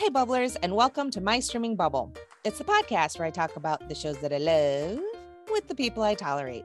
Hey, 0.00 0.08
bubblers, 0.08 0.56
and 0.62 0.74
welcome 0.74 1.10
to 1.10 1.20
My 1.20 1.40
Streaming 1.40 1.76
Bubble. 1.76 2.10
It's 2.42 2.56
the 2.56 2.64
podcast 2.64 3.18
where 3.18 3.28
I 3.28 3.30
talk 3.30 3.56
about 3.56 3.86
the 3.86 3.94
shows 3.94 4.16
that 4.20 4.32
I 4.32 4.38
love 4.38 4.98
with 5.50 5.68
the 5.68 5.74
people 5.74 6.02
I 6.02 6.14
tolerate. 6.14 6.64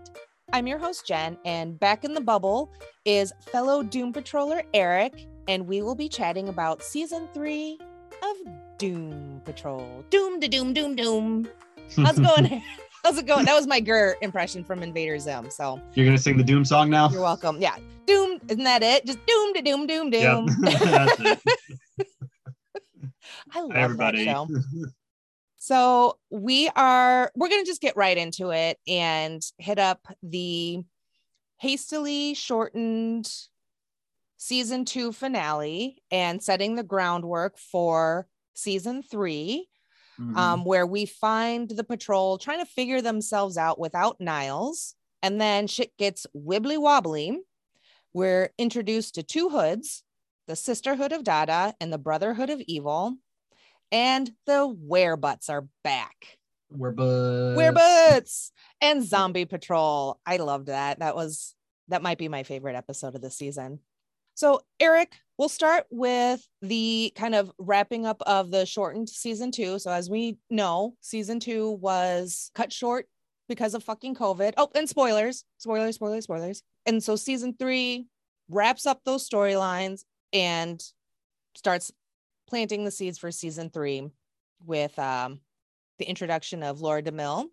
I'm 0.53 0.67
your 0.67 0.77
host, 0.77 1.05
Jen, 1.05 1.37
and 1.43 1.77
back 1.77 2.05
in 2.05 2.13
the 2.13 2.21
bubble 2.21 2.71
is 3.03 3.33
fellow 3.41 3.83
Doom 3.83 4.13
Patroller 4.13 4.63
Eric, 4.73 5.27
and 5.49 5.67
we 5.67 5.81
will 5.81 5.95
be 5.95 6.07
chatting 6.07 6.47
about 6.47 6.81
season 6.81 7.27
three 7.33 7.77
of 8.23 8.37
Doom 8.77 9.41
Patrol. 9.43 10.05
Doom 10.11 10.39
to 10.39 10.47
Doom, 10.47 10.73
Doom, 10.73 10.95
Doom. 10.95 11.45
How's 11.97 12.17
it 12.17 12.23
going? 12.35 12.63
How's 13.03 13.17
it 13.17 13.25
going? 13.25 13.43
That 13.43 13.55
was 13.55 13.67
my 13.67 13.81
GIR 13.81 14.15
impression 14.21 14.63
from 14.63 14.81
Invader 14.81 15.19
Zim. 15.19 15.49
So 15.51 15.81
You're 15.93 16.05
gonna 16.05 16.17
sing 16.17 16.37
the 16.37 16.43
Doom 16.45 16.63
song 16.63 16.89
now? 16.89 17.09
you're 17.09 17.21
welcome. 17.21 17.59
Yeah. 17.59 17.75
Doom, 18.05 18.39
isn't 18.47 18.63
that 18.63 18.81
it? 18.81 19.05
Just 19.05 19.19
doom 19.25 19.53
to 19.55 19.61
doom, 19.61 19.87
doom, 19.87 20.09
doom. 20.09 20.47
Yep. 20.63 21.39
I 23.55 23.61
love 23.61 23.71
Hi, 23.71 23.81
everybody. 23.81 24.25
that 24.25 24.31
show. 24.33 24.47
So 25.57 26.19
we 26.29 26.69
are 26.75 27.31
we're 27.35 27.49
gonna 27.49 27.63
just 27.65 27.81
get 27.81 27.97
right 27.97 28.15
into 28.17 28.51
it 28.51 28.77
and 28.87 29.41
hit 29.57 29.79
up 29.79 30.05
the 30.21 30.83
hastily 31.57 32.35
shortened 32.35 33.31
season 34.37 34.85
two 34.85 35.11
finale 35.11 36.03
and 36.11 36.43
setting 36.43 36.75
the 36.75 36.83
groundwork 36.83 37.57
for 37.57 38.27
season 38.53 39.01
three, 39.01 39.67
Mhm. 40.19 40.37
um, 40.37 40.65
where 40.65 40.85
we 40.85 41.07
find 41.07 41.67
the 41.69 41.83
patrol 41.83 42.37
trying 42.37 42.59
to 42.59 42.65
figure 42.71 43.01
themselves 43.01 43.57
out 43.57 43.79
without 43.79 44.21
Niles, 44.21 44.93
and 45.23 45.41
then 45.41 45.65
shit 45.65 45.97
gets 45.97 46.27
wibbly 46.35 46.77
wobbly. 46.77 47.39
We're 48.13 48.53
introduced 48.59 49.15
to 49.15 49.23
two 49.23 49.49
hoods, 49.49 50.03
the 50.45 50.55
Sisterhood 50.55 51.11
of 51.11 51.23
Dada 51.23 51.73
and 51.81 51.91
the 51.91 51.97
Brotherhood 51.97 52.51
of 52.51 52.61
Evil, 52.67 53.17
and 53.91 54.31
the 54.45 54.75
Werebutts 54.75 55.49
are 55.49 55.67
back. 55.83 56.37
We're 56.69 56.91
but 56.91 57.55
Werebutts 57.55 58.51
and 58.81 59.03
Zombie 59.03 59.45
Patrol. 59.45 60.19
I 60.25 60.37
loved 60.37 60.67
that. 60.67 60.99
That 60.99 61.15
was 61.15 61.55
that 61.87 62.01
might 62.01 62.17
be 62.17 62.27
my 62.27 62.43
favorite 62.43 62.75
episode 62.75 63.15
of 63.15 63.21
the 63.21 63.31
season. 63.31 63.79
So, 64.33 64.61
Eric, 64.81 65.15
we'll 65.37 65.49
start 65.49 65.85
with 65.89 66.45
the 66.61 67.13
kind 67.15 67.35
of 67.35 67.51
wrapping 67.57 68.05
up 68.05 68.21
of 68.25 68.51
the 68.51 68.65
shortened 68.65 69.07
season 69.07 69.51
two. 69.51 69.79
So, 69.79 69.91
as 69.91 70.09
we 70.09 70.37
know, 70.49 70.95
season 70.99 71.39
two 71.39 71.71
was 71.71 72.51
cut 72.53 72.73
short 72.73 73.07
because 73.47 73.73
of 73.73 73.83
fucking 73.83 74.15
COVID. 74.15 74.53
Oh, 74.57 74.69
and 74.75 74.89
spoilers, 74.89 75.45
spoilers, 75.57 75.95
spoilers, 75.95 76.25
spoilers. 76.25 76.63
And 76.85 77.01
so, 77.01 77.15
season 77.15 77.55
three 77.57 78.07
wraps 78.49 78.85
up 78.85 79.01
those 79.05 79.27
storylines 79.27 80.03
and 80.33 80.83
starts 81.55 81.91
planting 82.47 82.83
the 82.85 82.91
seeds 82.91 83.17
for 83.17 83.31
season 83.31 83.69
three 83.69 84.09
with 84.65 84.97
um, 84.99 85.39
the 85.99 86.05
introduction 86.07 86.63
of 86.63 86.81
Laura 86.81 87.01
DeMille, 87.01 87.45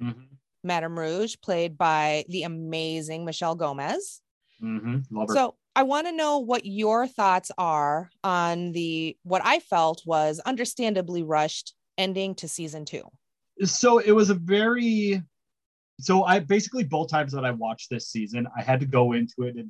Mhm. 0.00 0.28
Madame 0.62 0.98
Rouge, 0.98 1.36
played 1.42 1.76
by 1.78 2.24
the 2.28 2.42
amazing 2.44 3.24
Michelle 3.24 3.54
Gomez. 3.54 4.20
Mhm. 4.62 5.04
So 5.32 5.56
I 5.74 5.82
want 5.84 6.06
to 6.06 6.12
know 6.12 6.38
what 6.38 6.66
your 6.66 7.06
thoughts 7.06 7.50
are 7.56 8.10
on 8.24 8.72
the 8.72 9.16
what 9.22 9.42
I 9.44 9.60
felt 9.60 10.02
was 10.06 10.38
understandably 10.40 11.22
rushed 11.22 11.74
ending 11.98 12.34
to 12.36 12.48
season 12.48 12.84
two. 12.84 13.04
so 13.64 13.98
it 13.98 14.12
was 14.12 14.30
a 14.30 14.34
very 14.34 15.22
so 16.00 16.24
i 16.24 16.38
basically 16.38 16.82
both 16.82 17.10
times 17.10 17.30
that 17.32 17.44
i 17.44 17.50
watched 17.50 17.90
this 17.90 18.08
season 18.08 18.46
i 18.56 18.62
had 18.62 18.80
to 18.80 18.86
go 18.86 19.12
into 19.12 19.42
it 19.42 19.54
in 19.56 19.68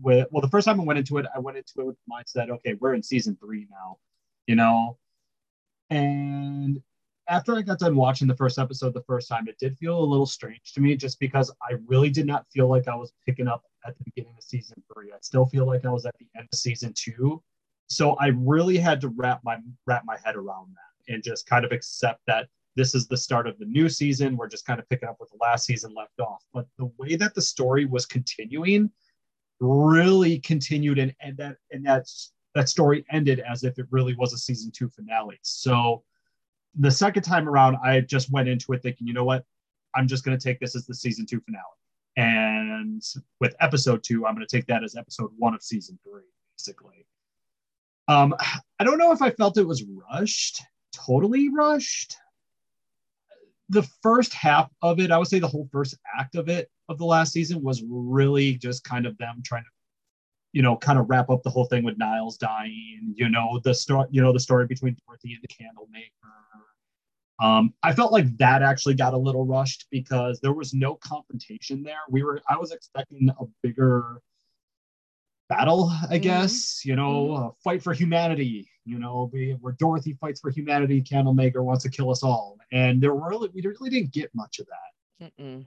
with 0.00 0.26
well 0.30 0.40
the 0.40 0.48
first 0.48 0.66
time 0.66 0.80
i 0.80 0.84
went 0.84 0.98
into 0.98 1.18
it 1.18 1.26
i 1.34 1.38
went 1.38 1.56
into 1.56 1.72
it 1.78 1.86
with 1.86 1.96
the 1.96 2.12
mindset 2.12 2.50
okay 2.50 2.74
we're 2.74 2.94
in 2.94 3.02
season 3.02 3.36
three 3.40 3.66
now 3.70 3.96
you 4.46 4.54
know 4.54 4.96
and 5.90 6.80
after 7.28 7.56
i 7.56 7.62
got 7.62 7.78
done 7.78 7.96
watching 7.96 8.26
the 8.28 8.36
first 8.36 8.58
episode 8.58 8.94
the 8.94 9.02
first 9.02 9.28
time 9.28 9.46
it 9.48 9.58
did 9.58 9.76
feel 9.78 9.98
a 9.98 10.04
little 10.04 10.26
strange 10.26 10.72
to 10.72 10.80
me 10.80 10.96
just 10.96 11.18
because 11.20 11.50
i 11.62 11.74
really 11.86 12.10
did 12.10 12.26
not 12.26 12.46
feel 12.52 12.68
like 12.68 12.88
i 12.88 12.94
was 12.94 13.12
picking 13.26 13.48
up 13.48 13.62
at 13.86 13.96
the 13.98 14.04
beginning 14.04 14.34
of 14.36 14.42
season 14.42 14.82
three 14.92 15.12
i 15.12 15.16
still 15.20 15.46
feel 15.46 15.66
like 15.66 15.84
i 15.84 15.90
was 15.90 16.06
at 16.06 16.14
the 16.18 16.26
end 16.36 16.48
of 16.52 16.58
season 16.58 16.92
two 16.96 17.42
so 17.88 18.14
i 18.20 18.28
really 18.28 18.76
had 18.76 19.00
to 19.00 19.08
wrap 19.08 19.40
my 19.44 19.58
wrap 19.86 20.02
my 20.04 20.16
head 20.24 20.36
around 20.36 20.74
that 20.74 21.12
and 21.12 21.22
just 21.22 21.46
kind 21.46 21.64
of 21.64 21.72
accept 21.72 22.20
that 22.26 22.48
this 22.76 22.94
is 22.94 23.06
the 23.06 23.16
start 23.16 23.46
of 23.46 23.58
the 23.58 23.66
new 23.66 23.88
season. 23.88 24.36
We're 24.36 24.48
just 24.48 24.66
kind 24.66 24.80
of 24.80 24.88
picking 24.88 25.08
up 25.08 25.16
where 25.18 25.28
the 25.30 25.38
last 25.40 25.66
season 25.66 25.92
left 25.94 26.18
off. 26.20 26.42
But 26.52 26.66
the 26.78 26.90
way 26.98 27.16
that 27.16 27.34
the 27.34 27.42
story 27.42 27.84
was 27.84 28.06
continuing 28.06 28.90
really 29.62 30.40
continued 30.40 30.98
and, 30.98 31.14
and 31.20 31.36
that 31.36 31.56
and 31.70 31.86
that's 31.86 32.32
that 32.54 32.68
story 32.68 33.04
ended 33.10 33.40
as 33.40 33.64
if 33.64 33.78
it 33.78 33.86
really 33.90 34.14
was 34.16 34.34
a 34.34 34.38
season 34.38 34.70
two 34.70 34.88
finale. 34.88 35.38
So 35.42 36.02
the 36.78 36.90
second 36.90 37.22
time 37.22 37.48
around, 37.48 37.76
I 37.82 38.00
just 38.00 38.30
went 38.30 38.48
into 38.48 38.72
it 38.72 38.82
thinking, 38.82 39.06
you 39.06 39.14
know 39.14 39.24
what? 39.24 39.44
I'm 39.94 40.06
just 40.06 40.24
gonna 40.24 40.38
take 40.38 40.60
this 40.60 40.74
as 40.76 40.86
the 40.86 40.94
season 40.94 41.26
two 41.26 41.40
finale. 41.40 41.62
And 42.16 43.02
with 43.40 43.54
episode 43.60 44.02
two, 44.02 44.26
I'm 44.26 44.34
gonna 44.34 44.46
take 44.46 44.66
that 44.66 44.84
as 44.84 44.96
episode 44.96 45.30
one 45.38 45.54
of 45.54 45.62
season 45.62 45.98
three, 46.04 46.24
basically. 46.58 47.06
Um, 48.08 48.34
I 48.80 48.84
don't 48.84 48.98
know 48.98 49.12
if 49.12 49.22
I 49.22 49.30
felt 49.30 49.58
it 49.58 49.66
was 49.66 49.84
rushed, 49.84 50.62
totally 50.92 51.48
rushed 51.48 52.16
the 53.72 53.88
first 54.02 54.34
half 54.34 54.70
of 54.82 55.00
it, 55.00 55.10
I 55.10 55.16
would 55.16 55.28
say 55.28 55.38
the 55.38 55.48
whole 55.48 55.66
first 55.72 55.96
act 56.18 56.34
of 56.34 56.50
it 56.50 56.70
of 56.90 56.98
the 56.98 57.06
last 57.06 57.32
season 57.32 57.62
was 57.62 57.82
really 57.88 58.56
just 58.56 58.84
kind 58.84 59.06
of 59.06 59.16
them 59.16 59.42
trying 59.42 59.64
to, 59.64 59.70
you 60.52 60.60
know, 60.60 60.76
kind 60.76 60.98
of 60.98 61.08
wrap 61.08 61.30
up 61.30 61.42
the 61.42 61.48
whole 61.48 61.64
thing 61.64 61.82
with 61.82 61.96
Niles 61.96 62.36
dying, 62.36 63.14
you 63.16 63.30
know, 63.30 63.60
the 63.64 63.72
story, 63.72 64.06
you 64.10 64.20
know, 64.20 64.30
the 64.30 64.40
story 64.40 64.66
between 64.66 64.94
Dorothy 65.06 65.32
and 65.32 65.42
the 65.42 65.48
candle 65.48 65.88
maker. 65.90 66.10
Um, 67.40 67.72
I 67.82 67.94
felt 67.94 68.12
like 68.12 68.36
that 68.36 68.62
actually 68.62 68.94
got 68.94 69.14
a 69.14 69.18
little 69.18 69.46
rushed 69.46 69.86
because 69.90 70.38
there 70.40 70.52
was 70.52 70.74
no 70.74 70.96
confrontation 70.96 71.82
there. 71.82 72.02
We 72.10 72.22
were, 72.22 72.42
I 72.50 72.58
was 72.58 72.72
expecting 72.72 73.30
a 73.30 73.44
bigger 73.62 74.20
battle, 75.56 75.90
I 76.08 76.18
Mhm. 76.18 76.22
guess, 76.22 76.84
you 76.84 76.96
know, 76.96 77.34
a 77.34 77.52
fight 77.62 77.82
for 77.82 77.92
humanity, 77.92 78.68
you 78.84 78.98
know, 78.98 79.28
we, 79.32 79.52
where 79.60 79.74
Dorothy 79.74 80.14
fights 80.14 80.40
for 80.40 80.50
humanity, 80.50 81.02
Candlemaker 81.02 81.62
wants 81.62 81.82
to 81.84 81.90
kill 81.90 82.10
us 82.10 82.22
all. 82.22 82.58
And 82.72 83.02
there 83.02 83.14
really, 83.14 83.50
we 83.52 83.60
really 83.60 83.90
didn't 83.90 84.12
get 84.12 84.34
much 84.34 84.58
of 84.60 84.66
that. 84.66 85.30
Mm-mm. 85.38 85.66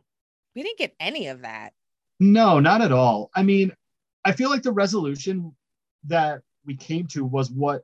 We 0.55 0.63
didn't 0.63 0.79
get 0.79 0.95
any 0.99 1.27
of 1.27 1.41
that. 1.41 1.73
No, 2.19 2.59
not 2.59 2.81
at 2.81 2.91
all. 2.91 3.29
I 3.35 3.43
mean, 3.43 3.73
I 4.23 4.31
feel 4.31 4.49
like 4.49 4.63
the 4.63 4.71
resolution 4.71 5.55
that 6.05 6.41
we 6.65 6.75
came 6.75 7.05
to 7.07 7.23
was 7.23 7.51
what 7.51 7.83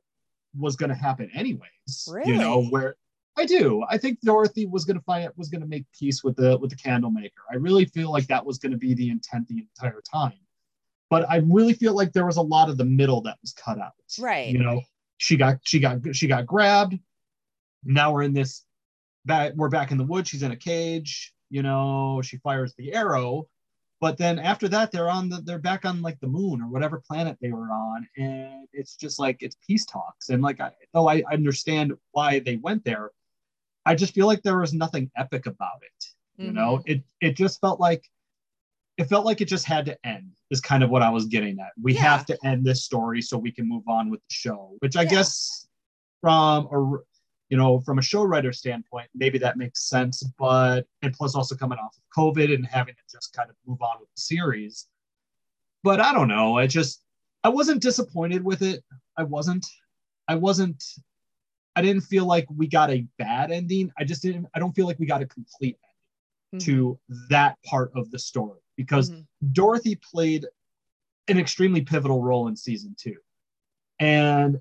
was 0.58 0.76
going 0.76 0.90
to 0.90 0.96
happen 0.96 1.30
anyways. 1.36 2.10
You 2.26 2.38
know, 2.38 2.64
where 2.66 2.96
I 3.38 3.46
do. 3.46 3.84
I 3.90 3.98
think 3.98 4.22
Dorothy 4.22 4.66
was 4.66 4.86
going 4.86 4.98
to 4.98 5.04
find 5.04 5.30
was 5.38 5.50
going 5.50 5.62
to 5.62 5.68
make 5.68 5.86
peace 5.98 6.24
with 6.24 6.36
the 6.36 6.58
with 6.58 6.72
the 6.72 6.76
candlemaker. 6.76 7.44
I 7.52 7.56
really 7.56 7.86
feel 7.86 8.12
like 8.12 8.28
that 8.28 8.46
was 8.46 8.58
going 8.58 8.72
to 8.72 8.78
be 8.78 8.94
the 8.94 9.10
intent 9.10 9.48
the 9.48 9.60
entire 9.60 10.02
time. 10.02 10.40
But 11.12 11.30
I 11.30 11.44
really 11.46 11.74
feel 11.74 11.94
like 11.94 12.14
there 12.14 12.26
was 12.26 12.38
a 12.38 12.42
lot 12.42 12.70
of 12.70 12.78
the 12.78 12.86
middle 12.86 13.22
that 13.22 13.38
was 13.44 13.54
cut 13.54 13.78
out. 13.78 13.92
Right. 14.18 14.48
You 14.48 14.58
know, 14.58 14.82
she 15.18 15.38
got 15.38 15.58
she 15.64 15.80
got 15.80 16.00
she 16.14 16.26
got 16.26 16.48
grabbed. 16.48 16.98
Now 17.84 18.12
we're 18.12 18.24
in 18.24 18.34
this 18.34 18.66
back 19.26 19.54
we're 19.56 19.70
back 19.70 19.92
in 19.92 20.00
the 20.00 20.04
woods. 20.04 20.30
She's 20.30 20.42
in 20.42 20.52
a 20.52 20.58
cage. 20.58 21.34
You 21.52 21.62
know, 21.62 22.22
she 22.24 22.38
fires 22.38 22.74
the 22.76 22.94
arrow 22.94 23.48
but 24.02 24.18
then 24.18 24.40
after 24.40 24.68
that 24.68 24.92
they're 24.92 25.10
on 25.10 25.30
the 25.30 25.42
they're 25.42 25.60
back 25.60 25.86
on 25.86 26.02
like 26.02 26.20
the 26.20 26.28
moon 26.28 26.62
or 26.62 26.68
whatever 26.68 27.02
planet 27.08 27.38
they 27.40 27.52
were 27.52 27.72
on 27.72 28.06
and 28.18 28.68
it's 28.74 28.96
just 28.96 29.20
like 29.20 29.38
it's 29.42 29.56
peace 29.66 29.86
talks 29.86 30.30
and 30.30 30.42
like 30.42 30.60
I, 30.60 30.72
though 30.94 31.08
I 31.08 31.24
understand 31.32 31.94
why 32.12 32.40
they 32.40 32.58
went 32.58 32.84
there 32.84 33.12
I 33.86 33.96
just 33.96 34.14
feel 34.14 34.28
like 34.28 34.42
there 34.42 34.60
was 34.60 34.74
nothing 34.74 35.10
epic 35.16 35.46
about 35.46 35.84
it 35.84 36.44
you 36.44 36.52
know 36.52 36.78
mm-hmm. 36.78 36.92
it 36.92 37.04
it 37.22 37.38
just 37.38 37.62
felt 37.62 37.80
like 37.80 38.04
it 38.98 39.06
felt 39.06 39.26
like 39.26 39.42
it 39.42 39.48
just 39.48 39.66
had 39.66 39.86
to 39.86 39.98
end 40.06 40.32
is 40.52 40.62
kind 40.62 40.84
of 40.84 40.90
what 40.90 41.02
I 41.02 41.10
was 41.10 41.26
getting 41.26 41.60
at 41.60 41.72
we 41.82 41.94
Yeah. 41.94 42.02
have 42.02 42.26
to 42.28 42.38
end 42.46 42.66
this 42.66 42.84
story 42.84 43.22
so 43.22 43.38
we 43.38 43.52
can 43.52 43.68
move 43.68 43.88
on 43.88 44.10
with 44.10 44.20
the 44.22 44.34
show 44.34 44.76
which 44.80 44.96
I 44.96 45.04
Yeah. 45.04 45.10
guess 45.10 45.68
from 46.22 46.68
a 46.72 47.00
you 47.52 47.58
know, 47.58 47.82
from 47.82 48.00
a 48.00 48.02
show 48.02 48.24
writer 48.24 48.54
standpoint, 48.54 49.10
maybe 49.14 49.38
that 49.38 49.58
makes 49.58 49.90
sense. 49.90 50.24
But 50.40 50.88
and 51.02 51.14
plus 51.14 51.36
also 51.36 51.54
coming 51.54 51.78
off 51.78 51.98
of 51.98 52.18
COVID 52.18 52.52
and 52.56 52.66
having 52.66 52.96
to 52.96 53.02
just 53.12 53.36
kind 53.36 53.50
of 53.50 53.58
move 53.68 53.82
on 53.82 54.00
with 54.00 54.10
the 54.16 54.22
series. 54.22 54.88
But 55.84 56.00
I 56.00 56.14
don't 56.14 56.30
know. 56.30 56.58
I 56.58 56.66
just 56.66 57.04
I 57.44 57.50
wasn't 57.50 57.82
disappointed 57.82 58.44
with 58.44 58.62
it. 58.62 58.84
I 59.18 59.24
wasn't. 59.24 59.68
I 60.30 60.36
wasn't. 60.36 60.82
I 61.76 61.82
didn't 61.82 62.04
feel 62.04 62.26
like 62.26 62.48
we 62.56 62.68
got 62.68 62.90
a 62.90 63.06
bad 63.20 63.52
ending. 63.52 63.92
I 63.98 64.06
just 64.06 64.22
didn't. 64.22 64.48
I 64.56 64.60
don't 64.60 64.72
feel 64.72 64.88
like 64.88 65.00
we 65.00 65.06
got 65.06 65.22
a 65.22 65.28
complete 65.28 65.78
ending 66.54 66.62
mm-hmm. 66.64 66.72
to 66.72 67.00
that 67.30 67.58
part 67.66 67.92
of 67.96 68.10
the 68.12 68.20
story 68.20 68.61
because 68.76 69.12
Mhm. 69.12 69.28
Dorothy 69.54 69.96
played 69.96 70.46
an 71.28 71.40
extremely 71.40 71.82
pivotal 71.82 72.22
role 72.22 72.48
in 72.48 72.56
season 72.56 72.96
two. 72.98 73.18
And 74.00 74.60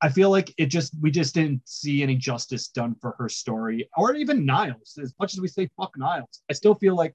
I 0.00 0.10
feel 0.10 0.30
like 0.30 0.52
it 0.58 0.66
just 0.66 0.92
we 1.00 1.10
just 1.10 1.34
didn't 1.34 1.66
see 1.66 2.02
any 2.02 2.16
justice 2.16 2.68
done 2.68 2.94
for 2.96 3.14
her 3.18 3.28
story, 3.28 3.88
or 3.96 4.14
even 4.14 4.44
Niles. 4.44 4.98
As 5.00 5.14
much 5.18 5.34
as 5.34 5.40
we 5.40 5.48
say 5.48 5.70
fuck 5.76 5.96
Niles, 5.96 6.42
I 6.50 6.52
still 6.52 6.74
feel 6.74 6.94
like 6.94 7.14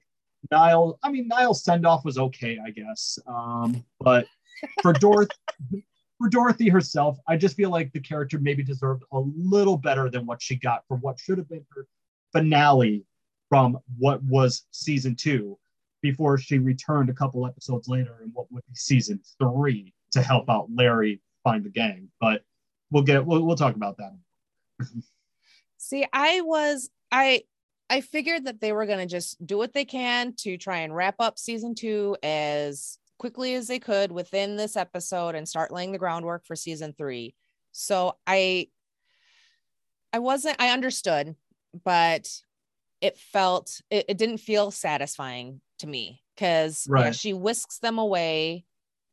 Niles. 0.50 0.96
I 1.02 1.10
mean, 1.10 1.28
Niles 1.28 1.62
send 1.62 1.86
off 1.86 2.04
was 2.04 2.18
okay, 2.18 2.58
I 2.64 2.70
guess. 2.70 3.18
Um, 3.26 3.84
but 4.00 4.26
for 4.82 4.92
Dorothy, 4.92 5.34
for 6.18 6.28
Dorothy 6.28 6.68
herself, 6.68 7.18
I 7.28 7.36
just 7.36 7.56
feel 7.56 7.70
like 7.70 7.92
the 7.92 8.00
character 8.00 8.38
maybe 8.38 8.64
deserved 8.64 9.04
a 9.12 9.20
little 9.20 9.76
better 9.76 10.10
than 10.10 10.26
what 10.26 10.42
she 10.42 10.56
got 10.56 10.84
for 10.88 10.96
what 10.96 11.20
should 11.20 11.38
have 11.38 11.48
been 11.48 11.64
her 11.76 11.86
finale 12.32 13.04
from 13.48 13.78
what 13.98 14.22
was 14.24 14.66
season 14.70 15.14
two 15.14 15.58
before 16.02 16.38
she 16.38 16.58
returned 16.58 17.10
a 17.10 17.14
couple 17.14 17.46
episodes 17.46 17.88
later 17.88 18.18
in 18.22 18.30
what 18.32 18.50
would 18.50 18.64
be 18.66 18.74
season 18.74 19.20
three 19.38 19.92
to 20.12 20.22
help 20.22 20.48
out 20.48 20.68
Larry 20.74 21.20
find 21.44 21.64
the 21.64 21.70
gang. 21.70 22.08
But 22.20 22.42
we'll 22.90 23.02
get 23.02 23.24
we'll, 23.24 23.44
we'll 23.44 23.56
talk 23.56 23.76
about 23.76 23.98
that. 23.98 24.12
See, 25.78 26.04
I 26.12 26.40
was 26.42 26.90
I 27.10 27.42
I 27.88 28.00
figured 28.00 28.44
that 28.44 28.60
they 28.60 28.72
were 28.72 28.86
going 28.86 29.00
to 29.00 29.06
just 29.06 29.44
do 29.44 29.58
what 29.58 29.72
they 29.72 29.84
can 29.84 30.34
to 30.38 30.56
try 30.56 30.78
and 30.78 30.94
wrap 30.94 31.16
up 31.18 31.38
season 31.38 31.74
2 31.74 32.18
as 32.22 32.98
quickly 33.18 33.54
as 33.54 33.66
they 33.66 33.80
could 33.80 34.12
within 34.12 34.56
this 34.56 34.76
episode 34.76 35.34
and 35.34 35.48
start 35.48 35.72
laying 35.72 35.90
the 35.90 35.98
groundwork 35.98 36.46
for 36.46 36.54
season 36.54 36.94
3. 36.96 37.34
So 37.72 38.16
I 38.26 38.68
I 40.12 40.18
wasn't 40.20 40.56
I 40.60 40.70
understood, 40.70 41.34
but 41.84 42.28
it 43.00 43.18
felt 43.18 43.80
it, 43.90 44.06
it 44.08 44.18
didn't 44.18 44.38
feel 44.38 44.70
satisfying 44.70 45.60
to 45.80 45.86
me 45.86 46.22
because 46.34 46.86
Right. 46.88 47.06
yeah, 47.06 47.10
she 47.12 47.32
whisks 47.32 47.78
them 47.78 47.98
away 47.98 48.64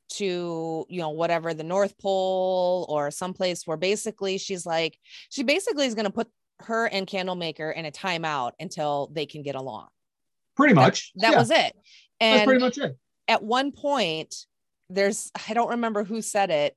to 0.10 0.86
you 0.88 1.02
know 1.02 1.10
whatever 1.10 1.54
the 1.54 1.64
north 1.66 1.98
pole 1.98 2.86
or 2.88 3.12
someplace 3.12 3.68
where 3.68 3.76
basically 3.76 4.38
she's 4.38 4.66
like 4.66 4.98
she 5.30 5.44
basically 5.44 5.86
is 5.86 5.96
going 5.96 6.06
to 6.06 6.12
put 6.12 6.30
her 6.62 6.86
and 6.88 7.06
candlemaker 7.08 7.70
in 7.72 7.86
a 7.86 7.92
timeout 7.92 8.52
until 8.60 9.10
they 9.14 9.26
can 9.26 9.44
get 9.44 9.56
along 9.56 9.88
Pretty 10.56 10.74
much. 10.74 11.12
that 11.16 11.32
Yeah, 11.34 11.40
was 11.40 11.52
it 11.52 11.74
that's 12.22 12.46
pretty 12.46 12.62
much 12.62 12.78
it. 12.78 12.98
at 13.28 13.44
one 13.44 13.72
point 13.74 14.34
there's 14.90 15.30
i 15.50 15.54
don't 15.54 15.72
remember 15.72 16.06
who 16.06 16.22
said 16.22 16.50
it 16.52 16.76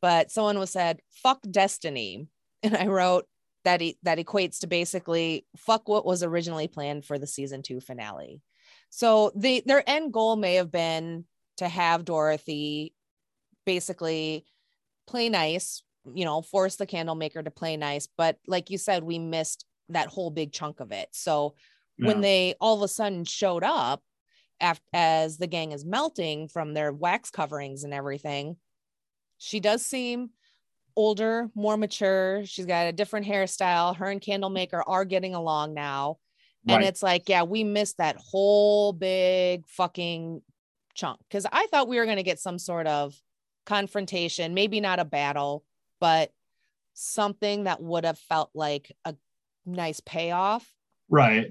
but 0.00 0.30
someone 0.30 0.56
was 0.58 0.70
said 0.70 1.00
fuck 1.10 1.40
destiny 1.50 2.28
and 2.62 2.76
i 2.76 2.86
wrote 2.86 3.26
that 3.64 3.82
e- 3.82 3.98
that 4.04 4.18
equates 4.18 4.60
to 4.60 4.68
basically 4.68 5.44
fuck 5.56 5.88
what 5.88 6.06
was 6.06 6.22
originally 6.22 6.68
planned 6.68 7.04
for 7.04 7.18
the 7.18 7.26
season 7.26 7.60
two 7.62 7.80
finale 7.80 8.40
so 8.90 9.32
the 9.36 9.62
their 9.66 9.82
end 9.88 10.12
goal 10.12 10.36
may 10.36 10.54
have 10.54 10.70
been 10.70 11.24
to 11.58 11.68
have 11.68 12.04
dorothy 12.04 12.94
basically 13.66 14.44
play 15.06 15.28
nice 15.28 15.82
you 16.14 16.24
know 16.24 16.42
force 16.42 16.76
the 16.76 16.86
candlemaker 16.86 17.42
to 17.42 17.50
play 17.50 17.76
nice. 17.76 18.08
But 18.16 18.36
like 18.46 18.70
you 18.70 18.78
said 18.78 19.02
we 19.02 19.18
missed 19.18 19.64
that 19.90 20.08
whole 20.08 20.30
big 20.30 20.52
chunk 20.52 20.80
of 20.80 20.92
it. 20.92 21.08
So 21.12 21.54
when 21.96 22.20
they 22.20 22.54
all 22.60 22.76
of 22.76 22.82
a 22.82 22.88
sudden 22.88 23.24
showed 23.24 23.64
up 23.64 24.02
after, 24.60 24.84
as 24.92 25.38
the 25.38 25.46
gang 25.46 25.72
is 25.72 25.84
melting 25.84 26.48
from 26.48 26.74
their 26.74 26.92
wax 26.92 27.30
coverings 27.30 27.84
and 27.84 27.92
everything 27.92 28.56
she 29.38 29.60
does 29.60 29.84
seem 29.84 30.30
older 30.96 31.48
more 31.54 31.76
mature. 31.76 32.44
She's 32.44 32.66
got 32.66 32.88
a 32.88 32.92
different 32.92 33.26
hairstyle. 33.26 33.96
Her 33.96 34.06
and 34.06 34.20
candlemaker 34.20 34.82
are 34.82 35.04
getting 35.04 35.34
along 35.34 35.74
now 35.74 36.18
and 36.66 36.82
Right. 36.82 36.84
it's 36.84 37.02
like 37.02 37.28
yeah 37.28 37.42
we 37.42 37.64
missed 37.64 37.98
that 37.98 38.16
whole 38.16 38.92
big 38.92 39.66
fucking 39.68 40.42
chunk 40.94 41.20
because 41.28 41.46
i 41.52 41.66
thought 41.68 41.88
we 41.88 41.98
were 41.98 42.04
going 42.04 42.16
to 42.16 42.22
get 42.22 42.40
some 42.40 42.58
sort 42.58 42.86
of 42.86 43.20
confrontation 43.66 44.54
maybe 44.54 44.80
not 44.80 44.98
a 44.98 45.04
battle 45.04 45.64
but 46.00 46.32
something 46.94 47.64
that 47.64 47.82
would 47.82 48.04
have 48.04 48.18
felt 48.18 48.50
like 48.54 48.92
a 49.04 49.14
nice 49.66 50.00
payoff 50.00 50.74
right. 51.08 51.50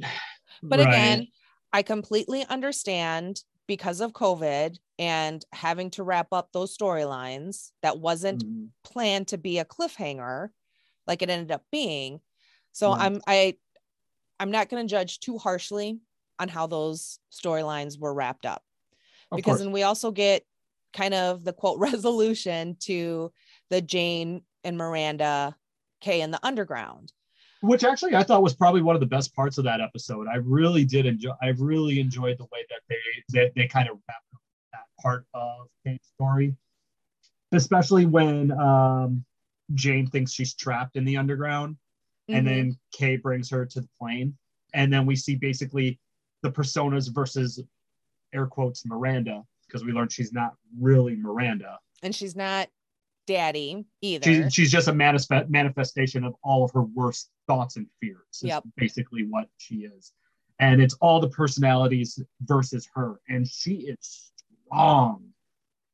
but 0.70 0.80
Right. 0.80 0.80
again, 0.80 1.28
I 1.74 1.84
completely 1.84 2.46
understand 2.46 3.44
because 3.68 4.00
of 4.02 4.14
COVID 4.14 4.78
and 4.98 5.44
having 5.54 5.90
to 5.92 6.04
wrap 6.04 6.28
up 6.32 6.52
those 6.52 6.76
storylines 6.76 7.72
that 7.82 8.00
wasn't 8.00 8.44
Mhm. 8.44 8.72
planned 8.84 9.28
to 9.30 9.38
be 9.38 9.60
a 9.60 9.66
cliffhanger 9.66 10.50
like 11.08 11.22
it 11.22 11.30
ended 11.30 11.52
up 11.52 11.66
being. 11.72 12.22
So 12.74 12.96
Right. 12.96 13.00
I'm 13.00 13.22
I 13.28 13.58
I'm 14.40 14.52
not 14.52 14.70
going 14.70 14.86
to 14.86 14.90
judge 14.90 15.20
too 15.20 15.38
harshly 15.38 16.00
on 16.40 16.48
how 16.50 16.68
those 16.68 17.20
storylines 17.32 18.00
were 18.00 18.14
wrapped 18.14 18.46
up 18.46 18.64
Of 19.32 19.38
because 19.38 19.52
course. 19.54 19.60
then 19.62 19.72
we 19.72 19.84
also 19.84 20.12
get 20.12 20.44
kind 20.94 21.14
of 21.14 21.44
the 21.44 21.54
quote 21.54 21.80
resolution 21.92 22.78
to 22.82 23.32
the 23.70 23.82
Jane 23.82 24.44
and 24.64 24.78
Miranda 24.78 25.56
Kay 26.02 26.22
in 26.22 26.32
the 26.32 26.40
underground. 26.46 27.12
which 27.62 27.84
actually 27.84 28.16
I 28.16 28.22
thought 28.24 28.44
was 28.44 28.54
probably 28.56 28.82
one 28.84 28.96
of 28.96 29.00
the 29.00 29.08
best 29.08 29.34
parts 29.36 29.58
of 29.58 29.64
that 29.64 29.82
episode. 29.82 30.28
I 30.28 30.36
really 30.38 30.86
did 30.86 31.06
enjoy. 31.08 31.32
I 31.42 31.50
really 31.58 32.00
enjoyed 32.00 32.38
the 32.38 32.46
way 32.46 32.66
that 32.70 32.82
they 32.90 32.98
that 33.30 33.52
they 33.56 33.68
kind 33.68 33.90
of 33.90 33.98
wrapped 34.08 34.26
up 34.36 34.42
that 34.74 35.02
part 35.02 35.26
of 35.34 35.68
Kate's 35.84 36.08
story, 36.10 36.56
especially 37.52 38.06
when 38.06 38.52
um, 38.52 39.26
Jane 39.74 40.08
thinks 40.08 40.32
she's 40.32 40.54
trapped 40.54 40.96
in 40.96 41.04
the 41.06 41.18
underground, 41.18 41.78
and 42.28 42.46
Mhm. 42.46 42.50
then 42.50 42.80
Kay 42.92 43.18
brings 43.18 43.50
her 43.50 43.66
to 43.66 43.82
the 43.82 43.90
plane, 44.00 44.38
and 44.74 44.92
then 44.92 45.06
we 45.06 45.16
see 45.16 45.36
basically 45.36 46.00
the 46.42 46.52
personas 46.52 47.14
versus 47.14 47.62
air 48.34 48.46
quotes 48.48 48.86
Miranda 48.86 49.46
because 49.66 49.84
we 49.84 49.92
learned 49.92 50.12
she's 50.12 50.34
not 50.34 50.56
really 50.78 51.16
Miranda. 51.16 51.80
and 52.04 52.14
she's 52.14 52.36
not 52.36 52.70
daddy 53.26 53.84
either. 54.02 54.24
She's, 54.24 54.54
she's 54.54 54.72
just 54.72 54.88
a 54.88 54.94
manifest, 54.94 55.50
manifestation 55.50 56.24
of 56.24 56.36
all 56.44 56.64
of 56.64 56.72
her 56.72 56.84
worst 56.84 57.32
thoughts 57.48 57.76
and 57.76 57.88
fears. 58.00 58.22
Is 58.34 58.44
Yep. 58.44 58.64
basically 58.76 59.24
what 59.26 59.50
she 59.58 59.86
is. 59.86 60.14
And 60.60 60.80
it's 60.82 60.94
all 60.96 61.20
the 61.20 61.30
personalities 61.30 62.22
versus 62.42 62.88
her. 62.94 63.20
And 63.30 63.48
she 63.48 63.88
is 63.88 64.32
strong. 64.68 65.34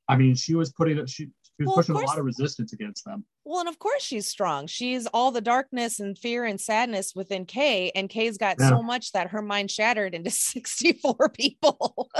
I 0.09 0.17
mean, 0.17 0.35
she 0.35 0.55
was 0.55 0.73
putting 0.73 0.97
it, 0.97 1.09
she, 1.09 1.29
she 1.57 1.63
was 1.65 1.67
Well, 1.67 1.75
pushing 1.77 1.95
a 1.95 1.99
lot 1.99 2.17
of 2.19 2.25
resistance 2.25 2.73
against 2.73 3.05
them. 3.05 3.25
Well, 3.45 3.59
and 3.59 3.69
of 3.69 3.77
course 3.77 4.01
she's 4.03 4.27
strong. 4.27 4.65
She's 4.67 5.05
all 5.07 5.31
the 5.31 5.41
darkness 5.41 5.99
and 5.99 6.17
fear 6.17 6.45
and 6.45 6.59
sadness 6.59 7.13
within 7.15 7.45
Kay, 7.45 7.91
and 7.95 8.09
Kay's 8.09 8.37
got 8.37 8.57
Yeah. 8.59 8.69
so 8.69 8.81
much 8.81 9.11
that 9.11 9.29
her 9.29 9.41
mind 9.41 9.69
shattered 9.69 10.15
into 10.15 10.29
64 10.31 11.29
people. 11.29 12.09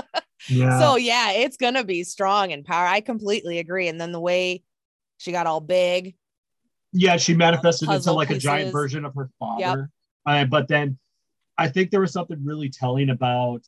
Yeah. 0.49 0.77
So 0.77 0.97
yeah, 0.97 1.31
it's 1.31 1.55
gonna 1.55 1.85
be 1.85 2.03
strong 2.03 2.51
and 2.51 2.65
power. 2.65 2.85
I 2.85 2.99
completely 2.99 3.59
agree. 3.59 3.87
And 3.87 3.99
then 4.01 4.11
the 4.11 4.19
way 4.19 4.61
she 5.17 5.31
got 5.31 5.47
all 5.47 5.61
big, 5.61 6.15
yeah, 6.91 7.15
she 7.15 7.33
manifested 7.33 7.89
into 7.89 8.11
like 8.11 8.29
a 8.29 8.37
giant 8.37 8.73
version 8.73 9.05
of 9.05 9.15
her 9.15 9.29
father. 9.39 9.89
Uh, 10.25 10.43
but 10.43 10.67
then 10.67 10.99
I 11.57 11.69
think 11.69 11.91
there 11.91 12.01
was 12.01 12.11
something 12.11 12.43
really 12.43 12.67
telling 12.69 13.09
about 13.09 13.61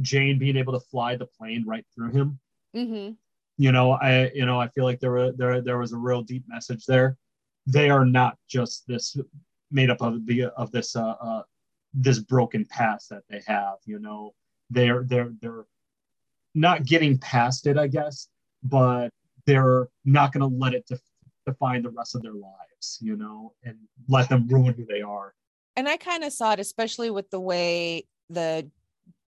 Jane 0.00 0.38
being 0.38 0.56
able 0.56 0.74
to 0.74 0.80
fly 0.92 1.16
the 1.16 1.26
plane 1.26 1.64
right 1.66 1.84
through 1.92 2.12
him. 2.12 2.38
Mhm. 2.76 3.16
You 3.60 3.72
know 3.72 3.92
i 3.92 4.30
you 4.34 4.46
know 4.46 4.58
i 4.58 4.68
feel 4.68 4.84
like 4.84 5.00
there 5.00 5.10
were 5.10 5.32
there 5.32 5.60
there 5.60 5.76
was 5.76 5.92
a 5.92 5.98
real 5.98 6.22
deep 6.22 6.44
message 6.48 6.86
there. 6.86 7.18
They 7.66 7.90
are 7.90 8.06
not 8.06 8.38
just 8.48 8.86
this 8.86 9.16
made 9.70 9.90
up 9.90 10.00
of 10.00 10.24
the 10.26 10.46
of 10.56 10.72
this 10.72 10.96
uh, 10.96 11.14
uh 11.28 11.42
this 11.92 12.20
broken 12.20 12.64
past 12.64 13.10
that 13.10 13.24
they 13.28 13.42
have 13.46 13.76
you 13.84 13.98
know. 13.98 14.34
They're 14.70 15.02
they're 15.04 15.32
they're 15.42 15.66
not 16.54 16.84
getting 16.84 17.18
past 17.18 17.66
it 17.66 17.76
i 17.78 17.86
guess 17.86 18.28
but 18.62 19.10
they're 19.46 19.88
not 20.04 20.32
going 20.32 20.48
to 20.48 20.56
let 20.56 20.74
it 20.74 20.84
def- 20.86 21.00
define 21.46 21.82
the 21.82 21.90
rest 21.90 22.14
of 22.14 22.22
their 22.22 22.32
lives 22.32 22.98
you 23.00 23.16
know 23.16 23.52
and 23.64 23.76
let 24.08 24.28
them 24.28 24.48
ruin 24.48 24.74
who 24.74 24.86
they 24.86 25.02
are. 25.02 25.34
And 25.76 25.88
I 25.88 25.96
kind 25.96 26.24
of 26.24 26.32
saw 26.32 26.52
it, 26.52 26.60
especially 26.60 27.10
with 27.10 27.30
the 27.30 27.40
way 27.40 28.06
the 28.28 28.70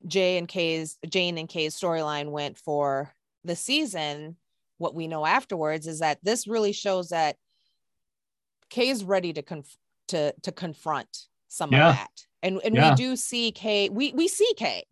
J 0.07 0.39
and 0.39 0.49
Kay's 0.49 0.99
Jane 1.09 1.37
and 1.37 1.49
Kay's 1.49 1.75
storyline 1.75 2.31
went 2.31 2.59
for 2.59 3.15
the 3.45 3.57
season. 3.57 4.37
What 4.79 4.95
we 4.95 5.09
know 5.09 5.27
afterwards 5.27 5.87
is 5.87 5.99
that 6.01 6.19
this 6.23 6.47
really 6.47 6.73
shows 6.73 7.11
that 7.11 7.37
Kay's 8.71 9.05
ready 9.05 9.33
to 9.33 9.43
conf- 9.43 9.77
to 10.09 10.33
to 10.43 10.53
confront 10.53 11.27
some 11.49 11.73
Yeah. 11.73 11.91
of 11.91 11.97
that, 11.97 12.11
and 12.43 12.61
and 12.65 12.75
Yeah. 12.75 12.91
we 12.91 12.97
do 12.97 13.17
see 13.17 13.53
Kay. 13.53 13.89
We 13.89 14.13
we 14.13 14.29
see 14.29 14.53
Kay. 14.57 14.85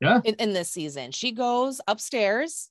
Yeah. 0.00 0.20
In, 0.24 0.34
in 0.36 0.52
this 0.52 0.70
season, 0.70 1.10
she 1.10 1.32
goes 1.32 1.80
upstairs 1.88 2.70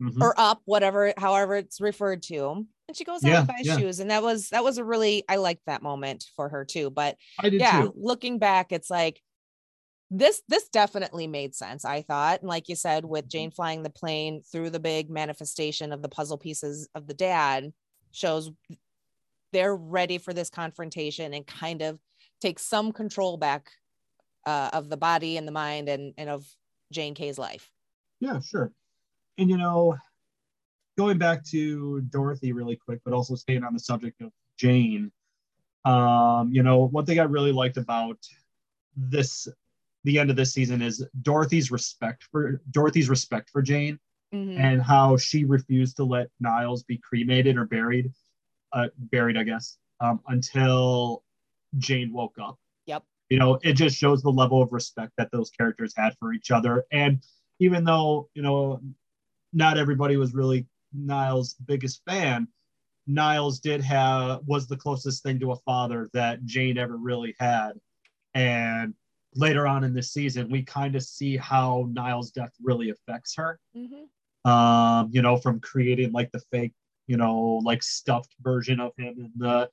Mhm. 0.00 0.20
or 0.20 0.38
up, 0.38 0.60
whatever, 0.66 1.14
however 1.16 1.56
it's 1.56 1.80
referred 1.80 2.22
to, 2.24 2.66
and 2.86 2.96
she 2.96 3.04
goes 3.04 3.24
out 3.24 3.34
and 3.34 3.46
buys 3.48 3.64
yeah. 3.66 3.78
shoes, 3.78 3.98
and 4.00 4.10
that 4.10 4.22
was 4.22 4.50
that 4.50 4.62
was 4.62 4.78
a 4.78 4.84
really 4.84 5.24
I 5.28 5.36
liked 5.36 5.62
that 5.66 5.82
moment 5.82 6.24
for 6.36 6.48
her 6.50 6.64
too. 6.64 6.90
But 6.90 7.16
i 7.38 7.48
did 7.48 7.60
yeah 7.60 7.82
too 7.82 7.92
looking 7.96 8.38
back 8.38 8.72
it's 8.72 8.90
like 8.90 9.20
this 10.10 10.42
this 10.48 10.68
definitely 10.68 11.26
made 11.26 11.54
sense 11.54 11.84
i 11.84 12.00
thought 12.02 12.40
and 12.40 12.48
like 12.48 12.68
you 12.68 12.76
said 12.76 13.04
with 13.04 13.28
jane 13.28 13.50
flying 13.50 13.82
the 13.82 13.90
plane 13.90 14.40
through 14.52 14.70
the 14.70 14.78
big 14.78 15.10
manifestation 15.10 15.92
of 15.92 16.00
the 16.00 16.08
puzzle 16.08 16.38
pieces 16.38 16.88
of 16.94 17.06
the 17.06 17.14
dad 17.14 17.72
shows 18.12 18.50
they're 19.52 19.74
ready 19.74 20.18
for 20.18 20.32
this 20.32 20.50
confrontation 20.50 21.34
and 21.34 21.46
kind 21.46 21.82
of 21.82 21.98
take 22.40 22.58
some 22.58 22.92
control 22.92 23.36
back 23.36 23.70
uh, 24.46 24.70
of 24.72 24.88
the 24.88 24.96
body 24.96 25.36
and 25.36 25.48
the 25.48 25.52
mind 25.52 25.88
and 25.88 26.14
and 26.16 26.30
of 26.30 26.46
jane 26.92 27.14
kay's 27.14 27.38
life 27.38 27.70
Yeah, 28.20 28.40
sure. 28.40 28.72
And 29.38 29.50
you 29.50 29.58
know, 29.58 29.96
going 30.96 31.18
back 31.18 31.44
to 31.46 32.00
Dorothy 32.02 32.52
really 32.52 32.76
quick, 32.76 33.00
but 33.04 33.12
also 33.12 33.34
staying 33.34 33.64
on 33.64 33.74
the 33.74 33.80
subject 33.80 34.20
of 34.22 34.32
Jane, 34.56 35.12
um, 35.84 36.50
you 36.52 36.62
know, 36.62 36.86
one 36.86 37.04
thing 37.04 37.20
I 37.20 37.24
really 37.24 37.52
liked 37.52 37.76
about 37.76 38.18
this 38.96 39.46
the 40.06 40.20
end 40.20 40.30
of 40.30 40.36
this 40.36 40.54
season 40.54 40.80
is 40.80 41.04
Dorothy's 41.22 41.72
respect 41.72 42.22
for 42.30 42.62
Dorothy's 42.70 43.08
respect 43.08 43.50
for 43.50 43.60
Jane 43.60 43.98
Mhm. 44.32 44.56
and 44.56 44.80
how 44.80 45.16
she 45.16 45.44
refused 45.44 45.96
to 45.96 46.04
let 46.04 46.30
Niles 46.38 46.84
be 46.84 46.96
cremated 46.98 47.56
or 47.56 47.64
buried, 47.66 48.12
uh, 48.72 48.88
buried, 48.96 49.36
I 49.36 49.42
guess, 49.42 49.78
um, 50.00 50.20
until 50.28 51.24
Jane 51.78 52.12
woke 52.12 52.38
up. 52.38 52.58
Yep. 52.86 53.04
You 53.30 53.38
know, 53.40 53.58
it 53.64 53.72
just 53.72 53.96
shows 53.96 54.22
the 54.22 54.30
level 54.30 54.62
of 54.62 54.72
respect 54.72 55.12
that 55.16 55.32
those 55.32 55.50
characters 55.50 55.92
had 55.96 56.16
for 56.18 56.32
each 56.32 56.52
other. 56.52 56.84
And 56.92 57.20
even 57.58 57.82
though, 57.84 58.30
you 58.34 58.42
know, 58.42 58.80
not 59.52 59.76
everybody 59.76 60.16
was 60.16 60.34
really 60.34 60.66
Niles' 60.92 61.54
biggest 61.54 62.04
fan, 62.04 62.46
Niles 63.08 63.58
did 63.58 63.80
have 63.82 64.46
was 64.46 64.68
the 64.68 64.76
closest 64.76 65.24
thing 65.24 65.40
to 65.40 65.50
a 65.52 65.56
father 65.56 66.08
that 66.12 66.44
Jane 66.44 66.78
ever 66.78 66.96
really 66.96 67.34
had. 67.40 67.80
And 68.34 68.94
later 69.36 69.66
on 69.66 69.84
in 69.84 69.92
this 69.94 70.12
season, 70.12 70.48
we 70.50 70.62
kind 70.62 70.96
of 70.96 71.02
see 71.02 71.36
how 71.36 71.88
Niles' 71.92 72.30
death 72.30 72.52
really 72.62 72.90
affects 72.90 73.34
her 73.36 73.58
Mhm. 73.74 74.08
um, 74.50 75.08
you 75.12 75.22
know, 75.22 75.36
from 75.36 75.58
creating 75.60 76.12
like 76.12 76.30
the 76.32 76.40
fake, 76.52 76.72
you 77.08 77.16
know, 77.16 77.60
like 77.64 77.82
stuffed 77.82 78.34
version 78.40 78.78
of 78.80 78.92
him 78.96 79.14
in 79.18 79.32
the 79.36 79.70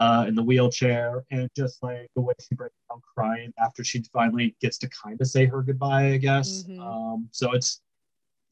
uh 0.00 0.24
in 0.26 0.34
the 0.34 0.42
wheelchair 0.42 1.24
and 1.30 1.48
just 1.56 1.80
like 1.82 2.08
the 2.16 2.20
way 2.20 2.34
she 2.40 2.54
breaks 2.56 2.74
down 2.90 3.00
crying 3.16 3.52
after 3.58 3.84
she 3.84 4.02
finally 4.12 4.56
gets 4.60 4.76
to 4.78 4.88
kind 4.88 5.20
of 5.20 5.26
say 5.28 5.46
her 5.46 5.62
goodbye, 5.62 6.12
I 6.12 6.16
guess. 6.16 6.64
Mhm. 6.68 6.80
Um, 6.80 7.28
so 7.32 7.52
it's 7.52 7.80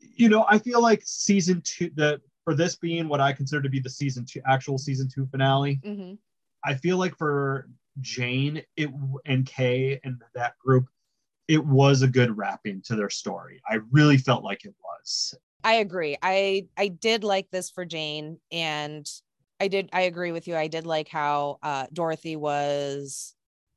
you 0.00 0.28
know, 0.28 0.44
I 0.48 0.58
feel 0.58 0.80
like 0.82 1.02
season 1.04 1.60
two 1.62 1.90
the 1.94 2.20
for 2.44 2.54
this 2.54 2.74
being 2.76 3.08
what 3.08 3.20
I 3.20 3.32
consider 3.32 3.62
to 3.62 3.68
be 3.68 3.78
the 3.80 3.90
season 3.90 4.24
two 4.24 4.40
actual 4.46 4.78
season 4.78 5.08
two 5.08 5.26
finale, 5.26 5.76
Mhm. 5.84 6.18
I 6.64 6.74
feel 6.74 6.96
like 6.98 7.16
for 7.16 7.68
Jane 8.00 8.62
it 8.76 8.90
and 9.26 9.46
Kay 9.46 10.00
and 10.04 10.20
that 10.34 10.58
group, 10.58 10.86
it 11.48 11.64
was 11.64 12.02
a 12.02 12.08
good 12.08 12.36
wrapping 12.36 12.82
to 12.82 12.96
their 12.96 13.10
story. 13.10 13.60
I 13.68 13.78
really 13.90 14.16
felt 14.16 14.44
like 14.44 14.64
it 14.64 14.74
was. 14.82 15.34
I 15.64 15.74
agree. 15.74 16.16
I 16.22 16.66
I 16.76 16.88
did 16.88 17.22
like 17.24 17.50
this 17.50 17.70
for 17.70 17.84
Jane 17.84 18.38
and 18.50 19.06
I 19.60 19.68
did 19.68 19.90
I 19.92 20.02
agree 20.02 20.32
with 20.32 20.48
you. 20.48 20.56
I 20.56 20.66
did 20.68 20.86
like 20.86 21.08
how 21.08 21.58
uh 21.62 21.86
Dorothy 21.92 22.36
was 22.36 23.34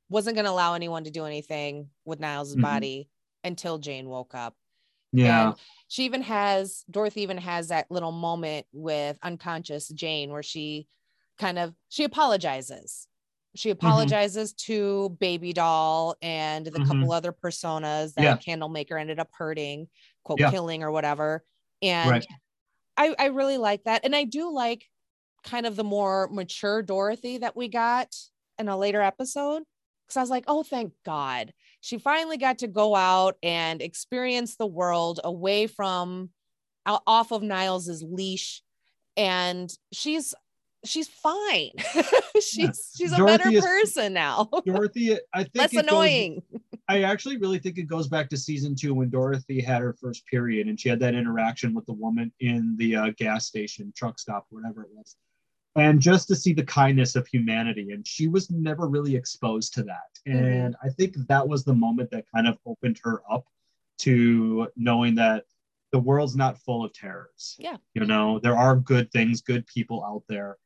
wasn't 0.09 0.35
going 0.35 0.45
to 0.45 0.51
allow 0.51 0.73
anyone 0.75 1.03
to 1.03 1.11
do 1.11 1.25
anything 1.25 1.89
with 2.05 2.19
Niles' 2.19 2.55
Mhm. 2.55 2.61
body 2.61 3.09
until 3.43 3.77
Jane 3.79 4.07
woke 4.07 4.35
up. 4.35 4.55
Yeah. 5.11 5.49
And 5.49 5.55
she 5.87 6.05
even 6.05 6.21
has 6.23 6.83
Dorothy 6.89 7.21
even 7.21 7.37
has 7.37 7.67
that 7.67 7.89
little 7.91 8.11
moment 8.11 8.65
with 8.71 9.17
unconscious 9.23 9.87
Jane 9.89 10.31
where 10.31 10.43
she 10.43 10.87
kind 11.37 11.59
of 11.59 11.75
she 11.89 12.03
apologizes. 12.03 13.07
She 13.55 13.69
Mm-hmm. 13.69 13.85
apologizes 13.85 14.53
to 14.53 15.09
Baby 15.19 15.53
Doll 15.53 16.15
and 16.21 16.65
the 16.65 16.79
Mhm. 16.79 16.87
couple 16.87 17.11
other 17.11 17.31
personas 17.31 18.13
that 18.15 18.23
Yeah. 18.23 18.37
Candlemaker 18.37 18.97
ended 18.97 19.19
up 19.19 19.29
hurting, 19.33 19.87
quote 20.23 20.39
Yeah. 20.39 20.51
killing 20.51 20.83
or 20.83 20.91
whatever. 20.91 21.43
And 21.81 22.09
Right. 22.09 22.27
I, 22.97 23.15
I 23.17 23.25
really 23.27 23.57
like 23.57 23.83
that. 23.85 24.05
And 24.05 24.15
I 24.15 24.23
do 24.25 24.51
like 24.51 24.85
kind 25.43 25.65
of 25.65 25.75
the 25.75 25.83
more 25.83 26.27
mature 26.31 26.81
Dorothy 26.81 27.37
that 27.39 27.55
we 27.55 27.67
got 27.67 28.15
in 28.57 28.67
a 28.67 28.77
later 28.77 29.01
episode. 29.01 29.63
Cause 30.07 30.17
I 30.17 30.21
was 30.21 30.29
like, 30.29 30.45
oh, 30.47 30.61
thank 30.63 30.93
God. 31.03 31.51
She 31.81 31.97
finally 31.97 32.37
got 32.37 32.59
to 32.59 32.67
go 32.67 32.95
out 32.95 33.37
and 33.41 33.81
experience 33.81 34.55
the 34.55 34.67
world 34.67 35.19
away 35.23 35.65
from 35.67 36.29
off 36.85 37.31
of 37.31 37.41
Niles's 37.41 38.03
leash. 38.03 38.61
And 39.17 39.71
she's 39.91 40.33
she's 40.85 41.07
fine. 41.07 41.71
she's 42.41 42.93
she's 42.97 43.11
a 43.11 43.17
Dorothy 43.17 43.37
better 43.37 43.57
is- 43.57 43.63
person 43.63 44.13
now. 44.13 44.49
Dorothy, 44.65 45.17
I 45.33 45.43
think 45.43 45.55
Less 45.55 45.73
it 45.73 45.75
goes- 45.75 45.83
annoying. 45.83 46.43
I 46.87 47.01
actually 47.01 47.37
really 47.37 47.57
think 47.57 47.79
it 47.79 47.87
goes 47.87 48.07
back 48.07 48.29
to 48.29 48.37
season 48.37 48.75
two 48.75 48.93
when 48.93 49.09
Dorothy 49.09 49.59
had 49.59 49.81
her 49.81 49.93
first 49.93 50.23
period 50.27 50.67
and 50.67 50.79
she 50.79 50.87
had 50.87 50.99
that 50.99 51.15
interaction 51.15 51.73
with 51.73 51.87
the 51.87 51.93
woman 51.93 52.31
in 52.41 52.75
the 52.77 52.95
uh, 52.95 53.09
gas 53.17 53.47
station, 53.47 53.91
truck 53.95 54.19
stop, 54.19 54.45
whatever 54.51 54.83
it 54.83 54.89
was. 54.95 55.15
And 55.75 55.99
just 55.99 56.27
to 56.27 56.35
see 56.35 56.53
the 56.53 56.63
kindness 56.63 57.15
of 57.15 57.25
humanity. 57.25 57.91
And 57.91 58.05
she 58.05 58.27
was 58.27 58.51
never 58.51 58.87
really 58.87 59.15
exposed 59.15 59.73
to 59.73 59.83
that. 59.83 60.11
Mm-hmm. 60.27 60.45
And 60.45 60.75
I 60.83 60.89
think 60.89 61.15
that 61.27 61.47
was 61.47 61.63
the 61.63 61.73
moment 61.73 62.11
that 62.11 62.25
kind 62.33 62.47
of 62.47 62.59
opened 62.67 62.99
her 63.03 63.23
up 63.29 63.45
to 63.99 64.67
knowing 64.75 65.15
that 65.15 65.45
the 65.91 65.99
world's 65.99 66.35
not 66.35 66.59
full 66.59 66.85
of 66.85 66.93
terrors. 66.93 67.55
Yeah. 67.57 67.77
You 67.93 68.05
know, 68.05 68.37
there 68.39 68.55
are 68.55 68.75
good 68.75 69.11
things, 69.11 69.41
good 69.41 69.65
people 69.65 70.03
out 70.03 70.23
there. 70.29 70.57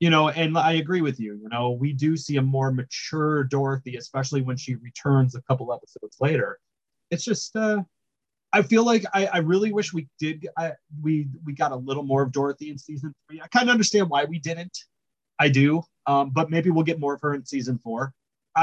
You 0.00 0.10
know, 0.10 0.28
and 0.28 0.56
I 0.56 0.74
agree 0.74 1.00
with 1.00 1.18
you. 1.18 1.34
You 1.42 1.48
know, 1.48 1.72
we 1.72 1.92
do 1.92 2.16
see 2.16 2.36
a 2.36 2.42
more 2.42 2.70
mature 2.70 3.44
Dorothy, 3.44 3.96
especially 3.96 4.42
when 4.42 4.56
she 4.56 4.76
returns 4.76 5.34
a 5.34 5.42
couple 5.42 5.72
episodes 5.72 6.16
later. 6.20 6.60
It's 7.10 7.24
just, 7.24 7.56
uh, 7.56 7.82
I 8.52 8.62
feel 8.62 8.84
like 8.84 9.04
I, 9.12 9.26
I 9.26 9.38
really 9.38 9.72
wish 9.72 9.92
we 9.92 10.08
did. 10.18 10.46
I, 10.56 10.72
we 11.02 11.28
we 11.44 11.52
got 11.52 11.72
a 11.72 11.76
little 11.76 12.02
more 12.02 12.22
of 12.22 12.32
Dorothy 12.32 12.70
in 12.70 12.78
season 12.78 13.12
three. 13.28 13.40
I 13.40 13.48
kind 13.48 13.68
of 13.68 13.72
understand 13.72 14.08
why 14.08 14.24
we 14.24 14.38
didn't. 14.38 14.76
I 15.38 15.48
do, 15.48 15.82
um, 16.06 16.30
but 16.30 16.50
maybe 16.50 16.70
we'll 16.70 16.84
get 16.84 16.98
more 16.98 17.14
of 17.14 17.20
her 17.20 17.34
in 17.34 17.44
season 17.44 17.78
four. 17.78 18.12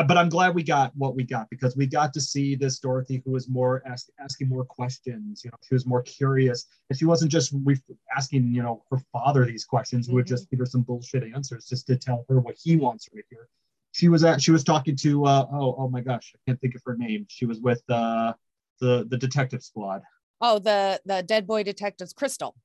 But 0.04 0.18
I'm 0.18 0.30
glad 0.30 0.56
we 0.56 0.64
got 0.64 0.92
what 0.96 1.16
we 1.16 1.24
got 1.24 1.50
because 1.50 1.76
we 1.76 1.86
got 1.86 2.14
to 2.14 2.22
see 2.22 2.56
this 2.56 2.80
Dorothy 2.80 3.22
who 3.26 3.32
was 3.32 3.48
more 3.48 3.84
ask, 3.86 4.08
asking 4.20 4.50
more 4.50 4.66
questions. 4.66 5.44
You 5.44 5.52
know, 5.52 5.58
she 5.68 5.76
was 5.76 5.86
more 5.86 6.02
curious, 6.02 6.66
and 6.90 6.98
she 6.98 7.06
wasn't 7.06 7.32
just 7.32 7.54
re- 7.64 7.80
asking 8.16 8.54
you 8.54 8.64
know 8.64 8.84
her 8.92 8.98
father 9.12 9.46
these 9.46 9.66
questions, 9.66 10.08
who 10.08 10.16
would 10.16 10.28
just 10.28 10.50
give 10.50 10.60
her 10.60 10.66
some 10.66 10.82
bullshit 10.82 11.24
answers 11.24 11.66
just 11.66 11.88
to 11.88 11.98
tell 11.98 12.26
her 12.30 12.40
what 12.40 12.56
he 12.62 12.76
wants 12.76 13.08
her 13.08 13.22
to 13.22 13.28
hear. 13.30 13.48
She 13.92 14.10
was 14.10 14.24
at 14.24 14.42
she 14.42 14.52
was 14.52 14.64
talking 14.64 14.96
to 14.98 15.26
uh, 15.26 15.46
oh 15.52 15.76
oh 15.78 15.90
my 15.90 16.02
gosh 16.02 16.34
I 16.36 16.40
can't 16.48 16.60
think 16.62 16.76
of 16.76 16.82
her 16.86 16.96
name. 16.96 17.26
She 17.30 17.46
was 17.46 17.60
with 17.62 17.82
uh, 17.90 18.34
the 18.80 19.06
the 19.10 19.18
detective 19.18 19.64
squad. 19.64 20.02
Oh, 20.42 20.60
the 20.60 21.00
the 21.06 21.24
dead 21.24 21.48
boy 21.48 21.64
detectives, 21.64 22.14
Crystal. 22.14 22.56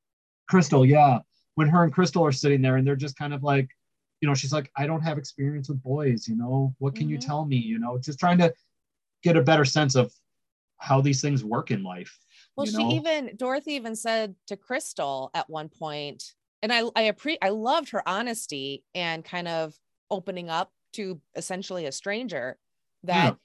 Crystal, 0.48 0.84
yeah. 0.84 1.18
When 1.54 1.68
her 1.68 1.84
and 1.84 1.92
Crystal 1.92 2.24
are 2.24 2.32
sitting 2.32 2.62
there 2.62 2.76
and 2.76 2.86
they're 2.86 2.96
just 2.96 3.16
kind 3.16 3.32
of 3.32 3.42
like, 3.42 3.68
you 4.20 4.28
know, 4.28 4.34
she's 4.34 4.52
like, 4.52 4.70
I 4.76 4.86
don't 4.86 5.00
have 5.02 5.18
experience 5.18 5.68
with 5.68 5.82
boys, 5.82 6.28
you 6.28 6.36
know, 6.36 6.74
what 6.78 6.94
can 6.94 7.08
you 7.08 7.16
Mhm. 7.16 7.26
tell 7.26 7.44
me? 7.44 7.56
You 7.56 7.78
know, 7.78 7.98
just 7.98 8.18
trying 8.18 8.38
to 8.38 8.52
get 9.22 9.36
a 9.36 9.42
better 9.42 9.64
sense 9.64 9.94
of 9.94 10.12
how 10.76 11.00
these 11.00 11.20
things 11.20 11.44
work 11.44 11.70
in 11.70 11.82
life. 11.82 12.18
Well, 12.56 12.66
you 12.66 12.72
she 12.72 12.78
know? 12.78 12.90
even 12.92 13.36
Dorothy 13.36 13.72
even 13.74 13.96
said 13.96 14.34
to 14.46 14.56
Crystal 14.56 15.30
at 15.34 15.48
one 15.48 15.68
point, 15.68 16.34
and 16.62 16.72
I 16.72 16.80
I 16.96 17.10
appre- 17.10 17.38
I 17.42 17.50
loved 17.50 17.90
her 17.90 18.06
honesty 18.08 18.84
and 18.94 19.24
kind 19.24 19.48
of 19.48 19.78
opening 20.10 20.50
up 20.50 20.72
to 20.94 21.20
essentially 21.36 21.86
a 21.86 21.92
stranger 21.92 22.58
that 23.04 23.36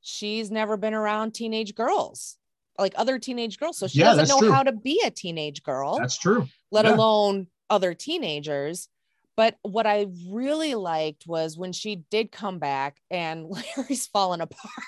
she's 0.00 0.50
never 0.50 0.76
been 0.76 0.94
around 0.94 1.32
teenage 1.32 1.74
girls, 1.74 2.36
like 2.78 2.92
other 2.96 3.18
teenage 3.18 3.58
girls, 3.58 3.78
so 3.78 3.86
she 3.88 3.98
Yeah, 4.00 4.14
doesn't 4.14 4.28
know 4.28 4.38
true. 4.38 4.52
how 4.52 4.62
to 4.62 4.72
be 4.72 5.00
a 5.04 5.10
teenage 5.10 5.62
girl, 5.62 5.98
That's 5.98 6.18
true. 6.18 6.46
let 6.70 6.84
yeah. 6.84 6.94
alone 6.94 7.48
other 7.70 7.94
teenagers. 7.94 8.88
But 9.40 9.56
what 9.62 9.86
I 9.86 10.06
really 10.28 10.74
liked 10.74 11.26
was 11.26 11.56
when 11.56 11.72
she 11.72 12.04
did 12.10 12.30
come 12.30 12.58
back 12.58 13.00
and 13.10 13.46
Larry's 13.78 14.06
falling 14.06 14.42
apart. 14.42 14.84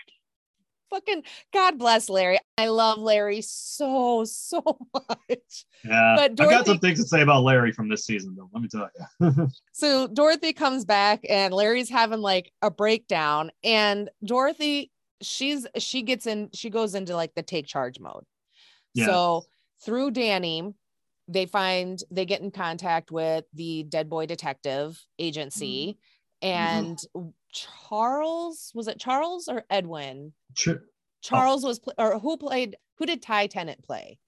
Fucking 0.90 1.24
God 1.52 1.78
bless 1.78 2.08
Larry. 2.08 2.38
I 2.56 2.68
love 2.68 2.96
Larry 2.96 3.42
so, 3.42 4.24
so 4.24 4.62
much. 4.94 5.66
Yeah. 5.84 6.14
But 6.16 6.40
I've 6.40 6.48
got 6.48 6.64
some 6.64 6.78
things 6.78 7.02
to 7.02 7.06
say 7.06 7.20
about 7.20 7.42
Larry 7.42 7.70
from 7.70 7.90
this 7.90 8.06
season, 8.06 8.34
though. 8.34 8.48
Let 8.54 8.62
me 8.62 8.68
tell 8.68 8.88
you. 9.20 9.48
So 9.72 10.06
Dorothy 10.06 10.54
comes 10.54 10.86
back 10.86 11.20
and 11.28 11.52
Larry's 11.52 11.90
having 11.90 12.20
like 12.20 12.50
a 12.62 12.70
breakdown. 12.70 13.50
And 13.62 14.08
Dorothy, 14.24 14.90
she's 15.20 15.66
she 15.76 16.00
gets 16.00 16.26
in, 16.26 16.48
she 16.54 16.70
goes 16.70 16.94
into 16.94 17.14
like 17.14 17.34
the 17.34 17.42
take 17.42 17.66
charge 17.66 18.00
mode. 18.00 18.24
Yeah. 18.94 19.04
So 19.04 19.44
through 19.84 20.12
Danny, 20.12 20.72
they 21.32 21.46
find 21.46 22.02
they 22.10 22.24
get 22.24 22.40
in 22.40 22.50
contact 22.50 23.10
with 23.10 23.44
the 23.54 23.84
dead 23.84 24.08
boy 24.08 24.26
detective 24.26 25.00
agency 25.18 25.98
mm-hmm. 26.42 26.48
and 26.48 26.98
Charles 27.52 28.72
was 28.74 28.88
it 28.88 28.98
Charles 28.98 29.48
or 29.48 29.64
Edwin? 29.70 30.32
Ch- 30.54 30.68
oh. 30.68 30.78
Charles 31.22 31.64
was 31.64 31.78
pl- 31.78 31.94
or 31.98 32.18
who 32.18 32.36
played 32.36 32.76
who 32.98 33.06
did 33.06 33.22
Ty 33.22 33.46
Tennant 33.48 33.82
play? 33.82 34.18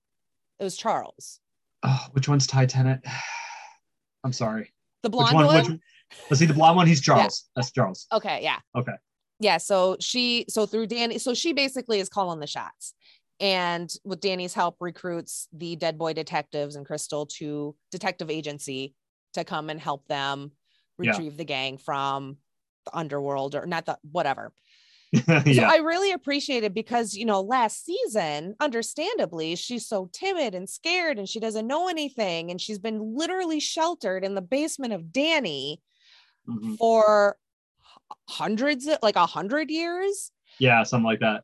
It 0.59 0.65
was 0.65 0.77
Charles. 0.77 1.41
oh, 1.83 2.07
which 2.13 2.29
one's 2.29 2.47
Ty 2.47 2.67
Tennant? 2.67 3.05
I'm 4.25 4.33
sorry. 4.33 4.73
The 5.03 5.11
Which 5.11 5.13
blonde 5.13 5.35
one? 5.35 5.47
one? 5.47 5.57
Which, 5.57 5.81
let's 6.31 6.41
see 6.41 6.47
the 6.47 6.55
blonde 6.55 6.77
one. 6.77 6.87
He's 6.87 7.03
Charles. 7.03 7.45
That's 7.55 7.71
Charles. 7.71 8.07
Okay, 8.11 8.41
yeah. 8.43 8.59
Okay. 8.75 8.95
Yeah, 9.41 9.59
so 9.59 9.97
she 10.01 10.47
so 10.49 10.65
through 10.65 10.87
Danny, 10.87 11.19
so 11.19 11.35
she 11.35 11.53
basically 11.53 12.01
is 12.01 12.09
calling 12.09 12.41
the 12.41 12.47
shots. 12.47 12.95
And 13.41 13.93
with 14.05 14.21
Danny's 14.21 14.55
help 14.55 14.77
recruits 14.81 15.49
the 15.53 15.77
dead 15.77 15.99
boy 15.99 16.13
detectives 16.13 16.77
and 16.77 16.87
Crystal 16.87 17.27
to 17.27 17.75
detective 17.91 18.31
agency 18.31 18.95
to 19.35 19.45
come 19.45 19.71
and 19.71 19.81
help 19.81 20.07
them 20.07 20.53
Yeah. 21.01 21.11
retrieve 21.11 21.37
the 21.37 21.45
gang 21.45 21.77
from 21.79 22.37
the 22.85 22.97
underworld 22.97 23.55
or 23.55 23.67
not 23.67 23.87
the 23.87 23.99
whatever. 24.11 24.53
yeah. 25.13 25.43
So 25.45 25.63
I 25.63 25.77
really 25.77 26.13
appreciate 26.13 26.65
it 26.65 26.75
because, 26.75 27.15
you 27.15 27.25
know, 27.25 27.41
last 27.41 27.85
season, 27.85 28.55
understandably, 28.61 29.55
she's 29.57 29.87
so 29.87 30.09
timid 30.13 30.55
and 30.55 30.69
scared 30.69 31.19
and 31.19 31.29
she 31.29 31.39
doesn't 31.41 31.67
know 31.67 31.89
anything. 31.89 32.51
And 32.51 32.61
she's 32.61 32.79
been 32.81 33.15
literally 33.17 33.61
sheltered 33.61 34.25
in 34.25 34.35
the 34.35 34.43
basement 34.43 34.93
of 34.93 35.13
Danny 35.13 35.81
Mhm. 36.49 36.77
for 36.79 37.37
hundreds, 38.29 38.89
like 39.03 39.17
a 39.17 39.27
hundred 39.27 39.71
years. 39.71 40.31
yeah. 40.59 40.83
Something 40.85 41.05
like 41.07 41.21
that. 41.21 41.43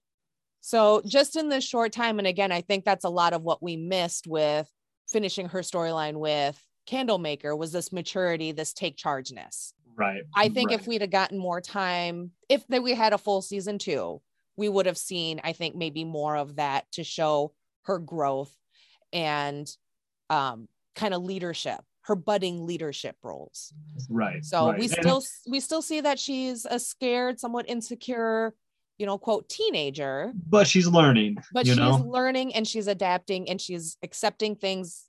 So 0.61 1.02
just 1.07 1.37
in 1.37 1.49
this 1.49 1.64
short 1.64 1.93
time, 1.93 2.19
and 2.19 2.29
again, 2.29 2.52
I 2.52 2.61
think 2.61 2.85
that's 2.85 3.05
a 3.05 3.11
lot 3.11 3.33
of 3.33 3.43
what 3.43 3.62
we 3.62 3.76
missed 3.76 4.26
with 4.26 4.71
finishing 5.09 5.49
her 5.49 5.61
storyline 5.61 6.14
with 6.14 6.61
Candlemaker 6.87 7.57
was 7.57 7.73
this 7.73 7.93
maturity, 7.93 8.52
this 8.52 8.73
take 8.73 8.97
chargeness. 8.97 9.73
Right. 9.97 10.23
I 10.35 10.49
think 10.49 10.71
right. 10.71 10.81
if 10.81 10.87
we'd 10.87 11.02
have 11.02 11.11
gotten 11.11 11.38
more 11.38 11.61
time, 11.61 12.31
if 12.49 12.67
that 12.69 12.83
we 12.83 12.95
had 12.95 13.12
a 13.12 13.19
full 13.19 13.43
season 13.43 13.79
two, 13.79 14.23
we 14.57 14.69
would 14.69 14.87
have 14.87 14.99
seen, 14.99 15.40
I 15.45 15.52
think, 15.52 15.76
maybe 15.76 16.05
more 16.05 16.37
of 16.37 16.57
that 16.57 16.90
to 16.93 17.05
show 17.05 17.52
her 17.83 17.99
growth 17.99 18.55
and 19.12 19.71
um, 20.29 20.69
kind 20.95 21.14
of 21.14 21.23
leadership, 21.23 21.81
her 22.02 22.14
budding 22.17 22.67
leadership 22.67 23.17
roles. 23.23 23.73
Right. 24.09 24.45
So 24.45 24.71
right. 24.71 24.79
we 24.79 24.85
And 24.85 24.93
still 24.93 25.23
we 25.49 25.61
still 25.61 25.83
see 25.83 26.00
that 26.02 26.19
she's 26.19 26.67
a 26.67 26.79
scared, 26.79 27.40
somewhat 27.40 27.69
insecure, 27.69 28.55
you 29.00 29.07
know, 29.07 29.16
quote 29.16 29.49
teenager, 29.49 30.30
but 30.47 30.66
she's 30.69 30.87
learning. 30.87 31.38
but 31.54 31.66
she's 31.66 31.76
know? 31.78 31.97
learning 32.07 32.54
and 32.54 32.69
she's 32.69 32.87
adapting 32.87 33.49
and 33.49 33.59
she's 33.59 33.97
accepting 34.02 34.54
things 34.54 35.07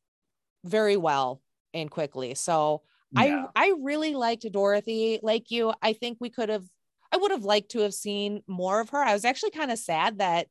very 0.64 0.96
well 0.96 1.42
and 1.74 1.92
quickly. 1.92 2.34
So 2.34 2.84
Yeah. 3.12 3.48
I 3.56 3.68
I 3.68 3.74
really 3.82 4.16
liked 4.16 4.50
Dorothy. 4.50 5.20
Like 5.22 5.52
you, 5.52 5.74
I 5.82 5.92
think 5.92 6.20
we 6.22 6.30
could 6.30 6.48
have 6.48 6.64
I 7.12 7.18
would 7.18 7.32
have 7.32 7.44
liked 7.44 7.72
to 7.72 7.80
have 7.82 7.94
seen 7.94 8.42
more 8.48 8.80
of 8.80 8.92
her. 8.92 9.00
I 9.04 9.12
was 9.12 9.26
actually 9.26 9.52
kind 9.52 9.72
of 9.72 9.78
sad 9.78 10.20
that 10.20 10.48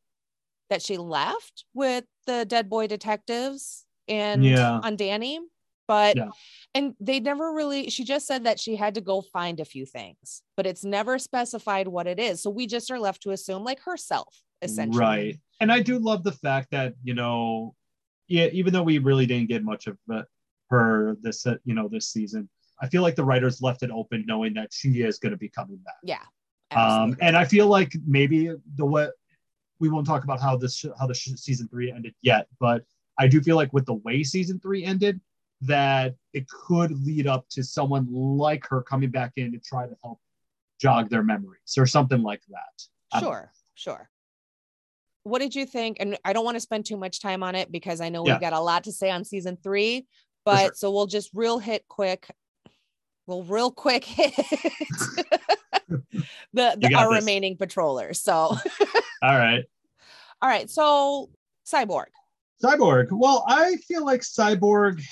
that 0.68 0.82
she 0.82 0.98
left 0.98 1.64
with 1.72 2.04
the 2.26 2.44
dead 2.44 2.68
boy 2.68 2.88
detectives 2.88 3.86
and 4.06 4.44
Yeah. 4.44 4.80
on 4.82 4.96
Danny. 4.96 5.40
But 5.90 6.16
Yeah. 6.16 6.28
and 6.72 6.94
they 7.00 7.18
never 7.18 7.52
really 7.52 7.90
she 7.90 8.04
just 8.04 8.24
said 8.24 8.44
that 8.44 8.60
she 8.60 8.76
had 8.76 8.94
to 8.94 9.00
go 9.00 9.22
find 9.22 9.58
a 9.58 9.64
few 9.64 9.84
things, 9.84 10.42
but 10.56 10.64
it's 10.64 10.84
never 10.84 11.18
specified 11.18 11.88
what 11.88 12.06
it 12.06 12.20
is. 12.20 12.40
So 12.40 12.48
we 12.48 12.68
just 12.68 12.92
are 12.92 13.00
left 13.00 13.24
to 13.24 13.32
assume 13.32 13.64
like 13.64 13.80
herself, 13.80 14.40
essentially. 14.62 15.00
Right. 15.00 15.40
And 15.58 15.72
I 15.72 15.80
do 15.82 15.98
love 15.98 16.22
the 16.22 16.30
fact 16.30 16.70
that, 16.70 16.94
you 17.02 17.14
know, 17.14 17.74
yeah, 18.28 18.46
even 18.52 18.72
though 18.72 18.84
we 18.84 18.98
really 18.98 19.26
didn't 19.26 19.48
get 19.48 19.64
much 19.64 19.88
of 19.88 19.98
uh, 20.08 20.22
her 20.68 21.16
this, 21.22 21.44
uh, 21.44 21.56
you 21.64 21.74
know, 21.74 21.88
this 21.88 22.06
season, 22.12 22.48
I 22.80 22.86
feel 22.86 23.02
like 23.02 23.16
the 23.16 23.24
writers 23.24 23.60
left 23.60 23.82
it 23.82 23.90
open 23.90 24.22
knowing 24.24 24.54
that 24.54 24.72
she 24.72 25.02
is 25.02 25.18
going 25.18 25.32
to 25.32 25.36
be 25.36 25.48
coming 25.48 25.78
back. 25.78 25.96
Yeah. 26.04 26.22
Um, 26.70 27.16
and 27.20 27.36
I 27.36 27.44
feel 27.46 27.66
like 27.66 27.96
maybe 28.06 28.54
the 28.76 28.86
way 28.86 29.08
we 29.80 29.88
won't 29.88 30.06
talk 30.06 30.22
about 30.22 30.40
how 30.40 30.56
this, 30.56 30.84
how 31.00 31.08
the 31.08 31.14
sh- 31.14 31.34
season 31.34 31.66
three 31.66 31.90
ended 31.90 32.14
yet, 32.22 32.46
but 32.60 32.84
I 33.18 33.26
do 33.26 33.40
feel 33.42 33.56
like 33.56 33.72
with 33.72 33.86
the 33.86 33.94
way 33.94 34.22
season 34.22 34.60
three 34.60 34.84
ended, 34.84 35.20
that 35.62 36.14
it 36.32 36.46
could 36.48 36.92
lead 37.04 37.26
up 37.26 37.46
to 37.50 37.62
someone 37.62 38.06
like 38.10 38.66
her 38.68 38.82
coming 38.82 39.10
back 39.10 39.32
in 39.36 39.52
to 39.52 39.58
try 39.58 39.86
to 39.86 39.94
help 40.02 40.18
jog 40.80 41.10
their 41.10 41.22
memories 41.22 41.76
or 41.76 41.86
something 41.86 42.22
like 42.22 42.42
that. 42.48 43.20
Sure, 43.20 43.52
sure. 43.74 44.08
What 45.24 45.40
did 45.40 45.54
you 45.54 45.66
think? 45.66 45.98
And 46.00 46.16
I 46.24 46.32
don't 46.32 46.44
want 46.46 46.56
to 46.56 46.60
spend 46.60 46.86
too 46.86 46.96
much 46.96 47.20
time 47.20 47.42
on 47.42 47.54
it 47.54 47.70
because 47.70 48.00
I 48.00 48.08
know 48.08 48.26
Yeah. 48.26 48.34
we've 48.34 48.40
got 48.40 48.54
a 48.54 48.60
lot 48.60 48.84
to 48.84 48.92
say 48.92 49.10
on 49.10 49.24
season 49.24 49.58
three, 49.62 50.06
but 50.46 50.58
sure. 50.60 50.72
so 50.74 50.90
we'll 50.90 51.06
just 51.06 51.28
real 51.34 51.58
hit 51.58 51.84
quick. 51.88 52.26
We'll 53.26 53.42
real 53.44 53.70
quick 53.70 54.04
hit 54.04 54.34
the, 55.88 56.06
the 56.52 56.94
our 56.96 57.12
this. 57.12 57.20
remaining 57.22 57.56
patrollers. 57.56 58.20
So 58.20 58.32
All 59.22 59.36
right. 59.36 59.64
all 60.40 60.48
right, 60.48 60.68
so 60.70 61.28
cyborg. 61.66 62.06
Cyborg. 62.64 63.08
Well, 63.10 63.44
I 63.46 63.76
feel 63.76 64.04
like 64.04 64.20
Cyborg. 64.22 65.02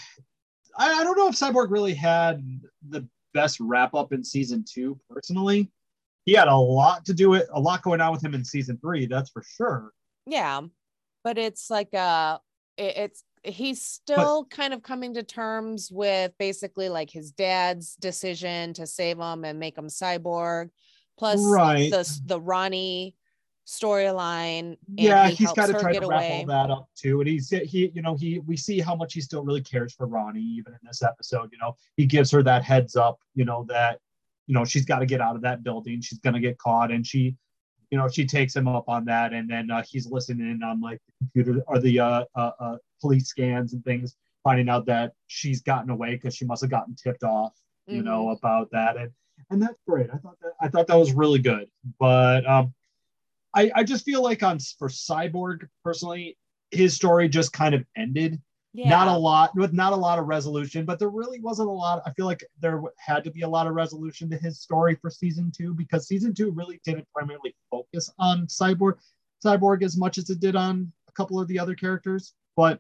I, 0.79 1.01
I 1.01 1.05
don't 1.05 1.19
know 1.19 1.29
if 1.29 1.35
Cyborg 1.35 1.71
really 1.71 1.95
had 1.95 2.43
the 2.89 3.07
best 3.35 3.59
wrap 3.61 3.95
up 3.95 4.13
in 4.13 4.25
season 4.25 4.65
two. 4.67 4.99
Personally, 5.11 5.71
he 6.25 6.33
had 6.33 6.49
a 6.49 6.57
lot 6.57 7.05
to 7.07 7.15
do 7.15 7.35
it, 7.35 7.47
a 7.53 7.61
lot 7.61 7.83
going 7.83 8.01
on 8.01 8.13
with 8.13 8.25
him 8.25 8.35
in 8.35 8.45
season 8.45 8.79
three. 8.81 9.07
That's 9.07 9.31
for 9.31 9.43
sure. 9.43 9.93
Yeah. 10.27 10.63
But 11.25 11.37
it's 11.39 11.69
like 11.69 11.93
uh 11.95 12.39
it- 12.77 12.97
it's 12.97 13.25
he's 13.45 13.83
still 13.83 14.45
kind 14.45 14.75
of 14.75 14.83
coming 14.83 15.15
to 15.15 15.23
terms 15.23 15.91
with 15.91 16.33
basically 16.39 16.89
like 16.89 17.11
his 17.11 17.31
dad's 17.31 17.95
decision 17.97 18.73
to 18.75 18.87
save 18.87 19.19
him 19.19 19.45
and 19.45 19.59
make 19.59 19.77
him 19.77 19.87
cyborg 19.87 20.71
plus 21.19 21.41
right. 21.41 21.91
the 21.91 22.21
the 22.27 22.41
Ronnie 22.41 23.15
storyline. 23.69 24.77
yeah, 24.95 25.29
he 25.29 25.35
he's 25.37 25.47
helps 25.49 25.61
kind 25.61 25.71
of 25.71 25.75
her 25.77 25.81
trying 25.83 25.93
get 25.95 26.01
to 26.03 26.09
wrap 26.09 26.21
away. 26.21 26.39
all 26.41 26.47
that 26.47 26.71
up 26.71 26.89
too. 26.97 27.21
And 27.21 27.29
he's 27.29 27.51
he, 27.51 27.91
you 27.95 28.03
know, 28.03 28.17
he 28.17 28.39
we 28.41 28.57
see 28.57 28.81
how 28.81 28.95
much 28.95 29.13
he 29.15 29.21
still 29.21 29.45
really 29.45 29.61
cares 29.61 29.93
for 29.95 30.07
Ronnie, 30.07 30.41
even 30.41 30.73
in 30.73 30.79
this 30.85 31.03
episode. 31.03 31.51
You 31.53 31.59
know, 31.59 31.77
he 31.97 32.07
gives 32.07 32.31
her 32.31 32.43
that 32.43 32.65
heads 32.65 32.97
up, 32.97 33.19
you 33.35 33.45
know, 33.45 33.65
that 33.69 34.01
you 34.47 34.55
know 34.55 34.65
she's 34.65 34.85
got 34.87 35.01
to 35.01 35.07
get 35.07 35.21
out 35.21 35.37
of 35.37 35.43
that 35.43 35.63
building. 35.63 36.01
She's 36.01 36.19
gonna 36.19 36.41
get 36.41 36.57
caught, 36.59 36.91
and 36.91 37.07
she, 37.07 37.37
you 37.91 37.99
know, 37.99 38.09
she 38.09 38.25
takes 38.25 38.57
him 38.57 38.69
up 38.69 38.89
on 38.89 39.05
that, 39.05 39.33
and 39.35 39.49
then 39.51 39.71
uh, 39.71 39.83
he's 39.87 40.07
listening 40.07 40.61
on 40.63 40.81
like 40.81 41.01
the 41.07 41.27
computer 41.27 41.63
or 41.67 41.79
the 41.79 42.01
uh, 42.01 42.25
uh, 42.35 42.51
uh, 42.59 42.77
police 43.03 43.27
scans 43.29 43.75
and 43.75 43.85
things, 43.85 44.17
finding 44.45 44.69
out 44.71 44.87
that 44.87 45.13
she's 45.27 45.61
gotten 45.61 45.91
away 45.91 46.15
because 46.15 46.35
she 46.35 46.47
must 46.47 46.63
have 46.63 46.71
gotten 46.71 46.95
tipped 46.95 47.23
off, 47.25 47.53
you 47.87 48.03
know, 48.03 48.25
Mm-hmm. 48.27 48.39
about 48.47 48.71
that, 48.73 48.97
and 48.97 49.11
and 49.51 49.61
that's 49.63 49.79
great. 49.87 50.09
I 50.13 50.17
thought 50.17 50.37
that 50.41 50.53
I 50.61 50.69
thought 50.69 50.87
that 50.87 50.97
was 50.99 51.13
really 51.13 51.39
good, 51.41 51.69
but 51.99 52.49
um. 52.49 52.73
I, 53.59 53.71
I 53.75 53.83
just 53.83 54.05
feel 54.05 54.23
like 54.23 54.45
on 54.45 54.59
for 54.79 54.89
Cyborg 54.89 55.67
personally, 55.83 56.39
his 56.71 56.95
story 56.95 57.29
just 57.29 57.53
kind 57.53 57.75
of 57.75 57.85
ended. 57.97 58.41
Yeah. 58.73 58.91
Not 58.91 59.09
a 59.09 59.19
lot 59.19 59.57
with 59.57 59.73
not 59.73 59.93
a 59.93 59.97
lot 59.97 60.21
of 60.21 60.27
resolution, 60.27 60.85
but 60.85 61.01
there 61.01 61.09
really 61.09 61.41
wasn't 61.41 61.69
a 61.69 61.73
lot. 61.73 62.03
I 62.07 62.13
feel 62.13 62.27
like 62.27 62.45
there 62.61 62.81
had 62.99 63.25
to 63.25 63.31
be 63.33 63.41
a 63.43 63.49
lot 63.49 63.67
of 63.67 63.75
resolution 63.75 64.31
to 64.31 64.37
his 64.37 64.61
story 64.61 64.95
for 65.01 65.11
season 65.11 65.51
two 65.51 65.75
because 65.75 66.07
season 66.07 66.33
two 66.35 66.53
really 66.53 66.81
didn't 66.85 67.09
primarily 67.13 67.57
focus 67.71 68.13
on 68.19 68.47
Cyborg, 68.47 68.99
Cyborg 69.45 69.83
as 69.83 69.97
much 69.97 70.19
as 70.19 70.31
it 70.31 70.39
did 70.39 70.55
on 70.55 70.93
a 71.09 71.13
couple 71.13 71.41
of 71.41 71.49
the 71.49 71.59
other 71.59 71.75
characters. 71.75 72.35
But 72.55 72.79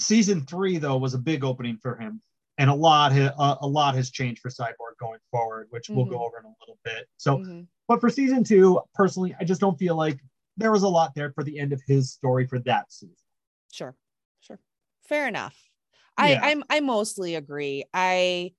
season 0.00 0.44
three 0.46 0.78
though 0.78 0.96
was 0.96 1.14
a 1.14 1.18
big 1.18 1.44
opening 1.44 1.76
for 1.76 1.94
him, 1.94 2.20
and 2.58 2.68
a 2.68 2.74
lot 2.74 3.12
a, 3.12 3.58
a 3.60 3.68
lot 3.68 3.94
has 3.94 4.10
changed 4.10 4.40
for 4.40 4.48
Cyborg 4.48 4.96
going 4.98 5.20
forward, 5.30 5.68
which 5.70 5.88
we'll 5.90 6.06
go 6.06 6.24
over 6.24 6.38
in 6.38 6.46
a 6.46 6.54
little 6.60 6.78
bit. 6.84 7.06
So 7.18 7.36
Mhm. 7.36 7.66
But 7.92 8.00
for 8.00 8.08
season 8.08 8.42
two, 8.42 8.80
personally, 8.94 9.36
I 9.38 9.44
just 9.44 9.60
don't 9.60 9.78
feel 9.78 9.94
like 9.96 10.18
there 10.56 10.72
was 10.72 10.82
a 10.82 10.88
lot 10.88 11.14
there 11.14 11.30
for 11.30 11.44
the 11.44 11.58
end 11.58 11.74
of 11.74 11.82
his 11.86 12.10
story 12.10 12.46
for 12.46 12.58
that 12.60 12.90
season. 12.90 13.14
Sure. 13.70 13.94
Sure. 14.40 14.58
Fair 15.02 15.28
enough. 15.28 15.54
I 16.16 16.32
Yeah. 16.32 16.40
I'm 16.42 16.64
I 16.70 16.80
mostly 16.80 17.34
agree. 17.34 17.84
I 17.92 18.52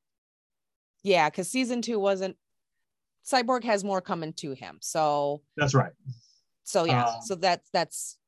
yeah, 1.02 1.32
because 1.32 1.50
season 1.50 1.82
two 1.82 2.00
wasn't 2.00 2.38
Cyborg 3.26 3.64
has 3.64 3.84
more 3.84 4.02
coming 4.02 4.34
to 4.34 4.52
him. 4.52 4.78
So 4.82 5.42
That's 5.58 5.74
right. 5.74 5.94
so 6.64 6.84
yeah, 6.84 7.06
Um, 7.06 7.22
so 7.24 7.34
that's 7.34 7.68
that's 7.74 8.20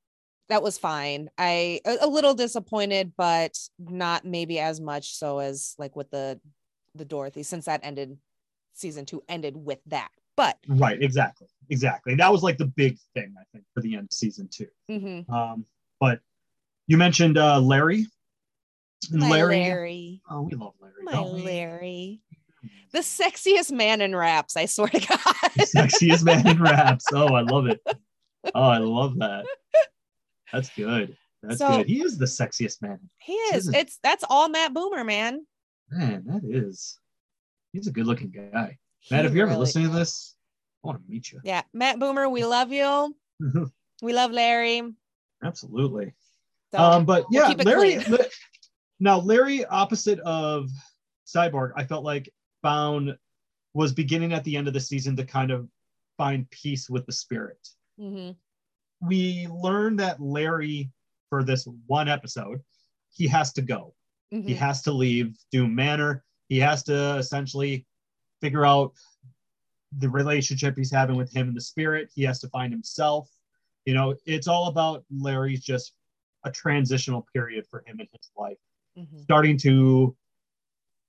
that 0.50 0.64
was 0.64 0.80
fine. 0.80 1.30
I 1.38 1.82
a, 1.86 1.98
a 2.02 2.08
little 2.08 2.34
disappointed, 2.34 3.14
but 3.16 3.56
not 3.78 4.26
maybe 4.26 4.58
as 4.60 4.82
much 4.82 5.14
so 5.14 5.38
as 5.38 5.76
like 5.78 5.96
with 5.96 6.10
the 6.10 6.40
the 6.96 7.06
Dorothy, 7.06 7.44
since 7.44 7.66
that 7.66 7.82
ended 7.84 8.18
season 8.74 9.06
two 9.06 9.22
ended 9.30 9.56
with 9.56 9.80
that. 9.86 10.10
But 10.36 10.58
Right. 10.68 11.02
Exactly. 11.02 11.48
Exactly. 11.70 12.16
That 12.16 12.32
was 12.32 12.44
like 12.44 12.58
the 12.58 12.68
big 12.68 12.98
thing, 13.14 13.34
I 13.40 13.44
think, 13.52 13.66
for 13.74 13.82
the 13.82 13.96
end 13.96 14.06
of 14.12 14.14
season 14.14 14.48
two. 14.52 14.68
mhm. 14.90 15.28
Um, 15.30 15.66
but 16.00 16.20
you 16.88 16.98
mentioned 16.98 17.38
uh, 17.38 17.60
Larry. 17.60 18.06
My 19.12 19.30
Larry. 19.30 19.56
Larry, 19.60 20.22
Oh, 20.30 20.42
we 20.44 20.56
love 20.56 20.74
Larry. 20.80 21.04
my? 21.04 21.20
Larry, 21.20 22.22
the 22.92 23.00
sexiest 23.00 23.72
man 23.72 24.02
in 24.02 24.16
raps. 24.16 24.58
I 24.58 24.66
swear 24.66 24.88
to 24.90 25.00
God. 25.00 25.20
Sexiest 25.60 26.24
man 26.24 26.46
in 26.48 26.60
raps. 26.62 27.06
Oh, 27.14 27.34
I 27.34 27.42
love 27.42 27.68
it. 27.68 27.82
Oh, 28.54 28.62
I 28.64 28.78
love 28.80 29.18
that. 29.20 29.46
That's 30.52 30.70
good. 30.76 31.16
That's 31.44 31.58
So- 31.60 31.78
good. 31.78 31.88
He 31.88 32.02
is 32.02 32.18
the 32.18 32.26
sexiest 32.26 32.82
man. 32.82 33.00
He 33.20 33.34
is. 33.34 33.68
Isn't- 33.68 33.76
It's 33.76 34.00
that's 34.04 34.24
all 34.30 34.50
Matt 34.50 34.74
Bomer, 34.74 35.06
man. 35.06 35.46
Man, 35.92 36.24
that 36.28 36.42
is. 36.44 37.00
He's 37.74 37.88
a 37.88 37.92
good 37.92 38.08
looking 38.08 38.32
guy. 38.32 38.78
He 39.06 39.14
Matt, 39.16 39.26
if 39.26 39.34
you're 39.34 39.44
ever 39.44 39.52
really- 39.52 39.60
listening 39.62 39.90
to 39.92 39.96
this, 39.96 40.36
I 40.84 40.88
want 40.88 41.04
to 41.06 41.10
meet 41.12 41.32
you. 41.32 41.40
Yeah, 41.44 41.62
Matt 41.74 41.98
Bomer, 42.00 42.30
we 42.32 42.44
love 42.46 42.72
you. 42.72 43.16
We 44.02 44.12
love 44.12 44.32
Larry. 44.32 44.82
Absolutely. 45.42 46.14
So 46.74 46.80
um, 46.80 47.06
but 47.06 47.24
we'll 47.32 47.50
yeah, 47.50 47.64
Larry. 47.64 48.00
La- 48.00 48.18
now, 49.00 49.20
Larry, 49.20 49.64
opposite 49.66 50.20
of 50.20 50.70
Cyborg, 51.26 51.72
I 51.78 51.86
felt 51.86 52.04
like 52.04 52.30
found 52.62 53.16
was 53.74 53.94
beginning 53.94 54.34
at 54.34 54.44
the 54.44 54.58
end 54.58 54.68
of 54.68 54.74
the 54.74 54.82
season 54.82 55.16
to 55.16 55.24
kind 55.24 55.50
of 55.50 55.70
find 56.18 56.50
peace 56.50 56.90
with 56.90 57.06
the 57.06 57.14
spirit. 57.14 57.66
Mm-hmm. 58.00 58.32
We 59.08 59.48
learned 59.50 60.00
that 60.02 60.22
Larry, 60.22 60.92
for 61.30 61.44
this 61.44 61.66
one 61.88 62.10
episode, 62.10 62.60
he 63.14 63.28
has 63.28 63.54
to 63.54 63.62
go. 63.62 63.94
He 64.30 64.38
Mhm. 64.40 64.56
has 64.58 64.82
to 64.84 64.92
leave 64.92 65.38
Doom 65.54 65.74
Manor. 65.74 66.26
He 66.50 66.60
has 66.60 66.84
to 66.84 67.16
essentially 67.18 67.86
figure 68.42 68.66
out 68.66 68.94
the 69.98 70.10
relationship 70.10 70.76
he's 70.78 70.92
having 70.92 71.16
with 71.16 71.34
him 71.34 71.48
and 71.48 71.56
the 71.56 71.62
spirit. 71.62 72.10
He 72.14 72.24
has 72.24 72.40
to 72.40 72.50
find 72.50 72.72
himself. 72.72 73.30
You 73.86 73.94
know, 73.94 74.16
it's 74.26 74.48
all 74.48 74.68
about 74.68 75.06
Larry's 75.10 75.64
just 75.64 75.94
a 76.44 76.52
transitional 76.52 77.28
period 77.34 77.66
for 77.70 77.84
him 77.86 78.00
in 78.00 78.08
his 78.12 78.32
life, 78.38 78.58
Mhm. 78.98 79.24
starting 79.24 79.58
to 79.60 80.16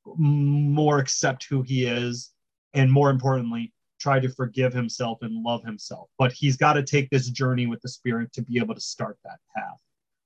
more 0.05 0.99
accept 0.99 1.45
who 1.45 1.63
he 1.63 1.85
is, 1.85 2.33
and 2.75 2.93
more 2.93 3.11
importantly, 3.11 3.73
try 3.99 4.21
to 4.21 4.29
forgive 4.29 4.73
himself 4.73 5.19
and 5.23 5.43
love 5.43 5.65
himself. 5.65 6.09
But 6.19 6.33
he's 6.33 6.57
got 6.57 6.75
to 6.75 6.83
take 6.83 7.11
this 7.11 7.29
journey 7.31 7.67
with 7.67 7.81
the 7.83 7.89
spirit 7.89 8.33
to 8.35 8.43
be 8.43 8.59
able 8.59 8.75
to 8.75 8.81
start 8.81 9.19
that 9.25 9.41
path, 9.57 9.79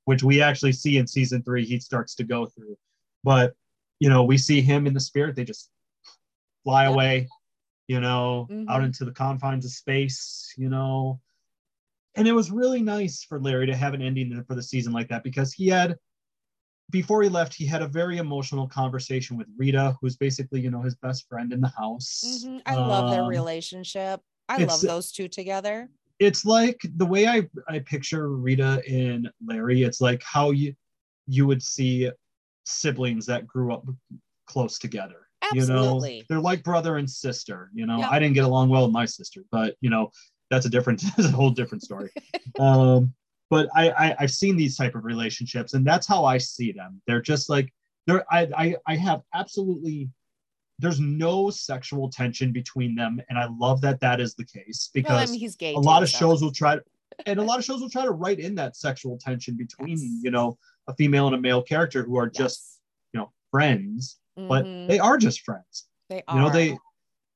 which 0.05 0.23
we 0.23 0.43
actually 0.43 0.73
see 0.73 0.99
in 0.99 1.07
season 1.07 1.43
three, 1.43 1.65
he 1.65 1.81
starts 1.81 2.15
to 2.17 2.25
go 2.25 2.47
through. 2.47 2.77
But, 3.25 3.55
you 4.01 4.09
know, 4.09 4.25
we 4.25 4.37
see 4.39 4.61
him 4.61 4.87
in 4.87 4.93
the 4.93 5.01
spirit, 5.01 5.37
they 5.37 5.45
just 5.45 5.71
fly 6.65 6.85
away, 6.85 7.29
you 7.89 8.01
know, 8.01 8.47
Mhm. 8.51 8.69
out 8.69 8.85
into 8.85 9.05
the 9.05 9.13
confines 9.13 9.65
of 9.65 9.71
space, 9.73 10.53
you 10.57 10.69
know. 10.69 11.21
And 12.17 12.27
it 12.27 12.33
was 12.33 12.51
really 12.51 12.83
nice 12.83 13.25
for 13.25 13.41
Larry 13.41 13.67
to 13.67 13.77
have 13.77 13.95
an 13.95 14.03
ending 14.03 14.43
for 14.45 14.55
the 14.55 14.63
season 14.63 14.93
like 14.93 15.09
that 15.09 15.23
because 15.23 15.53
he 15.53 15.69
had 15.69 15.97
before 16.91 17.23
he 17.23 17.29
left, 17.29 17.55
he 17.55 17.65
had 17.65 17.83
a 17.83 17.87
very 17.87 18.19
emotional 18.19 18.67
conversation 18.67 19.37
with 19.37 19.47
Rita, 19.57 19.97
who's 20.01 20.17
basically, 20.17 20.61
you 20.61 20.73
know, 20.73 20.83
his 20.83 20.97
best 20.97 21.29
friend 21.29 21.53
in 21.53 21.61
the 21.61 21.69
house. 21.69 22.25
Mhm. 22.25 22.63
I 22.67 22.75
love 22.75 23.11
their 23.11 23.23
Um, 23.23 23.29
relationship. 23.29 24.21
I 24.49 24.65
love 24.65 24.81
those 24.81 25.13
two 25.13 25.29
together. 25.29 25.89
It's 26.19 26.45
like 26.45 26.81
the 26.97 27.07
way 27.07 27.29
I, 27.29 27.49
I 27.69 27.79
picture 27.79 28.31
Rita 28.31 28.83
and 28.91 29.31
Larry, 29.47 29.85
it's 29.85 30.01
like 30.01 30.23
how 30.25 30.51
you 30.51 30.75
you 31.27 31.47
would 31.47 31.63
see 31.63 32.11
siblings 32.65 33.25
that 33.27 33.47
grew 33.47 33.73
up 33.73 33.87
close 34.47 34.81
together. 34.81 35.29
Absolutely. 35.53 36.13
You 36.15 36.19
know, 36.21 36.25
they're 36.29 36.41
like 36.41 36.63
brother 36.63 36.97
and 36.97 37.09
sister. 37.09 37.71
You 37.75 37.87
know, 37.87 37.99
Yep. 37.99 38.09
I 38.11 38.19
didn't 38.19 38.35
get 38.35 38.45
along 38.45 38.69
well 38.69 38.85
with 38.85 38.93
my 38.93 39.05
sister, 39.05 39.43
but 39.51 39.77
you 39.81 39.91
know, 39.91 40.11
that's 40.51 40.67
a 40.67 40.71
different, 40.71 41.03
that's 41.17 41.29
a 41.29 41.33
whole 41.33 41.51
different 41.51 41.83
story. 41.83 42.11
um, 42.59 43.13
but 43.51 43.69
I, 43.75 43.91
I 43.91 44.17
I've 44.21 44.31
seen 44.31 44.57
these 44.57 44.77
type 44.77 44.95
of 44.95 45.05
relationships, 45.05 45.75
and 45.75 45.85
that's 45.87 46.07
how 46.07 46.25
I 46.25 46.39
see 46.39 46.73
them. 46.73 47.01
They're 47.07 47.21
just 47.23 47.49
like 47.51 47.73
they're 48.07 48.25
I 48.33 48.49
I, 48.57 48.77
I 48.87 48.97
have 48.97 49.23
absolutely 49.35 50.09
there's 50.79 51.01
no 51.01 51.51
sexual 51.51 52.09
tension 52.09 52.53
between 52.53 52.95
them, 52.95 53.21
and 53.29 53.39
I 53.39 53.49
love 53.59 53.81
that 53.83 54.01
that 54.01 54.19
is 54.21 54.35
the 54.35 54.45
case 54.47 54.91
Well, 54.95 55.01
I 55.01 55.03
because 55.03 55.31
mean, 55.33 55.41
he's 55.41 55.57
gay. 55.57 55.73
a 55.73 55.75
too, 55.75 55.81
lot 55.81 56.03
of 56.03 56.09
so- 56.09 56.19
shows 56.19 56.43
will 56.43 56.53
try 56.53 56.77
to 56.77 56.83
and 57.27 57.39
a 57.39 57.43
lot 57.43 57.59
of 57.59 57.65
shows 57.67 57.81
will 57.83 57.91
try 57.91 58.05
to 58.05 58.13
write 58.13 58.39
in 58.39 58.55
that 58.55 58.77
sexual 58.77 59.19
tension 59.19 59.55
between 59.57 59.99
Yes. 59.99 60.21
you 60.23 60.31
know 60.31 60.57
a 60.87 60.95
female 60.95 61.27
and 61.27 61.35
a 61.35 61.41
male 61.41 61.61
character 61.61 62.03
who 62.05 62.17
are 62.17 62.29
just 62.31 62.81
you 63.13 63.19
know 63.21 63.31
friends 63.51 64.20
but 64.37 64.65
Mhm. 64.67 64.89
they 64.89 64.99
are 64.99 65.17
just 65.19 65.43
friends 65.43 65.89
they 66.09 66.23
are. 66.29 66.37
you 66.37 66.41
know 66.43 66.51
they 66.51 66.77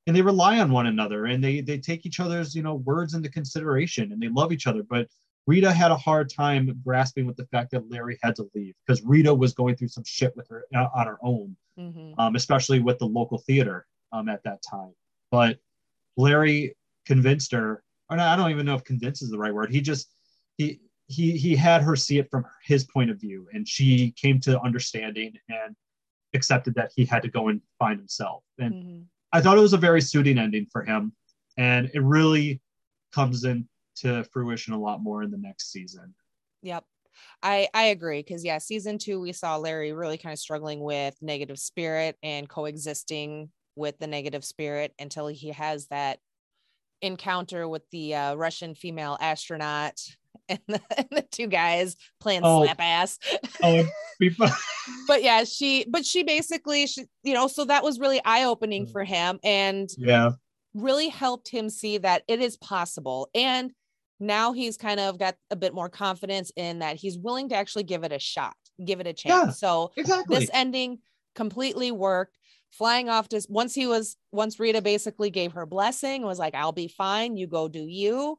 and 0.07 0.15
they 0.17 0.23
rely 0.23 0.61
on 0.61 0.71
one 0.71 0.87
another 0.87 1.27
and 1.27 1.43
they 1.43 1.61
they 1.61 1.79
take 1.79 2.05
each 2.07 2.21
other's 2.21 2.55
you 2.55 2.63
know 2.63 2.75
words 2.77 3.15
into 3.15 3.29
consideration 3.29 4.13
and 4.13 4.21
they 4.23 4.29
love 4.29 4.53
each 4.53 4.67
other 4.67 4.83
but 4.83 5.09
rita 5.47 5.73
had 5.73 5.91
a 5.91 5.97
hard 5.97 6.29
time 6.31 6.79
grasping 6.85 7.27
with 7.27 7.37
the 7.37 7.47
fact 7.47 7.71
that 7.71 7.89
larry 7.91 8.19
had 8.23 8.35
to 8.37 8.49
leave 8.55 8.75
because 8.87 9.03
rita 9.03 9.33
was 9.35 9.53
going 9.55 9.77
through 9.77 9.89
some 9.89 10.05
shit 10.05 10.35
with 10.37 10.49
her 10.49 10.65
uh, 10.75 10.89
on 10.95 11.07
her 11.07 11.19
own 11.23 11.57
Mhm. 11.79 12.15
um, 12.19 12.37
especially 12.37 12.81
with 12.81 12.99
the 12.99 13.07
local 13.07 13.39
theater 13.39 13.87
um, 14.13 14.29
at 14.29 14.43
that 14.45 14.63
time. 14.63 14.93
But 15.33 15.59
Larry 16.17 16.77
convinced 17.05 17.51
her, 17.51 17.83
or 18.09 18.19
I 18.21 18.37
don't 18.37 18.53
even 18.53 18.65
know 18.65 18.77
if 18.77 18.85
"convince" 18.85 19.21
is 19.23 19.31
the 19.31 19.39
right 19.39 19.53
word. 19.53 19.73
He 19.73 19.81
just 19.81 20.09
he 20.57 20.79
he 21.09 21.37
he 21.37 21.57
had 21.57 21.83
her 21.83 21.97
see 21.97 22.19
it 22.19 22.31
from 22.31 22.45
his 22.65 22.85
point 22.85 23.11
of 23.11 23.21
view, 23.21 23.49
and 23.53 23.67
she 23.69 24.13
came 24.13 24.39
to 24.43 24.61
understanding 24.61 25.33
and 25.49 25.75
accepted 26.35 26.75
that 26.75 26.93
he 26.95 27.05
had 27.05 27.23
to 27.23 27.29
go 27.29 27.49
and 27.49 27.61
find 27.79 27.99
himself. 27.99 28.45
And 28.59 28.75
Mhm. 28.75 29.07
I 29.33 29.41
thought 29.41 29.59
it 29.59 29.63
was 29.63 29.73
a 29.73 29.79
very 29.79 30.01
suiting 30.01 30.39
ending 30.39 30.67
for 30.67 30.85
him, 30.85 31.15
and 31.57 31.91
it 31.95 32.01
really 32.01 32.61
comes 33.13 33.45
into 33.45 34.25
fruition 34.33 34.75
a 34.75 34.79
lot 34.79 35.03
more 35.03 35.23
in 35.23 35.31
the 35.31 35.39
next 35.39 35.73
season. 35.73 36.15
Yep. 36.63 36.85
I 37.43 37.69
I 37.73 37.85
agree 37.85 38.21
because 38.21 38.45
yeah, 38.45 38.59
season 38.59 38.99
two 38.99 39.21
we 39.21 39.33
saw 39.33 39.57
Larry 39.57 39.93
really 39.93 40.19
kind 40.19 40.33
of 40.33 40.39
struggling 40.39 40.81
with 40.81 41.17
negative 41.23 41.59
spirit 41.59 42.17
and 42.23 42.49
coexisting 42.49 43.51
with 43.77 43.99
the 43.99 44.07
negative 44.07 44.45
spirit 44.45 44.95
until 44.99 45.27
he 45.29 45.51
has 45.51 45.87
that 45.89 46.21
encounter 47.03 47.69
with 47.69 47.89
the 47.91 48.15
uh, 48.15 48.35
Russian 48.35 48.75
female 48.75 49.17
astronaut 49.21 50.01
and 50.49 50.59
the, 50.69 50.81
and 50.97 51.09
the 51.11 51.23
two 51.23 51.47
guys 51.47 51.97
playing 52.21 52.43
Oh. 52.45 52.63
slap 52.65 52.81
ass. 52.81 53.19
Oh, 53.63 53.77
and 53.81 53.89
before, 54.21 54.49
but 55.09 55.23
yeah, 55.23 55.45
she 55.45 55.85
but 55.89 56.05
she 56.05 56.23
basically 56.23 56.87
she 56.87 57.05
you 57.23 57.35
know 57.35 57.47
so 57.49 57.65
that 57.65 57.83
was 57.83 57.99
really 57.99 58.21
eye 58.25 58.45
opening 58.45 58.87
Mm. 58.87 58.93
for 58.93 59.05
him 59.05 59.39
and 59.43 59.89
yeah, 59.99 60.33
really 60.75 61.09
helped 61.09 61.49
him 61.49 61.69
see 61.71 61.99
that 61.99 62.23
it 62.29 62.41
is 62.41 62.57
possible. 62.57 63.29
And 63.35 63.73
now 64.21 64.53
he's 64.53 64.77
kind 64.77 65.01
of 65.01 65.19
got 65.19 65.35
a 65.51 65.57
bit 65.57 65.75
more 65.75 65.89
confidence 65.89 66.53
in 66.57 66.79
that 66.79 66.97
he's 66.97 67.19
willing 67.19 67.49
to 67.49 67.57
actually 67.57 67.83
give 67.85 68.05
it 68.05 68.13
a 68.13 68.19
shot, 68.19 68.55
give 68.85 69.01
it 69.01 69.07
a 69.07 69.13
chance. 69.13 69.47
Yeah, 69.47 69.51
So 69.51 69.93
exactly. 69.97 70.39
this 70.39 70.51
ending 70.53 70.99
completely 71.35 71.91
worked. 71.91 72.37
Flying 72.71 73.09
off 73.09 73.29
to 73.29 73.41
once 73.49 73.73
he 73.73 73.87
was 73.87 74.17
once 74.33 74.59
Rita 74.59 74.83
basically 74.83 75.31
gave 75.31 75.53
her 75.53 75.65
blessing, 75.65 76.23
was 76.23 76.41
like, 76.41 76.57
I'll 76.57 76.73
be 76.73 76.89
fine, 76.89 77.37
you 77.37 77.47
go 77.47 77.69
do 77.69 77.87
you. 77.87 78.37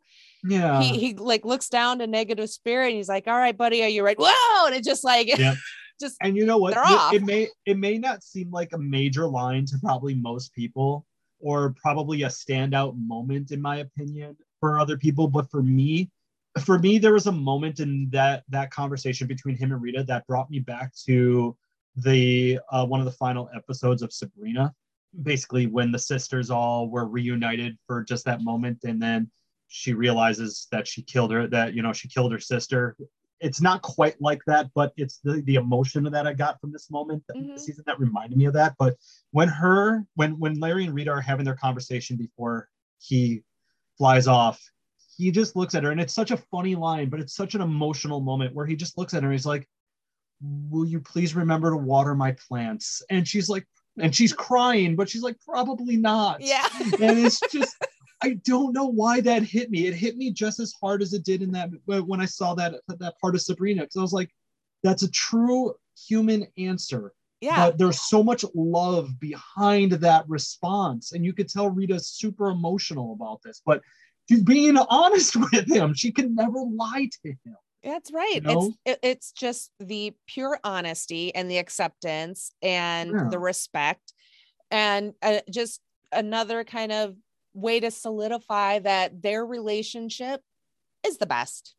Yeah, 0.47 0.81
he 0.81 0.97
he 0.97 1.13
like 1.15 1.45
looks 1.45 1.69
down 1.69 1.99
to 1.99 2.07
negative 2.07 2.49
spirit 2.49 2.87
and 2.87 2.97
he's 2.97 3.09
like, 3.09 3.27
All 3.27 3.37
right, 3.37 3.57
buddy, 3.57 3.83
are 3.83 3.89
you 3.89 4.03
ready? 4.03 4.21
Whoa! 4.21 4.67
And 4.67 4.75
it 4.75 4.83
just 4.83 5.03
like 5.03 5.27
Yeah. 5.37 5.55
just 5.99 6.17
and 6.21 6.35
you 6.35 6.45
know 6.45 6.57
what 6.57 6.75
off. 6.77 7.13
it 7.13 7.23
may 7.23 7.47
it 7.65 7.77
may 7.77 7.97
not 7.97 8.23
seem 8.23 8.51
like 8.51 8.73
a 8.73 8.77
major 8.77 9.27
line 9.27 9.65
to 9.65 9.77
probably 9.79 10.13
most 10.15 10.53
people 10.53 11.05
or 11.39 11.73
probably 11.81 12.23
a 12.23 12.27
standout 12.27 12.95
moment 12.97 13.51
in 13.51 13.61
my 13.61 13.77
opinion 13.77 14.35
for 14.59 14.79
other 14.79 14.97
people 14.97 15.27
but 15.27 15.49
for 15.49 15.63
me 15.63 16.09
for 16.63 16.79
me 16.79 16.97
there 16.97 17.13
was 17.13 17.27
a 17.27 17.31
moment 17.31 17.79
in 17.79 18.09
that 18.11 18.43
that 18.49 18.71
conversation 18.71 19.27
between 19.27 19.55
him 19.55 19.71
and 19.71 19.81
rita 19.81 20.03
that 20.03 20.25
brought 20.27 20.49
me 20.49 20.59
back 20.59 20.93
to 20.95 21.55
the 21.97 22.59
uh, 22.71 22.85
one 22.85 22.99
of 22.99 23.05
the 23.05 23.11
final 23.11 23.49
episodes 23.55 24.01
of 24.01 24.11
sabrina 24.11 24.73
basically 25.23 25.65
when 25.65 25.91
the 25.91 25.99
sisters 25.99 26.49
all 26.49 26.89
were 26.89 27.07
reunited 27.07 27.77
for 27.87 28.03
just 28.03 28.25
that 28.25 28.43
moment 28.43 28.83
and 28.83 29.01
then 29.01 29.29
she 29.67 29.93
realizes 29.93 30.67
that 30.71 30.87
she 30.87 31.01
killed 31.01 31.31
her 31.31 31.47
that 31.47 31.73
you 31.73 31.81
know 31.81 31.93
she 31.93 32.07
killed 32.07 32.31
her 32.31 32.39
sister 32.39 32.95
it's 33.41 33.59
not 33.61 33.81
quite 33.81 34.19
like 34.21 34.39
that, 34.47 34.69
but 34.73 34.93
it's 34.95 35.17
the, 35.17 35.41
the 35.41 35.55
emotion 35.55 36.05
that 36.05 36.25
I 36.25 36.33
got 36.33 36.59
from 36.61 36.71
this 36.71 36.89
moment 36.89 37.21
Mhm. 37.35 37.53
this 37.53 37.65
season 37.65 37.83
that 37.85 37.99
reminded 37.99 38.37
me 38.37 38.45
of 38.45 38.53
that. 38.53 38.75
But 38.79 38.95
when 39.31 39.49
her 39.49 40.05
when 40.15 40.39
when 40.39 40.57
Larry 40.59 40.85
and 40.85 40.93
Rita 40.93 41.11
are 41.11 41.19
having 41.21 41.43
their 41.45 41.55
conversation 41.55 42.15
before 42.15 42.69
he 42.99 43.43
flies 43.97 44.27
off, 44.27 44.61
he 45.17 45.31
just 45.31 45.55
looks 45.55 45.75
at 45.75 45.83
her 45.83 45.91
and 45.91 45.99
it's 45.99 46.13
such 46.13 46.31
a 46.31 46.37
funny 46.37 46.75
line, 46.75 47.09
but 47.09 47.19
it's 47.19 47.35
such 47.35 47.55
an 47.55 47.61
emotional 47.61 48.21
moment 48.21 48.55
where 48.55 48.65
he 48.65 48.75
just 48.75 48.97
looks 48.97 49.13
at 49.13 49.21
her 49.21 49.27
and 49.29 49.35
he's 49.35 49.45
like, 49.45 49.67
Will 50.41 50.85
you 50.85 51.01
please 51.01 51.35
remember 51.35 51.71
to 51.71 51.77
water 51.77 52.15
my 52.15 52.31
plants? 52.47 53.03
And 53.09 53.27
she's 53.27 53.49
like, 53.49 53.67
and 53.97 54.13
she's 54.15 54.33
crying, 54.33 54.95
but 54.95 55.09
she's 55.09 55.21
like, 55.23 55.37
probably 55.45 55.97
not 55.97 56.41
yeah. 56.41 56.67
and 57.01 57.19
it's 57.19 57.39
just 57.51 57.75
I 58.25 58.39
don't 58.43 58.73
know 58.73 58.87
why 58.87 59.21
that 59.21 59.43
hit 59.43 59.69
me. 59.69 59.85
It 59.85 59.93
hit 59.93 60.17
me 60.17 60.31
just 60.31 60.59
as 60.59 60.73
hard 60.81 61.03
as 61.03 61.13
it 61.13 61.23
did 61.23 61.43
in 61.43 61.51
that 61.51 61.69
when 61.85 62.19
I 62.19 62.25
saw 62.25 62.55
that 62.55 62.73
that 62.87 63.19
part 63.21 63.35
of 63.35 63.41
Sabrina 63.41 63.83
because 63.83 63.97
I 63.97 64.01
was 64.01 64.13
like, 64.13 64.31
that's 64.81 65.03
a 65.03 65.11
true 65.11 65.75
human 66.07 66.47
answer. 66.57 67.13
Yeah. 67.39 67.67
But 67.67 67.77
there's 67.77 68.01
so 68.01 68.23
much 68.23 68.43
love 68.55 69.19
behind 69.19 69.91
that 69.91 70.27
response, 70.27 71.11
and 71.11 71.23
you 71.23 71.33
could 71.33 71.47
tell 71.47 71.69
Rita's 71.69 72.07
super 72.09 72.49
emotional 72.49 73.13
about 73.13 73.43
this. 73.43 73.61
But 73.63 73.81
she's 74.27 74.41
being 74.41 74.75
honest 74.75 75.35
with 75.51 75.69
him. 75.71 75.93
She 75.93 76.11
can 76.11 76.33
never 76.33 76.61
lie 76.61 77.07
to 77.23 77.29
him. 77.29 77.57
That's 77.83 78.11
right. 78.11 78.41
know? 78.41 78.73
It's 78.87 78.99
it's 79.03 79.31
just 79.33 79.69
the 79.79 80.15
pure 80.25 80.59
honesty 80.63 81.35
and 81.35 81.51
the 81.51 81.59
acceptance 81.59 82.51
and 82.63 83.11
Yeah. 83.11 83.27
the 83.29 83.37
respect, 83.37 84.13
and 84.71 85.13
uh, 85.21 85.41
just 85.51 85.79
another 86.11 86.63
kind 86.63 86.91
of 86.91 87.15
way 87.55 87.79
to 87.79 87.89
solidify 87.89 88.79
that 88.79 89.21
their 89.23 89.43
relationship 89.45 90.41
is 91.05 91.17
the 91.17 91.25
best. 91.25 91.73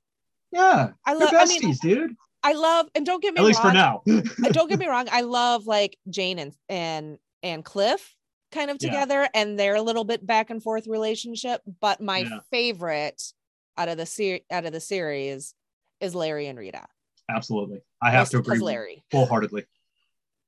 Yeah, 0.50 0.90
I 1.04 1.14
love. 1.14 1.28
I 1.32 1.44
besties, 1.44 1.62
mean, 1.62 1.76
dude. 1.82 2.16
I 2.42 2.52
love, 2.52 2.88
and 2.94 3.04
don't 3.04 3.22
get 3.22 3.34
me 3.34 3.40
At 3.40 3.44
least 3.46 3.62
wrong. 3.62 3.72
for 3.72 3.74
now. 3.74 4.02
uh, 4.44 4.48
don't 4.50 4.68
get 4.68 4.78
me 4.78 4.86
wrong. 4.88 5.06
I 5.10 5.20
love 5.22 5.66
like 5.66 5.96
Jane 6.10 6.38
and 6.38 6.52
and 6.68 7.18
and 7.42 7.64
Cliff 7.64 8.14
kind 8.52 8.70
of 8.70 8.78
Yeah. 8.80 8.88
together 8.90 9.28
and 9.34 9.58
their 9.58 9.80
little 9.80 10.04
bit 10.04 10.24
back 10.24 10.50
and 10.50 10.62
forth 10.62 10.86
relationship. 10.86 11.60
But 11.80 12.00
my 12.00 12.18
Yeah. 12.20 12.38
favorite 12.50 13.22
out 13.76 13.88
of 13.88 13.96
the 13.98 14.06
ser- 14.06 14.40
out 14.50 14.64
of 14.64 14.72
the 14.72 14.80
series 14.80 15.54
is 16.00 16.14
Larry 16.14 16.46
and 16.46 16.58
Rita. 16.58 16.86
Absolutely, 17.28 17.80
I 18.00 18.12
have 18.12 18.30
to 18.30 18.38
agree 18.38 18.60
Larry. 18.60 19.02
full 19.10 19.26
heartedly. 19.26 19.64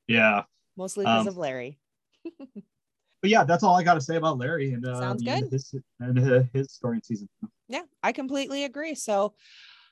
Yeah. 0.07 0.45
Mostly 0.77 1.05
because 1.05 1.23
Um, 1.23 1.29
of 1.29 1.37
Larry. 1.37 1.79
but 3.20 3.31
yeah, 3.31 3.44
that's 3.44 3.62
all 3.62 3.76
I 3.76 3.83
got 3.83 3.94
to 3.94 4.00
say 4.00 4.16
about 4.16 4.38
Larry 4.38 4.72
and 4.72 4.87
uh, 4.87 5.00
Sounds 5.00 5.22
the 5.22 5.31
end 5.31 5.44
of 5.44 5.50
good. 5.50 5.57
His, 5.57 5.74
and 6.00 6.18
uh, 6.18 6.42
his 6.52 6.72
story 6.72 6.96
and 6.96 7.04
season. 7.04 7.28
Yeah, 7.68 7.83
I 8.02 8.12
completely 8.12 8.64
agree. 8.64 8.94
So, 8.94 9.35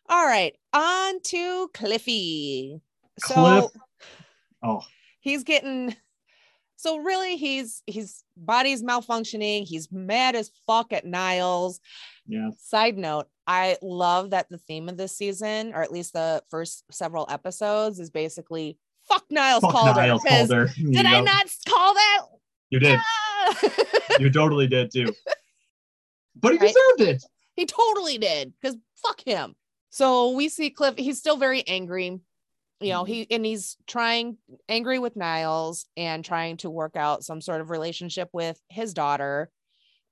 all 0.08 0.26
right, 0.26 0.54
on 0.72 1.20
to 1.22 1.68
Cliffy. 1.74 2.80
So 3.18 3.34
Cliff. 3.34 3.64
Oh, 4.62 4.82
he's 5.20 5.44
getting. 5.44 5.94
So 6.76 6.98
really, 6.98 7.36
he's 7.36 7.82
he's 7.86 8.22
body's 8.36 8.82
malfunctioning. 8.82 9.64
He's 9.64 9.90
mad 9.90 10.36
as 10.36 10.50
fuck 10.66 10.92
at 10.92 11.04
Niles. 11.06 11.80
yeah. 12.26 12.50
Side 12.58 12.98
note, 12.98 13.28
I 13.46 13.76
love 13.82 14.30
that 14.30 14.48
the 14.50 14.58
theme 14.58 14.88
of 14.88 14.96
this 14.96 15.16
season, 15.16 15.72
or 15.74 15.82
at 15.82 15.92
least 15.92 16.12
the 16.12 16.42
first 16.50 16.84
several 16.90 17.26
episodes, 17.30 17.98
is 17.98 18.10
basically 18.10 18.78
fuck 19.08 19.24
Niles 19.30 19.62
Fuck 19.62 19.72
Calder. 19.72 20.00
Niles 20.00 20.22
Calder. 20.22 20.70
Did 20.76 21.06
I 21.06 21.20
not 21.20 21.46
call 21.66 21.94
that? 21.94 22.18
You 22.70 22.78
did. 22.80 22.98
You 24.18 24.30
totally 24.30 24.66
did 24.66 24.90
too. 24.92 25.12
but 26.36 26.52
he 26.52 26.58
Right. 26.58 26.68
deserved 26.68 27.00
it. 27.12 27.24
He 27.54 27.66
totally 27.66 28.18
did 28.18 28.52
because 28.60 28.76
fuck 28.96 29.20
him. 29.20 29.54
So 29.90 30.30
we 30.30 30.48
see 30.48 30.70
Cliff, 30.70 30.94
he's 30.98 31.18
still 31.18 31.36
very 31.36 31.66
angry. 31.66 32.20
You 32.80 32.88
know, 32.90 33.04
Mhm. 33.04 33.08
he 33.08 33.26
and 33.30 33.46
he's 33.46 33.76
trying 33.86 34.36
angry 34.68 34.98
with 34.98 35.16
Niles 35.16 35.86
and 35.96 36.24
trying 36.24 36.58
to 36.58 36.70
work 36.70 36.96
out 36.96 37.24
some 37.24 37.40
sort 37.40 37.60
of 37.62 37.70
relationship 37.70 38.28
with 38.32 38.60
his 38.68 38.92
daughter. 38.92 39.50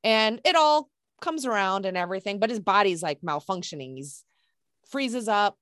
And 0.02 0.40
it 0.44 0.56
all 0.56 0.90
comes 1.20 1.44
around 1.46 1.84
and 1.86 1.96
everything, 1.96 2.38
but 2.38 2.50
his 2.50 2.60
body's 2.60 3.02
like 3.02 3.20
malfunctioning. 3.20 3.96
He's 3.96 4.24
freezes 4.88 5.28
up, 5.28 5.58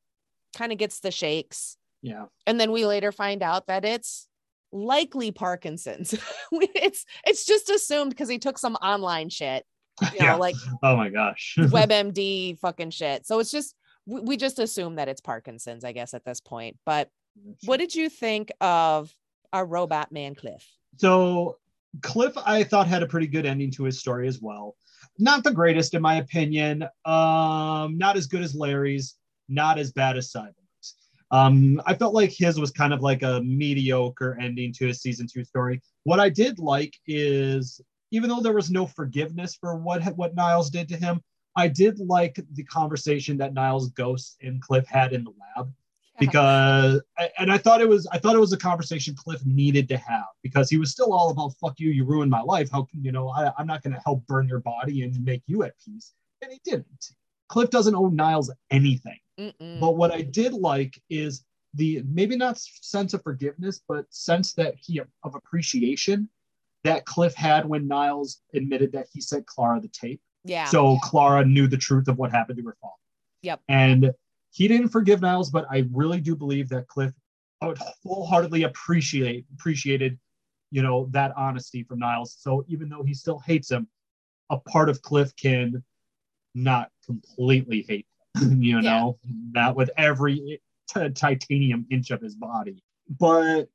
kind 0.55 0.71
of 0.73 0.79
gets 0.79 1.01
the 1.01 1.11
shakes. 1.11 1.77
Yeah. 2.03 2.27
And 2.47 2.61
then 2.61 2.71
we 2.73 2.85
later 2.87 3.13
find 3.13 3.43
out 3.43 3.67
that 3.69 3.85
it's 3.85 4.29
likely 4.73 5.31
Parkinson's. 5.31 6.15
it's 6.53 7.05
it's 7.27 7.45
just 7.45 7.71
assumed 7.71 8.11
because 8.11 8.29
he 8.29 8.39
took 8.39 8.59
some 8.59 8.77
online 8.77 9.29
shit, 9.29 9.65
you 10.13 10.21
know, 10.21 10.27
yeah. 10.27 10.35
like 10.35 10.57
Oh 10.83 10.97
my 10.97 11.09
gosh. 11.09 11.57
WebMD 11.59 12.59
fucking 12.59 12.91
shit. 12.91 13.27
So 13.27 13.39
it's 13.39 13.51
just 13.51 13.75
we, 14.07 14.21
we 14.21 14.37
just 14.37 14.59
assume 14.59 14.97
that 14.97 15.09
it's 15.09 15.21
Parkinson's, 15.21 15.85
I 15.85 15.93
guess, 15.93 16.15
at 16.15 16.25
this 16.25 16.41
point. 16.41 16.79
But 16.85 17.09
what 17.65 17.79
did 17.79 17.95
you 17.95 18.09
think 18.09 18.51
of 18.61 19.15
our 19.53 19.65
robot 19.65 20.13
man 20.13 20.35
Cliff? 20.35 20.67
So 20.99 21.59
Cliff, 22.01 22.33
I 22.45 22.65
thought 22.65 22.87
had 22.87 23.03
a 23.03 23.07
pretty 23.07 23.27
good 23.27 23.47
ending 23.47 23.71
to 23.73 23.85
his 23.85 23.99
story 23.99 24.27
as 24.27 24.41
well. 24.41 24.77
Not 25.19 25.45
the 25.45 25.53
greatest, 25.53 25.95
in 25.95 26.03
my 26.03 26.17
opinion. 26.17 26.85
Um, 27.05 27.99
not 27.99 28.17
as 28.17 28.27
good 28.27 28.43
as 28.43 28.55
Larry's. 28.55 29.17
Not 29.49 29.79
as 29.79 29.93
bad 29.93 30.17
as 30.17 30.33
Cyborg's. 30.33 30.62
Um, 31.33 31.81
I 31.87 31.95
felt 31.95 32.15
like 32.15 32.31
his 32.31 32.61
was 32.61 32.71
kind 32.71 32.93
of 32.93 33.01
like 33.01 33.23
a 33.23 33.41
mediocre 33.41 34.39
ending 34.39 34.73
to 34.75 34.87
his 34.87 35.01
season 35.01 35.27
two 35.27 35.45
story. 35.45 35.81
What 36.05 36.21
I 36.21 36.29
did 36.29 36.59
like 36.59 36.95
is, 37.07 37.81
even 38.11 38.29
though 38.29 38.41
there 38.41 38.53
was 38.53 38.71
no 38.71 38.87
forgiveness 38.87 39.57
for 39.59 39.77
what 39.77 40.03
what 40.17 40.35
Niles 40.35 40.69
did 40.69 40.89
to 40.91 40.97
him, 40.97 41.23
I 41.57 41.69
did 41.69 41.99
like 41.99 42.39
the 42.53 42.65
conversation 42.65 43.39
that 43.39 43.55
Niles 43.55 43.91
Ghost 43.91 44.37
and 44.43 44.61
Cliff 44.61 44.87
had 44.87 45.15
in 45.15 45.25
the 45.25 45.33
lab 45.57 45.73
because 46.19 47.01
and 47.39 47.51
I 47.51 47.59
thought 47.59 47.81
it 47.81 47.89
was 47.89 48.07
I 48.13 48.19
thought 48.19 48.35
it 48.35 48.41
was 48.41 48.53
a 48.53 48.59
conversation 48.59 49.15
Cliff 49.15 49.45
needed 49.47 49.89
to 49.89 49.97
have 49.97 50.27
because 50.43 50.69
he 50.69 50.77
was 50.77 50.91
still 50.91 51.13
all 51.13 51.31
about 51.31 51.55
fuck 51.61 51.81
you, 51.81 51.91
you 51.91 52.05
ruined 52.05 52.31
my 52.31 52.43
life. 52.43 52.71
How 52.71 52.83
can 52.83 53.03
you 53.03 53.13
know 53.13 53.31
I, 53.31 53.51
I'm 53.59 53.67
not 53.67 53.83
gonna 53.83 54.01
help 54.05 54.27
burn 54.27 54.47
your 54.47 54.61
body 54.61 55.03
and 55.03 55.25
make 55.25 55.43
you 55.47 55.63
at 55.63 55.75
peace. 55.85 56.13
And 56.43 56.53
he 56.53 56.61
didn't. 56.65 57.15
Cliff 57.49 57.71
doesn't 57.71 57.95
owe 57.95 58.09
Niles 58.09 58.51
anything. 58.71 59.19
Mm-mm. 59.39 59.81
But 59.81 59.97
what 59.97 60.13
I 60.13 60.23
did 60.23 60.53
like 60.53 61.01
is 61.11 61.45
the 61.75 62.03
maybe 62.07 62.37
not 62.37 62.59
sense 62.59 63.15
of 63.15 63.23
forgiveness, 63.23 63.81
but 63.89 64.05
sense 64.11 64.53
that 64.55 64.75
he 64.79 65.01
of 65.01 65.35
appreciation 65.35 66.29
that 66.85 67.07
Cliff 67.07 67.35
had 67.35 67.65
when 67.67 67.87
Niles 67.87 68.43
admitted 68.55 68.93
that 68.93 69.07
he 69.13 69.21
sent 69.21 69.47
Clara 69.47 69.81
the 69.81 69.89
tape. 69.89 70.21
yeah. 70.45 70.67
So 70.67 70.99
Clara 71.03 71.45
knew 71.45 71.69
the 71.69 71.77
truth 71.77 72.09
of 72.09 72.19
what 72.19 72.31
happened 72.31 72.59
to 72.59 72.65
her 72.65 72.77
father. 72.81 72.95
Yep. 73.43 73.61
And 73.69 74.13
he 74.51 74.69
didn't 74.69 74.89
forgive 74.89 75.21
Niles, 75.21 75.51
but 75.51 75.67
I 75.71 75.87
really 75.93 76.21
do 76.21 76.37
believe 76.37 76.69
that 76.71 76.89
Cliff 76.89 77.13
would 77.63 77.79
wholeheartedly 78.05 78.65
appreciate 78.65 79.47
appreciated, 79.55 80.19
you 80.71 80.83
know, 80.83 81.09
that 81.13 81.33
honesty 81.37 81.85
from 81.85 82.01
Niles. 82.01 82.37
So 82.39 82.65
even 82.69 82.89
though 82.89 83.03
he 83.03 83.15
still 83.15 83.39
hates 83.39 83.71
him, 83.71 83.89
a 84.51 84.59
part 84.59 84.89
of 84.89 85.01
Cliff 85.03 85.35
can 85.37 85.83
not 86.55 86.91
completely 87.07 87.87
hate 87.89 88.07
you 88.41 88.77
Yeah. 88.77 88.81
know, 88.81 89.19
not 89.53 89.77
with 89.77 89.91
every 89.97 90.61
t- 90.89 91.11
titanium 91.11 91.87
inch 91.91 92.11
of 92.11 92.21
his 92.21 92.35
body. 92.35 92.83
But 93.09 93.69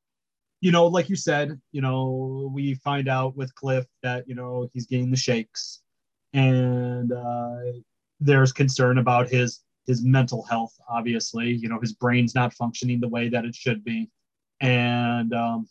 you 0.62 0.72
know, 0.72 0.88
like 0.88 1.10
you 1.10 1.16
said, 1.16 1.60
you 1.72 1.82
know, 1.82 2.50
we 2.54 2.74
find 2.76 3.08
out 3.08 3.36
with 3.36 3.54
Cliff 3.56 3.86
that 4.02 4.28
you 4.28 4.34
know 4.36 4.70
he's 4.74 4.88
getting 4.88 5.12
the 5.12 5.18
shakes, 5.18 5.82
and 6.34 7.12
uh, 7.12 7.60
there's 8.20 8.52
concern 8.52 8.98
about 8.98 9.30
his 9.30 9.62
his 9.86 10.04
mental 10.04 10.44
health. 10.44 10.74
Obviously, 10.90 11.52
you 11.52 11.70
know, 11.70 11.80
his 11.80 11.94
brain's 11.94 12.34
not 12.34 12.54
functioning 12.54 13.00
the 13.00 13.08
way 13.08 13.30
that 13.30 13.46
it 13.46 13.54
should 13.54 13.84
be, 13.84 14.10
and 14.60 15.34
um, 15.34 15.68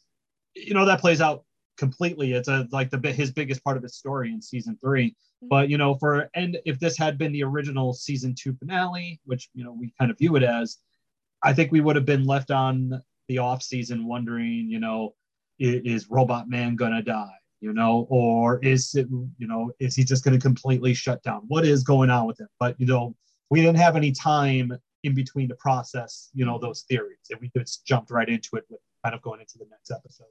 you 0.54 0.74
know 0.74 0.84
that 0.86 1.00
plays 1.00 1.20
out 1.20 1.44
completely. 1.76 2.32
It's 2.32 2.48
a 2.48 2.68
like 2.70 2.90
the 2.90 2.98
his 3.10 3.32
biggest 3.32 3.64
part 3.64 3.76
of 3.76 3.82
his 3.82 3.96
story 3.96 4.30
in 4.32 4.40
season 4.40 4.78
three. 4.80 5.16
But 5.42 5.64
mm-hmm. 5.64 5.70
you 5.72 5.78
know, 5.78 5.94
for 5.94 6.30
and 6.34 6.58
if 6.64 6.78
this 6.78 6.96
had 6.96 7.18
been 7.18 7.32
the 7.32 7.44
original 7.44 7.92
season 7.92 8.34
two 8.34 8.54
finale, 8.54 9.20
which 9.24 9.48
you 9.54 9.64
know 9.64 9.72
we 9.72 9.92
kind 9.98 10.10
of 10.10 10.18
view 10.18 10.36
it 10.36 10.42
as, 10.42 10.78
I 11.42 11.52
think 11.52 11.72
we 11.72 11.80
would 11.80 11.96
have 11.96 12.06
been 12.06 12.24
left 12.24 12.50
on 12.50 13.02
the 13.28 13.38
off 13.38 13.62
season 13.62 14.06
wondering, 14.06 14.68
you 14.68 14.80
know, 14.80 15.14
is, 15.58 15.82
is 15.84 16.10
Robot 16.10 16.48
Man 16.48 16.76
gonna 16.76 17.02
die? 17.02 17.34
You 17.60 17.72
know, 17.72 18.06
or 18.10 18.58
is 18.62 18.94
it, 18.94 19.08
you 19.38 19.46
know, 19.46 19.72
is 19.78 19.96
he 19.96 20.04
just 20.04 20.24
gonna 20.24 20.38
completely 20.38 20.94
shut 20.94 21.22
down? 21.22 21.42
What 21.48 21.64
is 21.64 21.82
going 21.82 22.10
on 22.10 22.26
with 22.26 22.40
him? 22.40 22.48
But 22.60 22.78
you 22.80 22.86
know, 22.86 23.14
we 23.50 23.60
didn't 23.60 23.78
have 23.78 23.96
any 23.96 24.12
time 24.12 24.72
in 25.04 25.14
between 25.14 25.48
to 25.48 25.54
process, 25.54 26.30
you 26.34 26.44
know, 26.44 26.58
those 26.58 26.82
theories, 26.82 27.18
and 27.30 27.40
we 27.40 27.50
just 27.56 27.86
jumped 27.86 28.10
right 28.10 28.28
into 28.28 28.56
it 28.56 28.64
with 28.68 28.80
kind 29.04 29.14
of 29.14 29.22
going 29.22 29.40
into 29.40 29.58
the 29.58 29.66
next 29.70 29.90
episode. 29.90 30.26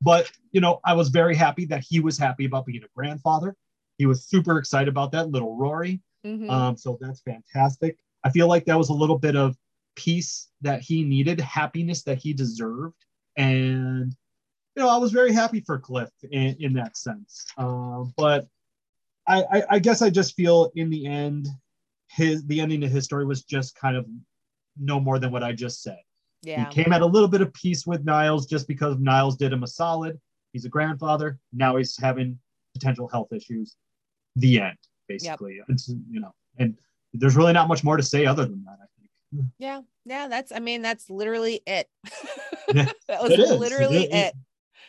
But 0.00 0.30
you 0.52 0.60
know, 0.60 0.80
I 0.84 0.94
was 0.94 1.08
very 1.08 1.34
happy 1.34 1.66
that 1.66 1.84
he 1.88 2.00
was 2.00 2.18
happy 2.18 2.44
about 2.44 2.66
being 2.66 2.82
a 2.82 2.88
grandfather. 2.94 3.56
He 3.98 4.06
was 4.06 4.24
super 4.24 4.58
excited 4.58 4.88
about 4.88 5.12
that 5.12 5.30
little 5.30 5.56
Rory. 5.56 6.00
Mhm. 6.24 6.50
Um, 6.50 6.76
so 6.76 6.96
that's 7.00 7.20
fantastic. 7.20 7.98
I 8.24 8.30
feel 8.30 8.48
like 8.48 8.64
that 8.66 8.78
was 8.78 8.88
a 8.88 8.94
little 8.94 9.18
bit 9.18 9.36
of 9.36 9.56
peace 9.96 10.48
that 10.62 10.80
he 10.80 11.04
needed, 11.04 11.40
happiness 11.40 12.02
that 12.04 12.18
he 12.18 12.32
deserved, 12.32 13.04
and 13.36 14.14
you 14.76 14.82
know 14.82 14.88
I 14.88 14.96
was 14.96 15.12
very 15.12 15.32
happy 15.32 15.60
for 15.60 15.78
Cliff 15.78 16.10
in, 16.30 16.56
in 16.60 16.72
that 16.74 16.96
sense. 16.96 17.44
Um, 17.56 18.12
but 18.16 18.48
I, 19.26 19.42
I, 19.52 19.62
I 19.70 19.78
guess 19.78 20.00
I 20.02 20.10
just 20.10 20.34
feel 20.34 20.70
in 20.74 20.90
the 20.90 21.06
end, 21.06 21.48
his 22.08 22.44
the 22.46 22.60
ending 22.60 22.82
of 22.84 22.90
his 22.90 23.04
story 23.04 23.24
was 23.26 23.42
just 23.44 23.74
kind 23.76 23.96
of 23.96 24.06
no 24.80 24.98
more 25.00 25.18
than 25.18 25.30
what 25.32 25.42
I 25.42 25.52
just 25.52 25.82
said. 25.82 25.98
yeah. 26.42 26.68
He 26.68 26.82
came 26.82 26.92
at 26.92 27.02
a 27.02 27.06
little 27.06 27.28
bit 27.28 27.40
of 27.40 27.52
peace 27.52 27.84
with 27.86 28.04
Niles 28.04 28.46
just 28.46 28.68
because 28.68 28.96
Niles 28.98 29.36
did 29.36 29.52
him 29.52 29.64
a 29.64 29.66
solid. 29.66 30.20
He's 30.52 30.64
a 30.64 30.68
grandfather. 30.68 31.38
Now 31.52 31.76
he's 31.76 31.96
having 31.98 32.38
potential 32.74 33.08
health 33.08 33.32
issues. 33.32 33.76
The 34.40 34.60
end, 34.60 34.78
basically. 35.08 35.60
It's 35.68 35.88
you 35.88 36.20
know, 36.20 36.32
and 36.58 36.74
there's 37.14 37.36
really 37.36 37.52
not 37.52 37.68
much 37.68 37.82
more 37.84 37.96
to 37.96 38.02
say 38.02 38.26
other 38.26 38.44
than 38.44 38.64
that. 38.64 38.78
I 38.82 38.86
think. 38.98 39.46
Yeah. 39.58 39.80
Yeah. 40.04 40.28
That's, 40.28 40.52
I 40.52 40.58
mean, 40.58 40.82
that's 40.82 41.08
literally 41.10 41.60
it. 41.66 41.88
That 42.68 43.22
was 43.22 43.32
it 43.32 43.58
literally 43.58 44.04
It- 44.04 44.14
it. 44.14 44.34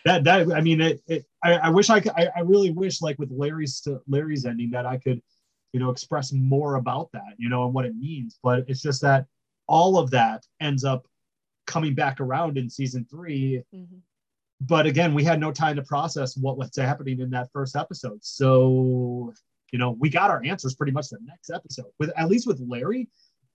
That 0.05 0.23
that 0.25 0.51
I 0.53 0.61
mean, 0.61 0.79
it. 0.81 1.01
it 1.07 1.25
I, 1.43 1.53
I 1.55 1.69
wish 1.69 1.89
I 1.89 1.99
could. 1.99 2.13
I, 2.15 2.29
I 2.35 2.39
really 2.41 2.71
wish, 2.71 3.01
like 3.01 3.17
with 3.19 3.31
Larry's 3.31 3.85
Larry's 4.07 4.45
ending, 4.45 4.71
that 4.71 4.85
I 4.85 4.97
could, 4.97 5.21
you 5.73 5.79
know, 5.81 5.89
express 5.89 6.31
more 6.31 6.75
about 6.75 7.09
that, 7.13 7.33
you 7.37 7.49
know, 7.49 7.65
and 7.65 7.73
what 7.73 7.85
it 7.85 7.95
means. 7.97 8.39
But 8.41 8.63
it's 8.69 8.81
just 8.81 9.01
that 9.01 9.25
all 9.67 9.97
of 9.97 10.09
that 10.11 10.45
ends 10.61 10.83
up 10.85 11.05
coming 11.67 11.95
back 11.95 12.21
around 12.21 12.57
in 12.57 12.69
season 12.69 13.05
three 13.11 13.61
Mhm. 13.75 13.99
But 14.61 14.85
again, 14.85 15.13
we 15.13 15.23
had 15.23 15.39
no 15.39 15.51
time 15.51 15.75
to 15.77 15.83
process 15.83 16.35
what 16.35 16.57
was 16.57 16.75
happening 16.75 17.19
in 17.21 17.29
that 17.31 17.49
first 17.53 17.75
episode. 17.75 18.19
So, 18.21 19.33
you 19.71 19.79
know, 19.79 19.95
we 19.99 20.09
got 20.09 20.29
our 20.29 20.43
answers 20.43 20.75
pretty 20.75 20.91
much 20.91 21.09
the 21.09 21.19
next 21.23 21.49
episode. 21.49 21.87
With 21.97 22.11
at 22.17 22.27
least 22.27 22.45
with 22.45 22.61
Larry, 22.67 23.07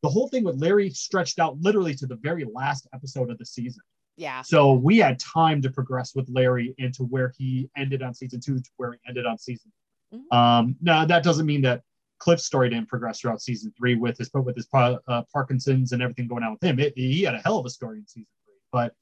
the 0.02 0.08
whole 0.08 0.28
thing 0.28 0.44
with 0.44 0.56
Larry 0.56 0.90
stretched 0.90 1.38
out 1.38 1.60
literally 1.60 1.94
to 1.96 2.06
the 2.06 2.16
very 2.16 2.44
last 2.44 2.86
episode 2.94 3.30
of 3.30 3.38
the 3.38 3.46
season. 3.46 3.82
Yeah. 4.16 4.42
So 4.42 4.72
we 4.72 4.98
had 4.98 5.18
time 5.18 5.60
to 5.62 5.70
progress 5.70 6.14
with 6.14 6.28
Larry 6.30 6.74
into 6.78 7.02
where 7.04 7.32
he 7.36 7.68
ended 7.76 8.02
on 8.02 8.14
season 8.14 8.40
two 8.40 8.58
to 8.58 8.70
where 8.76 8.92
he 8.92 8.98
ended 9.08 9.26
on 9.26 9.38
season. 9.38 9.72
Mhm. 10.12 10.32
Um, 10.34 10.76
now 10.80 11.04
that 11.04 11.22
doesn't 11.22 11.46
mean 11.46 11.62
that 11.62 11.82
Cliff's 12.18 12.44
story 12.44 12.70
didn't 12.70 12.88
progress 12.88 13.20
throughout 13.20 13.42
season 13.42 13.74
three 13.76 13.96
with 13.96 14.16
his 14.16 14.30
with 14.32 14.56
his 14.56 14.68
uh, 14.72 15.22
Parkinson's 15.32 15.92
and 15.92 16.00
everything 16.00 16.28
going 16.28 16.44
on 16.44 16.52
with 16.52 16.62
him. 16.62 16.78
It, 16.78 16.94
he 16.96 17.22
had 17.22 17.34
a 17.34 17.38
hell 17.38 17.58
of 17.58 17.66
a 17.66 17.70
story 17.70 17.98
in 17.98 18.06
season 18.06 18.28
three, 18.46 18.54
but 18.72 18.94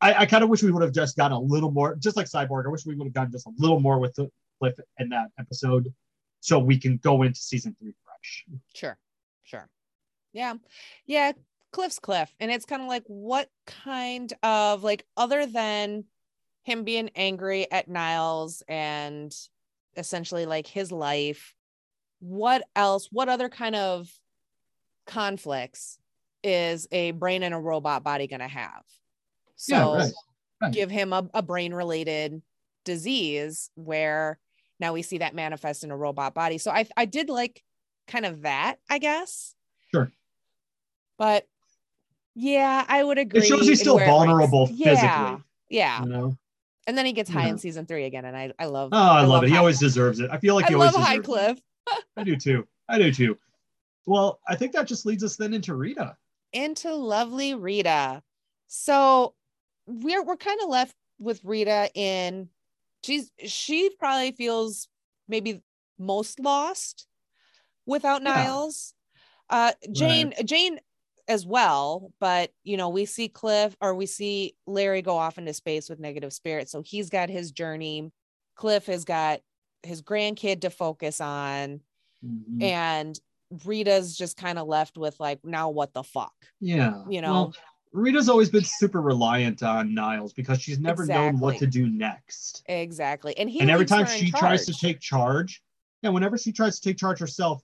I, 0.00 0.14
I 0.14 0.26
kind 0.26 0.44
of 0.44 0.50
wish 0.50 0.62
we 0.62 0.70
would 0.70 0.82
have 0.82 0.92
just 0.92 1.16
gotten 1.16 1.36
a 1.36 1.40
little 1.40 1.70
more, 1.70 1.96
just 1.96 2.16
like 2.16 2.26
Cyborg. 2.26 2.66
I 2.66 2.68
wish 2.68 2.86
we 2.86 2.94
would 2.94 3.06
have 3.06 3.14
gotten 3.14 3.32
just 3.32 3.46
a 3.46 3.52
little 3.58 3.80
more 3.80 3.98
with 3.98 4.14
the 4.14 4.30
Cliff 4.60 4.74
in 4.98 5.08
that 5.10 5.28
episode, 5.38 5.92
so 6.40 6.58
we 6.58 6.78
can 6.78 6.98
go 6.98 7.22
into 7.22 7.40
season 7.40 7.76
three 7.80 7.94
fresh. 8.04 8.44
Sure. 8.74 8.98
Sure. 9.44 9.68
Yeah. 10.32 10.54
Yeah. 11.06 11.32
Cliff's 11.72 11.98
Cliff. 11.98 12.34
And 12.40 12.50
it's 12.50 12.64
kind 12.64 12.82
of 12.82 12.88
like, 12.88 13.04
what 13.06 13.48
kind 13.66 14.32
of, 14.42 14.82
like, 14.82 15.04
other 15.16 15.46
than 15.46 16.04
him 16.62 16.84
being 16.84 17.10
angry 17.14 17.70
at 17.70 17.88
Niles 17.88 18.62
and 18.68 19.34
essentially 19.96 20.46
like 20.46 20.66
his 20.66 20.92
life, 20.92 21.54
what 22.20 22.62
else, 22.76 23.08
what 23.10 23.28
other 23.28 23.48
kind 23.48 23.74
of 23.74 24.10
conflicts 25.06 25.98
is 26.42 26.86
a 26.90 27.12
brain 27.12 27.42
and 27.42 27.54
a 27.54 27.58
robot 27.58 28.04
body 28.04 28.26
going 28.26 28.40
to 28.40 28.48
have? 28.48 28.82
So, 29.58 29.74
yeah, 29.76 29.98
right. 29.98 30.12
right. 30.62 30.72
give 30.72 30.90
him 30.90 31.12
a, 31.12 31.28
a 31.34 31.42
brain 31.42 31.74
related 31.74 32.40
disease 32.84 33.70
where 33.74 34.38
now 34.80 34.92
we 34.92 35.02
see 35.02 35.18
that 35.18 35.34
manifest 35.34 35.82
in 35.84 35.90
a 35.90 35.96
robot 35.96 36.32
body. 36.32 36.58
So 36.58 36.70
I 36.70 36.86
I 36.96 37.04
did 37.04 37.28
like 37.28 37.62
kind 38.06 38.24
of 38.24 38.42
that, 38.42 38.76
I 38.88 38.98
guess. 38.98 39.54
Sure. 39.92 40.10
But 41.18 41.46
yeah, 42.34 42.84
I 42.88 43.02
would 43.02 43.18
agree. 43.18 43.40
It 43.40 43.46
shows 43.46 43.66
he's 43.66 43.80
still 43.80 43.96
where 43.96 44.04
it 44.04 44.06
ranks. 44.06 44.26
vulnerable 44.26 44.68
Yeah, 44.72 44.94
physically. 44.94 45.44
Yeah. 45.68 46.02
You 46.04 46.08
know? 46.08 46.38
And 46.86 46.96
then 46.96 47.04
he 47.04 47.12
gets 47.12 47.28
high 47.28 47.46
Yeah. 47.46 47.50
in 47.50 47.58
season 47.58 47.84
three 47.84 48.04
again. 48.04 48.24
And 48.24 48.36
I, 48.36 48.52
I 48.58 48.66
love 48.66 48.90
Oh, 48.92 48.96
I, 48.96 49.22
love 49.24 49.42
it. 49.42 49.50
He 49.50 49.56
always 49.56 49.78
Cliff. 49.78 49.88
deserves 49.90 50.20
it. 50.20 50.30
I 50.32 50.38
feel 50.38 50.54
like 50.54 50.66
I 50.66 50.68
he 50.68 50.74
always 50.74 50.94
love 50.94 51.02
High 51.02 51.18
deserves 51.18 51.28
it. 51.28 51.32
Cliff. 51.32 52.04
I 52.16 52.22
do 52.24 52.36
too. 52.36 52.66
I 52.88 52.98
do 52.98 53.12
too. 53.12 53.36
Well, 54.06 54.38
I 54.48 54.54
think 54.54 54.72
that 54.72 54.86
just 54.86 55.04
leads 55.04 55.24
us 55.24 55.36
then 55.36 55.52
into 55.52 55.74
Rita. 55.74 56.16
Into 56.52 56.94
lovely 56.94 57.54
Rita. 57.54 58.22
So 58.68 59.34
we're 59.88 60.22
we're 60.22 60.36
kind 60.36 60.60
of 60.62 60.68
left 60.68 60.94
with 61.18 61.40
Rita 61.42 61.90
in 61.94 62.48
she's 63.02 63.30
she 63.44 63.90
probably 63.98 64.32
feels 64.32 64.86
maybe 65.28 65.62
most 65.98 66.38
lost 66.40 67.06
without 67.86 68.22
Yeah. 68.22 68.34
Niles. 68.34 68.94
Uh 69.50 69.72
Jane 69.92 70.34
Jane 70.44 70.78
as 71.26 71.44
well, 71.46 72.12
but 72.20 72.50
you 72.64 72.76
know, 72.76 72.88
we 72.90 73.04
see 73.06 73.28
Cliff 73.28 73.74
or 73.80 73.94
we 73.94 74.06
see 74.06 74.54
Larry 74.66 75.02
go 75.02 75.16
off 75.16 75.38
into 75.38 75.52
space 75.54 75.88
with 75.88 75.98
negative 75.98 76.32
spirit. 76.32 76.68
So 76.70 76.82
he's 76.82 77.08
got 77.10 77.28
his 77.30 77.50
journey. 77.50 78.10
Cliff 78.54 78.86
has 78.86 79.04
got 79.04 79.40
his 79.82 80.02
grandkid 80.02 80.60
to 80.62 80.70
focus 80.70 81.20
on 81.20 81.80
Mhm. 82.24 82.62
and 82.62 83.20
Rita's 83.64 84.16
just 84.16 84.36
kind 84.36 84.58
of 84.58 84.66
left 84.66 84.98
with 84.98 85.18
like 85.20 85.38
now 85.44 85.70
what 85.70 85.94
the 85.94 86.02
fuck. 86.02 86.34
yeah. 86.60 87.04
you 87.08 87.22
know. 87.22 87.32
Well, 87.32 87.54
Rita's 87.98 88.28
always 88.28 88.50
been 88.50 88.64
super 88.64 89.00
reliant 89.00 89.62
on 89.62 89.94
Niles 89.94 90.32
because 90.32 90.60
she's 90.60 90.78
never 90.78 91.04
known 91.04 91.38
what 91.38 91.58
to 91.58 91.66
do 91.66 91.88
next. 91.88 92.62
Exactly. 92.66 93.36
And 93.36 93.50
he 93.50 93.60
and 93.60 93.70
every 93.70 93.86
time 93.86 94.06
she 94.06 94.30
tries 94.30 94.66
to 94.66 94.72
take 94.72 95.00
charge, 95.00 95.62
and 96.02 96.14
whenever 96.14 96.38
she 96.38 96.52
tries 96.52 96.78
to 96.78 96.88
take 96.88 96.96
charge 96.96 97.18
herself, 97.18 97.62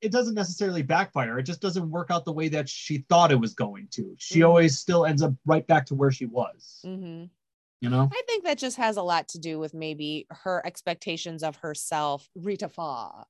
it 0.00 0.12
doesn't 0.12 0.34
necessarily 0.34 0.82
backfire. 0.82 1.38
It 1.38 1.44
just 1.44 1.60
doesn't 1.60 1.90
work 1.90 2.10
out 2.10 2.24
the 2.24 2.32
way 2.32 2.48
that 2.48 2.68
she 2.68 2.98
thought 3.08 3.30
it 3.30 3.40
was 3.40 3.54
going 3.54 3.88
to. 3.92 4.14
She 4.18 4.40
Mhm. 4.40 4.48
always 4.48 4.78
still 4.78 5.06
ends 5.06 5.22
up 5.22 5.32
right 5.46 5.66
back 5.66 5.86
to 5.86 5.94
where 5.94 6.10
she 6.10 6.26
was. 6.26 6.80
Mhm. 6.84 7.30
You 7.80 7.88
know? 7.88 8.08
I 8.12 8.22
think 8.26 8.44
that 8.44 8.58
just 8.58 8.76
has 8.76 8.96
a 8.96 9.02
lot 9.02 9.28
to 9.28 9.38
do 9.38 9.58
with 9.58 9.74
maybe 9.74 10.26
her 10.30 10.64
expectations 10.66 11.42
of 11.42 11.56
herself, 11.56 12.28
Rita 12.34 12.68
Farr, 12.68 13.26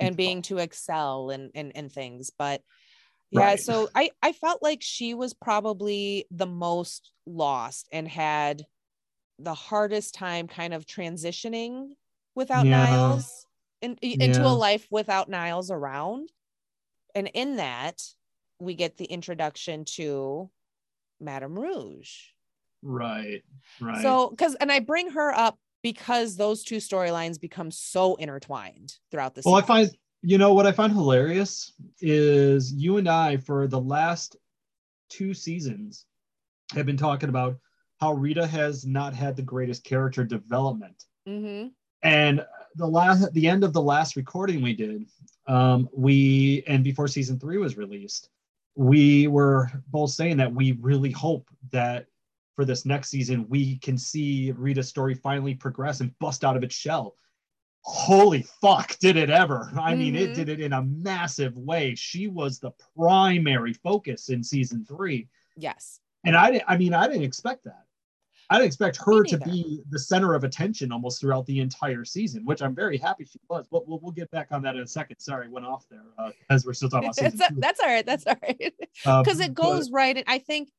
and 0.00 0.10
Rita 0.10 0.16
being 0.16 0.42
to 0.42 0.58
excel 0.58 1.30
and 1.30 1.50
and 1.54 1.72
and 1.76 1.92
things. 1.92 2.30
But 2.30 2.62
yeah, 3.30 3.40
Right. 3.40 3.60
so 3.60 3.88
I 3.94 4.10
I 4.22 4.32
felt 4.32 4.62
like 4.62 4.80
she 4.82 5.14
was 5.14 5.34
probably 5.34 6.26
the 6.30 6.46
most 6.46 7.10
lost 7.26 7.88
and 7.92 8.06
had 8.08 8.64
the 9.38 9.54
hardest 9.54 10.14
time 10.14 10.46
kind 10.46 10.72
of 10.72 10.86
transitioning 10.86 11.90
without 12.34 12.66
Yeah. 12.66 12.84
Niles 12.84 13.46
in, 13.80 13.96
into 14.00 14.40
Yeah. 14.40 14.46
a 14.46 14.54
life 14.54 14.86
without 14.90 15.28
Niles 15.28 15.70
around. 15.70 16.30
And 17.14 17.28
in 17.34 17.56
that, 17.56 18.02
we 18.60 18.74
get 18.74 18.96
the 18.96 19.04
introduction 19.04 19.84
to 19.96 20.50
Madame 21.20 21.58
Rouge. 21.58 22.12
Right. 22.82 23.42
Right. 23.80 24.02
So, 24.02 24.30
because, 24.30 24.54
and 24.56 24.70
I 24.70 24.80
bring 24.80 25.10
her 25.10 25.32
up 25.32 25.58
because 25.82 26.36
those 26.36 26.64
two 26.64 26.76
storylines 26.76 27.40
become 27.40 27.70
so 27.70 28.14
intertwined 28.16 28.94
throughout 29.10 29.34
the 29.34 29.42
well, 29.44 29.54
I 29.56 29.62
find 29.62 29.90
you 30.24 30.38
know 30.38 30.54
what 30.54 30.66
I 30.66 30.72
find 30.72 30.92
hilarious 30.92 31.72
is 32.00 32.72
you 32.72 32.96
and 32.96 33.08
I 33.08 33.36
for 33.36 33.66
the 33.66 33.80
last 33.80 34.36
two 35.10 35.34
seasons 35.34 36.06
have 36.74 36.86
been 36.86 36.96
talking 36.96 37.28
about 37.28 37.58
how 38.00 38.14
Rita 38.14 38.46
has 38.46 38.86
not 38.86 39.14
had 39.14 39.36
the 39.36 39.42
greatest 39.42 39.84
character 39.84 40.24
development. 40.24 41.04
Mhm. 41.28 41.72
and 42.02 42.44
the 42.76 42.86
last 42.86 43.32
the 43.32 43.46
end 43.48 43.64
of 43.64 43.72
the 43.72 43.80
last 43.80 44.14
recording 44.14 44.60
we 44.60 44.74
did 44.74 45.06
um 45.46 45.88
we 45.92 46.62
and 46.66 46.84
before 46.84 47.08
season 47.08 47.38
three 47.38 47.56
was 47.56 47.78
released 47.78 48.28
we 48.76 49.26
were 49.28 49.70
both 49.88 50.10
saying 50.10 50.36
that 50.36 50.52
we 50.52 50.72
really 50.72 51.10
hope 51.12 51.48
that 51.70 52.06
for 52.56 52.66
this 52.66 52.84
next 52.84 53.08
season 53.08 53.48
we 53.48 53.78
can 53.78 53.96
see 53.96 54.52
rita's 54.52 54.88
story 54.88 55.14
finally 55.14 55.54
progress 55.54 56.00
and 56.00 56.18
bust 56.18 56.44
out 56.44 56.56
of 56.58 56.62
its 56.62 56.74
shell 56.74 57.16
holy 57.86 58.42
fuck 58.62 58.98
did 58.98 59.16
it 59.16 59.28
ever 59.28 59.70
i 59.78 59.94
mean 59.94 60.16
it 60.16 60.30
Mhm. 60.30 60.34
did 60.34 60.48
it 60.48 60.60
in 60.60 60.72
a 60.72 60.82
massive 60.82 61.56
way 61.58 61.94
she 61.94 62.28
was 62.28 62.58
the 62.58 62.70
primary 62.96 63.74
focus 63.74 64.30
in 64.30 64.42
season 64.42 64.84
three 64.86 65.28
Yes. 65.56 66.00
and 66.24 66.34
I, 66.36 66.62
I 66.66 66.76
mean, 66.78 66.94
I 66.94 67.06
didn't 67.06 67.22
expect 67.22 67.62
that. 67.64 67.84
I 68.50 68.56
didn't 68.56 68.66
expect 68.66 68.96
her 69.04 69.22
to 69.22 69.38
be 69.38 69.82
the 69.90 69.98
center 70.00 70.34
of 70.34 70.42
attention 70.42 70.90
almost 70.90 71.20
throughout 71.20 71.46
the 71.46 71.60
entire 71.60 72.04
season, 72.04 72.44
which 72.44 72.60
I'm 72.60 72.74
very 72.74 72.98
happy 72.98 73.24
she 73.24 73.38
was. 73.48 73.66
But 73.70 73.86
we'll, 73.86 74.00
we'll 74.02 74.10
get 74.12 74.30
back 74.32 74.48
on 74.50 74.62
that 74.62 74.74
in 74.74 74.82
a 74.82 74.86
second. 74.86 75.20
Sorry, 75.20 75.48
went 75.48 75.64
off 75.64 75.86
there 75.88 76.02
uh, 76.18 76.30
as 76.50 76.66
we're 76.66 76.72
still 76.74 76.88
talking 76.88 77.06
about 77.10 77.14
season 77.16 77.38
two. 77.50 77.54
that's 77.58 77.78
all 77.80 77.86
right. 77.86 78.04
That's 78.04 78.26
all 78.26 78.36
right. 78.42 78.74
Uh, 79.06 79.22
Because 79.22 79.38
it 79.40 79.54
but- 79.54 79.62
goes 79.62 79.90
right. 79.92 80.16
And 80.16 80.24
I 80.26 80.38
think 80.38 80.70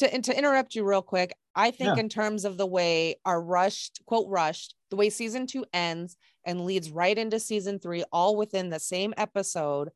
to, 0.00 0.12
and 0.12 0.22
to 0.24 0.36
interrupt 0.36 0.74
you 0.74 0.84
real 0.84 1.00
quick, 1.02 1.34
I 1.54 1.70
think 1.70 1.96
Yeah. 1.96 2.00
in 2.02 2.08
terms 2.10 2.44
of 2.44 2.58
the 2.58 2.66
way 2.66 3.16
our 3.24 3.40
rushed, 3.42 4.00
quote, 4.04 4.28
rushed, 4.28 4.74
the 4.90 4.96
way 4.96 5.08
season 5.10 5.46
two 5.46 5.64
ends 5.72 6.16
and 6.48 6.64
leads 6.64 6.90
right 6.90 7.16
into 7.18 7.38
season 7.38 7.78
three, 7.78 8.02
all 8.10 8.34
within 8.34 8.70
the 8.70 8.80
same 8.80 9.12
episode, 9.18 9.90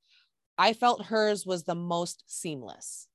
I 0.58 0.74
felt 0.74 1.06
hers 1.06 1.46
was 1.46 1.64
the 1.64 1.74
most 1.74 2.24
seamless. 2.26 3.08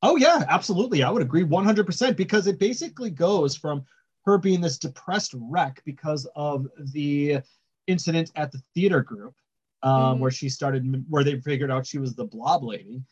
Oh 0.00 0.14
yeah, 0.14 0.44
absolutely. 0.48 1.02
I 1.02 1.10
would 1.10 1.22
agree 1.22 1.42
100% 1.42 2.16
because 2.16 2.46
it 2.46 2.60
basically 2.60 3.10
goes 3.10 3.56
from 3.56 3.84
her 4.24 4.38
being 4.38 4.60
this 4.60 4.78
depressed 4.78 5.34
wreck 5.34 5.82
because 5.84 6.24
of 6.36 6.68
the 6.92 7.40
incident 7.88 8.30
at 8.36 8.52
the 8.52 8.62
theater 8.74 9.02
group, 9.02 9.34
um, 9.82 10.16
Mhm. 10.16 10.18
where 10.20 10.30
she 10.30 10.48
started, 10.48 11.04
where 11.08 11.24
they 11.24 11.40
figured 11.40 11.72
out 11.72 11.84
she 11.84 11.98
was 11.98 12.14
the 12.14 12.24
blob 12.26 12.62
lady, 12.62 13.02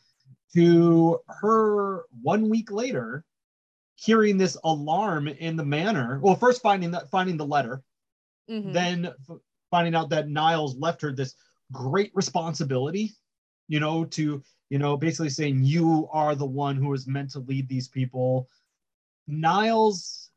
to 0.53 1.19
her 1.27 2.05
one 2.21 2.47
week 2.47 2.71
later 2.71 3.25
hearing 3.95 4.37
this 4.37 4.55
alarm 4.63 5.27
in 5.27 5.57
the 5.57 5.65
manor. 5.65 6.19
Well, 6.21 6.35
first 6.35 6.61
finding 6.61 6.91
that 6.91 7.09
finding 7.09 7.35
the 7.35 7.45
letter, 7.45 7.83
Mhm. 8.49 8.71
then 8.71 9.05
f- 9.07 9.39
finding 9.71 9.95
out 9.95 10.09
that 10.09 10.29
Niles 10.29 10.75
left 10.77 11.01
her 11.01 11.11
this 11.11 11.35
great 11.71 12.11
responsibility, 12.13 13.13
you 13.67 13.79
know, 13.79 14.05
to, 14.05 14.41
you 14.69 14.79
know, 14.79 14.97
basically 14.97 15.29
saying 15.29 15.63
you 15.63 16.07
are 16.11 16.35
the 16.35 16.45
one 16.45 16.75
who 16.75 16.93
is 16.93 17.07
meant 17.07 17.31
to 17.31 17.39
lead 17.39 17.67
these 17.67 17.87
people. 17.87 18.47
Niles 19.27 20.29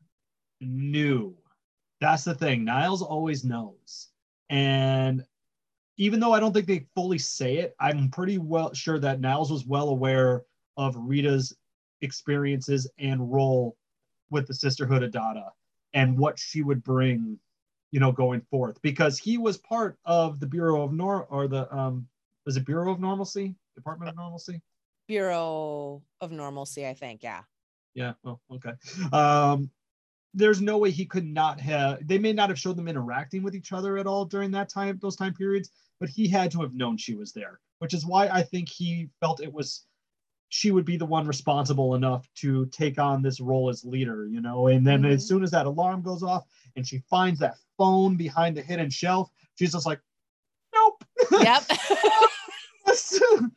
knew. 0.59 1.35
That's 1.99 2.23
the 2.23 2.33
thing. 2.33 2.65
Niles 2.65 3.01
always 3.01 3.43
knows. 3.43 4.07
And 4.49 5.23
even 5.97 6.19
though 6.19 6.33
I 6.33 6.39
don't 6.39 6.51
think 6.51 6.67
they 6.67 6.87
fully 6.95 7.19
say 7.19 7.57
it, 7.57 7.75
I'm 7.79 8.09
pretty 8.09 8.37
well 8.37 8.73
sure 8.73 8.99
that 8.99 9.21
Niles 9.21 9.51
was 9.51 9.65
well 9.65 9.89
aware 9.89 10.43
of 10.77 10.95
Rita's 10.97 11.55
experiences 12.01 12.89
and 12.97 13.31
role 13.31 13.77
with 14.29 14.47
the 14.47 14.53
Sisterhood 14.53 15.03
of 15.03 15.11
Dada 15.11 15.51
and 15.93 16.17
what 16.17 16.39
she 16.39 16.63
would 16.63 16.83
bring, 16.83 17.37
you 17.91 17.99
know, 17.99 18.11
going 18.11 18.41
forth 18.41 18.81
because 18.81 19.19
he 19.19 19.37
was 19.37 19.57
part 19.57 19.97
of 20.05 20.39
the 20.39 20.47
Bureau 20.47 20.81
of 20.83 20.93
Nor 20.93 21.25
or 21.25 21.47
the 21.47 21.73
um 21.75 22.07
was 22.45 22.57
it 22.57 22.65
Bureau 22.65 22.91
of 22.91 22.99
Normalcy, 22.99 23.55
Department 23.75 24.09
of 24.09 24.15
Normalcy? 24.15 24.61
Bureau 25.07 26.01
of 26.21 26.31
Normalcy, 26.31 26.87
I 26.87 26.93
think. 26.93 27.21
Yeah. 27.21 27.41
Yeah. 27.93 28.13
Oh, 28.25 28.39
okay. 28.51 28.71
Um, 29.11 29.69
there's 30.33 30.61
no 30.61 30.77
way 30.77 30.91
he 30.91 31.05
could 31.05 31.25
not 31.25 31.59
have. 31.59 32.07
They 32.07 32.17
may 32.17 32.31
not 32.31 32.49
have 32.49 32.57
showed 32.57 32.77
them 32.77 32.87
interacting 32.87 33.43
with 33.43 33.53
each 33.53 33.73
other 33.73 33.97
at 33.97 34.07
all 34.07 34.23
during 34.23 34.51
that 34.51 34.69
time, 34.69 34.97
those 35.01 35.17
time 35.17 35.33
periods, 35.33 35.69
but 35.99 36.09
he 36.09 36.27
had 36.27 36.51
to 36.51 36.61
have 36.61 36.73
known 36.73 36.95
she 36.95 37.15
was 37.15 37.33
there, 37.33 37.59
which 37.79 37.93
is 37.93 38.05
why 38.05 38.27
I 38.27 38.41
think 38.41 38.69
he 38.69 39.09
felt 39.19 39.41
it 39.41 39.51
was 39.51 39.85
she 40.47 40.71
would 40.71 40.85
be 40.85 40.97
the 40.97 41.05
one 41.05 41.27
responsible 41.27 41.95
enough 41.95 42.27
to 42.35 42.65
take 42.67 42.99
on 42.99 43.21
this 43.21 43.39
role 43.39 43.69
as 43.69 43.85
leader, 43.85 44.27
you 44.27 44.41
know. 44.41 44.67
And 44.67 44.85
then 44.85 45.05
as 45.05 45.23
Mhm. 45.23 45.27
soon 45.27 45.43
as 45.43 45.51
that 45.51 45.65
alarm 45.65 46.01
goes 46.01 46.23
off 46.23 46.45
and 46.75 46.85
she 46.85 46.99
finds 47.09 47.39
that 47.39 47.57
phone 47.81 48.15
behind 48.15 48.55
the 48.55 48.61
hidden 48.61 48.89
shelf, 48.89 49.31
she's 49.57 49.71
just 49.71 49.85
like, 49.85 49.99
nope. 50.75 51.03
Yep. 51.31 51.63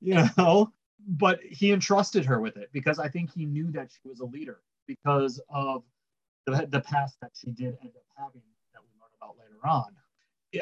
you 0.00 0.28
know 0.36 0.72
but 1.06 1.38
he 1.42 1.72
entrusted 1.72 2.24
her 2.24 2.40
with 2.40 2.56
it 2.56 2.68
because 2.72 2.98
i 2.98 3.08
think 3.08 3.30
he 3.32 3.44
knew 3.44 3.70
that 3.70 3.88
she 3.90 4.08
was 4.08 4.20
a 4.20 4.24
leader 4.24 4.58
because 4.86 5.40
of 5.48 5.82
the, 6.46 6.66
the 6.70 6.80
past 6.80 7.16
that 7.20 7.30
she 7.34 7.50
did 7.50 7.76
end 7.82 7.92
up 7.94 8.02
having 8.16 8.42
that 8.72 8.80
we 8.82 8.88
learn 9.00 9.10
about 9.20 9.36
later 9.38 9.60
on. 9.64 9.94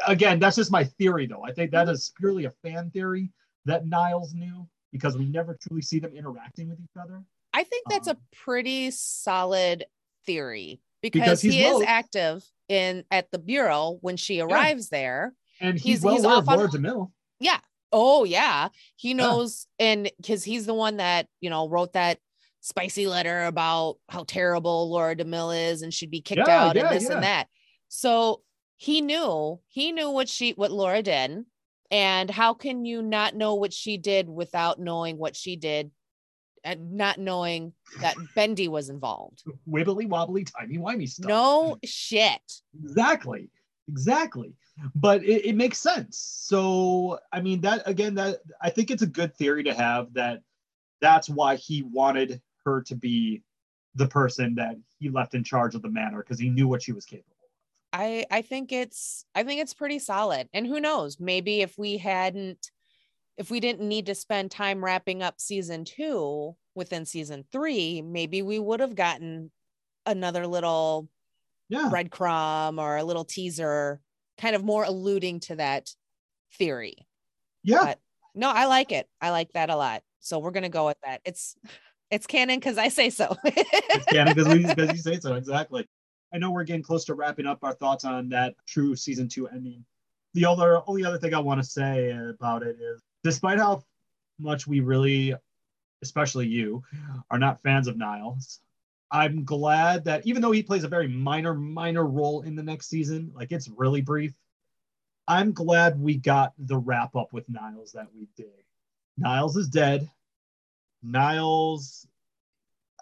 Again 0.07 0.39
that's 0.39 0.57
just 0.57 0.71
my 0.73 0.85
theory 0.85 1.27
though. 1.27 1.45
I 1.45 1.53
think 1.53 1.71
that 1.71 1.89
is 1.89 2.13
purely 2.19 2.45
a 2.45 2.51
fan 2.63 2.91
theory 2.91 3.31
that 3.65 3.87
niles 3.87 4.35
knew 4.35 4.69
because 4.93 5.17
we 5.17 5.27
never 5.27 5.57
truly 5.63 5.83
see 5.83 5.99
them 5.99 6.13
interacting 6.15 6.69
with 6.69 6.81
each 6.81 6.97
other. 7.01 7.23
I 7.55 7.65
think 7.65 7.87
that's 7.89 8.09
a 8.09 8.13
Um, 8.13 8.19
pretty 8.33 8.91
solid 8.91 9.87
theory 10.27 10.81
because, 11.03 11.21
Because 11.21 11.43
he 11.43 11.63
is 11.63 11.83
active 11.87 12.43
in 12.69 13.05
at 13.11 13.31
the 13.31 13.39
bureau 13.39 13.99
when 14.01 14.17
she 14.17 14.41
arrives 14.41 14.89
there. 14.89 15.33
and 15.61 15.75
he's, 15.79 15.85
He's- 15.85 16.03
well 16.03 16.15
he's 16.15 16.25
aware 16.25 16.37
off 16.37 16.45
of 16.49 16.49
on- 16.61 16.69
demille 16.69 17.11
Yeah. 17.41 17.59
Oh 17.93 18.25
yeah. 18.25 18.69
He 18.97 19.15
knows 19.15 19.67
and 19.79 20.11
because 20.19 20.45
he's 20.45 20.67
the 20.67 20.75
one 20.75 20.99
that, 20.99 21.27
you 21.41 21.49
know, 21.51 21.69
wrote 21.69 21.95
that 21.95 22.19
spicy 22.61 23.07
letter 23.07 23.45
about 23.45 23.97
how 24.11 24.25
terrible 24.27 24.91
Laura 24.91 25.17
DeMille 25.17 25.71
is 25.71 25.81
and 25.83 25.95
she'd 25.95 26.11
be 26.11 26.21
kicked 26.21 26.43
Yeah, 26.47 26.65
out 26.67 26.77
yeah, 26.77 26.89
and 26.89 26.97
this 26.97 27.09
yeah. 27.09 27.15
and 27.15 27.23
that. 27.23 27.47
So 27.89 28.43
he 28.77 29.01
knew, 29.01 29.61
he 29.69 29.93
knew 29.93 30.11
what 30.11 30.29
she 30.29 30.51
what 30.53 30.71
Laura 30.71 31.03
did. 31.03 31.45
And 31.91 32.31
how 32.31 32.53
can 32.53 32.85
you 32.85 33.01
not 33.01 33.35
know 33.35 33.55
what 33.55 33.73
she 33.73 33.97
did 33.97 34.29
without 34.29 34.79
knowing 34.79 35.17
what 35.17 35.35
she 35.35 35.57
did 35.57 35.91
and 36.65 36.93
not 36.93 37.19
knowing 37.19 37.73
that 38.01 38.17
Bendy 38.35 38.69
was 38.69 38.89
involved? 38.89 39.43
wibbly 39.69 40.09
wobbly 40.09 40.45
timey 40.45 40.79
wimey 40.79 41.09
stuff 41.09 41.29
No 41.29 41.79
shit. 41.85 42.41
exactly 42.83 43.51
Exactly. 43.89 44.55
But 44.95 45.25
it, 45.25 45.47
it 45.47 45.57
makes 45.57 45.79
sense. 45.79 46.19
So, 46.19 47.19
I 47.33 47.41
mean, 47.41 47.61
that 47.63 47.83
again, 47.87 48.15
that 48.17 48.41
I 48.61 48.71
think 48.71 48.91
it's 48.91 49.03
a 49.03 49.07
good 49.07 49.35
theory 49.35 49.65
to 49.65 49.75
have 49.75 50.13
that 50.15 50.43
that's 51.01 51.29
why 51.29 51.57
he 51.57 51.83
wanted 51.83 52.41
her 52.65 52.83
to 52.83 52.95
be 52.95 53.43
the 53.95 54.07
person 54.07 54.55
that 54.57 54.77
he 54.99 55.09
left 55.09 55.35
in 55.35 55.43
charge 55.43 55.75
of 55.75 55.83
the 55.83 55.89
manor 55.89 56.19
because 56.19 56.39
he 56.39 56.51
knew 56.51 56.69
what 56.69 56.83
she 56.83 56.93
was 56.93 57.05
capable 57.05 57.33
of. 57.33 58.01
I 58.01 58.27
I 58.31 58.43
think 58.43 58.71
it's 58.71 59.25
I 59.35 59.43
think 59.43 59.61
it's 59.61 59.75
pretty 59.75 59.99
solid. 59.99 60.49
And 60.53 60.67
who 60.67 60.81
knows, 60.81 61.19
maybe 61.19 61.63
if 61.63 61.79
we 61.79 61.97
hadn't 61.97 62.71
if 63.39 63.51
we 63.51 63.61
didn't 63.61 63.87
need 63.89 64.07
to 64.07 64.15
spend 64.15 64.51
time 64.51 64.85
wrapping 64.85 65.23
up 65.23 65.41
season 65.41 65.85
2 65.85 66.55
within 66.75 67.07
season 67.07 67.45
3, 67.53 68.03
maybe 68.03 68.43
we 68.43 68.59
would 68.59 68.81
have 68.81 68.97
gotten 68.97 69.51
another 70.05 70.47
little 70.47 71.09
Yeah. 71.69 71.89
breadcrumb 71.91 72.81
or 72.81 72.97
a 72.97 73.05
little 73.05 73.25
teaser 73.25 74.01
kind 74.39 74.57
of 74.57 74.65
more 74.65 74.85
alluding 74.85 75.41
to 75.41 75.57
that 75.57 75.95
theory. 76.55 77.07
Yeah. 77.63 77.85
But 77.85 78.01
no, 78.35 78.51
I 78.51 78.67
like 78.67 78.91
it. 78.93 79.09
I 79.21 79.31
like 79.31 79.53
that 79.53 79.71
a 79.71 79.77
lot. 79.77 80.03
So 80.21 80.39
we're 80.39 80.51
gonna 80.51 80.69
go 80.69 80.87
with 80.87 80.99
that. 81.05 81.21
It's 81.25 81.57
it's 82.11 82.27
canon 82.27 82.59
because 82.59 82.79
I 82.79 82.89
say 82.89 83.11
so. 83.11 83.37
it's 83.45 84.07
canon 84.07 84.35
because 84.35 84.49
we 84.49 84.67
because 84.67 84.91
you 84.93 84.99
say 84.99 85.21
so 85.21 85.35
exactly. 85.35 85.87
I 86.33 86.39
know 86.39 86.51
we're 86.51 86.65
getting 86.65 86.83
close 86.83 87.05
to 87.07 87.15
wrapping 87.15 87.47
up 87.47 87.63
our 87.63 87.73
thoughts 87.75 88.05
on 88.05 88.31
that 88.31 88.55
true 88.67 88.97
season 88.97 89.29
two 89.29 89.47
ending. 89.49 89.85
The 90.35 90.45
other 90.47 90.81
only 90.87 91.05
other 91.05 91.19
thing 91.19 91.35
I 91.35 91.39
want 91.39 91.61
to 91.63 91.69
say 91.69 92.11
about 92.11 92.63
it 92.63 92.77
is, 92.81 93.03
despite 93.29 93.59
how 93.59 93.85
much 94.39 94.67
we 94.67 94.81
really, 94.81 95.35
especially 96.03 96.47
you, 96.47 96.83
are 97.31 97.39
not 97.39 97.61
fans 97.61 97.87
of 97.87 97.99
Niles, 97.99 98.61
I'm 99.11 99.45
glad 99.45 100.05
that 100.05 100.27
even 100.27 100.41
though 100.41 100.51
he 100.51 100.63
plays 100.63 100.85
a 100.85 100.89
very 100.89 101.09
minor 101.09 101.53
minor 101.53 102.07
role 102.07 102.41
in 102.41 102.57
the 102.57 102.63
next 102.63 102.89
season, 102.89 103.33
like 103.35 103.53
it's 103.53 103.69
really 103.69 104.01
brief. 104.01 104.35
I'm 105.27 105.53
glad 105.53 106.01
we 106.01 106.17
got 106.17 106.55
the 106.59 106.79
wrap 106.79 107.17
up 107.17 107.35
with 107.35 107.49
Niles 107.51 107.93
that 107.93 108.09
we 108.15 108.29
did. 108.35 108.65
Niles 109.19 109.57
is 109.57 109.69
dead. 109.69 110.09
Niles, 111.03 112.07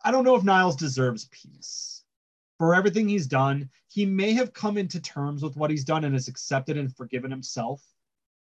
I 0.04 0.10
don't 0.10 0.24
know 0.24 0.34
if 0.34 0.42
Niles 0.42 0.74
deserves 0.74 1.28
peace 1.30 2.02
for 2.58 2.74
everything 2.74 3.08
he's 3.08 3.28
done. 3.28 3.70
He 3.86 4.06
may 4.06 4.32
have 4.32 4.52
come 4.52 4.76
into 4.76 5.00
terms 5.00 5.44
with 5.44 5.56
what 5.56 5.70
he's 5.70 5.84
done 5.84 6.04
and 6.04 6.14
has 6.14 6.26
accepted 6.26 6.76
and 6.76 6.94
forgiven 6.96 7.30
himself. 7.30 7.80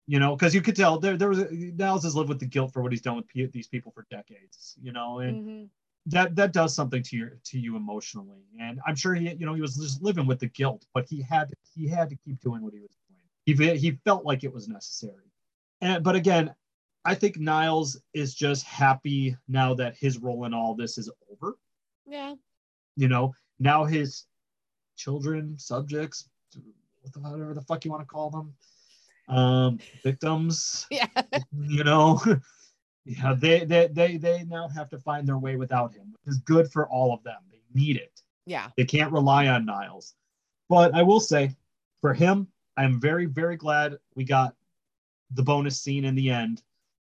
You 0.08 0.20
know, 0.20 0.36
because 0.36 0.54
you 0.54 0.62
could 0.62 0.76
tell 0.76 0.98
there 1.00 1.16
there 1.16 1.28
was 1.28 1.44
Niles 1.50 2.04
has 2.04 2.14
lived 2.14 2.28
with 2.28 2.38
the 2.38 2.46
guilt 2.46 2.72
for 2.72 2.80
what 2.82 2.92
he's 2.92 3.00
done 3.02 3.16
with 3.16 3.26
pe- 3.28 3.46
these 3.46 3.66
people 3.66 3.90
for 3.92 4.06
decades. 4.10 4.76
You 4.80 4.92
know, 4.92 5.18
and 5.18 5.46
Mhm. 5.46 5.70
that 6.06 6.36
that 6.36 6.52
does 6.52 6.74
something 6.74 7.02
to 7.02 7.16
your 7.16 7.38
to 7.44 7.58
you 7.58 7.76
emotionally. 7.76 8.44
And 8.60 8.80
I'm 8.86 8.94
sure 8.94 9.14
he 9.14 9.32
you 9.34 9.46
know 9.46 9.54
he 9.54 9.60
was 9.60 9.76
just 9.76 10.02
living 10.02 10.26
with 10.26 10.38
the 10.38 10.46
guilt, 10.48 10.86
but 10.94 11.06
he 11.08 11.22
had 11.22 11.52
he 11.74 11.88
had 11.88 12.08
to 12.10 12.16
keep 12.16 12.40
doing 12.40 12.62
what 12.62 12.72
he 12.72 12.80
was 12.80 12.94
doing. 13.08 13.20
He 13.44 13.78
he 13.78 13.90
felt 14.04 14.24
like 14.24 14.44
it 14.44 14.52
was 14.52 14.68
necessary. 14.68 15.32
And 15.80 16.04
but 16.04 16.14
again, 16.14 16.54
I 17.04 17.14
think 17.14 17.36
Niles 17.38 18.00
is 18.14 18.34
just 18.34 18.64
happy 18.64 19.36
now 19.48 19.74
that 19.74 19.96
his 19.96 20.18
role 20.18 20.44
in 20.44 20.54
all 20.54 20.74
this 20.74 20.98
is 20.98 21.10
over. 21.30 21.58
Yeah. 22.06 22.34
You 22.96 23.08
know, 23.08 23.34
now 23.58 23.84
his 23.84 24.26
children, 24.96 25.58
subjects, 25.58 26.28
whatever 27.20 27.54
the 27.54 27.62
fuck 27.62 27.84
you 27.84 27.90
want 27.90 28.02
to 28.02 28.06
call 28.06 28.30
them, 28.30 28.54
um, 29.28 29.78
victims, 30.02 30.86
Yeah. 30.90 31.06
you 31.58 31.84
know, 31.84 32.20
yeah, 33.04 33.34
they, 33.36 33.64
they 33.64 33.88
they 33.88 34.16
they 34.16 34.44
now 34.44 34.68
have 34.68 34.88
to 34.90 34.98
find 34.98 35.26
their 35.26 35.38
way 35.38 35.56
without 35.56 35.92
him, 35.92 36.12
which 36.24 36.32
is 36.34 36.38
good 36.40 36.70
for 36.72 36.88
all 36.88 37.12
of 37.12 37.22
them. 37.22 37.38
They 37.50 37.60
need 37.74 37.96
it. 37.96 38.22
Yeah. 38.46 38.68
They 38.76 38.84
can't 38.84 39.12
rely 39.12 39.48
on 39.48 39.64
Niles. 39.66 40.14
But 40.68 40.94
I 40.94 41.02
will 41.02 41.20
say, 41.20 41.54
for 42.00 42.14
him, 42.14 42.48
I'm 42.76 43.00
very, 43.00 43.26
very 43.26 43.56
glad 43.56 43.96
we 44.14 44.24
got 44.24 44.54
the 45.32 45.42
bonus 45.42 45.80
scene 45.80 46.04
in 46.04 46.14
the 46.14 46.30
end 46.30 46.62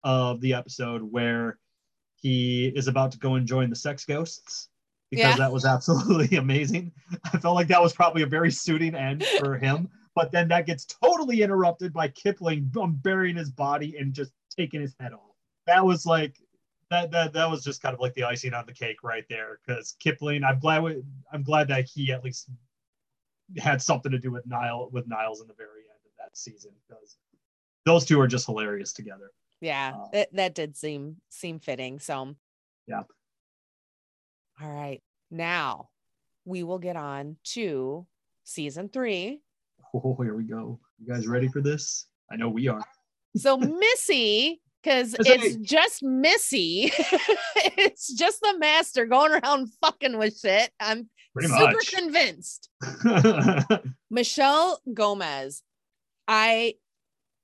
of 0.04 0.40
the 0.40 0.54
episode 0.54 1.02
where 1.02 1.58
he 2.20 2.68
is 2.74 2.88
about 2.88 3.12
to 3.12 3.18
go 3.18 3.34
and 3.34 3.46
join 3.46 3.70
the 3.70 3.76
sex 3.76 4.04
ghosts 4.04 4.68
because 5.10 5.24
Yeah. 5.30 5.36
that 5.36 5.52
was 5.52 5.64
absolutely 5.64 6.36
amazing. 6.38 6.92
I 7.32 7.38
felt 7.38 7.54
like 7.54 7.68
that 7.68 7.80
was 7.82 7.92
probably 7.92 8.22
a 8.22 8.26
very 8.26 8.50
suiting 8.50 8.94
end 8.94 9.24
for 9.40 9.56
him. 9.56 9.88
But 10.18 10.32
then 10.32 10.48
that 10.48 10.66
gets 10.66 10.84
totally 10.84 11.42
interrupted 11.42 11.92
by 11.92 12.08
Kipling 12.08 12.72
um, 12.80 12.98
burying 13.00 13.36
his 13.36 13.50
body 13.50 13.96
and 13.98 14.12
just 14.12 14.32
taking 14.50 14.80
his 14.80 14.92
head 14.98 15.12
off. 15.12 15.36
That 15.68 15.86
was 15.86 16.06
like 16.06 16.34
that 16.90 17.12
that 17.12 17.32
that 17.34 17.48
was 17.48 17.62
just 17.62 17.80
kind 17.80 17.94
of 17.94 18.00
like 18.00 18.14
the 18.14 18.24
icing 18.24 18.52
on 18.52 18.66
the 18.66 18.72
cake 18.72 19.04
right 19.04 19.22
there. 19.30 19.60
Because 19.64 19.94
Kipling, 20.00 20.42
I'm 20.42 20.58
glad 20.58 20.82
we, 20.82 21.04
I'm 21.32 21.44
glad 21.44 21.68
that 21.68 21.84
he 21.84 22.10
at 22.10 22.24
least 22.24 22.50
had 23.58 23.80
something 23.80 24.10
to 24.10 24.18
do 24.18 24.32
with 24.32 24.44
Nile 24.44 24.90
with 24.90 25.06
Niles 25.06 25.40
in 25.40 25.46
the 25.46 25.54
very 25.54 25.82
end 25.88 26.00
of 26.04 26.10
that 26.18 26.36
season 26.36 26.72
because 26.88 27.16
those 27.86 28.04
two 28.04 28.20
are 28.20 28.26
just 28.26 28.46
hilarious 28.46 28.92
together. 28.92 29.30
Yeah. 29.60 29.92
Uh, 29.94 30.08
that, 30.14 30.28
that 30.32 30.54
did 30.56 30.76
seem 30.76 31.18
seem 31.28 31.60
fitting. 31.60 32.00
So 32.00 32.34
Yeah. 32.88 33.02
All 34.60 34.68
right. 34.68 35.00
Now 35.30 35.90
we 36.44 36.64
will 36.64 36.80
get 36.80 36.96
on 36.96 37.36
to 37.52 38.04
season 38.42 38.88
three. 38.88 39.42
Oh, 39.94 40.16
here 40.22 40.34
we 40.36 40.44
go. 40.44 40.78
You 40.98 41.12
guys 41.12 41.26
ready 41.26 41.48
for 41.48 41.60
this? 41.60 42.06
I 42.30 42.36
know 42.36 42.48
we 42.48 42.68
are. 42.68 42.82
So 43.36 43.56
Missy, 43.56 44.60
because 44.82 45.14
It's 45.18 45.28
like- 45.56 45.62
just 45.62 46.02
Missy, 46.02 46.92
it's 47.76 48.12
just 48.14 48.40
the 48.40 48.58
master 48.58 49.06
going 49.06 49.32
around 49.32 49.68
fucking 49.80 50.18
with 50.18 50.38
shit. 50.38 50.70
I'm 50.80 51.08
super 51.40 51.72
much. 51.72 51.92
convinced. 51.92 52.68
Michelle 54.10 54.80
Gomez, 54.92 55.62
I 56.26 56.74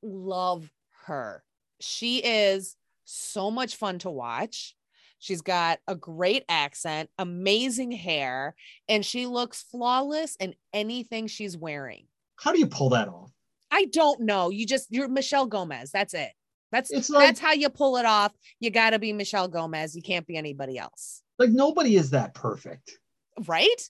love 0.03 0.71
her. 1.07 1.43
She 1.81 2.19
is 2.19 2.77
so 3.05 3.51
much 3.51 3.77
fun 3.77 3.99
to 4.01 4.11
watch. 4.11 4.75
She's 5.19 5.43
got 5.43 5.79
a 5.89 5.95
great 5.95 6.45
accent, 6.49 7.09
amazing 7.19 7.93
hair, 7.93 8.55
and 8.89 9.05
she 9.05 9.27
looks 9.27 9.63
flawless 9.63 10.37
in 10.37 10.55
anything 10.75 11.27
she's 11.29 11.57
wearing. 11.57 12.07
How 12.37 12.53
do 12.53 12.59
you 12.59 12.67
pull 12.67 12.91
that 12.91 13.09
off? 13.09 13.31
I 13.71 13.87
don't 13.87 14.21
know. 14.21 14.51
You 14.51 14.67
just 14.67 14.87
you're 14.91 15.09
Michelle 15.09 15.47
Gomez. 15.47 15.91
That's 15.91 16.15
it. 16.15 16.31
That's 16.71 16.91
It's 16.91 17.11
like- 17.11 17.27
that's 17.29 17.41
how 17.41 17.53
you 17.53 17.69
pull 17.71 17.97
it 17.97 18.05
off. 18.07 18.33
You 18.61 18.71
got 18.71 18.91
to 18.91 18.99
be 18.99 19.13
Michelle 19.13 19.49
Gomez. 19.49 19.95
You 19.95 20.03
can't 20.03 20.27
be 20.27 20.37
anybody 20.37 20.79
else. 20.79 21.23
Like 21.39 21.51
nobody 21.51 21.97
is 21.97 22.11
that 22.11 22.35
perfect. 22.35 22.99
Right? 23.47 23.81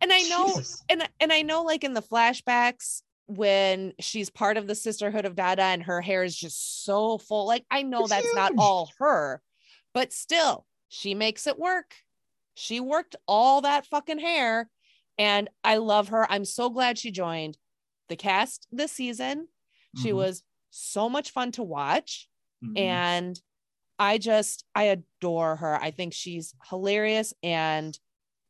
And 0.00 0.12
I 0.12 0.22
know 0.22 0.46
Jesus. 0.48 0.84
and 0.88 1.08
and 1.20 1.32
I 1.32 1.42
know 1.42 1.62
like 1.62 1.82
in 1.84 1.94
the 1.94 2.02
flashbacks 2.02 3.02
when 3.26 3.94
she's 3.98 4.30
part 4.30 4.56
of 4.56 4.66
the 4.66 4.74
sisterhood 4.74 5.24
of 5.24 5.34
Dada 5.34 5.62
and 5.62 5.82
her 5.84 6.00
hair 6.00 6.22
is 6.22 6.36
just 6.36 6.84
so 6.84 7.18
full 7.18 7.46
like 7.46 7.64
I 7.70 7.82
know 7.82 8.00
It's 8.02 8.10
that's 8.10 8.34
not 8.34 8.52
all 8.58 8.90
her 8.98 9.40
but 9.94 10.12
still 10.12 10.66
she 10.88 11.14
makes 11.14 11.46
it 11.46 11.58
work 11.58 11.94
she 12.54 12.80
worked 12.80 13.16
all 13.26 13.62
that 13.62 13.86
fucking 13.86 14.18
hair 14.18 14.68
and 15.18 15.48
I 15.64 15.76
love 15.76 16.08
her 16.08 16.30
I'm 16.30 16.44
so 16.44 16.68
glad 16.68 16.98
she 16.98 17.10
joined 17.10 17.56
the 18.12 18.16
cast 18.16 18.66
this 18.70 18.92
season 18.92 19.48
she 20.02 20.10
Mhm, 20.10 20.16
was 20.16 20.42
so 20.70 21.08
much 21.08 21.30
fun 21.30 21.50
to 21.52 21.62
watch 21.62 22.28
mhm. 22.64 22.78
and 22.78 23.40
I 23.98 24.18
just 24.18 24.64
I 24.74 24.84
adore 24.96 25.56
her. 25.56 25.74
I 25.80 25.90
think 25.92 26.12
she's 26.12 26.54
hilarious 26.70 27.32
and 27.42 27.98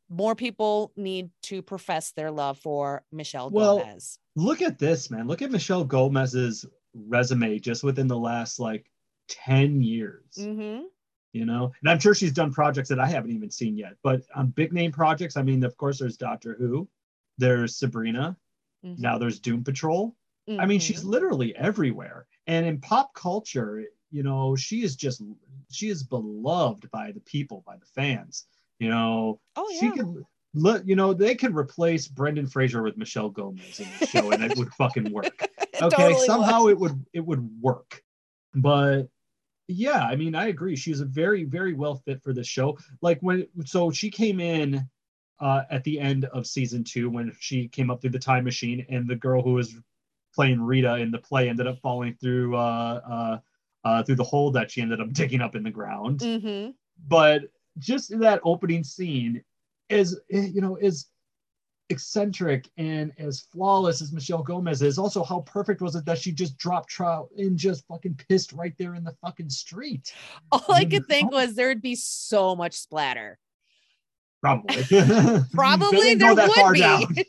more 0.09 0.35
people 0.35 0.93
need 0.97 1.31
to 1.51 1.63
profess 1.63 2.13
their 2.13 2.31
love 2.31 2.59
for 2.59 3.05
Michelle 3.13 3.51
Well, 3.51 3.79
Gomez. 3.81 4.19
look 4.37 4.63
at 4.63 4.79
this, 4.79 5.11
man. 5.11 5.27
Look 5.27 5.43
at 5.43 5.51
Michelle 5.51 5.85
Gomez's 5.85 6.65
resume 6.95 7.59
just 7.59 7.83
within 7.85 8.07
the 8.09 8.17
last 8.19 8.59
like 8.61 8.91
10 9.29 9.83
years. 9.83 10.25
Mm-hmm. 10.39 10.85
You 11.33 11.45
know, 11.47 11.73
and 11.81 11.91
I'm 11.91 11.99
sure 11.99 12.15
she's 12.15 12.33
done 12.33 12.53
projects 12.53 12.89
that 12.91 13.01
I 13.01 13.07
haven't 13.07 13.33
even 13.33 13.51
seen 13.51 13.77
yet. 13.77 13.95
But 14.03 14.23
on 14.35 14.49
big 14.49 14.73
name 14.73 14.93
projects, 14.93 15.37
I 15.37 15.43
mean, 15.43 15.65
of 15.65 15.77
course, 15.77 15.99
there's 15.99 16.17
Doctor 16.19 16.55
Who, 16.59 16.89
there's 17.39 17.77
Sabrina, 17.77 18.37
Mm-hmm. 18.85 19.01
now 19.01 19.19
there's 19.19 19.39
Doom 19.41 19.65
Patrol. 19.65 20.15
I 20.59 20.67
mean, 20.67 20.81
she's 20.81 21.05
literally 21.05 21.55
everywhere. 21.55 22.27
And 22.47 22.67
in 22.67 22.81
pop 22.81 23.15
culture, 23.15 23.85
you 24.11 24.23
know, 24.23 24.57
she 24.57 24.83
is 24.83 24.97
just 24.97 25.23
she 25.71 25.89
is 25.89 26.03
beloved 26.03 26.91
by 26.91 27.13
the 27.13 27.21
people, 27.21 27.63
by 27.67 27.77
the 27.77 27.87
fans. 27.87 28.47
You 28.79 28.91
know, 28.91 29.41
oh 29.57 29.69
yeah. 29.71 29.81
she 29.81 29.91
could 29.93 30.25
let 30.55 30.87
you 30.87 30.97
know 30.97 31.15
they 31.15 31.35
could 31.35 31.57
replace 31.57 32.09
Brendan 32.09 32.47
Fraser 32.47 32.83
with 32.83 32.97
Michelle 32.97 33.31
Gomez 33.31 33.81
in 33.81 33.89
the 34.01 34.07
show, 34.07 34.31
and 34.33 34.43
it 34.43 34.57
would 34.59 34.73
fucking 34.75 35.13
work. 35.13 35.49
Okay, 35.81 35.97
totally 35.97 36.27
somehow 36.27 36.65
would. 36.65 36.73
it 36.73 36.79
would 36.79 37.07
it 37.15 37.21
would 37.21 37.61
work. 37.61 38.03
But 38.55 39.09
yeah, 39.67 40.05
I 40.05 40.15
mean, 40.15 40.37
I 40.37 40.49
agree. 40.49 40.77
She's 40.77 41.01
a 41.01 41.05
very 41.07 41.43
very 41.43 41.73
well 41.73 41.97
fit 42.05 42.23
for 42.23 42.33
this 42.33 42.47
show. 42.47 42.79
Like 43.01 43.19
when 43.21 43.49
so 43.65 43.91
she 43.91 44.09
came 44.09 44.39
in 44.39 44.89
uh, 45.43 45.65
at 45.71 45.83
the 45.85 45.99
end 46.01 46.25
of 46.27 46.47
season 46.47 46.85
two 46.85 47.11
when 47.11 47.33
she 47.41 47.69
came 47.69 47.91
up 47.91 48.01
through 48.01 48.11
the 48.11 48.19
time 48.19 48.45
machine, 48.45 48.87
and 48.89 49.09
the 49.09 49.17
girl 49.17 49.43
who 49.43 49.55
was 49.55 49.75
playing 50.35 50.61
Rita 50.63 50.97
in 50.97 51.11
the 51.11 51.19
play 51.19 51.49
ended 51.49 51.67
up 51.67 51.79
falling 51.83 52.15
through 52.21 52.57
uh, 52.57 53.01
uh, 53.07 53.39
uh, 53.87 54.03
through 54.05 54.15
the 54.15 54.25
hole 54.25 54.51
that 54.53 54.71
she 54.71 54.81
ended 54.81 55.01
up 55.01 55.13
digging 55.21 55.41
up 55.43 55.55
in 55.57 55.63
the 55.63 55.71
ground 55.71 56.21
Mhm. 56.21 56.75
but 57.09 57.43
just 57.79 58.13
in 58.13 58.21
that 58.21 58.41
opening 58.45 58.85
scene 58.85 59.43
is 59.89 60.19
eh, 60.31 60.49
you 60.55 60.61
know 60.61 60.77
is 60.77 61.07
eccentric 61.91 62.71
and 62.79 63.13
as 63.19 63.41
flawless 63.41 64.01
as 64.01 64.13
Michelle 64.13 64.43
Gomez 64.43 64.81
is, 64.81 64.99
also 64.99 65.23
how 65.23 65.41
perfect 65.41 65.83
was 65.83 65.95
it 65.95 66.07
that 66.07 66.19
she 66.19 66.33
just 66.33 66.57
dropped 66.57 66.89
trout 66.89 67.29
and 67.37 67.59
just 67.59 67.87
fucking 67.87 68.19
pissed 68.29 68.53
right 68.53 68.75
there 68.79 68.95
in 68.95 69.05
the 69.05 69.15
fucking 69.21 69.51
street? 69.51 70.15
All 70.53 70.65
I 70.73 70.85
could 70.87 71.07
think 71.07 71.31
was 71.33 71.55
there'd 71.55 71.83
be 71.83 71.95
so 71.97 72.57
much 72.57 72.75
splatter. 72.75 73.39
Probably. 74.43 74.85
Probably 75.55 76.15
there 76.17 76.35
would 76.35 76.73
be. 76.75 76.81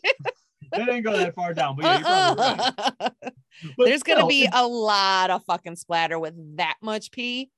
they 0.72 0.86
didn't 0.86 1.03
go 1.03 1.16
that 1.16 1.36
far 1.36 1.53
down, 1.53 1.76
but 1.76 1.86
yeah, 1.86 2.01
uh-uh. 2.03 2.36
right. 2.36 2.74
but 3.78 3.86
There's 3.86 3.99
still, 3.99 4.16
gonna 4.18 4.28
be 4.28 4.49
a 4.51 4.66
lot 4.66 5.30
of 5.30 5.43
fucking 5.45 5.76
splatter 5.76 6.18
with 6.18 6.57
that 6.57 6.76
much 6.82 7.11
pee. 7.11 7.51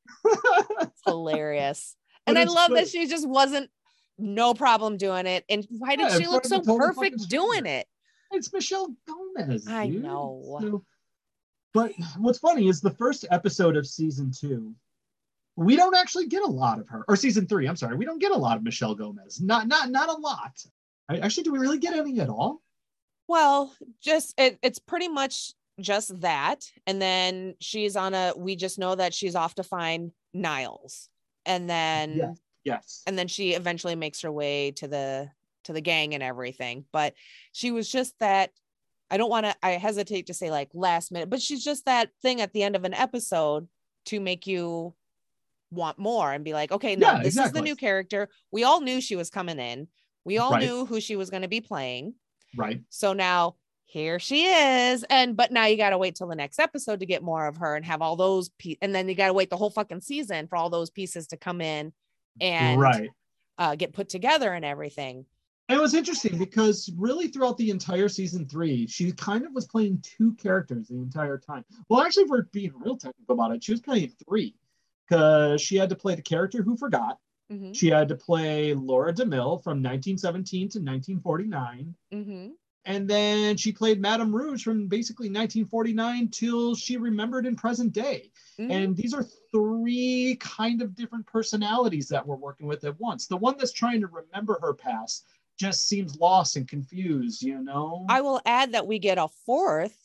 it's 0.81 1.01
hilarious. 1.05 1.95
and 2.27 2.37
I 2.37 2.43
love 2.43 2.71
that 2.71 2.89
she 2.89 3.07
just 3.07 3.27
wasn't 3.27 3.69
no 4.17 4.53
problem 4.53 4.97
doing 4.97 5.25
it. 5.25 5.45
And 5.49 5.65
why 5.69 5.95
did 5.95 6.11
yeah, 6.11 6.17
she 6.17 6.27
look 6.27 6.45
so 6.45 6.59
perfect 6.59 7.29
doing 7.29 7.65
it? 7.65 7.87
It's 8.31 8.51
Michelle 8.51 8.93
Gomez. 9.07 9.67
I 9.69 9.87
dude. 9.87 10.03
know. 10.03 10.59
So, 10.61 10.83
but 11.73 11.93
what's 12.17 12.39
funny 12.39 12.67
is 12.67 12.81
the 12.81 12.91
first 12.91 13.25
episode 13.31 13.77
of 13.77 13.87
season 13.87 14.31
two, 14.37 14.75
we 15.55 15.75
don't 15.75 15.95
actually 15.95 16.27
get 16.27 16.43
a 16.43 16.47
lot 16.47 16.79
of 16.79 16.87
her, 16.89 17.05
or 17.07 17.15
season 17.15 17.47
three. 17.47 17.67
I'm 17.67 17.75
sorry, 17.75 17.95
we 17.95 18.05
don't 18.05 18.19
get 18.19 18.31
a 18.31 18.37
lot 18.37 18.57
of 18.57 18.63
Michelle 18.63 18.95
Gomez. 18.95 19.41
Not 19.41 19.67
not 19.67 19.89
not 19.89 20.09
a 20.09 20.13
lot. 20.13 20.51
I, 21.07 21.17
actually, 21.17 21.43
do 21.43 21.51
we 21.51 21.59
really 21.59 21.77
get 21.77 21.95
any 21.95 22.19
at 22.19 22.29
all? 22.29 22.61
Well, 23.27 23.73
just 24.01 24.33
it, 24.37 24.59
it's 24.61 24.79
pretty 24.79 25.07
much 25.07 25.53
just 25.79 26.21
that, 26.21 26.65
and 26.87 27.01
then 27.01 27.55
she's 27.59 27.95
on 27.95 28.13
a. 28.13 28.33
We 28.35 28.55
just 28.55 28.79
know 28.79 28.95
that 28.95 29.13
she's 29.13 29.35
off 29.35 29.55
to 29.55 29.63
find 29.63 30.11
Niles, 30.33 31.09
and 31.45 31.69
then 31.69 32.17
yes. 32.17 32.39
Yes. 32.65 33.03
And 33.05 33.17
then 33.17 33.27
she 33.27 33.53
eventually 33.53 33.95
makes 33.95 34.21
her 34.21 34.31
way 34.31 34.71
to 34.71 34.87
the 34.87 35.29
to 35.65 35.73
the 35.73 35.81
gang 35.81 36.13
and 36.13 36.23
everything. 36.23 36.85
But 36.91 37.13
she 37.53 37.71
was 37.71 37.89
just 37.89 38.15
that 38.19 38.49
I 39.09 39.17
don't 39.17 39.29
want 39.29 39.45
to 39.45 39.55
I 39.63 39.71
hesitate 39.71 40.27
to 40.27 40.33
say 40.33 40.51
like 40.51 40.69
last 40.73 41.11
minute, 41.11 41.29
but 41.29 41.41
she's 41.41 41.63
just 41.63 41.85
that 41.85 42.09
thing 42.21 42.41
at 42.41 42.51
the 42.51 42.63
end 42.63 42.75
of 42.75 42.83
an 42.83 42.93
episode 42.93 43.67
to 44.07 44.19
make 44.19 44.47
you 44.47 44.95
want 45.71 45.97
more 45.97 46.31
and 46.31 46.43
be 46.43 46.53
like, 46.53 46.71
okay, 46.71 46.95
no, 46.95 47.07
yeah, 47.07 47.17
this 47.19 47.27
exactly. 47.27 47.47
is 47.47 47.53
the 47.53 47.61
new 47.61 47.75
character. 47.75 48.29
We 48.51 48.63
all 48.63 48.81
knew 48.81 49.01
she 49.01 49.15
was 49.15 49.29
coming 49.29 49.59
in. 49.59 49.87
We 50.23 50.37
all 50.37 50.51
right. 50.51 50.63
knew 50.63 50.85
who 50.85 50.99
she 50.99 51.15
was 51.15 51.29
going 51.29 51.43
to 51.43 51.47
be 51.47 51.61
playing. 51.61 52.15
Right. 52.55 52.81
So 52.89 53.13
now 53.13 53.55
here 53.85 54.19
she 54.19 54.45
is. 54.45 55.03
And 55.09 55.37
but 55.37 55.51
now 55.51 55.65
you 55.65 55.77
got 55.77 55.91
to 55.91 55.97
wait 55.97 56.15
till 56.15 56.27
the 56.27 56.35
next 56.35 56.59
episode 56.59 56.99
to 57.01 57.05
get 57.05 57.23
more 57.23 57.47
of 57.47 57.57
her 57.57 57.75
and 57.75 57.85
have 57.85 58.01
all 58.01 58.15
those 58.15 58.49
pe- 58.49 58.77
and 58.81 58.93
then 58.93 59.07
you 59.07 59.15
got 59.15 59.27
to 59.27 59.33
wait 59.33 59.49
the 59.49 59.57
whole 59.57 59.69
fucking 59.69 60.01
season 60.01 60.47
for 60.47 60.55
all 60.55 60.69
those 60.69 60.89
pieces 60.89 61.27
to 61.27 61.37
come 61.37 61.61
in 61.61 61.93
and 62.41 62.81
right. 62.81 63.09
uh, 63.57 63.75
get 63.75 63.93
put 63.93 64.09
together 64.09 64.51
and 64.51 64.65
everything. 64.65 65.25
it 65.69 65.79
was 65.79 65.93
interesting 65.93 66.37
because 66.37 66.91
really 66.97 67.27
throughout 67.27 67.57
the 67.57 67.69
entire 67.69 68.09
season 68.09 68.47
three, 68.47 68.87
she 68.87 69.11
kind 69.11 69.45
of 69.45 69.53
was 69.53 69.65
playing 69.67 70.03
two 70.03 70.33
characters 70.33 70.87
the 70.87 70.95
entire 70.95 71.37
time. 71.37 71.63
Well, 71.87 72.01
actually, 72.01 72.23
if 72.23 72.29
we're 72.29 72.43
being 72.51 72.73
real 72.75 72.97
technical 72.97 73.35
about 73.35 73.55
it, 73.55 73.63
she 73.63 73.71
was 73.71 73.81
playing 73.81 74.11
three 74.27 74.55
because 75.07 75.61
she 75.61 75.75
had 75.75 75.89
to 75.89 75.95
play 75.95 76.15
the 76.15 76.21
character 76.21 76.61
who 76.63 76.77
forgot. 76.77 77.19
Mm-hmm. 77.51 77.73
She 77.73 77.89
had 77.89 78.07
to 78.09 78.15
play 78.15 78.73
Laura 78.73 79.13
DeMille 79.13 79.63
from 79.63 79.83
1917 79.83 80.69
to 80.69 80.79
1949. 80.79 81.95
Mm-hmm. 82.13 82.47
And 82.87 83.07
then 83.07 83.57
she 83.57 83.71
played 83.71 83.99
Madame 83.99 84.33
Rouge 84.33 84.63
from 84.63 84.87
basically 84.87 85.27
1949 85.27 86.27
till 86.29 86.75
she 86.75 86.97
remembered 86.97 87.47
in 87.47 87.55
present 87.55 87.93
day. 87.93 88.31
Mm-hmm. 88.59 88.71
And 88.71 88.95
these 88.95 89.13
are 89.13 89.25
three 89.51 90.37
kind 90.39 90.81
of 90.81 90.95
different 90.95 91.25
personalities 91.25 92.07
that 92.09 92.25
we're 92.25 92.35
working 92.35 92.67
with 92.67 92.83
at 92.83 92.99
once. 92.99 93.25
The 93.25 93.37
one 93.37 93.55
that's 93.57 93.71
trying 93.71 94.01
to 94.01 94.07
remember 94.07 94.59
her 94.61 94.73
past 94.73 95.25
just 95.57 95.87
seems 95.87 96.19
lost 96.19 96.57
and 96.57 96.67
confused, 96.67 97.41
you 97.41 97.63
know? 97.63 98.05
I 98.09 98.21
will 98.21 98.41
add 98.45 98.73
that 98.73 98.85
we 98.85 98.99
get 98.99 99.17
a 99.17 99.29
fourth 99.45 99.97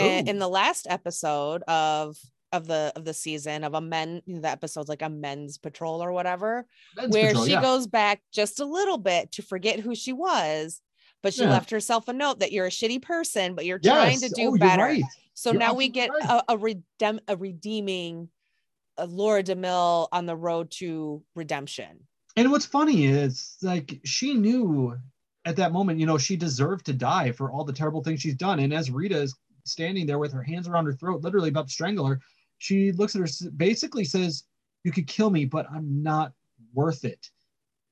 Ooh. 0.00 0.04
in 0.04 0.38
the 0.38 0.48
last 0.48 0.86
episode 0.90 1.62
of 1.62 2.18
of 2.54 2.66
the 2.66 2.92
of 2.96 3.04
the 3.04 3.14
season 3.14 3.64
of 3.64 3.74
a 3.74 3.80
men 3.80 4.22
the 4.26 4.48
episode's 4.48 4.88
like 4.88 5.02
Amends 5.02 5.58
Patrol 5.58 6.02
or 6.02 6.12
whatever 6.12 6.66
men's 6.96 7.12
where 7.12 7.28
patrol, 7.28 7.44
she 7.44 7.52
yeah. 7.52 7.62
goes 7.62 7.86
back 7.86 8.22
just 8.32 8.60
a 8.60 8.64
little 8.64 8.98
bit 8.98 9.32
to 9.32 9.42
forget 9.42 9.80
who 9.80 9.94
she 9.94 10.12
was 10.12 10.80
but 11.24 11.32
she 11.32 11.42
yeah. 11.42 11.50
left 11.50 11.70
herself 11.70 12.06
a 12.08 12.12
note 12.12 12.40
that 12.40 12.52
you're 12.52 12.66
a 12.66 12.70
shitty 12.70 13.00
person, 13.00 13.54
but 13.54 13.64
you're 13.64 13.80
yes. 13.82 13.94
trying 13.94 14.20
to 14.20 14.28
do 14.28 14.48
oh, 14.48 14.58
better. 14.58 14.82
Right. 14.82 15.02
So 15.32 15.52
you're 15.52 15.58
now 15.58 15.72
we 15.72 15.88
get 15.88 16.10
right. 16.10 16.42
a, 16.46 16.52
a, 16.52 16.58
redem- 16.58 17.20
a 17.26 17.34
redeeming 17.34 18.28
a 18.98 19.06
Laura 19.06 19.42
DeMille 19.42 20.06
on 20.12 20.26
the 20.26 20.36
road 20.36 20.70
to 20.72 21.22
redemption. 21.34 22.06
And 22.36 22.50
what's 22.50 22.66
funny 22.66 23.06
is 23.06 23.56
like 23.62 24.00
she 24.04 24.34
knew 24.34 24.98
at 25.46 25.56
that 25.56 25.72
moment, 25.72 25.98
you 25.98 26.04
know, 26.04 26.18
she 26.18 26.36
deserved 26.36 26.84
to 26.86 26.92
die 26.92 27.32
for 27.32 27.50
all 27.50 27.64
the 27.64 27.72
terrible 27.72 28.02
things 28.02 28.20
she's 28.20 28.34
done. 28.34 28.60
And 28.60 28.74
as 28.74 28.90
Rita 28.90 29.16
is 29.16 29.34
standing 29.64 30.06
there 30.06 30.18
with 30.18 30.32
her 30.34 30.42
hands 30.42 30.68
around 30.68 30.84
her 30.84 30.92
throat, 30.92 31.22
literally 31.22 31.48
about 31.48 31.68
to 31.68 31.72
strangle 31.72 32.04
her, 32.06 32.20
she 32.58 32.92
looks 32.92 33.14
at 33.14 33.20
her, 33.20 33.50
basically 33.56 34.04
says, 34.04 34.44
You 34.84 34.92
could 34.92 35.06
kill 35.06 35.30
me, 35.30 35.44
but 35.44 35.66
I'm 35.70 36.02
not 36.02 36.32
worth 36.72 37.04
it. 37.04 37.30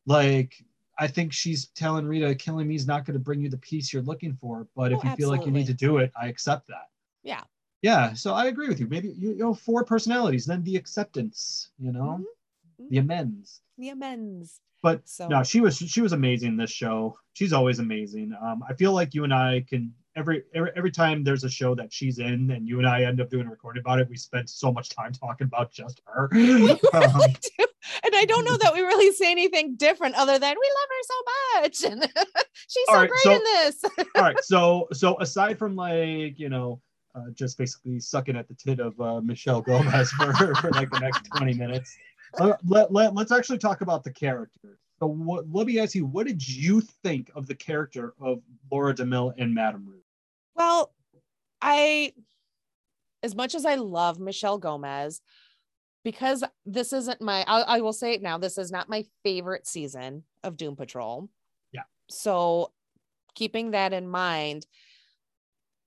Like 0.06 0.64
I 0.98 1.06
think 1.06 1.32
she's 1.32 1.66
telling 1.68 2.06
Rita, 2.06 2.34
killing 2.34 2.68
me 2.68 2.74
is 2.74 2.86
not 2.86 3.04
going 3.04 3.14
to 3.14 3.20
bring 3.20 3.40
you 3.40 3.48
the 3.48 3.58
peace 3.58 3.92
you're 3.92 4.02
looking 4.02 4.34
for. 4.34 4.66
But 4.76 4.92
oh, 4.92 4.96
if 4.96 5.04
you 5.04 5.10
absolutely. 5.10 5.16
feel 5.16 5.28
like 5.30 5.46
you 5.46 5.52
need 5.52 5.66
to 5.66 5.74
do 5.74 5.98
it, 5.98 6.12
I 6.20 6.28
accept 6.28 6.68
that. 6.68 6.90
Yeah. 7.22 7.42
Yeah. 7.82 8.12
So 8.14 8.34
I 8.34 8.46
agree 8.46 8.68
with 8.68 8.78
you. 8.78 8.86
Maybe 8.86 9.08
you, 9.08 9.30
you 9.30 9.38
know 9.38 9.54
four 9.54 9.84
personalities, 9.84 10.46
then 10.46 10.62
the 10.62 10.76
acceptance. 10.76 11.70
You 11.78 11.92
know, 11.92 12.20
mm-hmm. 12.20 12.88
the 12.90 12.98
amends. 12.98 13.62
The 13.78 13.90
amends. 13.90 14.60
But 14.82 15.08
so. 15.08 15.28
no, 15.28 15.42
she 15.42 15.60
was 15.60 15.76
she 15.76 16.00
was 16.00 16.12
amazing 16.12 16.56
this 16.56 16.70
show. 16.70 17.16
She's 17.34 17.52
always 17.52 17.78
amazing. 17.78 18.34
Um, 18.40 18.62
I 18.68 18.74
feel 18.74 18.92
like 18.92 19.14
you 19.14 19.24
and 19.24 19.32
I 19.32 19.64
can 19.68 19.94
every, 20.16 20.42
every 20.54 20.70
every 20.76 20.90
time 20.90 21.24
there's 21.24 21.44
a 21.44 21.50
show 21.50 21.74
that 21.74 21.92
she's 21.92 22.18
in 22.18 22.50
and 22.50 22.68
you 22.68 22.78
and 22.78 22.86
I 22.86 23.04
end 23.04 23.20
up 23.20 23.30
doing 23.30 23.46
a 23.46 23.50
recording 23.50 23.80
about 23.80 24.00
it, 24.00 24.08
we 24.08 24.16
spend 24.16 24.48
so 24.48 24.72
much 24.72 24.90
time 24.90 25.12
talking 25.12 25.46
about 25.46 25.72
just 25.72 26.00
her. 26.06 26.28
Really 26.32 26.72
um. 26.92 27.20
And 28.04 28.14
I 28.14 28.24
don't 28.26 28.44
know 28.44 28.56
that 28.58 28.72
we 28.72 28.80
really 28.80 29.12
say 29.12 29.30
anything 29.30 29.74
different 29.74 30.14
other 30.14 30.38
than 30.38 30.54
we 30.58 30.72
love 30.80 30.88
her 30.88 31.02
so 31.02 31.22
much. 31.60 31.84
And 31.92 32.24
she's 32.68 32.86
so 32.86 32.94
right, 32.94 33.10
great 33.10 33.20
so, 33.22 33.32
in 33.32 33.40
this. 33.44 33.84
all 34.14 34.22
right. 34.22 34.38
So 34.42 34.88
so 34.92 35.20
aside 35.20 35.58
from 35.58 35.74
like, 35.74 36.38
you 36.38 36.48
know, 36.48 36.80
uh, 37.14 37.30
just 37.34 37.58
basically 37.58 38.00
sucking 38.00 38.36
at 38.36 38.48
the 38.48 38.54
tit 38.54 38.80
of 38.80 38.98
uh, 39.00 39.20
Michelle 39.20 39.60
Gomez 39.60 40.10
for, 40.12 40.32
for 40.32 40.70
like 40.70 40.90
the 40.90 41.00
next 41.00 41.26
20 41.36 41.54
minutes. 41.54 41.96
Uh, 42.38 42.54
let, 42.66 42.92
let, 42.92 43.14
let's 43.14 43.32
actually 43.32 43.58
talk 43.58 43.82
about 43.82 44.04
the 44.04 44.12
character. 44.12 44.78
So 44.98 45.06
what, 45.06 45.44
let 45.52 45.66
me 45.66 45.78
ask 45.78 45.94
you, 45.94 46.06
what 46.06 46.26
did 46.26 46.46
you 46.46 46.80
think 46.80 47.30
of 47.34 47.46
the 47.46 47.54
character 47.54 48.14
of 48.20 48.40
Laura 48.70 48.94
DeMille 48.94 49.34
and 49.36 49.52
Madame 49.52 49.84
Rouge? 49.86 50.01
Well, 50.55 50.92
I, 51.61 52.12
as 53.22 53.34
much 53.34 53.55
as 53.55 53.64
I 53.64 53.76
love 53.76 54.18
Michelle 54.18 54.59
Gomez, 54.59 55.20
because 56.05 56.42
this 56.66 56.92
isn't 56.92 57.20
my, 57.20 57.44
I, 57.46 57.61
I 57.61 57.80
will 57.80 57.92
say 57.92 58.14
it 58.14 58.22
now, 58.22 58.38
this 58.38 58.59
is 58.59 58.72
not 58.72 58.88
my 58.88 59.05
favorite 59.22 59.66
season 59.66 60.24
of 60.42 60.57
Doom 60.57 60.76
Patrol. 60.76 61.28
Yeah. 61.72 61.82
So 62.11 62.72
keeping 63.34 63.70
that 63.70 63.92
in 63.92 64.09
mind, 64.09 64.66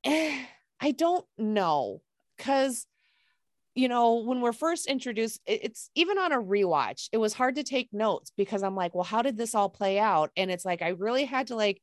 eh, 0.04 0.46
I 0.80 0.92
don't 0.92 1.26
know. 1.38 2.02
Because, 2.38 2.86
you 3.76 3.88
know, 3.88 4.16
when 4.16 4.42
we're 4.42 4.52
first 4.52 4.88
introduced, 4.88 5.40
it's 5.46 5.90
even 5.96 6.18
on 6.18 6.34
a 6.34 6.42
rewatch, 6.42 7.08
it 7.14 7.18
was 7.18 7.34
hard 7.34 7.56
to 7.56 7.64
take 7.64 7.94
notes 7.94 8.32
because 8.36 8.62
I'm 8.64 8.76
like, 8.76 8.94
well, 8.94 9.06
how 9.06 9.22
did 9.22 9.38
this 9.38 9.56
all 9.56 9.70
play 9.70 10.00
out? 10.00 10.32
And 10.36 10.52
it's 10.52 10.66
like, 10.66 10.82
I 10.82 10.90
really 10.90 11.24
had 11.24 11.48
to 11.48 11.56
like 11.56 11.82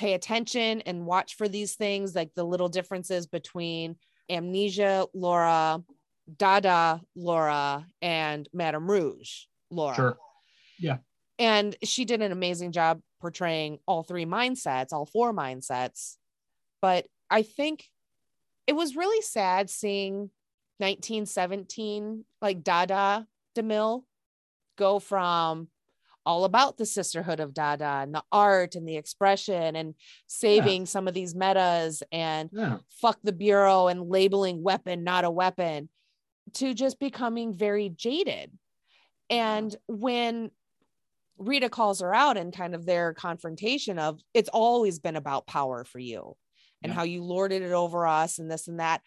pay 0.00 0.14
attention 0.14 0.80
and 0.80 1.04
watch 1.04 1.36
for 1.36 1.46
these 1.46 1.74
things, 1.74 2.14
like 2.14 2.30
the 2.34 2.42
little 2.42 2.70
differences 2.70 3.26
between 3.26 3.96
Amnesia 4.30 5.06
Laura, 5.12 5.84
Dada 6.38 7.02
Laura, 7.14 7.86
and 8.00 8.48
Madame 8.54 8.90
Rouge 8.90 9.44
Laura. 9.70 9.94
Sure. 9.94 10.18
Yeah. 10.78 10.98
And 11.38 11.76
she 11.84 12.06
did 12.06 12.22
an 12.22 12.32
amazing 12.32 12.72
job 12.72 13.02
portraying 13.20 13.78
all 13.86 14.02
three 14.02 14.24
mindsets, 14.24 14.94
all 14.94 15.04
four 15.04 15.34
mindsets. 15.34 16.16
But 16.80 17.06
I 17.28 17.42
think 17.42 17.84
it 18.66 18.72
was 18.72 18.96
really 18.96 19.20
sad 19.20 19.68
seeing 19.68 20.30
1917, 20.78 22.24
like 22.40 22.64
Dada 22.64 23.26
DeMille, 23.54 24.04
go 24.78 24.98
from 24.98 25.68
all 26.30 26.44
about 26.44 26.78
the 26.78 26.86
sisterhood 26.86 27.40
of 27.40 27.52
Dada 27.52 28.00
and 28.02 28.14
the 28.14 28.22
art 28.30 28.76
and 28.76 28.88
the 28.88 28.96
expression 28.96 29.74
and 29.74 29.96
saving 30.28 30.82
yeah. 30.82 30.86
some 30.86 31.08
of 31.08 31.14
these 31.14 31.34
metas 31.34 32.04
and 32.12 32.48
yeah. 32.52 32.78
fuck 32.88 33.18
the 33.24 33.32
bureau 33.32 33.88
and 33.88 34.08
labeling 34.08 34.62
weapon 34.62 35.02
not 35.02 35.24
a 35.24 35.30
weapon 35.30 35.88
to 36.54 36.72
just 36.72 37.00
becoming 37.00 37.52
very 37.52 37.88
jaded. 37.88 38.52
And 39.28 39.74
when 39.88 40.52
Rita 41.36 41.68
calls 41.68 42.00
her 42.00 42.14
out 42.14 42.36
and 42.36 42.56
kind 42.56 42.76
of 42.76 42.86
their 42.86 43.12
confrontation 43.12 43.98
of 43.98 44.20
it's 44.32 44.50
always 44.52 45.00
been 45.00 45.16
about 45.16 45.48
power 45.48 45.82
for 45.82 45.98
you 45.98 46.36
and 46.80 46.90
yeah. 46.90 46.94
how 46.94 47.02
you 47.02 47.24
lorded 47.24 47.62
it 47.62 47.72
over 47.72 48.06
us 48.06 48.38
and 48.38 48.48
this 48.48 48.68
and 48.68 48.78
that. 48.78 49.02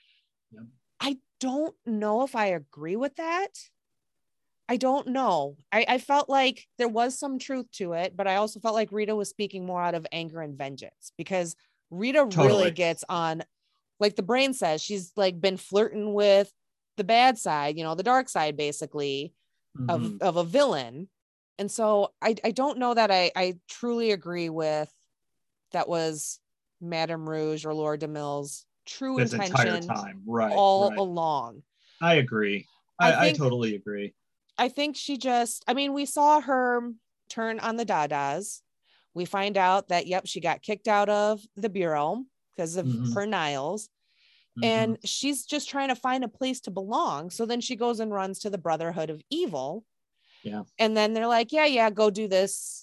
I 0.99 1.19
don't 1.39 1.75
know 1.85 2.23
if 2.23 2.35
I 2.35 2.47
agree 2.47 2.97
with 2.97 3.15
that 3.15 3.49
I 4.69 4.77
don't 4.77 5.07
know. 5.07 5.57
I, 5.71 5.85
I 5.87 5.97
felt 5.97 6.29
like 6.29 6.67
there 6.77 6.87
was 6.87 7.17
some 7.19 7.37
truth 7.37 7.69
to 7.73 7.93
it, 7.93 8.15
but 8.15 8.27
I 8.27 8.35
also 8.35 8.59
felt 8.59 8.75
like 8.75 8.91
Rita 8.91 9.15
was 9.15 9.29
speaking 9.29 9.65
more 9.65 9.81
out 9.81 9.95
of 9.95 10.07
anger 10.11 10.41
and 10.41 10.57
vengeance 10.57 11.11
because 11.17 11.55
Rita 11.91 12.19
Totally. 12.19 12.47
really 12.47 12.71
gets 12.71 13.03
on, 13.09 13.43
like 13.99 14.15
the 14.15 14.23
brain 14.23 14.53
says, 14.53 14.81
she's 14.81 15.11
like 15.15 15.39
been 15.39 15.57
flirting 15.57 16.13
with 16.13 16.51
the 16.97 17.03
bad 17.03 17.37
side, 17.37 17.77
you 17.77 17.83
know, 17.83 17.95
the 17.95 18.03
dark 18.03 18.29
side 18.29 18.55
basically 18.55 19.33
of, 19.89 20.01
Mhm. 20.01 20.21
of 20.21 20.37
a 20.37 20.43
villain. 20.43 21.09
And 21.59 21.69
so 21.69 22.13
I, 22.21 22.35
I 22.43 22.51
don't 22.51 22.79
know 22.79 22.93
that 22.93 23.11
I, 23.11 23.31
I 23.35 23.59
truly 23.67 24.11
agree 24.11 24.49
with 24.49 24.91
that 25.71 25.89
was 25.89 26.39
Madame 26.79 27.27
Rouge 27.29 27.65
or 27.65 27.73
Laura 27.73 27.97
DeMille's 27.97 28.65
true 28.85 29.17
this 29.17 29.33
entire 29.33 29.67
intention 29.67 29.87
time. 29.87 30.21
Right. 30.25 30.53
all 30.55 30.89
right. 30.89 30.97
along. 30.97 31.63
I 32.01 32.15
agree. 32.15 32.65
I 32.99 33.11
I, 33.11 33.25
I, 33.27 33.31
totally 33.33 33.75
agree. 33.75 34.13
I 34.57 34.69
think 34.69 34.95
she 34.95 35.17
just, 35.17 35.63
I 35.67 35.73
mean, 35.73 35.93
we 35.93 36.05
saw 36.05 36.39
her 36.41 36.91
turn 37.29 37.59
on 37.59 37.75
the 37.77 37.85
Dadas. 37.85 38.61
We 39.13 39.25
find 39.25 39.57
out 39.57 39.89
that, 39.89 40.07
yep, 40.07 40.25
she 40.27 40.39
got 40.39 40.61
kicked 40.61 40.87
out 40.87 41.09
of 41.09 41.41
the 41.55 41.69
bureau 41.69 42.23
because 42.55 42.75
of 42.77 42.85
Mhm. 42.85 43.13
her 43.15 43.25
Niles. 43.25 43.89
Mhm. 44.59 44.65
And 44.65 44.97
she's 45.03 45.45
just 45.45 45.69
trying 45.69 45.89
to 45.89 45.95
find 45.95 46.23
a 46.23 46.27
place 46.27 46.59
to 46.61 46.71
belong. 46.71 47.29
So 47.31 47.45
then 47.45 47.61
she 47.61 47.75
goes 47.75 47.99
and 47.99 48.11
runs 48.13 48.39
to 48.39 48.49
the 48.49 48.57
Brotherhood 48.59 49.09
of 49.09 49.21
Evil. 49.29 49.83
Yeah. 50.43 50.63
And 50.77 50.95
then 50.95 51.13
they're 51.13 51.27
like, 51.27 51.51
yeah, 51.51 51.65
yeah, 51.65 51.89
go 51.89 52.09
do 52.09 52.27
this 52.27 52.79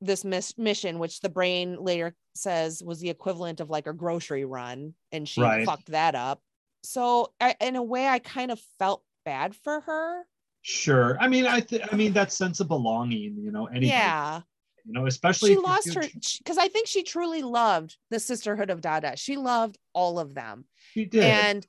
this 0.00 0.22
miss- 0.24 0.58
mission, 0.58 0.98
which 0.98 1.20
the 1.20 1.30
brain 1.30 1.76
later 1.82 2.14
says 2.34 2.82
was 2.82 2.98
the 3.00 3.08
equivalent 3.08 3.60
of 3.60 3.70
like 3.70 3.86
a 3.86 3.92
grocery 3.94 4.44
run, 4.44 4.94
and 5.12 5.26
she 5.26 5.40
Right. 5.40 5.64
fucked 5.64 5.92
that 5.92 6.14
up. 6.14 6.42
So 6.82 7.32
I, 7.40 7.56
in 7.58 7.74
a 7.76 7.82
way, 7.82 8.06
I 8.06 8.18
kind 8.18 8.50
of 8.50 8.60
felt 8.78 9.02
bad 9.24 9.56
for 9.56 9.80
her. 9.80 10.26
Sure. 10.66 11.18
I 11.20 11.28
mean, 11.28 11.46
I 11.46 11.60
th- 11.60 11.82
I 11.92 11.94
mean 11.94 12.14
that 12.14 12.32
sense 12.32 12.58
of 12.58 12.68
belonging, 12.68 13.36
you 13.38 13.52
know, 13.52 13.66
anybody, 13.66 13.88
yeah. 13.88 14.40
you 14.86 14.94
know, 14.94 15.06
especially 15.06 15.50
she 15.50 15.58
lost 15.58 15.92
her 15.92 16.00
because 16.38 16.56
I 16.56 16.68
think 16.68 16.88
she 16.88 17.02
truly 17.02 17.42
loved 17.42 17.98
the 18.10 18.18
Sisterhood 18.18 18.70
of 18.70 18.80
Dada. 18.80 19.14
She 19.16 19.36
loved 19.36 19.76
all 19.92 20.18
of 20.18 20.34
them, 20.34 20.64
She 20.94 21.04
did, 21.04 21.22
and 21.22 21.66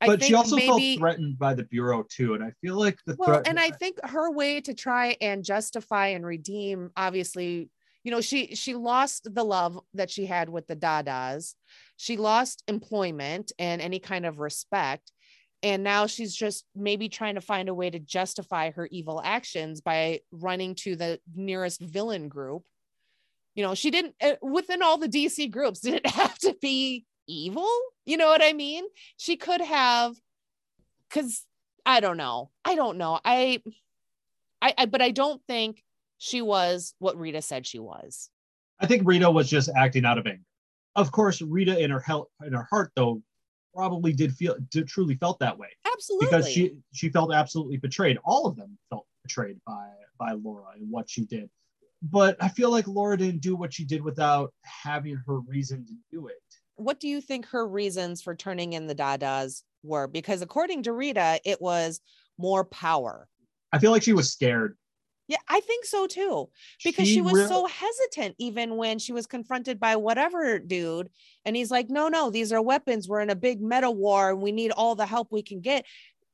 I 0.00 0.06
but 0.06 0.18
think 0.18 0.28
she 0.28 0.34
also 0.34 0.56
maybe 0.56 0.96
felt 0.96 0.98
threatened 0.98 1.38
by 1.38 1.54
the 1.54 1.62
bureau 1.62 2.04
too, 2.10 2.34
and 2.34 2.42
I 2.42 2.50
feel 2.60 2.76
like 2.76 2.98
the 3.06 3.14
well, 3.16 3.28
threat. 3.28 3.46
and 3.46 3.60
I 3.60 3.70
think 3.70 3.98
her 4.02 4.32
way 4.32 4.60
to 4.62 4.74
try 4.74 5.16
and 5.20 5.44
justify 5.44 6.08
and 6.08 6.26
redeem, 6.26 6.90
obviously, 6.96 7.70
you 8.02 8.10
know, 8.10 8.20
she 8.20 8.56
she 8.56 8.74
lost 8.74 9.32
the 9.32 9.44
love 9.44 9.78
that 9.94 10.10
she 10.10 10.26
had 10.26 10.48
with 10.48 10.66
the 10.66 10.74
Dadas, 10.74 11.54
she 11.96 12.16
lost 12.16 12.64
employment 12.66 13.52
and 13.60 13.80
any 13.80 14.00
kind 14.00 14.26
of 14.26 14.40
respect. 14.40 15.12
And 15.62 15.84
now 15.84 16.06
she's 16.06 16.34
just 16.34 16.64
maybe 16.74 17.08
trying 17.08 17.36
to 17.36 17.40
find 17.40 17.68
a 17.68 17.74
way 17.74 17.88
to 17.88 17.98
justify 17.98 18.72
her 18.72 18.88
evil 18.90 19.20
actions 19.24 19.80
by 19.80 20.20
running 20.32 20.74
to 20.76 20.96
the 20.96 21.20
nearest 21.34 21.80
villain 21.80 22.28
group. 22.28 22.64
You 23.54 23.62
know, 23.62 23.74
she 23.74 23.90
didn't 23.90 24.14
uh, 24.20 24.34
within 24.42 24.82
all 24.82 24.98
the 24.98 25.08
DC 25.08 25.50
groups, 25.50 25.80
did 25.82 25.94
it 25.94 26.06
have 26.06 26.36
to 26.40 26.56
be 26.60 27.04
evil? 27.26 27.68
You 28.04 28.16
know 28.16 28.26
what 28.26 28.42
I 28.42 28.52
mean? 28.52 28.84
She 29.16 29.36
could 29.36 29.60
have, 29.60 30.16
because 31.08 31.44
I 31.86 32.00
don't 32.00 32.16
know. 32.16 32.50
I 32.64 32.74
don't 32.74 32.98
know. 32.98 33.20
I, 33.24 33.62
I, 34.60 34.74
I, 34.78 34.86
but 34.86 35.02
I 35.02 35.10
don't 35.10 35.40
think 35.46 35.82
she 36.18 36.42
was 36.42 36.94
what 36.98 37.18
Rita 37.18 37.42
said 37.42 37.66
she 37.66 37.78
was. 37.78 38.30
I 38.80 38.86
think 38.86 39.02
Rita 39.04 39.30
was 39.30 39.48
just 39.48 39.70
acting 39.76 40.04
out 40.04 40.18
of 40.18 40.26
anger. 40.26 40.42
Of 40.94 41.10
course, 41.12 41.40
Rita 41.40 41.78
in 41.78 41.90
her 41.90 42.00
health, 42.00 42.28
in 42.44 42.52
her 42.52 42.66
heart, 42.70 42.92
though, 42.96 43.22
probably 43.74 44.12
did 44.12 44.32
feel, 44.34 44.56
did 44.70 44.86
truly 44.88 45.14
felt 45.16 45.38
that 45.40 45.56
way 45.58 45.68
Absolutely. 45.92 46.26
because 46.26 46.48
she 46.48 46.76
she 46.92 47.08
felt 47.08 47.32
absolutely 47.32 47.76
betrayed. 47.76 48.18
All 48.24 48.46
of 48.46 48.56
them 48.56 48.78
felt 48.90 49.06
betrayed 49.22 49.58
by 49.66 49.88
by 50.18 50.32
Laura 50.32 50.66
and 50.74 50.90
what 50.90 51.08
she 51.08 51.24
did. 51.24 51.48
But 52.02 52.36
I 52.40 52.48
feel 52.48 52.70
like 52.70 52.88
Laura 52.88 53.16
didn't 53.16 53.42
do 53.42 53.54
what 53.54 53.72
she 53.72 53.84
did 53.84 54.02
without 54.02 54.52
having 54.64 55.20
her 55.26 55.38
reason 55.40 55.86
to 55.86 55.94
do 56.10 56.26
it. 56.26 56.34
what 56.76 56.98
do 56.98 57.06
you 57.06 57.20
think 57.20 57.46
her 57.46 57.66
reasons 57.68 58.22
for 58.22 58.34
turning 58.34 58.72
in 58.72 58.86
the 58.88 58.94
Dadas 58.94 59.62
were? 59.84 60.08
Because 60.08 60.42
according 60.42 60.82
to 60.84 60.92
Rita, 60.92 61.40
it 61.44 61.60
was 61.60 62.00
more 62.38 62.64
power. 62.64 63.28
I 63.72 63.78
feel 63.78 63.92
like 63.92 64.02
she 64.02 64.12
was 64.12 64.32
scared. 64.32 64.76
Yeah, 65.28 65.38
I 65.48 65.60
think 65.60 65.84
so 65.84 66.06
too. 66.06 66.50
Because 66.84 67.08
she, 67.08 67.20
was 67.20 67.34
real- 67.34 67.48
so 67.48 67.66
hesitant, 67.66 68.34
even 68.38 68.76
when 68.76 68.98
she 68.98 69.12
was 69.12 69.26
confronted 69.26 69.78
by 69.78 69.96
whatever 69.96 70.58
dude. 70.58 71.08
And 71.44 71.56
he's 71.56 71.70
like, 71.70 71.88
no, 71.88 72.08
no, 72.08 72.30
these 72.30 72.52
are 72.52 72.60
weapons. 72.60 73.08
We're 73.08 73.20
in 73.20 73.30
a 73.30 73.36
big 73.36 73.60
meta 73.60 73.90
war 73.90 74.30
and 74.30 74.42
we 74.42 74.52
need 74.52 74.72
all 74.72 74.94
the 74.94 75.06
help 75.06 75.28
we 75.30 75.42
can 75.42 75.60
get. 75.60 75.86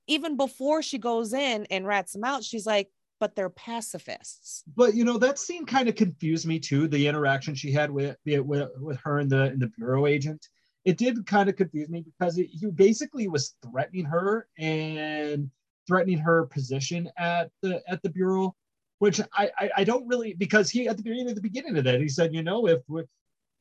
Even 0.07 0.37
before 0.37 0.83
she 0.83 0.99
goes 0.99 1.33
in 1.33 1.67
and 1.71 1.87
rats 1.87 2.13
them 2.13 2.25
out, 2.25 2.43
she's 2.43 2.67
like, 2.67 2.89
but 3.21 3.35
they're 3.35 3.51
pacifists. 3.51 4.63
But 4.77 4.95
you 4.95 5.05
know 5.05 5.19
that 5.19 5.39
scene 5.39 5.67
kind 5.67 5.89
of 5.89 5.95
confused 5.95 6.47
me 6.47 6.59
too. 6.59 6.89
The 6.89 7.07
interaction 7.07 7.55
she 7.55 7.73
had 7.73 7.91
with 7.91 8.17
with, 8.25 8.69
with 8.79 8.99
her 9.01 9.19
and 9.19 9.31
the 9.31 9.45
and 9.45 9.61
the 9.61 9.69
bureau 9.69 10.07
agent, 10.07 10.47
it 10.85 10.97
did 10.97 11.27
kind 11.27 11.49
of 11.49 11.57
confuse 11.57 11.89
me 11.89 12.03
because 12.03 12.39
it, 12.39 12.47
he 12.47 12.67
basically 12.67 13.29
was 13.29 13.55
threatening 13.63 14.05
her 14.05 14.49
and 14.59 15.51
threatening 15.87 16.19
her 16.19 16.47
position 16.47 17.11
at 17.17 17.51
the 17.63 17.83
at 17.89 18.03
the 18.03 18.11
bureau, 18.11 18.55
which 18.99 19.21
I 19.33 19.51
I, 19.59 19.71
I 19.79 19.85
don't 19.85 20.07
really 20.07 20.35
because 20.35 20.71
he 20.71 20.89
at 20.89 20.97
the 20.97 21.03
beginning 21.03 21.29
at 21.29 21.35
the 21.35 21.41
beginning 21.41 21.77
of 21.79 21.85
that 21.85 22.01
he 22.01 22.09
said 22.09 22.35
you 22.35 22.43
know 22.43 22.67
if 22.69 22.81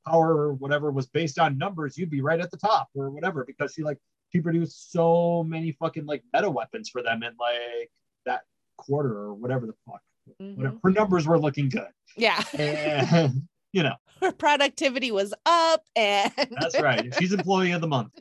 power 0.05 0.35
or 0.37 0.53
whatever 0.53 0.91
was 0.91 1.07
based 1.07 1.37
on 1.39 1.57
numbers 1.57 1.97
you'd 1.97 2.09
be 2.09 2.21
right 2.21 2.39
at 2.39 2.49
the 2.51 2.57
top 2.57 2.89
or 2.95 3.09
whatever 3.09 3.43
because 3.45 3.75
he 3.75 3.83
like 3.83 3.97
he 4.29 4.39
produced 4.39 4.91
so 4.91 5.43
many 5.43 5.71
fucking 5.73 6.05
like 6.05 6.23
meta 6.33 6.49
weapons 6.49 6.89
for 6.89 7.01
them 7.03 7.23
in 7.23 7.33
like 7.39 7.89
that 8.25 8.41
quarter 8.77 9.13
or 9.17 9.33
whatever 9.33 9.65
the 9.65 9.73
fuck 9.85 10.01
whatever 10.39 10.75
Mhm. 10.75 10.79
her 10.83 10.89
numbers 10.91 11.25
were 11.25 11.39
looking 11.39 11.69
good. 11.69 11.87
Yeah. 12.17 12.43
and 12.57 13.47
you 13.71 13.83
know. 13.83 13.95
Her 14.21 14.31
productivity 14.33 15.09
was 15.11 15.33
up 15.45 15.83
and 15.95 16.33
that's 16.59 16.77
right. 16.81 17.13
She's 17.17 17.31
employee 17.31 17.71
of 17.71 17.79
the 17.81 17.87
month. 17.87 18.19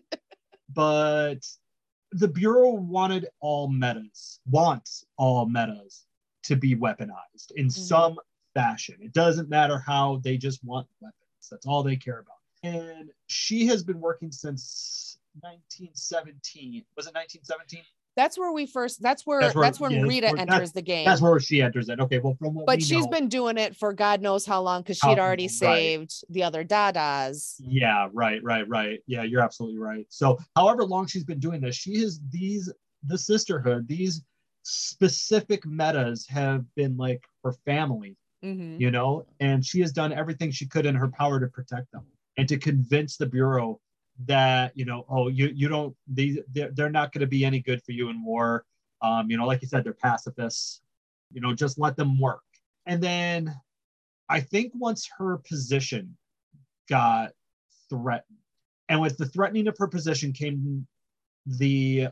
But 0.72 1.38
the 2.12 2.28
bureau 2.28 2.70
wanted 2.70 3.26
all 3.40 3.66
metas 3.68 4.38
wants 4.48 5.04
all 5.16 5.46
metas 5.46 6.04
to 6.46 6.56
be 6.56 6.74
weaponized 6.74 7.50
in 7.56 7.66
mm-hmm. 7.66 7.82
some 7.82 8.16
fashion 8.54 8.96
it 9.00 9.12
doesn't 9.12 9.48
matter 9.48 9.78
how 9.78 10.20
they 10.24 10.36
just 10.36 10.64
want 10.64 10.86
weapons 11.00 11.48
that's 11.50 11.66
all 11.66 11.82
they 11.82 11.96
care 11.96 12.20
about 12.20 12.36
and 12.62 13.10
she 13.26 13.66
has 13.66 13.82
been 13.82 14.00
working 14.00 14.32
since 14.32 15.18
1917 15.42 16.84
was 16.96 17.06
it 17.06 17.14
1917 17.14 17.82
that's 18.16 18.38
where 18.38 18.50
we 18.50 18.64
first 18.64 19.02
that's 19.02 19.26
where 19.26 19.42
That's 19.42 19.54
that's, 19.54 19.78
when 19.78 19.92
yeah, 19.92 20.00
Rita 20.00 20.28
where- 20.28 20.40
enters 20.40 20.72
the 20.72 20.80
game. 20.80 21.04
that's 21.04 21.20
where 21.20 21.38
she 21.38 21.60
enters 21.60 21.90
it 21.90 22.00
okay 22.00 22.18
well 22.18 22.34
from 22.38 22.54
what 22.54 22.66
but 22.66 22.82
she's 22.82 23.04
know- 23.04 23.10
been 23.10 23.28
doing 23.28 23.58
it 23.58 23.76
for 23.76 23.92
God 23.92 24.22
knows 24.22 24.46
how 24.46 24.62
long 24.62 24.80
because 24.80 24.96
she'd 24.96 25.18
already 25.18 25.44
right. 25.44 25.50
saved 25.50 26.24
the 26.30 26.42
other 26.42 26.64
Dadas. 26.64 27.56
Yeah, 27.58 28.08
right, 28.12 28.42
right, 28.42 28.66
right. 28.68 29.00
Yeah, 29.06 29.22
you're 29.22 29.42
absolutely 29.42 29.78
right. 29.78 30.06
So, 30.08 30.38
however 30.56 30.84
long 30.84 31.06
she's 31.06 31.24
been 31.24 31.38
doing 31.38 31.60
this, 31.60 31.76
she 31.76 32.00
has 32.00 32.18
these 32.30 32.72
the 33.06 33.18
sisterhood, 33.18 33.86
these 33.86 34.22
specific 34.68 35.64
metas 35.64 36.26
have 36.26 36.64
been 36.74 36.96
like 36.96 37.24
her 37.44 37.52
family, 37.52 38.16
Mhm. 38.42 38.80
you 38.80 38.90
know, 38.90 39.24
and 39.38 39.64
she 39.64 39.80
has 39.80 39.92
done 39.92 40.12
everything 40.12 40.50
she 40.50 40.66
could 40.66 40.86
in 40.86 40.94
her 40.96 41.08
power 41.08 41.38
to 41.38 41.46
protect 41.46 41.92
them 41.92 42.04
and 42.36 42.48
to 42.48 42.58
convince 42.58 43.16
the 43.16 43.26
bureau 43.26 43.80
that 44.24 44.76
you 44.76 44.84
know, 44.84 45.04
oh, 45.08 45.28
you 45.28 45.48
you 45.54 45.68
don't 45.68 45.96
these 46.08 46.38
they're, 46.52 46.72
they're 46.72 46.90
not 46.90 47.12
going 47.12 47.20
to 47.20 47.26
be 47.26 47.44
any 47.44 47.60
good 47.60 47.82
for 47.84 47.92
you 47.92 48.08
in 48.08 48.24
war. 48.24 48.64
Um, 49.02 49.30
you 49.30 49.36
know, 49.36 49.46
like 49.46 49.62
you 49.62 49.68
said, 49.68 49.84
they're 49.84 49.92
pacifists. 49.92 50.80
You 51.32 51.40
know, 51.40 51.54
just 51.54 51.78
let 51.78 51.96
them 51.96 52.18
work. 52.18 52.42
And 52.86 53.00
then 53.02 53.54
I 54.28 54.40
think 54.40 54.72
once 54.74 55.08
her 55.18 55.38
position 55.38 56.16
got 56.88 57.32
threatened. 57.88 58.38
And 58.88 59.00
with 59.00 59.16
the 59.18 59.26
threatening 59.26 59.68
of 59.68 59.76
her 59.78 59.86
position 59.88 60.32
came 60.32 60.86
the 61.46 62.08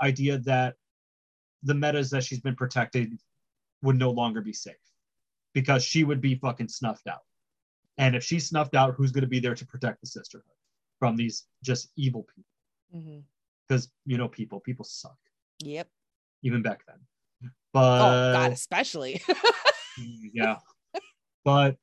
idea 0.00 0.38
that 0.38 0.76
the 1.62 1.74
metas 1.74 2.10
that 2.10 2.24
she's 2.24 2.40
been 2.40 2.56
protected 2.56 3.18
would 3.82 3.98
no 3.98 4.10
longer 4.10 4.40
be 4.40 4.52
safe 4.52 4.74
because 5.54 5.84
she 5.84 6.04
would 6.04 6.20
be 6.20 6.34
fucking 6.36 6.68
snuffed 6.68 7.06
out. 7.06 7.22
And 7.98 8.16
if 8.16 8.24
she's 8.24 8.48
snuffed 8.48 8.74
out, 8.74 8.94
who's 8.96 9.12
going 9.12 9.22
to 9.22 9.28
be 9.28 9.40
there 9.40 9.54
to 9.54 9.66
protect 9.66 10.00
the 10.00 10.06
sisterhood 10.06 10.44
from 10.98 11.16
these 11.16 11.46
just 11.62 11.90
evil 11.96 12.26
people? 12.34 13.00
Mm-hmm. 13.00 13.20
Because, 13.68 13.90
you 14.06 14.18
know, 14.18 14.28
people, 14.28 14.60
people 14.60 14.84
suck, 14.84 15.16
Yep. 15.62 15.88
even 16.42 16.62
back 16.62 16.84
then. 16.86 17.50
But 17.72 18.00
oh 18.00 18.32
God, 18.34 18.52
especially. 18.52 19.22
yeah. 20.32 20.56
But 21.44 21.76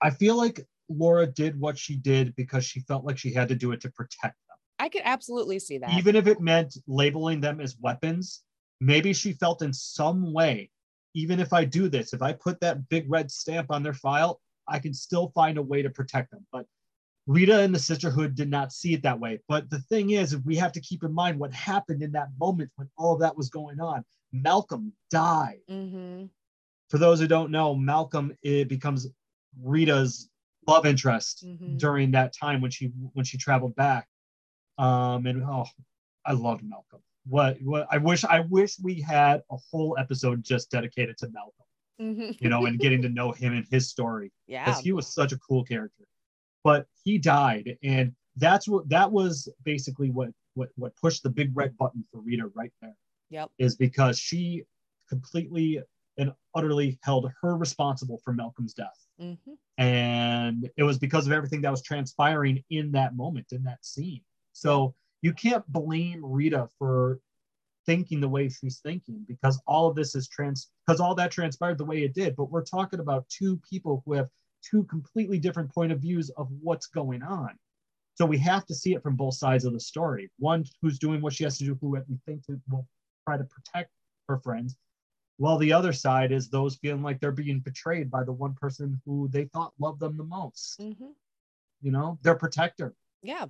I 0.00 0.10
feel 0.10 0.36
like 0.36 0.66
Laura 0.88 1.26
did 1.26 1.58
what 1.58 1.78
she 1.78 1.96
did 1.96 2.34
because 2.36 2.64
she 2.64 2.80
felt 2.80 3.04
like 3.04 3.18
she 3.18 3.32
had 3.32 3.48
to 3.48 3.54
do 3.54 3.72
it 3.72 3.80
to 3.82 3.90
protect 3.90 4.36
them. 4.48 4.56
I 4.78 4.88
could 4.88 5.02
absolutely 5.04 5.58
see 5.58 5.78
that. 5.78 5.90
Even 5.98 6.16
if 6.16 6.26
it 6.26 6.40
meant 6.40 6.76
labeling 6.86 7.40
them 7.40 7.60
as 7.60 7.76
weapons, 7.80 8.42
maybe 8.80 9.12
she 9.12 9.32
felt 9.32 9.62
in 9.62 9.72
some 9.72 10.32
way, 10.32 10.70
even 11.14 11.40
if 11.40 11.52
I 11.52 11.64
do 11.64 11.88
this, 11.88 12.12
if 12.12 12.22
I 12.22 12.32
put 12.32 12.60
that 12.60 12.88
big 12.88 13.06
red 13.08 13.30
stamp 13.30 13.70
on 13.70 13.82
their 13.82 13.94
file, 13.94 14.40
I 14.68 14.78
can 14.78 14.92
still 14.94 15.28
find 15.34 15.58
a 15.58 15.62
way 15.62 15.82
to 15.82 15.90
protect 15.90 16.30
them. 16.30 16.46
But 16.52 16.66
Rita 17.26 17.60
and 17.60 17.74
the 17.74 17.78
sisterhood 17.78 18.34
did 18.34 18.50
not 18.50 18.72
see 18.72 18.94
it 18.94 19.02
that 19.02 19.18
way. 19.18 19.40
But 19.48 19.68
the 19.70 19.80
thing 19.80 20.10
is, 20.10 20.36
we 20.44 20.56
have 20.56 20.72
to 20.72 20.80
keep 20.80 21.02
in 21.02 21.12
mind 21.12 21.38
what 21.38 21.52
happened 21.52 22.02
in 22.02 22.12
that 22.12 22.28
moment 22.38 22.70
when 22.76 22.88
all 22.96 23.14
of 23.14 23.20
that 23.20 23.36
was 23.36 23.48
going 23.48 23.80
on. 23.80 24.04
Malcolm 24.32 24.92
died. 25.10 25.60
Mm-hmm. 25.70 26.26
For 26.88 26.98
those 26.98 27.18
who 27.18 27.26
don't 27.26 27.50
know, 27.50 27.74
Malcolm 27.74 28.36
it 28.42 28.68
becomes 28.68 29.08
Rita's 29.60 30.28
love 30.68 30.86
interest 30.86 31.44
Mhm. 31.44 31.78
during 31.78 32.10
that 32.12 32.32
time 32.32 32.60
when 32.60 32.70
she 32.70 32.86
when 33.12 33.24
she 33.24 33.38
traveled 33.38 33.74
back. 33.74 34.08
Um, 34.78 35.26
and 35.26 35.42
oh, 35.42 35.66
I 36.24 36.32
loved 36.32 36.62
Malcolm. 36.62 37.00
What 37.28 37.56
what 37.62 37.86
I 37.90 37.98
wish 37.98 38.24
I 38.24 38.40
wish 38.40 38.78
we 38.80 39.00
had 39.00 39.42
a 39.50 39.56
whole 39.70 39.96
episode 39.98 40.42
just 40.44 40.70
dedicated 40.70 41.16
to 41.18 41.28
Malcolm, 41.30 41.52
Mhm. 42.00 42.40
you 42.40 42.48
know, 42.48 42.66
and 42.66 42.78
getting 42.78 43.02
to 43.02 43.08
know 43.18 43.32
him 43.32 43.52
and 43.52 43.66
his 43.70 43.88
story 43.88 44.32
Yeah. 44.46 44.64
because 44.64 44.80
he 44.82 44.92
was 44.92 45.12
such 45.12 45.32
a 45.32 45.38
cool 45.38 45.64
character. 45.64 46.04
But 46.62 46.86
he 47.04 47.18
died, 47.18 47.78
and 47.82 48.14
that's 48.36 48.68
what 48.68 48.88
that 48.90 49.10
was 49.10 49.48
basically 49.64 50.10
what 50.10 50.30
what 50.54 50.70
what 50.76 50.94
pushed 50.96 51.22
the 51.22 51.30
big 51.30 51.50
red 51.56 51.76
button 51.76 52.04
for 52.12 52.20
Rita 52.20 52.46
right 52.54 52.72
there 52.80 52.96
Yep. 53.30 53.50
is 53.58 53.76
because 53.76 54.18
she 54.18 54.62
completely 55.08 55.80
and 56.18 56.32
utterly 56.54 56.98
held 57.02 57.30
her 57.42 57.56
responsible 57.56 58.18
for 58.24 58.32
Malcolm's 58.32 58.72
death. 58.72 59.06
Mm-hmm. 59.20 59.52
And 59.76 60.70
it 60.76 60.82
was 60.82 60.98
because 60.98 61.26
of 61.26 61.32
everything 61.32 61.60
that 61.62 61.70
was 61.70 61.82
transpiring 61.82 62.64
in 62.70 62.90
that 62.92 63.14
moment, 63.14 63.52
in 63.52 63.62
that 63.64 63.84
scene. 63.84 64.22
So 64.52 64.94
you 65.22 65.32
can't 65.32 65.66
blame 65.68 66.24
Rita 66.24 66.68
for 66.78 67.20
thinking 67.86 68.20
the 68.20 68.28
way 68.28 68.48
she's 68.48 68.80
thinking 68.80 69.24
because 69.28 69.60
all 69.66 69.88
of 69.88 69.94
this 69.94 70.14
is 70.14 70.28
trans 70.28 70.70
because 70.86 71.00
all 71.00 71.14
that 71.14 71.30
transpired 71.30 71.78
the 71.78 71.84
way 71.84 72.02
it 72.02 72.14
did. 72.14 72.36
But 72.36 72.50
we're 72.50 72.64
talking 72.64 73.00
about 73.00 73.28
two 73.28 73.60
people 73.68 74.02
who 74.04 74.14
have 74.14 74.28
two 74.68 74.84
completely 74.84 75.38
different 75.38 75.72
point 75.72 75.92
of 75.92 76.00
views 76.00 76.30
of 76.30 76.48
what's 76.60 76.86
going 76.86 77.22
on. 77.22 77.50
So 78.14 78.24
we 78.24 78.38
have 78.38 78.66
to 78.66 78.74
see 78.74 78.94
it 78.94 79.02
from 79.02 79.14
both 79.14 79.34
sides 79.34 79.64
of 79.64 79.72
the 79.72 79.80
story. 79.80 80.30
One 80.38 80.64
who's 80.80 80.98
doing 80.98 81.20
what 81.20 81.34
she 81.34 81.44
has 81.44 81.58
to 81.58 81.64
do, 81.64 81.78
who 81.80 81.90
we 81.90 82.18
think 82.26 82.42
will 82.68 82.86
try 83.28 83.36
to 83.36 83.44
protect 83.44 83.90
her 84.28 84.38
friends, 84.38 84.74
while 85.36 85.58
the 85.58 85.72
other 85.72 85.92
side 85.92 86.32
is 86.32 86.48
those 86.48 86.76
feeling 86.76 87.02
like 87.02 87.20
they're 87.20 87.30
being 87.30 87.60
betrayed 87.60 88.10
by 88.10 88.24
the 88.24 88.32
one 88.32 88.54
person 88.54 89.00
who 89.04 89.28
they 89.30 89.44
thought 89.46 89.74
loved 89.78 90.00
them 90.00 90.16
the 90.16 90.24
most. 90.24 90.80
Mm-hmm. 90.80 91.10
You 91.82 91.92
know, 91.92 92.18
their 92.22 92.34
protector. 92.34 92.94
Yeah. 93.22 93.46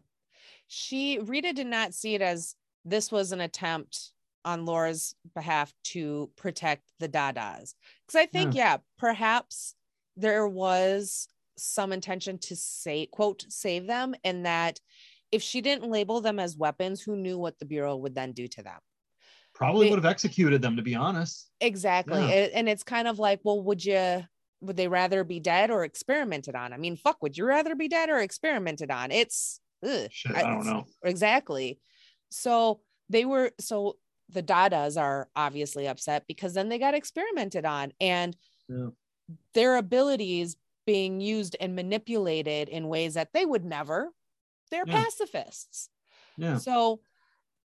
She, 0.68 1.18
Rita 1.18 1.52
did 1.52 1.66
not 1.66 1.94
see 1.94 2.14
it 2.14 2.22
as 2.22 2.54
this 2.84 3.10
was 3.10 3.32
an 3.32 3.40
attempt 3.40 4.12
on 4.44 4.64
Laura's 4.64 5.14
behalf 5.34 5.72
to 5.84 6.30
protect 6.36 6.82
the 7.00 7.08
Dadas. 7.08 7.74
Because 8.06 8.16
I 8.16 8.26
think, 8.26 8.54
yeah, 8.54 8.76
perhaps 8.96 9.74
there 10.16 10.46
was 10.46 11.26
some 11.56 11.92
intention 11.92 12.38
to 12.38 12.54
say, 12.54 13.06
quote, 13.06 13.44
save 13.48 13.86
them, 13.86 14.14
and 14.22 14.46
that 14.46 14.78
if 15.32 15.42
she 15.42 15.60
didn't 15.60 15.90
label 15.90 16.20
them 16.20 16.38
as 16.38 16.56
weapons, 16.56 17.02
who 17.02 17.16
knew 17.16 17.38
what 17.38 17.58
the 17.58 17.64
Bureau 17.64 17.96
would 17.96 18.14
then 18.14 18.32
do 18.32 18.46
to 18.46 18.62
them? 18.62 18.78
Probably 19.52 19.86
They- 19.86 19.90
would 19.90 20.04
have 20.04 20.10
executed 20.10 20.62
them, 20.62 20.76
to 20.76 20.82
be 20.82 20.94
honest. 20.94 21.50
Exactly. 21.60 22.20
Yeah. 22.20 22.48
And 22.54 22.68
it's 22.68 22.84
kind 22.84 23.08
of 23.08 23.18
like, 23.18 23.40
well, 23.42 23.62
would 23.62 23.84
you 23.84 24.22
would 24.62 24.76
they 24.76 24.88
rather 24.88 25.22
be 25.22 25.38
dead 25.38 25.70
or 25.70 25.84
experimented 25.84 26.54
on? 26.54 26.72
I 26.72 26.78
mean, 26.78 26.96
fuck, 26.96 27.22
would 27.22 27.36
you 27.36 27.44
rather 27.44 27.74
be 27.74 27.88
dead 27.88 28.08
or 28.08 28.18
experimented 28.18 28.90
on? 28.90 29.10
It's 29.10 29.60
Shit, 30.10 30.34
I 30.34 30.42
don't 30.42 30.66
know. 30.66 30.84
Exactly. 31.04 31.78
So 32.30 32.80
they 33.08 33.24
were 33.24 33.52
so 33.60 33.96
the 34.30 34.42
Dadas 34.42 35.00
are 35.00 35.28
obviously 35.36 35.86
upset 35.86 36.24
because 36.26 36.54
then 36.54 36.68
they 36.68 36.78
got 36.78 36.94
experimented 36.94 37.64
on 37.64 37.92
and 38.00 38.36
Yeah. 38.68 38.88
their 39.54 39.76
abilities 39.76 40.56
being 40.86 41.20
used 41.20 41.56
and 41.60 41.74
manipulated 41.76 42.68
in 42.68 42.88
ways 42.88 43.14
that 43.14 43.32
they 43.32 43.44
would 43.46 43.64
never. 43.64 44.12
They're 44.70 44.84
Yeah. 44.86 45.04
pacifists. 45.04 45.90
Yeah. 46.36 46.58
So 46.58 47.00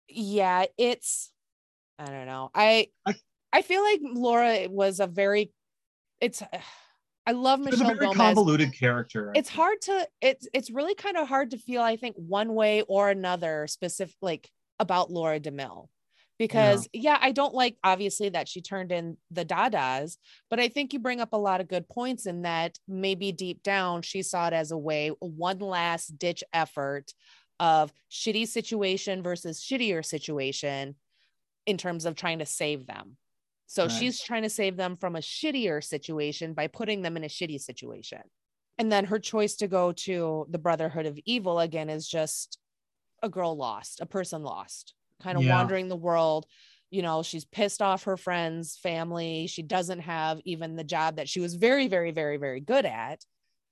yeah, 0.08 0.66
it's 0.78 1.32
I 1.98 2.06
don't 2.06 2.26
know. 2.26 2.50
I 2.54 2.88
I- 3.06 3.14
I, 3.52 3.62
feel 3.62 3.84
like 3.84 4.00
Laura 4.02 4.66
was 4.68 4.98
a 4.98 5.06
very 5.06 5.52
it's 6.20 6.42
I 7.26 7.32
love 7.32 7.66
It's 7.66 7.80
a 7.80 7.84
very 7.84 7.98
Gomez. 7.98 8.16
convoluted 8.16 8.72
character. 8.72 9.32
It's 9.34 9.48
hard 9.48 9.80
to 9.82 10.08
it's 10.20 10.46
it's 10.52 10.70
really 10.70 10.94
kind 10.94 11.16
of 11.16 11.26
hard 11.26 11.52
to 11.52 11.58
feel 11.58 11.80
I 11.80 11.96
think 11.96 12.16
one 12.16 12.54
way 12.54 12.82
or 12.82 13.08
another 13.08 13.66
specific 13.66 14.16
like 14.20 14.50
about 14.78 15.10
Laura 15.10 15.40
DeMille. 15.40 15.88
Because 16.36 16.88
yeah. 16.92 17.16
I 17.20 17.30
don't 17.30 17.54
like 17.54 17.76
obviously 17.84 18.28
that 18.30 18.48
she 18.48 18.60
turned 18.60 18.90
in 18.90 19.16
the 19.30 19.44
Dadas, 19.44 20.16
but 20.50 20.58
I 20.58 20.68
think 20.68 20.92
you 20.92 20.98
bring 20.98 21.20
up 21.20 21.32
a 21.32 21.38
lot 21.38 21.60
of 21.60 21.68
good 21.68 21.88
points 21.88 22.26
in 22.26 22.42
that 22.42 22.76
maybe 22.88 23.30
deep 23.30 23.62
down 23.62 24.02
she 24.02 24.22
saw 24.22 24.48
it 24.48 24.52
as 24.52 24.72
a 24.72 24.78
way, 24.78 25.10
one 25.20 25.60
last 25.60 26.18
ditch 26.18 26.42
effort 26.52 27.12
of 27.60 27.92
shitty 28.10 28.48
situation 28.48 29.22
versus 29.22 29.62
shittier 29.62 30.04
situation 30.04 30.96
in 31.66 31.78
terms 31.78 32.04
of 32.04 32.16
trying 32.16 32.40
to 32.40 32.46
save 32.46 32.86
them. 32.86 33.16
So 33.66 33.84
Right. 33.84 33.88
she's 33.88 34.20
trying 34.20 34.42
to 34.42 34.50
save 34.50 34.76
them 34.76 34.96
from 34.96 35.16
a 35.16 35.20
shittier 35.20 35.82
situation 35.82 36.54
by 36.54 36.66
putting 36.68 37.02
them 37.02 37.16
in 37.16 37.24
a 37.24 37.28
shitty 37.28 37.60
situation. 37.60 38.20
And 38.78 38.90
then 38.90 39.06
her 39.06 39.18
choice 39.18 39.56
to 39.56 39.68
go 39.68 39.92
to 39.92 40.46
the 40.50 40.58
Brotherhood 40.58 41.06
of 41.06 41.18
Evil 41.24 41.60
again 41.60 41.88
is 41.88 42.08
just 42.08 42.58
a 43.22 43.28
girl 43.28 43.56
lost, 43.56 44.00
a 44.00 44.06
person 44.06 44.42
lost, 44.42 44.94
kind 45.22 45.38
of 45.38 45.44
Yeah. 45.44 45.50
wandering 45.52 45.88
the 45.88 45.96
world. 45.96 46.46
You 46.90 47.02
know, 47.02 47.22
she's 47.22 47.44
pissed 47.44 47.80
off 47.82 48.04
her 48.04 48.16
friends, 48.16 48.76
family. 48.76 49.46
She 49.46 49.62
doesn't 49.62 50.00
have 50.00 50.40
even 50.44 50.76
the 50.76 50.84
job 50.84 51.16
that 51.16 51.28
she 51.28 51.40
was 51.40 51.54
very, 51.54 51.88
very, 51.88 52.10
very, 52.10 52.36
very 52.36 52.60
good 52.60 52.84
at 52.84 53.24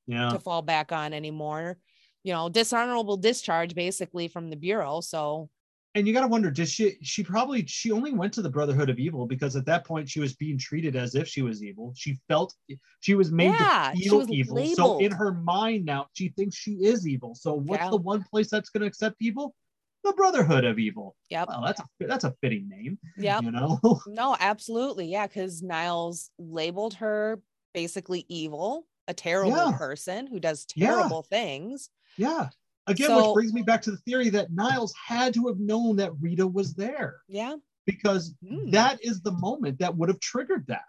Yeah. 0.07 0.31
to 0.31 0.39
fall 0.39 0.63
back 0.63 0.93
on 0.93 1.13
anymore. 1.13 1.79
You 2.25 2.33
know, 2.33 2.49
dishonorable 2.49 3.17
discharge 3.17 3.75
basically 3.75 4.29
from 4.29 4.51
the 4.51 4.57
bureau. 4.57 5.01
So 5.01 5.51
And 5.95 6.07
you 6.09 6.15
got 6.15 6.23
to 6.23 6.27
wonder, 6.27 6.51
did 6.51 6.69
she? 6.69 6.97
She 7.03 7.23
probably 7.23 7.67
she 7.67 7.91
only 7.93 8.13
went 8.15 8.33
to 8.35 8.43
the 8.43 8.49
Brotherhood 8.49 8.89
of 8.89 8.99
Evil 8.99 9.27
because 9.27 9.57
at 9.57 9.67
that 9.67 9.85
point 9.85 10.09
she 10.09 10.21
was 10.21 10.35
being 10.35 10.57
treated 10.57 10.97
as 10.97 11.15
if 11.15 11.29
she 11.29 11.43
was 11.43 11.63
evil. 11.63 11.93
She 11.95 12.19
felt 12.29 12.55
she 13.01 13.15
was 13.15 13.31
made 13.31 13.53
Yeah, 13.59 13.93
to 13.95 14.01
feel 14.01 14.33
evil. 14.33 14.65
So 14.75 14.99
in 15.01 15.13
her 15.13 15.33
mind 15.33 15.85
now, 15.85 16.07
she 16.15 16.31
thinks 16.31 16.57
she 16.57 16.73
is 16.73 17.07
evil. 17.07 17.35
So 17.35 17.53
what's 17.55 17.83
Yeah. 17.85 17.91
the 17.91 17.99
one 17.99 18.25
place 18.31 18.49
that's 18.49 18.71
going 18.71 18.81
to 18.81 18.87
accept 18.87 19.17
evil? 19.21 19.55
The 20.03 20.15
Brotherhood 20.15 20.65
of 20.65 20.79
Evil. 20.79 21.15
Yep. 21.29 21.49
Well, 21.49 21.63
that's 21.65 21.81
a 21.81 21.85
that's 22.01 22.25
a 22.25 22.35
fitting 22.41 22.69
name. 22.69 22.99
Yeah. 23.19 23.41
You 23.41 23.51
know. 23.53 23.79
No, 24.07 24.35
absolutely. 24.41 25.07
Yeah. 25.09 25.27
Cause 25.29 25.61
Niles 25.63 26.31
labeled 26.39 26.95
her 26.95 27.41
basically 27.75 28.25
evil, 28.29 28.87
a 29.09 29.15
terrible 29.15 29.51
Yeah. 29.71 29.77
person 29.77 30.27
who 30.27 30.41
does 30.41 30.67
Yeah. 30.75 30.87
terrible 30.89 31.23
things. 31.23 31.91
yeah. 32.17 32.49
Again, 32.87 33.07
So- 33.09 33.29
which 33.29 33.35
brings 33.35 33.53
me 33.53 33.63
back 33.63 33.83
to 33.83 33.91
the 33.93 33.97
theory 33.99 34.29
that 34.31 34.53
Niles 34.53 34.93
had 35.07 35.35
to 35.35 35.47
have 35.49 35.59
known 35.59 35.97
that 35.97 36.13
Rita 36.21 36.47
was 36.47 36.75
there 36.75 37.23
Yeah. 37.29 37.57
because 37.87 38.35
Hmm. 38.47 38.71
that 38.71 39.03
is 39.05 39.21
the 39.23 39.33
moment 39.33 39.79
that 39.79 39.97
would 39.97 40.09
have 40.09 40.21
triggered 40.21 40.67
that. 40.67 40.85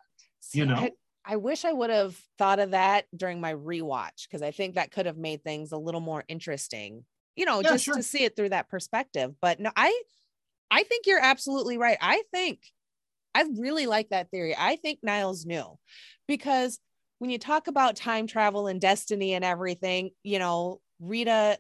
You 0.54 0.66
know? 0.66 0.76
I, 0.76 0.92
I 1.26 1.36
wish 1.38 1.66
I 1.66 1.72
would 1.74 1.90
have 1.90 2.16
thought 2.38 2.60
of 2.60 2.72
that 2.72 3.06
during 3.16 3.40
my 3.40 3.54
rewatch 3.54 4.24
because 4.24 4.42
I 4.42 4.52
think 4.52 4.76
that 4.76 4.92
could 4.92 5.06
have 5.06 5.18
made 5.18 5.44
things 5.44 5.72
a 5.72 5.78
little 5.78 6.02
more 6.02 6.24
interesting, 6.28 7.06
you 7.36 7.46
know, 7.46 7.62
Yeah, 7.62 7.70
just 7.72 7.86
sure. 7.86 7.96
to 7.96 8.04
see 8.04 8.24
it 8.24 8.36
through 8.36 8.50
that 8.50 8.70
perspective. 8.70 9.34
But 9.42 9.60
no, 9.60 9.72
I 9.76 10.00
I 10.70 10.84
think 10.84 11.06
you're 11.06 11.20
absolutely 11.24 11.78
right. 11.78 11.98
I 12.02 12.24
think 12.32 12.60
I 13.36 13.44
really 13.58 13.86
like 13.86 14.10
that 14.10 14.30
theory. 14.32 14.56
I 14.58 14.76
think 14.76 15.00
Niles 15.04 15.46
knew 15.46 15.78
because 16.28 16.80
when 17.20 17.30
you 17.30 17.38
talk 17.40 17.68
about 17.68 17.96
time 17.96 18.28
travel 18.28 18.68
and 18.68 18.82
destiny 18.82 19.34
and 19.34 19.46
everything, 19.46 20.12
you 20.24 20.40
know, 20.40 20.82
Rita 21.00 21.58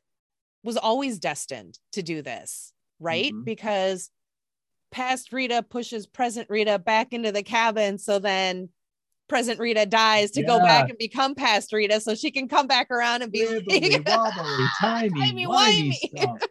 was 0.64 0.78
always 0.78 1.20
destined 1.20 1.78
to 1.92 2.02
do 2.02 2.22
this, 2.22 2.74
right? 3.00 3.34
Mhm. 3.34 3.46
Because 3.46 4.10
past 4.92 5.34
Rita 5.34 5.64
pushes 5.64 6.06
present 6.08 6.50
Rita 6.50 6.80
back 6.80 7.14
into 7.14 7.32
the 7.32 7.44
cabin. 7.44 7.98
So 7.98 8.20
then 8.20 8.70
present 9.28 9.60
Rita 9.60 9.86
dies 9.86 10.32
to 10.32 10.44
go 10.44 10.60
back 10.60 10.90
and 10.90 10.98
become 10.98 11.34
past 11.34 11.74
Rita 11.74 12.00
so 12.00 12.14
she 12.14 12.30
can 12.30 12.48
come 12.48 12.68
back 12.68 12.92
around 12.92 13.24
and 13.24 13.32
be 13.32 13.42
Wibbly, 13.42 13.92
like, 14.06 14.08
wobbly, 14.08 14.66
timey, 14.80 15.20
Timey, 15.22 15.46
wimey 15.48 15.98
wimey. 16.14 16.42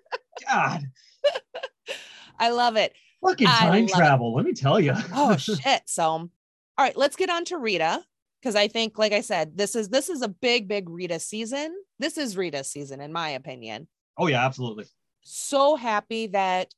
God, 0.49 0.83
I 2.39 2.51
love 2.51 2.77
it. 2.77 2.95
fucking 3.25 3.47
time 3.47 3.87
love 3.87 3.91
it. 3.91 3.95
travel. 3.95 4.35
Let 4.35 4.45
me 4.45 4.53
tell 4.53 4.81
you. 4.81 4.95
Oh 5.15 5.37
shit. 5.39 5.83
So 5.87 6.05
all 6.05 6.31
right, 6.79 6.97
let's 6.97 7.17
get 7.17 7.31
on 7.31 7.45
to 7.47 7.59
Rita. 7.59 8.03
Because 8.41 8.57
I 8.57 8.67
think, 8.67 8.99
like 8.99 9.13
I 9.13 9.21
said, 9.21 9.57
this 9.57 9.77
is 9.77 9.89
this 9.89 10.09
is 10.09 10.23
a 10.23 10.29
big, 10.29 10.67
big 10.67 10.89
Rita 10.89 11.21
season. 11.21 11.73
This 12.01 12.19
is 12.19 12.37
Rita 12.37 12.65
season, 12.65 13.01
in 13.01 13.13
my 13.13 13.29
opinion. 13.31 13.87
Oh 14.19 14.27
yeah, 14.27 14.45
absolutely. 14.45 14.85
so 15.23 15.77
happy 15.77 16.29
that 16.29 16.69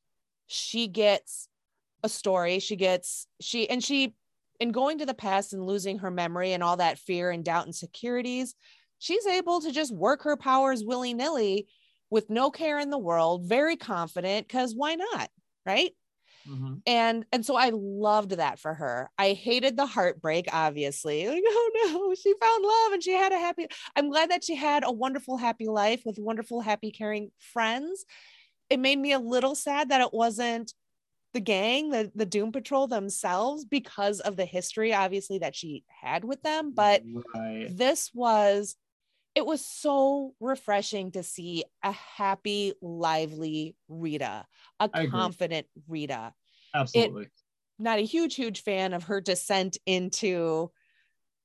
she 0.47 0.89
gets 0.89 1.49
a 2.03 2.09
story 2.09 2.59
she 2.59 2.76
gets 2.76 3.26
she 3.41 3.68
and 3.70 3.82
she 3.82 4.14
in 4.61 4.72
going 4.72 4.99
to 4.99 5.07
the 5.07 5.14
past 5.14 5.55
and 5.55 5.64
losing 5.64 5.99
her 5.99 6.11
memory 6.11 6.53
and 6.53 6.62
all 6.62 6.76
that 6.76 6.99
fear 6.99 7.30
and 7.30 7.45
doubt 7.45 7.64
and 7.64 7.74
securities 7.74 8.55
she's 8.99 9.26
able 9.26 9.61
to 9.61 9.72
just 9.72 9.95
work 9.95 10.22
her 10.22 10.37
powers 10.37 10.85
willy-nilly 10.85 11.66
with 12.11 12.28
no 12.28 12.51
care 12.51 12.78
in 12.78 12.91
the 12.91 12.99
world 12.99 13.49
very 13.49 13.76
confident 13.76 14.47
because 14.47 14.74
why 14.76 14.95
not 14.95 15.30
right 15.64 15.93
Mhm. 16.47 16.82
and 16.86 17.24
and 17.32 17.45
so 17.47 17.57
i 17.57 17.70
loved 17.72 18.32
that 18.32 18.59
for 18.59 18.74
her 18.74 19.11
i 19.18 19.32
hated 19.32 19.76
the 19.76 19.86
heartbreak 19.86 20.47
obviously 20.53 21.26
like 21.28 21.42
oh 21.47 21.70
no 21.86 22.14
she 22.14 22.34
found 22.40 22.64
love 22.64 22.92
and 22.92 23.03
she 23.03 23.12
had 23.12 23.32
a 23.32 23.38
happy 23.38 23.66
i'm 23.97 24.11
glad 24.11 24.30
that 24.30 24.45
she 24.45 24.55
had 24.55 24.84
a 24.84 24.92
wonderful 24.92 25.36
happy 25.36 25.68
life 25.68 26.03
with 26.05 26.18
wonderful 26.18 26.61
happy 26.61 26.90
caring 26.90 27.30
friends 27.38 28.05
it 28.70 28.78
made 28.80 28.99
me 28.99 29.12
a 29.12 29.18
little 29.18 29.55
sad 29.55 29.88
that 29.90 30.01
it 30.01 30.12
wasn't 30.12 30.74
the 31.32 31.40
gang 31.40 31.90
the 31.90 32.11
the 32.14 32.26
doom 32.26 32.53
patrol 32.53 32.86
themselves 32.86 33.64
because 33.64 34.20
of 34.20 34.36
the 34.36 34.45
history 34.45 34.95
obviously 34.95 35.38
that 35.38 35.55
she 35.57 35.84
had 35.88 36.24
with 36.24 36.42
them 36.42 36.72
but 36.74 37.03
right. 37.34 37.68
this 37.70 38.11
was 38.14 38.76
it 39.35 39.47
was 39.47 39.64
so 39.64 40.35
refreshing 40.41 41.11
to 41.12 41.22
see 41.22 41.64
a 41.82 41.93
happy 41.93 42.72
lively 42.80 43.76
rita 43.89 44.47
a 44.80 44.89
I 44.93 45.03
agree. 45.03 45.11
confident 45.11 45.66
rita 45.89 46.35
absolutely. 46.74 47.30
not 47.78 47.99
a 47.99 48.03
huge 48.03 48.35
huge 48.35 48.62
fan 48.62 48.93
of 48.93 49.05
her 49.05 49.20
descent 49.20 49.78
into 49.87 50.70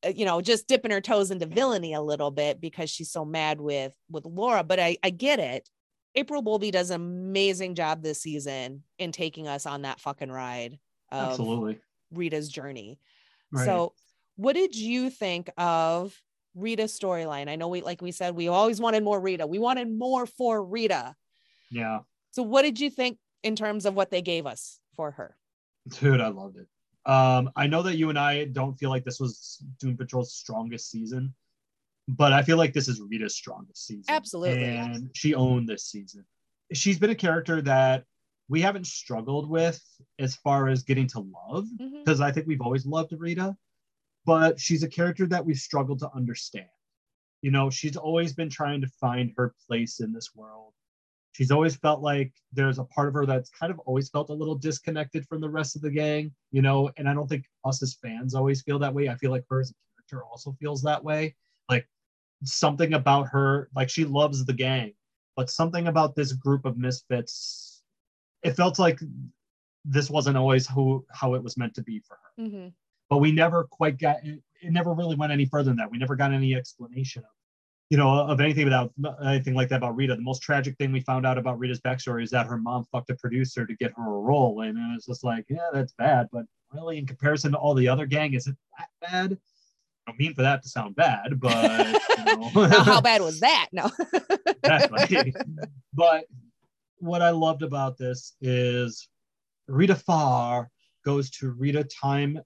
uh, 0.06 0.10
you 0.10 0.26
know 0.26 0.42
just 0.42 0.68
dipping 0.68 0.92
her 0.92 1.02
toes 1.02 1.32
into 1.32 1.46
villainy 1.46 1.94
a 1.94 2.02
little 2.02 2.32
bit 2.32 2.62
because 2.62 2.90
she's 2.90 3.12
so 3.12 3.26
mad 3.26 3.62
with 3.62 3.94
with 4.10 4.26
laura 4.26 4.64
but 4.64 4.80
i 4.80 4.98
i 5.04 5.10
get 5.10 5.40
it 5.40 5.70
april 6.16 6.42
bowlby 6.42 6.72
does 6.72 6.92
an 6.92 7.02
amazing 7.02 7.76
job 7.76 8.02
this 8.04 8.22
season 8.22 8.84
in 8.98 9.12
taking 9.12 9.48
us 9.48 9.66
on 9.66 9.84
that 9.84 10.00
fucking 10.00 10.32
ride 10.32 10.80
of 11.12 11.26
absolutely. 11.26 11.80
rita's 12.12 12.50
journey 12.50 13.00
Right. 13.52 13.66
so, 13.66 13.94
what 14.38 14.54
did 14.54 14.76
you 14.76 15.10
think 15.10 15.50
of 15.58 16.22
Rita's 16.56 16.98
storyline? 16.98 17.50
I 17.50 17.56
know 17.56 17.68
we, 17.68 17.82
like 17.82 18.02
we 18.02 18.12
said, 18.12 18.36
we 18.36 18.48
always 18.48 18.80
wanted 18.82 19.04
more 19.04 19.20
Rita. 19.20 19.46
We 19.48 19.60
wanted 19.60 19.90
more 19.92 20.26
for 20.26 20.64
Rita. 20.64 21.16
yeah, 21.72 22.00
So, 22.32 22.44
what 22.44 22.64
did 22.64 22.80
you 22.80 22.90
think 22.90 23.18
in 23.44 23.56
terms 23.56 23.86
of 23.86 23.94
what 23.94 24.12
they 24.12 24.22
gave 24.22 24.46
us 24.46 24.80
for 24.96 25.12
her? 25.12 25.36
dude, 26.00 26.22
I 26.22 26.28
loved 26.28 26.58
it. 26.58 26.68
Um, 27.10 27.50
I 27.56 27.66
know 27.68 27.82
that 27.84 27.98
you 27.98 28.10
and 28.10 28.20
I 28.20 28.46
don't 28.46 28.78
feel 28.78 28.90
like 28.90 29.04
this 29.06 29.20
was 29.20 29.64
Doom 29.80 29.98
Patrol's 29.98 30.34
strongest 30.34 30.92
season, 30.92 31.34
but 32.08 32.34
I 32.34 32.44
feel 32.44 32.58
like 32.58 32.74
this 32.74 32.88
is 32.88 33.02
Rita's 33.02 33.36
strongest 33.36 33.88
season. 33.88 34.06
Absolutely. 34.10 34.64
And 34.66 35.10
she 35.16 35.34
owned 35.34 35.68
this 35.68 35.86
season. 35.86 36.26
She's 36.74 37.00
been 37.00 37.10
a 37.10 37.16
character 37.16 37.62
that 37.64 38.04
we 38.50 38.62
haven't 38.62 38.86
struggled 38.86 39.50
with 39.50 39.82
as 40.20 40.36
far 40.36 40.68
as 40.68 40.84
getting 40.84 41.08
to 41.08 41.26
love, 41.50 41.66
because 41.78 42.22
I 42.22 42.32
think 42.32 42.46
we've 42.46 42.62
always 42.62 42.86
loved 42.86 43.14
Rita, 43.18 43.56
but 44.30 44.60
she's 44.60 44.84
a 44.84 44.88
character 44.88 45.26
that 45.26 45.44
we've 45.44 45.58
struggled 45.58 45.98
to 45.98 46.10
understand. 46.16 46.70
You 47.42 47.50
know, 47.50 47.72
she's 47.72 47.98
always 47.98 48.32
been 48.32 48.48
trying 48.48 48.80
to 48.82 48.88
find 48.88 49.34
her 49.38 49.56
place 49.66 50.02
in 50.02 50.14
this 50.14 50.36
world. 50.36 50.74
She's 51.32 51.50
always 51.50 51.76
felt 51.76 52.02
like 52.02 52.32
there's 52.54 52.78
a 52.78 52.84
part 52.84 53.08
of 53.08 53.16
her 53.16 53.26
that's 53.26 53.50
kind 53.50 53.72
of 53.72 53.80
always 53.80 54.08
felt 54.12 54.30
a 54.30 54.34
little 54.34 54.54
disconnected 54.54 55.26
from 55.26 55.42
the 55.42 55.50
rest 55.50 55.76
of 55.76 55.82
the 55.82 55.90
gang, 55.90 56.32
you 56.52 56.62
know, 56.62 56.92
and 56.98 57.10
I 57.10 57.16
don't 57.16 57.28
think 57.28 57.46
us 57.66 57.82
as 57.82 57.96
fans 57.96 58.36
always 58.36 58.62
feel 58.62 58.78
that 58.78 58.94
way. 58.94 59.10
I 59.10 59.16
feel 59.16 59.32
like 59.32 59.46
her 59.50 59.62
as 59.62 59.72
a 59.72 59.74
character 59.98 60.24
also 60.24 60.56
feels 60.60 60.84
that 60.84 61.04
way. 61.04 61.36
Like 61.68 61.90
something 62.44 62.94
about 62.94 63.30
her, 63.30 63.72
like 63.76 63.90
she 63.90 64.06
loves 64.06 64.46
the 64.46 64.54
gang, 64.54 64.94
but 65.36 65.50
something 65.50 65.88
about 65.88 66.14
this 66.14 66.34
group 66.34 66.66
of 66.66 66.78
misfits, 66.78 67.82
it 68.44 68.52
felt 68.52 68.78
like 68.78 69.00
this 69.86 70.08
wasn't 70.08 70.38
always 70.38 70.68
who 70.68 71.04
how 71.12 71.34
it 71.34 71.42
was 71.42 71.58
meant 71.58 71.74
to 71.74 71.82
be 71.82 72.00
for 72.02 72.16
her 72.16 72.44
Mhm. 72.44 72.74
But 73.10 73.18
we 73.18 73.32
never 73.32 73.64
quite 73.66 73.98
got 73.98 74.18
it, 74.24 74.42
it 74.62 74.72
never 74.72 74.94
really 74.94 75.16
went 75.16 75.32
any 75.32 75.46
further 75.46 75.70
than 75.70 75.78
that 75.78 75.90
we 75.90 75.98
never 75.98 76.16
got 76.16 76.34
any 76.34 76.56
explanation 76.56 77.24
of 77.24 77.30
you 77.90 77.98
know 77.98 78.10
of 78.10 78.40
anything 78.40 78.68
about 78.68 78.92
anything 79.26 79.54
like 79.54 79.70
that 79.70 79.78
about 79.78 79.96
rita 79.96 80.16
the 80.16 80.22
most 80.22 80.42
tragic 80.42 80.78
thing 80.78 80.92
we 80.92 81.02
found 81.02 81.26
out 81.26 81.38
about 81.38 81.60
rita's 81.60 81.82
backstory 81.82 82.24
is 82.24 82.30
that 82.30 82.46
her 82.46 82.58
mom 82.58 82.86
fucked 82.92 83.10
a 83.10 83.16
producer 83.16 83.66
to 83.66 83.76
get 83.76 83.92
her 83.96 84.06
a 84.06 84.20
role 84.20 84.62
and 84.62 84.78
it's 84.96 85.06
just 85.06 85.24
like 85.24 85.46
yeah 85.50 85.70
that's 85.74 85.94
bad 85.94 86.28
but 86.32 86.46
really 86.72 86.98
in 86.98 87.06
comparison 87.06 87.52
to 87.52 87.58
all 87.58 87.74
the 87.74 87.88
other 87.88 88.06
gang 88.06 88.34
is 88.34 88.48
it 88.48 88.56
that 88.78 88.90
bad 89.02 89.38
i 90.08 90.12
don't 90.12 90.20
mean 90.20 90.34
for 90.34 90.44
that 90.44 90.62
to 90.62 90.70
sound 90.70 90.96
bad 90.96 91.40
but 91.40 91.88
you 92.18 92.26
know. 92.26 92.52
Now, 92.68 92.84
how 92.84 93.02
bad 93.02 93.22
was 93.22 93.40
that? 93.40 93.70
No. 93.72 93.90
exactly. 94.64 95.34
but 95.94 96.26
what 97.00 97.22
I 97.22 97.30
loved 97.30 97.64
about 97.64 97.98
this 97.98 98.36
is 98.42 99.08
Rita 99.68 99.96
Farr 99.96 100.70
goes 101.06 101.30
to 101.32 101.52
Rita 101.52 101.84
Time 101.86 102.40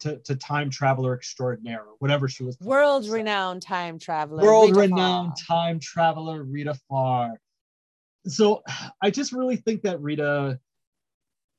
to, 0.00 0.18
to 0.18 0.36
Time 0.36 0.70
Traveler 0.70 1.14
Extraordinaire, 1.14 1.80
or 1.80 1.94
whatever 1.98 2.28
she 2.28 2.44
was. 2.44 2.58
World 2.60 3.08
renowned 3.08 3.62
time 3.62 3.98
traveler. 3.98 4.42
World 4.42 4.76
renowned 4.76 5.32
time 5.48 5.78
traveler 5.80 6.42
Rita 6.42 6.74
Farr. 6.88 7.40
So 8.26 8.62
I 9.02 9.10
just 9.10 9.32
really 9.32 9.56
think 9.56 9.82
that 9.82 10.00
Rita 10.00 10.58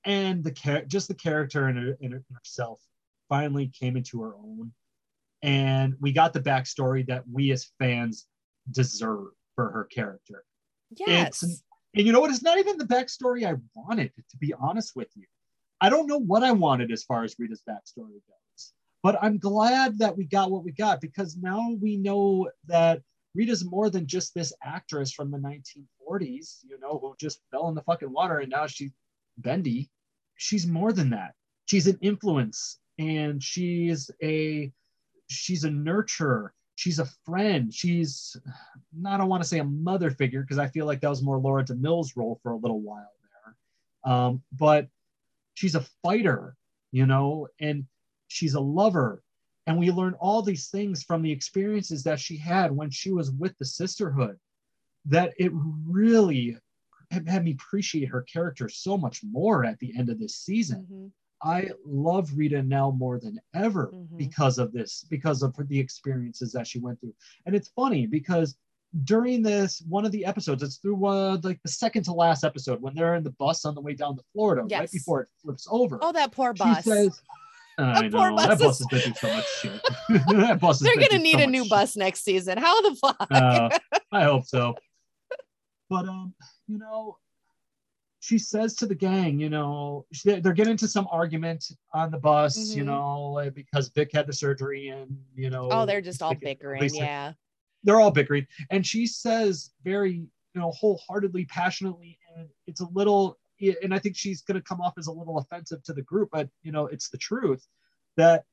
and 0.06 0.44
the 0.44 0.52
char- 0.52 0.86
just 0.86 1.08
the 1.08 1.14
character 1.14 1.70
in, 1.70 1.76
her- 1.76 1.98
in 2.02 2.24
herself 2.34 2.82
finally 3.30 3.68
came 3.68 3.98
into 3.98 4.22
her 4.22 4.36
own, 4.36 4.72
and 5.42 5.96
we 6.00 6.12
got 6.12 6.34
the 6.34 6.40
backstory 6.40 7.06
that 7.08 7.24
we 7.32 7.52
as 7.52 7.72
fans 7.80 8.28
deserve 8.72 9.28
for 9.56 9.70
her 9.72 9.86
character. 9.86 10.44
Yes. 10.96 11.44
It's, 11.44 11.64
and 11.96 12.06
you 12.06 12.12
know 12.12 12.20
what? 12.20 12.32
It's 12.32 12.42
not 12.42 12.58
even 12.58 12.78
the 12.78 12.86
backstory 12.86 13.46
I 13.48 13.56
wanted, 13.76 14.12
to 14.16 14.38
be 14.38 14.54
honest 14.54 14.96
with 14.96 15.10
you. 15.16 15.26
I 15.84 15.90
don't 15.90 16.08
know 16.08 16.18
what 16.18 16.44
I 16.44 16.52
wanted 16.54 16.94
as 16.94 17.04
far 17.04 17.26
as 17.26 17.36
Rita's 17.38 17.62
backstory 17.70 18.22
goes, 18.26 18.74
but 19.04 19.18
I'm 19.22 19.38
glad 19.38 20.00
that 20.00 20.16
we 20.16 20.24
got 20.24 20.50
what 20.50 20.64
we 20.64 20.72
got 20.72 21.02
because 21.02 21.36
now 21.36 21.76
we 21.82 21.98
know 21.98 22.50
that 22.68 23.02
Rita's 23.36 23.66
more 23.66 23.90
than 23.90 24.08
just 24.08 24.34
this 24.34 24.54
actress 24.64 25.12
from 25.12 25.30
the 25.30 25.38
1940s, 25.38 26.60
you 26.70 26.80
know, 26.80 27.00
who 27.00 27.14
just 27.20 27.42
fell 27.52 27.68
in 27.68 27.76
the 27.76 27.82
fucking 27.82 28.14
water 28.14 28.40
and 28.40 28.50
now 28.50 28.66
she's 28.66 28.92
bendy. 29.38 29.90
She's 30.38 30.66
more 30.66 30.94
than 30.94 31.10
that. 31.10 31.34
She's 31.66 31.88
an 31.88 31.98
influence 32.02 32.80
and 32.98 33.44
she's 33.44 34.10
a 34.24 34.72
she's 35.28 35.66
a 35.66 35.70
nurturer 35.70 36.50
she's 36.76 37.00
a 37.00 37.06
friend 37.26 37.74
she's 37.74 38.38
I 39.06 39.18
don't 39.18 39.30
want 39.30 39.42
to 39.42 39.50
say 39.50 39.60
a 39.60 39.64
mother 39.64 40.12
figure 40.12 40.42
because 40.42 40.60
I 40.60 40.68
feel 40.68 40.86
like 40.86 41.02
that 41.02 41.10
was 41.10 41.24
more 41.24 41.40
Laura 41.40 41.66
DeMille's 41.66 42.16
role 42.16 42.40
for 42.42 42.52
a 42.52 42.58
little 42.58 42.82
while 42.82 43.10
there. 44.06 44.14
Um, 44.14 44.44
but 44.52 44.88
she's 45.54 45.76
a 45.76 45.86
fighter, 46.02 46.56
you 46.92 47.06
know, 47.06 47.48
and 47.60 47.86
she's 48.28 48.54
a 48.54 48.60
lover. 48.60 49.24
And 49.66 49.78
we 49.78 49.92
learn 49.92 50.16
all 50.20 50.42
these 50.42 50.70
things 50.70 51.04
from 51.04 51.22
the 51.22 51.32
experiences 51.32 52.04
that 52.04 52.20
she 52.20 52.38
had 52.38 52.72
when 52.72 52.90
she 52.90 53.12
was 53.12 53.32
with 53.32 53.58
the 53.58 53.66
sisterhood 53.66 54.38
that 55.06 55.34
it 55.38 55.52
really 55.54 56.58
had 57.12 57.44
me 57.44 57.52
appreciate 57.52 58.10
her 58.10 58.24
character 58.24 58.68
so 58.68 58.98
much 58.98 59.22
more 59.24 59.64
at 59.64 59.80
the 59.80 59.94
end 59.98 60.10
of 60.10 60.20
this 60.20 60.36
season. 60.36 60.88
Mhm. 60.90 61.12
I 61.42 61.70
love 61.86 62.36
Rita 62.36 62.64
now 62.64 62.92
more 62.92 63.20
than 63.20 63.40
ever 63.54 63.92
Mhm. 63.94 64.18
because 64.18 64.58
of 64.58 64.72
this, 64.72 65.06
because 65.10 65.44
of 65.44 65.56
the 65.68 65.80
experiences 65.80 66.52
that 66.54 66.68
she 66.68 66.80
went 66.80 67.00
through. 67.02 67.16
And 67.46 67.56
it's 67.56 67.70
funny 67.70 68.08
because 68.08 68.58
during 69.06 69.42
this 69.42 69.82
one 69.90 70.06
of 70.06 70.12
the 70.12 70.24
episodes, 70.26 70.62
it's 70.64 70.78
through 70.78 71.06
uh, 71.06 71.38
like 71.44 71.60
the 71.64 71.70
second 71.70 72.04
to 72.04 72.14
last 72.14 72.44
episode 72.44 72.82
when 72.82 72.94
they're 72.94 73.16
in 73.16 73.24
the 73.24 73.32
bus 73.32 73.66
on 73.66 73.74
the 73.76 73.82
way 73.82 73.94
down 73.96 74.16
to 74.16 74.24
Florida, 74.34 74.64
right 74.64 74.92
before 74.92 75.22
it 75.22 75.28
flips 75.42 75.68
over. 75.72 75.98
Oh, 76.02 76.12
that 76.12 76.32
poor 76.32 76.54
she 76.56 76.64
bus. 76.64 76.84
says, 76.86 77.22
I 77.80 78.08
know 78.08 78.36
bus 78.36 78.48
that 78.48 78.60
bus 78.60 78.82
is- 78.82 78.88
through 78.88 79.14
so 79.14 79.28
much 79.36 79.46
shit. 79.62 79.82
that 80.38 80.60
bus 80.60 80.80
has 80.80 80.82
They're 80.82 81.08
gonna 81.10 81.22
need 81.24 81.38
so 81.40 81.44
a 81.44 81.48
new 81.48 81.64
shit. 81.64 81.70
bus 81.72 81.96
next 81.98 82.24
season. 82.24 82.58
How 82.60 82.82
the 82.82 82.96
fuck? 82.96 83.28
Uh, 83.32 83.70
I 84.12 84.24
hope 84.26 84.46
so. 84.46 84.76
But 85.90 86.08
um, 86.08 86.34
you 86.68 86.78
know, 86.78 87.18
she 88.20 88.38
says 88.38 88.76
to 88.76 88.86
the 88.86 88.96
gang, 88.96 89.40
you 89.40 89.50
know, 89.50 90.06
she, 90.14 90.40
they're 90.40 90.54
getting 90.54 90.72
into 90.72 90.88
some 90.88 91.08
argument 91.12 91.66
on 91.94 92.10
the 92.12 92.18
bus, 92.20 92.74
you 92.76 92.84
Mhm. 92.84 92.88
know, 92.88 93.52
because 93.54 93.90
Vic 93.90 94.12
had 94.14 94.28
the 94.28 94.34
surgery 94.34 94.90
and 94.90 95.18
you 95.36 95.50
know. 95.50 95.68
oh, 95.72 95.86
they're 95.86 96.00
just 96.02 96.22
all 96.22 96.34
bickering. 96.36 96.90
Yeah. 96.94 97.34
They're 97.84 98.00
all 98.00 98.12
bickering, 98.12 98.48
and 98.70 98.86
she 98.86 99.06
says 99.06 99.72
very, 99.84 100.14
you 100.14 100.62
know, 100.62 100.72
wholeheartedly, 100.72 101.46
passionately, 101.46 102.18
and 102.36 102.48
it's 102.68 102.82
a 102.82 102.88
little, 102.94 103.38
and 103.82 103.94
I 103.94 104.00
think 104.00 104.16
she's 104.16 104.42
going 104.42 104.56
to 104.56 104.64
come 104.64 104.82
off 104.82 104.94
as 104.98 105.08
a 105.08 105.12
little 105.12 105.38
offensive 105.38 105.84
to 105.84 105.94
the 105.94 106.02
group, 106.02 106.30
but 106.32 106.50
you 106.62 106.72
know, 106.72 106.88
it's 106.88 107.10
the 107.10 107.18
truth 107.18 107.66
that 108.18 108.46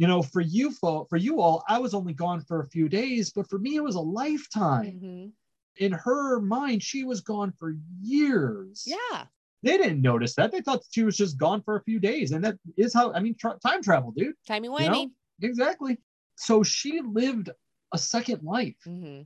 you 0.00 0.06
know, 0.06 0.22
for 0.22 0.40
you 0.40 0.70
for 0.70 1.06
for 1.10 1.16
you 1.16 1.40
all, 1.40 1.64
I 1.68 1.78
was 1.80 1.92
only 1.92 2.12
gone 2.12 2.40
for 2.42 2.60
a 2.60 2.66
few 2.68 2.88
days, 2.88 3.32
but 3.32 3.48
for 3.50 3.58
me, 3.58 3.74
it 3.74 3.82
was 3.82 3.96
a 3.96 4.00
lifetime. 4.00 5.00
Mhm. 5.02 5.32
In 5.78 5.92
her 5.92 6.40
mind, 6.40 6.82
she 6.84 7.02
was 7.02 7.20
gone 7.20 7.50
for 7.52 7.76
years. 8.00 8.84
Yeah. 8.86 9.26
They 9.64 9.76
didn't 9.76 10.00
notice 10.00 10.34
that. 10.36 10.52
They 10.52 10.60
thought 10.60 10.84
she 10.90 11.02
was 11.02 11.16
just 11.16 11.36
gone 11.36 11.62
for 11.62 11.74
a 11.76 11.82
few 11.82 11.98
days, 11.98 12.30
and 12.30 12.44
that 12.44 12.56
is 12.76 12.94
how 12.94 13.12
I 13.12 13.18
mean, 13.18 13.34
tra- 13.34 13.58
time 13.60 13.82
travel, 13.82 14.12
dude. 14.12 14.36
Timey 14.46 14.68
You 14.68 14.74
wimey. 14.74 14.88
know? 14.92 15.10
Exactly. 15.42 15.98
So 16.36 16.62
she 16.62 17.00
lived 17.00 17.50
a 17.92 17.98
second 17.98 18.42
life, 18.42 18.76
hmm 18.84 19.22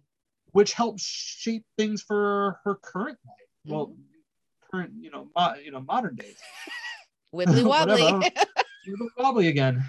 which 0.53 0.75
helps 0.75 1.03
shape 1.03 1.65
things 1.79 2.03
for 2.03 2.61
her 2.65 2.75
current 2.77 3.19
life. 3.27 3.37
Well, 3.65 3.87
Mm-hmm. 3.87 4.03
current, 4.71 4.93
you 5.01 5.11
know, 5.11 5.29
mo- 5.37 5.55
you 5.55 5.71
know, 5.71 5.81
modern 5.81 6.15
days. 6.17 6.37
Wibbly 7.35 7.65
wobbly. 7.69 8.03
Little 8.87 9.09
wobbly 9.17 9.49
again. 9.49 9.83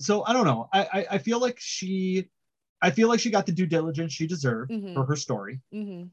So 0.00 0.24
I 0.24 0.32
don't 0.32 0.46
know. 0.46 0.68
I, 0.72 0.80
I 0.92 1.06
I 1.12 1.18
feel 1.18 1.38
like 1.40 1.58
she, 1.60 2.28
I 2.80 2.90
feel 2.90 3.08
like 3.08 3.20
she 3.20 3.30
got 3.30 3.44
the 3.44 3.52
due 3.52 3.66
diligence 3.66 4.12
she 4.12 4.26
deserved 4.26 4.70
Mhm. 4.70 4.94
for 4.94 5.04
her 5.04 5.16
story. 5.16 5.60
hmm 5.72 6.04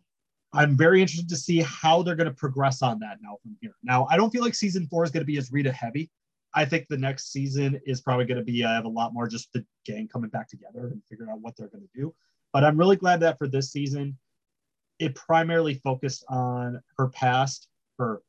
I'm 0.54 0.76
very 0.78 1.02
interested 1.02 1.30
to 1.30 1.36
see 1.38 1.60
how 1.62 2.02
they're 2.04 2.16
going 2.16 2.30
to 2.30 2.34
progress 2.34 2.82
on 2.82 3.00
that 3.00 3.18
now 3.22 3.38
from 3.44 3.58
here. 3.62 3.76
Now, 3.84 4.08
I 4.10 4.16
don't 4.18 4.32
feel 4.32 4.42
like 4.42 4.56
season 4.56 4.88
four 4.88 5.04
is 5.04 5.12
going 5.12 5.22
to 5.22 5.26
be 5.26 5.38
as 5.38 5.52
Rita 5.52 5.72
heavy. 5.72 6.10
I 6.54 6.66
think 6.66 6.88
the 6.90 6.98
next 6.98 7.32
season 7.32 7.80
is 7.86 8.02
probably 8.02 8.26
going 8.26 8.40
to 8.40 8.44
be 8.44 8.64
I 8.66 8.74
have 8.74 8.86
a 8.86 8.90
lot 8.90 9.14
more 9.14 9.28
just 9.28 9.52
the 9.54 9.66
gang 9.86 10.08
coming 10.08 10.30
back 10.30 10.50
together 10.50 10.88
and 10.88 11.02
figuring 11.10 11.32
out 11.32 11.42
what 11.42 11.56
they're 11.58 11.68
going 11.68 11.84
to 11.84 12.00
do. 12.00 12.14
But 12.54 12.64
I'm 12.64 12.78
really 12.78 12.96
glad 12.96 13.20
that 13.20 13.38
for 13.38 13.48
this 13.48 13.72
season, 13.72 14.18
it 15.00 15.14
primarily 15.16 15.76
focused 15.76 16.26
on 16.30 16.82
her 16.98 17.10
past, 17.10 17.68
her 18.00 18.22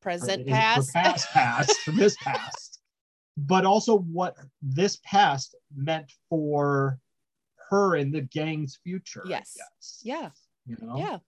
present 0.00 0.48
her, 0.48 0.54
past, 0.54 0.94
her 0.94 1.02
past, 1.02 1.30
past, 1.30 1.86
her 1.86 1.92
this 1.92 2.16
past, 2.22 2.80
but 3.36 3.64
also 3.64 3.98
what 3.98 4.36
this 4.62 5.00
past 5.04 5.56
meant 5.74 6.12
for 6.28 6.98
her 7.70 7.96
and 7.96 8.14
the 8.14 8.20
gang's 8.20 8.78
future. 8.84 9.24
Yes. 9.26 9.56
Yeah. 10.02 10.30
You 10.66 10.76
know? 10.80 10.96
Yeah. 10.96 11.18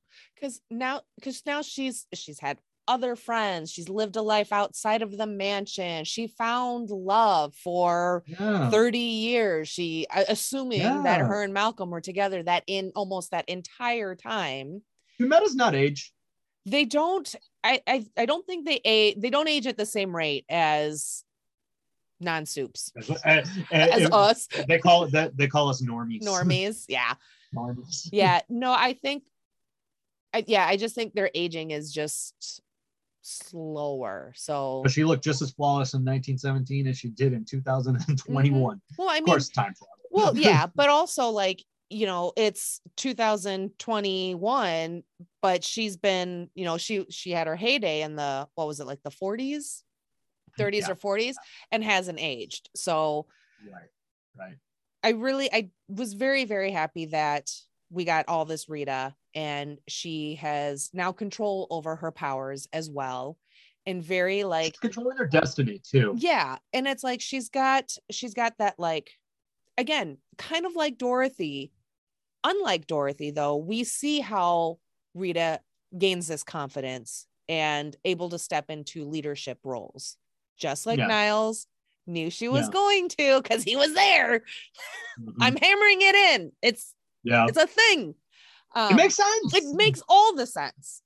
Cause 0.41 0.61
now 0.70 1.03
because 1.16 1.43
now 1.45 1.62
she's 1.62 2.07
she's 2.14 2.39
had 2.39 2.59
other 2.89 3.16
friends. 3.16 3.70
She's 3.70 3.89
lived 3.89 4.16
a 4.16 4.22
life 4.22 4.53
outside 4.53 5.03
of 5.03 5.16
the 5.16 5.26
mansion. 5.26 6.05
She 6.05 6.26
found 6.26 6.91
love 6.91 7.55
for 7.55 8.22
Yeah. 8.26 8.70
30 8.70 8.99
years. 8.99 9.68
She 9.68 10.07
assuming 10.11 10.80
that 11.03 11.20
her 11.20 11.43
and 11.43 11.53
Malcolm 11.55 11.91
were 11.91 12.01
together 12.01 12.43
that 12.43 12.64
in 12.66 12.93
almost 12.95 13.30
that 13.32 13.49
entire 13.49 14.14
time. 14.14 14.82
Humetta's 15.20 15.55
not 15.55 15.74
age. 15.74 16.12
They 16.64 16.84
don't 16.84 17.32
I 17.62 17.80
I, 17.87 18.07
I 18.16 18.26
don't 18.26 18.45
think 18.47 18.66
they 18.66 18.80
age 18.84 19.16
they 19.18 19.30
don't 19.30 19.49
age 19.49 19.66
at 19.66 19.76
the 19.76 19.87
same 19.87 20.14
rate 20.14 20.45
as 20.49 21.22
non-soups 22.20 22.93
As, 22.97 23.11
as- 23.24 23.49
as- 23.70 24.03
as 24.03 24.11
us 24.11 24.49
they 24.68 24.78
call 24.78 25.05
it 25.05 25.12
that 25.12 25.37
they 25.37 25.47
call 25.49 25.68
us 25.68 25.82
normies. 25.82 26.22
normies. 26.22 26.84
Yeah. 26.89 27.14
normies. 27.55 28.09
yeah 28.12 28.41
no 28.49 28.72
i 28.72 28.95
think 28.95 29.22
I, 30.34 30.43
yeah 30.47 30.66
i 30.66 30.76
just 30.76 30.95
think 30.95 31.12
their 31.14 31.30
aging 31.34 31.70
is 31.72 31.93
just 31.93 32.61
slower 33.27 34.33
so 34.37 34.81
But 34.85 34.93
she 34.93 35.05
looked 35.05 35.24
just 35.24 35.43
as 35.43 35.51
flawless 35.51 35.95
in 35.95 36.05
1917 36.05 36.87
as 36.87 36.97
she 36.99 37.09
did 37.09 37.33
in 37.33 37.41
mm-hmm. 37.45 37.59
2021. 37.59 38.81
well 38.99 39.09
i 39.09 39.16
Of 39.16 39.24
mean 39.24 39.27
course, 39.27 39.49
time 39.49 39.74
travel. 39.74 39.89
well 40.11 40.37
yeah 40.37 40.66
but 40.74 40.89
also 40.89 41.31
like 41.31 41.62
you 41.91 42.07
know 42.07 42.33
it's 42.37 42.81
2021 42.97 45.03
but 45.43 45.64
she's 45.64 45.97
been 45.97 46.51
you 46.55 46.64
know 46.64 46.79
she 46.79 47.07
she 47.11 47.31
had 47.31 47.47
her 47.47 47.57
heyday 47.57 48.03
in 48.03 48.16
the 48.16 48.49
what 48.55 48.66
was 48.66 48.81
it 48.81 48.87
like 48.87 49.03
the 49.03 49.11
40s 49.11 49.83
30s 50.59 50.59
mm, 50.59 50.81
Yeah. 50.81 50.91
or 50.91 50.95
40s 51.18 51.35
and 51.72 51.85
hasn't 51.85 52.18
aged 52.20 52.70
so 52.74 53.27
Right. 53.72 53.89
Right. 54.39 54.57
I 55.03 55.11
really 55.11 55.53
I 55.53 55.70
was 55.89 56.12
very 56.14 56.45
very 56.45 56.70
happy 56.70 57.07
that 57.07 57.51
we 57.91 58.05
got 58.05 58.24
all 58.28 58.45
this 58.45 58.68
Rita 58.68 59.14
and 59.34 59.78
she 59.89 60.34
has 60.37 60.91
now 60.93 61.12
control 61.12 61.66
over 61.70 61.97
her 61.97 62.11
powers 62.11 62.68
as 62.72 62.91
well 62.91 63.39
and 63.87 64.03
very 64.03 64.43
like 64.45 64.72
She's 64.74 64.78
controlling 64.80 65.16
her 65.18 65.26
destiny 65.26 65.78
too. 65.78 66.14
yeah 66.16 66.57
and 66.72 66.87
it's 66.89 67.05
like 67.05 67.20
she's 67.20 67.49
got 67.49 67.93
she's 68.11 68.34
got 68.34 68.55
that 68.59 68.74
like 68.78 69.11
again 69.78 70.18
kind 70.39 70.66
of 70.66 70.74
like 70.74 70.99
Dorothy 70.99 71.70
unlike 72.45 72.87
Dorothy 72.87 73.30
though 73.30 73.57
we 73.57 73.84
see 73.84 74.20
how 74.20 74.78
Rita 75.14 75.61
gains 75.97 76.26
this 76.28 76.43
confidence 76.43 77.26
and 77.49 77.95
able 78.05 78.28
to 78.30 78.39
step 78.39 78.70
into 78.70 79.05
leadership 79.09 79.59
roles 79.64 80.16
just 80.59 80.87
like 80.87 80.99
Yeah. 80.99 81.07
Niles 81.07 81.66
knew 82.09 82.30
she 82.30 82.49
was 82.49 82.66
Yeah. 82.66 82.72
going 82.72 83.09
to 83.11 83.41
because 83.43 83.62
he 83.62 83.76
was 83.76 83.95
there 83.95 84.43
Mhm. 85.20 85.34
I'm 85.41 85.57
hammering 85.57 86.03
it 86.03 86.14
in. 86.14 86.53
It's 86.62 86.93
yeah. 87.27 87.47
it's 87.49 87.59
a 87.59 87.66
thing. 87.66 88.14
Um, 88.74 88.93
it 88.93 88.97
makes 88.97 89.16
sense. 89.16 89.55
it 89.55 89.77
makes 89.77 90.03
all 90.09 90.35
the 90.35 90.47
sense. 90.47 91.03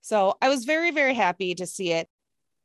So 0.00 0.36
I 0.40 0.48
was 0.48 0.64
very 0.64 0.90
very 0.90 1.14
happy 1.14 1.54
to 1.54 1.66
see 1.66 1.92
it, 1.92 2.08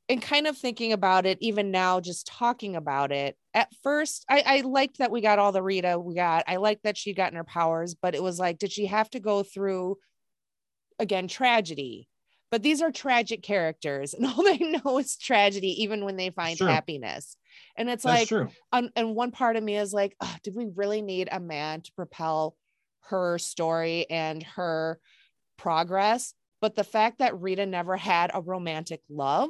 and 0.09 0.21
kind 0.21 0.47
of 0.47 0.57
thinking 0.57 0.93
about 0.93 1.25
it 1.25 1.37
even 1.41 1.71
now, 1.71 1.99
just 1.99 2.27
talking 2.27 2.75
about 2.75 3.11
it. 3.11 3.35
At 3.53 3.69
first, 3.83 4.25
I, 4.29 4.43
I 4.45 4.61
liked 4.61 4.99
that 4.99 5.11
we 5.11 5.21
got 5.21 5.39
all 5.39 5.51
the 5.51 5.63
Rita 5.63 5.99
we 5.99 6.15
got. 6.15 6.43
I 6.47 6.57
liked 6.57 6.83
that 6.83 6.97
she 6.97 7.13
gotten 7.13 7.37
her 7.37 7.43
powers, 7.43 7.95
but 7.95 8.15
it 8.15 8.23
was 8.23 8.39
like, 8.39 8.59
did 8.59 8.71
she 8.71 8.85
have 8.85 9.09
to 9.11 9.19
go 9.19 9.43
through 9.43 9.97
again 10.99 11.27
tragedy? 11.27 12.07
But 12.51 12.61
these 12.61 12.81
are 12.81 12.91
tragic 12.91 13.41
characters, 13.41 14.13
and 14.15 14.25
all 14.25 14.43
they 14.43 14.57
know 14.57 14.99
is 14.99 15.17
tragedy, 15.17 15.83
even 15.83 16.05
when 16.05 16.15
they 16.15 16.29
find 16.29 16.57
True. 16.57 16.67
happiness. 16.67 17.35
And 17.75 17.89
it's 17.89 18.03
That's 18.03 18.19
like, 18.19 18.27
true. 18.27 18.49
and, 18.71 18.91
and 18.95 19.15
one 19.15 19.31
part 19.31 19.55
of 19.55 19.63
me 19.63 19.77
is 19.77 19.93
like, 19.93 20.15
"Ugh, 20.21 20.39
did 20.43 20.55
we 20.55 20.67
really 20.75 21.01
need 21.01 21.29
a 21.31 21.39
man 21.39 21.81
to 21.81 21.91
propel 21.93 22.55
her 23.09 23.37
story 23.37 24.09
and 24.09 24.43
her 24.43 24.99
progress? 25.57 26.33
But 26.61 26.75
the 26.75 26.83
fact 26.83 27.19
that 27.19 27.39
Rita 27.39 27.65
never 27.65 27.97
had 27.97 28.31
a 28.33 28.41
romantic 28.41 29.01
love 29.09 29.49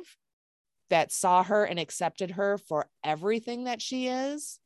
that 0.89 1.11
saw 1.11 1.43
her 1.43 1.63
and 1.63 1.79
accepted 1.79 2.31
her 2.31 2.57
for 2.57 2.87
everything 3.03 3.63
that 3.65 3.81
she 3.81 4.07
is, 4.07 4.59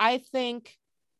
I 0.00 0.18
think 0.18 0.76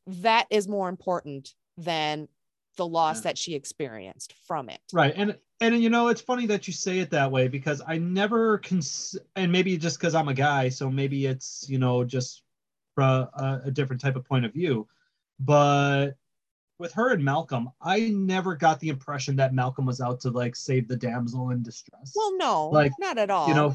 that 0.07 0.47
is 0.51 0.67
more 0.67 0.89
important 0.89 1.55
than 1.77 2.29
the 2.77 2.87
loss 2.87 3.19
Yeah. 3.19 3.23
that 3.23 3.39
she 3.39 3.55
experienced 3.55 4.35
from 4.47 4.69
it. 4.69 4.81
Right. 4.93 5.13
And 5.17 5.37
and 5.61 5.81
you 5.81 5.91
know, 5.91 6.09
it's 6.09 6.21
funny 6.21 6.47
that 6.47 6.67
you 6.67 6.73
say 6.73 6.99
it 6.99 7.11
that 7.11 7.31
way 7.31 7.47
because 7.47 7.81
I 7.87 7.99
never 7.99 8.59
cons 8.59 9.17
and 9.37 9.53
maybe 9.53 9.77
just 9.77 9.99
because 9.99 10.15
I'm 10.15 10.29
a 10.29 10.35
guy, 10.35 10.71
so 10.71 10.91
maybe 10.91 11.27
it's, 11.27 11.67
you 11.69 11.79
know, 11.79 12.03
just 12.03 12.43
from 12.95 13.29
a, 13.35 13.63
a 13.67 13.71
different 13.71 14.03
type 14.03 14.17
of 14.17 14.25
point 14.25 14.45
of 14.45 14.53
view. 14.53 14.89
But 15.39 16.17
with 16.83 16.93
her 16.93 17.13
and 17.13 17.25
Malcolm, 17.25 17.71
I 17.81 18.11
never 18.11 18.55
got 18.57 18.81
the 18.81 18.89
impression 18.89 19.37
that 19.37 19.55
Malcolm 19.55 19.87
was 19.87 20.01
out 20.01 20.21
to 20.21 20.31
like 20.31 20.55
save 20.55 20.89
the 20.89 20.97
damsel 20.97 21.51
in 21.51 21.63
distress. 21.63 22.13
Well, 22.15 22.37
no, 22.37 22.69
Like, 22.69 22.93
not 22.99 23.17
at 23.17 23.31
all. 23.31 23.49
you 23.49 23.55
know 23.55 23.75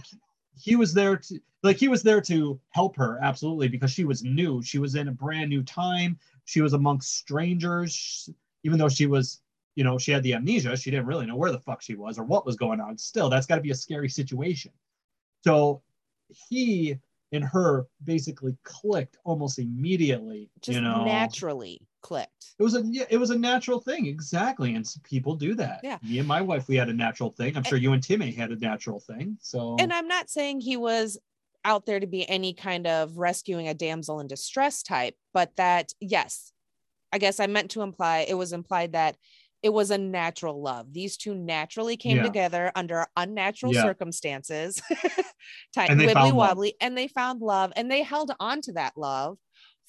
he 0.59 0.75
was 0.75 0.93
there 0.93 1.17
to 1.17 1.39
like 1.63 1.77
he 1.77 1.87
was 1.87 2.03
there 2.03 2.21
to 2.21 2.59
help 2.71 2.95
her 2.97 3.19
absolutely 3.21 3.67
because 3.69 3.91
she 3.91 4.03
was 4.05 4.23
new. 4.23 4.61
She 4.61 4.77
was 4.77 4.95
in 4.95 5.07
a 5.07 5.11
brand 5.11 5.49
new 5.49 5.63
time. 5.63 6.19
She 6.45 6.61
was 6.61 6.73
amongst 6.73 7.15
strangers. 7.17 8.29
Even 8.63 8.77
though 8.77 8.89
she 8.89 9.07
was 9.07 9.41
you 9.75 9.83
know 9.83 9.97
she 9.97 10.11
had 10.11 10.23
the 10.23 10.33
amnesia 10.33 10.75
she 10.75 10.89
didn't 10.91 11.05
really 11.05 11.27
know 11.27 11.35
where 11.35 11.51
the 11.51 11.59
fuck 11.59 11.81
she 11.81 11.95
was 11.95 12.19
or 12.19 12.23
what 12.23 12.45
was 12.45 12.55
going 12.55 12.81
on. 12.81 12.97
Still 12.97 13.29
that's 13.29 13.47
got 13.47 13.55
to 13.55 13.61
be 13.61 13.71
a 13.71 13.75
scary 13.75 14.09
situation. 14.09 14.71
So 15.43 15.81
he 16.49 16.97
and 17.31 17.43
her 17.43 17.85
basically 18.03 18.57
clicked 18.63 19.17
almost 19.23 19.59
immediately 19.59 20.49
just 20.61 20.75
you 20.75 20.81
know. 20.81 21.05
naturally 21.05 21.86
clicked. 22.07 22.45
it 22.59 22.63
was 22.63 22.75
a 22.75 22.81
yeah, 22.85 23.03
it 23.09 23.17
was 23.17 23.29
a 23.31 23.37
natural 23.37 23.79
thing 23.81 24.05
exactly 24.07 24.75
and 24.75 24.85
people 25.03 25.35
do 25.35 25.53
that 25.55 25.79
Yeah. 25.83 25.97
me 26.03 26.19
and 26.19 26.27
my 26.27 26.41
wife 26.41 26.67
we 26.67 26.75
had 26.81 26.89
a 26.89 26.93
natural 26.93 27.31
thing 27.31 27.55
i'm 27.57 27.63
sure 27.63 27.77
you 27.77 27.91
and 27.93 28.01
timmy 28.03 28.31
had 28.31 28.51
a 28.51 28.55
natural 28.69 28.99
thing 28.99 29.37
so 29.41 29.75
and 29.79 29.91
I'm 29.91 30.07
not 30.07 30.29
saying 30.29 30.61
he 30.61 30.77
was 30.77 31.17
out 31.65 31.85
there 31.85 31.99
to 31.99 32.07
be 32.07 32.27
any 32.29 32.53
kind 32.53 32.87
of 32.87 33.17
rescuing 33.17 33.67
a 33.67 33.73
damsel 33.73 34.19
in 34.21 34.27
distress 34.27 34.81
type, 34.83 35.15
but 35.33 35.51
that 35.57 35.91
yes, 35.99 36.53
I 37.11 37.17
guess 37.17 37.41
I 37.41 37.47
meant 37.47 37.71
to 37.71 37.81
imply 37.81 38.25
it 38.27 38.35
was 38.35 38.53
implied 38.53 38.93
that 38.93 39.17
it 39.61 39.73
was 39.73 39.91
a 39.91 39.97
natural 39.97 40.61
love. 40.61 40.93
These 40.93 41.17
two 41.17 41.35
naturally 41.35 41.97
came 41.97 42.17
Yeah. 42.17 42.23
together 42.23 42.71
under 42.75 43.07
unnatural 43.17 43.73
Yeah. 43.73 43.81
circumstances, 43.83 44.81
Ti- 45.73 45.87
And 45.89 45.99
they 45.99 46.07
wibbly 46.07 46.13
found 46.13 46.37
love. 46.37 46.47
wobbly, 46.49 46.75
and 46.79 46.97
they 46.97 47.07
found 47.09 47.41
love 47.41 47.73
and 47.75 47.91
they 47.91 48.01
held 48.03 48.31
on 48.39 48.61
to 48.61 48.71
that 48.73 48.93
love 48.97 49.37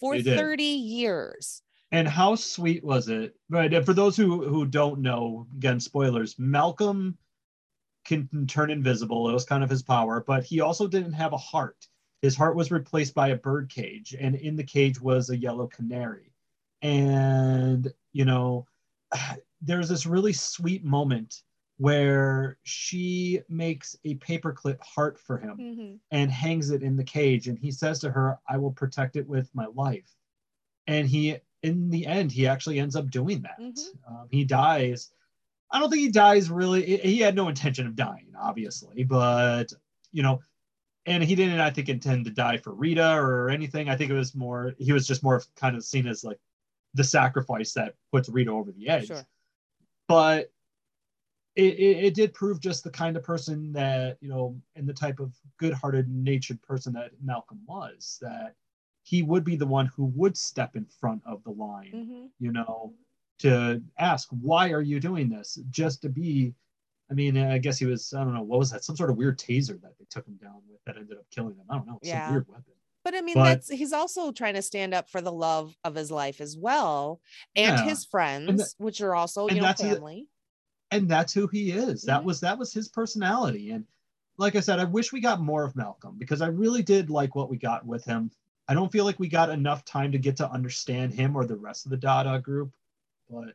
for 0.00 0.18
30 0.18 0.64
years. 0.64 1.62
And 1.90 2.06
how 2.06 2.34
sweet 2.34 2.84
was 2.84 3.08
it? 3.08 3.34
Right. 3.48 3.72
And 3.72 3.84
for 3.84 3.94
those 3.94 4.16
who 4.16 4.46
who 4.46 4.66
don't 4.66 5.00
know, 5.00 5.46
again, 5.56 5.80
spoilers. 5.80 6.38
Malcolm 6.38 7.16
can 8.04 8.46
turn 8.46 8.70
invisible. 8.70 9.28
It 9.28 9.32
was 9.34 9.44
kind 9.44 9.64
of 9.64 9.70
his 9.70 9.82
power, 9.82 10.22
but 10.26 10.44
he 10.44 10.60
also 10.60 10.88
didn't 10.88 11.12
have 11.14 11.32
a 11.32 11.38
heart. 11.38 11.88
His 12.22 12.36
heart 12.36 12.56
was 12.56 12.70
replaced 12.70 13.14
by 13.14 13.28
a 13.28 13.36
bird 13.36 13.70
cage, 13.70 14.14
and 14.18 14.34
in 14.36 14.56
the 14.56 14.64
cage 14.64 15.00
was 15.00 15.30
a 15.30 15.36
yellow 15.36 15.66
canary. 15.66 16.32
And 16.82 17.92
you 18.12 18.24
know, 18.24 18.66
there's 19.60 19.88
this 19.88 20.06
really 20.06 20.32
sweet 20.32 20.84
moment 20.84 21.42
where 21.78 22.58
she 22.64 23.40
makes 23.48 23.96
a 24.04 24.16
paperclip 24.16 24.80
heart 24.82 25.18
for 25.18 25.38
him 25.38 25.56
Mhm. 25.58 26.00
and 26.10 26.30
hangs 26.30 26.70
it 26.70 26.82
in 26.82 26.96
the 26.96 27.04
cage 27.04 27.46
and 27.48 27.58
he 27.58 27.70
says 27.70 28.00
to 28.00 28.10
her 28.10 28.38
i 28.48 28.56
will 28.56 28.72
protect 28.72 29.14
it 29.16 29.26
with 29.28 29.48
my 29.54 29.66
life 29.66 30.16
and 30.88 31.08
he 31.08 31.36
in 31.62 31.90
the 31.90 32.06
end 32.06 32.30
he 32.32 32.46
actually 32.46 32.78
ends 32.78 32.96
up 32.96 33.10
doing 33.10 33.42
that. 33.42 33.58
Mhm. 33.60 33.78
um, 34.08 34.28
he 34.30 34.44
dies. 34.44 35.10
I 35.70 35.78
don't 35.78 35.90
think 35.90 36.00
he 36.02 36.10
dies 36.10 36.50
really. 36.50 36.96
He- 36.98 37.18
had 37.18 37.34
no 37.34 37.48
intention 37.48 37.86
of 37.86 37.94
dying 37.96 38.26
obviously 38.38 39.02
but 39.04 39.72
you 40.12 40.22
know 40.22 40.40
and 41.06 41.22
he 41.24 41.34
didn't 41.34 41.58
i 41.60 41.70
think 41.70 41.88
intend 41.88 42.24
to 42.24 42.30
die 42.30 42.56
for 42.56 42.72
rita 42.72 43.14
or 43.16 43.50
anything. 43.50 43.88
I 43.88 43.96
think 43.96 44.10
it 44.10 44.14
was 44.14 44.34
more 44.34 44.74
he 44.78 44.92
was 44.92 45.06
just 45.06 45.22
more 45.22 45.34
of 45.36 45.54
kind 45.56 45.76
of 45.76 45.84
seen 45.84 46.06
as 46.06 46.22
like 46.24 46.38
the 46.94 47.04
sacrifice 47.04 47.72
that 47.74 47.94
puts 48.12 48.28
rita 48.28 48.50
over 48.50 48.70
the 48.72 48.88
edge. 48.88 49.08
Sure. 49.08 49.26
but 50.06 50.50
it, 51.56 51.74
it, 51.74 52.04
it 52.04 52.14
did 52.14 52.32
prove 52.34 52.60
just 52.60 52.84
the 52.84 52.90
kind 52.90 53.16
of 53.16 53.24
person 53.24 53.72
that 53.72 54.16
you 54.20 54.28
know 54.28 54.56
and 54.76 54.88
the 54.88 54.94
type 54.94 55.18
of 55.18 55.32
good-hearted 55.58 56.08
natured 56.08 56.62
person 56.62 56.92
that 56.92 57.10
malcolm 57.22 57.60
was 57.66 58.18
that 58.22 58.54
he 59.08 59.22
would 59.22 59.42
be 59.44 59.56
the 59.56 59.66
one 59.66 59.86
who 59.86 60.04
would 60.04 60.36
step 60.36 60.76
in 60.76 60.84
front 60.84 61.22
of 61.24 61.42
the 61.44 61.50
line 61.50 61.90
Mhm. 61.94 62.30
you 62.38 62.52
know 62.52 62.92
to 63.38 63.80
ask, 63.98 64.28
why 64.42 64.70
are 64.72 64.80
you 64.82 64.98
doing 65.00 65.28
this? 65.28 65.58
Just 65.70 66.02
to 66.02 66.08
be, 66.08 66.52
I 67.08 67.14
mean, 67.14 67.36
I 67.38 67.58
guess 67.58 67.78
he 67.78 67.86
was, 67.86 68.12
I 68.12 68.24
don't 68.24 68.34
know, 68.34 68.42
what 68.42 68.58
was 68.58 68.70
that? 68.72 68.82
Some 68.84 68.96
sort 68.96 69.10
of 69.10 69.16
weird 69.16 69.38
taser 69.38 69.80
that 69.80 69.96
they 69.96 70.04
took 70.10 70.26
him 70.26 70.34
down 70.42 70.60
with 70.68 70.82
that 70.84 70.96
ended 70.96 71.16
up 71.18 71.24
killing 71.30 71.54
him. 71.54 71.64
I 71.70 71.76
don't 71.76 71.86
know, 71.86 72.00
Yeah. 72.02 72.26
some 72.26 72.34
weird 72.34 72.48
weapon. 72.48 72.72
But 73.04 73.14
I 73.14 73.20
mean, 73.22 73.34
But- 73.36 73.44
that's 73.44 73.68
he's 73.70 73.92
also 73.92 74.32
trying 74.32 74.54
to 74.54 74.62
stand 74.62 74.92
up 74.92 75.08
for 75.08 75.20
the 75.20 75.30
love 75.32 75.74
of 75.84 75.94
his 75.94 76.10
life 76.10 76.40
as 76.40 76.56
well, 76.58 77.20
and 77.56 77.78
Yeah. 77.78 77.84
his 77.84 78.04
friends, 78.04 78.74
which 78.78 79.00
are 79.00 79.14
also 79.14 79.46
and 79.46 79.56
you 79.56 79.62
know 79.62 79.72
family. 79.72 80.26
and 80.90 81.08
that's 81.08 81.32
who 81.32 81.46
he 81.46 81.70
is. 81.70 82.02
That 82.02 82.22
Mhm. 82.22 82.24
was 82.24 82.40
that 82.40 82.58
was 82.58 82.72
his 82.74 82.88
personality. 82.88 83.70
And 83.70 83.86
like 84.36 84.56
I 84.56 84.60
said, 84.60 84.80
I 84.80 84.84
wish 84.84 85.12
we 85.12 85.20
got 85.20 85.40
more 85.40 85.64
of 85.64 85.76
Malcolm 85.76 86.16
because 86.18 86.42
I 86.42 86.48
really 86.48 86.82
did 86.82 87.08
like 87.08 87.34
what 87.36 87.48
we 87.48 87.56
got 87.56 87.86
with 87.86 88.04
him. 88.04 88.30
I 88.68 88.74
don't 88.74 88.92
feel 88.92 89.04
like 89.04 89.18
we 89.18 89.28
got 89.28 89.50
enough 89.50 89.84
time 89.84 90.12
to 90.12 90.18
get 90.18 90.36
to 90.38 90.50
understand 90.50 91.14
him 91.14 91.34
or 91.36 91.46
the 91.46 91.56
rest 91.56 91.86
of 91.86 91.90
the 91.90 91.96
Dada 91.96 92.38
group, 92.38 92.74
but 93.30 93.54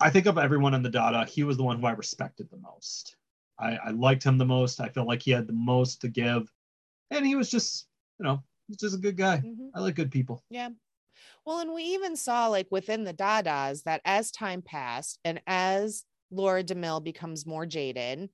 I 0.00 0.10
think 0.10 0.26
of 0.26 0.38
everyone 0.38 0.74
in 0.74 0.82
the 0.82 0.90
Dada, 0.90 1.24
he 1.24 1.44
was 1.44 1.56
the 1.56 1.62
one 1.62 1.80
who 1.80 1.86
I 1.86 1.92
respected 1.92 2.50
the 2.50 2.56
most. 2.56 3.16
I, 3.58 3.76
I 3.76 3.90
liked 3.90 4.24
him 4.24 4.38
the 4.38 4.44
most. 4.44 4.80
I 4.80 4.88
felt 4.88 5.08
like 5.08 5.22
he 5.22 5.30
had 5.30 5.46
the 5.46 5.52
most 5.52 6.00
to 6.02 6.08
give, 6.08 6.52
and 7.10 7.26
he 7.26 7.34
was 7.34 7.50
just, 7.50 7.88
you 8.18 8.24
know, 8.24 8.42
he's 8.66 8.76
just 8.76 8.96
a 8.96 9.00
good 9.00 9.16
guy. 9.16 9.38
Mhm. 9.38 9.70
I 9.74 9.80
like 9.80 9.94
good 9.94 10.12
people. 10.12 10.42
Yeah. 10.50 10.70
Well, 11.44 11.60
and 11.60 11.72
we 11.72 11.82
even 11.82 12.16
saw 12.16 12.48
like 12.48 12.68
within 12.70 13.04
the 13.04 13.14
Dadas 13.14 13.84
that 13.84 14.00
as 14.04 14.30
time 14.30 14.62
passed 14.62 15.18
and 15.24 15.40
as 15.46 16.04
Laura 16.30 16.62
DeMille 16.62 17.02
becomes 17.02 17.46
more 17.46 17.66
jaded, 17.66 18.30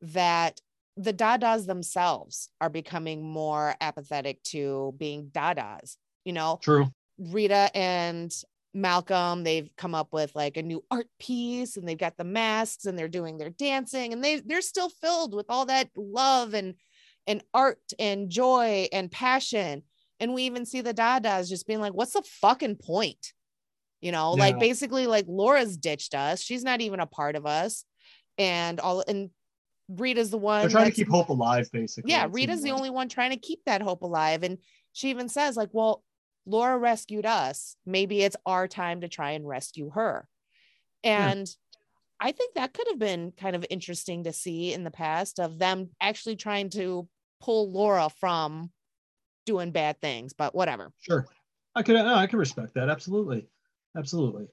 that 0.00 0.60
the 0.96 1.12
Dadas 1.12 1.66
themselves 1.66 2.48
are 2.60 2.70
becoming 2.70 3.22
more 3.22 3.74
apathetic 3.80 4.42
to 4.44 4.94
being 4.96 5.30
Dadas. 5.30 5.96
You 6.24 6.32
know, 6.32 6.58
True. 6.62 6.88
Rita 7.18 7.70
and 7.74 8.32
Malcolm, 8.74 9.44
they've 9.44 9.70
come 9.76 9.94
up 9.94 10.12
with 10.12 10.34
like 10.34 10.56
a 10.56 10.62
new 10.62 10.84
art 10.90 11.08
piece 11.18 11.76
and 11.76 11.86
they've 11.86 11.96
got 11.96 12.16
the 12.16 12.24
masks 12.24 12.84
and 12.84 12.98
they're 12.98 13.08
doing 13.08 13.38
their 13.38 13.50
dancing 13.50 14.12
and 14.12 14.22
they 14.22 14.40
they're 14.40 14.60
still 14.60 14.90
filled 14.90 15.34
with 15.34 15.46
all 15.48 15.66
that 15.66 15.88
love 15.96 16.54
and 16.54 16.74
and 17.26 17.42
art 17.52 17.80
and 17.98 18.30
joy 18.30 18.88
and 18.92 19.10
passion. 19.10 19.82
And 20.20 20.32
we 20.32 20.44
even 20.44 20.64
see 20.64 20.80
the 20.80 20.94
Dadas 20.94 21.48
just 21.48 21.66
being 21.66 21.80
like, 21.80 21.92
what's 21.92 22.12
the 22.12 22.22
fucking 22.22 22.76
point? 22.76 23.32
You 24.00 24.12
know, 24.12 24.32
like 24.32 24.58
basically 24.58 25.06
like 25.06 25.24
Laura's 25.26 25.76
ditched 25.76 26.14
us. 26.14 26.40
She's 26.42 26.62
not 26.62 26.80
even 26.80 27.00
a 27.00 27.06
part 27.06 27.34
of 27.34 27.46
us. 27.46 27.84
And 28.38 28.78
all 28.80 29.02
and 29.06 29.30
Rita's 29.88 30.30
the 30.30 30.38
one 30.38 30.62
They're 30.62 30.70
trying 30.70 30.90
to 30.90 30.96
keep 30.96 31.08
hope 31.08 31.28
alive, 31.28 31.70
basically. 31.72 32.10
yeah 32.10 32.26
rita's 32.30 32.62
the 32.62 32.72
only 32.72 32.90
one 32.90 33.08
trying 33.08 33.30
to 33.30 33.36
keep 33.36 33.60
that 33.66 33.82
hope 33.82 34.02
alive 34.02 34.42
and 34.42 34.58
she 34.92 35.10
even 35.10 35.28
says 35.28 35.56
like 35.56 35.68
well 35.72 36.02
laura 36.46 36.76
rescued 36.78 37.26
us 37.26 37.76
maybe 37.86 38.22
it's 38.22 38.36
our 38.46 38.66
time 38.68 39.00
to 39.02 39.08
try 39.08 39.32
and 39.32 39.46
rescue 39.46 39.90
her 39.90 40.28
Yeah. 41.04 41.30
and 41.30 41.48
i 42.20 42.32
think 42.32 42.54
that 42.54 42.72
could 42.74 42.86
have 42.88 42.98
been 42.98 43.32
kind 43.32 43.54
of 43.56 43.64
interesting 43.70 44.24
to 44.24 44.32
see 44.32 44.72
in 44.72 44.84
the 44.84 44.90
past 44.90 45.38
of 45.40 45.58
them 45.58 45.90
actually 46.00 46.36
trying 46.36 46.70
to 46.70 47.08
pull 47.40 47.70
laura 47.70 48.08
from 48.08 48.70
doing 49.44 49.70
bad 49.70 50.00
things 50.00 50.32
but 50.32 50.54
whatever 50.54 50.92
Sure. 51.00 51.26
I 51.76 51.82
could 51.82 51.94
no, 51.96 52.14
I 52.14 52.26
can 52.26 52.38
respect 52.38 52.72
that. 52.74 52.88
Absolutely. 52.88 53.46
Absolutely. 53.96 54.46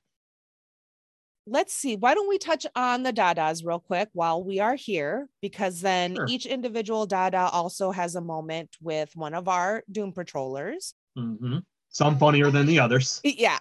Let's 1.45 1.73
see 1.73 1.95
why 1.97 2.13
don't 2.13 2.29
we 2.29 2.37
touch 2.37 2.65
on 2.75 3.03
the 3.03 3.11
dadas 3.11 3.65
real 3.65 3.79
quick 3.79 4.09
while 4.13 4.43
we 4.43 4.59
are 4.59 4.75
here 4.75 5.27
because 5.41 5.81
then 5.81 6.15
Sure. 6.15 6.25
each 6.29 6.45
individual 6.45 7.05
dada 7.05 7.49
also 7.51 7.91
has 7.91 8.15
a 8.15 8.21
moment 8.21 8.69
with 8.81 9.13
one 9.15 9.33
of 9.33 9.47
our 9.47 9.83
doom 9.91 10.13
patrollers 10.13 10.93
hmm 11.15 11.57
Some 11.89 12.17
funnier 12.17 12.49
than 12.49 12.65
the 12.65 12.79
others. 12.79 13.19
Yeah. 13.25 13.59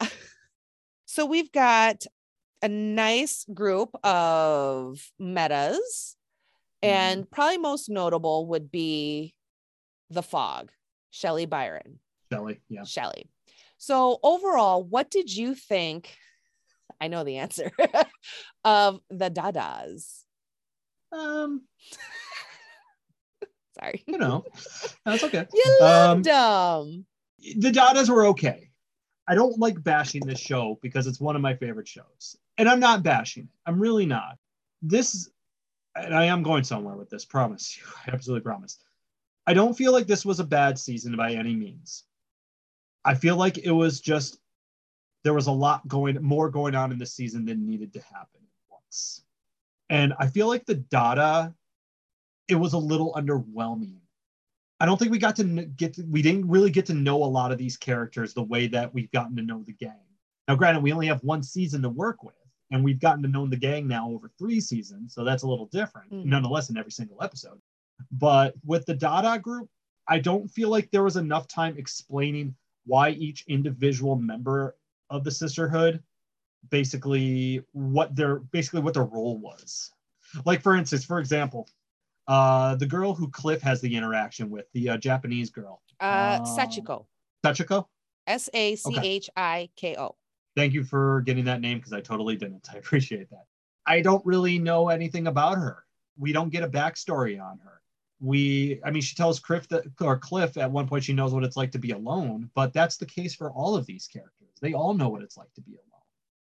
So 1.07 1.26
we've 1.26 1.53
got 1.53 2.07
a 2.62 2.68
nice 2.68 3.45
group 3.53 3.91
of 4.05 4.99
metas, 5.18 6.16
and 6.80 7.28
probably 7.30 7.59
most 7.59 7.91
notable 7.91 8.47
would 8.47 8.70
be 8.70 9.35
the 10.09 10.22
fog, 10.22 10.70
Shelley 11.11 11.45
Byron. 11.45 11.99
Shelley. 12.33 12.61
Yeah. 12.70 12.85
Shelley. 12.85 13.28
So 13.76 14.18
overall, 14.22 14.83
what 14.83 15.11
did 15.11 15.35
you 15.35 15.55
think? 15.55 16.16
I 17.01 17.09
know 17.09 17.24
the 17.24 17.38
answer 17.38 17.70
of 18.64 19.01
the 19.11 19.30
Dadas. 19.30 20.22
Um, 21.12 21.62
Sorry. 23.78 24.03
you 24.07 24.18
know, 24.18 24.45
that's 25.05 25.24
okay. 25.24 25.47
You 25.55 25.78
Um, 25.80 25.86
loved 25.88 26.24
them. 26.24 27.07
the 27.59 27.70
Dadas 27.70 28.09
were 28.09 28.26
okay. 28.26 28.68
I 29.28 29.34
don't 29.34 29.59
like 29.59 29.82
bashing 29.82 30.26
this 30.26 30.40
show 30.40 30.78
because 30.82 31.07
it's 31.07 31.20
one 31.20 31.36
of 31.36 31.43
my 31.43 31.55
favorite 31.55 31.88
shows. 31.88 32.36
And 32.59 32.68
I'm 32.68 32.80
not 32.80 33.03
bashing 33.03 33.45
it. 33.45 33.49
I'm 33.66 33.78
really 33.80 34.07
not. 34.07 34.36
This 34.82 35.30
and 35.95 36.14
I 36.14 36.24
am 36.24 36.43
going 36.43 36.64
somewhere 36.64 36.97
with 36.97 37.11
this, 37.11 37.24
promise 37.24 37.76
you. 37.76 37.84
I 38.07 38.14
absolutely 38.14 38.43
promise. 38.43 38.78
I 39.47 39.55
don't 39.55 39.74
feel 39.76 39.93
like 39.93 40.07
this 40.07 40.24
was 40.24 40.40
a 40.40 40.45
bad 40.45 40.78
season 40.78 41.16
by 41.16 41.32
any 41.32 41.55
means. 41.55 42.05
I 43.05 43.14
feel 43.14 43.36
like 43.36 43.59
it 43.59 43.70
was 43.72 44.01
just 44.01 44.38
there 45.25 45.35
was 45.35 45.47
a 45.47 45.53
lot 45.53 45.87
going 45.89 46.20
more 46.23 46.51
going 46.51 46.75
on 46.75 46.93
in 46.93 46.99
the 46.99 47.07
season 47.07 47.45
than 47.45 47.66
needed 47.66 47.93
to 47.93 48.01
happen 48.01 48.41
at 48.43 48.70
once. 48.70 49.25
And 49.89 50.14
I 50.18 50.27
feel 50.27 50.49
like 50.49 50.66
the 50.66 50.75
Dada, 50.75 51.55
it 52.49 52.57
was 52.57 52.73
a 52.73 52.79
little 52.79 53.12
underwhelming. 53.14 53.99
I 54.81 54.87
don't 54.87 54.99
think 54.99 55.12
we 55.12 55.18
got 55.18 55.37
to 55.37 55.45
get 55.45 55.95
to, 55.95 56.03
we 56.11 56.23
didn't 56.23 56.49
really 56.49 56.70
get 56.70 56.87
to 56.87 56.95
know 56.95 57.23
a 57.23 57.27
lot 57.27 57.53
of 57.53 57.59
these 57.59 57.77
characters 57.77 58.35
the 58.35 58.43
way 58.43 58.66
that 58.68 58.93
we've 58.93 59.11
gotten 59.12 59.37
to 59.37 59.43
know 59.43 59.62
the 59.64 59.75
gang. 59.75 59.95
Now, 60.49 60.57
granted, 60.57 60.83
we 60.83 60.93
only 60.93 61.07
have 61.07 61.23
one 61.23 61.43
season 61.45 61.83
to 61.83 61.89
work 61.89 62.25
with, 62.25 62.35
and 62.73 62.83
we've 62.83 62.99
gotten 62.99 63.23
to 63.23 63.29
know 63.29 63.47
the 63.47 63.57
gang 63.57 63.87
now 63.87 64.11
over 64.11 64.29
three 64.39 64.61
seasons, 64.61 65.14
so 65.14 65.23
that's 65.23 65.45
a 65.45 65.47
little 65.47 65.66
different, 65.66 66.11
Mhm. 66.11 66.25
nonetheless, 66.25 66.68
in 66.68 66.77
every 66.77 66.91
single 66.91 67.23
episode. 67.23 67.61
But 68.11 68.55
with 68.64 68.85
the 68.87 68.95
Dada 68.95 69.39
group, 69.39 69.70
I 70.09 70.18
don't 70.18 70.49
feel 70.49 70.68
like 70.68 70.91
there 70.91 71.05
was 71.05 71.16
enough 71.16 71.47
time 71.47 71.79
explaining 71.79 72.57
why 72.85 73.11
each 73.11 73.45
individual 73.47 74.16
member 74.16 74.75
of 75.13 75.23
the 75.25 75.31
sisterhood 75.31 76.03
basically 76.71 77.63
what 77.73 78.15
their 78.17 78.37
basically 78.37 78.81
what 78.81 78.95
their 78.95 79.05
role 79.05 79.39
was. 79.39 79.91
Like 80.45 80.63
for 80.63 80.75
instance, 80.75 81.05
for 81.05 81.21
example, 81.21 81.69
uh 82.27 82.75
the 82.77 82.87
girl 82.87 83.15
who 83.15 83.29
Cliff 83.29 83.61
has 83.63 83.81
the 83.81 83.95
interaction 83.95 84.51
with, 84.51 84.67
the 84.73 84.91
uh, 84.91 84.97
Japanese 84.97 85.51
girl, 85.51 85.83
Uh, 86.01 86.39
um, 86.41 86.47
Sachiko. 86.47 87.07
Sachiko. 87.45 87.87
S 88.27 88.49
A 88.55 88.77
C 88.77 88.97
H 89.03 89.31
I 89.37 89.69
K 89.77 89.97
O. 89.99 90.17
Thank 90.57 90.73
you 90.73 90.85
for 90.85 91.23
getting 91.23 91.45
that 91.45 91.61
name 91.61 91.79
because 91.79 91.93
I 91.93 92.01
totally 92.01 92.37
didn't. 92.37 92.69
I 92.73 92.79
appreciate 92.79 93.29
that. 93.31 93.47
I 93.87 94.01
don't 94.01 94.25
really 94.25 94.59
know 94.59 94.89
anything 94.89 95.27
about 95.27 95.59
her. 95.59 95.85
We 96.17 96.33
don't 96.33 96.51
get 96.51 96.63
a 96.63 96.69
backstory 96.69 97.43
on 97.43 97.59
her. 97.65 97.81
We, 98.21 98.81
I 98.85 98.93
mean, 98.93 99.03
she 99.03 99.17
tells 99.17 99.41
Cliff 99.41 99.67
that, 99.71 99.83
or 100.01 100.17
Cliff 100.17 100.57
at 100.57 100.71
one 100.71 100.87
point 100.87 101.03
she 101.03 101.13
knows 101.13 101.35
what 101.35 101.43
it's 101.43 101.57
like 101.57 101.73
to 101.73 101.81
be 101.81 101.91
alone, 101.91 102.49
but 102.55 102.73
that's 102.73 102.97
the 102.97 103.07
case 103.07 103.35
for 103.35 103.51
all 103.51 103.75
of 103.75 103.85
these 103.87 104.07
characters. 104.07 104.41
They 104.63 104.73
all 104.73 104.95
know 104.95 105.11
what 105.11 105.23
it's 105.23 105.37
like 105.37 105.53
to 105.55 105.61
be 105.61 105.73
alone. 105.73 105.89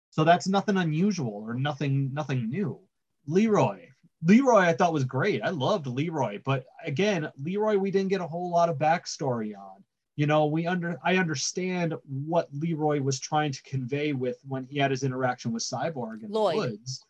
So 0.09 0.23
that's 0.23 0.47
nothing 0.47 0.77
unusual 0.77 1.43
or 1.45 1.53
nothing, 1.53 2.11
nothing 2.13 2.49
new. 2.49 2.79
Leroy, 3.27 3.85
Leroy, 4.23 4.61
I 4.61 4.73
thought 4.73 4.93
was 4.93 5.03
great. 5.03 5.43
I 5.43 5.49
loved 5.49 5.85
Leroy, 5.85 6.39
but 6.43 6.65
again, 6.83 7.29
Leroy, 7.37 7.77
we 7.77 7.91
didn't 7.91 8.07
get 8.09 8.21
a 8.21 8.27
whole 8.27 8.49
lot 8.49 8.69
of 8.69 8.77
backstory 8.77 9.55
on 9.55 9.83
you 10.15 10.25
know 10.25 10.47
we 10.47 10.65
under 10.65 10.97
i 11.03 11.15
understand 11.17 11.93
what 12.25 12.49
leroy 12.51 12.99
was 12.99 13.19
trying 13.19 13.51
to 13.51 13.61
convey 13.61 14.13
with 14.13 14.37
when 14.47 14.65
he 14.65 14.79
had 14.79 14.89
his 14.89 15.03
interaction 15.03 15.53
with 15.53 15.61
cyborg 15.61 16.23
in 16.23 16.31
Lloyd. 16.31 16.53
the 16.55 16.57
woods 16.57 17.05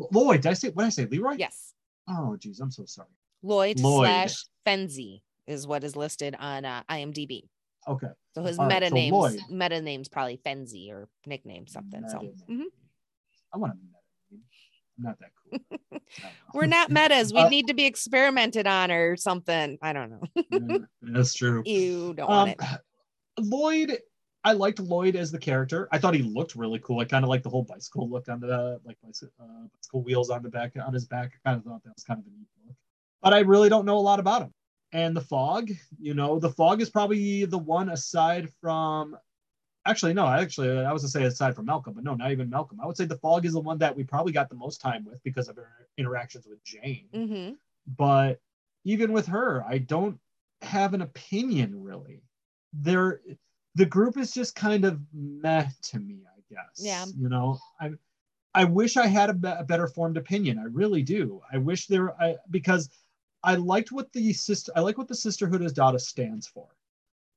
L- 0.00 0.08
lloyd 0.12 0.40
did 0.40 0.48
i 0.48 0.52
say 0.54 0.68
what 0.70 0.84
did 0.84 0.86
i 0.86 0.90
say 0.90 1.04
leroy 1.04 1.34
Yes. 1.38 1.74
oh 2.08 2.36
geez 2.38 2.58
i'm 2.60 2.70
so 2.70 2.86
sorry 2.86 3.08
Lloyd, 3.42 3.78
Lloyd. 3.80 4.06
slash 4.06 4.44
Fenzi 4.66 5.20
is 5.46 5.66
what 5.66 5.84
is 5.84 5.94
listed 5.94 6.34
on 6.40 6.64
uh, 6.64 6.82
IMDb. 6.90 7.42
Okay 7.88 8.08
So 8.34 8.42
his 8.42 8.58
All 8.58 8.66
right, 8.68 8.74
meta 8.80 8.88
so 8.90 8.94
names, 8.94 9.12
Lloyd. 9.12 9.40
meta 9.50 9.80
names 9.80 10.08
probably 10.08 10.36
Fenzi 10.44 10.90
or 10.90 11.08
nickname 11.26 11.66
something. 11.66 12.06
So 12.08 12.18
Meta 12.20 12.34
mhm. 12.50 12.64
i 13.54 13.58
want 13.58 13.72
a 13.72 13.76
meta 13.76 13.98
name. 14.30 14.42
i'm 14.98 15.04
not 15.04 15.18
that 15.20 15.30
cool 15.40 16.00
I 16.24 16.28
we're 16.54 16.66
not 16.66 16.90
metas. 16.98 17.32
We 17.32 17.40
Uh, 17.40 17.48
need 17.48 17.66
to 17.68 17.74
be 17.74 17.84
experimented 17.86 18.66
on 18.66 18.90
or 18.90 19.16
something. 19.16 19.78
I 19.82 19.92
don't 19.92 20.10
know. 20.10 20.22
Yeah, 20.50 20.78
that's 21.02 21.34
true 21.34 21.62
you 21.66 22.14
don't 22.14 22.28
um, 22.30 22.36
want 22.36 22.50
it. 22.50 22.80
lloyd 23.40 23.98
i 24.44 24.52
liked 24.52 24.78
lloyd 24.80 25.14
as 25.16 25.30
the 25.30 25.38
character 25.38 25.88
i 25.92 25.98
thought 25.98 26.14
he 26.14 26.22
looked 26.22 26.54
really 26.54 26.78
cool 26.80 27.00
i 27.00 27.04
kind 27.04 27.24
of 27.24 27.28
like 27.28 27.42
the 27.42 27.48
whole 27.50 27.62
bicycle 27.64 28.08
look 28.10 28.28
on 28.28 28.40
the 28.40 28.80
like 28.84 28.96
bicycle, 29.02 29.32
uh, 29.40 29.66
bicycle 29.74 30.02
wheels 30.02 30.30
on 30.30 30.42
the 30.42 30.48
back 30.48 30.72
on 30.84 30.92
his 30.92 31.06
back 31.06 31.32
i 31.34 31.48
kind 31.48 31.58
of 31.58 31.64
thought 31.64 31.82
that 31.84 31.94
was 31.94 32.04
kind 32.04 32.18
of 32.20 32.26
a 32.26 32.30
neat 32.30 32.46
look 32.66 32.76
but 33.22 33.32
i 33.34 33.40
really 33.40 33.68
don't 33.68 33.84
know 33.84 33.98
a 33.98 34.06
lot 34.10 34.20
about 34.20 34.42
him 34.42 34.52
and 34.92 35.16
the 35.16 35.20
fog 35.20 35.70
you 35.98 36.14
know 36.14 36.38
the 36.38 36.50
fog 36.50 36.80
is 36.80 36.90
probably 36.90 37.44
the 37.44 37.58
one 37.58 37.90
aside 37.90 38.50
from 38.60 39.16
actually 39.86 40.12
no 40.14 40.26
actually 40.26 40.70
i 40.84 40.92
was 40.92 41.02
gonna 41.02 41.10
say 41.10 41.24
aside 41.24 41.54
from 41.54 41.66
malcolm 41.66 41.94
but 41.94 42.04
no 42.04 42.14
not 42.14 42.32
even 42.32 42.48
malcolm 42.50 42.80
i 42.80 42.86
would 42.86 42.96
say 42.96 43.04
the 43.04 43.18
fog 43.18 43.44
is 43.44 43.52
the 43.52 43.60
one 43.60 43.78
that 43.78 43.94
we 43.94 44.04
probably 44.04 44.32
got 44.32 44.48
the 44.48 44.54
most 44.54 44.80
time 44.80 45.04
with 45.04 45.22
because 45.22 45.48
of 45.48 45.56
her 45.56 45.68
interactions 45.98 46.46
with 46.46 46.62
jane 46.64 47.08
hmm 47.12 47.52
but 47.96 48.40
even 48.84 49.12
with 49.12 49.26
her, 49.26 49.64
I 49.66 49.78
don't 49.78 50.18
have 50.62 50.94
an 50.94 51.02
opinion 51.02 51.82
really. 51.82 52.22
There, 52.72 53.20
the 53.74 53.86
group 53.86 54.16
is 54.18 54.32
just 54.32 54.54
kind 54.54 54.84
of 54.84 55.00
meh 55.12 55.66
to 55.82 55.98
me, 55.98 56.20
I 56.26 56.40
guess. 56.50 56.84
Yeah. 56.84 57.06
You 57.18 57.28
know, 57.28 57.58
I 57.80 57.92
I 58.54 58.64
wish 58.64 58.96
I 58.96 59.06
had 59.06 59.30
a, 59.30 59.34
be- 59.34 59.48
a 59.48 59.64
better 59.64 59.86
formed 59.86 60.16
opinion. 60.16 60.58
I 60.58 60.64
really 60.64 61.02
do. 61.02 61.42
I 61.52 61.58
wish 61.58 61.86
there 61.86 62.20
I 62.20 62.36
because 62.50 62.90
I 63.42 63.54
liked 63.54 63.92
what 63.92 64.12
the 64.12 64.32
sister 64.32 64.72
I 64.74 64.80
like 64.80 64.98
what 64.98 65.08
the 65.08 65.14
sisterhood 65.14 65.62
as 65.62 65.72
Dada 65.72 65.98
stands 65.98 66.46
for. 66.46 66.68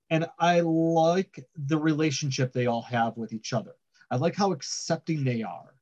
And 0.10 0.28
I 0.40 0.60
like 0.62 1.46
the 1.56 1.78
relationship 1.78 2.52
they 2.52 2.66
all 2.66 2.82
have 2.82 3.18
with 3.18 3.32
each 3.34 3.54
other. 3.54 3.76
I 4.10 4.18
like 4.18 4.36
how 4.36 4.52
accepting 4.52 5.24
they 5.24 5.42
are. 5.42 5.74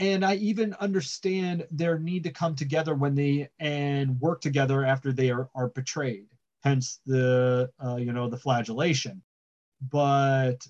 And 0.00 0.24
I 0.24 0.34
even 0.36 0.74
understand 0.74 1.66
their 1.70 1.98
need 1.98 2.24
to 2.24 2.30
come 2.30 2.54
together 2.54 2.94
when 2.94 3.14
they 3.14 3.48
and 3.60 4.20
work 4.20 4.40
together 4.40 4.84
after 4.84 5.12
they 5.12 5.30
are, 5.30 5.48
are 5.54 5.68
betrayed. 5.68 6.26
Hence 6.62 7.00
the 7.06 7.70
uh, 7.84 7.96
you 7.96 8.12
know 8.12 8.28
the 8.28 8.36
flagellation. 8.36 9.22
But 9.90 10.66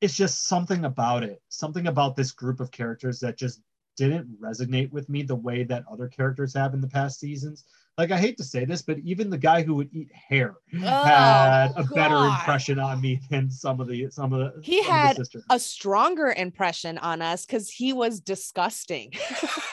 it's 0.00 0.16
just 0.16 0.46
something 0.48 0.84
about 0.84 1.22
it, 1.22 1.42
something 1.48 1.86
about 1.86 2.16
this 2.16 2.32
group 2.32 2.60
of 2.60 2.70
characters 2.70 3.20
that 3.20 3.36
just 3.36 3.60
didn't 3.96 4.40
resonate 4.40 4.90
with 4.90 5.08
me 5.08 5.22
the 5.22 5.36
way 5.36 5.62
that 5.64 5.84
other 5.90 6.08
characters 6.08 6.54
have 6.54 6.72
in 6.72 6.80
the 6.80 6.88
past 6.88 7.20
seasons. 7.20 7.64
Like 8.00 8.12
I 8.12 8.18
hate 8.18 8.38
to 8.38 8.44
say 8.44 8.64
this, 8.64 8.80
but 8.80 8.98
even 9.00 9.28
the 9.28 9.36
guy 9.36 9.62
who 9.62 9.74
would 9.74 9.90
eat 9.92 10.10
hair 10.14 10.54
oh, 10.74 10.78
had 10.78 11.72
a 11.76 11.84
better 11.84 12.16
impression 12.16 12.78
on 12.78 12.98
me 12.98 13.20
than 13.28 13.50
some 13.50 13.78
of 13.78 13.88
the 13.88 14.08
some 14.10 14.32
of 14.32 14.54
the 14.54 14.62
He 14.62 14.80
the 14.80 14.90
had 14.90 15.16
sisters. 15.16 15.44
a 15.50 15.58
stronger 15.58 16.32
impression 16.34 16.96
on 16.96 17.20
us 17.20 17.44
because 17.44 17.68
he 17.68 17.92
was 17.92 18.20
disgusting. 18.20 19.12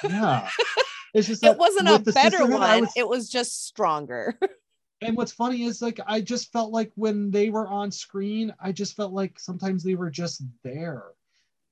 yeah. 0.04 0.50
It's 1.14 1.26
just 1.30 1.42
it 1.44 1.58
wasn't 1.58 1.88
a 1.88 2.00
better 2.12 2.46
one. 2.46 2.82
was- 2.82 2.94
It 2.98 3.08
was 3.08 3.30
just 3.30 3.66
stronger. 3.66 4.38
and 5.02 5.16
what's 5.16 5.32
funny 5.32 5.64
is 5.64 5.82
like 5.82 6.02
I 6.06 6.20
just 6.20 6.52
felt 6.52 6.72
like 6.74 6.92
when 6.96 7.32
they 7.32 7.50
were 7.50 7.66
on 7.68 7.92
screen, 7.92 8.54
I 8.62 8.74
just 8.74 8.94
felt 8.98 9.14
like 9.14 9.40
sometimes 9.40 9.84
they 9.84 9.96
were 9.96 10.10
just 10.12 10.44
there. 10.66 11.04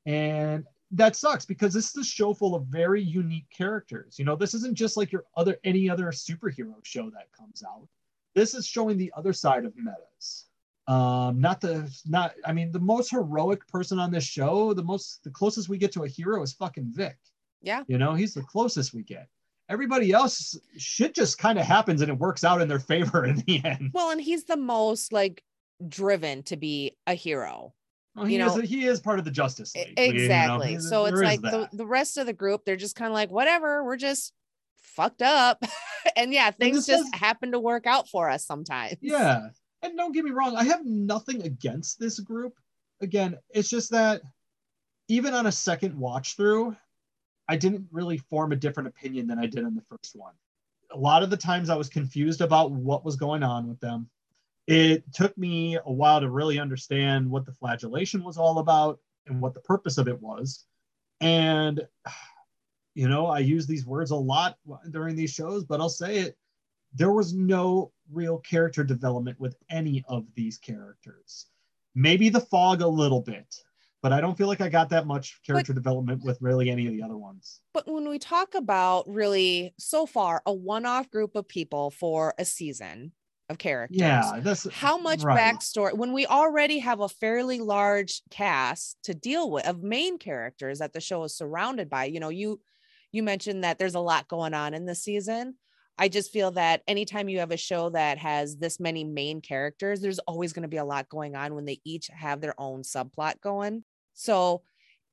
And 0.06 0.64
that 0.92 1.16
sucks 1.16 1.46
because 1.46 1.74
this 1.74 1.90
is 1.90 1.98
a 1.98 2.04
show 2.04 2.34
full 2.34 2.56
of 2.56 2.66
very 2.68 3.02
unique 3.02 3.48
characters. 3.56 4.18
You 4.20 4.26
know, 4.26 4.36
this 4.36 4.54
isn't 4.54 4.76
just 4.76 4.98
like 4.98 5.12
your 5.12 5.26
other 5.36 5.58
any 5.64 5.90
other 5.90 6.08
superhero 6.08 6.76
show 6.84 7.10
that 7.12 7.32
comes 7.38 7.64
out. 7.68 7.88
This 8.36 8.54
is 8.54 8.68
showing 8.68 8.98
the 8.98 9.12
other 9.16 9.34
side 9.34 9.66
of 9.66 9.74
metas. 9.76 10.46
Um, 10.88 11.42
not 11.42 11.62
the 11.62 11.92
not 12.06 12.36
I 12.46 12.54
mean 12.54 12.72
the 12.72 12.80
most 12.80 13.10
heroic 13.10 13.68
person 13.68 13.98
on 14.00 14.12
this 14.12 14.24
show, 14.24 14.74
the 14.74 14.84
most 14.84 15.24
the 15.24 15.32
closest 15.32 15.70
we 15.70 15.78
get 15.78 15.92
to 15.94 16.04
a 16.04 16.08
hero 16.08 16.44
is 16.44 16.54
fucking 16.54 16.92
Vic. 16.94 17.18
Yeah. 17.62 17.84
You 17.88 17.98
know, 17.98 18.14
he's 18.14 18.34
the 18.34 18.44
closest 18.44 18.94
we 18.94 19.04
get. 19.04 19.28
Everybody 19.68 20.12
else 20.12 20.56
shit 20.78 21.16
just 21.16 21.40
kind 21.40 21.58
of 21.58 21.66
happens 21.66 22.02
and 22.02 22.12
it 22.12 22.20
works 22.20 22.44
out 22.44 22.62
in 22.62 22.68
their 22.68 22.80
favor 22.92 23.26
in 23.26 23.44
the 23.48 23.66
end. 23.66 23.92
well, 23.94 24.12
and 24.12 24.22
he's 24.22 24.44
the 24.44 24.58
most 24.58 25.12
like 25.12 25.44
driven 25.88 26.44
to 26.44 26.58
be 26.58 26.96
a 27.08 27.16
hero. 27.16 27.74
Oh, 28.18 28.22
well, 28.22 28.26
he 28.26 28.38
you 28.38 28.46
is 28.46 28.56
know- 28.56 28.62
he 28.62 28.86
is 28.86 29.00
part 29.02 29.20
of 29.20 29.26
the 29.26 29.32
Justice 29.32 29.76
League. 29.76 29.94
you 29.98 30.08
know, 30.08 30.14
Exactly. 30.24 30.80
so 30.80 31.06
it's 31.06 31.20
like 31.20 31.42
the, 31.42 31.70
the 31.74 31.86
rest 31.86 32.18
of 32.18 32.26
the 32.26 32.34
group, 32.34 32.64
they're 32.66 32.76
just 32.78 32.96
kind 32.96 33.08
of 33.10 33.14
like, 33.14 33.30
whatever, 33.30 33.84
we're 33.84 33.98
just 33.98 34.34
fucked 34.78 35.22
up. 35.22 35.62
and 36.16 36.34
yeah, 36.34 36.50
things 36.52 36.86
this 36.86 36.98
just 36.98 37.14
happen 37.16 37.52
to 37.52 37.60
work 37.60 37.86
out 37.86 38.08
for 38.08 38.30
us 38.30 38.46
sometimes. 38.46 38.96
Yeah. 39.02 39.50
And 39.82 39.98
don't 39.98 40.14
get 40.14 40.24
me 40.24 40.32
wrong, 40.32 40.56
I 40.56 40.64
have 40.64 40.86
nothing 40.86 41.44
against 41.44 42.00
this 42.00 42.20
group. 42.20 42.54
Again, 43.02 43.38
it's 43.50 43.70
just 43.70 43.92
that 43.92 44.22
even 45.10 45.34
on 45.34 45.46
a 45.46 45.52
second 45.52 45.98
watch 46.00 46.36
through, 46.38 46.76
I 47.48 47.58
didn't 47.58 47.88
really 47.92 48.18
form 48.18 48.54
a 48.54 48.56
different 48.56 48.88
opinion 48.88 49.28
than 49.28 49.38
I 49.38 49.46
did 49.46 49.60
in 49.60 49.76
the 49.76 49.84
first 49.90 50.16
one. 50.16 50.34
A 50.92 50.98
lot 50.98 51.22
of 51.22 51.30
the 51.30 51.38
times 51.38 51.70
I 51.70 51.76
was 51.76 51.90
confused 51.90 52.42
about 52.42 52.72
what 52.72 53.04
was 53.06 53.18
going 53.18 53.44
on 53.44 53.68
with 53.68 53.80
them. 53.82 54.10
It 54.68 55.04
took 55.14 55.38
me 55.38 55.78
a 55.78 55.92
while 55.92 56.20
to 56.22 56.30
really 56.30 56.60
understand 56.60 57.30
what 57.30 57.46
the 57.46 57.54
flagellation 57.54 58.24
was 58.24 58.38
all 58.38 58.60
about 58.60 59.00
and 59.28 59.42
what 59.42 59.54
the 59.54 59.62
purpose 59.62 59.98
of 59.98 60.08
it 60.08 60.20
was. 60.22 60.66
And, 61.22 61.86
you 62.96 63.10
know, 63.10 63.28
I 63.28 63.40
use 63.40 63.68
these 63.68 63.86
words 63.86 64.12
a 64.12 64.16
lot 64.16 64.58
during 64.92 65.16
these 65.16 65.32
shows, 65.32 65.66
but 65.66 65.82
I'll 65.82 65.90
say 65.90 66.18
it 66.18 66.38
there 66.96 67.12
was 67.12 67.34
no 67.34 67.92
real 68.12 68.40
character 68.40 68.84
development 68.84 69.40
with 69.40 69.58
any 69.70 70.04
of 70.08 70.26
these 70.34 70.58
characters. 70.58 71.48
Maybe 71.94 72.30
the 72.30 72.40
fog 72.40 72.82
a 72.82 72.88
little 72.88 73.22
bit, 73.22 73.54
but 74.02 74.14
I 74.14 74.22
don't 74.22 74.38
feel 74.38 74.48
like 74.48 74.62
I 74.62 74.70
got 74.70 74.90
that 74.90 75.06
much 75.06 75.42
character 75.46 75.74
development 75.74 76.24
with 76.24 76.42
really 76.42 76.70
any 76.70 76.88
of 76.88 76.94
the 76.94 77.04
other 77.04 77.18
ones. 77.18 77.60
But 77.74 77.92
when 77.92 78.08
we 78.08 78.18
talk 78.18 78.56
about 78.56 79.10
really 79.10 79.74
so 79.78 80.06
far 80.06 80.42
a 80.46 80.54
one 80.54 80.86
off 80.86 81.10
group 81.12 81.36
of 81.36 81.48
people 81.48 81.92
for 81.92 82.34
a 82.38 82.46
season 82.46 83.12
of 83.50 83.58
characters, 83.58 84.34
Yeah, 84.34 84.40
that's 84.42 84.68
how 84.70 84.98
much 84.98 85.24
right. 85.24 85.30
backstory 85.30 85.96
when 85.96 86.14
we 86.14 86.26
already 86.26 86.80
have 86.80 87.00
a 87.00 87.10
fairly 87.10 87.60
large 87.60 88.22
cast 88.32 88.98
to 89.04 89.14
deal 89.14 89.52
with 89.52 89.68
of 89.68 89.84
main 89.84 90.18
characters 90.18 90.80
that 90.80 90.94
the 90.94 91.02
show 91.02 91.24
is 91.24 91.36
surrounded 91.38 91.90
by 91.90 92.06
you 92.06 92.20
know 92.20 92.30
you 92.30 92.60
you 93.12 93.24
mentioned 93.24 93.64
that 93.64 93.78
there's 93.78 93.96
a 93.96 94.00
lot 94.00 94.28
going 94.28 94.54
on 94.54 94.74
in 94.74 94.86
the 94.86 94.96
season. 94.96 95.56
I 95.98 96.10
just 96.10 96.32
feel 96.32 96.52
that 96.52 96.82
anytime 96.88 97.30
you 97.30 97.40
have 97.40 97.52
a 97.52 97.58
show 97.58 97.90
that 97.92 98.18
has 98.18 98.58
this 98.58 98.80
many 98.80 99.04
main 99.04 99.42
characters 99.42 100.02
there's 100.02 100.20
always 100.20 100.52
going 100.54 100.64
to 100.64 100.68
be 100.70 100.78
a 100.78 100.86
lot 100.86 101.08
going 101.10 101.36
on 101.36 101.54
when 101.56 101.66
they 101.66 101.80
each 101.86 102.08
have 102.08 102.42
their 102.42 102.60
own 102.60 102.82
subplot 102.82 103.40
going. 103.42 103.84
So 104.14 104.64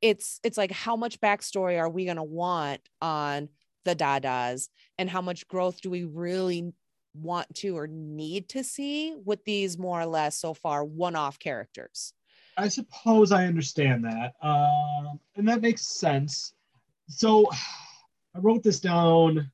it's 0.00 0.40
it's 0.42 0.58
like 0.58 0.72
how 0.72 0.96
much 0.96 1.20
backstory 1.20 1.78
are 1.78 1.88
we 1.88 2.04
going 2.04 2.16
to 2.16 2.22
want 2.22 2.80
on 3.00 3.48
the 3.84 3.94
dadas? 3.94 4.68
And 4.98 5.08
how 5.08 5.22
much 5.22 5.46
growth 5.48 5.80
do 5.80 5.90
we 5.90 6.04
really 6.04 6.72
want 7.14 7.54
to 7.56 7.76
or 7.76 7.86
need 7.86 8.48
to 8.50 8.64
see 8.64 9.14
with 9.24 9.44
these 9.44 9.78
more 9.78 10.00
or 10.00 10.06
less 10.06 10.36
so 10.36 10.54
far 10.54 10.84
one-off 10.84 11.38
characters. 11.38 12.12
I 12.56 12.68
suppose 12.68 13.32
I 13.32 13.46
understand 13.46 14.04
that. 14.04 14.34
Um, 14.42 15.18
and 15.36 15.48
that 15.48 15.62
makes 15.62 15.82
sense. 15.82 16.54
So 17.08 17.48
I 18.34 18.38
wrote 18.38 18.62
this 18.62 18.80
down. 18.80 19.50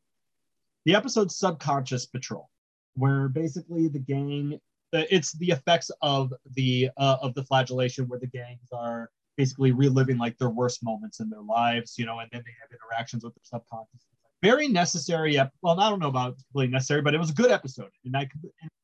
The 0.84 0.94
episode 0.94 1.30
Subconscious 1.30 2.06
Patrol, 2.06 2.48
where 2.94 3.28
basically 3.28 3.88
the 3.88 3.98
gang, 3.98 4.58
it's 4.92 5.32
the 5.32 5.50
effects 5.50 5.90
of 6.00 6.32
the 6.54 6.88
uh, 6.96 7.16
of 7.20 7.34
the 7.34 7.44
flagellation, 7.44 8.08
where 8.08 8.18
the 8.18 8.28
gangs 8.28 8.68
are 8.72 9.10
basically 9.36 9.72
reliving 9.72 10.16
like 10.18 10.38
their 10.38 10.48
worst 10.48 10.82
moments 10.82 11.20
in 11.20 11.28
their 11.28 11.42
lives, 11.42 11.98
you 11.98 12.06
know, 12.06 12.20
and 12.20 12.28
then 12.32 12.42
they 12.44 12.52
have 12.60 12.70
interactions 12.72 13.22
with 13.22 13.34
their 13.34 13.44
subconscious. 13.44 14.06
Very 14.42 14.68
necessary. 14.68 15.36
Well, 15.62 15.80
I 15.80 15.90
don't 15.90 15.98
know 15.98 16.08
about 16.08 16.36
completely 16.36 16.72
necessary, 16.72 17.02
but 17.02 17.14
it 17.14 17.18
was 17.18 17.30
a 17.30 17.34
good 17.34 17.50
episode, 17.50 17.90
and 18.04 18.16
I 18.16 18.28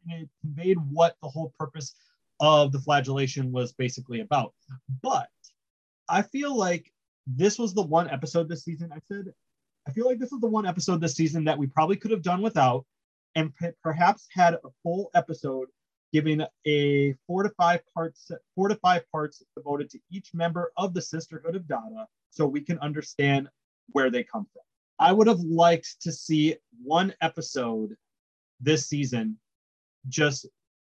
and 0.09 0.23
it 0.23 0.29
conveyed 0.41 0.79
what 0.91 1.17
the 1.23 1.29
whole 1.29 1.55
purpose 1.59 1.95
of 2.41 2.73
the 2.73 2.81
flagellation 2.81 3.53
was 3.53 3.73
basically 3.73 4.21
about. 4.21 4.53
But 5.03 5.29
I 6.09 6.23
feel 6.23 6.57
like 6.57 6.93
this 7.27 7.59
was 7.59 7.73
the 7.73 7.83
one 7.83 8.11
episode 8.11 8.49
this 8.49 8.65
season. 8.65 8.91
I 8.93 8.99
said, 9.11 9.33
I 9.87 9.93
feel 9.93 10.07
like 10.07 10.19
this 10.19 10.33
was 10.33 10.41
the 10.41 10.49
one 10.49 10.67
episode 10.67 11.01
this 11.01 11.15
season 11.15 11.45
that 11.45 11.57
we 11.57 11.69
probably 11.69 11.97
could 11.97 12.11
have 12.11 12.23
done 12.23 12.43
without, 12.43 12.85
and 13.37 13.53
perhaps 13.83 14.27
had 14.33 14.55
a 14.55 14.71
full 14.83 15.11
episode 15.15 15.69
giving 16.13 16.43
a 16.67 17.15
four 17.27 17.45
to 17.45 17.51
five 17.51 17.81
parts, 17.95 18.31
four 18.57 18.69
to 18.69 18.77
five 18.77 19.03
parts 19.13 19.43
devoted 19.57 19.89
to 19.91 20.01
each 20.11 20.35
member 20.35 20.73
of 20.77 20.95
the 20.95 21.03
Sisterhood 21.03 21.55
of 21.55 21.69
Dada, 21.69 22.07
so 22.31 22.45
we 22.45 22.61
can 22.61 22.79
understand 22.81 23.49
where 23.93 24.11
they 24.11 24.25
come 24.25 24.47
from. 24.53 24.64
I 24.99 25.13
would 25.13 25.27
have 25.27 25.41
liked 25.41 26.01
to 26.03 26.13
see 26.13 26.57
one 26.83 27.15
episode 27.21 27.97
this 28.61 28.87
season 28.89 29.39
just 30.09 30.47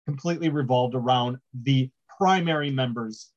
completely 0.06 0.48
revolved 0.48 0.94
around 0.94 1.38
the 1.62 1.90
primary 2.18 2.70
members 2.70 3.32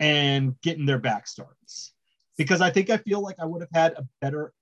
and 0.00 0.60
getting 0.62 0.86
their 0.86 0.98
backstories. 1.00 1.90
Because 2.38 2.60
I 2.60 2.70
think 2.70 2.90
I 2.90 2.96
feel 2.98 3.20
like 3.20 3.36
I 3.38 3.44
would 3.44 3.60
have 3.60 3.70
had 3.72 3.92
a 3.92 4.06
better 4.20 4.52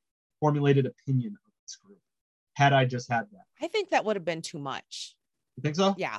formulated 0.40 0.86
opinion 0.86 1.32
of 1.34 1.52
this 1.64 1.76
group 1.76 1.98
had 2.54 2.72
I 2.72 2.84
just 2.84 3.10
had 3.10 3.26
that. 3.32 3.44
I 3.62 3.68
think 3.68 3.90
that 3.90 4.04
would 4.04 4.16
have 4.16 4.24
been 4.24 4.42
too 4.42 4.58
much. 4.58 5.14
You 5.56 5.62
think 5.62 5.76
so? 5.76 5.94
Yeah. 5.96 6.18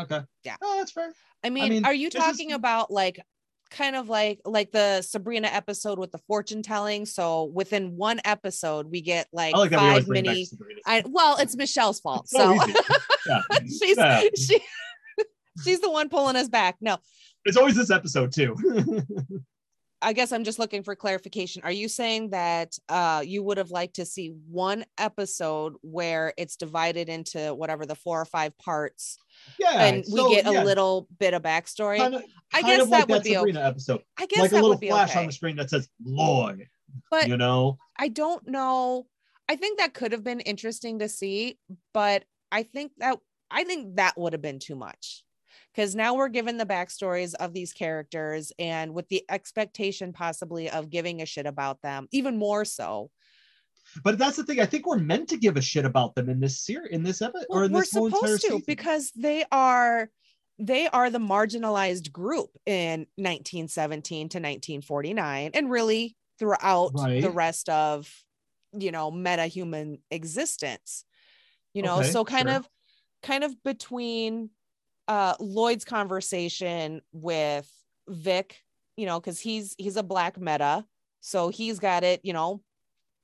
Okay. 0.00 0.20
Yeah. 0.44 0.56
Oh, 0.62 0.78
that's 0.78 0.92
fair. 0.92 1.12
I 1.44 1.50
mean, 1.50 1.68
mean, 1.68 1.84
are 1.84 1.92
you 1.92 2.08
this 2.10 2.22
is- 2.22 2.26
talking 2.30 2.52
about 2.52 2.90
like 2.90 3.20
kind 3.72 3.96
of 3.96 4.08
like 4.08 4.40
like 4.44 4.70
the 4.70 5.02
Sabrina 5.02 5.48
episode 5.48 5.98
with 5.98 6.12
the 6.12 6.18
fortune 6.18 6.62
telling? 6.62 7.06
So 7.06 7.44
within 7.44 7.96
one 7.96 8.20
episode 8.24 8.90
we 8.90 9.00
get 9.00 9.26
like, 9.32 9.56
like 9.56 9.72
five 9.72 10.06
mini 10.08 10.46
I 10.86 11.02
well, 11.06 11.36
it's 11.38 11.56
Michelle's 11.56 12.00
fault. 12.00 12.28
So 12.32 12.56
So 12.56 12.72
yeah. 13.26 13.42
she's 13.60 13.96
Yeah. 13.96 14.22
she 14.36 14.60
she's 15.64 15.80
the 15.80 15.90
one 15.90 16.08
pulling 16.08 16.36
us 16.36 16.48
back. 16.48 16.76
No, 16.80 16.98
It's 17.44 17.56
always 17.56 17.76
this 17.76 17.90
episode 17.90 18.32
too. 18.32 18.56
I 20.02 20.12
guess 20.12 20.32
I'm 20.32 20.44
just 20.44 20.58
looking 20.58 20.82
for 20.82 20.96
clarification. 20.96 21.62
Are 21.64 21.72
you 21.72 21.88
saying 21.88 22.30
that 22.30 22.76
uh, 22.88 23.22
you 23.24 23.42
would 23.42 23.56
have 23.56 23.70
liked 23.70 23.94
to 23.96 24.04
see 24.04 24.34
one 24.48 24.84
episode 24.98 25.74
where 25.82 26.34
it's 26.36 26.56
divided 26.56 27.08
into 27.08 27.54
whatever 27.54 27.86
the 27.86 27.94
four 27.94 28.20
or 28.20 28.24
five 28.24 28.56
parts, 28.58 29.16
yeah. 29.58 29.84
and 29.84 30.04
we 30.10 30.18
so, 30.18 30.30
get 30.30 30.46
a 30.46 30.52
yeah, 30.52 30.64
little 30.64 31.06
bit 31.18 31.34
of 31.34 31.42
backstory? 31.42 31.98
Kind 31.98 32.16
of, 32.16 32.22
I 32.52 32.62
guess 32.62 32.82
of 32.82 32.88
like 32.88 33.06
that 33.06 33.22
be 33.22 33.34
Sabrina 33.34 33.60
okay. 33.60 33.68
episode. 33.68 34.02
I 34.18 34.26
guess 34.26 34.40
like 34.40 34.52
a 34.52 34.54
little 34.56 34.70
would 34.70 34.80
be 34.80 34.88
flash 34.88 35.10
okay. 35.10 35.20
on 35.20 35.26
the 35.26 35.32
screen 35.32 35.56
that 35.56 35.70
says 35.70 35.88
Lloyd. 36.04 36.66
But 37.10 37.28
you 37.28 37.36
know, 37.36 37.78
I 37.96 38.08
don't 38.08 38.46
know. 38.48 39.06
I 39.48 39.56
think 39.56 39.78
that 39.78 39.94
could 39.94 40.12
have 40.12 40.24
been 40.24 40.40
interesting 40.40 40.98
to 40.98 41.08
see, 41.08 41.58
but 41.94 42.24
I 42.50 42.64
think 42.64 42.92
that 42.98 43.18
I 43.50 43.64
think 43.64 43.96
that 43.96 44.18
would 44.18 44.32
have 44.32 44.42
been 44.42 44.58
too 44.58 44.76
much 44.76 45.24
because 45.74 45.94
now 45.94 46.14
we're 46.14 46.28
given 46.28 46.58
the 46.58 46.66
backstories 46.66 47.34
of 47.40 47.52
these 47.52 47.72
characters 47.72 48.52
and 48.58 48.92
with 48.94 49.08
the 49.08 49.24
expectation 49.30 50.12
possibly 50.12 50.70
of 50.70 50.90
giving 50.90 51.22
a 51.22 51.26
shit 51.26 51.46
about 51.46 51.80
them 51.82 52.08
even 52.12 52.36
more 52.36 52.64
so 52.64 53.10
But 54.04 54.18
that's 54.18 54.36
the 54.36 54.44
thing. 54.44 54.60
I 54.60 54.66
think 54.66 54.86
we're 54.86 54.98
meant 54.98 55.28
to 55.30 55.36
give 55.36 55.56
a 55.56 55.60
shit 55.62 55.84
about 55.84 56.14
them 56.14 56.28
in 56.30 56.40
this 56.40 56.60
series, 56.60 56.92
in 56.92 57.02
this 57.02 57.20
episode, 57.20 57.46
or 57.50 57.64
in 57.64 57.72
we're 57.72 57.80
this 57.80 57.92
whole 57.92 58.06
entire 58.06 58.20
supposed 58.20 58.42
to 58.42 58.48
season. 58.48 58.64
because 58.66 59.12
they 59.16 59.44
are 59.52 60.08
they 60.58 60.86
are 60.88 61.10
the 61.10 61.18
marginalized 61.18 62.12
group 62.12 62.50
in 62.66 63.06
1917 63.16 64.28
to 64.28 64.38
1949 64.38 65.50
and 65.54 65.70
really 65.70 66.16
throughout 66.38 66.92
the 66.94 67.30
rest 67.30 67.68
of 67.68 68.08
you 68.72 68.90
know 68.92 69.10
meta 69.10 69.46
human 69.46 69.98
existence 70.10 71.04
you 71.74 71.82
know 71.82 71.98
Okay, 71.98 72.10
so 72.10 72.24
kind 72.24 72.48
sure. 72.48 72.56
of 72.58 72.68
kind 73.22 73.44
of 73.44 73.62
between 73.64 74.50
uh 75.12 75.34
lloyd's 75.40 75.84
conversation 75.84 77.02
with 77.12 77.70
vic 78.08 78.62
you 78.96 79.04
know 79.04 79.20
because 79.20 79.38
he's 79.38 79.74
he's 79.76 79.96
a 79.96 80.02
black 80.02 80.40
meta 80.40 80.84
so 81.20 81.50
he's 81.50 81.78
got 81.78 82.02
it 82.02 82.20
you 82.24 82.32
know 82.32 82.62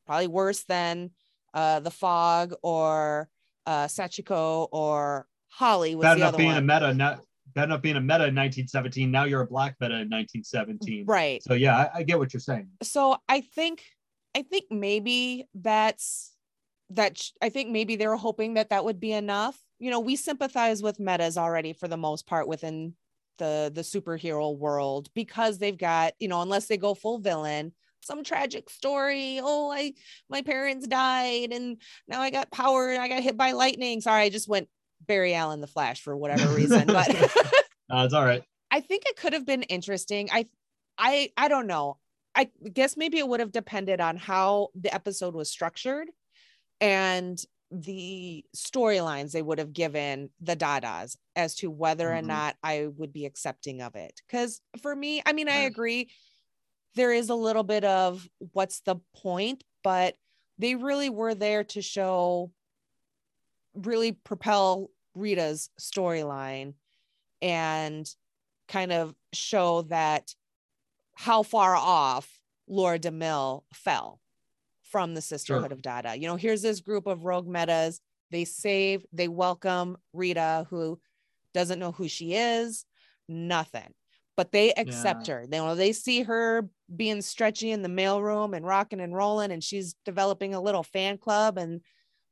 probably 0.05 0.27
worse 0.27 0.65
than 0.65 1.11
uh 1.55 1.81
the 1.81 1.91
fog 1.91 2.53
or 2.63 3.29
uh 3.65 3.87
sachiko 3.87 4.69
or 4.71 5.27
holly 5.49 5.95
was 5.95 6.05
the 6.15 6.23
other 6.23 6.37
being 6.37 6.51
one 6.51 6.59
a 6.59 6.61
meta, 6.61 6.93
not 6.93 7.21
bad 7.55 7.65
enough 7.65 7.81
being 7.81 7.97
a 7.97 8.01
meta 8.01 8.27
in 8.29 8.35
1917. 8.35 9.11
Now 9.11 9.25
you're 9.25 9.41
a 9.41 9.47
black 9.47 9.75
meta 9.81 9.95
in 9.95 10.11
1917. 10.11 11.07
right 11.07 11.43
So 11.43 11.55
yeah, 11.55 11.75
I, 11.77 12.01
I 12.01 12.03
get 12.03 12.19
what 12.19 12.35
you're 12.35 12.41
saying. 12.41 12.69
so 12.83 13.17
i 13.29 13.41
think 13.41 13.83
i 14.37 14.43
think 14.43 14.67
maybe 14.71 15.49
that's 15.55 16.35
that 16.91 17.19
i 17.43 17.49
think 17.49 17.71
maybe 17.71 17.97
they 17.97 18.07
were 18.07 18.17
hoping 18.17 18.55
that 18.55 18.69
that 18.71 18.85
would 18.85 19.01
be 19.01 19.13
enough 19.13 19.59
you 19.79 19.91
know 19.91 20.01
we 20.01 20.17
sympathize 20.17 20.83
with 20.83 21.01
metas 21.01 21.37
already 21.37 21.73
for 21.73 21.89
the 21.89 21.97
most 21.97 22.27
part 22.27 22.49
within 22.49 22.95
the 23.39 23.71
the 23.75 23.83
superhero 23.83 24.57
world 24.57 25.09
because 25.15 25.59
they've 25.59 25.79
got 25.79 26.13
you 26.19 26.29
know 26.29 26.43
unless 26.43 26.67
they 26.67 26.77
go 26.77 26.95
full 26.95 27.19
villain 27.19 27.73
some 28.01 28.25
tragic 28.25 28.71
story 28.71 29.41
oh 29.43 29.71
i 29.71 29.93
my 30.29 30.43
parents 30.43 30.87
died 30.87 31.53
and 31.53 31.81
now 32.09 32.21
i 32.21 32.31
got 32.31 32.51
power 32.51 32.91
and 32.91 33.03
i 33.03 33.09
got 33.09 33.23
hit 33.23 33.37
by 33.37 33.53
lightning 33.53 34.01
sorry 34.01 34.23
i 34.23 34.29
just 34.29 34.49
went 34.49 34.69
barry 35.07 35.35
allen 35.35 35.61
the 35.61 35.67
flash 35.67 36.03
for 36.03 36.17
whatever 36.17 36.49
reason 36.55 36.87
but 36.87 37.09
Uh, 37.91 38.05
it's 38.05 38.15
all 38.15 38.25
right. 38.25 38.43
I 38.71 38.81
think 38.81 39.05
it 39.07 39.17
could 39.17 39.33
have 39.33 39.47
been 39.47 39.63
interesting. 39.65 40.29
I 40.31 40.47
I 40.99 41.31
I 41.37 41.49
don't 41.49 41.67
know. 41.67 41.99
I 42.35 42.51
guess 42.73 42.97
maybe 42.97 43.19
it 43.19 43.27
would 43.27 43.41
have 43.41 43.53
depended 43.53 44.01
on 44.01 44.17
how 44.17 44.69
the 44.75 44.95
episode 44.95 45.35
was 45.35 45.51
structured 45.51 46.09
and 46.81 47.43
the 47.71 48.45
storylines 48.57 49.33
they 49.33 49.43
would 49.43 49.59
have 49.59 49.73
given 49.73 50.31
the 50.41 50.57
dadas 50.57 51.17
as 51.37 51.55
to 51.57 51.71
whether 51.71 52.13
or 52.13 52.23
Mhm. 52.23 52.27
not 52.27 52.57
I 52.63 52.87
would 52.87 53.13
be 53.13 53.27
accepting 53.27 53.83
of 53.83 53.95
it. 53.95 54.23
Cuz 54.29 54.61
for 54.81 54.95
me, 54.97 55.23
I 55.27 55.33
mean 55.33 55.49
I 55.49 55.59
agree 55.59 56.11
there 56.95 57.13
is 57.13 57.29
a 57.31 57.35
little 57.35 57.63
bit 57.65 57.85
of 57.85 58.29
what's 58.53 58.81
the 58.81 58.97
point, 59.15 59.65
but 59.83 60.17
they 60.59 60.75
really 60.75 61.11
were 61.11 61.35
there 61.35 61.65
to 61.65 61.83
show 61.83 62.53
really 63.75 64.13
propel 64.13 64.91
Rita's 65.15 65.71
storyline 65.81 66.75
and 67.41 68.09
kind 68.69 68.93
of 68.93 69.15
show 69.33 69.83
that 69.83 70.35
how 71.15 71.43
far 71.43 71.77
off 71.77 72.41
Laura 72.69 72.99
DeMille 72.99 73.65
fell 73.73 74.21
from 74.91 75.15
the 75.15 75.23
Sisterhood 75.23 75.71
Sure. 75.71 75.73
of 75.73 75.83
Dada. 75.83 76.17
You 76.17 76.27
know, 76.29 76.37
here's 76.37 76.63
this 76.63 76.81
group 76.81 77.07
of 77.07 77.25
rogue 77.25 77.47
metas. 77.47 78.01
They 78.31 78.45
save, 78.45 79.05
they 79.13 79.29
welcome 79.29 79.97
Rita, 80.13 80.67
who 80.71 81.01
doesn't 81.55 81.79
know 81.79 81.93
who 81.93 82.09
she 82.09 82.35
is, 82.35 82.85
nothing. 83.29 83.95
But 84.37 84.53
they 84.53 84.73
accept 84.73 85.27
her. 85.27 85.47
They 85.49 85.57
you 85.57 85.63
know 85.65 85.75
they 85.75 85.93
see 85.93 86.23
her 86.23 86.69
being 86.95 87.23
stretchy 87.23 87.73
in 87.73 87.83
the 87.83 87.89
mailroom 87.89 88.57
and 88.57 88.65
rocking 88.65 89.01
and 89.01 89.15
rolling, 89.15 89.51
and 89.51 89.65
she's 89.65 89.97
developing 90.05 90.55
a 90.55 90.61
little 90.61 90.85
fan 90.85 91.19
club. 91.19 91.59
And 91.59 91.81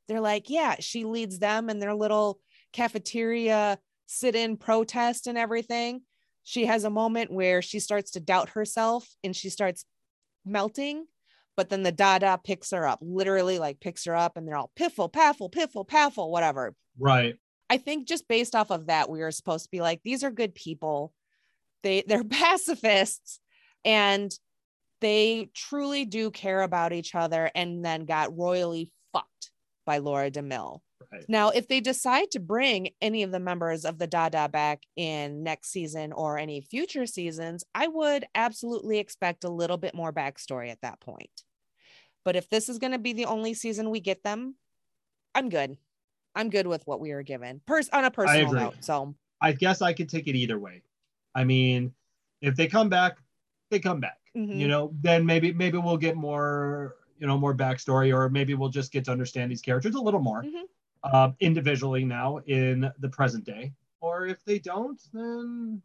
they're 0.06 0.20
like, 0.20 0.48
yeah, 0.48 0.76
she 0.78 1.04
leads 1.04 1.40
them 1.40 1.68
in 1.68 1.80
their 1.80 1.94
little 1.94 2.38
cafeteria 2.72 3.78
sit-in 4.06 4.56
protest 4.56 5.26
and 5.26 5.36
everything 5.36 6.02
she 6.46 6.66
has 6.66 6.84
a 6.84 6.90
moment 6.90 7.32
where 7.32 7.60
she 7.60 7.80
starts 7.80 8.12
to 8.12 8.20
doubt 8.20 8.50
herself 8.50 9.08
and 9.24 9.34
she 9.34 9.50
starts 9.50 9.84
melting 10.44 11.04
but 11.56 11.68
then 11.70 11.82
the 11.82 11.92
dada 11.92 12.38
picks 12.44 12.70
her 12.70 12.86
up 12.86 12.98
literally 13.02 13.58
like 13.58 13.80
picks 13.80 14.04
her 14.04 14.14
up 14.14 14.36
and 14.36 14.46
they're 14.46 14.56
all 14.56 14.72
piffle 14.78 15.08
paffle 15.12 15.48
piffle 15.50 15.86
paffle 15.86 16.30
whatever 16.30 16.74
Right. 16.98 17.36
i 17.70 17.78
think 17.78 18.06
just 18.06 18.28
based 18.28 18.54
off 18.54 18.70
of 18.70 18.86
that 18.86 19.08
we 19.10 19.20
were 19.20 19.30
supposed 19.30 19.64
to 19.64 19.70
be 19.70 19.80
like 19.80 20.00
these 20.04 20.22
are 20.24 20.30
good 20.30 20.54
people 20.54 21.12
they 21.82 22.02
they're 22.06 22.24
pacifists 22.30 23.40
and 23.84 24.32
they 25.00 25.50
truly 25.54 26.04
do 26.04 26.30
care 26.30 26.62
about 26.62 26.92
each 26.92 27.14
other 27.14 27.50
and 27.54 27.84
then 27.84 28.04
got 28.06 28.36
royally 28.36 28.90
fucked 29.12 29.50
by 29.84 29.98
laura 29.98 30.30
demille 30.30 30.80
Right. 31.12 31.24
now, 31.28 31.50
if 31.50 31.68
they 31.68 31.80
decide 31.80 32.30
to 32.32 32.40
bring 32.40 32.88
any 33.00 33.22
of 33.22 33.30
the 33.30 33.38
members 33.38 33.84
of 33.84 33.98
the 33.98 34.06
Dada 34.08 34.48
back 34.48 34.82
in 34.96 35.44
next 35.44 35.68
season 35.68 36.12
or 36.12 36.36
any 36.36 36.62
future 36.62 37.06
seasons, 37.06 37.62
I 37.74 37.86
would 37.86 38.24
absolutely 38.34 38.98
expect 38.98 39.44
a 39.44 39.50
little 39.50 39.76
bit 39.76 39.94
more 39.94 40.12
backstory 40.12 40.70
at 40.70 40.80
that 40.80 40.98
point. 41.00 41.44
But 42.26 42.34
if 42.34 42.50
this 42.50 42.68
is 42.68 42.78
going 42.80 42.90
to 42.90 42.98
be 42.98 43.12
the 43.12 43.26
only 43.26 43.54
season 43.54 43.88
we 43.88 44.00
get 44.00 44.24
them, 44.24 44.56
I'm 45.36 45.48
good. 45.48 45.78
I'm 46.34 46.50
good 46.50 46.66
with 46.66 46.84
what 46.84 46.98
we 46.98 47.14
were 47.14 47.22
given. 47.22 47.60
Pers- 47.66 47.88
on 47.90 48.04
a 48.04 48.10
personal 48.10 48.52
note. 48.52 48.74
So, 48.80 49.14
I 49.40 49.52
guess 49.52 49.80
I 49.80 49.92
could 49.92 50.08
take 50.08 50.26
it 50.26 50.34
either 50.34 50.58
way. 50.58 50.82
I 51.36 51.44
mean, 51.44 51.94
if 52.40 52.56
they 52.56 52.66
come 52.66 52.88
back, 52.88 53.18
they 53.70 53.78
come 53.78 54.00
back. 54.00 54.18
mhm. 54.36 54.58
You 54.58 54.66
know, 54.66 54.92
then 55.00 55.24
maybe 55.24 55.52
maybe 55.52 55.78
we'll 55.78 55.96
get 55.96 56.16
more, 56.16 56.96
you 57.20 57.28
know, 57.28 57.38
more 57.38 57.54
backstory, 57.54 58.12
or 58.12 58.28
maybe 58.28 58.54
we'll 58.54 58.70
just 58.70 58.90
get 58.92 59.04
to 59.04 59.12
understand 59.12 59.50
these 59.52 59.62
characters 59.62 59.94
a 59.94 60.00
little 60.00 60.20
more 60.20 60.42
Mhm. 60.42 60.64
uh, 61.04 61.30
individually 61.38 62.04
now 62.04 62.38
in 62.38 62.90
the 62.98 63.08
present 63.08 63.44
day. 63.44 63.72
Or 64.00 64.26
if 64.26 64.44
they 64.44 64.58
don't, 64.58 65.00
then 65.12 65.80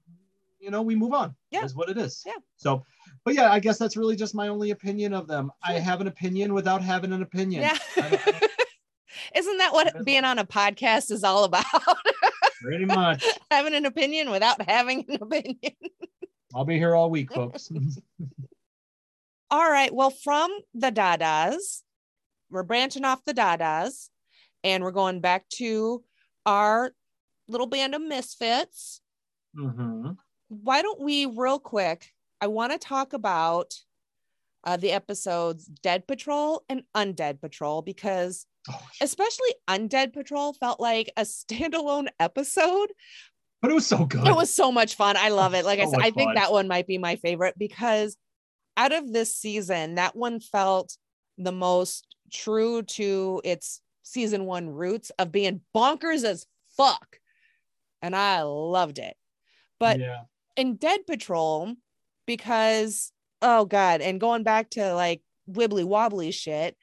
you 0.62 0.72
know 0.72 0.82
we 0.82 0.96
move 0.96 1.14
on. 1.14 1.36
Yeah. 1.50 1.66
is 1.66 1.76
what 1.76 1.90
it 1.90 1.98
is. 1.98 2.24
Yeah. 2.26 2.34
So, 2.58 2.84
but 3.26 3.34
yeah, 3.34 3.52
I 3.52 3.60
guess 3.60 3.78
that's 3.78 3.98
really 3.98 4.16
just 4.16 4.36
my 4.36 4.48
only 4.48 4.72
opinion 4.72 5.14
of 5.14 5.28
them. 5.28 5.52
I 5.64 5.74
have 5.74 6.02
an 6.02 6.08
opinion 6.08 6.54
without 6.54 6.82
having 6.82 7.12
an 7.12 7.22
opinion. 7.22 7.64
yeah. 7.64 7.78
I 7.98 8.20
I 8.26 8.48
Isn't 9.36 9.58
that 9.58 9.74
what 9.74 10.06
being 10.06 10.24
on 10.24 10.40
a 10.40 10.46
podcast 10.46 11.12
is 11.12 11.24
all 11.24 11.44
about? 11.44 11.66
Pretty 12.62 12.86
much. 12.86 13.26
having 13.50 13.74
an 13.74 13.86
opinion 13.86 14.30
without 14.30 14.62
having 14.70 15.06
an 15.10 15.18
opinion. 15.22 15.74
I'll 16.54 16.66
be 16.66 16.78
here 16.78 16.96
all 16.96 17.10
week, 17.10 17.34
folks. 17.34 17.72
All 19.50 19.70
right. 19.70 19.94
Well, 19.94 20.12
from 20.12 20.52
the 20.74 20.92
Dadas, 20.92 21.82
we're 22.50 22.64
branching 22.64 23.06
off 23.06 23.26
the 23.26 23.34
Dadas 23.34 24.10
and 24.64 24.84
we're 24.84 24.92
going 24.92 25.22
back 25.22 25.48
to 25.56 26.04
our 26.46 26.92
little 27.48 27.68
band 27.68 27.96
of 27.96 28.02
misfits. 28.02 29.02
hmm 29.56 30.12
Why 30.52 30.82
don't 30.82 31.00
we, 31.00 31.26
real 31.26 31.60
quick? 31.60 32.12
I 32.42 32.48
want 32.48 32.74
to 32.74 32.78
talk 32.78 33.14
about 33.14 33.74
uh, 34.66 34.76
the 34.78 34.92
episodes 34.92 35.66
Dead 35.66 36.06
Patrol 36.06 36.64
and 36.68 36.84
Undead 36.96 37.40
Patrol 37.40 37.82
because, 37.82 38.46
Oh, 38.70 38.80
especially 39.02 39.56
Undead 39.68 40.14
Patrol, 40.14 40.54
felt 40.54 40.80
like 40.80 41.12
a 41.16 41.22
standalone 41.22 42.10
episode 42.20 42.92
but 43.62 43.70
it 43.70 43.76
was 43.76 43.86
so 43.88 44.06
good. 44.06 44.28
it 44.28 44.36
was 44.36 44.54
so 44.54 44.72
much 44.72 44.96
fun. 44.96 45.16
I 45.18 45.30
love 45.30 45.54
it. 45.54 45.66
Like 45.66 45.80
I 45.80 45.86
said, 45.86 46.00
I 46.02 46.10
think 46.10 46.30
fun. 46.30 46.36
that 46.36 46.52
one 46.52 46.68
might 46.68 46.88
be 46.88 46.98
my 46.98 47.16
favorite 47.18 47.54
because 47.58 48.18
out 48.76 48.92
of 48.92 49.14
this 49.14 49.36
season, 49.36 49.96
that 49.96 50.16
one 50.16 50.40
felt 50.40 50.98
the 51.38 51.52
most 51.52 52.08
true 52.34 52.82
to 52.82 53.40
its 53.44 53.82
season 54.02 54.46
one 54.46 54.70
roots 54.70 55.12
of 55.20 55.32
being 55.32 55.62
bonkers 55.76 56.24
as 56.24 56.48
fuck. 56.76 57.20
And 58.02 58.16
I 58.16 58.42
loved 58.42 58.98
it. 58.98 59.16
But 59.80 60.00
yeah. 60.00 60.22
In 60.56 60.76
Dead 60.76 61.06
Patrol, 61.08 61.74
because 62.26 63.12
oh 63.42 63.66
god, 63.66 64.02
and 64.02 64.20
going 64.20 64.44
back 64.44 64.70
to 64.72 64.94
like 64.94 65.22
wibbly 65.50 65.84
wobbly 65.84 66.32
shit, 66.32 66.76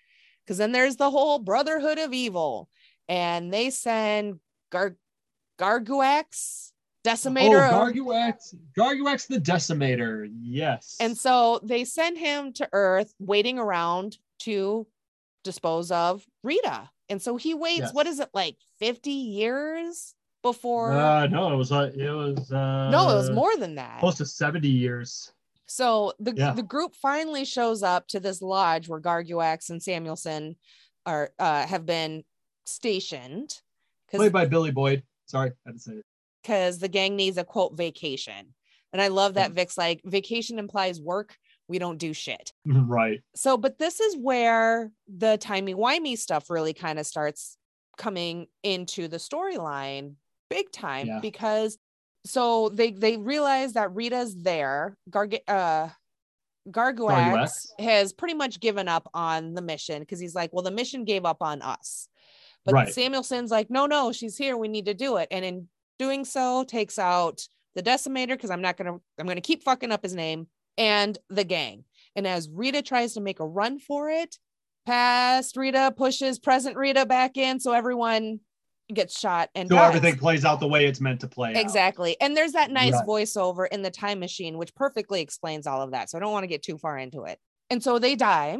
because 0.45 0.59
then 0.59 0.73
there's 0.73 0.97
the 0.97 1.11
whole 1.11 1.39
Brotherhood 1.39 1.99
of 1.99 2.13
Evil, 2.13 2.69
and 3.09 3.53
they 3.53 3.71
send 3.71 4.41
Gar 4.71 4.97
Garguax, 5.59 6.71
Decimator, 7.05 7.69
Oh, 7.71 7.91
Garguax, 7.93 8.55
Garguax 8.77 9.27
the 9.27 9.39
Decimator. 9.41 10.29
Yes. 10.41 10.97
and 11.01 11.17
so 11.17 11.61
they 11.63 11.85
send 11.85 12.19
him 12.19 12.53
to 12.55 12.69
Earth, 12.73 13.13
waiting 13.19 13.59
around 13.59 14.19
to 14.41 14.87
dispose 15.45 15.91
of 15.91 16.25
Rita. 16.43 16.91
And 17.09 17.23
so 17.23 17.37
he 17.37 17.55
waits, 17.55 17.81
Yes. 17.81 17.95
what 17.95 18.07
is 18.07 18.21
it, 18.21 18.29
like 18.35 18.57
50 18.81 19.11
years 19.11 20.15
before? 20.53 20.93
uh, 20.93 21.27
no, 21.27 21.53
it 21.53 21.57
was 21.57 21.71
uh, 21.73 21.91
it 21.95 22.11
was 22.11 22.51
uh, 22.53 22.91
no, 22.91 23.11
it 23.11 23.15
was 23.15 23.31
more 23.31 23.57
than 23.57 23.75
that. 23.77 24.01
close 24.01 24.17
to 24.17 24.27
seventy 24.27 24.69
years. 24.69 25.33
So 25.67 26.13
the 26.19 26.33
Yeah. 26.35 26.53
the 26.55 26.63
group 26.63 26.95
finally 26.95 27.45
shows 27.45 27.83
up 27.83 28.09
to 28.09 28.21
this 28.21 28.41
lodge 28.41 28.89
where 28.89 29.01
Garguax 29.01 29.71
and 29.71 29.83
Samuelson 29.83 30.57
are 31.07 31.31
uh, 31.39 31.67
have 31.67 31.85
been 31.87 32.25
stationed 32.65 33.61
Played 34.11 34.33
by 34.33 34.47
Billy 34.47 34.71
Boyd. 34.71 35.03
Sorry, 35.27 35.51
I 35.51 35.69
had 35.69 35.75
to 35.75 35.81
say 35.81 35.93
it. 35.93 36.05
because 36.43 36.79
the 36.79 36.89
gang 36.89 37.17
needs 37.17 37.37
a 37.37 37.45
quote 37.45 37.77
vacation. 37.77 38.55
And 38.95 39.03
I 39.03 39.09
love 39.09 39.35
that 39.35 39.51
Mm. 39.51 39.55
Vic's 39.55 39.77
like, 39.77 40.01
vacation 40.05 40.59
implies 40.59 40.99
work. 40.99 41.37
We 41.69 41.79
don't 41.79 41.99
do 41.99 42.15
shit. 42.15 42.53
Right. 42.65 43.21
So, 43.35 43.59
but 43.59 43.79
this 43.79 44.01
is 44.01 44.17
where 44.17 44.91
the 45.07 45.37
timey 45.37 45.75
wimey 45.75 46.17
stuff 46.17 46.49
really 46.49 46.73
kind 46.73 46.99
of 46.99 47.05
starts 47.07 47.59
coming 47.99 48.47
into 48.63 49.09
the 49.09 49.19
storyline 49.19 50.15
big 50.51 50.71
time 50.73 51.07
Yeah. 51.07 51.21
because 51.21 51.79
so 52.25 52.69
they 52.71 52.91
they 52.91 53.17
realize 53.17 53.75
that 53.75 53.95
Rita's 53.95 54.35
there. 54.37 54.97
Garg 55.11 55.39
uh 55.49 55.89
Garguax 56.71 57.69
has 57.79 58.13
pretty 58.13 58.35
much 58.35 58.61
given 58.61 58.89
up 58.89 59.09
on 59.15 59.55
the 59.55 59.63
mission 59.63 60.01
because 60.01 60.21
he's 60.21 60.35
like, 60.35 60.53
well, 60.53 60.63
the 60.63 60.71
mission 60.71 61.05
gave 61.05 61.25
up 61.25 61.39
on 61.41 61.63
us. 61.63 62.09
But 62.65 62.75
Right. 62.75 62.89
Samuelson's 62.89 63.51
like, 63.51 63.71
no, 63.71 63.87
no, 63.87 64.13
she's 64.13 64.37
here. 64.37 64.57
We 64.57 64.69
need 64.69 64.85
to 64.87 64.95
do 64.95 65.17
it. 65.17 65.29
And 65.31 65.45
in 65.45 65.69
doing 65.99 66.25
so, 66.25 66.65
takes 66.65 66.99
out 66.99 67.41
the 67.75 67.83
decimator 67.83 68.29
because 68.29 68.51
I'm 68.51 68.61
not 68.61 68.77
gonna, 68.77 68.99
I'm 69.19 69.27
gonna 69.27 69.41
keep 69.41 69.63
fucking 69.63 69.93
up 69.93 70.03
his 70.03 70.15
name 70.15 70.49
and 70.77 71.17
the 71.31 71.45
gang. 71.45 71.85
And 72.17 72.27
as 72.27 72.51
Rita 72.51 72.83
tries 72.83 73.15
to 73.15 73.21
make 73.21 73.41
a 73.41 73.47
run 73.47 73.79
for 73.79 74.11
it, 74.11 74.37
past 74.85 75.57
Rita 75.57 75.95
pushes 75.97 76.39
present 76.39 76.77
Rita 76.77 77.07
back 77.07 77.37
in, 77.37 77.61
so 77.61 77.73
everyone 77.73 78.41
gets 78.93 79.19
shot 79.19 79.51
and 79.55 79.69
So 79.69 79.75
dies. 79.77 79.89
everything 79.95 80.19
plays 80.19 80.45
out 80.45 80.61
the 80.61 80.69
way 80.69 80.87
it's 80.87 81.01
meant 81.01 81.21
to 81.21 81.29
play. 81.29 81.51
out. 81.51 81.57
Exactly. 81.57 82.17
And 82.21 82.37
there's 82.37 82.53
that 82.53 82.71
nice 82.71 82.93
Right. 82.95 83.07
voiceover 83.07 83.67
in 83.71 83.83
the 83.83 83.91
time 83.91 84.19
machine, 84.19 84.57
which 84.59 84.75
perfectly 84.75 85.21
explains 85.21 85.67
all 85.67 85.83
of 85.83 85.91
that. 85.91 86.09
So 86.11 86.17
I 86.19 86.21
don't 86.21 86.33
want 86.33 86.45
to 86.45 86.49
get 86.49 86.63
too 86.63 86.79
far 86.79 86.97
into 86.99 87.25
it. 87.25 87.39
And 87.71 87.83
so 87.83 87.99
they 87.99 88.17
die. 88.17 88.59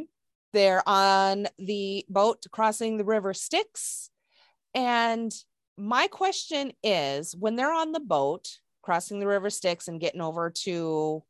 They're 0.53 0.87
on 0.87 1.47
the 1.57 2.05
boat 2.09 2.45
crossing 2.51 2.97
the 2.97 3.05
river 3.05 3.33
Styx. 3.33 4.09
And 4.75 5.33
my 5.77 6.07
question 6.07 6.73
is 6.83 7.35
when 7.35 7.55
they're 7.55 7.73
on 7.73 7.91
the 7.91 7.99
boat 7.99 8.47
crossing 8.81 9.19
the 9.19 9.27
river 9.27 9.49
Styx 9.49 9.87
and 9.87 9.99
getting 9.99 10.21
over 10.21 10.49
to 10.63 11.23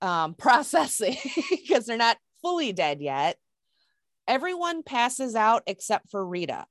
um, 0.00 0.34
processing, 0.38 1.16
because 1.50 1.86
they're 1.86 1.96
not 1.96 2.16
fully 2.42 2.72
dead 2.72 3.00
yet, 3.00 3.36
everyone 4.26 4.82
passes 4.82 5.34
out 5.34 5.62
except 5.66 6.10
for 6.10 6.24
Rita. 6.26 6.66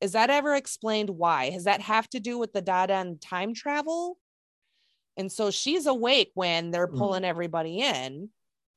Is 0.00 0.12
that 0.12 0.30
ever 0.30 0.54
explained 0.54 1.10
why? 1.10 1.50
Has 1.50 1.64
that 1.64 1.80
have 1.80 2.08
to 2.10 2.20
do 2.20 2.38
with 2.38 2.52
the 2.52 2.60
data 2.62 2.94
and 2.94 3.20
time 3.20 3.54
travel? 3.54 4.18
And 5.16 5.30
so 5.30 5.50
she's 5.50 5.86
awake 5.86 6.30
when 6.34 6.70
they're 6.70 6.86
Hmm. 6.88 6.98
pulling 6.98 7.24
everybody 7.24 7.80
in 7.80 8.30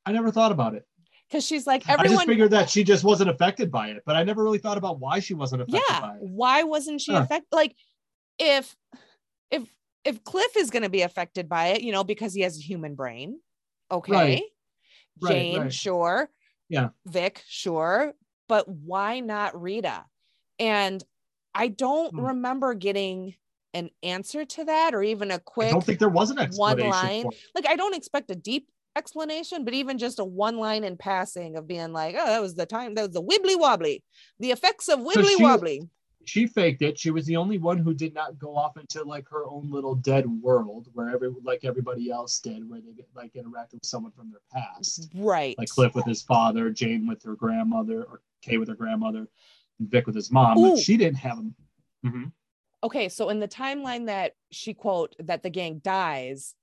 I 0.05 0.11
never 0.13 0.31
thought 0.31 0.51
about 0.53 0.73
it. 0.75 0.87
because 1.27 1.45
she's 1.45 1.67
like, 1.67 1.83
everyone. 1.89 2.13
I 2.13 2.15
just 2.15 2.27
figured 2.27 2.51
that 2.51 2.69
she 2.69 2.85
just 2.85 3.03
wasn't 3.03 3.29
affected 3.29 3.69
by 3.69 3.89
it, 3.89 4.03
but 4.05 4.15
I 4.15 4.23
never 4.23 4.41
really 4.41 4.59
thought 4.59 4.77
about 4.77 4.99
why 4.99 5.19
she 5.19 5.33
wasn't 5.33 5.63
affected 5.63 5.83
yeah, 5.89 5.99
by 5.99 6.15
it. 6.15 6.21
why 6.21 6.63
wasn't 6.63 7.01
she 7.01 7.11
Huh. 7.11 7.19
affected? 7.23 7.47
Like, 7.51 7.75
if, 8.39 8.73
if, 9.51 9.63
if 10.05 10.23
Cliff 10.23 10.55
is 10.55 10.69
going 10.69 10.83
to 10.83 10.89
be 10.89 11.01
affected 11.01 11.49
by 11.49 11.67
it, 11.69 11.81
you 11.81 11.91
know, 11.91 12.05
because 12.05 12.33
he 12.33 12.41
has 12.41 12.57
a 12.57 12.61
human 12.61 12.95
brain, 12.95 13.41
okay. 13.91 14.11
Right. 14.13 14.43
Right, 15.19 15.31
Jane, 15.33 15.61
right. 15.63 15.73
sure. 15.73 16.29
Yeah. 16.69 16.89
Vic, 17.05 17.43
sure. 17.47 18.13
But 18.47 18.69
why 18.69 19.19
not 19.19 19.59
Rita? 19.59 20.05
And 20.59 21.03
I 21.53 21.67
don't 21.69 22.13
Hmm. 22.13 22.25
remember 22.27 22.73
getting 22.73 23.35
an 23.73 23.89
answer 24.01 24.45
to 24.45 24.65
that 24.65 24.93
or 24.95 25.03
even 25.03 25.29
a 25.31 25.39
quick 25.39 25.67
I 25.67 25.71
don't 25.71 25.83
think 25.83 25.99
there 25.99 26.09
was 26.09 26.31
an 26.31 26.37
one 26.55 26.79
line. 26.79 27.25
Like 27.53 27.67
I 27.67 27.75
don't 27.75 27.95
expect 27.95 28.31
a 28.31 28.35
deep 28.35 28.69
explanation, 28.95 29.63
but 29.63 29.73
even 29.75 29.97
just 29.97 30.19
a 30.19 30.25
one 30.25 30.57
line 30.57 30.83
in 30.83 30.97
passing 30.97 31.55
of 31.55 31.67
being 31.67 31.93
like, 31.93 32.15
oh, 32.17 32.25
that 32.25 32.41
was 32.41 32.55
the 32.55 32.65
time, 32.65 32.95
that 32.95 33.03
was 33.03 33.11
the 33.11 33.21
wibbly 33.21 33.59
wobbly, 33.59 34.03
the 34.39 34.51
effects 34.51 34.87
of 34.89 34.99
wibbly 34.99 35.35
she- 35.37 35.43
wobbly. 35.43 35.81
She 36.25 36.45
faked 36.45 36.81
it. 36.81 36.99
She 36.99 37.09
was 37.09 37.25
the 37.25 37.37
only 37.37 37.57
one 37.57 37.77
who 37.77 37.93
did 37.93 38.13
not 38.13 38.37
go 38.37 38.53
off 38.57 38.75
into 38.75 39.01
like 39.03 39.29
her 39.29 39.45
own 39.45 39.71
little 39.71 39.95
dead 39.95 40.25
world 40.27 40.89
where 40.91 41.09
every 41.09 41.29
like 41.41 41.63
everybody 41.63 42.09
else 42.11 42.39
did, 42.39 42.69
where 42.69 42.81
they 42.81 42.91
get 42.91 43.07
like 43.15 43.31
interacted 43.35 43.75
with 43.75 43.85
someone 43.85 44.11
from 44.11 44.29
their 44.31 44.41
past. 44.51 45.07
Right. 45.15 45.57
Like 45.57 45.69
Cliff 45.69 45.95
with 45.95 46.03
his 46.03 46.21
father, 46.21 46.69
Jane 46.69 47.07
with 47.07 47.23
her 47.23 47.35
grandmother, 47.37 48.03
or 48.03 48.21
Kay 48.41 48.57
with 48.57 48.67
her 48.67 48.75
grandmother, 48.75 49.19
and 49.19 49.27
Vic 49.79 50.05
with 50.05 50.15
his 50.15 50.31
mom. 50.31 50.57
Ooh. 50.57 50.71
But 50.71 50.79
she 50.79 50.97
didn't 50.97 51.17
have 51.17 51.37
them. 51.37 51.55
Mhm. 52.05 52.31
okay, 52.83 53.09
so 53.09 53.29
in 53.29 53.39
the 53.39 53.47
timeline 53.47 54.05
that 54.05 54.33
she 54.51 54.73
quote 54.73 55.15
that 55.19 55.41
the 55.43 55.49
gang 55.49 55.79
dies, 55.83 56.53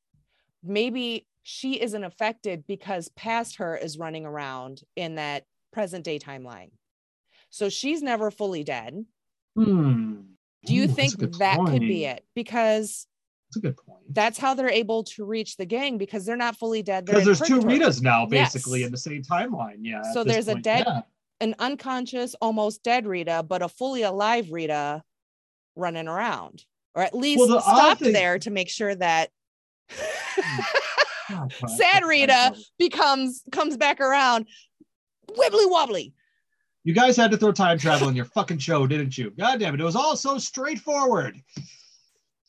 maybe 0.62 1.26
she 1.42 1.80
isn't 1.80 2.04
affected 2.04 2.66
because 2.66 3.08
past 3.10 3.56
her 3.56 3.76
is 3.76 3.98
running 3.98 4.24
around 4.24 4.82
in 4.96 5.16
that 5.16 5.44
present 5.72 6.04
day 6.04 6.18
timeline. 6.18 6.70
So 7.50 7.68
she's 7.68 8.00
never 8.02 8.30
fully 8.30 8.64
dead. 8.64 9.04
Hmm. 9.56 10.20
Do 10.64 10.74
you 10.74 10.84
Ooh, 10.84 10.88
think 10.88 11.14
a 11.14 11.16
good 11.18 11.34
that 11.34 11.58
could 11.66 11.80
be 11.80 12.04
it? 12.06 12.24
Because 12.34 13.06
That's 13.50 13.56
a 13.56 13.60
good 13.60 13.76
point. 13.76 14.14
that's 14.14 14.38
how 14.38 14.54
they're 14.54 14.70
able 14.70 15.04
to 15.04 15.24
reach 15.24 15.56
the 15.56 15.66
gang 15.66 15.98
because 15.98 16.24
they're 16.24 16.36
not 16.36 16.56
fully 16.56 16.82
dead. 16.82 17.04
Because 17.04 17.20
in 17.22 17.26
there's 17.26 17.40
two 17.40 17.60
purgatory. 17.60 17.80
Ritas 17.80 18.02
now, 18.02 18.24
basically, 18.24 18.80
Yes. 18.80 18.86
in 18.86 18.92
the 18.92 18.98
same 18.98 19.22
timeline. 19.22 19.78
Yeah. 19.82 20.02
So 20.12 20.24
there's 20.24 20.48
a 20.48 20.54
dead- 20.54 20.84
yeah. 20.86 21.02
An 21.44 21.54
unconscious, 21.58 22.34
almost 22.40 22.82
dead 22.82 23.06
Rita, 23.06 23.44
but 23.46 23.60
a 23.60 23.68
fully 23.68 24.00
alive 24.00 24.50
Rita 24.50 25.02
running 25.76 26.08
around, 26.08 26.64
or 26.94 27.02
at 27.02 27.14
least 27.14 27.46
the 27.46 27.60
stopped 27.60 28.00
thing- 28.00 28.14
there 28.14 28.38
to 28.38 28.50
make 28.50 28.70
sure 28.70 28.94
that 28.94 29.28
sad 31.76 32.02
Rita 32.02 32.56
becomes 32.78 33.42
comes 33.52 33.76
back 33.76 34.00
around, 34.00 34.46
wibbly 35.28 35.70
wobbly. 35.70 36.14
You 36.82 36.94
guys 36.94 37.14
had 37.14 37.30
to 37.32 37.36
throw 37.36 37.52
time 37.52 37.76
travel 37.78 38.08
in 38.08 38.16
your 38.16 38.24
fucking 38.24 38.58
show, 38.58 38.86
didn't 38.86 39.18
you? 39.18 39.30
God 39.38 39.60
damn 39.60 39.74
it. 39.74 39.80
It 39.82 39.84
was 39.84 39.96
all 39.96 40.16
so 40.16 40.38
straightforward. 40.38 41.38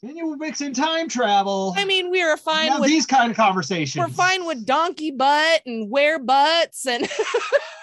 And 0.04 0.16
you 0.16 0.26
were 0.26 0.38
mixing 0.38 0.74
time 0.74 1.10
travel. 1.10 1.74
I 1.76 1.84
mean, 1.84 2.12
we 2.12 2.22
are 2.22 2.38
fine 2.38 2.68
Now 2.68 2.80
with 2.80 2.90
these 2.90 3.06
kind 3.06 3.30
of 3.30 3.36
conversations. 3.36 4.02
we're 4.02 4.14
fine 4.14 4.46
with 4.46 4.66
donkey 4.66 5.12
butt 5.12 5.64
and 5.66 5.92
werebutts 5.92 6.86
and 6.86 7.10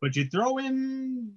But 0.00 0.16
you 0.16 0.26
throw 0.26 0.58
in 0.58 1.32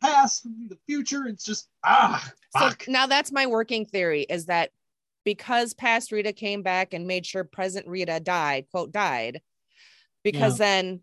past, 0.00 0.44
the 0.44 0.78
future, 0.86 1.26
it's 1.26 1.44
just 1.44 1.68
ah 1.84 2.32
so 2.56 2.70
now 2.88 3.06
that's 3.06 3.32
my 3.32 3.46
working 3.46 3.84
theory 3.84 4.22
is 4.22 4.46
that 4.46 4.70
because 5.24 5.74
past 5.74 6.12
Rita 6.12 6.32
came 6.32 6.62
back 6.62 6.94
and 6.94 7.06
made 7.06 7.26
sure 7.26 7.44
present 7.44 7.86
Rita 7.88 8.20
died, 8.20 8.66
quote 8.70 8.92
died, 8.92 9.40
because 10.22 10.58
then 10.58 11.00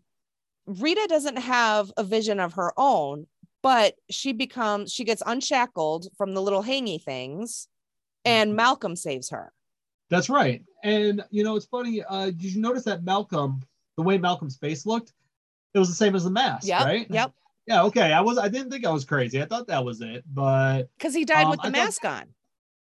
Rita 0.66 1.06
doesn't 1.08 1.38
have 1.38 1.92
a 1.96 2.04
vision 2.04 2.40
of 2.40 2.54
her 2.54 2.72
own, 2.76 3.26
but 3.62 3.94
she 4.10 4.32
becomes 4.32 4.92
she 4.92 5.04
gets 5.04 5.22
unshackled 5.26 6.08
from 6.16 6.34
the 6.34 6.42
little 6.42 6.62
hangy 6.62 7.02
things, 7.02 7.68
and 8.24 8.52
Mhm. 8.52 8.56
Malcolm 8.56 8.96
saves 8.96 9.30
her. 9.30 9.52
That's 10.08 10.30
right. 10.30 10.64
And 10.82 11.22
you 11.30 11.44
know, 11.44 11.56
it's 11.56 11.66
funny. 11.66 12.02
Uh, 12.02 12.26
did 12.26 12.44
you 12.44 12.60
notice 12.60 12.84
that 12.84 13.04
Malcolm, 13.04 13.60
the 13.96 14.02
way 14.02 14.16
Malcolm's 14.18 14.56
face 14.56 14.86
looked, 14.86 15.12
it 15.74 15.78
was 15.78 15.88
the 15.88 15.94
same 15.94 16.14
as 16.14 16.24
the 16.24 16.30
mask, 16.30 16.66
Yep. 16.66 16.84
right? 16.84 17.06
Yep. 17.10 17.32
Yeah. 17.66 17.82
Okay. 17.84 18.12
I 18.12 18.20
was. 18.20 18.38
I 18.38 18.48
didn't 18.48 18.70
think 18.70 18.86
I 18.86 18.90
was 18.90 19.04
crazy. 19.04 19.42
I 19.42 19.46
thought 19.46 19.66
that 19.68 19.84
was 19.84 20.00
it, 20.00 20.24
but 20.32 20.84
Because 20.98 21.14
he 21.14 21.24
died 21.24 21.44
Um, 21.44 21.50
with 21.50 21.60
the 21.60 21.68
I 21.68 21.70
thought- 21.70 21.78
mask 21.78 22.04
on. 22.04 22.24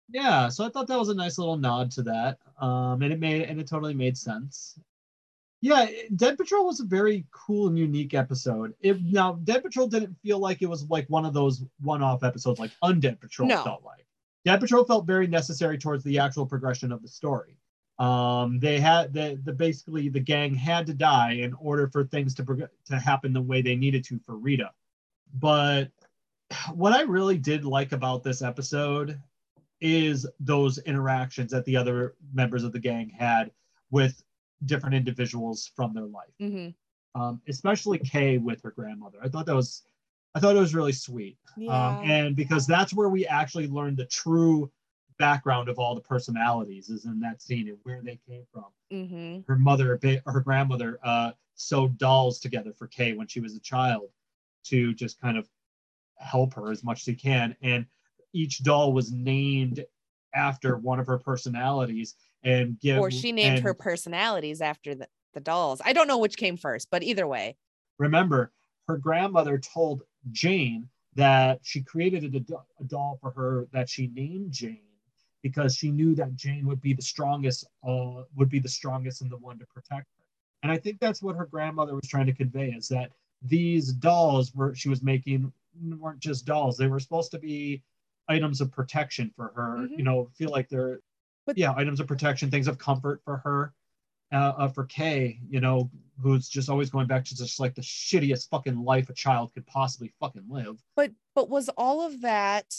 yeah. 0.09 0.49
So 0.49 0.65
I 0.65 0.69
thought 0.69 0.88
that 0.88 0.99
was 0.99 1.09
a 1.09 1.14
nice 1.15 1.38
little 1.38 1.57
nod 1.57 1.91
to 1.91 2.03
that. 2.03 2.39
Um, 2.59 3.01
and 3.01 3.11
it 3.14 3.19
made 3.19 3.43
and 3.43 3.59
it 3.59 3.68
totally 3.68 3.93
made 3.93 4.18
sense. 4.18 4.80
Yeah, 5.61 5.88
Dead 6.15 6.38
Patrol 6.38 6.68
was 6.68 6.80
a 6.80 6.85
very 6.85 7.26
cool 7.31 7.68
and 7.68 7.77
unique 7.80 8.14
episode. 8.14 8.76
It 8.81 9.01
now 9.01 9.34
Dead 9.43 9.64
Patrol 9.64 9.88
didn't 9.88 10.15
feel 10.22 10.38
like 10.39 10.61
it 10.61 10.68
was 10.68 10.88
like 10.89 11.09
one 11.09 11.26
of 11.26 11.34
those 11.34 11.64
one-off 11.81 12.23
episodes 12.23 12.59
like 12.59 12.72
Undead 12.84 13.19
Patrol 13.19 13.49
No. 13.49 13.64
felt 13.64 13.84
like. 13.84 14.05
Dead 14.45 14.59
Patrol 14.59 14.85
felt 14.85 15.07
very 15.07 15.26
necessary 15.27 15.77
towards 15.80 16.03
the 16.03 16.19
actual 16.19 16.45
progression 16.45 16.91
of 16.91 17.01
the 17.01 17.07
story. 17.07 17.57
Um, 17.99 18.59
they 18.59 18.79
had 18.79 19.11
the, 19.13 19.39
the 19.43 19.53
basically 19.53 20.07
the 20.09 20.19
gang 20.19 20.53
had 20.53 20.85
to 20.87 20.93
die 20.93 21.31
in 21.33 21.53
order 21.55 21.87
for 21.87 22.03
things 22.03 22.35
to 22.35 22.69
to 22.85 22.99
happen 22.99 23.33
the 23.33 23.41
way 23.41 23.61
they 23.61 23.75
needed 23.75 24.03
to 24.05 24.19
for 24.19 24.35
Rita. 24.35 24.71
But 25.33 25.89
what 26.73 26.93
I 26.93 27.01
really 27.01 27.37
did 27.37 27.65
like 27.65 27.91
about 27.91 28.23
this 28.23 28.41
episode 28.41 29.19
is 29.81 30.27
those 30.39 30.77
interactions 30.79 31.51
that 31.51 31.65
the 31.65 31.75
other 31.75 32.15
members 32.33 32.63
of 32.63 32.71
the 32.71 32.79
gang 32.79 33.09
had 33.09 33.51
with 33.91 34.23
different 34.65 34.95
individuals 34.95 35.71
from 35.75 35.93
their 35.93 36.05
life, 36.05 36.33
Mhm. 36.41 36.73
um, 37.15 37.41
especially 37.47 37.99
Kay 37.99 38.37
with 38.37 38.61
her 38.63 38.71
grandmother. 38.71 39.19
I 39.21 39.29
thought 39.29 39.45
that 39.45 39.55
was, 39.55 39.83
I 40.33 40.39
thought 40.39 40.55
it 40.55 40.59
was 40.59 40.73
really 40.73 40.93
sweet, 40.93 41.37
Yeah. 41.55 41.97
um, 41.99 42.09
and 42.09 42.35
because 42.35 42.65
that's 42.65 42.93
where 42.93 43.09
we 43.09 43.27
actually 43.27 43.67
learned 43.67 43.97
the 43.97 44.05
true 44.05 44.71
background 45.18 45.69
of 45.69 45.80
all 45.80 45.95
the 45.95 46.02
personalities 46.02 46.89
is 46.89 47.06
in 47.06 47.19
that 47.19 47.41
scene 47.41 47.68
and 47.68 47.77
where 47.84 48.02
they 48.02 48.19
came 48.27 48.45
from. 48.52 48.65
Mhm. 48.91 49.48
Her 49.48 49.57
mother, 49.57 49.99
her 50.26 50.41
grandmother, 50.41 50.99
uh, 51.03 51.31
sewed 51.56 51.98
dolls 51.98 52.39
together 52.39 52.73
for 52.73 52.88
Kay 52.88 53.14
when 53.14 53.27
she 53.27 53.39
was 53.39 53.56
a 53.56 53.60
child 53.60 54.10
to 54.65 54.94
just 54.94 55.19
kind 55.19 55.38
of 55.38 55.49
help 56.18 56.53
her 56.53 56.72
as 56.72 56.84
much 56.84 56.99
as 56.99 57.03
she 57.03 57.15
can, 57.15 57.56
and 57.61 57.85
each 58.34 58.64
doll 58.64 58.94
was 58.94 59.11
named 59.11 59.85
after 60.34 60.77
one 60.77 60.99
of 60.99 61.07
her 61.07 61.18
personalities 61.18 62.15
and 62.44 62.80
give 62.80 62.99
Or 62.99 63.10
she 63.10 63.31
named 63.31 63.57
and 63.57 63.64
her 63.64 63.73
personalities 63.73 64.61
after 64.61 64.94
the, 64.94 65.07
the 65.34 65.39
dolls. 65.39 65.81
I 65.84 65.94
don't 65.94 66.07
know 66.07 66.18
which 66.18 66.38
came 66.38 66.57
first, 66.57 66.89
but 66.91 67.03
either 67.03 67.27
way. 67.27 67.57
remember 67.98 68.52
her 68.88 68.98
grandmother 68.98 69.57
told 69.57 70.03
jane 70.31 70.88
that 71.15 71.60
she 71.64 71.81
created 71.81 72.35
a, 72.35 72.56
a 72.80 72.84
doll 72.85 73.18
for 73.22 73.31
her 73.31 73.68
that 73.72 73.89
she 73.89 74.07
named 74.07 74.52
jane 74.52 74.86
because 75.47 75.75
she 75.75 75.91
knew 75.91 76.13
that 76.15 76.35
Jane 76.35 76.65
would 76.67 76.81
be 76.81 76.93
the 76.93 77.01
strongest, 77.01 77.65
uh, 77.87 78.23
would 78.35 78.49
be 78.49 78.59
the 78.59 78.67
strongest 78.69 79.21
and 79.21 79.31
the 79.31 79.37
one 79.37 79.57
to 79.59 79.65
protect 79.67 80.07
her. 80.17 80.23
And 80.63 80.71
I 80.71 80.77
think 80.77 80.99
that's 80.99 81.21
what 81.21 81.35
her 81.35 81.45
grandmother 81.45 81.95
was 81.95 82.07
trying 82.07 82.25
to 82.25 82.33
convey 82.33 82.71
is 82.71 82.87
that 82.89 83.11
these 83.41 83.93
dolls 83.93 84.53
were 84.53 84.75
she 84.75 84.89
was 84.89 85.01
making 85.01 85.51
weren't 85.99 86.19
just 86.19 86.45
dolls; 86.45 86.75
they 86.75 86.87
were 86.87 86.99
supposed 86.99 87.31
to 87.31 87.39
be 87.39 87.81
items 88.27 88.59
of 88.61 88.71
protection 88.71 89.31
for 89.35 89.49
her. 89.55 89.87
Mhm. 89.87 89.97
You 89.97 90.03
know, 90.03 90.29
feel 90.35 90.49
like 90.49 90.67
they're 90.69 90.99
But- 91.45 91.57
yeah, 91.57 91.73
items 91.77 91.99
of 92.01 92.07
protection, 92.07 92.49
things 92.51 92.67
of 92.67 92.77
comfort 92.77 93.21
for 93.23 93.37
her. 93.37 93.73
Uh, 94.33 94.53
uh, 94.57 94.67
for 94.67 94.83
Kay, 94.87 95.39
you 95.49 95.61
know, 95.61 95.89
who's 96.19 96.49
just 96.49 96.67
always 96.69 96.89
going 96.89 97.07
back 97.07 97.23
to 97.23 97.33
just 97.33 97.61
like 97.61 97.73
the 97.75 97.81
shittiest 97.81 98.49
fucking 98.49 98.83
life 98.83 99.09
a 99.09 99.13
child 99.13 99.53
could 99.53 99.65
possibly 99.67 100.09
fucking 100.19 100.43
live. 100.49 100.83
but 100.97 101.13
but 101.33 101.49
was 101.49 101.69
all 101.77 102.05
of 102.05 102.19
that 102.21 102.75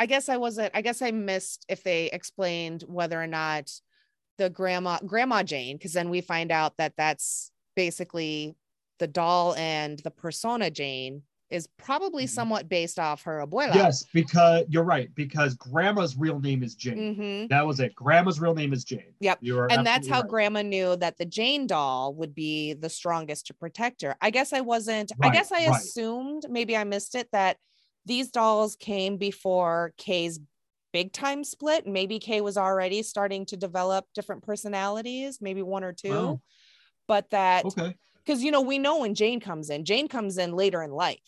i 0.00 0.06
guess 0.06 0.28
i 0.28 0.36
wasn't 0.36 0.70
i 0.74 0.80
guess 0.80 1.02
i 1.02 1.10
missed 1.12 1.64
if 1.68 1.84
they 1.84 2.06
explained 2.06 2.82
whether 2.88 3.20
or 3.22 3.26
not 3.26 3.70
the 4.38 4.50
grandma 4.50 4.98
grandma 5.06 5.42
jane 5.42 5.76
because 5.76 5.92
then 5.92 6.08
we 6.08 6.20
find 6.20 6.50
out 6.50 6.76
that 6.78 6.94
that's 6.96 7.52
basically 7.76 8.56
the 8.98 9.06
doll 9.06 9.54
and 9.56 9.98
the 10.00 10.10
persona 10.10 10.70
jane 10.70 11.22
is 11.50 11.66
probably 11.76 12.24
Mhm. 12.24 12.28
somewhat 12.28 12.68
based 12.68 12.98
off 12.98 13.22
her 13.24 13.44
abuela 13.44 13.74
Yes, 13.74 14.04
because 14.14 14.64
you're 14.68 14.84
right. 14.84 15.12
Because 15.16 15.54
Grandma's 15.56 16.16
real 16.16 16.38
name 16.38 16.62
is 16.62 16.76
Jane. 16.76 17.14
hmm 17.16 17.46
That 17.48 17.66
was 17.66 17.80
it. 17.80 17.92
Grandma's 17.96 18.38
real 18.38 18.54
name 18.54 18.72
is 18.72 18.84
Jane. 18.84 19.14
Yep. 19.18 19.38
You 19.40 19.58
are 19.58 19.66
and 19.72 19.84
that's 19.84 20.08
how 20.08 20.20
right. 20.20 20.30
grandma 20.30 20.62
knew 20.62 20.94
that 20.96 21.18
the 21.18 21.24
jane 21.24 21.66
doll 21.66 22.14
would 22.14 22.36
be 22.36 22.74
the 22.74 22.88
strongest 22.88 23.48
to 23.48 23.54
protect 23.54 24.02
her 24.02 24.14
i 24.20 24.30
guess 24.30 24.52
i 24.52 24.60
wasn't 24.60 25.10
i 25.22 25.28
guess 25.30 25.50
i 25.50 25.66
right. 25.66 25.70
assumed 25.70 26.46
maybe 26.48 26.76
i 26.76 26.84
missed 26.84 27.16
it 27.16 27.28
that 27.32 27.56
these 28.06 28.30
dolls 28.30 28.76
came 28.76 29.16
before 29.16 29.92
kay's 29.96 30.40
big 30.92 31.12
time 31.12 31.44
split 31.44 31.86
maybe 31.86 32.18
kay 32.18 32.40
was 32.40 32.56
already 32.56 33.02
starting 33.02 33.46
to 33.46 33.56
develop 33.56 34.04
different 34.14 34.42
personalities 34.42 35.38
maybe 35.40 35.62
one 35.62 35.84
or 35.84 35.92
two 35.92 36.10
Wow. 36.10 36.40
but 37.06 37.30
that 37.30 37.64
Okay. 37.64 37.94
because 38.24 38.42
you 38.42 38.50
know 38.50 38.60
we 38.62 38.78
know 38.78 39.00
when 39.00 39.14
jane 39.14 39.40
comes 39.40 39.70
in 39.70 39.84
jane 39.84 40.08
comes 40.08 40.38
in 40.38 40.52
later 40.52 40.82
in 40.82 40.90
life 40.90 41.18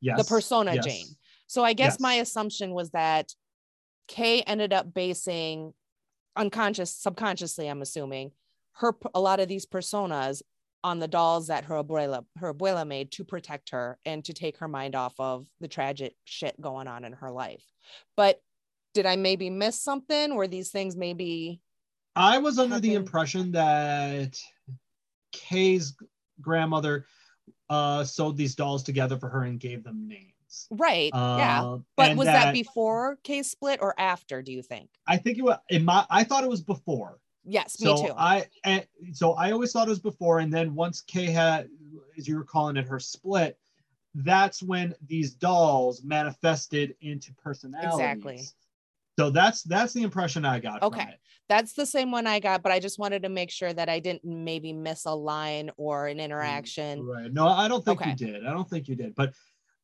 Yes. 0.00 0.16
the 0.18 0.24
persona 0.24 0.74
yes. 0.74 0.84
Jane. 0.84 1.06
So 1.46 1.62
I 1.62 1.74
guess 1.74 1.94
Yes. 1.94 2.00
my 2.00 2.14
assumption 2.14 2.72
was 2.72 2.90
that 2.90 3.32
Kay 4.08 4.40
ended 4.42 4.72
up 4.72 4.92
basing 4.94 5.74
unconscious, 6.36 6.90
subconsciously, 6.90 7.68
I'm 7.68 7.82
assuming, 7.82 8.32
her 8.76 8.94
a 9.14 9.20
lot 9.20 9.40
of 9.40 9.48
these 9.48 9.66
personas 9.66 10.42
on 10.84 10.98
the 10.98 11.08
dolls 11.08 11.46
that 11.46 11.64
her 11.64 11.82
abuela 11.82 12.24
her 12.36 12.52
abuela 12.52 12.86
made 12.86 13.10
to 13.10 13.24
protect 13.24 13.70
her 13.70 13.98
and 14.04 14.22
to 14.22 14.34
take 14.34 14.58
her 14.58 14.68
mind 14.68 14.94
off 14.94 15.14
of 15.18 15.48
the 15.58 15.66
tragic 15.66 16.14
shit 16.24 16.60
going 16.60 16.86
on 16.86 17.04
in 17.04 17.14
her 17.14 17.30
life. 17.30 17.64
But 18.16 18.40
did 18.92 19.06
I 19.06 19.16
maybe 19.16 19.50
miss 19.50 19.80
something? 19.80 20.36
Were 20.36 20.46
these 20.46 20.70
things 20.70 20.94
maybe 20.94 21.60
I 22.14 22.38
was 22.38 22.58
under 22.58 22.78
the 22.78 22.94
impression 22.94 23.50
that 23.52 24.38
Kay's 25.32 25.96
grandmother 26.40 27.06
uh 27.70 28.04
sewed 28.04 28.36
these 28.36 28.54
dolls 28.54 28.82
together 28.82 29.16
for 29.16 29.30
her 29.30 29.44
and 29.44 29.58
gave 29.58 29.84
them 29.84 30.06
names. 30.06 30.68
right? 30.70 31.10
yeah. 31.14 31.62
Uh, 31.64 31.78
But 31.96 32.10
and 32.10 32.18
was 32.18 32.26
that, 32.26 32.52
before 32.52 33.18
Kay 33.24 33.42
split 33.42 33.80
or 33.80 33.98
after, 33.98 34.42
do 34.42 34.52
you 34.52 34.62
think? 34.62 34.90
I 35.06 35.16
think 35.16 35.38
it 35.38 35.42
was 35.42 35.56
in 35.70 35.86
my 35.86 36.04
I 36.10 36.24
thought 36.24 36.44
it 36.44 36.50
was 36.50 36.62
before. 36.62 37.18
Yes, 37.44 37.78
so 37.78 37.94
me 37.94 38.08
too. 38.08 38.14
I 38.16 38.46
and 38.64 38.86
so 39.12 39.32
I 39.32 39.52
always 39.52 39.72
thought 39.72 39.86
it 39.86 39.90
was 39.90 40.00
before, 40.00 40.38
and 40.38 40.52
then 40.52 40.74
once 40.74 41.02
Kay 41.02 41.26
had, 41.26 41.68
as 42.18 42.26
you 42.26 42.36
were 42.36 42.44
calling 42.44 42.76
it, 42.76 42.86
her 42.86 43.00
split, 43.00 43.58
that's 44.14 44.62
when 44.62 44.94
these 45.06 45.32
dolls 45.32 46.02
manifested 46.02 46.94
into 47.00 47.32
personalities. 47.34 47.92
Exactly. 47.92 48.40
So 49.18 49.30
that's 49.30 49.62
that's 49.62 49.92
the 49.92 50.02
impression 50.02 50.44
I 50.44 50.58
got. 50.58 50.82
Okay. 50.82 51.02
From 51.02 51.10
it. 51.10 51.20
That's 51.48 51.74
the 51.74 51.86
same 51.86 52.10
one 52.10 52.26
I 52.26 52.40
got, 52.40 52.62
but 52.62 52.72
I 52.72 52.80
just 52.80 52.98
wanted 52.98 53.22
to 53.22 53.28
make 53.28 53.50
sure 53.50 53.72
that 53.72 53.88
I 53.88 54.00
didn't 54.00 54.24
maybe 54.24 54.72
miss 54.72 55.04
a 55.04 55.14
line 55.14 55.70
or 55.76 56.04
Mm, 56.06 56.12
an 56.12 56.20
interaction. 56.20 57.04
Right. 57.04 57.32
No, 57.32 57.46
I 57.46 57.68
don't 57.68 57.84
think 57.84 58.00
Okay. 58.00 58.10
you 58.10 58.16
did. 58.16 58.46
I 58.46 58.50
don't 58.50 58.68
think 58.68 58.88
you 58.88 58.96
did. 58.96 59.14
But 59.14 59.34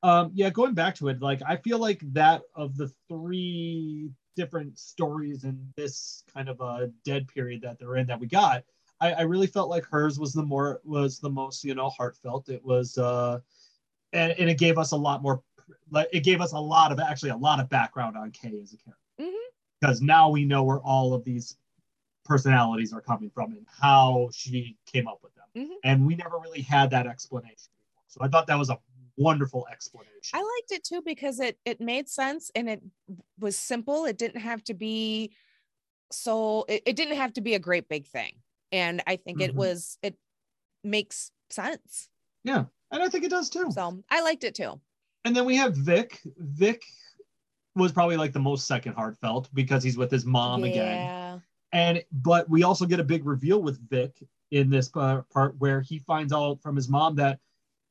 um, 0.02 0.30
yeah, 0.34 0.50
going 0.50 0.74
back 0.74 0.94
to 0.96 1.08
it, 1.08 1.20
like 1.20 1.42
I 1.46 1.56
feel 1.56 1.78
like 1.78 2.00
that 2.12 2.42
of 2.56 2.76
the 2.76 2.90
three 3.08 4.10
different 4.36 4.78
stories 4.78 5.44
in 5.44 5.72
this 5.76 6.24
kind 6.32 6.48
of 6.48 6.60
a 6.60 6.90
dead 7.04 7.28
period 7.28 7.62
that 7.62 7.78
they're 7.78 7.96
in 7.96 8.06
that 8.06 8.20
we 8.20 8.26
got, 8.26 8.64
I, 9.00 9.12
I 9.12 9.20
really 9.22 9.46
felt 9.46 9.68
like 9.70 9.84
hers 9.84 10.18
was 10.18 10.32
the 10.32 10.42
more 10.42 10.80
was 10.84 11.18
the 11.18 11.30
most 11.30 11.64
you 11.64 11.74
know 11.74 11.88
heartfelt. 11.88 12.48
It 12.48 12.64
was 12.64 12.98
uh, 12.98 13.40
and, 14.12 14.32
and 14.32 14.50
it 14.50 14.58
gave 14.58 14.78
us 14.78 14.92
a 14.92 14.96
lot 14.96 15.22
more. 15.22 15.42
Like 15.90 16.08
it 16.12 16.24
gave 16.24 16.40
us 16.40 16.52
a 16.52 16.58
lot 16.58 16.92
of 16.92 17.00
actually 17.00 17.30
a 17.30 17.36
lot 17.36 17.60
of 17.60 17.68
background 17.68 18.16
on 18.16 18.30
Kay 18.30 18.58
as 18.62 18.72
a 18.72 18.76
character 18.76 18.96
Mhm. 19.20 19.32
because 19.80 20.00
now 20.02 20.28
we 20.28 20.44
know 20.44 20.62
where 20.62 20.80
all 20.80 21.14
of 21.14 21.24
these 21.24 21.56
personalities 22.24 22.92
are 22.92 23.00
coming 23.00 23.30
from 23.30 23.52
and 23.52 23.66
how 23.80 24.28
she 24.32 24.76
came 24.86 25.08
up 25.08 25.20
with 25.22 25.32
them. 25.34 25.46
Mhm. 25.68 25.76
And 25.84 26.06
we 26.06 26.14
never 26.14 26.38
really 26.38 26.62
had 26.62 26.90
that 26.90 27.06
explanation 27.06 27.72
before. 27.78 28.02
So 28.08 28.20
I 28.22 28.28
thought 28.28 28.46
that 28.48 28.58
was 28.58 28.70
a 28.70 28.78
wonderful 29.16 29.66
explanation. 29.70 30.32
I 30.34 30.38
liked 30.38 30.72
it 30.72 30.84
too 30.84 31.02
because 31.04 31.40
it 31.40 31.58
it 31.64 31.80
made 31.80 32.08
sense 32.08 32.50
and 32.54 32.68
it 32.68 32.82
was 33.38 33.56
simple. 33.56 34.04
It 34.04 34.18
didn't 34.18 34.40
have 34.40 34.62
to 34.64 34.74
be 34.74 35.32
so 36.12 36.64
it, 36.68 36.82
it 36.86 36.96
didn't 36.96 37.16
have 37.16 37.32
to 37.34 37.40
be 37.40 37.54
a 37.54 37.58
great 37.58 37.88
big 37.88 38.06
thing. 38.06 38.34
And 38.72 39.02
I 39.06 39.16
think 39.16 39.40
it 39.40 39.52
Mhm. 39.52 39.56
was 39.56 39.98
it 40.02 40.16
makes 40.84 41.30
sense. 41.50 42.08
yeah. 42.44 42.64
And 42.92 43.02
I 43.02 43.08
think 43.08 43.24
it 43.24 43.30
does 43.30 43.50
too. 43.50 43.70
So 43.70 44.02
I 44.10 44.22
liked 44.22 44.42
it 44.44 44.54
too. 44.54 44.80
And 45.24 45.36
then 45.36 45.44
we 45.44 45.54
have 45.56 45.76
Vic. 45.76 46.20
Vic 46.36 46.82
was 47.76 47.92
probably 47.92 48.16
like 48.16 48.32
the 48.32 48.40
most 48.40 48.66
second 48.66 48.94
heartfelt 48.94 49.48
because 49.54 49.84
he's 49.84 49.96
with 49.96 50.10
his 50.10 50.24
mom 50.24 50.64
again. 50.64 51.08
And 51.72 52.02
but 52.10 52.48
we 52.50 52.64
also 52.64 52.84
get 52.86 52.98
a 52.98 53.04
big 53.04 53.24
reveal 53.24 53.62
with 53.62 53.78
Vic 53.88 54.20
in 54.50 54.70
this 54.70 54.88
part 54.88 55.54
where 55.58 55.80
he 55.80 56.00
finds 56.00 56.32
out 56.32 56.60
from 56.62 56.74
his 56.74 56.88
mom 56.88 57.14
that 57.16 57.38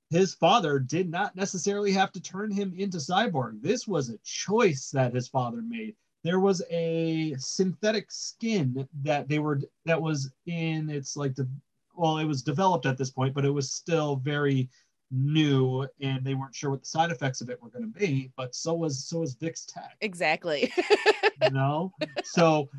his 0.09 0.33
father 0.33 0.79
did 0.79 1.09
not 1.09 1.35
necessarily 1.35 1.91
have 1.91 2.11
to 2.11 2.21
turn 2.21 2.51
him 2.51 2.73
into 2.75 2.97
cyborg. 2.97 3.61
This 3.61 3.87
was 3.87 4.09
a 4.09 4.17
choice 4.23 4.89
that 4.91 5.13
his 5.13 5.27
father 5.27 5.61
made. 5.61 5.95
There 6.23 6.39
was 6.39 6.61
a 6.69 7.35
synthetic 7.37 8.11
skin 8.11 8.87
that 9.03 9.29
they 9.29 9.39
were 9.39 9.61
that 9.85 10.01
was 10.01 10.31
in 10.45 10.89
it's 10.89 11.15
like 11.15 11.35
the 11.35 11.47
well, 11.95 12.17
it 12.17 12.25
was 12.25 12.41
developed 12.41 12.85
at 12.85 12.97
this 12.97 13.11
point, 13.11 13.33
but 13.33 13.45
it 13.45 13.49
was 13.49 13.71
still 13.71 14.15
very 14.15 14.69
new 15.11 15.87
and 16.01 16.23
they 16.23 16.35
weren't 16.35 16.55
sure 16.55 16.69
what 16.69 16.81
the 16.81 16.87
side 16.87 17.11
effects 17.11 17.41
of 17.41 17.49
it 17.49 17.61
were 17.61 17.69
going 17.69 17.83
to 17.83 17.99
be. 17.99 18.31
But 18.35 18.55
so 18.55 18.73
was 18.73 19.05
so 19.07 19.19
was 19.19 19.35
Vic's 19.35 19.65
tech 19.65 19.95
Exactly. 20.01 20.73
you 21.41 21.51
know 21.51 21.93
so 22.23 22.69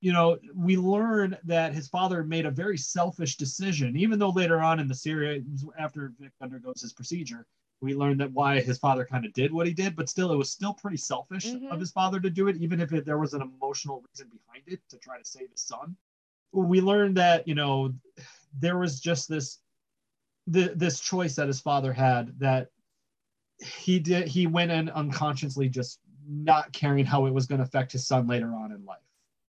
you 0.00 0.12
know 0.12 0.38
we 0.54 0.76
learn 0.76 1.36
that 1.44 1.74
his 1.74 1.88
father 1.88 2.24
made 2.24 2.46
a 2.46 2.50
very 2.50 2.78
selfish 2.78 3.36
decision 3.36 3.96
even 3.96 4.18
though 4.18 4.30
later 4.30 4.60
on 4.60 4.80
in 4.80 4.88
the 4.88 4.94
series 4.94 5.42
after 5.78 6.12
vic 6.18 6.32
undergoes 6.40 6.80
his 6.80 6.92
procedure 6.92 7.46
we 7.82 7.94
learn 7.94 8.18
that 8.18 8.32
why 8.32 8.60
his 8.60 8.78
father 8.78 9.04
kind 9.04 9.24
of 9.24 9.32
did 9.32 9.52
what 9.52 9.66
he 9.66 9.72
did 9.72 9.94
but 9.96 10.08
still 10.08 10.32
it 10.32 10.36
was 10.36 10.50
still 10.50 10.74
pretty 10.74 10.96
selfish 10.96 11.46
Mhm. 11.46 11.70
of 11.70 11.80
his 11.80 11.90
father 11.90 12.20
to 12.20 12.30
do 12.30 12.48
it 12.48 12.56
even 12.56 12.80
if 12.80 12.92
it, 12.92 13.04
there 13.04 13.18
was 13.18 13.34
an 13.34 13.42
emotional 13.42 14.02
reason 14.10 14.28
behind 14.28 14.64
it 14.66 14.80
to 14.88 14.98
try 14.98 15.18
to 15.18 15.24
save 15.24 15.50
his 15.50 15.62
son 15.62 15.96
we 16.52 16.80
learned 16.80 17.16
that 17.16 17.46
you 17.46 17.54
know 17.54 17.94
there 18.58 18.78
was 18.78 19.00
just 19.00 19.28
this 19.28 19.58
the, 20.46 20.72
this 20.74 20.98
choice 20.98 21.36
that 21.36 21.46
his 21.46 21.60
father 21.60 21.92
had 21.92 22.36
that 22.38 22.70
he 23.58 23.98
did 24.00 24.26
he 24.26 24.46
went 24.46 24.70
in 24.70 24.88
unconsciously 24.90 25.68
just 25.68 26.00
not 26.26 26.72
caring 26.72 27.04
how 27.04 27.26
it 27.26 27.34
was 27.34 27.46
going 27.46 27.58
to 27.58 27.64
affect 27.64 27.92
his 27.92 28.06
son 28.06 28.26
later 28.26 28.54
on 28.54 28.72
in 28.72 28.84
life 28.84 28.98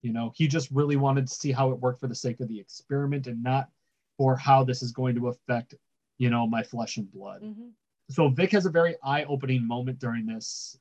you 0.01 0.11
know 0.13 0.31
he 0.35 0.47
just 0.47 0.69
really 0.71 0.95
wanted 0.95 1.27
to 1.27 1.33
see 1.33 1.51
how 1.51 1.71
it 1.71 1.79
worked 1.79 1.99
for 1.99 2.07
the 2.07 2.15
sake 2.15 2.39
of 2.39 2.47
the 2.47 2.59
experiment 2.59 3.27
and 3.27 3.41
not 3.41 3.69
for 4.17 4.35
how 4.35 4.63
this 4.63 4.81
is 4.81 4.91
going 4.91 5.15
to 5.15 5.27
affect 5.27 5.75
you 6.17 6.29
know 6.29 6.47
my 6.47 6.63
flesh 6.63 6.97
and 6.97 7.11
blood 7.11 7.41
Mhm. 7.41 7.71
so 8.09 8.29
Vic 8.29 8.51
has 8.51 8.65
a 8.65 8.69
very 8.69 8.95
eye-opening 9.03 9.65
moment 9.65 9.99
during 9.99 10.25
this 10.25 10.77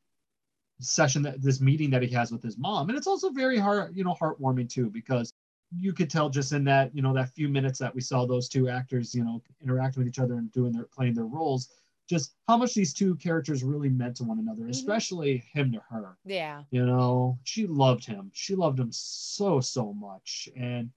session 0.80 1.22
that 1.22 1.42
this 1.42 1.60
meeting 1.60 1.90
that 1.90 2.02
he 2.02 2.08
has 2.08 2.32
with 2.32 2.42
his 2.42 2.56
mom 2.56 2.88
and 2.88 2.96
it's 2.96 3.06
also 3.06 3.30
very 3.30 3.58
heart 3.58 3.94
you 3.94 4.04
know 4.04 4.14
heartwarming 4.14 4.68
too 4.68 4.88
because 4.90 5.32
you 5.78 5.92
could 5.92 6.10
tell 6.10 6.28
just 6.28 6.52
in 6.52 6.64
that 6.64 6.94
you 6.94 7.02
know 7.02 7.12
that 7.12 7.28
few 7.34 7.48
minutes 7.48 7.78
that 7.78 7.94
we 7.94 8.00
saw 8.00 8.26
those 8.26 8.48
two 8.48 8.68
actors 8.68 9.14
you 9.14 9.22
know 9.22 9.42
interacting 9.62 10.00
with 10.00 10.08
each 10.08 10.18
other 10.18 10.34
and 10.34 10.50
doing 10.52 10.72
their 10.72 10.84
playing 10.84 11.14
their 11.14 11.26
roles 11.26 11.70
just 12.10 12.34
how 12.48 12.56
much 12.56 12.74
these 12.74 12.92
two 12.92 13.14
characters 13.16 13.62
really 13.62 13.88
meant 13.88 14.16
to 14.16 14.24
one 14.24 14.38
another 14.40 14.64
Mhm. 14.64 14.70
especially 14.70 15.38
him 15.54 15.72
to 15.72 15.80
her. 15.90 16.18
Yeah. 16.24 16.64
you 16.70 16.84
know 16.84 17.38
she 17.44 17.66
loved 17.66 18.04
him. 18.04 18.30
She 18.34 18.54
loved 18.54 18.78
him 18.78 18.90
so 18.92 19.60
so 19.60 19.92
much. 19.94 20.48
And 20.56 20.90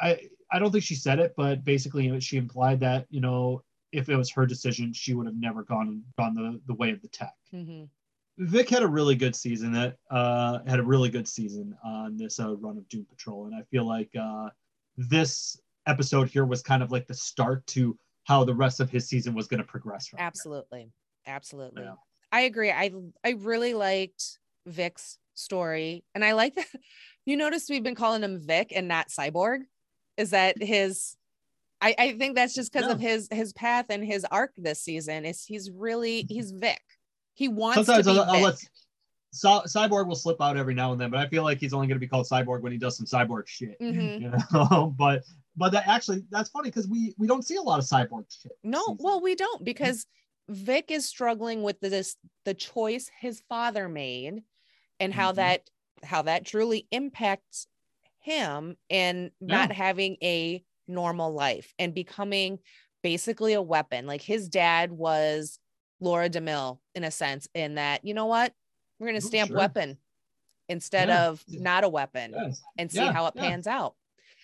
i 0.00 0.10
i 0.52 0.58
don't 0.58 0.70
think 0.72 0.84
she 0.84 0.94
said 0.94 1.18
it 1.18 1.34
but 1.36 1.64
basically 1.64 2.20
she 2.20 2.36
implied 2.36 2.78
that 2.80 3.06
you 3.10 3.20
know 3.20 3.62
if 3.90 4.08
it 4.08 4.16
was 4.16 4.30
her 4.30 4.46
decision 4.46 4.92
she 4.92 5.12
would 5.14 5.26
have 5.26 5.34
never 5.48 5.62
gone 5.64 6.04
gone 6.18 6.34
the, 6.34 6.60
the 6.66 6.74
way 6.74 6.90
of 6.90 7.00
the 7.02 7.08
tech. 7.08 7.34
Hmm 7.50 7.84
vic 8.40 8.68
had 8.70 8.84
a 8.84 8.88
really 8.98 9.16
good 9.16 9.34
season 9.34 9.72
that 9.72 9.96
uh 10.10 10.60
had 10.66 10.78
a 10.78 10.84
really 10.84 11.10
good 11.16 11.26
season 11.26 11.76
on 11.84 12.16
this 12.16 12.38
uh, 12.38 12.54
run 12.56 12.78
of 12.78 12.88
doom 12.88 13.04
patrol. 13.06 13.46
And 13.46 13.54
i 13.54 13.62
feel 13.72 13.84
like 13.96 14.10
uh 14.14 14.50
this 14.96 15.60
episode 15.86 16.28
here 16.28 16.44
was 16.44 16.62
kind 16.62 16.82
of 16.84 16.92
like 16.92 17.06
the 17.08 17.14
start 17.14 17.66
to 17.74 17.98
how 18.28 18.44
the 18.44 18.54
rest 18.54 18.78
of 18.78 18.90
his 18.90 19.08
season 19.08 19.34
was 19.34 19.48
going 19.48 19.58
to 19.58 19.66
progress 19.66 20.06
from 20.06 20.18
here. 20.18 20.26
Absolutely. 20.26 20.92
Absolutely. 21.26 21.82
Yeah. 21.82 21.94
I 22.30 22.42
agree. 22.42 22.70
I 22.70 22.92
I 23.24 23.30
really 23.38 23.72
liked 23.72 24.38
Vic's 24.66 25.16
story, 25.34 26.04
and 26.14 26.22
I 26.22 26.32
like 26.32 26.54
that 26.56 26.66
you 27.26 27.38
noticed 27.38 27.70
we've 27.70 27.82
been 27.82 27.94
calling 27.94 28.22
him 28.22 28.38
Vic 28.38 28.70
and 28.76 28.86
not 28.86 29.08
Cyborg. 29.08 29.60
Is 30.18 30.30
that 30.30 30.62
his? 30.62 31.16
I, 31.80 31.94
I 31.98 32.12
think 32.18 32.34
that's 32.34 32.54
just 32.54 32.70
because 32.72 32.90
of 32.90 33.00
his 33.00 33.28
his 33.30 33.52
path 33.54 33.86
and 33.88 34.04
his 34.04 34.26
arc 34.30 34.52
this 34.58 34.82
season. 34.82 35.24
Is 35.24 35.44
he's 35.44 35.70
really 35.70 36.26
he's 36.28 36.50
Vic. 36.50 36.82
He 37.34 37.48
wants 37.48 37.76
Sometimes 37.86 38.06
to 38.06 38.12
be 38.12 38.18
I'll, 38.18 38.24
I'll 38.24 38.34
Vic. 38.34 38.42
let 38.42 38.68
Cy- 39.32 39.64
Cyborg 39.66 40.06
will 40.06 40.16
slip 40.16 40.42
out 40.42 40.56
every 40.58 40.74
now 40.74 40.92
and 40.92 41.00
then, 41.00 41.08
but 41.10 41.20
I 41.20 41.28
feel 41.28 41.44
like 41.44 41.58
he's 41.60 41.72
only 41.72 41.86
going 41.86 41.96
to 41.96 42.00
be 42.00 42.08
called 42.08 42.26
Cyborg 42.26 42.60
when 42.62 42.72
he 42.72 42.78
does 42.78 42.96
some 42.96 43.06
Cyborg 43.06 43.46
shit. 43.46 43.80
Mhm. 43.80 44.20
You 44.20 44.32
know, 44.52 44.94
but 44.98 45.22
but 45.58 45.72
that 45.72 45.86
actually 45.88 46.22
that's 46.30 46.48
funny 46.50 46.68
because 46.70 46.86
we 46.88 47.14
we 47.18 47.26
don't 47.26 47.44
see 47.44 47.56
a 47.56 47.62
lot 47.62 47.78
of 47.78 47.84
Cyborg 47.84 48.24
shit. 48.30 48.52
No, 48.62 48.96
well, 49.00 49.20
we 49.20 49.34
don't 49.34 49.64
because 49.64 50.06
Vic 50.48 50.90
is 50.90 51.04
struggling 51.06 51.62
with 51.62 51.80
this 51.80 52.16
the 52.44 52.54
choice 52.54 53.10
his 53.20 53.42
father 53.48 53.88
made 53.88 54.42
and 55.00 55.12
how 55.12 55.32
Mhm. 55.32 55.36
that 55.36 55.70
how 56.04 56.22
that 56.22 56.46
truly 56.46 56.86
impacts 56.92 57.66
him 58.20 58.76
and 58.88 59.30
not 59.40 59.72
having 59.72 60.16
a 60.22 60.64
normal 60.86 61.32
life 61.32 61.74
and 61.78 61.92
becoming 61.94 62.58
basically 63.02 63.52
a 63.54 63.62
weapon. 63.62 64.06
Like 64.06 64.22
his 64.22 64.48
dad 64.48 64.92
was 64.92 65.58
Laura 66.00 66.30
DeMille 66.30 66.78
in 66.94 67.02
a 67.04 67.10
sense, 67.10 67.48
in 67.54 67.74
that, 67.74 68.04
you 68.04 68.14
know 68.14 68.26
what? 68.26 68.54
We're 68.98 69.08
gonna 69.08 69.16
Oh, 69.18 69.20
stamp 69.20 69.48
sure. 69.48 69.56
weapon 69.56 69.98
instead 70.68 71.08
Yeah. 71.08 71.28
of 71.28 71.44
not 71.48 71.84
a 71.84 71.88
weapon 71.88 72.32
Yes. 72.34 72.62
and 72.76 72.90
see 72.90 72.98
Yeah, 72.98 73.12
how 73.12 73.26
it 73.26 73.34
yeah. 73.36 73.42
pans 73.42 73.66
out. 73.66 73.94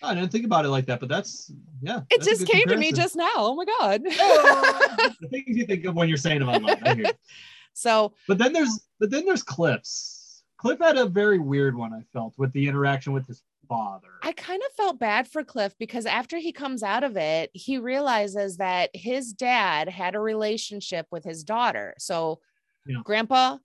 I 0.05 0.13
didn't 0.15 0.31
think 0.31 0.45
about 0.45 0.65
it 0.65 0.69
like 0.69 0.85
that, 0.87 0.99
but 0.99 1.09
that's 1.09 1.51
yeah. 1.81 1.99
It 2.09 2.21
that's 2.21 2.25
just 2.27 2.47
came 2.47 2.67
to 2.67 2.77
me 2.77 2.91
just 2.91 3.15
now. 3.15 3.29
Oh 3.35 3.55
my 3.55 3.65
god. 3.65 4.03
the 5.21 5.27
things 5.29 5.57
you 5.57 5.65
think 5.65 5.85
of 5.85 5.95
when 5.95 6.07
you're 6.07 6.17
saying 6.17 6.39
them 6.39 6.49
out 6.49 6.61
loud. 6.61 6.81
I 6.83 6.95
hear 6.95 7.05
you. 7.05 7.11
so 7.73 8.13
But 8.27 8.37
then 8.37 8.53
there's 8.53 8.87
but 8.99 9.11
then 9.11 9.25
there's 9.25 9.43
Cliff's. 9.43 10.43
Cliff 10.57 10.79
had 10.79 10.97
a 10.97 11.05
very 11.05 11.37
weird 11.39 11.75
one. 11.75 11.93
I 11.93 12.01
felt 12.13 12.33
with 12.37 12.51
the 12.53 12.67
interaction 12.67 13.13
with 13.13 13.27
his 13.27 13.43
father. 13.67 14.07
I 14.23 14.31
kind 14.31 14.61
of 14.65 14.73
felt 14.75 14.99
bad 14.99 15.27
for 15.27 15.43
Cliff 15.43 15.75
because 15.79 16.05
after 16.05 16.37
he 16.37 16.51
comes 16.51 16.81
out 16.83 17.03
of 17.03 17.17
it, 17.17 17.51
he 17.53 17.77
realizes 17.77 18.57
that 18.57 18.89
his 18.93 19.33
dad 19.33 19.89
had 19.89 20.15
a 20.15 20.19
relationship 20.19 21.07
with 21.11 21.23
his 21.23 21.43
daughter. 21.43 21.93
So, 21.97 22.39
Yeah. 22.85 23.01
grandpa 23.03 23.57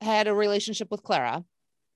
had 0.00 0.26
a 0.26 0.34
relationship 0.34 0.90
with 0.90 1.02
Clara. 1.02 1.44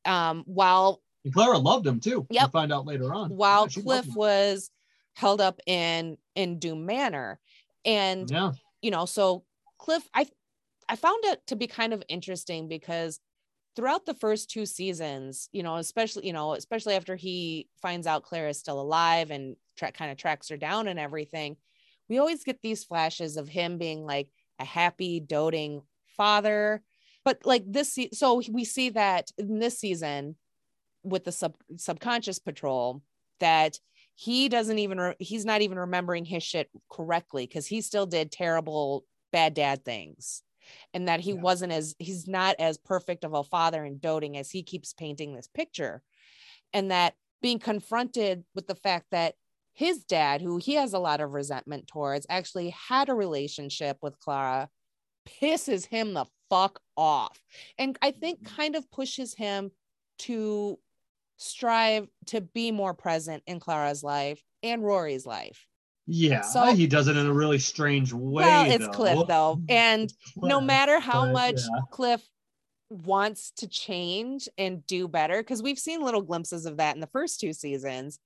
Um, 0.04 0.44
while 0.46 1.02
and 1.24 1.34
Clara 1.34 1.58
loved 1.58 1.86
him 1.86 2.00
too. 2.00 2.26
Yep. 2.30 2.42
We'll 2.42 2.60
find 2.60 2.72
out 2.72 2.86
later 2.86 3.12
on. 3.12 3.30
while 3.30 3.68
Yeah, 3.70 3.82
Cliff 3.82 4.06
was 4.14 4.70
held 5.14 5.40
up 5.40 5.60
in 5.66 6.16
in 6.34 6.58
Doom 6.58 6.86
Manor. 6.86 7.40
And 7.84 8.30
Yeah. 8.30 8.52
you 8.82 8.90
know, 8.90 9.04
so 9.06 9.44
Cliff, 9.78 10.08
I 10.14 10.26
I 10.88 10.96
found 10.96 11.24
it 11.24 11.46
to 11.48 11.56
be 11.56 11.66
kind 11.66 11.92
of 11.92 12.02
interesting 12.08 12.68
because 12.68 13.20
throughout 13.76 14.06
the 14.06 14.14
first 14.14 14.50
two 14.50 14.64
seasons, 14.66 15.48
you 15.52 15.62
know, 15.62 15.76
especially 15.76 16.26
you 16.26 16.32
know, 16.32 16.54
especially 16.54 16.94
after 16.94 17.16
he 17.16 17.68
finds 17.82 18.06
out 18.06 18.22
Claire 18.24 18.48
is 18.48 18.58
still 18.58 18.80
alive 18.80 19.30
and 19.30 19.56
tra- 19.76 19.92
kind 19.92 20.10
of 20.10 20.16
tracks 20.16 20.48
her 20.48 20.56
down 20.56 20.88
and 20.88 20.98
everything, 20.98 21.56
we 22.08 22.18
always 22.18 22.44
get 22.44 22.60
these 22.62 22.84
flashes 22.84 23.36
of 23.36 23.48
him 23.48 23.78
being 23.78 24.04
like 24.04 24.28
a 24.58 24.64
happy, 24.64 25.20
doting 25.20 25.82
father. 26.16 26.82
But 27.24 27.44
like 27.44 27.64
this, 27.70 27.92
se- 27.92 28.10
so 28.14 28.40
we 28.50 28.64
see 28.64 28.90
that 28.90 29.30
in 29.36 29.58
this 29.58 29.78
season 29.78 30.36
with 31.02 31.24
the 31.24 31.32
sub 31.32 31.54
subconscious 31.76 32.38
patrol 32.38 33.02
that 33.40 33.78
he 34.14 34.48
doesn't 34.48 34.78
even 34.78 34.98
re- 34.98 35.14
he's 35.20 35.44
not 35.44 35.60
even 35.60 35.78
remembering 35.78 36.24
his 36.24 36.42
shit 36.42 36.68
correctly 36.90 37.46
because 37.46 37.66
he 37.66 37.80
still 37.80 38.06
did 38.06 38.32
terrible 38.32 39.04
bad 39.32 39.54
dad 39.54 39.84
things. 39.84 40.42
And 40.92 41.08
that 41.08 41.20
he 41.20 41.30
Yeah. 41.30 41.40
wasn't 41.40 41.72
as 41.72 41.94
he's 41.98 42.26
not 42.26 42.56
as 42.58 42.78
perfect 42.78 43.24
of 43.24 43.32
a 43.32 43.44
father 43.44 43.84
and 43.84 44.00
doting 44.00 44.36
as 44.36 44.50
he 44.50 44.62
keeps 44.62 44.92
painting 44.92 45.34
this 45.34 45.46
picture. 45.46 46.02
And 46.72 46.90
that 46.90 47.14
being 47.40 47.58
confronted 47.58 48.44
with 48.54 48.66
the 48.66 48.74
fact 48.74 49.06
that 49.12 49.36
his 49.72 50.04
dad 50.04 50.42
who 50.42 50.56
he 50.56 50.74
has 50.74 50.92
a 50.92 50.98
lot 50.98 51.20
of 51.20 51.32
resentment 51.32 51.86
towards 51.86 52.26
actually 52.28 52.70
had 52.70 53.08
a 53.08 53.14
relationship 53.14 53.98
with 54.02 54.18
clara 54.18 54.68
pisses 55.24 55.86
him 55.86 56.14
the 56.14 56.26
fuck 56.50 56.80
off. 56.96 57.40
And 57.78 57.96
i 58.02 58.10
think 58.10 58.40
mm-hmm. 58.40 58.56
kind 58.56 58.74
of 58.74 58.90
pushes 58.90 59.34
him 59.34 59.70
to 60.18 60.80
strive 61.38 62.06
to 62.26 62.40
be 62.40 62.70
more 62.70 62.94
present 62.94 63.42
in 63.46 63.58
clara's 63.60 64.02
life 64.02 64.42
and 64.62 64.82
rory's 64.84 65.24
life 65.26 65.66
Yeah. 66.06 66.42
So- 66.42 66.74
he 66.74 66.86
does 66.86 67.08
it 67.08 67.16
in 67.16 67.26
a 67.26 67.32
really 67.32 67.58
strange 67.58 68.12
way. 68.12 68.44
well 68.44 68.70
it's 68.70 68.86
though. 68.86 68.92
cliff 68.92 69.18
though 69.28 69.60
and 69.68 70.04
It's 70.04 70.36
no 70.36 70.60
matter 70.60 71.00
how 71.00 71.24
but, 71.26 71.32
much 71.32 71.54
yeah. 71.60 71.80
Cliff 71.90 72.22
wants 72.90 73.52
to 73.58 73.68
change 73.68 74.48
and 74.56 74.86
do 74.86 75.06
better, 75.08 75.38
because 75.42 75.62
we've 75.62 75.78
seen 75.78 76.02
little 76.02 76.22
glimpses 76.22 76.64
of 76.64 76.78
that 76.78 76.94
in 76.94 77.00
the 77.02 77.06
first 77.08 77.38
two 77.38 77.52
seasons. 77.52 78.18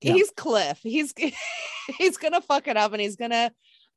Yeah. 0.00 0.14
He's 0.14 0.30
Cliff. 0.36 0.80
He's 0.82 1.14
he's 1.98 2.16
gonna 2.16 2.40
fuck 2.40 2.66
it 2.66 2.76
up 2.76 2.92
and 2.92 3.00
he's 3.00 3.14
gonna 3.14 3.52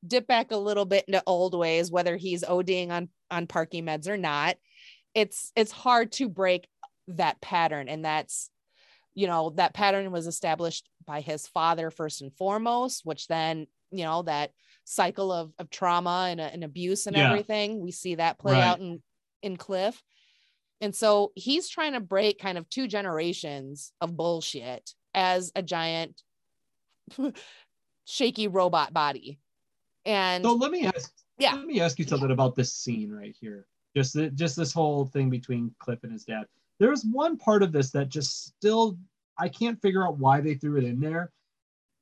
dip 0.06 0.28
back 0.28 0.52
a 0.52 0.58
little 0.58 0.86
bit 0.86 1.06
into 1.08 1.24
old 1.26 1.58
ways, 1.58 1.90
whether 1.90 2.18
he's 2.18 2.44
ODing 2.44 2.92
on 2.92 3.10
on 3.32 3.48
parky 3.48 3.82
meds 3.82 4.08
or 4.08 4.16
not. 4.18 4.58
It's 5.16 5.52
it's 5.56 5.72
hard 5.72 6.12
to 6.14 6.30
break 6.30 6.68
that 7.08 7.42
pattern, 7.42 7.88
and 7.90 8.04
that's 8.06 8.50
you 9.14 9.28
know 9.28 9.52
that 9.52 9.74
pattern 9.74 10.12
was 10.12 10.28
established 10.28 10.90
by 11.06 11.22
his 11.22 11.48
father 11.48 11.92
first 11.92 12.22
and 12.22 12.34
foremost, 12.34 13.06
which 13.06 13.28
then 13.28 13.68
you 13.92 14.04
know 14.04 14.24
that 14.24 14.52
cycle 14.84 15.32
of, 15.32 15.52
of 15.58 15.70
trauma 15.70 16.28
and, 16.30 16.40
uh, 16.42 16.50
and 16.52 16.64
abuse 16.64 17.08
and 17.08 17.16
Yeah. 17.16 17.28
everything 17.28 17.80
we 17.80 17.92
see 17.92 18.16
that 18.16 18.38
play 18.40 18.54
Right. 18.54 18.64
out 18.64 18.80
in 18.80 19.02
in 19.42 19.58
cliff 19.58 20.02
and 20.82 20.94
so 20.94 21.32
he's 21.36 21.70
trying 21.70 21.94
to 21.94 22.00
break 22.00 22.40
kind 22.40 22.58
of 22.58 22.70
two 22.70 22.88
generations 22.88 23.94
of 24.02 24.18
bullshit 24.18 24.92
as 25.14 25.52
a 25.56 25.62
giant 25.64 26.22
shaky 28.06 28.48
robot 28.48 28.94
body 28.94 29.40
and 30.06 30.44
So 30.44 30.54
let 30.54 30.72
me 30.72 30.86
ask. 30.86 31.12
Yeah. 31.38 31.56
Let 31.56 31.66
me 31.66 31.82
ask 31.82 32.00
you 32.00 32.06
something 32.06 32.32
about 32.32 32.56
this 32.56 32.74
scene 32.74 33.12
right 33.12 33.36
here. 33.40 33.66
Just 33.96 34.14
the, 34.14 34.30
just 34.30 34.56
this 34.56 34.72
whole 34.74 35.06
thing 35.06 35.30
between 35.30 35.74
Cliff 35.80 36.00
and 36.04 36.12
his 36.12 36.24
dad. 36.24 36.46
There's 36.80 37.04
one 37.06 37.38
part 37.38 37.64
of 37.64 37.72
this 37.72 37.92
that 37.92 38.10
just 38.10 38.48
still 38.48 38.98
I 39.38 39.50
can't 39.50 39.82
figure 39.82 40.06
out 40.06 40.18
why 40.18 40.42
they 40.42 40.56
threw 40.56 40.78
it 40.78 40.84
in 40.84 41.00
there. 41.00 41.32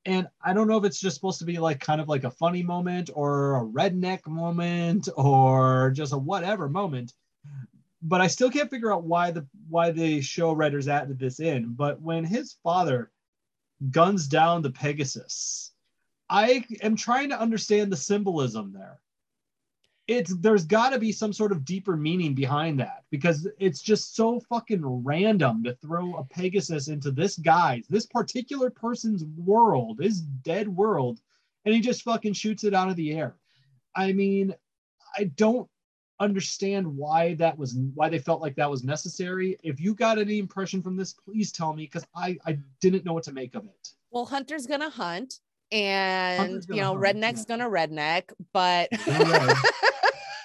And 0.05 0.27
I 0.43 0.53
don't 0.53 0.67
know 0.67 0.77
if 0.77 0.83
it's 0.83 0.99
just 0.99 1.15
supposed 1.15 1.39
to 1.39 1.45
be 1.45 1.57
like 1.57 1.79
kind 1.79 2.01
of 2.01 2.09
like 2.09 2.25
a 2.25 2.31
funny 2.31 2.61
moment 2.61 3.09
or 3.13 3.55
a 3.55 3.65
redneck 3.65 4.27
moment 4.27 5.07
or 5.15 5.91
just 5.91 6.13
a 6.13 6.17
whatever 6.17 6.67
moment. 6.67 7.13
But 8.01 8.19
I 8.19 8.27
still 8.27 8.51
can't 8.51 8.69
figure 8.69 8.91
out 8.91 9.03
why 9.03 9.31
the 9.31 9.47
why 9.69 9.91
the 9.91 10.21
show 10.21 10.51
writers 10.51 10.89
added 10.89 11.19
this 11.19 11.39
in. 11.39 11.73
But 11.73 12.01
when 12.01 12.25
his 12.25 12.57
father 12.63 13.11
guns 13.91 14.27
down 14.27 14.61
the 14.61 14.71
Pegasus, 14.71 15.71
I 16.29 16.65
am 16.81 16.97
trying 16.97 17.29
to 17.29 17.39
understand 17.39 17.91
the 17.91 17.97
symbolism 17.97 18.73
there. 18.73 18.99
It's 20.07 20.35
there's 20.38 20.65
got 20.65 20.89
to 20.89 20.99
be 20.99 21.13
some 21.13 21.31
sort 21.31 21.53
of 21.53 21.63
deeper 21.63 21.95
meaning 21.95 22.35
behind 22.35 22.80
that 22.81 23.05
because 23.09 23.47
it's 23.57 23.81
just 23.81 24.15
so 24.15 24.41
fucking 24.49 24.81
random 24.84 25.63
to 25.63 25.75
throw 25.75 26.15
a 26.15 26.25
Pegasus 26.25 26.89
into 26.89 27.09
this 27.09 27.38
guy's, 27.38 27.88
this 27.88 28.05
particular 28.05 28.69
person's 28.69 29.23
world, 29.23 29.99
his 30.01 30.21
dead 30.21 30.67
world, 30.67 31.21
and 31.63 31.73
he 31.73 31.80
just 31.80 32.01
fucking 32.01 32.34
shoots 32.34 32.65
it 32.65 32.73
out 32.73 32.89
of 32.89 32.97
the 32.97 33.13
air. 33.13 33.35
I 33.95 34.11
mean, 34.11 34.53
I 35.17 35.25
don't 35.35 35.69
understand 36.19 36.88
why 36.88 37.35
that 37.35 37.57
was 37.57 37.75
why 37.93 38.09
they 38.09 38.19
felt 38.19 38.41
like 38.41 38.55
that 38.55 38.69
was 38.69 38.84
necessary. 38.84 39.57
If 39.63 39.80
you 39.80 39.93
got 39.93 40.17
any 40.17 40.39
impression 40.39 40.81
from 40.81 40.95
this, 40.95 41.13
please 41.13 41.51
tell 41.51 41.73
me 41.73 41.84
because 41.84 42.05
I 42.15 42.38
I 42.45 42.57
didn't 42.81 43.05
know 43.05 43.13
what 43.13 43.23
to 43.23 43.31
make 43.31 43.55
of 43.55 43.65
it. 43.65 43.89
well 44.11 44.25
hunter's 44.25 44.65
gonna 44.67 44.89
hunt 44.89 45.39
and 45.71 46.65
you 46.69 46.81
know 46.81 46.97
hunt, 46.97 47.01
redneck's 47.01 47.45
yeah. 47.47 47.57
gonna 47.57 47.69
redneck 47.69 48.31
but. 48.51 48.89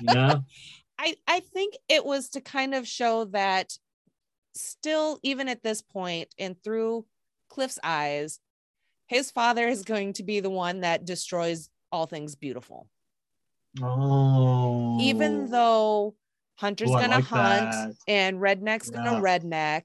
Yeah. 0.01 0.37
I 0.99 1.15
I 1.27 1.41
think 1.41 1.75
it 1.89 2.05
was 2.05 2.31
to 2.31 2.41
kind 2.41 2.75
of 2.75 2.87
show 2.87 3.25
that 3.27 3.73
still 4.55 5.21
even 5.23 5.49
at 5.49 5.63
this 5.63 5.81
point 5.81 6.35
and 6.39 6.61
through 6.63 7.07
Cliff's 7.49 7.79
eyes 7.85 8.41
his 9.07 9.31
father 9.31 9.67
is 9.69 9.83
going 9.85 10.13
to 10.15 10.23
be 10.23 10.41
the 10.41 10.51
one 10.51 10.81
that 10.81 11.05
destroys 11.05 11.71
all 11.93 12.07
things 12.07 12.35
beautiful 12.35 12.89
Oh. 13.81 14.99
even 15.01 15.51
though 15.51 16.17
Hunter's 16.57 16.91
gonna 16.91 17.17
like 17.17 17.25
hunt 17.25 17.71
that. 17.71 17.95
and 18.09 18.39
Redneck's 18.39 18.91
gonna 18.91 19.21
redneck 19.21 19.83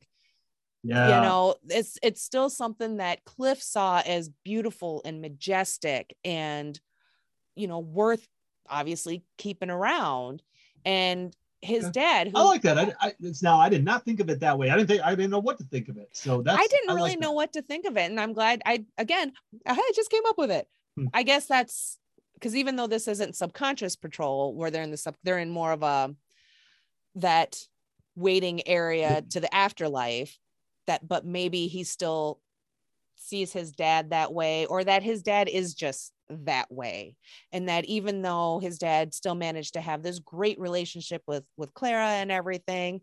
yeah. 0.84 1.16
you 1.18 1.22
know 1.22 1.56
it's 1.70 1.98
it's 2.02 2.22
still 2.24 2.50
something 2.50 2.98
that 2.98 3.24
Cliff 3.26 3.62
saw 3.62 4.02
as 4.06 4.30
beautiful 4.44 5.02
and 5.06 5.22
majestic 5.22 6.16
and 6.26 6.80
you 7.56 7.68
know 7.68 7.80
worth 7.80 8.28
obviously 8.70 9.24
keeping 9.38 9.70
around 9.70 10.42
and 10.86 11.36
his 11.62 11.90
dad 11.92 12.28
who 12.28 12.38
I 12.38 12.42
like 12.42 12.62
that. 12.64 12.78
I, 12.78 12.94
I 13.00 13.14
it's 13.22 13.42
now 13.42 13.58
I 13.58 13.70
did 13.70 13.86
not 13.86 14.04
think 14.04 14.20
of 14.20 14.30
it 14.30 14.42
that 14.42 14.58
way. 14.58 14.70
I 14.70 14.76
didn't 14.76 14.90
think 14.90 15.02
I 15.02 15.16
didn't 15.16 15.32
know 15.32 15.40
what 15.40 15.58
to 15.60 15.64
think 15.64 15.88
of 15.88 15.98
it. 15.98 16.10
So 16.12 16.42
that's 16.42 16.60
I 16.60 16.68
didn't 16.68 16.90
like 16.90 16.96
really 16.98 17.12
that. 17.12 17.22
know 17.22 17.32
what 17.32 17.54
to 17.54 17.62
think 17.62 17.86
of 17.86 17.96
it. 17.96 18.12
And 18.12 18.20
I'm 18.20 18.34
glad 18.34 18.62
I, 18.66 18.84
again, 18.98 19.32
I 19.66 19.92
just 19.96 20.12
came 20.12 20.26
up 20.28 20.38
with 20.38 20.52
it. 20.52 20.68
Hmm. 20.98 21.08
I 21.14 21.24
guess 21.24 21.46
that's 21.46 21.98
because 22.34 22.56
even 22.56 22.76
though 22.76 22.88
this 22.88 23.08
isn't 23.08 23.38
subconscious 23.38 23.96
patrol 23.96 24.54
where 24.54 24.70
they're 24.72 24.84
in 24.84 24.92
the 24.92 24.98
sub, 24.98 25.16
they're 25.24 25.40
in 25.40 25.50
more 25.50 25.72
of 25.72 25.84
a, 25.84 26.14
that 27.16 27.58
waiting 28.16 28.68
area 28.68 29.24
to 29.30 29.40
the 29.40 29.54
afterlife 29.56 30.38
that 30.88 31.08
but 31.08 31.26
maybe 31.26 31.68
he 31.68 31.84
still 31.84 32.40
sees 33.16 33.54
his 33.54 33.72
dad 33.72 34.10
that 34.10 34.34
way 34.34 34.66
or 34.66 34.84
that 34.84 35.02
his 35.02 35.24
dad 35.24 35.48
is 35.48 35.74
just 35.74 36.12
that 36.46 36.72
way 36.72 37.16
and 37.52 37.70
that 37.70 37.86
even 37.86 38.22
though 38.22 38.60
his 38.62 38.78
dad 38.78 39.14
still 39.14 39.36
managed 39.36 39.74
to 39.74 39.82
have 39.82 40.04
this 40.04 40.20
great 40.20 40.60
relationship 40.60 41.22
with 41.28 41.44
with 41.58 41.74
Clara 41.74 42.08
and 42.08 42.32
everything 42.32 43.02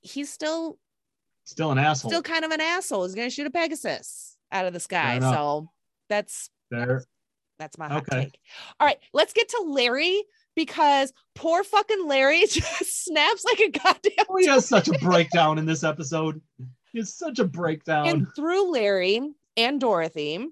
he's 0.00 0.32
still 0.32 0.78
Still 1.44 1.70
an 1.72 1.78
asshole. 1.78 2.10
still 2.10 2.22
kind 2.22 2.44
of 2.44 2.50
an 2.52 2.60
asshole 2.60 3.04
he's 3.04 3.14
going 3.14 3.28
to 3.28 3.34
shoot 3.34 3.46
a 3.46 3.50
pegasus 3.50 4.36
out 4.50 4.66
of 4.66 4.72
the 4.72 4.80
sky 4.80 5.18
so 5.20 5.68
that's 6.08 6.48
there. 6.70 7.04
that's 7.58 7.76
my 7.78 7.88
hot 7.88 8.02
Okay. 8.08 8.24
take 8.24 8.38
all 8.80 8.86
right 8.86 8.98
let's 9.12 9.32
get 9.32 9.48
to 9.50 9.64
Larry 9.66 10.22
because 10.56 11.12
poor 11.34 11.64
fucking 11.64 12.06
Larry 12.06 12.40
just 12.48 13.04
snaps 13.04 13.44
like 13.44 13.60
a 13.60 13.70
goddamn 13.70 14.24
Oh, 14.28 14.36
he 14.36 14.46
has 14.46 14.66
such 14.66 14.88
a 14.88 14.92
breakdown 15.00 15.58
in 15.58 15.66
this 15.66 15.82
episode. 15.84 16.40
He 16.92 16.98
has 17.00 17.12
such 17.12 17.40
a 17.40 17.44
breakdown. 17.44 18.06
and 18.08 18.26
through 18.36 18.70
Larry 18.70 19.20
and 19.56 19.80
Dorothy, 19.80 20.46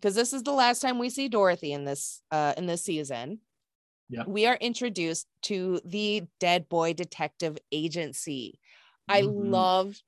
because 0.00 0.14
this 0.14 0.32
is 0.32 0.42
the 0.42 0.52
last 0.52 0.80
time 0.80 0.98
we 0.98 1.10
see 1.10 1.28
Dorothy 1.28 1.72
in 1.72 1.84
this 1.84 2.22
uh 2.30 2.54
in 2.56 2.66
this 2.66 2.82
season. 2.82 3.40
Yep. 4.08 4.26
We 4.26 4.46
are 4.46 4.56
introduced 4.56 5.26
to 5.42 5.80
the 5.84 6.24
Dead 6.40 6.68
Boy 6.68 6.94
Detective 6.94 7.58
Agency. 7.70 8.58
I 9.08 9.22
Mhm. 9.22 9.50
loved 9.50 10.02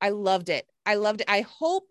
I 0.00 0.10
loved 0.10 0.48
it. 0.48 0.68
I 0.86 0.94
loved 0.94 1.22
it. 1.22 1.30
I 1.30 1.40
hope 1.40 1.90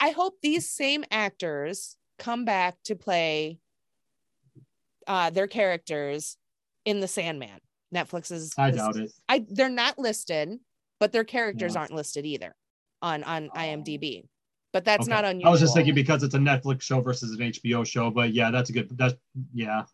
I 0.00 0.10
hope 0.10 0.40
these 0.40 0.70
same 0.70 1.04
actors 1.10 1.96
come 2.18 2.44
back 2.44 2.82
to 2.84 2.94
play 2.96 3.60
uh 5.06 5.30
their 5.30 5.46
characters 5.46 6.36
in 6.84 7.00
the 7.00 7.08
Sandman. 7.08 7.60
Netflix 7.94 8.30
is 8.30 8.52
I 8.56 8.70
doubt 8.70 8.96
it. 8.96 9.12
I 9.28 9.44
they're 9.48 9.68
not 9.68 9.98
listed, 9.98 10.58
but 11.00 11.12
their 11.12 11.24
characters 11.24 11.74
Yeah. 11.74 11.80
aren't 11.80 11.92
listed 11.94 12.24
either 12.26 12.54
on 13.02 13.24
on. 13.24 13.48
IMDb. 13.50 14.28
But 14.72 14.84
that's 14.84 15.04
Okay. 15.04 15.14
not 15.14 15.24
unusual. 15.24 15.48
I 15.48 15.50
was 15.50 15.60
just 15.60 15.74
thinking 15.74 15.94
because 15.94 16.22
it's 16.22 16.34
a 16.34 16.38
Netflix 16.38 16.82
show 16.82 17.00
versus 17.00 17.32
an 17.32 17.38
HBO 17.40 17.86
show, 17.86 18.10
but 18.10 18.32
yeah, 18.32 18.50
that's 18.50 18.70
a 18.70 18.72
good. 18.72 18.88
That's 18.96 19.14
yeah. 19.54 19.84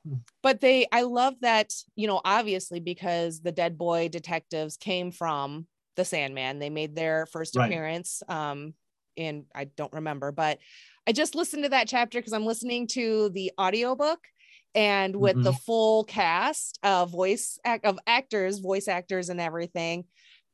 but 0.42 0.60
they 0.60 0.86
I 0.90 1.02
love 1.02 1.34
that, 1.42 1.72
you 1.94 2.06
know, 2.08 2.20
obviously 2.24 2.80
because 2.80 3.40
the 3.40 3.52
Dead 3.52 3.78
Boy 3.78 4.08
detectives 4.08 4.76
came 4.76 5.10
from 5.12 5.66
the 5.96 6.04
Sandman. 6.04 6.58
They 6.58 6.70
made 6.70 6.96
their 6.96 7.26
first 7.26 7.56
Right. 7.56 7.66
appearance 7.66 8.22
um 8.28 8.74
in 9.16 9.46
I 9.54 9.64
don't 9.64 9.92
remember, 9.92 10.32
but 10.32 10.58
I 11.06 11.12
just 11.12 11.34
listened 11.36 11.62
to 11.64 11.68
that 11.70 11.86
chapter 11.86 12.18
because 12.18 12.32
I'm 12.32 12.46
listening 12.46 12.88
to 12.88 13.28
the 13.30 13.52
audiobook 13.60 14.20
and 14.74 15.14
with 15.14 15.40
the 15.40 15.52
full 15.52 16.02
cast 16.02 16.80
of 16.82 17.10
voice 17.12 17.58
act 17.64 17.84
of 17.84 17.98
actors, 18.08 18.58
voice 18.58 18.88
actors 18.88 19.28
and 19.28 19.40
everything. 19.40 20.06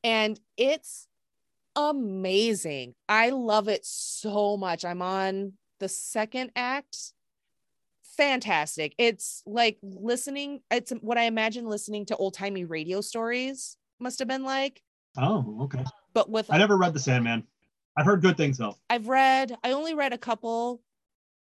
And 0.03 0.39
it's 0.57 1.07
amazing. 1.75 2.95
I 3.09 3.29
love 3.29 3.67
it 3.67 3.85
so 3.85 4.57
much. 4.57 4.83
I'm 4.85 5.01
on 5.01 5.53
the 5.79 5.87
second 5.89 6.51
act. 6.55 7.13
Fantastic. 8.17 8.93
It's 8.97 9.41
like 9.45 9.77
listening, 9.81 10.61
it's 10.69 10.91
what 11.01 11.17
I 11.17 11.23
imagine 11.23 11.65
listening 11.65 12.05
to 12.07 12.15
old 12.17 12.33
timey 12.33 12.65
radio 12.65 13.01
stories 13.01 13.77
must 13.99 14.19
have 14.19 14.27
been 14.27 14.43
like, 14.43 14.81
Oh, 15.17 15.59
okay. 15.63 15.83
but 16.13 16.29
with 16.29 16.51
I 16.51 16.57
never 16.57 16.77
read 16.77 16.93
The 16.93 16.99
Sandman. 16.99 17.45
I've 17.97 18.05
heard 18.05 18.21
good 18.21 18.37
things 18.37 18.57
though. 18.57 18.75
I've 18.89 19.07
read, 19.07 19.55
I 19.63 19.71
only 19.71 19.93
read 19.93 20.13
a 20.13 20.17
couple, 20.17 20.81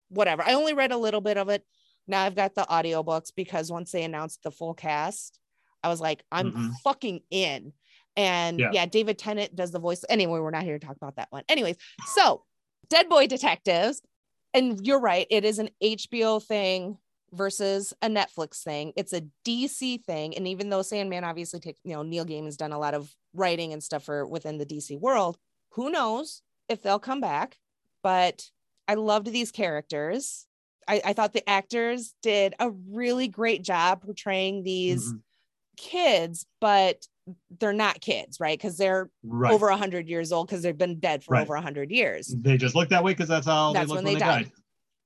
whatever. 0.10 0.42
I 0.44 0.54
only 0.54 0.74
read 0.74 0.92
a 0.92 0.98
little 0.98 1.22
bit 1.22 1.38
of 1.38 1.50
it. 1.50 1.66
Now 2.08 2.24
I've 2.24 2.36
got 2.36 2.56
the 2.56 2.64
audiobooks 2.70 3.32
because 3.36 3.72
once 3.72 3.92
they 3.92 4.04
announced 4.04 4.44
the 4.44 4.52
full 4.52 4.74
cast, 4.74 5.40
I 5.84 5.90
was 5.90 6.02
like, 6.02 6.24
I'm 6.32 6.52
Mhm. 6.52 6.72
fucking 6.84 7.22
in. 7.30 7.74
And 8.16 8.60
Yeah. 8.60 8.72
yeah. 8.74 8.86
David 8.86 9.18
Tennant 9.18 9.56
does 9.56 9.72
the 9.72 9.80
voice. 9.80 10.04
Anyway, 10.10 10.40
we're 10.40 10.52
not 10.52 10.64
here 10.64 10.78
to 10.78 10.86
talk 10.86 10.96
about 10.98 11.16
that 11.16 11.28
one. 11.32 11.44
Anyways, 11.50 11.76
so 12.14 12.44
Dead 12.90 13.10
Boy 13.10 13.28
Detectives, 13.28 14.02
and 14.54 14.86
you're 14.86 15.00
right, 15.00 15.26
it 15.30 15.44
is 15.46 15.58
an 15.60 15.70
HBO 15.82 16.40
thing 16.44 16.98
versus 17.32 17.94
a 18.04 18.08
Netflix 18.08 18.62
thing. 18.62 18.94
It's 18.96 19.14
a 19.14 19.24
DC 19.44 20.04
thing. 20.06 20.36
And 20.38 20.48
even 20.48 20.70
though 20.70 20.84
Sandman 20.84 21.24
obviously 21.24 21.60
takes, 21.60 21.80
you 21.84 21.94
know, 21.94 22.04
Neil 22.04 22.26
Gaiman's 22.26 22.58
done 22.58 22.72
a 22.72 22.78
lot 22.78 22.94
of 22.94 23.12
writing 23.34 23.74
and 23.74 23.82
stuff 23.84 24.04
for 24.04 24.28
within 24.28 24.60
the 24.60 24.66
DC 24.66 25.00
world, 25.00 25.38
who 25.72 25.90
knows 25.90 26.44
if 26.70 26.84
they'll 26.84 27.00
come 27.00 27.20
back. 27.22 27.58
But 28.04 28.52
I 28.88 28.94
loved 28.96 29.28
these 29.28 29.52
characters. 29.52 30.46
I, 30.88 31.02
I 31.06 31.14
thought 31.14 31.34
the 31.34 31.50
actors 31.50 32.14
did 32.22 32.54
a 32.60 32.70
really 32.70 33.28
great 33.28 33.64
job 33.64 34.04
portraying 34.04 34.62
these 34.64 35.14
Mhm. 35.14 35.22
Kids, 35.78 36.46
but 36.60 37.06
they're 37.60 37.74
not 37.74 38.02
kids, 38.02 38.40
right? 38.40 38.58
Because 38.58 38.78
they're 38.78 39.10
Right. 39.24 39.54
over 39.54 39.70
a 39.70 39.78
hundred 39.78 40.10
years 40.10 40.32
old 40.32 40.48
because 40.48 40.62
they've 40.62 40.78
been 40.78 41.00
dead 41.00 41.24
for 41.24 41.34
Right. 41.34 41.42
over 41.42 41.56
a 41.56 41.62
hundred 41.62 41.92
years. 41.92 42.28
They 42.28 42.58
just 42.58 42.76
look 42.76 42.90
that 42.90 43.04
way 43.04 43.14
because 43.14 43.30
that's 43.30 43.46
how 43.46 43.74
That's 43.74 43.88
they 43.88 43.94
looked 43.94 43.98
when 43.98 44.06
when, 44.06 44.14
they 44.14 44.20
they 44.20 44.26
died. 44.26 44.44
died. 44.46 44.52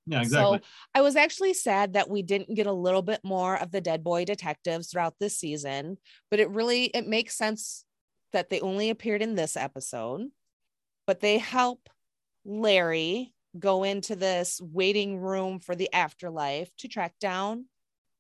Yeah, 0.08 0.22
exactly. 0.22 0.58
So 0.60 0.64
I 0.96 1.02
was 1.02 1.16
actually 1.16 1.54
sad 1.54 1.94
that 1.94 2.10
we 2.10 2.24
didn't 2.24 2.56
get 2.56 2.66
a 2.66 2.72
little 2.72 3.02
bit 3.02 3.20
more 3.24 3.58
of 3.58 3.72
the 3.72 3.82
dead 3.82 4.04
boy 4.04 4.26
detectives 4.26 4.90
throughout 4.90 5.16
this 5.20 5.38
season, 5.38 5.98
but 6.32 6.40
it 6.40 6.50
really 6.50 6.86
it 6.86 7.06
makes 7.06 7.36
sense 7.36 7.86
that 8.34 8.50
they 8.50 8.60
only 8.62 8.90
appeared 8.90 9.22
in 9.22 9.36
this 9.36 9.58
episode, 9.58 10.30
but 11.06 11.20
they 11.20 11.38
help 11.38 11.90
Larry 12.46 13.34
go 13.60 13.84
into 13.84 14.16
this 14.16 14.62
waiting 14.62 15.18
room 15.20 15.60
for 15.60 15.76
the 15.76 15.92
afterlife 15.94 16.70
to 16.78 16.88
track 16.88 17.16
down 17.20 17.66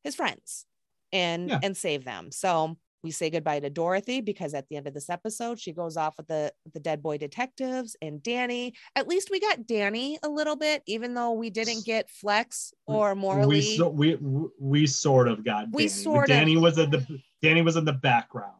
his 0.03 0.15
friends 0.15 0.65
and 1.12 1.50
Yeah. 1.50 1.60
and 1.64 1.76
save 1.78 2.04
them. 2.06 2.32
So 2.32 2.78
we 3.04 3.12
say 3.12 3.30
goodbye 3.30 3.60
to 3.60 3.70
Dorothy 3.70 4.22
because 4.22 4.54
at 4.54 4.68
the 4.70 4.76
end 4.76 4.88
of 4.88 4.94
this 4.94 5.10
episode, 5.10 5.60
she 5.60 5.72
goes 5.72 5.98
off 5.98 6.16
with 6.18 6.28
the 6.28 6.52
the 6.74 6.80
dead 6.80 7.02
boy 7.02 7.18
detectives 7.18 7.96
and 8.02 8.22
Danny. 8.24 8.74
At 8.96 9.08
least 9.08 9.30
we 9.32 9.40
got 9.40 9.68
Danny 9.68 10.18
a 10.24 10.30
little 10.30 10.56
bit, 10.56 10.82
even 10.88 11.14
though 11.14 11.32
we 11.34 11.50
didn't 11.50 11.86
get 11.86 12.10
Flex 12.10 12.74
or 12.88 13.14
Morley. 13.16 13.48
we 13.48 13.62
so, 13.78 13.90
we 13.90 14.18
we 14.60 14.88
sort 14.88 15.28
of 15.28 15.46
got 15.46 15.68
We 15.72 15.84
Danny. 15.84 15.88
sort 15.90 16.24
of- 16.24 16.36
Danny 16.36 16.58
was 16.58 16.78
in 16.78 16.90
the 16.90 17.20
Danny 17.42 17.62
was 17.62 17.76
in 17.76 17.86
the 17.86 17.94
background. 17.94 18.54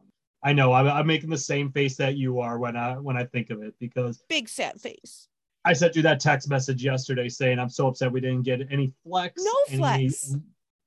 I 0.44 0.52
know. 0.52 0.72
I'm, 0.72 0.86
I'm 0.86 1.06
making 1.06 1.30
the 1.30 1.36
same 1.36 1.72
face 1.72 1.96
that 1.96 2.16
you 2.16 2.38
are 2.38 2.58
when 2.60 2.76
I 2.76 2.94
when 2.94 3.16
I 3.16 3.24
think 3.24 3.50
of 3.50 3.60
it 3.62 3.74
because 3.80 4.22
Big 4.28 4.48
sad 4.48 4.80
face. 4.80 5.26
I 5.64 5.72
sent 5.72 5.96
you 5.96 6.02
that 6.02 6.20
text 6.20 6.48
message 6.48 6.82
yesterday 6.84 7.28
saying 7.28 7.58
I'm 7.58 7.68
so 7.68 7.88
upset 7.88 8.12
we 8.12 8.20
didn't 8.20 8.44
get 8.44 8.60
any 8.70 8.92
flex. 9.02 9.42
No 9.42 9.52
any- 9.68 9.78
flex. 9.78 10.36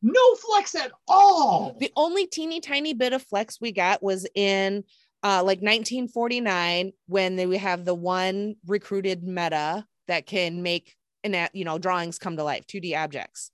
No 0.01 0.35
flex 0.35 0.75
at 0.75 0.91
all. 1.07 1.75
The 1.79 1.91
only 1.95 2.27
teeny 2.27 2.59
tiny 2.59 2.93
bit 2.93 3.13
of 3.13 3.21
flex 3.23 3.59
we 3.61 3.71
got 3.71 4.01
was 4.01 4.27
in 4.35 4.83
uh, 5.23 5.43
like 5.45 5.61
1949 5.61 6.91
when 7.07 7.35
they, 7.35 7.45
we 7.45 7.57
have 7.57 7.85
the 7.85 7.93
one 7.93 8.55
recruited 8.65 9.23
meta 9.23 9.85
that 10.07 10.25
can 10.25 10.63
make 10.63 10.95
an 11.23 11.35
a- 11.35 11.49
you 11.53 11.63
know 11.65 11.77
drawings 11.77 12.17
come 12.17 12.37
to 12.37 12.43
life, 12.43 12.65
2D 12.67 12.97
objects. 12.97 13.51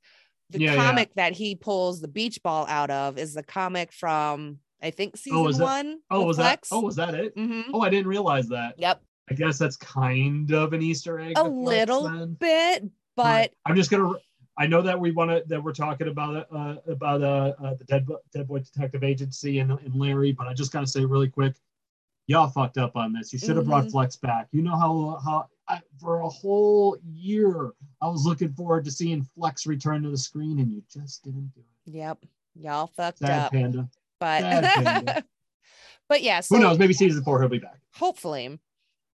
The 0.51 0.59
Yeah, 0.61 0.75
yeah. 0.75 0.85
comic 0.85 1.13
that 1.15 1.33
he 1.33 1.55
pulls 1.55 1.99
the 1.99 2.07
beach 2.07 2.41
ball 2.41 2.65
out 2.69 2.89
of 2.89 3.17
is 3.17 3.33
the 3.33 3.43
comic 3.43 3.91
from 3.91 4.59
I 4.81 4.91
think 4.91 5.17
season 5.17 5.45
is 5.47 5.57
that- 5.57 5.63
one. 5.63 5.99
Oh, 6.09 6.19
with 6.19 6.27
was 6.27 6.37
Flex. 6.37 6.69
that? 6.69 6.75
Oh, 6.75 6.81
was 6.81 6.95
that 6.95 7.13
it? 7.15 7.33
hmm 7.35 7.61
Oh, 7.73 7.81
I 7.81 7.89
didn't 7.89 8.07
realize 8.07 8.47
that. 8.49 8.75
Yep, 8.77 9.01
I 9.29 9.33
guess 9.33 9.57
that's 9.57 9.75
kind 9.75 10.49
of 10.53 10.71
an 10.71 10.81
Easter 10.81 11.19
egg. 11.19 11.31
a 11.31 11.43
to 11.43 11.49
Flex, 11.49 11.89
little 11.89 12.27
bit, 12.27 12.83
but 13.17 13.51
I'm 13.65 13.75
just 13.75 13.91
gonna. 13.91 14.13
I 14.57 14.65
know 14.67 14.81
that 14.81 14.99
we 14.99 15.11
want 15.11 15.29
to 15.31 15.43
that 15.47 15.63
we're 15.63 15.73
talking 15.73 16.07
about 16.07 16.47
uh, 16.51 16.75
about 16.87 17.21
uh, 17.21 17.53
uh, 17.63 17.73
the 17.75 17.83
Dead, 17.85 18.07
Dead 18.33 18.47
Boy 18.47 18.59
Detective 18.59 19.03
Agency 19.03 19.59
and, 19.59 19.71
and 19.71 19.95
Larry, 19.95 20.31
but 20.31 20.47
I 20.47 20.53
just 20.53 20.71
gotta 20.71 20.87
say 20.87 21.05
really 21.05 21.29
quick, 21.29 21.55
y'all 22.25 22.49
fucked 22.49 22.77
up 22.77 22.95
on 22.95 23.13
this. 23.13 23.31
You 23.31 23.39
should 23.39 23.55
have 23.57 23.65
brought 23.65 23.85
Mhm. 23.85 23.91
Flex 23.91 24.15
back. 24.15 24.47
You 24.51 24.63
know 24.63 24.75
how 24.75 25.19
how 25.23 25.47
I, 25.69 25.81
for 25.99 26.21
a 26.21 26.29
whole 26.29 26.97
year 27.05 27.71
I 28.01 28.07
was 28.07 28.25
looking 28.25 28.53
forward 28.53 28.85
to 28.85 28.91
seeing 28.91 29.21
Flex 29.35 29.67
return 29.67 30.01
to 30.03 30.09
the 30.09 30.17
screen, 30.17 30.59
and 30.59 30.71
you 30.71 30.81
just 30.91 31.23
didn't 31.23 31.51
do 31.53 31.61
it. 31.61 31.91
yep, 31.93 32.17
y'all 32.55 32.87
fucked 32.95 33.19
Sad 33.19 33.39
up. 33.47 33.51
panda. 33.51 33.89
But 34.19 34.41
Sad 34.41 34.63
panda. 34.83 35.23
but 36.09 36.23
yeah, 36.23 36.39
so 36.39 36.55
Who 36.55 36.61
knows? 36.63 36.79
Maybe 36.79 36.93
season 36.93 37.23
four 37.23 37.39
he'll 37.39 37.49
be 37.49 37.59
back. 37.59 37.79
hopefully 37.93 38.57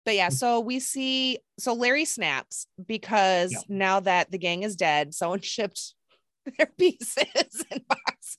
but 0.05 0.15
yeah 0.15 0.27
mm. 0.29 0.33
so 0.33 0.59
we 0.59 0.79
see 0.79 1.39
so 1.59 1.73
larry 1.73 2.05
snaps 2.05 2.67
because 2.85 3.51
Yeah. 3.51 3.59
now 3.69 3.99
that 4.01 4.31
the 4.31 4.37
gang 4.37 4.63
is 4.63 4.75
dead 4.75 5.13
someone 5.13 5.41
shipped 5.53 5.93
their 6.57 6.67
pieces 6.77 7.25
and 7.71 7.87
boxes 7.87 8.37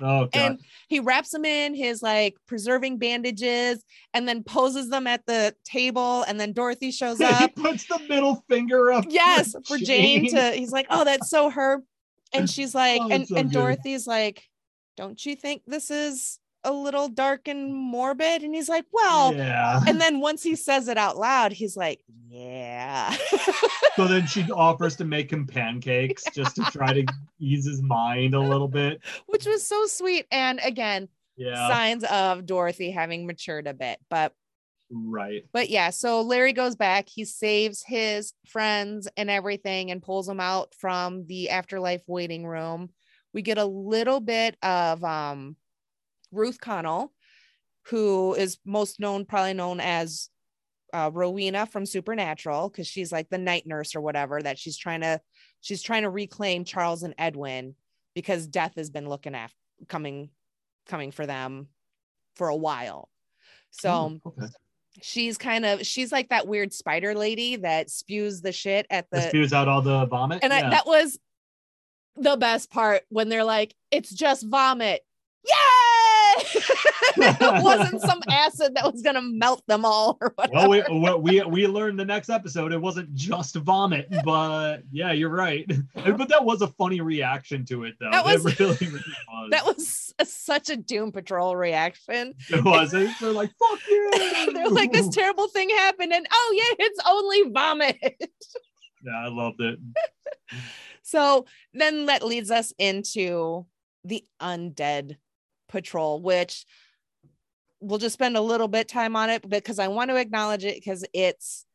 Oh 0.00 0.26
god. 0.26 0.30
and 0.34 0.58
he 0.88 1.00
wraps 1.00 1.30
them 1.30 1.44
in 1.44 1.74
his 1.74 2.02
like 2.02 2.36
preserving 2.46 2.98
bandages 2.98 3.82
and 4.14 4.28
then 4.28 4.44
poses 4.44 4.88
them 4.88 5.06
at 5.08 5.26
the 5.26 5.54
table 5.64 6.22
and 6.22 6.38
then 6.40 6.52
dorothy 6.52 6.90
shows 6.92 7.20
up. 7.20 7.40
he 7.40 7.48
puts 7.48 7.86
the 7.86 7.98
middle 8.08 8.44
finger 8.48 8.92
up. 8.92 9.04
yes 9.08 9.54
for 9.66 9.76
jane 9.78 10.28
to 10.30 10.52
he's 10.52 10.70
like 10.72 10.86
oh 10.90 11.04
that's 11.04 11.28
so 11.28 11.50
her 11.50 11.82
and 12.32 12.48
she's 12.48 12.74
like 12.74 13.00
Oh, 13.02 13.08
and, 13.10 13.26
so 13.28 13.36
and 13.36 13.50
good. 13.50 13.58
dorothy's 13.58 14.06
like 14.06 14.42
don't 14.96 15.24
you 15.26 15.34
think 15.36 15.62
this 15.66 15.90
is 15.90 16.38
a 16.64 16.72
little 16.72 17.08
dark 17.08 17.48
and 17.48 17.74
morbid 17.74 18.42
and 18.42 18.54
he's 18.54 18.68
like 18.68 18.84
well 18.92 19.34
Yeah. 19.34 19.80
and 19.86 20.00
then 20.00 20.20
once 20.20 20.42
he 20.42 20.54
says 20.56 20.88
it 20.88 20.96
out 20.98 21.16
loud, 21.18 21.52
he's 21.52 21.76
like, 21.76 22.02
yeah. 22.28 23.14
So 23.96 24.06
then 24.08 24.26
she 24.26 24.50
offers 24.50 24.96
to 24.96 25.04
make 25.04 25.30
him 25.30 25.46
pancakes 25.46 26.24
just 26.34 26.56
to 26.56 26.62
try 26.70 26.94
to 26.94 27.04
ease 27.38 27.66
his 27.66 27.82
mind 27.82 28.34
a 28.34 28.40
little 28.40 28.68
bit. 28.68 29.02
Which 29.26 29.44
was 29.44 29.66
so 29.66 29.84
sweet. 29.86 30.26
And 30.32 30.60
again, 30.64 31.08
Yeah. 31.36 31.68
signs 31.68 32.04
of 32.04 32.46
Dorothy 32.46 32.90
having 32.90 33.26
matured 33.26 33.66
a 33.66 33.74
bit. 33.74 33.98
But 34.08 34.32
Right. 34.90 35.44
but 35.52 35.68
yeah, 35.68 35.90
so 35.90 36.22
Larry 36.22 36.52
goes 36.54 36.74
back, 36.76 37.08
he 37.08 37.24
saves 37.26 37.82
his 37.86 38.32
friends 38.46 39.08
and 39.16 39.28
everything 39.30 39.90
and 39.90 40.02
pulls 40.02 40.26
them 40.26 40.40
out 40.40 40.74
from 40.74 41.26
the 41.26 41.50
afterlife 41.50 42.02
waiting 42.06 42.46
room. 42.46 42.90
We 43.34 43.42
get 43.42 43.58
a 43.58 43.64
little 43.66 44.20
bit 44.20 44.56
of 44.62 45.02
um 45.04 45.56
Ruth 46.32 46.60
Connell, 46.60 47.12
who 47.86 48.34
is 48.34 48.58
most 48.64 48.98
known, 49.00 49.24
probably 49.24 49.54
known 49.54 49.80
as 49.80 50.28
uh, 50.92 51.10
Rowena 51.12 51.66
from 51.66 51.86
Supernatural, 51.86 52.68
because 52.68 52.86
she's 52.86 53.12
like 53.12 53.28
the 53.30 53.38
night 53.38 53.66
nurse 53.66 53.94
or 53.94 54.00
whatever 54.00 54.40
that 54.42 54.58
she's 54.58 54.76
trying 54.76 55.00
to 55.02 55.20
she's 55.60 55.82
trying 55.82 56.02
to 56.02 56.10
reclaim 56.10 56.64
Charles 56.64 57.02
and 57.02 57.14
Edwin 57.18 57.74
because 58.14 58.46
death 58.46 58.72
has 58.76 58.90
been 58.90 59.08
looking 59.08 59.34
after 59.34 59.56
coming 59.88 60.30
coming 60.86 61.10
for 61.12 61.24
them 61.26 61.68
for 62.36 62.48
a 62.48 62.56
while. 62.56 63.08
So 63.70 63.90
Oh, 63.90 64.20
okay. 64.38 64.52
she's 65.00 65.38
kind 65.38 65.64
of 65.64 65.86
she's 65.86 66.12
like 66.12 66.28
that 66.28 66.46
weird 66.46 66.72
spider 66.74 67.14
lady 67.14 67.56
that 67.56 67.88
spews 67.90 68.42
the 68.42 68.52
shit 68.52 68.86
at 68.90 69.06
That 69.10 69.22
the 69.22 69.28
spews 69.28 69.52
out 69.54 69.68
all 69.68 69.80
the 69.80 70.04
vomit. 70.06 70.40
and 70.42 70.52
I, 70.52 70.68
that 70.70 70.86
was 70.86 71.18
the 72.16 72.36
best 72.36 72.70
part 72.70 73.02
when 73.08 73.30
they're 73.30 73.44
like 73.44 73.74
it's 73.90 74.10
just 74.12 74.46
vomit 74.46 75.00
yay 75.46 75.54
it 77.16 77.62
wasn't 77.62 78.00
some 78.00 78.20
acid 78.28 78.74
that 78.74 78.90
was 78.90 79.02
gonna 79.02 79.20
melt 79.22 79.62
them 79.66 79.84
all 79.84 80.16
or 80.20 80.32
whatever 80.36 80.68
well, 80.90 81.20
we, 81.20 81.40
we 81.40 81.42
we 81.42 81.66
learned 81.66 81.98
the 81.98 82.04
next 82.04 82.28
episode 82.30 82.72
it 82.72 82.80
wasn't 82.80 83.12
just 83.14 83.54
vomit, 83.56 84.08
but 84.24 84.78
yeah, 84.90 85.12
you're 85.12 85.28
right. 85.30 85.70
But 85.94 86.28
that 86.28 86.44
was 86.44 86.62
a 86.62 86.68
funny 86.68 87.00
reaction 87.00 87.64
to 87.66 87.84
it, 87.84 87.94
though. 88.00 88.10
That 88.10 88.24
was- 88.24 88.44
it 88.46 88.58
really, 88.58 88.76
really 88.80 89.02
was. 89.32 89.50
that 89.50 89.64
was 89.66 90.14
a- 90.18 90.24
such 90.26 90.70
a 90.70 90.76
doom 90.76 91.12
patrol 91.12 91.54
reaction 91.56 92.34
it 92.48 92.64
was. 92.64 92.90
They're 92.92 93.08
like, 93.32 93.50
"Fuck 93.58 93.80
you!" 93.88 94.52
they're 94.52 94.68
like 94.68 94.92
this 94.92 95.08
terrible 95.08 95.48
thing 95.48 95.68
happened 95.70 96.12
and 96.12 96.26
oh 96.32 96.54
yeah 96.56 96.86
it's 96.86 97.00
only 97.06 97.50
vomit 97.50 97.96
Yeah, 99.04 99.24
I 99.24 99.28
loved 99.28 99.60
it. 99.60 99.78
So 101.02 101.46
then 101.74 102.06
that 102.06 102.24
leads 102.24 102.50
us 102.50 102.72
into 102.78 103.66
the 104.04 104.24
undead 104.40 105.16
patrol, 105.72 106.20
which 106.22 106.64
we'll 107.80 107.98
just 107.98 108.12
spend 108.14 108.36
a 108.36 108.40
little 108.40 108.68
bit 108.68 108.86
time 108.86 109.16
on 109.16 109.28
it 109.28 109.48
because 109.48 109.80
I 109.80 109.88
want 109.88 110.10
to 110.10 110.16
acknowledge 110.16 110.64
it 110.64 110.76
because 110.76 111.04
it's 111.12 111.66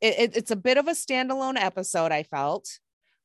it, 0.00 0.14
it- 0.18 0.36
it's 0.36 0.50
a 0.52 0.56
bit 0.56 0.78
of 0.78 0.86
a 0.86 0.92
standalone 0.92 1.56
episode. 1.60 2.12
I 2.12 2.22
felt 2.22 2.78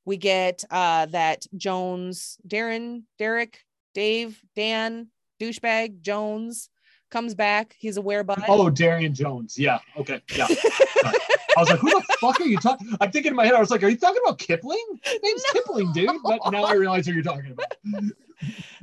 we 0.06 0.18
get 0.18 0.64
uh 0.72 1.06
that 1.08 1.46
Jones, 1.56 2.38
Darren, 2.48 3.04
Derek, 3.20 3.60
Dave, 3.94 4.42
Dan, 4.56 5.10
douchebag 5.40 6.02
Jones 6.02 6.70
comes 7.12 7.36
back. 7.36 7.76
He's 7.78 7.98
a 7.98 8.02
werebutt. 8.02 8.46
Oh, 8.48 8.70
Darian 8.70 9.14
Jones. 9.14 9.60
Yeah. 9.60 9.80
Okay. 9.98 10.22
Yeah. 10.36 10.48
I 11.56 11.60
was 11.60 11.70
like, 11.70 11.80
who 11.80 11.90
the 11.90 12.04
fuck 12.20 12.40
are 12.40 12.46
you 12.46 12.58
talking? 12.58 12.96
I'm 13.02 13.12
thinking 13.12 13.32
in 13.32 13.36
my 13.36 13.46
head, 13.46 13.56
I 13.56 13.60
was 13.60 13.72
like, 13.72 13.84
are 13.84 13.90
you 13.90 13.98
talking 13.98 14.22
about 14.24 14.38
Kipling? 14.40 14.84
His 15.04 15.20
name's 15.24 15.44
No. 15.54 15.62
Kipling, 15.62 15.92
dude. 15.94 16.10
But 16.24 16.40
now 16.52 16.64
I 16.64 16.74
realize 16.74 17.06
who 17.06 17.14
you're 17.14 17.24
talking 17.24 17.52
about. 17.52 18.04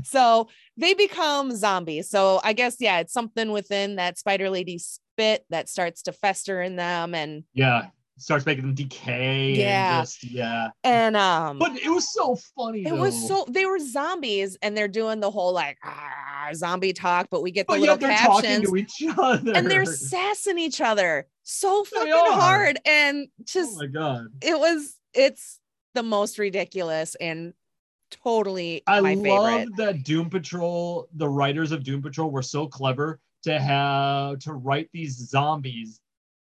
so 0.05 0.49
they 0.77 0.95
become 0.95 1.55
zombies. 1.55 2.09
So 2.09 2.41
I 2.45 2.53
guess 2.53 2.77
yeah, 2.81 3.01
it's 3.01 3.13
something 3.13 3.53
within 3.53 3.97
that 3.97 4.19
spider 4.19 4.51
lady 4.51 4.79
spit 4.79 5.45
that 5.51 5.69
starts 5.69 6.03
to 6.03 6.13
fester 6.13 6.63
in 6.63 6.77
them 6.77 7.15
and 7.15 7.45
Yeah. 7.55 7.87
Starts 8.19 8.45
making 8.47 8.65
them 8.65 8.75
decay. 8.75 9.53
Yeah. 9.53 9.99
And 10.01 10.07
just, 10.07 10.25
yeah. 10.25 10.69
and 10.85 11.17
um 11.17 11.59
But 11.59 11.77
it 11.77 11.89
was 11.89 12.13
so 12.13 12.37
funny. 12.57 12.85
it 12.87 12.93
was 12.93 13.27
so 13.29 13.47
they 13.49 13.65
were 13.65 13.79
zombies 13.79 14.57
and 14.63 14.77
they're 14.77 14.89
doing 14.89 15.21
the 15.21 15.31
whole 15.31 15.53
like 15.53 15.79
ah, 15.85 16.51
zombie 16.55 16.93
talk, 16.93 17.29
but 17.31 17.43
we 17.43 17.51
get 17.51 17.67
the 17.67 17.75
But 17.75 17.81
little 17.81 17.95
yet 17.95 18.01
they're 18.01 18.17
talking 18.19 18.51
captions 18.63 18.69
to 18.71 18.77
each 18.77 19.17
other. 19.19 19.53
and 19.55 19.71
they're 19.71 19.85
sassing 20.13 20.59
each 20.59 20.81
other 20.81 21.27
so 21.45 21.85
fucking 21.85 22.13
hard 22.13 22.79
and 22.85 23.29
Oh 23.41 23.45
just 23.47 23.77
my 23.79 23.87
god. 23.87 24.27
it 24.43 24.59
was 24.59 24.97
it's 25.15 25.61
the 25.95 26.03
most 26.03 26.39
ridiculous 26.39 27.15
and 27.15 27.55
totally 28.11 28.83
I 28.87 29.01
my 29.01 29.15
love 29.15 29.23
favorite. 29.61 29.77
that 29.77 30.03
Doom 30.03 30.31
Patrol, 30.31 31.09
the 31.15 31.29
writers 31.29 31.73
of 31.73 31.85
Doom 31.85 32.03
Patrol 32.03 32.31
were 32.31 32.43
so 32.43 32.67
clever 32.67 33.21
to 33.45 33.59
have 33.59 34.39
to 34.41 34.53
write 34.55 34.89
these 34.93 35.17
zombies, 35.17 36.01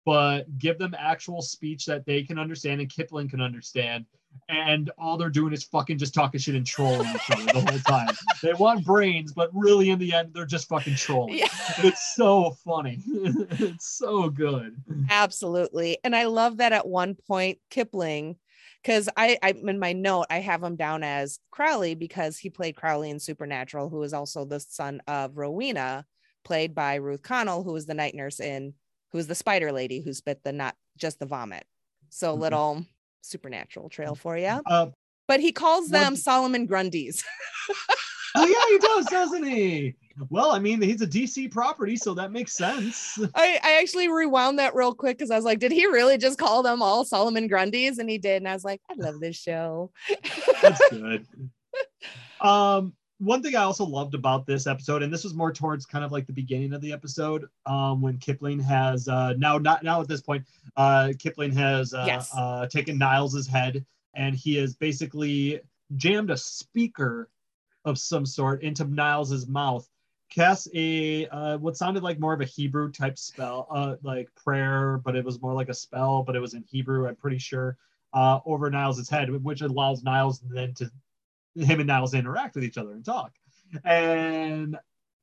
but 0.05 0.57
give 0.57 0.77
them 0.77 0.95
actual 0.97 1.41
speech 1.41 1.85
that 1.85 2.05
they 2.05 2.23
can 2.23 2.37
understand 2.37 2.81
and 2.81 2.89
Kipling 2.89 3.29
can 3.29 3.41
understand. 3.41 4.05
And 4.49 4.89
all 4.97 5.15
they're 5.17 5.29
doing 5.29 5.53
is 5.53 5.63
fucking 5.63 5.99
just 5.99 6.13
talking 6.13 6.39
shit 6.39 6.55
and 6.55 6.65
trolling 6.65 7.07
each 7.07 7.31
other 7.31 7.45
the 7.45 7.71
whole 7.71 7.79
time. 7.79 8.15
They 8.41 8.53
want 8.53 8.83
brains, 8.83 9.31
but 9.31 9.49
really 9.53 9.91
in 9.91 9.99
the 9.99 10.11
end, 10.11 10.33
they're 10.33 10.45
just 10.45 10.67
fucking 10.67 10.95
trolling. 10.95 11.37
Yeah. 11.37 11.47
It's 11.77 12.15
so 12.15 12.51
funny. 12.65 12.99
it's 13.05 13.95
so 13.95 14.29
good. 14.29 14.75
Absolutely. 15.09 15.99
And 16.03 16.15
I 16.15 16.25
love 16.25 16.57
that 16.57 16.73
at 16.73 16.87
one 16.87 17.15
point 17.15 17.59
Kipling, 17.69 18.37
because 18.81 19.07
I, 19.15 19.37
I 19.43 19.51
in 19.51 19.79
my 19.79 19.93
note, 19.93 20.25
I 20.31 20.39
have 20.39 20.63
him 20.63 20.75
down 20.75 21.03
as 21.03 21.39
Crowley 21.51 21.93
because 21.93 22.37
he 22.37 22.49
played 22.49 22.75
Crowley 22.75 23.11
in 23.11 23.19
Supernatural, 23.19 23.89
who 23.89 24.01
is 24.01 24.13
also 24.13 24.45
the 24.45 24.59
son 24.59 25.01
of 25.07 25.37
Rowena, 25.37 26.05
played 26.43 26.73
by 26.73 26.95
Ruth 26.95 27.21
Connell, 27.21 27.63
who 27.63 27.73
was 27.73 27.85
the 27.85 27.93
night 27.93 28.15
nurse 28.15 28.39
in 28.39 28.73
who 29.13 29.17
was 29.17 29.27
the 29.27 29.35
spider 29.35 29.71
lady 29.71 30.01
who 30.01 30.11
spit 30.11 30.43
the 30.43 30.51
not 30.51 30.75
just 30.97 31.19
the 31.19 31.25
vomit. 31.25 31.65
So 32.09 32.35
Mhm. 32.35 32.39
little 32.39 32.85
supernatural 33.21 33.87
trail 33.89 34.15
for 34.15 34.37
you. 34.37 34.61
Uh, 34.65 34.87
But 35.27 35.39
he 35.39 35.53
calls 35.53 35.87
them 35.89 36.17
Solomon 36.17 36.67
Grundys. 36.67 37.23
oh 38.35 38.45
yeah, 38.45 38.65
he 38.69 38.77
does, 38.79 39.05
doesn't 39.05 39.45
he? 39.45 39.95
Well, 40.29 40.51
I 40.51 40.59
mean, 40.59 40.81
he's 40.81 41.01
a 41.01 41.07
DC 41.07 41.49
property, 41.51 41.95
so 41.95 42.13
that 42.15 42.31
makes 42.31 42.53
sense. 42.53 43.17
I, 43.35 43.59
I 43.63 43.79
actually 43.81 44.09
rewound 44.09 44.59
that 44.59 44.75
real 44.75 44.93
quick 44.93 45.17
because 45.17 45.31
I 45.31 45.35
was 45.35 45.45
like, 45.45 45.59
did 45.59 45.71
he 45.71 45.85
really 45.85 46.17
just 46.17 46.37
call 46.37 46.61
them 46.63 46.81
all 46.81 47.05
Solomon 47.05 47.47
Grundys? 47.47 47.99
And 47.99 48.09
he 48.09 48.17
did. 48.17 48.37
And 48.37 48.47
I 48.49 48.53
was 48.53 48.65
like, 48.65 48.81
I 48.89 48.95
love 48.97 49.19
this 49.21 49.37
show. 49.37 49.91
That's 50.61 50.81
good. 50.89 51.25
Um, 52.41 52.93
one 53.19 53.41
thing 53.41 53.55
I 53.55 53.63
also 53.63 53.85
loved 53.85 54.15
about 54.15 54.45
this 54.45 54.67
episode, 54.67 55.03
and 55.03 55.13
this 55.13 55.23
was 55.23 55.33
more 55.33 55.51
towards 55.51 55.85
kind 55.85 56.03
of 56.03 56.11
like 56.11 56.27
the 56.27 56.33
beginning 56.33 56.73
of 56.73 56.81
the 56.81 56.91
episode, 56.91 57.47
um, 57.65 58.01
when 58.01 58.17
Kipling 58.17 58.59
has 58.59 59.07
uh, 59.07 59.33
now 59.37 59.57
not 59.57 59.83
now 59.83 60.01
at 60.01 60.07
this 60.07 60.21
point, 60.21 60.45
uh, 60.75 61.13
Kipling 61.19 61.51
has 61.53 61.93
uh, 61.93 62.03
Yes. 62.07 62.31
uh, 62.35 62.67
taken 62.67 62.97
Niles's 62.97 63.47
head, 63.47 63.85
and 64.13 64.35
he 64.35 64.55
has 64.55 64.75
basically 64.75 65.61
jammed 65.95 66.31
a 66.31 66.37
speaker 66.37 67.29
of 67.85 67.97
some 67.97 68.25
sort 68.25 68.63
into 68.63 68.83
Niles's 68.85 69.47
mouth. 69.47 69.87
Cast 70.29 70.67
a 70.73 71.27
uh, 71.27 71.57
what 71.59 71.77
sounded 71.77 72.01
like 72.01 72.19
more 72.19 72.33
of 72.33 72.41
a 72.41 72.45
Hebrew 72.45 72.91
type 72.91 73.19
spell, 73.19 73.67
uh, 73.69 73.95
like 74.01 74.33
prayer, 74.35 74.99
but 75.05 75.15
it 75.15 75.23
was 75.23 75.41
more 75.41 75.53
like 75.53 75.69
a 75.69 75.73
spell, 75.73 76.23
but 76.23 76.35
it 76.35 76.39
was 76.39 76.55
in 76.55 76.63
Hebrew. 76.63 77.07
I'm 77.07 77.15
pretty 77.15 77.37
sure 77.37 77.77
uh, 78.13 78.39
over 78.45 78.69
Niles's 78.71 79.09
head, 79.09 79.29
which 79.43 79.61
allows 79.61 80.03
Niles 80.03 80.39
then 80.49 80.73
to 80.75 80.89
him 81.55 81.79
and 81.79 81.87
Niles 81.87 82.13
interact 82.13 82.55
with 82.55 82.63
each 82.63 82.77
other 82.77 82.91
and 82.93 83.03
talk. 83.05 83.31
And 83.83 84.77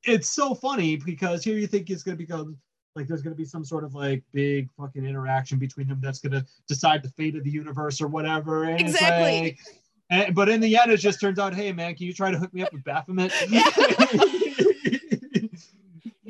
it's 0.05 0.31
so 0.31 0.55
funny 0.55 0.97
because 0.97 1.45
here 1.45 1.57
you 1.57 1.67
think 1.67 1.91
it's 1.91 2.03
gonna 2.03 2.17
become 2.17 2.57
like 2.97 3.07
there's 3.07 3.23
gonna 3.23 3.37
be 3.37 3.45
some 3.45 3.65
sort 3.65 3.85
of 3.85 3.95
like 3.95 4.23
big 4.33 4.69
fucking 4.73 5.05
interaction 5.05 5.59
between 5.59 5.89
them 5.89 6.01
that's 6.03 6.19
gonna 6.21 6.45
decide 6.67 7.03
the 7.03 7.11
fate 7.11 7.37
of 7.37 7.45
the 7.45 7.51
universe 7.51 8.01
or 8.01 8.09
whatever. 8.09 8.65
And 8.65 8.81
it's 8.81 8.95
Exactly. 8.95 9.41
like- 9.43 9.59
and, 10.13 10.35
but 10.35 10.49
in 10.49 10.61
the 10.61 10.77
end, 10.77 10.91
it 10.91 10.97
just 10.97 11.21
turns 11.21 11.39
out, 11.39 11.55
hey 11.55 11.71
man, 11.73 11.95
can 11.95 12.07
you 12.07 12.13
try 12.13 12.33
to 12.33 12.39
hook 12.39 12.53
me 12.53 12.63
up 12.63 12.73
with 12.73 12.83
Baphomet? 12.83 13.33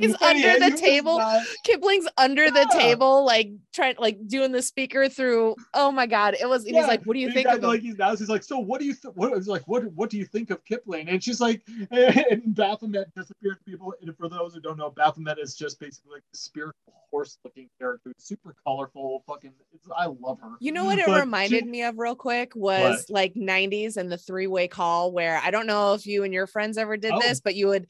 He's 0.01 0.21
under 0.23 0.59
the 0.59 0.77
table. 0.77 1.19
not- 1.19 1.43
Kipling's 1.65 2.09
under 2.19 2.51
the 2.51 2.69
table, 2.73 3.25
like 3.25 3.51
trying, 3.75 3.95
like 3.99 4.19
doing 4.27 4.53
the 4.53 4.63
speaker 4.63 5.09
through. 5.09 5.57
Oh 5.75 5.93
my 5.93 6.07
god, 6.07 6.37
it 6.41 6.49
was. 6.49 6.65
He's 6.65 6.75
like, 6.75 7.05
"What 7.05 7.15
do 7.15 7.21
you 7.21 7.31
think 7.33 7.47
of 7.49 7.57
him?" 7.59 7.63
like 7.69 7.81
he's 7.83 7.97
now 7.97 8.15
he's 8.17 8.29
like 8.29 8.43
so 8.43 8.59
what 8.59 8.81
do 8.81 8.87
you 8.87 8.95
th- 8.95 9.15
what 9.15 9.47
like 9.47 9.63
what 9.69 9.85
what 9.95 10.11
do 10.11 10.17
you 10.19 10.25
think 10.25 10.51
of 10.51 10.65
Kipling 10.65 11.09
and 11.09 11.23
she's 11.23 11.41
like 11.41 11.63
and 11.91 12.55
Baphomet 12.55 13.15
disappears 13.15 13.57
people 13.67 13.95
and 14.01 14.17
for 14.17 14.29
those 14.29 14.55
who 14.55 14.61
don't 14.61 14.77
know 14.79 14.91
Baphomet 14.91 15.39
is 15.39 15.55
just 15.55 15.79
basically 15.81 16.13
like 16.15 16.23
the 16.33 16.39
spiritual 16.39 16.75
horse 17.11 17.39
looking 17.45 17.69
character 17.79 18.13
super 18.19 18.55
colorful 18.65 19.23
fucking 19.27 19.53
I 19.97 20.07
love 20.07 20.39
her 20.41 20.51
You 20.61 20.73
know 20.73 20.85
what 20.85 20.99
it 20.99 21.07
But 21.07 21.21
reminded 21.21 21.65
she- 21.65 21.71
me 21.71 21.83
of 21.83 21.99
real 21.99 22.15
quick 22.15 22.55
was 22.55 23.05
What? 23.09 23.11
like 23.11 23.35
90s 23.35 23.97
and 23.97 24.11
the 24.11 24.19
three-way 24.19 24.69
call 24.69 25.11
where 25.13 25.41
I 25.43 25.51
don't 25.51 25.67
know 25.67 25.95
if 25.95 26.07
you 26.07 26.23
and 26.25 26.33
your 26.33 26.47
friends 26.47 26.79
ever 26.79 26.97
did 26.97 27.13
Oh. 27.13 27.19
this, 27.21 27.41
but 27.41 27.55
you 27.57 27.67
would 27.69 27.87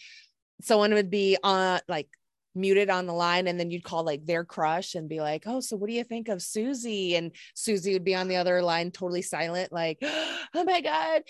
someone 0.62 0.94
would 0.94 1.10
be 1.10 1.36
on 1.42 1.80
like 1.88 2.08
muted 2.54 2.90
on 2.90 3.06
the 3.06 3.12
line 3.12 3.46
and 3.46 3.60
then 3.60 3.70
you'd 3.70 3.84
call 3.84 4.04
like 4.04 4.26
their 4.26 4.44
crush 4.44 4.94
and 4.94 5.08
be 5.08 5.20
like, 5.20 5.44
"Oh, 5.46 5.60
so 5.60 5.76
what 5.76 5.88
do 5.88 5.94
you 5.94 6.04
think 6.04 6.28
of 6.28 6.42
Susie?" 6.42 7.16
and 7.16 7.32
Susie 7.54 7.92
would 7.92 8.04
be 8.04 8.14
on 8.14 8.28
the 8.28 8.36
other 8.36 8.62
line 8.62 8.90
totally 8.90 9.22
silent 9.22 9.72
like, 9.72 9.98
"Oh 10.02 10.64
my 10.64 10.80
god, 10.80 11.22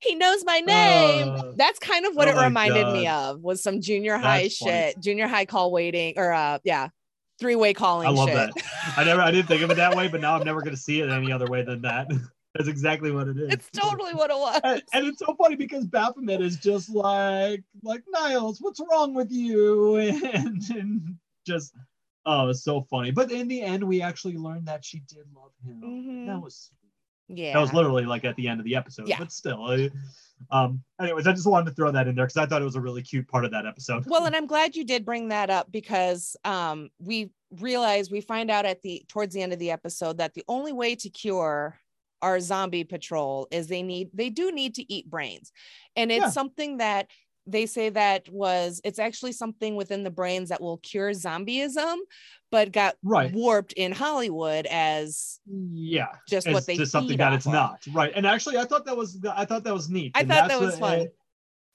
he 0.00 0.14
knows 0.14 0.44
my 0.44 0.60
name." 0.60 1.28
Uh, 1.36 1.52
That's 1.56 1.78
kind 1.78 2.06
of 2.06 2.14
what 2.14 2.28
oh 2.28 2.32
it 2.32 2.44
reminded 2.44 2.86
me 2.88 3.06
of 3.08 3.40
was 3.40 3.62
some 3.62 3.80
junior 3.80 4.18
high 4.18 4.42
That's 4.42 4.58
funny. 4.58 4.72
shit, 4.72 5.00
junior 5.00 5.26
high 5.28 5.46
call 5.46 5.72
waiting 5.72 6.14
or 6.16 6.32
uh 6.32 6.58
yeah, 6.64 6.88
three-way 7.38 7.74
calling 7.74 8.08
I 8.08 8.10
love 8.10 8.28
shit. 8.28 8.36
that 8.36 8.64
I 8.96 9.04
never 9.04 9.20
I 9.20 9.30
didn't 9.30 9.48
think 9.48 9.62
of 9.62 9.70
it 9.70 9.76
that 9.76 9.96
way 9.96 10.08
but 10.08 10.20
now 10.20 10.36
I'm 10.36 10.44
never 10.44 10.62
gonna 10.62 10.76
see 10.76 11.00
it 11.00 11.10
any 11.10 11.32
other 11.32 11.46
way 11.46 11.62
than 11.62 11.82
that 11.82 12.08
That's 12.56 12.68
exactly 12.68 13.10
what 13.10 13.28
it 13.28 13.36
is. 13.38 13.52
It's 13.52 13.70
totally 13.70 14.14
what 14.14 14.30
it 14.30 14.36
was. 14.36 14.60
and, 14.64 14.82
and 14.92 15.06
it's 15.08 15.18
so 15.18 15.34
funny 15.34 15.56
because 15.56 15.86
Baphomet 15.86 16.40
is 16.40 16.56
just 16.56 16.88
like 16.90 17.62
like 17.82 18.02
Niles, 18.08 18.58
what's 18.60 18.80
wrong 18.90 19.14
with 19.14 19.30
you? 19.30 19.96
And, 20.34 20.62
and 20.70 21.16
just 21.46 21.74
oh, 22.24 22.48
it's 22.48 22.64
so 22.64 22.82
funny. 22.82 23.10
But 23.12 23.30
in 23.30 23.46
the 23.48 23.62
end, 23.62 23.84
we 23.84 24.02
actually 24.02 24.36
learned 24.36 24.66
that 24.66 24.84
she 24.84 25.00
did 25.08 25.26
love 25.34 25.52
him. 25.64 25.80
Mhm. 25.84 26.26
That 26.26 26.40
was 26.42 26.70
Yeah. 27.28 27.52
that 27.54 27.60
was 27.60 27.72
literally 27.72 28.04
like 28.04 28.24
at 28.24 28.36
the 28.36 28.48
end 28.48 28.58
of 28.60 28.64
the 28.64 28.74
episode. 28.76 29.08
Yeah. 29.08 29.18
But 29.18 29.32
still, 29.32 29.64
I- 29.64 29.90
um. 30.50 30.82
Anyways, 31.00 31.26
I 31.26 31.32
just 31.32 31.46
wanted 31.46 31.70
to 31.70 31.74
throw 31.74 31.90
that 31.92 32.06
in 32.08 32.14
there 32.14 32.26
because 32.26 32.36
I 32.36 32.44
thought 32.46 32.60
it 32.60 32.66
was 32.66 32.74
a 32.76 32.80
really 32.80 33.02
cute 33.02 33.26
part 33.28 33.44
of 33.46 33.50
that 33.52 33.64
episode. 33.66 34.04
well, 34.06 34.26
and 34.26 34.36
I'm 34.36 34.46
glad 34.46 34.76
you 34.76 34.84
did 34.84 35.04
bring 35.04 35.28
that 35.28 35.48
up 35.50 35.70
because 35.72 36.36
um 36.44 36.90
we 36.98 37.30
realize 37.60 38.10
we 38.10 38.20
find 38.20 38.50
out 38.50 38.66
at 38.66 38.82
the 38.82 39.04
towards 39.08 39.32
the 39.34 39.40
end 39.40 39.52
of 39.52 39.58
the 39.60 39.70
episode 39.70 40.18
that 40.18 40.34
the 40.34 40.44
only 40.48 40.72
way 40.72 40.94
to 40.96 41.08
cure 41.08 41.78
our 42.22 42.40
zombie 42.40 42.84
patrol 42.84 43.46
is 43.50 43.66
they 43.68 43.82
need 43.82 44.08
they 44.14 44.30
do 44.30 44.50
need 44.52 44.74
to 44.76 44.92
eat 44.92 45.08
brains. 45.10 45.52
And 45.96 46.10
it's 46.10 46.24
Yeah. 46.24 46.30
something 46.30 46.78
that 46.78 47.08
they 47.48 47.66
say 47.66 47.90
that 47.90 48.28
was 48.28 48.80
it's 48.84 48.98
actually 48.98 49.32
something 49.32 49.76
within 49.76 50.02
the 50.02 50.10
brains 50.10 50.48
that 50.48 50.60
will 50.60 50.78
cure 50.78 51.10
zombieism, 51.12 51.96
but 52.50 52.72
got 52.72 52.96
right. 53.04 53.32
warped 53.32 53.72
in 53.74 53.92
Hollywood 53.92 54.66
as 54.66 55.38
Yeah. 55.46 56.08
just 56.28 56.46
It's 56.48 56.54
what 56.54 56.66
they 56.66 56.76
just 56.76 56.90
something 56.92 57.18
that 57.18 57.32
it's 57.34 57.46
of. 57.46 57.52
not 57.52 57.82
right. 57.92 58.12
And 58.16 58.26
actually, 58.26 58.56
I 58.58 58.64
thought 58.64 58.84
that 58.86 58.96
was 58.96 59.18
I 59.30 59.44
thought 59.44 59.62
that 59.64 59.74
was 59.74 59.88
neat. 59.88 60.12
I 60.14 60.20
And 60.20 60.28
thought 60.28 60.48
that 60.48 60.60
was 60.60 60.74
a- 60.74 60.78
fun. 60.78 60.98
a- 61.00 61.06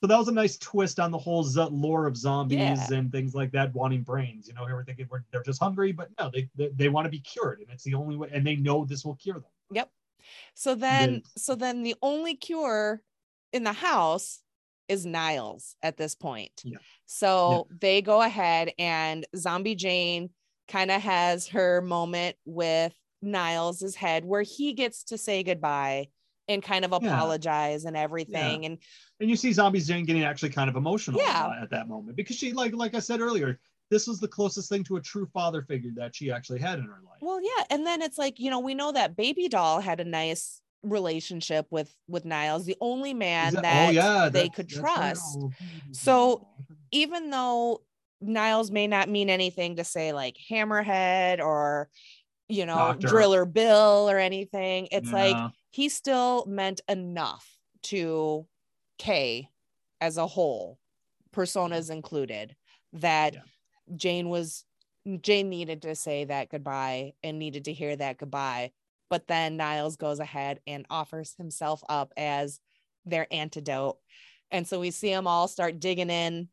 so 0.02 0.08
that 0.08 0.18
was 0.18 0.28
a 0.30 0.32
nice 0.34 0.58
twist 0.58 1.00
on 1.00 1.12
the 1.12 1.18
whole 1.20 1.44
z- 1.44 1.62
lore 1.70 2.08
of 2.08 2.18
zombies 2.18 2.58
Yeah. 2.58 2.88
and 2.92 3.12
things 3.12 3.36
like 3.36 3.52
that, 3.52 3.72
wanting 3.76 4.02
brains. 4.02 4.48
You 4.48 4.56
know, 4.56 4.66
here 4.66 4.76
we're 4.76 4.84
thinking 4.84 5.08
we're, 5.12 5.24
they're 5.32 5.44
just 5.44 5.60
hungry, 5.62 5.92
but 5.92 6.10
no, 6.20 6.30
they 6.34 6.50
they, 6.56 6.70
they 6.70 6.90
want 6.90 7.06
to 7.06 7.10
be 7.12 7.20
cured, 7.20 7.60
and 7.62 7.70
it's 7.70 7.84
the 7.84 7.94
only 7.94 8.18
way, 8.18 8.28
and 8.34 8.46
they 8.46 8.56
know 8.56 8.84
this 8.84 9.06
will 9.06 9.16
cure 9.16 9.36
them. 9.36 9.86
So 10.56 10.76
then, 10.76 11.12
Then- 11.12 11.22
so 11.38 11.56
then 11.56 11.84
the 11.84 11.96
only 12.02 12.36
cure 12.36 13.02
in 13.54 13.64
the 13.64 13.74
house 13.74 14.42
is 14.88 15.06
Niles 15.06 15.76
at 15.82 15.98
this 15.98 16.16
point. 16.16 16.52
Yeah. 16.64 16.78
So 17.06 17.68
they 17.80 18.02
go 18.02 18.22
ahead 18.22 18.72
and 18.78 19.26
Zombie 19.36 19.76
Jane 19.76 20.30
kind 20.68 20.92
of 20.92 21.02
has 21.02 21.48
her 21.50 21.82
moment 21.82 22.36
with 22.46 22.94
Niles's 23.22 23.96
head 23.96 24.26
where 24.26 24.42
he 24.42 24.74
gets 24.74 25.04
to 25.06 25.18
say 25.18 25.44
goodbye 25.44 26.08
and 26.48 26.62
kind 26.64 26.84
of 26.84 26.92
Yeah. 26.92 26.98
apologize 27.08 27.86
and 27.86 27.96
everything. 27.96 28.66
And 28.66 28.78
And 29.20 29.30
you 29.30 29.36
see 29.36 29.54
Zombie 29.54 29.80
Jane 29.80 30.06
getting 30.06 30.24
actually 30.24 30.50
kind 30.50 30.70
of 30.70 30.76
emotional 30.76 31.20
Yeah. 31.22 31.52
at 31.62 31.70
that 31.70 31.88
moment 31.88 32.18
because 32.18 32.36
she, 32.36 32.52
like 32.52 32.74
like 32.74 32.94
I 32.96 33.00
said 33.00 33.22
earlier, 33.22 33.60
this 33.92 34.08
was 34.08 34.20
the 34.20 34.28
closest 34.28 34.70
thing 34.70 34.84
to 34.86 34.96
a 34.96 35.02
true 35.02 35.28
father 35.34 35.62
figure 35.62 35.92
that 35.96 36.16
she 36.16 36.32
actually 36.32 36.60
had 36.60 36.80
in 36.80 36.86
her 36.86 37.00
life. 37.06 37.20
well, 37.22 37.40
yeah. 37.44 37.66
And 37.70 37.86
then 37.86 38.02
it's 38.02 38.18
like, 38.18 38.40
you 38.40 38.50
know, 38.50 38.60
we 38.60 38.74
know 38.74 38.92
that 38.94 39.16
Baby 39.16 39.50
Doll 39.50 39.82
had 39.82 40.00
a 40.00 40.06
nice 40.06 40.62
relationship 40.82 41.68
with 41.70 41.94
with 42.08 42.26
Niles, 42.26 42.66
the 42.66 42.78
only 42.82 43.14
man 43.14 43.52
oh, 43.52 43.56
that- 43.56 43.64
that 43.64 43.90
oh 43.90 43.92
yeah, 43.92 44.30
they 44.30 44.50
could 44.50 44.68
trust. 44.70 45.38
Oh, 45.40 45.52
So, 45.92 46.38
hmm, 46.38 46.64
hmm. 46.64 46.74
even 46.92 47.30
though 47.30 47.84
Niles 48.22 48.72
may 48.72 48.88
not 48.88 49.10
mean 49.10 49.30
anything 49.30 49.76
to 49.76 49.84
say 49.84 50.14
like 50.14 50.38
hammerhead 50.50 51.40
or 51.40 51.90
you 52.48 52.66
know 52.66 52.76
Doctor. 52.76 53.08
driller 53.08 53.46
bill 53.46 54.10
or 54.10 54.18
anything 54.18 54.88
it's 54.92 55.12
like 55.12 55.36
he 55.70 55.88
still 55.90 56.46
meant 56.48 56.82
enough 56.90 57.48
to 57.84 58.46
Kay 59.00 59.50
as 60.02 60.18
a 60.18 60.28
whole 60.28 60.78
personas 61.34 61.90
included 61.90 62.56
that 62.94 63.34
Yeah. 63.34 63.40
Jane 63.96 64.30
was 64.30 64.66
Jane 65.22 65.50
needed 65.50 65.82
to 65.84 65.96
say 65.96 66.26
that 66.26 66.50
goodbye 66.50 67.14
and 67.24 67.40
needed 67.40 67.66
to 67.66 67.74
hear 67.74 67.96
that 67.96 68.18
goodbye. 68.18 68.72
But 69.10 69.28
then 69.28 69.58
Niles 69.58 69.98
goes 69.98 70.20
ahead 70.20 70.60
and 70.68 70.86
offers 70.90 71.36
himself 71.38 71.84
up 71.90 72.14
as 72.16 72.60
their 73.06 73.28
antidote. 73.32 73.98
And 74.52 74.68
so 74.68 74.80
we 74.80 74.92
see 74.92 75.10
them 75.10 75.28
all 75.28 75.48
start 75.48 75.80
digging 75.80 76.10
in 76.10 76.50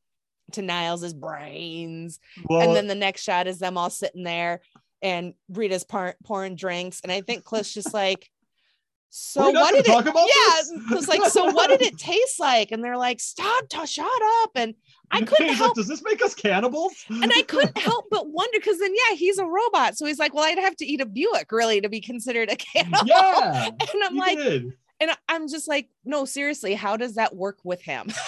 to 0.52 0.62
Niles's 0.62 1.14
brains. 1.14 2.18
Well, 2.48 2.62
and 2.62 2.74
then 2.74 2.86
the 2.86 2.94
next 2.94 3.22
shot 3.22 3.46
is 3.46 3.58
them 3.58 3.76
all 3.76 3.90
sitting 3.90 4.24
there 4.24 4.62
and 5.02 5.34
Rita's 5.48 5.84
pour- 5.84 6.16
pouring 6.24 6.56
drinks. 6.56 7.00
And 7.02 7.12
I 7.12 7.20
think 7.20 7.44
Cliff's 7.44 7.74
just 7.74 7.94
like 7.94 8.30
so 9.10 9.50
what 9.50 9.72
did 9.72 9.86
it 9.88 10.06
about 10.06 10.14
yeah 10.16 10.96
it's 10.98 11.08
like 11.08 11.24
so 11.30 11.50
what 11.52 11.68
did 11.68 11.80
it 11.80 11.96
taste 11.96 12.38
like? 12.38 12.72
And 12.72 12.84
they're 12.84 12.98
like 12.98 13.20
stop 13.20 13.68
to 13.70 13.86
shut 13.86 14.06
up. 14.42 14.50
And 14.54 14.74
I 15.10 15.22
couldn't 15.22 15.46
He's 15.48 15.48
like, 15.48 15.58
help 15.58 15.76
Does 15.76 15.88
this 15.88 16.02
make 16.02 16.22
us 16.22 16.34
cannibals? 16.34 17.04
and 17.08 17.32
I 17.34 17.42
couldn't 17.42 17.78
help 17.90 18.06
but 18.10 18.28
wonder 18.30 18.58
because 18.58 18.78
then 18.78 18.92
yeah 18.94 19.16
he's 19.16 19.38
a 19.38 19.44
robot 19.44 19.96
so 19.96 20.06
he's 20.06 20.18
like 20.18 20.34
well 20.34 20.44
I'd 20.44 20.58
have 20.58 20.76
to 20.76 20.86
eat 20.86 21.00
a 21.00 21.06
Buick 21.06 21.50
really 21.52 21.80
to 21.80 21.88
be 21.88 22.00
considered 22.00 22.50
a 22.50 22.56
cannibal 22.56 23.06
yeah. 23.06 23.68
and 23.68 24.04
I'm 24.04 24.16
like 24.16 24.38
did. 24.38 24.72
and 25.00 25.10
I'm 25.28 25.48
just 25.48 25.68
like 25.68 25.88
no 26.04 26.24
seriously 26.24 26.74
how 26.74 26.96
does 26.96 27.14
that 27.14 27.34
work 27.34 27.58
with 27.64 27.82
him 27.82 28.08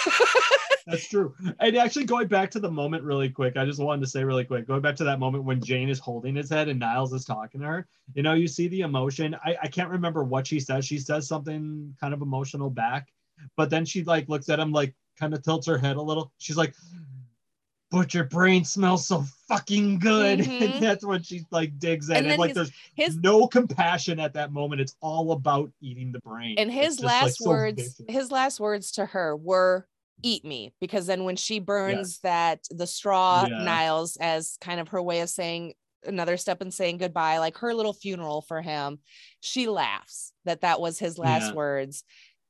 That's 0.87 1.09
true. 1.09 1.35
And 1.61 1.77
actually, 1.77 2.05
going 2.05 2.27
back 2.27 2.51
to 2.53 2.59
the 2.59 2.71
moment 2.71 3.05
really 3.05 3.29
quick, 3.29 3.57
I 3.57 3.65
just 3.65 3.79
wanted 3.81 4.01
to 4.03 4.11
say 4.11 4.25
really 4.25 4.45
quick, 4.45 4.67
going 4.67 4.81
back 4.81 4.97
to 4.97 5.05
that 5.05 5.21
moment 5.21 5.45
when 5.45 5.63
Jane 5.63 5.89
is 5.89 6.01
holding 6.01 6.35
his 6.35 6.51
head 6.51 6.69
and 6.69 6.81
Niles 6.81 7.13
is 7.13 7.25
talking 7.25 7.61
to 7.61 7.67
her, 7.67 7.89
you 8.15 8.23
know, 8.25 8.33
you 8.35 8.49
see 8.49 8.67
the 8.67 8.81
emotion. 8.81 9.37
I, 9.45 9.57
I 9.63 9.69
can't 9.69 9.91
remember 9.91 10.25
what 10.25 10.47
she 10.47 10.59
says. 10.59 10.85
She 10.85 10.99
says 10.99 11.29
something 11.29 11.95
kind 12.01 12.13
of 12.13 12.23
emotional 12.23 12.71
back, 12.71 13.09
but 13.57 13.71
then 13.71 13.85
she 13.85 14.03
like 14.03 14.29
looks 14.29 14.49
at 14.49 14.59
him, 14.59 14.73
like 14.73 14.95
kind 15.21 15.35
of 15.35 15.43
tilts 15.43 15.67
her 15.67 15.79
head 15.79 15.97
a 15.97 16.03
little. 16.03 16.33
She's 16.39 16.57
like, 16.57 16.75
but 17.91 18.15
your 18.15 18.25
brain 18.25 18.65
smells 18.65 19.07
so 19.07 19.25
fucking 19.49 19.99
good. 19.99 20.39
Mhm. 20.41 20.61
And 20.75 20.83
that's 20.83 21.05
when 21.05 21.23
she 21.23 21.43
like 21.51 21.79
digs 21.79 22.09
in. 22.09 22.17
And 22.17 22.25
And, 22.27 22.33
then 22.33 22.39
like 22.39 22.49
his- 22.51 22.55
there's 22.57 22.73
his 22.95 23.17
no 23.17 23.47
compassion 23.47 24.19
at 24.21 24.33
that 24.35 24.53
moment. 24.53 24.81
It's 24.81 24.95
all 25.01 25.33
about 25.33 25.71
eating 25.81 26.13
the 26.13 26.21
brain. 26.21 26.55
and 26.59 26.71
his 26.71 26.97
just, 26.97 27.03
like, 27.05 27.23
last 27.23 27.39
so 27.39 27.51
words 27.51 28.01
his 28.09 28.31
last 28.31 28.61
words 28.61 28.93
to 28.93 29.07
her 29.07 29.37
were 29.37 29.87
eat 30.23 30.45
me 30.45 30.73
because 30.81 31.07
then 31.07 31.25
when 31.25 31.35
she 31.37 31.59
burns 31.59 32.19
that 32.21 32.67
the 32.71 32.87
straw 32.87 33.47
Yeah. 33.49 33.65
niles 33.65 34.17
as 34.21 34.57
kind 34.61 34.79
of 34.79 34.89
her 34.89 35.03
way 35.03 35.21
of 35.21 35.31
saying 35.31 35.75
another 36.05 36.37
step 36.37 36.63
in 36.63 36.71
saying 36.71 36.99
goodbye 36.99 37.39
like 37.39 37.57
her 37.59 37.75
little 37.75 37.93
funeral 37.95 38.41
for 38.43 38.61
him 38.63 38.99
she 39.41 39.67
laughs 39.69 40.33
that 40.45 40.61
that 40.63 40.81
was 40.81 40.99
his 40.99 41.19
last 41.19 41.49
Yeah. 41.49 41.55
words 41.55 42.05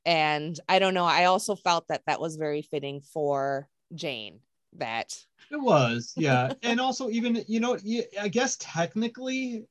and 0.05 0.59
i 0.67 0.79
don't 0.79 0.93
know 0.93 1.05
i 1.05 1.25
also 1.25 1.55
felt 1.55 1.87
that 1.87 2.01
that 2.07 2.19
was 2.19 2.35
very 2.35 2.61
fitting 2.61 3.01
for 3.01 3.67
jane 3.93 4.39
that 4.73 5.13
It 5.51 5.61
was, 5.61 6.13
yeah. 6.15 6.53
and 6.63 6.79
also, 6.79 7.09
even, 7.09 7.43
you 7.47 7.59
know, 7.59 7.77
i 8.21 8.27
guess 8.27 8.55
technically 8.59 9.65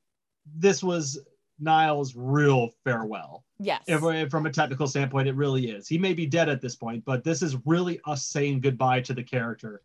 this 0.55 0.83
was 0.83 1.19
Niles' 1.59 2.15
real 2.15 2.69
farewell. 2.83 3.45
yes 3.59 3.83
If, 3.87 4.03
if 4.03 4.29
from 4.29 4.45
a 4.45 4.51
technical 4.51 4.87
standpoint, 4.87 5.27
it 5.27 5.35
really 5.35 5.69
is. 5.69 5.87
He 5.87 5.97
may 5.97 6.13
be 6.13 6.25
dead 6.25 6.49
at 6.49 6.61
this 6.61 6.75
point, 6.75 7.03
but 7.05 7.23
this 7.23 7.41
is 7.41 7.57
really 7.65 7.99
us 8.05 8.25
saying 8.25 8.61
goodbye 8.61 9.01
to 9.01 9.13
the 9.13 9.23
character 9.23 9.81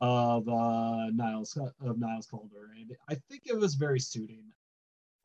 of 0.00 0.48
uh, 0.48 1.06
Niles 1.12 1.56
of 1.80 1.98
Niles 1.98 2.26
Calder, 2.26 2.70
and 2.78 2.94
I 3.08 3.14
think 3.28 3.42
it 3.46 3.58
was 3.58 3.74
very 3.74 4.00
suiting. 4.00 4.44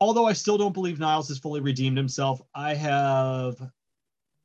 Although 0.00 0.26
I 0.26 0.32
still 0.32 0.58
don't 0.58 0.74
believe 0.74 0.98
Niles 0.98 1.28
has 1.28 1.38
fully 1.38 1.60
redeemed 1.60 1.96
himself, 1.96 2.40
I 2.54 2.74
have 2.74 3.56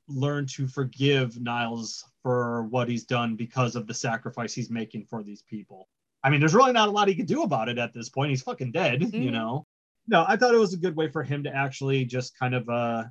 learned 0.10 0.50
to 0.50 0.68
forgive 0.68 1.40
Niles 1.40 2.04
for 2.24 2.64
what 2.64 2.90
he's 2.90 3.06
done 3.06 3.36
because 3.36 3.76
of 3.76 3.88
the 3.88 3.94
sacrifice 3.94 4.54
he's 4.54 4.70
making 4.70 5.06
for 5.06 5.24
these 5.24 5.42
people. 5.44 5.88
I 6.24 6.30
mean, 6.30 6.40
there's 6.40 6.54
really 6.56 6.74
not 6.74 6.90
a 6.90 6.92
lot 6.92 7.08
he 7.08 7.16
can 7.16 7.26
do 7.26 7.44
about 7.44 7.70
it 7.70 7.78
at 7.78 7.94
this 7.94 8.10
point. 8.10 8.30
He's 8.32 8.42
fucking 8.42 8.72
dead, 8.72 9.02
you 9.02 9.30
Mhm. 9.30 9.32
know. 9.32 9.68
No, 10.08 10.26
I 10.28 10.36
thought 10.36 10.54
it 10.54 10.58
was 10.60 10.74
a 10.74 10.78
good 10.78 10.96
way 10.96 11.08
for 11.08 11.24
him 11.24 11.44
to 11.44 11.56
actually 11.56 12.04
just 12.06 12.38
kind 12.38 12.56
of 12.56 12.68
uh 12.70 13.06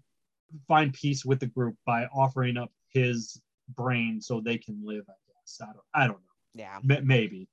find 0.66 0.92
peace 0.92 1.24
with 1.24 1.40
the 1.40 1.46
group 1.46 1.76
by 1.86 2.06
offering 2.06 2.56
up 2.56 2.72
his 2.88 3.40
brain 3.76 4.20
so 4.20 4.40
they 4.40 4.58
can 4.58 4.80
live. 4.84 5.04
I 5.08 5.12
guess 5.28 5.60
I 5.62 5.66
don't. 5.66 5.84
I 5.94 6.06
don't 6.06 6.20
know. 6.20 6.34
yeah 6.54 6.80
M- 6.98 7.06
maybe, 7.06 7.48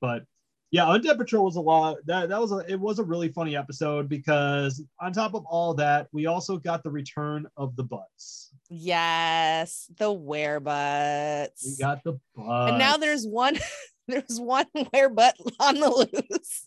but 0.00 0.24
yeah, 0.70 0.84
Undead 0.84 1.16
Patrol 1.16 1.44
was 1.44 1.56
a 1.56 1.60
lot. 1.60 1.96
That 2.06 2.28
that 2.28 2.40
was 2.40 2.52
a 2.52 2.58
it 2.68 2.78
was 2.78 2.98
a 2.98 3.04
really 3.04 3.28
funny 3.28 3.56
episode 3.56 4.08
because 4.08 4.82
on 5.00 5.12
top 5.12 5.34
of 5.34 5.44
all 5.46 5.74
that, 5.74 6.08
we 6.12 6.26
also 6.26 6.58
got 6.58 6.82
the 6.82 6.90
return 6.90 7.46
of 7.56 7.74
the 7.76 7.84
butts. 7.84 8.50
yes 8.68 9.90
the 9.98 10.06
werebutts. 10.06 11.64
We 11.64 11.76
got 11.78 12.04
the 12.04 12.18
butts, 12.34 12.70
and 12.70 12.78
now 12.78 12.96
there's 12.96 13.26
one 13.26 13.58
there's 14.08 14.38
one 14.38 14.66
werebutt 14.74 15.32
on 15.60 15.76
the 15.76 15.88
loose 15.88 16.64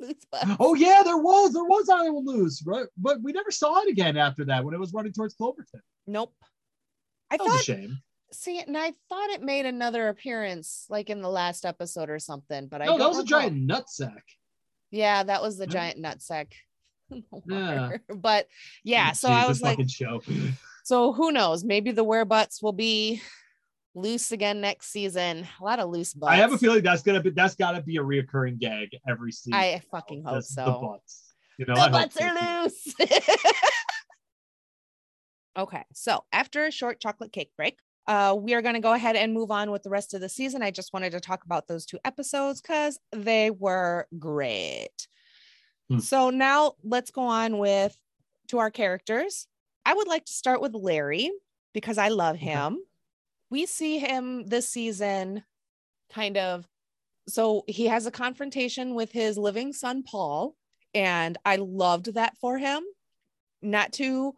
loose 0.00 0.14
butt. 0.32 0.56
Oh 0.58 0.74
yeah, 0.74 1.02
there 1.04 1.18
was 1.18 1.52
there 1.52 1.64
was 1.64 1.88
Iowa 1.88 2.18
loose, 2.18 2.62
right? 2.66 2.86
But 2.96 3.22
we 3.22 3.32
never 3.32 3.50
saw 3.50 3.80
it 3.82 3.90
again 3.90 4.16
after 4.16 4.44
that 4.46 4.64
when 4.64 4.74
it 4.74 4.80
was 4.80 4.92
running 4.92 5.12
towards 5.12 5.34
Cloverton. 5.34 5.80
nope 6.06 6.34
i 7.30 7.36
That 7.36 7.44
was 7.44 7.52
a 7.52 7.56
thought 7.56 7.64
shame. 7.64 7.98
See 8.32 8.60
and 8.60 8.76
i 8.78 8.92
thought 9.08 9.30
it 9.30 9.42
made 9.42 9.66
another 9.66 10.08
appearance 10.08 10.86
like 10.88 11.10
in 11.10 11.20
the 11.20 11.28
last 11.28 11.64
episode 11.64 12.10
or 12.10 12.18
something 12.18 12.68
but 12.68 12.80
i 12.80 12.86
No, 12.86 12.96
that 12.98 13.08
was 13.08 13.18
a 13.18 13.24
giant 13.24 13.66
giant 13.68 13.86
nutsack. 13.86 14.22
yeah 14.90 15.22
that 15.24 15.42
was 15.42 15.58
the 15.58 15.66
giant 15.66 15.98
nutsack 16.00 16.52
Yeah. 17.48 17.96
but 18.14 18.46
yeah 18.84 19.12
so 19.12 19.28
Jeez, 19.28 19.32
i 19.32 19.48
was 19.48 19.62
like 19.62 19.78
show. 19.88 20.22
so 20.84 21.12
who 21.12 21.32
knows 21.32 21.64
maybe 21.64 21.90
the 21.90 22.04
werebutts 22.04 22.62
will 22.62 22.72
be 22.72 23.20
loose 23.96 24.30
again 24.30 24.60
next 24.60 24.92
season 24.92 25.44
a 25.60 25.64
lot 25.64 25.80
of 25.80 25.90
loose 25.90 26.14
butts 26.14 26.30
I 26.32 26.36
have 26.36 26.52
a 26.52 26.58
feeling 26.58 26.84
that's 26.84 27.02
gonna 27.02 27.20
be 27.20 27.30
that's 27.30 27.56
gotta 27.56 27.82
be 27.82 27.96
a 27.96 28.00
reoccurring 28.00 28.60
gag 28.60 28.90
every 29.08 29.32
season. 29.32 29.54
i 29.54 29.82
fucking 29.90 30.22
hope 30.22 30.34
That's 30.34 30.54
so 30.54 30.64
The 30.64 30.72
butts. 30.86 31.24
You 31.58 31.66
know, 31.66 31.74
the 31.74 31.80
I 31.80 31.88
butts 31.90 32.16
are 32.16 32.62
loose 32.62 32.94
Okay, 35.58 35.82
so 35.92 36.24
after 36.32 36.64
a 36.64 36.70
short 36.70 37.00
chocolate 37.00 37.32
cake 37.32 37.50
break, 37.56 37.76
uh, 38.10 38.34
we 38.34 38.54
are 38.54 38.60
going 38.60 38.74
to 38.74 38.80
go 38.80 38.92
ahead 38.92 39.14
and 39.14 39.32
move 39.32 39.52
on 39.52 39.70
with 39.70 39.84
the 39.84 39.88
rest 39.88 40.14
of 40.14 40.20
the 40.20 40.28
season. 40.28 40.62
I 40.64 40.72
just 40.72 40.92
wanted 40.92 41.12
to 41.12 41.20
talk 41.20 41.44
about 41.44 41.68
those 41.68 41.86
two 41.86 42.00
episodes 42.04 42.60
because 42.60 42.98
they 43.12 43.52
were 43.52 44.08
great. 44.18 45.06
Hmm. 45.88 46.00
So 46.00 46.30
now 46.30 46.72
let's 46.82 47.12
go 47.12 47.22
on 47.22 47.58
with 47.58 47.96
to 48.48 48.58
our 48.58 48.68
characters. 48.68 49.46
I 49.86 49.94
would 49.94 50.08
like 50.08 50.24
to 50.24 50.32
start 50.32 50.60
with 50.60 50.74
Larry 50.74 51.30
because 51.72 51.98
I 51.98 52.08
love 52.08 52.34
Okay. 52.34 52.46
him. 52.46 52.80
We 53.48 53.64
see 53.64 54.00
him 54.00 54.44
this 54.44 54.68
season 54.68 55.44
kind 56.12 56.36
of 56.36 56.66
so 57.28 57.62
he 57.68 57.86
has 57.86 58.06
a 58.06 58.10
confrontation 58.10 58.96
with 58.96 59.12
his 59.12 59.38
living 59.38 59.72
son 59.72 60.02
Paul 60.02 60.56
and 60.94 61.38
I 61.44 61.56
loved 61.56 62.14
that 62.14 62.36
for 62.38 62.58
him. 62.58 62.82
Not 63.62 63.92
to 63.94 64.34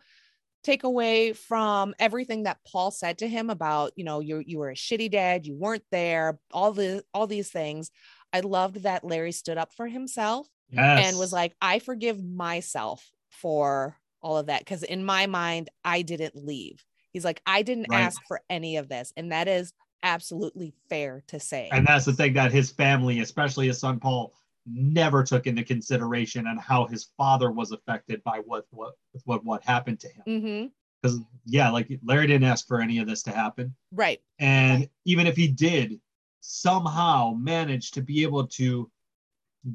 take 0.63 0.85
away 0.85 1.33
from 1.33 1.95
everything 1.99 2.45
that 2.45 2.59
Paul 2.71 2.91
said 2.91 3.19
to 3.19 3.29
him 3.29 3.51
about, 3.51 3.93
you 3.97 4.05
know, 4.05 4.21
you 4.21 4.43
you 4.47 4.59
were 4.59 4.71
a 4.71 4.75
shitty 4.75 5.11
dad, 5.11 5.47
you 5.47 5.55
weren't 5.55 5.85
there, 5.91 6.39
all 6.53 6.73
the 6.73 7.05
all 7.13 7.27
these 7.27 7.51
things. 7.51 7.91
I 8.33 8.41
loved 8.41 8.83
that 8.85 9.05
Larry 9.05 9.33
stood 9.33 9.59
up 9.59 9.73
for 9.75 9.87
himself 9.87 10.47
Yes. 10.71 11.07
and 11.09 11.19
was 11.19 11.33
like, 11.33 11.55
I 11.61 11.81
forgive 11.81 12.23
myself 12.25 13.11
for 13.31 13.97
all 14.23 14.39
of 14.39 14.47
that. 14.47 14.61
Because 14.61 14.83
in 14.83 15.05
my 15.05 15.27
mind, 15.27 15.69
I 15.85 16.03
didn't 16.03 16.37
leave. 16.37 16.85
He's 17.13 17.25
like, 17.25 17.43
I 17.45 17.63
didn't 17.63 17.89
Right. 17.91 18.05
ask 18.05 18.23
for 18.27 18.41
any 18.49 18.77
of 18.79 18.89
this. 18.89 19.13
And 19.17 19.33
that 19.33 19.49
is 19.49 19.73
absolutely 20.03 20.73
fair 20.89 21.23
to 21.29 21.39
say. 21.39 21.69
and 21.73 21.87
that's 21.87 22.05
the 22.07 22.13
thing 22.13 22.33
that 22.35 22.53
his 22.53 22.71
family, 22.71 23.21
especially 23.21 23.67
his 23.67 23.79
son 23.79 24.01
Paul, 24.01 24.35
never 24.67 25.23
took 25.25 25.47
into 25.47 25.65
consideration 25.65 26.47
and 26.47 26.61
how 26.61 26.87
his 26.87 27.09
father 27.17 27.51
was 27.51 27.73
affected 27.73 28.23
by 28.25 28.39
what 28.45 28.67
what 28.71 28.95
what 29.25 29.45
what 29.45 29.65
happened 29.65 30.01
to 30.01 30.09
him. 30.09 30.71
Because 31.03 31.19
yeah, 31.47 31.71
like 31.71 31.89
Larry 32.05 32.29
didn't 32.29 32.45
ask 32.45 32.67
for 32.67 32.81
any 32.81 32.99
of 32.99 33.09
this 33.09 33.23
to 33.25 33.33
happen, 33.33 33.75
Right. 33.91 34.21
and 34.39 34.89
even 35.05 35.27
if 35.27 35.37
he 35.37 35.49
did, 35.49 36.01
somehow 36.41 37.35
managed 37.37 37.95
to 37.95 38.03
be 38.03 38.23
able 38.23 38.47
to 38.49 38.91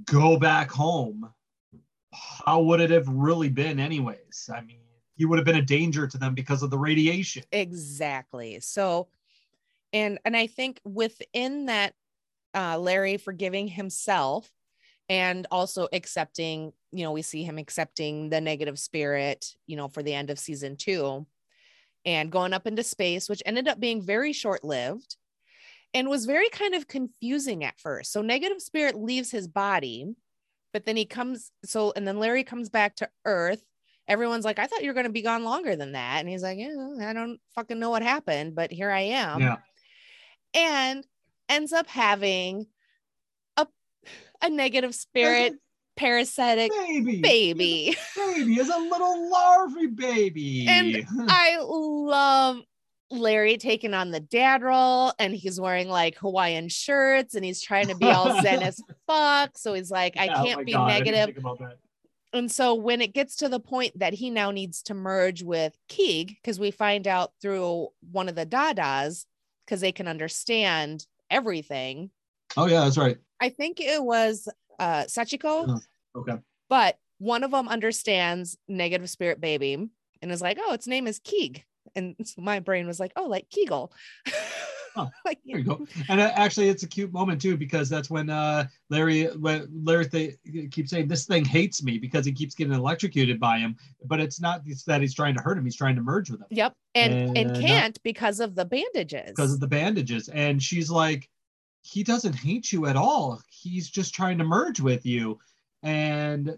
go 0.05 0.37
back 0.37 0.71
home, 0.71 1.29
how 2.45 2.61
would 2.61 2.79
it 2.79 2.89
have 2.91 3.07
really 3.09 3.49
been, 3.49 3.79
anyways? 3.79 4.49
I 4.53 4.61
mean, 4.61 4.79
he 5.15 5.25
would 5.25 5.37
have 5.37 5.45
been 5.45 5.57
a 5.57 5.61
danger 5.61 6.07
to 6.07 6.17
them 6.17 6.33
because 6.33 6.63
of 6.63 6.69
the 6.69 6.77
radiation. 6.77 7.43
Exactly. 7.51 8.59
So, 8.61 9.09
and 9.91 10.19
and 10.23 10.35
I 10.37 10.47
think 10.47 10.79
within 10.85 11.65
that, 11.65 11.93
uh, 12.53 12.77
Larry 12.79 13.17
forgiving 13.17 13.67
himself 13.67 14.49
and 15.09 15.47
also 15.51 15.87
accepting, 15.93 16.73
you 16.91 17.03
know, 17.03 17.11
we 17.11 17.21
see 17.21 17.43
him 17.43 17.57
accepting 17.57 18.29
the 18.29 18.41
negative 18.41 18.77
spirit, 18.77 19.53
you 19.65 19.77
know, 19.77 19.87
for 19.87 20.03
the 20.03 20.13
end 20.13 20.29
of 20.29 20.39
season 20.39 20.75
two, 20.75 21.25
and 22.05 22.31
going 22.31 22.53
up 22.53 22.67
into 22.67 22.83
space, 22.83 23.29
which 23.29 23.43
ended 23.45 23.67
up 23.67 23.79
being 23.79 24.01
very 24.01 24.33
short 24.33 24.63
lived, 24.63 25.15
and 25.93 26.09
was 26.09 26.25
very 26.25 26.49
kind 26.49 26.75
of 26.75 26.87
confusing 26.87 27.63
at 27.63 27.79
first. 27.79 28.11
So 28.11 28.21
negative 28.21 28.61
spirit 28.61 28.95
leaves 28.95 29.31
his 29.31 29.47
body, 29.47 30.13
but 30.73 30.85
then 30.85 30.97
he 30.97 31.05
comes. 31.05 31.51
So 31.63 31.93
and 31.95 32.07
then 32.07 32.19
Larry 32.19 32.43
comes 32.43 32.69
back 32.69 32.95
to 32.97 33.09
Earth 33.25 33.63
everyone's 34.07 34.45
like, 34.45 34.59
I 34.59 34.67
thought 34.67 34.81
you 34.81 34.89
were 34.89 34.93
going 34.93 35.05
to 35.05 35.11
be 35.11 35.21
gone 35.21 35.43
longer 35.43 35.75
than 35.75 35.91
that. 35.93 36.19
And 36.19 36.29
he's 36.29 36.43
like, 36.43 36.57
yeah, 36.57 36.95
I 37.01 37.13
don't 37.13 37.39
fucking 37.55 37.79
know 37.79 37.89
what 37.89 38.03
happened, 38.03 38.55
but 38.55 38.71
here 38.71 38.89
I 38.89 39.01
am. 39.01 39.41
yeah, 39.41 39.57
And 40.53 41.05
ends 41.49 41.73
up 41.73 41.87
having 41.87 42.67
a 44.41 44.49
negative 44.49 44.93
spirit 44.95 45.55
parasitic 45.95 46.71
baby, 46.71 47.21
baby. 47.21 47.97
baby 48.15 48.59
is 48.59 48.69
a 48.69 48.77
little 48.77 49.29
larvae 49.31 49.87
baby. 49.87 50.67
And 50.67 51.05
I 51.27 51.57
love 51.59 52.59
Larry 53.09 53.57
taking 53.57 53.93
on 53.93 54.11
the 54.11 54.19
dad 54.19 54.61
role 54.61 55.13
and 55.17 55.33
he's 55.33 55.59
wearing 55.59 55.89
like 55.89 56.17
Hawaiian 56.17 56.69
shirts 56.69 57.35
and 57.35 57.43
he's 57.43 57.61
trying 57.61 57.87
to 57.87 57.95
be 57.95 58.05
all 58.05 58.25
zen 58.41 58.61
as 58.61 58.79
fuck. 59.07 59.57
So 59.57 59.73
he's 59.73 59.89
like, 59.89 60.17
I 60.17 60.25
Yeah, 60.25 60.41
oh 60.41 60.45
can't 60.45 60.59
my 60.59 60.63
be 60.65 60.73
God, 60.73 60.87
negative. 60.87 61.25
think 61.25 61.37
about 61.39 61.59
that. 61.59 61.77
And 62.33 62.51
so 62.51 62.75
when 62.75 63.01
it 63.01 63.13
gets 63.13 63.37
to 63.37 63.49
the 63.49 63.59
point 63.59 63.97
that 63.99 64.13
he 64.13 64.29
now 64.29 64.51
needs 64.51 64.83
to 64.83 64.93
merge 64.93 65.41
with 65.41 65.75
Keeg, 65.87 66.35
because 66.41 66.59
we 66.59 66.71
find 66.71 67.07
out 67.07 67.31
through 67.41 67.87
one 68.11 68.29
of 68.29 68.35
the 68.35 68.45
Dadas, 68.45 69.25
because 69.65 69.81
they 69.81 69.93
can 69.93 70.07
understand 70.07 71.05
everything. 71.31 72.11
Oh 72.55 72.65
yeah, 72.67 72.81
that's 72.81 72.97
right. 72.97 73.17
I 73.41 73.49
think 73.49 73.79
it 73.79 74.03
was 74.03 74.47
uh 74.79 75.03
Sachiko, 75.03 75.65
Oh. 76.15 76.19
Okay. 76.21 76.37
but 76.69 76.97
one 77.19 77.43
of 77.43 77.51
them 77.51 77.67
understands 77.67 78.57
negative 78.67 79.09
spirit 79.09 79.41
baby 79.41 79.89
and 80.21 80.31
is 80.31 80.41
like, 80.41 80.57
oh, 80.61 80.73
its 80.73 80.87
name 80.87 81.07
is 81.07 81.19
Keeg. 81.19 81.63
And 81.95 82.15
so 82.23 82.41
my 82.41 82.59
brain 82.59 82.87
was 82.87 82.99
like, 82.99 83.11
oh, 83.15 83.25
like 83.25 83.49
Kegel. 83.49 83.91
Huh, 84.95 85.07
like, 85.25 85.39
There 85.45 85.57
you 85.59 85.63
go. 85.63 85.87
And 86.09 86.19
uh, 86.19 86.31
actually, 86.35 86.69
it's 86.69 86.83
a 86.83 86.87
cute 86.87 87.11
moment 87.13 87.41
too 87.41 87.55
because 87.57 87.89
that's 87.89 88.09
when 88.09 88.29
uh, 88.29 88.67
Larry, 88.89 89.25
when 89.25 89.67
Larry 89.83 90.07
th- 90.07 90.35
keeps 90.71 90.89
saying 90.91 91.07
this 91.07 91.25
thing 91.25 91.45
hates 91.45 91.83
me 91.83 91.97
because 91.99 92.25
he 92.25 92.31
keeps 92.31 92.55
getting 92.55 92.73
electrocuted 92.73 93.39
by 93.39 93.59
him. 93.59 93.75
But 94.05 94.19
it's 94.19 94.39
not 94.41 94.61
it's 94.65 94.83
that 94.83 95.01
he's 95.01 95.13
trying 95.13 95.35
to 95.35 95.41
hurt 95.41 95.57
him; 95.57 95.65
he's 95.65 95.75
trying 95.75 95.95
to 95.97 96.01
merge 96.01 96.29
with 96.31 96.41
him 96.41 96.47
Yep. 96.49 96.73
And 96.95 97.13
and 97.13 97.37
And, 97.37 97.57
uh, 97.57 97.59
can't 97.59 98.03
because 98.03 98.39
of 98.39 98.55
the 98.55 98.65
bandages. 98.65 99.29
because 99.35 99.53
of 99.53 99.59
the 99.59 99.67
bandages. 99.67 100.29
And 100.29 100.61
she's 100.61 100.89
like, 100.89 101.29
he 101.87 102.03
doesn't 102.03 102.33
hate 102.33 102.71
you 102.71 102.85
at 102.85 102.95
all. 102.95 103.41
He's 103.49 103.89
just 103.89 104.13
trying 104.13 104.37
to 104.39 104.43
merge 104.43 104.79
with 104.81 105.05
you. 105.05 105.39
And 105.83 106.57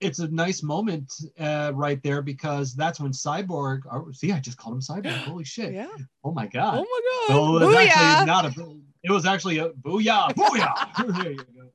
it's 0.00 0.18
a 0.18 0.28
nice 0.28 0.62
moment 0.62 1.12
uh, 1.38 1.72
right 1.74 2.02
there 2.02 2.20
because 2.22 2.74
that's 2.74 2.98
when 3.00 3.12
Cyborg. 3.12 3.82
Oh, 3.90 4.10
see, 4.12 4.32
I 4.32 4.40
just 4.40 4.58
called 4.58 4.74
him 4.76 4.80
Cyborg. 4.80 5.12
Holy 5.24 5.44
shit! 5.44 5.72
yeah. 5.72 5.86
Oh 6.24 6.32
my 6.32 6.46
god! 6.46 6.78
Oh 6.78 6.82
my 6.82 7.26
So 7.28 7.34
god. 7.34 7.62
it 7.62 7.66
was 7.66 7.74
Booyah. 7.76 7.86
actually 7.88 8.26
not 8.26 8.44
a. 8.44 8.76
It 9.04 9.10
was 9.12 9.24
actually 9.26 9.58
a 9.58 9.68
booyah, 9.70 10.34
booyah. 10.34 11.16
there 11.22 11.30
you 11.32 11.36
go. 11.38 11.68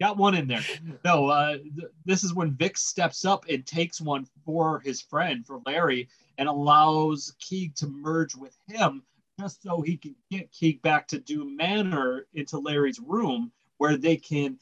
Got 0.00 0.16
one 0.16 0.34
in 0.34 0.48
there. 0.48 0.64
No, 1.04 1.26
uh, 1.28 1.58
th- 1.58 1.90
this 2.06 2.24
is 2.24 2.34
when 2.34 2.52
Vic 2.52 2.76
steps 2.78 3.24
up 3.24 3.44
and 3.48 3.64
takes 3.66 4.00
one 4.00 4.26
for 4.44 4.80
his 4.80 5.00
friend, 5.00 5.46
for 5.46 5.60
Larry, 5.66 6.08
and 6.38 6.48
allows 6.48 7.34
Keeg 7.38 7.74
to 7.76 7.86
merge 7.86 8.34
with 8.34 8.56
him, 8.66 9.02
just 9.42 9.62
so 9.62 9.80
he 9.80 9.96
can 9.96 10.14
get 10.30 10.50
Keeg 10.52 10.80
back 10.82 11.08
to 11.08 11.18
Doom 11.18 11.56
Manor 11.56 12.26
into 12.34 12.58
Larry's 12.58 13.00
room, 13.00 13.50
where 13.78 13.96
they 13.96 14.16
can 14.16 14.56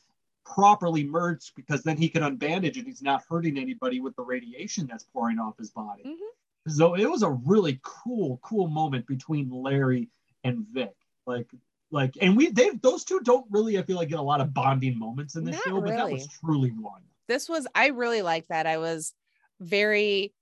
properly 0.44 1.04
merge, 1.04 1.52
because 1.54 1.82
then 1.82 1.96
he 1.96 2.08
can 2.08 2.22
unbandage 2.22 2.76
and 2.78 2.86
he's 2.86 3.02
not 3.02 3.22
hurting 3.28 3.58
anybody 3.58 4.00
with 4.00 4.16
the 4.16 4.22
radiation 4.22 4.86
that's 4.86 5.04
pouring 5.04 5.38
off 5.38 5.58
his 5.58 5.70
body. 5.70 6.02
Mhm. 6.02 6.72
So 6.72 6.94
it 6.94 7.06
was 7.06 7.22
a 7.22 7.30
really 7.30 7.78
cool, 7.82 8.38
cool 8.42 8.68
moment 8.68 9.06
between 9.06 9.50
Larry 9.50 10.08
and 10.44 10.66
Vic. 10.68 10.94
Like, 11.26 11.50
like, 11.90 12.16
and 12.20 12.36
we 12.36 12.48
they 12.48 12.70
those 12.70 13.04
two 13.04 13.20
don't 13.20 13.46
really, 13.50 13.78
I 13.78 13.82
feel 13.82 13.96
like, 13.96 14.08
get 14.08 14.18
a 14.18 14.22
lot 14.22 14.40
of 14.40 14.54
bonding 14.54 14.98
moments 14.98 15.36
in 15.36 15.44
this 15.44 15.56
Not 15.56 15.64
show, 15.64 15.80
but 15.80 15.90
that 15.90 16.10
was 16.10 16.26
truly 16.26 16.70
one. 16.70 17.02
this 17.28 17.48
was 17.48 17.66
I 17.74 17.88
really 17.88 18.22
like 18.22 18.48
that. 18.48 18.66
I 18.66 18.78
was 18.78 19.14
very 19.60 20.32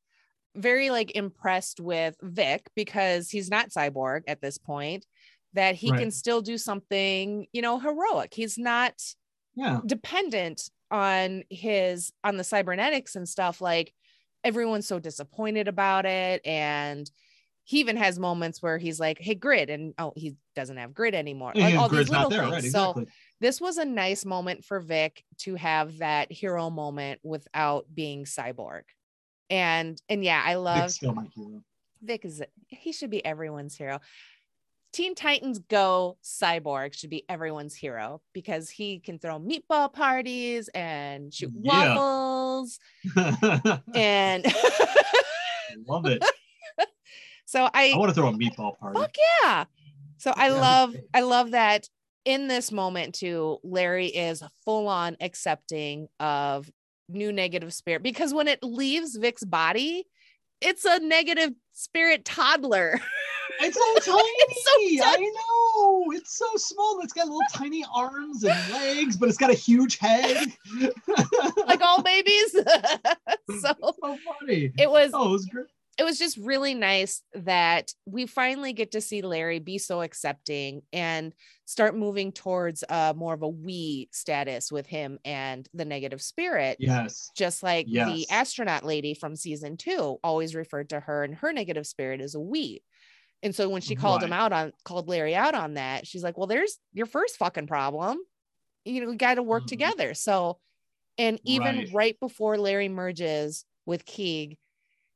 very 0.59 0.91
like 0.91 1.15
impressed 1.17 1.81
with 1.81 2.17
Vic 2.23 2.69
because 2.75 3.31
he's 3.31 3.51
not 3.51 3.71
cyborg 3.71 4.23
at 4.29 4.41
this 4.41 4.59
point 4.59 5.07
that 5.55 5.75
he 5.75 5.91
Right. 5.91 6.01
can 6.01 6.11
still 6.11 6.43
do 6.43 6.59
something, 6.59 7.47
you 7.53 7.63
know, 7.63 7.79
heroic. 7.79 8.35
He's 8.35 8.59
not 8.59 8.95
Yeah, 9.55 9.81
dependent 9.87 10.71
on 10.91 11.45
his 11.51 12.13
on 12.25 12.37
the 12.37 12.45
cybernetics 12.45 13.17
and 13.17 13.29
stuff 13.29 13.61
like 13.61 13.93
everyone's 14.45 14.87
so 14.87 14.99
disappointed 14.99 15.69
about 15.69 16.07
it 16.07 16.41
and 16.47 17.11
he 17.65 17.81
even 17.81 17.99
has 17.99 18.19
moments 18.19 18.63
where 18.63 18.79
he's 18.79 18.99
like 18.99 19.19
hey 19.19 19.35
grid 19.35 19.69
and 19.69 19.93
oh 19.99 20.13
he 20.17 20.37
doesn't 20.57 20.79
have 20.79 20.95
grid 20.95 21.15
anymore 21.15 21.53
like 21.57 21.77
all 21.77 21.89
Grid's 21.89 22.09
these 22.09 22.17
little 22.17 22.31
not 22.31 22.43
there, 22.43 22.51
things 22.51 22.65
right? 22.65 22.73
so 22.73 23.07
this 23.41 23.61
was 23.61 23.77
a 23.77 23.85
nice 23.85 24.25
moment 24.25 24.65
for 24.65 24.81
Vic 24.81 25.23
to 25.39 25.55
have 25.57 25.99
that 25.99 26.33
hero 26.33 26.71
moment 26.71 27.21
without 27.23 27.85
being 27.95 28.25
cyborg. 28.25 28.83
And 29.51 30.01
and 30.09 30.23
yeah, 30.25 30.43
I 30.45 30.55
love 30.55 30.91
still 30.93 31.15
my 31.15 31.27
hero. 31.35 31.62
Vic 32.03 32.25
is 32.25 32.43
he 32.69 32.93
should 32.93 33.11
be 33.11 33.25
everyone's 33.25 33.77
hero. 33.77 34.01
Teen 34.93 35.15
Titans 35.15 35.59
Go 35.59 36.16
Cyborg 36.25 36.95
should 36.95 37.11
be 37.11 37.25
everyone's 37.29 37.75
hero 37.75 38.23
because 38.33 38.70
he 38.70 39.01
can 39.01 39.19
throw 39.19 39.39
meatball 39.39 39.93
parties 39.93 40.69
and 40.75 41.33
shoot 41.33 41.53
Yeah. 41.61 41.95
waffles 41.95 42.79
and 43.95 44.47
Love 45.87 46.07
it. 46.07 46.25
so 47.45 47.69
I, 47.73 47.93
I 47.95 47.99
want 47.99 48.09
to 48.11 48.15
throw 48.15 48.29
a 48.29 48.33
meatball 48.33 48.79
party. 48.79 48.99
fuck 48.99 49.15
yeah. 49.43 49.65
So 50.16 50.33
I 50.35 50.49
That'd 50.49 50.62
love. 50.62 50.97
I 51.15 51.20
love 51.20 51.51
that 51.53 51.89
in 52.25 52.49
this 52.49 52.73
moment 52.73 53.15
too, 53.15 53.59
Larry 53.62 54.07
is 54.07 54.43
full 54.65 54.89
on 54.89 55.16
accepting 55.20 56.09
of 56.19 56.70
new 57.09 57.33
negative 57.33 57.73
spirit 57.73 58.03
because 58.03 58.35
when 58.35 58.49
it 58.49 58.63
leaves 58.63 59.17
Vic's 59.17 59.45
body, 59.45 60.05
it's 60.61 60.85
a 60.85 60.99
negative 61.01 61.53
spirit 61.73 62.25
toddler. 62.25 63.01
It's 63.61 63.77
so 63.77 64.13
tiny. 64.13 64.29
It's 64.29 64.99
so 65.01 65.05
I 65.05 65.17
know. 65.17 66.13
It's 66.13 66.39
so 66.39 66.47
small. 66.57 67.01
It's 67.03 67.13
got 67.13 67.27
little 67.27 67.41
tiny 67.53 67.85
arms 67.93 68.45
and 68.45 68.73
legs, 68.73 69.17
but 69.17 69.29
it's 69.29 69.39
got 69.39 69.51
a 69.51 69.55
huge 69.55 69.99
head. 69.99 70.47
like 71.67 71.81
all 71.81 72.01
babies. 72.05 72.53
so 73.61 73.75
so 73.81 74.19
funny. 74.41 74.71
it 74.79 74.89
was 74.89 75.11
Oh, 75.13 75.31
it 75.31 75.33
was 75.33 75.47
great. 75.47 75.67
It 75.99 76.05
was 76.05 76.19
just 76.19 76.37
really 76.39 76.75
nice 76.75 77.23
that 77.35 77.93
we 78.07 78.27
finally 78.27 78.73
get 78.73 78.93
to 78.93 79.01
see 79.01 79.20
Larry 79.20 79.59
be 79.59 79.79
so 79.79 80.01
accepting 80.03 80.83
and 80.93 81.35
start 81.65 81.97
moving 81.97 82.31
towards 82.33 82.85
uh, 82.89 83.12
more 83.16 83.35
of 83.35 83.43
a 83.43 83.49
we 83.49 84.09
status 84.12 84.70
with 84.70 84.87
him 84.87 85.19
and 85.25 85.69
the 85.75 85.85
negative 85.85 86.23
spirit. 86.23 86.79
Yes. 86.79 87.31
Just 87.37 87.62
like 87.65 87.89
Yes. 87.91 88.07
the 88.07 88.31
astronaut 88.31 88.85
lady 88.85 89.12
from 89.15 89.35
season 89.37 89.77
two 89.77 90.19
always 90.23 90.55
referred 90.55 90.91
to 90.91 91.01
her 91.01 91.25
and 91.25 91.35
her 91.35 91.53
negative 91.53 91.87
spirit 91.87 92.20
as 92.20 92.35
a 92.37 92.41
we. 92.41 92.83
And 93.43 93.55
so 93.55 93.69
when 93.69 93.83
she 93.83 93.95
called 93.97 94.23
him 94.23 94.33
out 94.33 94.53
on, 94.53 94.73
called 94.85 95.09
Larry 95.09 95.35
out 95.35 95.55
on 95.55 95.75
that, 95.75 96.07
she's 96.07 96.23
like, 96.25 96.39
well, 96.39 96.47
there's 96.49 96.79
your 96.93 97.07
first 97.07 97.37
fucking 97.37 97.66
problem. 97.69 98.19
You 98.85 99.03
know, 99.03 99.11
we 99.11 99.16
got 99.16 99.35
to 99.35 99.43
work 99.43 99.65
Mhm. 99.65 99.69
together. 99.69 100.15
So, 100.15 100.61
and 101.19 101.41
even 101.45 101.77
Right. 101.77 101.91
right 101.93 102.20
before 102.20 102.59
Larry 102.59 102.89
merges 102.89 103.65
with 103.87 104.05
Keeg, 104.07 104.59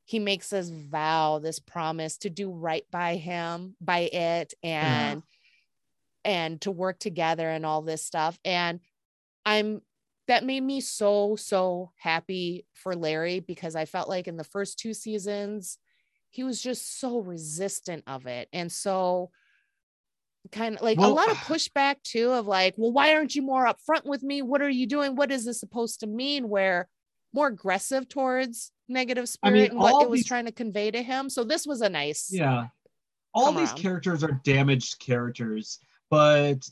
he 0.05 0.19
makes 0.19 0.51
us 0.51 0.69
vow 0.69 1.39
this 1.39 1.59
promise 1.59 2.17
to 2.17 2.29
do 2.29 2.51
right 2.51 2.85
by 2.91 3.15
him, 3.15 3.75
by 3.79 3.99
it, 3.99 4.53
and 4.61 5.23
and 6.25 6.61
to 6.61 6.71
work 6.71 6.99
together 6.99 7.49
and 7.49 7.65
all 7.65 7.81
this 7.81 8.05
stuff. 8.05 8.37
And 8.43 8.79
I'm 9.45 9.81
that 10.27 10.43
made 10.43 10.63
me 10.63 10.81
so 10.81 11.35
so 11.35 11.91
happy 11.97 12.65
for 12.73 12.95
Larry 12.95 13.39
because 13.39 13.75
I 13.75 13.85
felt 13.85 14.09
like 14.09 14.27
in 14.27 14.37
the 14.37 14.43
first 14.43 14.79
two 14.79 14.93
seasons 14.93 15.77
he 16.29 16.43
was 16.43 16.61
just 16.61 16.99
so 16.99 17.19
resistant 17.19 18.03
of 18.07 18.25
it 18.25 18.47
and 18.51 18.71
so 18.71 19.29
kind 20.51 20.75
of 20.75 20.81
like 20.81 20.97
a 20.97 21.07
lot 21.07 21.29
of 21.29 21.37
pushback 21.47 21.97
too 22.03 22.31
of 22.31 22.47
like 22.47 22.73
well 22.77 22.91
why 22.91 23.13
aren't 23.13 23.35
you 23.35 23.41
more 23.41 23.65
upfront 23.65 24.05
with 24.05 24.23
me? 24.23 24.41
What 24.41 24.61
are 24.61 24.69
you 24.69 24.87
doing? 24.87 25.15
What 25.15 25.31
is 25.31 25.45
this 25.45 25.59
supposed 25.59 26.01
to 26.01 26.07
mean? 26.07 26.49
Where 26.49 26.89
more 27.33 27.47
aggressive 27.47 28.09
towards 28.09 28.71
negative 28.87 29.27
spirit 29.29 29.51
I 29.51 29.53
mean, 29.53 29.69
and 29.71 29.79
what 29.79 30.03
it 30.03 30.09
was 30.09 30.19
these- 30.19 30.27
trying 30.27 30.45
to 30.45 30.51
convey 30.51 30.91
to 30.91 31.01
him 31.01 31.29
so 31.29 31.43
this 31.43 31.65
was 31.65 31.81
a 31.81 31.89
nice 31.89 32.29
Yeah. 32.31 32.67
All 33.35 33.51
these 33.51 33.69
around. 33.69 33.77
characters 33.79 34.23
are 34.23 34.39
damaged 34.43 34.99
characters, 34.99 35.79
but 36.11 36.69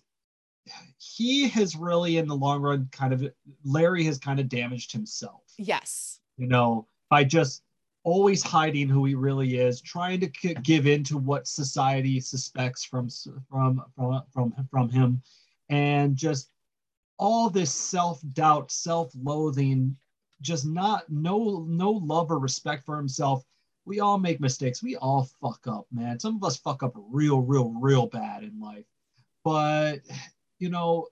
he 0.99 1.47
has 1.49 1.75
really, 1.75 2.17
in 2.17 2.27
the 2.27 2.35
long 2.35 2.61
run, 2.61 2.87
kind 2.91 3.13
of 3.13 3.25
Larry 3.63 4.03
has 4.03 4.19
kind 4.19 4.39
of 4.39 4.47
damaged 4.47 4.91
himself, 4.91 5.41
yes 5.57 6.19
you 6.37 6.47
know, 6.47 6.87
by 7.09 7.23
just 7.23 7.63
always 8.03 8.41
hiding 8.43 8.87
who 8.89 9.05
he 9.05 9.13
really 9.15 9.57
is, 9.57 9.79
trying 9.81 10.19
to 10.19 10.27
k- 10.27 10.55
give 10.63 10.87
in 10.87 11.03
to 11.03 11.17
what 11.17 11.47
society 11.47 12.19
suspects 12.19 12.83
from 12.83 13.09
from 13.49 13.83
from 13.95 14.21
from 14.31 14.53
from 14.69 14.89
him, 14.89 15.21
and 15.69 16.15
just 16.15 16.49
all 17.17 17.49
this 17.49 17.71
self-doubt, 17.71 18.71
self-loathing, 18.71 19.95
just 20.41 20.65
not 20.65 21.03
no 21.09 21.65
no 21.67 21.91
love 21.91 22.31
or 22.31 22.39
respect 22.39 22.85
for 22.85 22.97
himself 22.97 23.45
we 23.85 23.99
all 23.99 24.17
make 24.17 24.39
mistakes. 24.39 24.83
We 24.83 24.95
all 24.97 25.29
fuck 25.41 25.65
up, 25.67 25.87
man. 25.91 26.19
Some 26.19 26.35
of 26.35 26.43
us 26.43 26.57
fuck 26.57 26.83
up 26.83 26.93
real, 26.95 27.41
real, 27.41 27.73
real 27.79 28.07
bad 28.07 28.43
in 28.43 28.59
life. 28.59 28.85
But, 29.43 30.01
you 30.59 30.69
know, 30.69 31.07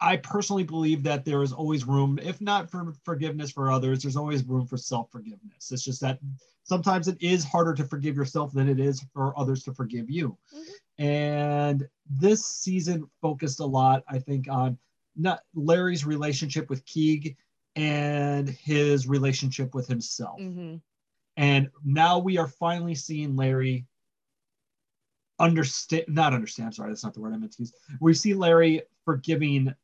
I 0.00 0.16
personally 0.16 0.64
believe 0.64 1.02
that 1.02 1.26
there 1.26 1.42
is 1.42 1.52
always 1.52 1.86
room, 1.86 2.18
if 2.22 2.40
not 2.40 2.70
for 2.70 2.94
forgiveness 3.04 3.50
for 3.50 3.70
others, 3.70 4.02
there's 4.02 4.16
always 4.16 4.44
room 4.44 4.66
for 4.66 4.78
self 4.78 5.10
forgiveness. 5.10 5.70
It's 5.70 5.84
just 5.84 6.00
that 6.00 6.18
sometimes 6.64 7.06
it 7.06 7.18
is 7.20 7.44
harder 7.44 7.74
to 7.74 7.84
forgive 7.84 8.16
yourself 8.16 8.52
than 8.52 8.68
it 8.68 8.80
is 8.80 9.04
for 9.12 9.38
others 9.38 9.62
to 9.64 9.74
forgive 9.74 10.08
you. 10.08 10.38
Mhm. 10.54 11.04
And 11.04 11.88
this 12.08 12.44
season 12.46 13.10
focused 13.20 13.60
a 13.60 13.66
lot, 13.66 14.04
I 14.08 14.18
think, 14.18 14.48
on 14.48 14.78
not 15.16 15.44
Larry's 15.54 16.06
relationship 16.06 16.70
with 16.70 16.84
Keeg 16.86 17.36
and 17.76 18.48
his 18.48 19.06
relationship 19.06 19.74
with 19.74 19.86
himself. 19.86 20.40
hmm 20.40 20.76
And 21.36 21.70
now 21.84 22.18
we 22.18 22.38
are 22.38 22.48
finally 22.48 22.94
seeing 22.94 23.36
Larry 23.36 23.86
understand, 25.38 26.04
not 26.08 26.34
understand, 26.34 26.66
I'm 26.66 26.72
sorry, 26.72 26.90
that's 26.90 27.04
not 27.04 27.14
the 27.14 27.20
word 27.20 27.32
I 27.32 27.36
meant 27.38 27.52
to 27.52 27.62
use. 27.62 27.72
We 28.00 28.14
see 28.14 28.34
Larry 28.34 28.82
forgiving 29.04 29.74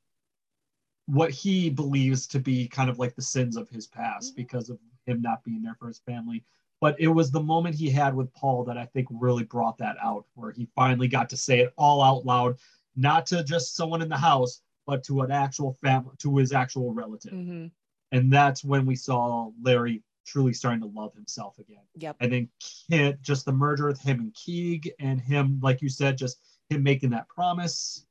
what 1.06 1.30
he 1.30 1.70
believes 1.70 2.26
to 2.26 2.40
be 2.40 2.68
kind 2.68 2.90
of 2.90 2.98
like 2.98 3.14
the 3.14 3.22
sins 3.22 3.56
of 3.56 3.68
his 3.68 3.86
past 3.86 4.32
Mhm. 4.32 4.36
because 4.36 4.68
of 4.68 4.78
him 5.06 5.22
not 5.22 5.44
being 5.44 5.62
there 5.62 5.76
for 5.76 5.88
his 5.88 6.00
family. 6.00 6.44
But 6.80 7.00
it 7.00 7.08
was 7.08 7.30
the 7.30 7.42
moment 7.42 7.74
he 7.76 7.88
had 7.88 8.14
with 8.14 8.32
Paul 8.34 8.64
that 8.64 8.76
I 8.76 8.86
think 8.86 9.08
really 9.10 9.44
brought 9.44 9.78
that 9.78 9.96
out, 10.02 10.26
where 10.34 10.50
he 10.50 10.66
finally 10.74 11.08
got 11.08 11.30
to 11.30 11.36
say 11.36 11.60
it 11.60 11.72
all 11.78 12.02
out 12.02 12.26
loud, 12.26 12.58
not 12.96 13.24
to 13.26 13.42
just 13.44 13.76
someone 13.76 14.02
in 14.02 14.08
the 14.08 14.16
house, 14.16 14.60
but 14.86 15.02
to 15.04 15.20
an 15.22 15.30
actual 15.30 15.76
family, 15.82 16.12
to 16.18 16.36
his 16.36 16.52
actual 16.52 16.92
relative. 16.94 17.32
hmm 17.32 17.66
And 18.12 18.32
that's 18.32 18.62
when 18.64 18.86
we 18.86 18.94
saw 18.96 19.50
Larry 19.60 20.02
truly 20.24 20.52
starting 20.52 20.80
to 20.80 20.86
love 20.88 21.14
himself 21.14 21.58
again. 21.58 21.82
Yep. 21.96 22.16
And 22.20 22.32
then 22.32 22.48
Kit, 22.90 23.20
just 23.22 23.44
the 23.44 23.52
merger 23.52 23.86
with 23.86 24.00
him 24.00 24.20
and 24.20 24.34
Keeg 24.34 24.90
and 24.98 25.20
him, 25.20 25.60
like 25.62 25.82
you 25.82 25.88
said, 25.88 26.16
just 26.16 26.38
him 26.68 26.82
making 26.82 27.10
that 27.10 27.28
promise. 27.28 28.04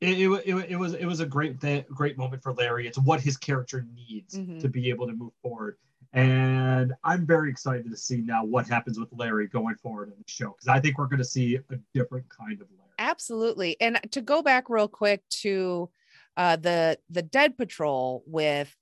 It, 0.00 0.18
it, 0.20 0.28
it, 0.46 0.70
it 0.72 0.76
was 0.76 0.92
it 0.94 1.06
was 1.06 1.20
a 1.20 1.26
great 1.26 1.60
th- 1.60 1.86
great 1.86 2.18
moment 2.18 2.42
for 2.42 2.52
Larry. 2.52 2.86
It's 2.86 2.98
what 2.98 3.20
his 3.20 3.36
character 3.36 3.86
needs 3.94 4.34
Mhm. 4.38 4.60
to 4.60 4.68
be 4.68 4.90
able 4.90 5.06
to 5.06 5.14
move 5.14 5.32
forward. 5.42 5.76
And 6.12 6.92
I'm 7.02 7.26
very 7.26 7.50
excited 7.50 7.90
to 7.90 7.96
see 7.96 8.18
now 8.20 8.44
what 8.44 8.66
happens 8.68 8.98
with 8.98 9.08
Larry 9.12 9.48
going 9.48 9.74
forward 9.76 10.08
in 10.08 10.14
the 10.18 10.24
show 10.26 10.50
because 10.50 10.68
I 10.68 10.80
think 10.80 10.98
we're 10.98 11.06
going 11.06 11.18
to 11.18 11.24
see 11.24 11.56
a 11.56 11.76
different 11.94 12.26
kind 12.28 12.60
of 12.60 12.68
Larry. 12.70 12.90
Absolutely. 12.98 13.76
And 13.80 13.98
to 14.12 14.20
go 14.20 14.40
back 14.42 14.68
real 14.70 14.86
quick 14.88 15.22
to 15.42 15.90
uh, 16.36 16.56
the 16.56 16.98
the 17.10 17.22
Dead 17.22 17.56
Patrol 17.56 18.22
with 18.26 18.74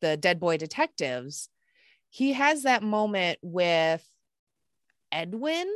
the 0.00 0.16
Dead 0.16 0.38
Boy 0.40 0.56
detectives, 0.56 1.48
he 2.08 2.32
has 2.32 2.62
that 2.64 2.82
moment 2.82 3.38
with 3.42 4.04
Edwin. 5.12 5.68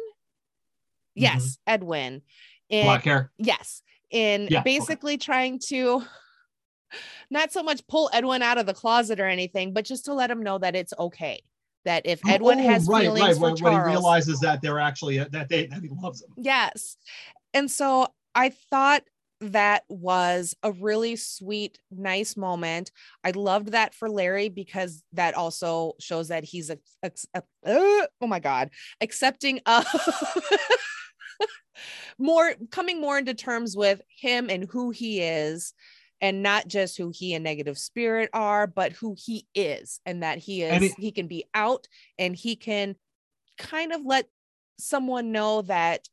Yes, 1.14 1.58
Edwin. 1.66 2.22
And 2.70 2.86
Black 2.86 3.04
hair. 3.04 3.30
yes, 3.38 3.82
in 4.10 4.48
Yeah, 4.50 4.60
okay. 4.60 4.64
basically 4.78 5.16
trying 5.18 5.58
to 5.68 6.02
not 7.30 7.52
so 7.52 7.62
much 7.62 7.86
pull 7.86 8.10
Edwin 8.12 8.42
out 8.42 8.58
of 8.58 8.66
the 8.66 8.74
closet 8.74 9.20
or 9.20 9.26
anything, 9.26 9.72
but 9.72 9.84
just 9.84 10.06
to 10.06 10.14
let 10.14 10.30
him 10.30 10.42
know 10.42 10.58
that 10.58 10.74
it's 10.74 10.92
okay. 10.98 11.42
That 11.84 12.06
if 12.06 12.20
Edwin 12.26 12.58
Oh, 12.60 12.62
has 12.62 12.86
right, 12.88 13.02
feelings 13.02 13.22
right, 13.22 13.34
for 13.34 13.40
when, 13.42 13.50
when 13.52 13.56
Charles, 13.72 13.86
he 13.86 13.90
realizes 13.92 14.40
that 14.40 14.62
they're 14.62 14.80
actually 14.80 15.18
that 15.18 15.48
they 15.50 15.66
that 15.66 15.82
he 15.82 15.90
loves 15.90 16.22
him. 16.22 16.30
Yes. 16.36 16.96
And 17.52 17.70
so 17.70 18.08
I 18.34 18.48
thought 18.70 19.02
that 19.52 19.84
was 19.88 20.54
a 20.62 20.72
really 20.72 21.16
sweet, 21.16 21.78
nice 21.90 22.36
moment. 22.36 22.90
I 23.22 23.30
loved 23.30 23.68
that 23.72 23.94
for 23.94 24.10
Larry 24.10 24.48
because 24.48 25.02
that 25.12 25.34
also 25.34 25.92
shows 26.00 26.28
that 26.28 26.44
he's 26.44 26.70
a, 26.70 26.78
ex- 27.02 27.26
uh, 27.34 27.40
oh 27.66 28.06
my 28.22 28.40
God, 28.40 28.70
accepting 29.00 29.60
of 29.66 29.86
more, 32.18 32.54
coming 32.70 33.00
more 33.00 33.18
into 33.18 33.34
terms 33.34 33.76
with 33.76 34.00
him 34.08 34.48
and 34.50 34.68
who 34.70 34.90
he 34.90 35.20
is. 35.20 35.72
And 36.20 36.42
not 36.42 36.68
just 36.68 36.96
who 36.96 37.12
he 37.14 37.34
and 37.34 37.44
negative 37.44 37.76
spirit 37.76 38.30
are, 38.32 38.66
but 38.66 38.92
who 38.92 39.14
he 39.18 39.46
is, 39.54 40.00
and 40.06 40.22
that 40.22 40.38
he 40.38 40.62
is, 40.62 40.82
it- 40.82 40.94
he 40.98 41.12
can 41.12 41.26
be 41.26 41.44
out 41.52 41.86
and 42.18 42.34
he 42.34 42.56
can 42.56 42.96
kind 43.58 43.92
of 43.92 44.00
let 44.06 44.26
someone 44.78 45.32
know 45.32 45.60
that 45.62 46.08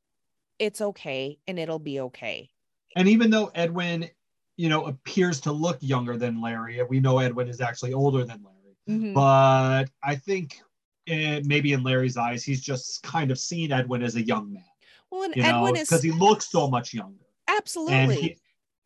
it's 0.59 0.81
okay 0.81 1.39
and 1.47 1.57
it'll 1.57 1.79
be 1.79 2.01
okay. 2.01 2.49
And 2.95 3.07
even 3.07 3.29
though 3.29 3.51
Edwin, 3.55 4.09
you 4.57 4.69
know, 4.69 4.85
appears 4.85 5.39
to 5.41 5.51
look 5.51 5.77
younger 5.81 6.17
than 6.17 6.41
Larry, 6.41 6.81
we 6.89 6.99
know 6.99 7.19
Edwin 7.19 7.47
is 7.47 7.61
actually 7.61 7.93
older 7.93 8.23
than 8.23 8.43
Larry. 8.43 8.77
Mhm. 8.89 9.13
But 9.13 9.85
I 10.03 10.15
think 10.15 10.61
eh, 11.07 11.41
maybe 11.45 11.73
in 11.73 11.83
Larry's 11.83 12.17
eyes, 12.17 12.43
he's 12.43 12.61
just 12.61 13.03
kind 13.03 13.31
of 13.31 13.39
seen 13.39 13.71
Edwin 13.71 14.03
as 14.03 14.15
a 14.15 14.21
young 14.21 14.53
man, 14.53 14.63
well, 15.09 15.23
and 15.23 15.35
you 15.35 15.43
know, 15.43 15.65
Edwin 15.65 15.75
is 15.75 15.89
because 15.89 16.03
he 16.03 16.11
looks 16.11 16.49
so 16.49 16.69
much 16.69 16.93
younger. 16.93 17.25
And 17.47 17.57
absolutely 17.57 18.15
he, 18.15 18.37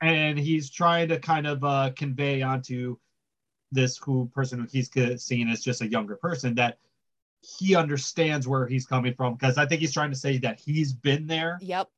and 0.02 0.38
he's 0.38 0.70
trying 0.70 1.08
to 1.10 1.20
kind 1.20 1.48
of 1.48 1.64
uh, 1.64 1.92
convey 1.96 2.42
onto 2.42 2.98
this 3.72 3.98
who 3.98 4.30
person 4.34 4.60
who 4.60 4.68
he's 4.72 4.90
seeing 5.24 5.50
as 5.50 5.62
just 5.62 5.82
a 5.82 5.88
younger 5.88 6.16
person 6.16 6.56
that 6.56 6.78
he 7.42 7.76
understands 7.76 8.48
where 8.48 8.66
he's 8.66 8.86
coming 8.86 9.14
from 9.14 9.36
because 9.36 9.58
I 9.58 9.66
think 9.66 9.82
he's 9.82 9.94
trying 9.94 10.10
to 10.10 10.18
say 10.18 10.38
that 10.40 10.60
he's 10.60 10.94
been 10.94 11.28
there 11.28 11.60
yep. 11.62 11.90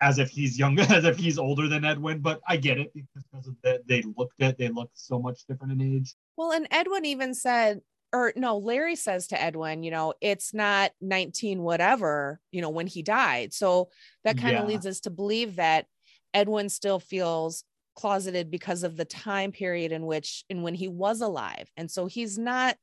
As 0.00 0.18
if 0.18 0.30
he's 0.30 0.58
younger, 0.58 0.82
as 0.90 1.04
if 1.04 1.16
he's 1.16 1.38
older 1.38 1.68
than 1.68 1.84
Edwin. 1.84 2.20
But 2.20 2.40
I 2.46 2.56
get 2.56 2.78
it 2.78 2.92
because 2.94 3.46
of 3.46 3.56
that 3.62 3.86
they 3.86 4.02
looked 4.16 4.40
at 4.42 4.58
they 4.58 4.68
look 4.68 4.90
so 4.94 5.18
much 5.18 5.44
different 5.46 5.72
in 5.80 5.96
age. 5.96 6.14
Well, 6.36 6.52
and 6.52 6.66
Edwin 6.70 7.04
even 7.04 7.34
said, 7.34 7.80
or 8.12 8.32
no, 8.36 8.58
Larry 8.58 8.96
says 8.96 9.26
to 9.28 9.42
Edwin, 9.42 9.82
you 9.82 9.90
know, 9.90 10.14
it's 10.20 10.54
not 10.54 10.92
19 11.00 11.62
whatever, 11.62 12.40
you 12.52 12.60
know, 12.62 12.70
when 12.70 12.86
he 12.86 13.02
died. 13.02 13.52
So 13.52 13.88
that 14.24 14.36
kind 14.38 14.56
of 14.56 14.62
Yeah. 14.62 14.68
leads 14.68 14.86
us 14.86 15.00
to 15.00 15.10
believe 15.10 15.56
that 15.56 15.86
Edwin 16.32 16.68
still 16.68 17.00
feels 17.00 17.64
closeted 17.94 18.50
because 18.50 18.82
of 18.82 18.96
the 18.96 19.06
time 19.06 19.52
period 19.52 19.90
in 19.90 20.04
which 20.04 20.44
in 20.50 20.62
when 20.62 20.74
he 20.74 20.86
was 20.86 21.20
alive. 21.22 21.70
And 21.76 21.90
so 21.90 22.06
he's 22.06 22.38
not 22.38 22.76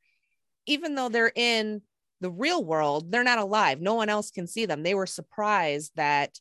even 0.66 0.94
though 0.94 1.08
they're 1.08 1.32
in 1.34 1.82
the 2.20 2.30
real 2.30 2.64
world, 2.64 3.12
they're 3.12 3.22
not 3.22 3.38
alive. 3.38 3.80
No 3.80 3.94
one 3.94 4.08
else 4.08 4.30
can 4.30 4.46
see 4.46 4.66
them. 4.66 4.82
They 4.82 4.94
were 4.94 5.06
surprised 5.06 5.92
that 5.96 6.38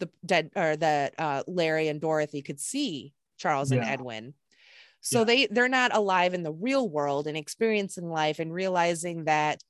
the 0.00 0.10
dead 0.24 0.50
or 0.56 0.76
that 0.76 1.14
uh, 1.18 1.42
Larry 1.46 1.88
and 1.88 2.00
Dorothy 2.00 2.42
could 2.42 2.58
see 2.60 3.14
Charles 3.38 3.70
and 3.70 3.82
Edwin. 3.84 4.34
So 5.00 5.20
Yeah. 5.20 5.24
they 5.24 5.46
they're 5.46 5.68
not 5.68 5.94
alive 5.94 6.34
in 6.34 6.42
the 6.42 6.52
real 6.52 6.88
world 6.88 7.26
and 7.26 7.36
experiencing 7.36 8.10
life 8.10 8.38
and 8.38 8.52
realizing 8.52 9.24
that 9.24 9.62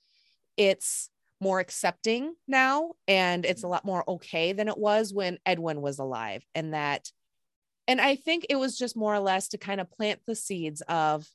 it's 0.57 1.11
more 1.41 1.61
accepting 1.61 2.35
now 2.47 2.93
and 3.09 3.47
it's 3.47 3.63
a 3.63 3.69
lot 3.69 3.85
more 3.85 4.05
okay 4.09 4.53
than 4.53 4.69
it 4.69 4.77
was 4.77 5.15
when 5.15 5.39
Edwin 5.47 5.81
was 5.81 5.99
alive 5.99 6.45
and 6.55 6.75
that 6.75 7.11
and 7.89 8.01
I 8.01 8.15
think 8.17 8.47
it 8.51 8.57
was 8.57 8.77
just 8.77 8.97
more 8.97 9.15
or 9.15 9.21
less 9.21 9.49
to 9.49 9.59
kind 9.59 9.81
of 9.81 9.91
plant 9.91 10.21
the 10.27 10.35
seeds 10.35 10.83
of 10.83 11.27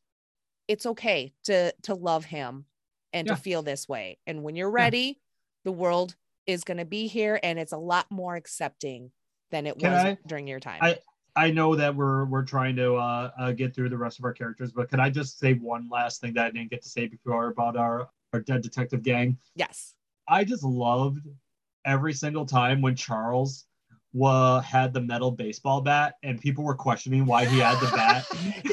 it's 0.67 0.85
okay 0.85 1.33
to 1.45 1.73
to 1.83 1.95
love 1.95 2.25
him 2.25 2.65
and 3.13 3.27
yeah. 3.27 3.33
to 3.33 3.41
feel 3.41 3.63
this 3.63 3.87
way 3.87 4.19
and 4.27 4.43
when 4.43 4.55
you're 4.55 4.69
ready 4.69 4.99
yeah. 4.99 5.13
the 5.63 5.71
world 5.71 6.15
is 6.47 6.63
going 6.63 6.77
to 6.77 6.85
be 6.85 7.07
here 7.07 7.39
and 7.43 7.59
it's 7.59 7.71
a 7.71 7.77
lot 7.77 8.05
more 8.09 8.35
accepting 8.35 9.11
than 9.51 9.67
it 9.67 9.77
Can 9.77 9.91
was 9.91 10.03
I, 10.03 10.17
during 10.25 10.47
your 10.47 10.59
time. 10.59 10.79
I 10.81 10.97
I 11.35 11.51
know 11.51 11.75
that 11.75 11.93
we're 11.95 12.25
we're 12.25 12.45
trying 12.45 12.75
to 12.77 12.95
uh, 12.95 13.31
uh, 13.37 13.51
get 13.51 13.75
through 13.75 13.89
the 13.89 13.97
rest 13.97 14.19
of 14.19 14.25
our 14.25 14.33
characters, 14.33 14.71
but 14.71 14.89
can 14.89 14.99
I 14.99 15.09
just 15.09 15.37
say 15.37 15.53
one 15.53 15.89
last 15.91 16.21
thing 16.21 16.33
that 16.35 16.45
I 16.45 16.51
didn't 16.51 16.69
get 16.69 16.81
to 16.83 16.89
say 16.89 17.07
before 17.07 17.47
about 17.47 17.75
our 17.75 18.09
our 18.33 18.39
dead 18.39 18.61
detective 18.61 19.03
gang? 19.03 19.37
Yes. 19.55 19.93
I 20.27 20.43
just 20.43 20.63
loved 20.63 21.27
every 21.85 22.13
single 22.13 22.45
time 22.45 22.81
when 22.81 22.95
Charles 22.95 23.65
wa- 24.13 24.61
had 24.61 24.93
the 24.93 25.01
metal 25.01 25.31
baseball 25.31 25.81
bat 25.81 26.15
and 26.23 26.39
people 26.39 26.63
were 26.63 26.73
questioning 26.73 27.25
why 27.25 27.45
he 27.45 27.59
had 27.59 27.79
the 27.79 27.91
bat. 27.95 28.25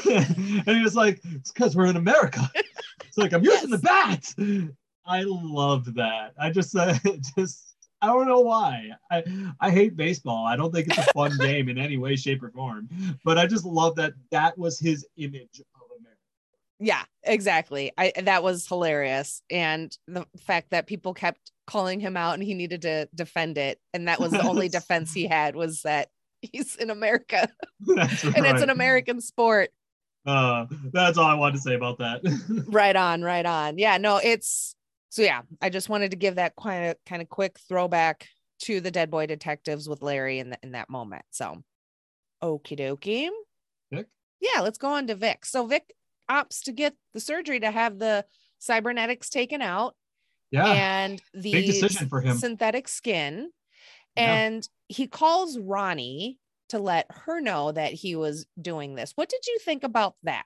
and 0.67 0.77
he 0.77 0.83
was 0.83 0.95
like, 0.95 1.21
it's 1.23 1.51
because 1.51 1.75
we're 1.75 1.85
in 1.85 1.97
America. 1.97 2.49
It's 3.05 3.17
like, 3.19 3.33
I'm 3.33 3.43
using 3.43 3.69
yes. 3.69 4.33
the 4.35 4.47
bat. 4.57 4.73
I 5.05 5.23
loved 5.25 5.95
that. 5.95 6.33
I 6.39 6.49
just, 6.49 6.75
uh, 6.75 6.93
just, 7.37 7.75
I 8.01 8.07
don't 8.07 8.27
know 8.27 8.41
why. 8.41 8.89
I, 9.11 9.23
I 9.59 9.71
hate 9.71 9.95
baseball. 9.95 10.45
I 10.45 10.55
don't 10.55 10.73
think 10.73 10.87
it's 10.87 10.97
a 10.97 11.13
fun 11.13 11.37
game 11.39 11.69
in 11.69 11.77
any 11.77 11.97
way, 11.97 12.15
shape, 12.15 12.43
or 12.43 12.51
form. 12.51 12.89
But 13.23 13.37
I 13.37 13.47
just 13.47 13.65
love 13.65 13.95
that 13.95 14.13
that 14.31 14.57
was 14.57 14.77
his 14.79 15.05
image 15.17 15.59
of 15.59 15.81
America. 15.99 16.19
yeah, 16.79 17.03
exactly. 17.23 17.91
I 17.97 18.11
that 18.23 18.43
was 18.43 18.67
hilarious. 18.67 19.41
And 19.49 19.97
the 20.07 20.25
fact 20.37 20.71
that 20.71 20.85
people 20.87 21.13
kept 21.13 21.51
calling 21.65 22.01
him 22.01 22.17
out 22.17 22.33
and 22.33 22.43
he 22.43 22.53
needed 22.53 22.81
to 22.81 23.07
defend 23.15 23.57
it. 23.57 23.79
And 23.93 24.09
that 24.09 24.19
was 24.19 24.31
the 24.31 24.41
only 24.41 24.67
defense 24.79 25.13
he 25.13 25.25
had 25.27 25.55
was 25.55 25.83
that 25.83 26.09
he's 26.41 26.75
in 26.75 26.89
America. 26.89 27.47
Right. 27.87 28.23
and 28.25 28.45
it's 28.45 28.61
an 28.61 28.69
American 28.69 29.21
sport. 29.21 29.69
Uh 30.25 30.65
that's 30.91 31.17
all 31.17 31.25
I 31.25 31.35
wanted 31.35 31.55
to 31.55 31.61
say 31.61 31.75
about 31.75 31.99
that. 31.99 32.21
right 32.67 32.95
on, 32.97 33.21
right 33.21 33.45
on. 33.45 33.77
Yeah, 33.77 33.97
no, 33.97 34.17
it's 34.17 34.75
so 35.13 35.21
yeah, 35.21 35.43
I 35.61 35.69
just 35.69 35.89
wanted 35.89 36.09
to 36.09 36.17
give 36.17 36.35
that 36.35 36.55
kind 36.55 36.89
of 36.89 36.97
kind 37.05 37.21
of 37.21 37.29
quick 37.29 37.59
throwback 37.69 38.27
to 38.63 38.81
the 38.81 38.89
dead 38.89 39.11
boy 39.11 39.27
detectives 39.27 39.87
with 39.87 40.01
Larry 40.01 40.39
in 40.39 40.49
the, 40.49 40.57
in 40.63 40.71
that 40.71 40.89
moment. 40.89 41.23
So 41.29 41.61
okie 42.41 42.79
dokie. 42.79 43.29
Vic? 43.91 44.07
Yeah, 44.41 44.61
let's 44.61 44.79
go 44.79 44.87
on 44.87 45.05
to 45.05 45.15
Vic. 45.15 45.45
So 45.45 45.67
Vic 45.67 45.93
opts 46.31 46.63
to 46.63 46.71
get 46.71 46.95
the 47.13 47.19
surgery 47.19 47.59
to 47.59 47.69
have 47.69 47.99
the 47.99 48.25
cybernetics 48.57 49.29
taken 49.29 49.61
out. 49.61 49.95
Yeah. 50.49 50.65
And 50.65 51.21
the 51.35 51.51
big 51.51 51.67
decision 51.67 52.09
for 52.09 52.19
him. 52.19 52.35
synthetic 52.37 52.87
skin. 52.87 53.51
And 54.15 54.67
yeah. 54.89 54.95
he 54.95 55.05
calls 55.05 55.59
Ronnie 55.59 56.39
to 56.69 56.79
let 56.79 57.05
her 57.11 57.39
know 57.39 57.71
that 57.71 57.93
he 57.93 58.15
was 58.15 58.47
doing 58.59 58.95
this. 58.95 59.11
What 59.13 59.29
did 59.29 59.45
you 59.45 59.59
think 59.63 59.83
about 59.83 60.15
that? 60.23 60.45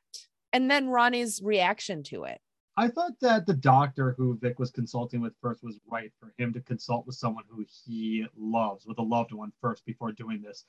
And 0.51 0.69
then 0.69 0.89
Ronnie's 0.89 1.41
reaction 1.41 2.03
to 2.03 2.25
it. 2.25 2.41
I 2.79 2.87
thought 2.87 3.19
that 3.21 3.47
the 3.47 3.55
doctor 3.55 4.13
who 4.17 4.37
Vic 4.37 4.59
was 4.59 4.69
consulting 4.69 5.19
with 5.19 5.33
first 5.41 5.63
was 5.63 5.79
right 5.89 6.11
for 6.19 6.31
him 6.37 6.53
to 6.53 6.61
consult 6.61 7.07
with 7.07 7.15
someone 7.15 7.43
who 7.49 7.65
he 7.67 8.27
loves, 8.37 8.85
with 8.85 8.99
a 8.99 9.03
loved 9.03 9.31
one 9.33 9.51
first 9.59 9.83
before 9.83 10.11
doing 10.11 10.43
this. 10.43 10.65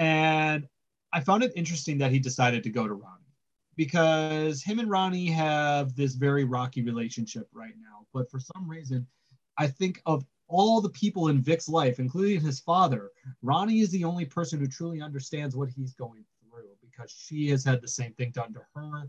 And 0.00 0.66
I 1.12 1.20
found 1.20 1.44
it 1.44 1.52
interesting 1.54 1.98
that 1.98 2.10
he 2.10 2.18
decided 2.18 2.64
to 2.64 2.70
go 2.70 2.88
to 2.88 2.94
Ronnie 2.94 3.22
because 3.76 4.60
him 4.60 4.80
and 4.80 4.90
Ronnie 4.90 5.30
have 5.30 5.94
this 5.94 6.14
very 6.14 6.42
rocky 6.42 6.82
relationship 6.82 7.48
right 7.52 7.74
now. 7.80 8.06
But 8.12 8.28
for 8.28 8.40
some 8.40 8.68
reason, 8.68 9.06
I 9.56 9.68
think 9.68 10.02
of 10.04 10.24
all 10.48 10.80
the 10.80 10.90
people 10.90 11.28
in 11.28 11.40
Vic's 11.40 11.68
life, 11.68 12.00
including 12.00 12.40
his 12.40 12.58
father, 12.58 13.10
Ronnie 13.40 13.80
is 13.80 13.90
the 13.90 14.04
only 14.04 14.24
person 14.24 14.58
who 14.58 14.66
truly 14.66 15.00
understands 15.00 15.54
what 15.54 15.70
he's 15.70 15.94
going 15.94 16.24
through 16.40 16.70
because 16.80 17.12
she 17.12 17.48
has 17.50 17.64
had 17.64 17.80
the 17.80 17.88
same 17.88 18.12
thing 18.14 18.32
done 18.32 18.52
to 18.54 18.60
her. 18.74 19.08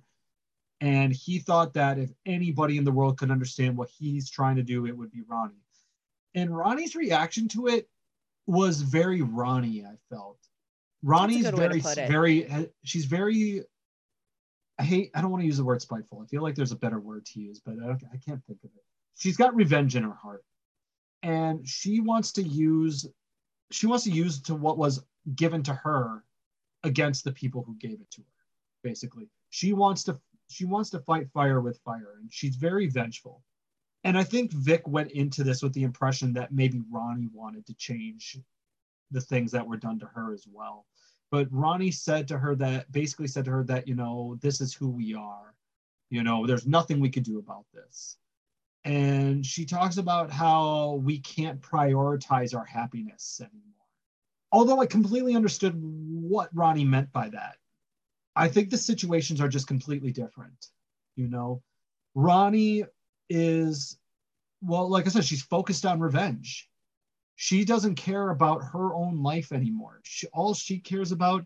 And 0.84 1.14
he 1.14 1.40
thought 1.40 1.74
that 1.74 1.98
if 1.98 2.12
anybody 2.26 2.78
in 2.78 2.84
the 2.84 2.92
world 2.92 3.18
could 3.18 3.32
understand 3.32 3.78
what 3.78 3.90
he's 3.90 4.30
trying 4.30 4.58
to 4.58 4.64
do, 4.64 4.86
it 4.86 4.96
would 4.96 5.12
be 5.12 5.22
Ronnie. 5.26 5.54
And 6.36 6.56
Ronnie's 6.56 6.94
reaction 6.94 7.48
to 7.50 7.68
it 7.68 7.88
was 8.48 8.82
very 8.82 9.22
Ronnie, 9.22 9.86
I 9.86 9.96
felt. 10.10 10.40
Ronnie's 11.02 11.48
very, 11.50 11.80
very, 11.80 12.70
she's 12.84 13.06
very 13.06 13.64
I 14.80 14.84
hate, 14.84 15.12
I 15.14 15.22
don't 15.22 15.32
want 15.32 15.42
to 15.42 15.48
use 15.48 15.58
the 15.58 15.64
word 15.64 15.82
spiteful. 15.82 16.22
I 16.22 16.26
feel 16.26 16.42
like 16.42 16.56
there's 16.56 16.72
a 16.72 16.78
better 16.78 17.00
word 17.00 17.26
to 17.28 17.40
use, 17.40 17.62
but 17.64 17.76
I, 17.82 17.92
I 17.92 18.18
can't 18.18 18.44
think 18.46 18.60
of 18.64 18.72
it. 18.76 18.84
She's 19.16 19.38
got 19.38 19.56
revenge 19.56 19.96
in 19.96 20.04
her 20.04 20.18
heart. 20.22 20.44
And 21.22 21.66
she 21.68 22.02
wants 22.02 22.34
to 22.34 22.44
use, 22.44 23.06
she 23.72 23.88
wants 23.88 24.04
to 24.06 24.12
use 24.12 24.42
to 24.42 24.56
what 24.56 24.78
was 24.78 25.06
given 25.36 25.64
to 25.64 25.74
her 25.74 26.24
against 26.84 27.24
the 27.24 27.32
people 27.32 27.64
who 27.64 27.76
gave 27.76 28.02
it 28.02 28.12
to 28.12 28.22
her, 28.22 28.44
basically. 28.84 29.30
She 29.52 29.74
wants 29.74 30.04
to, 30.06 30.20
she 30.54 30.66
wants 30.66 30.90
to 30.92 31.00
fight 31.00 31.30
fire 31.32 31.62
with 31.62 31.80
fire, 31.80 32.16
and 32.20 32.32
she's 32.32 32.56
very 32.56 32.88
vengeful. 32.88 33.44
And 34.04 34.18
I 34.18 34.24
think 34.24 34.52
Vic 34.52 34.88
went 34.88 35.12
into 35.12 35.44
this 35.44 35.64
with 35.64 35.74
the 35.74 35.84
impression 35.84 36.34
that 36.34 36.54
maybe 36.54 36.82
Ronnie 36.92 37.30
wanted 37.34 37.66
to 37.68 37.74
change 37.76 38.38
the 39.12 39.22
things 39.22 39.52
that 39.52 39.68
were 39.68 39.78
done 39.78 40.00
to 40.00 40.06
her 40.08 40.34
as 40.34 40.46
well 40.52 40.86
but 41.34 41.48
Ronnie 41.50 41.90
said 41.90 42.28
to 42.28 42.38
her 42.38 42.54
that 42.58 42.92
basically 42.92 43.26
said 43.26 43.46
to 43.46 43.52
her 43.52 43.64
that, 43.64 43.88
you 43.88 43.96
know, 43.96 44.38
this 44.40 44.62
is 44.62 44.72
who 44.72 44.88
we 44.88 45.16
are. 45.16 45.56
You 46.12 46.22
know, 46.22 46.46
there's 46.46 46.68
nothing 46.68 47.00
we 47.00 47.10
could 47.10 47.24
do 47.24 47.40
about 47.40 47.66
this. 47.74 48.18
And 48.86 49.44
she 49.44 49.66
talks 49.66 49.98
about 49.98 50.30
how 50.30 51.02
we 51.04 51.18
can't 51.18 51.60
prioritize 51.60 52.56
our 52.56 52.66
happiness 52.66 53.42
anymore. 53.42 53.64
Although 54.52 54.80
I 54.80 54.86
completely 54.86 55.36
understood 55.36 55.74
what 55.76 56.52
Ronnie 56.54 56.86
meant 56.86 57.12
by 57.12 57.30
that. 57.30 57.56
I 58.36 58.48
think 58.48 58.70
the 58.70 58.78
situations 58.78 59.42
are 59.42 59.48
just 59.48 59.68
completely 59.68 60.12
different. 60.12 60.68
You 61.16 61.28
know, 61.28 61.62
Ronnie 62.16 62.84
is, 63.30 63.98
well, 64.62 64.90
like 64.90 65.06
I 65.06 65.10
said, 65.10 65.26
she's 65.26 65.44
focused 65.44 65.86
on 65.86 66.00
revenge 66.00 66.70
she 67.36 67.66
doesn't 67.66 67.96
care 67.96 68.30
about 68.30 68.64
her 68.64 68.94
own 68.94 69.22
life 69.22 69.52
anymore. 69.52 70.00
She, 70.04 70.28
all 70.28 70.54
she 70.54 70.80
cares 70.80 71.12
about 71.12 71.46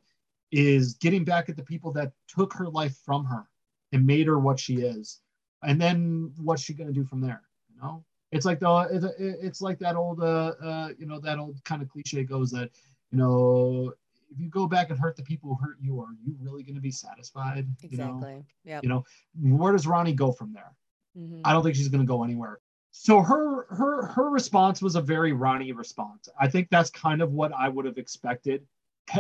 is 0.51 0.93
getting 0.95 1.23
back 1.23 1.49
at 1.49 1.55
the 1.55 1.63
people 1.63 1.91
that 1.93 2.11
took 2.27 2.53
her 2.53 2.69
life 2.69 2.95
from 3.05 3.25
her 3.25 3.47
and 3.91 4.05
made 4.05 4.27
her 4.27 4.39
what 4.39 4.59
she 4.59 4.75
is. 4.75 5.21
And 5.63 5.81
then 5.81 6.31
what's 6.37 6.61
she 6.61 6.73
going 6.73 6.87
to 6.87 6.93
do 6.93 7.05
from 7.05 7.21
there? 7.21 7.41
You 7.69 7.81
know, 7.81 8.03
it's 8.31 8.45
like 8.45 8.59
the 8.59 9.15
it's 9.17 9.61
like 9.61 9.79
that 9.79 9.95
old 9.95 10.21
uh, 10.21 10.53
uh 10.61 10.89
you 10.99 11.05
know 11.05 11.19
that 11.19 11.39
old 11.39 11.63
kind 11.63 11.81
of 11.81 11.89
cliche 11.89 12.23
goes 12.23 12.51
that 12.51 12.69
you 13.11 13.17
know 13.17 13.93
if 14.29 14.39
you 14.39 14.49
go 14.49 14.67
back 14.67 14.89
and 14.89 14.99
hurt 14.99 15.15
the 15.15 15.23
people 15.23 15.49
who 15.49 15.65
hurt 15.65 15.77
you, 15.79 15.99
are 15.99 16.13
you 16.23 16.35
really 16.39 16.63
going 16.63 16.75
to 16.75 16.81
be 16.81 16.91
satisfied? 16.91 17.67
Exactly. 17.83 18.43
Yeah. 18.63 18.81
You 18.83 18.89
know, 18.89 19.05
where 19.39 19.71
does 19.71 19.87
Ronnie 19.87 20.13
go 20.13 20.31
from 20.31 20.53
there? 20.53 20.73
Mm-hmm. 21.17 21.41
I 21.43 21.53
don't 21.53 21.63
think 21.63 21.75
she's 21.75 21.87
going 21.87 22.03
to 22.03 22.07
go 22.07 22.23
anywhere 22.23 22.59
so 22.99 23.21
her 23.21 23.67
her 23.69 24.07
her 24.07 24.29
response 24.29 24.81
was 24.81 24.95
a 24.95 25.01
very 25.01 25.31
Ronnie 25.31 25.71
response. 25.71 26.29
I 26.39 26.47
think 26.47 26.69
that's 26.69 26.89
kind 26.89 27.21
of 27.21 27.31
what 27.31 27.53
I 27.53 27.69
would 27.69 27.85
have 27.85 27.97
expected 27.97 28.65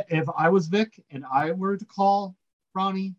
if 0.09 0.27
I 0.35 0.49
was 0.49 0.67
Vic 0.67 1.03
and 1.11 1.23
I 1.31 1.51
were 1.51 1.77
to 1.77 1.85
call 1.85 2.35
Ronnie, 2.73 3.15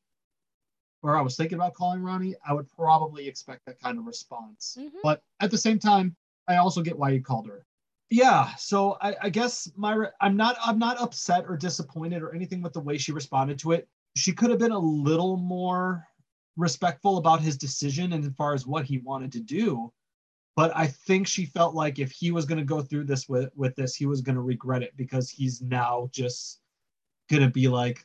or 1.02 1.16
I 1.16 1.22
was 1.22 1.36
thinking 1.36 1.56
about 1.56 1.74
calling 1.74 2.02
Ronnie. 2.02 2.34
I 2.46 2.52
would 2.52 2.68
probably 2.68 3.28
expect 3.28 3.66
that 3.66 3.80
kind 3.80 3.98
of 3.98 4.06
response. 4.06 4.76
Mm-hmm. 4.78 4.98
But 5.02 5.22
at 5.40 5.50
the 5.50 5.58
same 5.58 5.78
time, 5.78 6.16
I 6.48 6.56
also 6.56 6.82
get 6.82 6.98
why 6.98 7.10
you 7.10 7.22
called 7.22 7.46
her. 7.46 7.64
Yeah, 8.10 8.54
so 8.54 8.96
I, 9.02 9.14
I 9.22 9.28
guess 9.28 9.70
my 9.76 10.06
I'm 10.20 10.36
not 10.36 10.56
I'm 10.64 10.78
not 10.78 11.00
upset 11.00 11.44
or 11.46 11.56
disappointed 11.56 12.22
or 12.22 12.34
anything 12.34 12.62
with 12.62 12.72
the 12.72 12.80
way 12.80 12.96
she 12.96 13.12
responded 13.12 13.58
to 13.60 13.72
it. 13.72 13.88
She 14.16 14.32
could 14.32 14.50
have 14.50 14.58
been 14.58 14.72
a 14.72 14.78
little 14.78 15.36
more 15.36 16.06
respectful 16.56 17.18
about 17.18 17.40
his 17.40 17.56
decision 17.56 18.12
and 18.14 18.24
as 18.24 18.32
far 18.36 18.54
as 18.54 18.66
what 18.66 18.84
he 18.84 18.98
wanted 18.98 19.30
to 19.32 19.40
do 19.40 19.92
but 20.58 20.76
I 20.76 20.88
think 20.88 21.28
she 21.28 21.44
felt 21.44 21.76
like 21.76 22.00
if 22.00 22.10
he 22.10 22.32
was 22.32 22.44
going 22.44 22.58
to 22.58 22.64
go 22.64 22.82
through 22.82 23.04
this 23.04 23.28
with 23.28 23.48
with 23.54 23.76
this, 23.76 23.94
he 23.94 24.06
was 24.06 24.22
going 24.22 24.34
to 24.34 24.40
regret 24.40 24.82
it 24.82 24.90
because 24.96 25.30
he's 25.30 25.62
now 25.62 26.08
just 26.10 26.58
going 27.30 27.44
to 27.44 27.48
be 27.48 27.68
like 27.68 28.04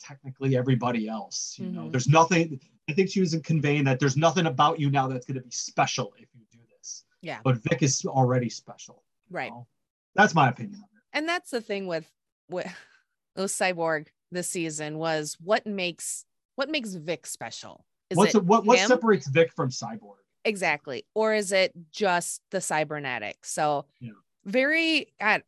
technically 0.00 0.56
everybody 0.56 1.06
else. 1.06 1.54
You 1.60 1.66
mm-hmm. 1.66 1.76
know, 1.76 1.90
there's 1.90 2.08
nothing. 2.08 2.58
I 2.90 2.92
think 2.92 3.08
she 3.08 3.20
was 3.20 3.38
conveying 3.44 3.84
that 3.84 4.00
there's 4.00 4.16
nothing 4.16 4.46
about 4.46 4.80
you 4.80 4.90
now 4.90 5.06
that's 5.06 5.24
going 5.26 5.36
to 5.36 5.42
be 5.42 5.52
special 5.52 6.12
if 6.18 6.26
you 6.34 6.40
do 6.50 6.58
this. 6.76 7.04
Yeah. 7.20 7.38
But 7.44 7.58
Vic 7.58 7.84
is 7.84 8.04
already 8.04 8.50
special. 8.50 9.04
Right. 9.32 9.50
Know? 9.50 9.66
That's 10.14 10.34
my 10.34 10.48
opinion. 10.48 10.82
And 11.12 11.28
that's 11.28 11.50
the 11.50 11.60
thing 11.60 11.86
with 11.86 12.08
with 12.48 12.66
those 13.36 13.52
cyborg 13.52 14.08
this 14.30 14.48
season 14.48 14.98
was 14.98 15.36
what 15.40 15.66
makes 15.66 16.24
what 16.56 16.68
makes 16.68 16.94
Vic 16.94 17.26
special. 17.26 17.84
Is 18.10 18.18
What's 18.18 18.34
it 18.34 18.44
what 18.44 18.64
what 18.64 18.78
separates 18.78 19.26
Vic 19.28 19.52
from 19.52 19.70
cyborg? 19.70 20.16
Exactly. 20.44 21.06
Or 21.14 21.34
is 21.34 21.52
it 21.52 21.72
just 21.92 22.42
the 22.50 22.60
cybernetic? 22.60 23.44
So 23.44 23.86
yeah. 24.00 24.12
very 24.44 25.12
at 25.20 25.44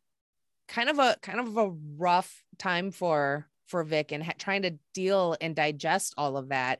kind 0.67 0.89
of 0.89 0.99
a 0.99 1.17
kind 1.21 1.39
of 1.39 1.57
a 1.57 1.71
rough 1.97 2.43
time 2.57 2.91
for 2.91 3.47
for 3.67 3.83
Vic 3.83 4.11
and 4.11 4.23
ha- 4.23 4.33
trying 4.37 4.63
to 4.63 4.77
deal 4.93 5.35
and 5.41 5.55
digest 5.55 6.13
all 6.17 6.37
of 6.37 6.49
that. 6.49 6.79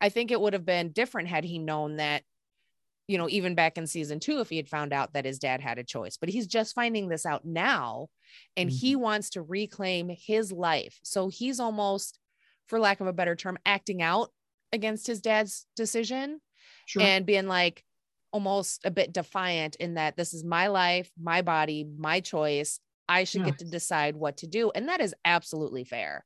I 0.00 0.08
think 0.08 0.30
it 0.30 0.40
would 0.40 0.52
have 0.52 0.66
been 0.66 0.90
different 0.90 1.28
had 1.28 1.44
he 1.44 1.58
known 1.58 1.96
that 1.96 2.22
you 3.06 3.18
know, 3.18 3.28
even 3.28 3.54
back 3.54 3.76
in 3.76 3.86
season 3.86 4.18
two, 4.18 4.40
if 4.40 4.48
he 4.48 4.56
had 4.56 4.68
found 4.68 4.92
out 4.92 5.12
that 5.12 5.24
his 5.24 5.38
dad 5.38 5.60
had 5.60 5.78
a 5.78 5.84
choice, 5.84 6.16
but 6.16 6.28
he's 6.28 6.46
just 6.46 6.74
finding 6.74 7.08
this 7.08 7.26
out 7.26 7.44
now 7.44 8.08
and 8.56 8.70
mm-hmm. 8.70 8.76
he 8.76 8.96
wants 8.96 9.30
to 9.30 9.42
reclaim 9.42 10.08
his 10.08 10.50
life. 10.50 10.98
So 11.02 11.28
he's 11.28 11.60
almost, 11.60 12.18
for 12.66 12.78
lack 12.78 13.00
of 13.00 13.06
a 13.06 13.12
better 13.12 13.36
term, 13.36 13.58
acting 13.66 14.00
out 14.00 14.30
against 14.72 15.06
his 15.06 15.20
dad's 15.20 15.66
decision 15.76 16.40
sure. 16.86 17.02
and 17.02 17.26
being 17.26 17.46
like 17.46 17.84
almost 18.32 18.80
a 18.84 18.90
bit 18.90 19.12
defiant 19.12 19.76
in 19.76 19.94
that 19.94 20.16
this 20.16 20.32
is 20.34 20.42
my 20.42 20.68
life, 20.68 21.10
my 21.20 21.42
body, 21.42 21.86
my 21.98 22.20
choice. 22.20 22.80
I 23.06 23.24
should 23.24 23.42
yeah. 23.42 23.50
get 23.50 23.58
to 23.58 23.66
decide 23.66 24.16
what 24.16 24.38
to 24.38 24.46
do. 24.46 24.72
And 24.74 24.88
that 24.88 25.00
is 25.00 25.14
absolutely 25.26 25.84
fair. 25.84 26.24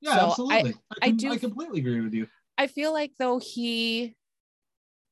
Yeah, 0.00 0.18
so 0.18 0.26
absolutely. 0.28 0.74
I, 1.02 1.06
I, 1.06 1.08
I 1.08 1.10
do 1.10 1.32
I 1.32 1.38
completely 1.38 1.80
agree 1.80 2.00
with 2.02 2.12
you. 2.12 2.28
I 2.58 2.66
feel 2.66 2.92
like 2.92 3.12
though 3.18 3.38
he 3.38 4.14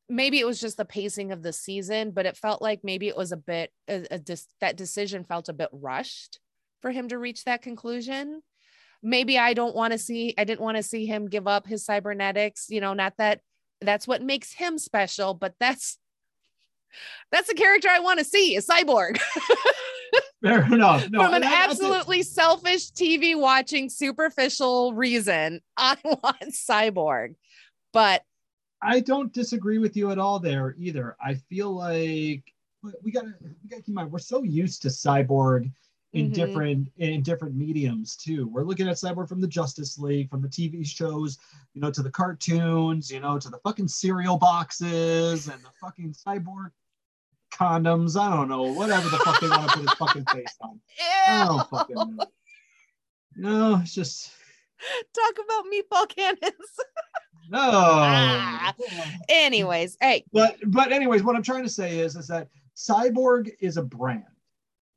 maybe 0.09 0.39
it 0.39 0.47
was 0.47 0.61
just 0.61 0.77
the 0.77 0.85
pacing 0.85 1.33
of 1.33 1.43
the 1.43 1.53
season, 1.53 2.11
but 2.11 2.27
it 2.27 2.37
felt 2.37 2.62
like 2.62 2.81
maybe 2.83 3.09
it 3.09 3.16
was 3.16 3.33
a 3.33 3.37
bit 3.37 3.70
a, 3.89 4.07
a 4.12 4.19
dis, 4.19 4.47
that 4.61 4.77
decision 4.77 5.24
felt 5.24 5.49
a 5.49 5.53
bit 5.55 5.69
rushed 5.73 6.41
for 6.81 6.91
him 6.91 7.09
to 7.09 7.19
reach 7.19 7.45
that 7.45 7.62
conclusion. 7.62 8.43
Maybe 9.03 9.39
I 9.39 9.55
don't 9.55 9.74
want 9.74 9.93
to 9.93 9.99
see 9.99 10.35
I 10.39 10.45
didn't 10.45 10.61
want 10.61 10.77
to 10.77 10.83
see 10.83 11.07
him 11.07 11.28
give 11.28 11.47
up 11.47 11.66
his 11.66 11.85
cybernetics, 11.85 12.66
you 12.69 12.81
know, 12.81 12.95
not 12.95 13.15
that 13.19 13.41
that's 13.81 14.09
what 14.09 14.23
makes 14.23 14.53
him 14.53 14.78
special, 14.78 15.35
but 15.35 15.55
that's 15.61 15.99
that's 17.31 17.49
the 17.49 17.55
character 17.55 17.89
I 17.91 18.01
want 18.01 18.19
to 18.20 18.24
see, 18.24 18.57
a 18.57 18.62
cyborg. 18.62 19.19
Fair 20.43 20.65
enough. 20.73 21.11
No, 21.11 21.24
From 21.24 21.35
an 21.35 21.45
absolutely 21.45 22.23
selfish 22.23 22.93
TV 22.93 23.37
watching 23.37 23.89
superficial 23.89 24.95
reason, 24.95 25.61
I 25.77 25.97
want 26.05 26.53
cyborg. 26.53 27.35
But 27.93 28.23
I 28.82 29.01
don't 29.01 29.32
disagree 29.32 29.78
with 29.78 29.97
you 29.97 30.11
at 30.11 30.19
all 30.19 30.39
there 30.39 30.74
either. 30.78 31.16
I 31.20 31.35
feel 31.35 31.74
like 31.74 32.44
we 33.03 33.11
gotta 33.11 33.35
we 33.40 33.69
gotta 33.69 33.82
keep 33.82 33.89
in 33.89 33.94
mind 33.94 34.12
we're 34.12 34.19
so 34.19 34.43
used 34.43 34.82
to 34.82 34.89
cyborg 34.89 35.70
in 36.12 36.27
mm-hmm. 36.27 36.35
different 36.35 36.89
in 36.98 37.23
different 37.23 37.55
mediums 37.55 38.16
too. 38.16 38.48
We're 38.48 38.65
looking 38.65 38.89
at 38.89 38.97
cyborg 38.97 39.28
from 39.28 39.40
the 39.40 39.48
Justice 39.48 39.98
League, 39.98 40.31
from 40.31 40.43
the 40.43 40.48
TV 40.48 40.86
shows, 40.86 41.39
you 41.74 41.81
know, 41.81 41.90
to 41.90 42.03
the 42.03 42.11
cartoons, 42.11 43.11
you 43.11 43.20
know, 43.20 43.39
to 43.39 43.48
the 43.48 43.59
fucking 43.59 43.89
cereal 43.89 44.39
boxes 44.39 45.48
and 45.48 45.61
the 45.62 45.70
fucking 45.81 46.15
cyborg 46.15 46.70
condoms. 47.53 48.19
I 48.19 48.35
don't 48.35 48.48
know, 48.48 48.73
whatever 48.73 49.09
the 49.09 49.19
fuck 49.19 49.40
they 49.40 49.48
want 49.48 49.69
to 49.69 49.78
put 49.78 49.82
his 49.82 49.98
fucking 49.98 50.24
face 50.27 50.57
on. 50.61 50.81
Ew. 50.98 51.05
I 51.28 51.44
don't 51.44 51.70
fucking 51.70 52.16
know. 52.16 52.27
No, 53.39 53.81
it's 53.82 53.94
just 53.94 54.31
talk 55.15 55.35
about 55.44 55.65
meatball 55.66 56.09
cannons. 56.09 56.40
No. 57.48 57.59
Ah. 57.60 58.74
Anyways, 59.28 59.97
hey. 60.01 60.24
But 60.32 60.56
but 60.66 60.93
anyways, 60.93 61.23
what 61.23 61.36
I'm 61.36 61.43
trying 61.43 61.64
to 61.64 61.70
say 61.70 61.98
is 61.98 62.16
is 62.16 62.28
that 62.28 62.48
Cyborg 62.77 63.51
is 63.60 63.77
a 63.77 63.82
brand. 63.82 64.24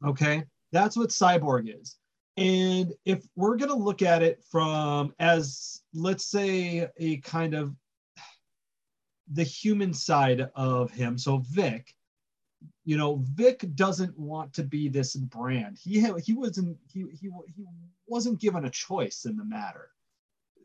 Okay? 0.05 0.43
That's 0.71 0.97
what 0.97 1.09
Cyborg 1.09 1.73
is. 1.81 1.95
And 2.37 2.93
if 3.05 3.23
we're 3.35 3.57
going 3.57 3.69
to 3.69 3.75
look 3.75 4.01
at 4.01 4.23
it 4.23 4.43
from 4.49 5.13
as 5.19 5.81
let's 5.93 6.25
say 6.25 6.87
a 6.97 7.17
kind 7.17 7.53
of 7.53 7.75
the 9.31 9.43
human 9.43 9.93
side 9.93 10.49
of 10.55 10.91
him, 10.91 11.17
so 11.17 11.43
Vic, 11.49 11.93
you 12.85 12.97
know, 12.97 13.21
Vic 13.33 13.65
doesn't 13.75 14.17
want 14.17 14.53
to 14.53 14.63
be 14.63 14.87
this 14.89 15.15
brand. 15.15 15.77
He 15.81 15.99
he 16.23 16.33
wasn't 16.33 16.77
he, 16.91 17.05
he 17.19 17.29
he 17.55 17.65
wasn't 18.07 18.39
given 18.39 18.65
a 18.65 18.69
choice 18.69 19.25
in 19.25 19.35
the 19.35 19.45
matter 19.45 19.89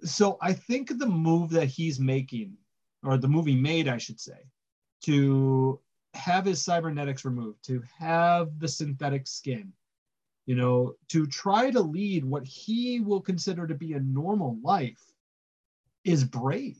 so 0.02 0.38
I 0.40 0.52
think 0.52 0.98
the 0.98 1.06
move 1.06 1.50
that 1.50 1.66
he's 1.66 2.00
making, 2.00 2.56
or 3.02 3.16
the 3.16 3.28
movie 3.28 3.56
made, 3.56 3.88
I 3.88 3.98
should 3.98 4.20
say, 4.20 4.48
to 5.04 5.80
have 6.14 6.44
his 6.44 6.62
cybernetics 6.62 7.24
removed, 7.24 7.64
to 7.66 7.82
have 7.98 8.58
the 8.58 8.68
synthetic 8.68 9.26
skin, 9.26 9.72
you 10.46 10.54
know, 10.54 10.94
to 11.08 11.26
try 11.26 11.70
to 11.70 11.80
lead 11.80 12.24
what 12.24 12.46
he 12.46 13.00
will 13.00 13.20
consider 13.20 13.66
to 13.66 13.74
be 13.74 13.94
a 13.94 14.00
normal 14.00 14.58
life 14.62 15.02
is 16.04 16.24
brave. 16.24 16.78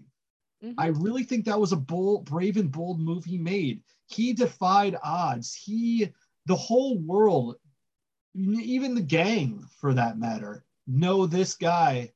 Mm-hmm. 0.62 0.78
I 0.78 0.88
really 0.88 1.24
think 1.24 1.44
that 1.44 1.60
was 1.60 1.72
a 1.72 1.76
bold, 1.76 2.24
brave 2.24 2.56
and 2.56 2.70
bold 2.70 3.00
move 3.00 3.24
he 3.24 3.38
made. 3.38 3.82
He 4.06 4.32
defied 4.32 4.96
odds. 5.02 5.54
He, 5.54 6.12
the 6.46 6.56
whole 6.56 6.98
world, 6.98 7.56
even 8.34 8.94
the 8.94 9.00
gang 9.00 9.64
for 9.80 9.94
that 9.94 10.18
matter, 10.18 10.64
know 10.86 11.26
this 11.26 11.54
guy 11.54 12.12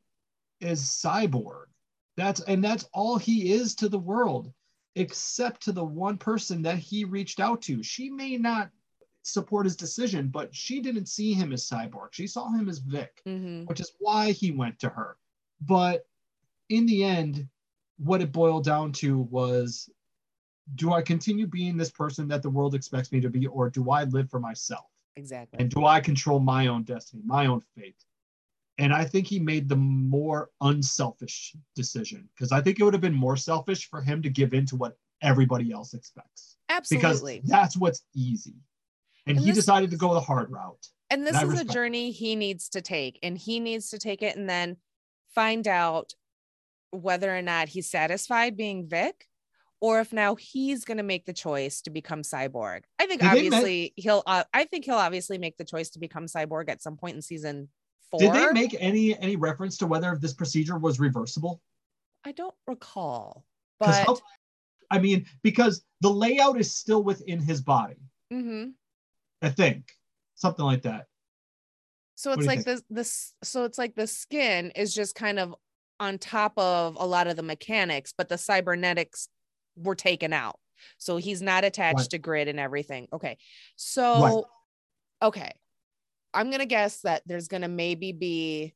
is 0.60 0.82
cyborg. 0.82 1.66
That's 2.16 2.40
and 2.40 2.62
that's 2.62 2.88
all 2.92 3.16
he 3.16 3.52
is 3.52 3.74
to 3.76 3.88
the 3.88 3.98
world, 3.98 4.52
except 4.96 5.62
to 5.62 5.72
the 5.72 5.84
one 5.84 6.18
person 6.18 6.62
that 6.62 6.78
he 6.78 7.04
reached 7.04 7.40
out 7.40 7.62
to. 7.62 7.82
She 7.82 8.10
may 8.10 8.36
not 8.36 8.70
support 9.22 9.66
his 9.66 9.76
decision, 9.76 10.28
but 10.28 10.54
she 10.54 10.80
didn't 10.80 11.06
see 11.06 11.32
him 11.32 11.52
as 11.52 11.68
cyborg. 11.68 12.08
She 12.12 12.26
saw 12.26 12.50
him 12.50 12.68
as 12.68 12.78
Vic, 12.78 13.22
mm-hmm. 13.26 13.66
which 13.66 13.80
is 13.80 13.92
why 13.98 14.32
he 14.32 14.50
went 14.50 14.78
to 14.80 14.88
her. 14.88 15.16
But 15.60 16.06
in 16.68 16.86
the 16.86 17.04
end, 17.04 17.48
what 17.98 18.22
it 18.22 18.32
boiled 18.32 18.64
down 18.64 18.92
to 18.92 19.18
was 19.18 19.90
do 20.74 20.92
I 20.92 21.02
continue 21.02 21.46
being 21.46 21.76
this 21.76 21.90
person 21.90 22.28
that 22.28 22.42
the 22.42 22.50
world 22.50 22.74
expects 22.74 23.12
me 23.12 23.20
to 23.20 23.30
be, 23.30 23.46
or 23.46 23.70
do 23.70 23.90
I 23.90 24.04
live 24.04 24.30
for 24.30 24.40
myself? 24.40 24.86
Exactly. 25.16 25.58
And 25.60 25.70
do 25.70 25.86
I 25.86 26.00
control 26.00 26.40
my 26.40 26.66
own 26.66 26.82
destiny, 26.84 27.22
my 27.24 27.46
own 27.46 27.60
fate? 27.74 28.04
And 28.78 28.92
I 28.92 29.04
think 29.04 29.26
he 29.26 29.40
made 29.40 29.68
the 29.68 29.76
more 29.76 30.50
unselfish 30.60 31.54
decision 31.74 32.28
because 32.34 32.52
I 32.52 32.60
think 32.60 32.78
it 32.78 32.84
would 32.84 32.94
have 32.94 33.00
been 33.00 33.14
more 33.14 33.36
selfish 33.36 33.88
for 33.90 34.00
him 34.00 34.22
to 34.22 34.30
give 34.30 34.54
in 34.54 34.66
to 34.66 34.76
what 34.76 34.96
everybody 35.20 35.72
else 35.72 35.94
expects. 35.94 36.56
Absolutely. 36.68 37.40
Because 37.40 37.50
that's 37.50 37.76
what's 37.76 38.04
easy. 38.14 38.54
And, 39.26 39.36
and 39.36 39.44
he 39.44 39.50
this, 39.50 39.58
decided 39.58 39.90
to 39.90 39.96
go 39.96 40.14
the 40.14 40.20
hard 40.20 40.50
route. 40.50 40.86
And 41.10 41.26
this 41.26 41.36
and 41.36 41.52
is 41.52 41.60
a 41.60 41.64
journey 41.64 42.12
he 42.12 42.36
needs 42.36 42.68
to 42.70 42.80
take. 42.80 43.18
And 43.22 43.36
he 43.36 43.58
needs 43.58 43.90
to 43.90 43.98
take 43.98 44.22
it 44.22 44.36
and 44.36 44.48
then 44.48 44.76
find 45.34 45.66
out 45.66 46.12
whether 46.90 47.36
or 47.36 47.42
not 47.42 47.68
he's 47.68 47.90
satisfied 47.90 48.56
being 48.56 48.88
Vic 48.88 49.26
or 49.80 50.00
if 50.00 50.12
now 50.12 50.34
he's 50.34 50.84
going 50.84 50.96
to 50.96 51.02
make 51.02 51.26
the 51.26 51.32
choice 51.32 51.80
to 51.82 51.90
become 51.90 52.22
cyborg. 52.22 52.82
I 52.98 53.06
think 53.06 53.24
obviously 53.24 53.92
he'll 53.96 54.22
uh, 54.26 54.44
I 54.52 54.64
think 54.64 54.84
he'll 54.84 54.94
obviously 54.94 55.38
make 55.38 55.56
the 55.56 55.64
choice 55.64 55.90
to 55.90 55.98
become 55.98 56.26
cyborg 56.26 56.68
at 56.68 56.82
some 56.82 56.96
point 56.96 57.16
in 57.16 57.22
season 57.22 57.68
four. 58.10 58.20
Did 58.20 58.32
they 58.32 58.52
make 58.52 58.76
any 58.78 59.18
any 59.18 59.36
reference 59.36 59.78
to 59.78 59.86
whether 59.86 60.16
this 60.20 60.34
procedure 60.34 60.78
was 60.78 61.00
reversible? 61.00 61.60
I 62.24 62.32
don't 62.32 62.54
recall. 62.66 63.44
But 63.78 63.94
how, 63.94 64.18
I 64.90 64.98
mean, 64.98 65.26
because 65.42 65.84
the 66.00 66.10
layout 66.10 66.58
is 66.58 66.74
still 66.74 67.02
within 67.02 67.40
his 67.40 67.60
body. 67.60 67.96
Mm-hmm. 68.32 68.70
I 69.42 69.50
think 69.50 69.92
something 70.34 70.64
like 70.64 70.82
that. 70.82 71.06
So 72.16 72.32
it's 72.32 72.46
like 72.46 72.64
this 72.64 72.82
this 72.90 73.34
so 73.44 73.64
it's 73.64 73.78
like 73.78 73.94
the 73.94 74.08
skin 74.08 74.72
is 74.74 74.92
just 74.92 75.14
kind 75.14 75.38
of 75.38 75.54
on 76.00 76.18
top 76.18 76.52
of 76.58 76.96
a 76.98 77.06
lot 77.06 77.28
of 77.28 77.36
the 77.36 77.42
mechanics, 77.42 78.12
but 78.16 78.28
the 78.28 78.38
cybernetics 78.38 79.28
were 79.76 79.94
taken 79.94 80.32
out. 80.32 80.58
So 80.96 81.16
he's 81.16 81.42
not 81.42 81.64
attached 81.64 81.98
right. 81.98 82.10
to 82.10 82.18
grid 82.18 82.48
and 82.48 82.58
everything. 82.58 83.08
Okay. 83.12 83.38
So 83.76 84.22
right. 84.22 85.28
okay. 85.28 85.52
I'm 86.34 86.48
going 86.48 86.60
to 86.60 86.66
guess 86.66 87.00
that 87.00 87.22
there's 87.26 87.48
going 87.48 87.62
to 87.62 87.68
maybe 87.68 88.12
be 88.12 88.74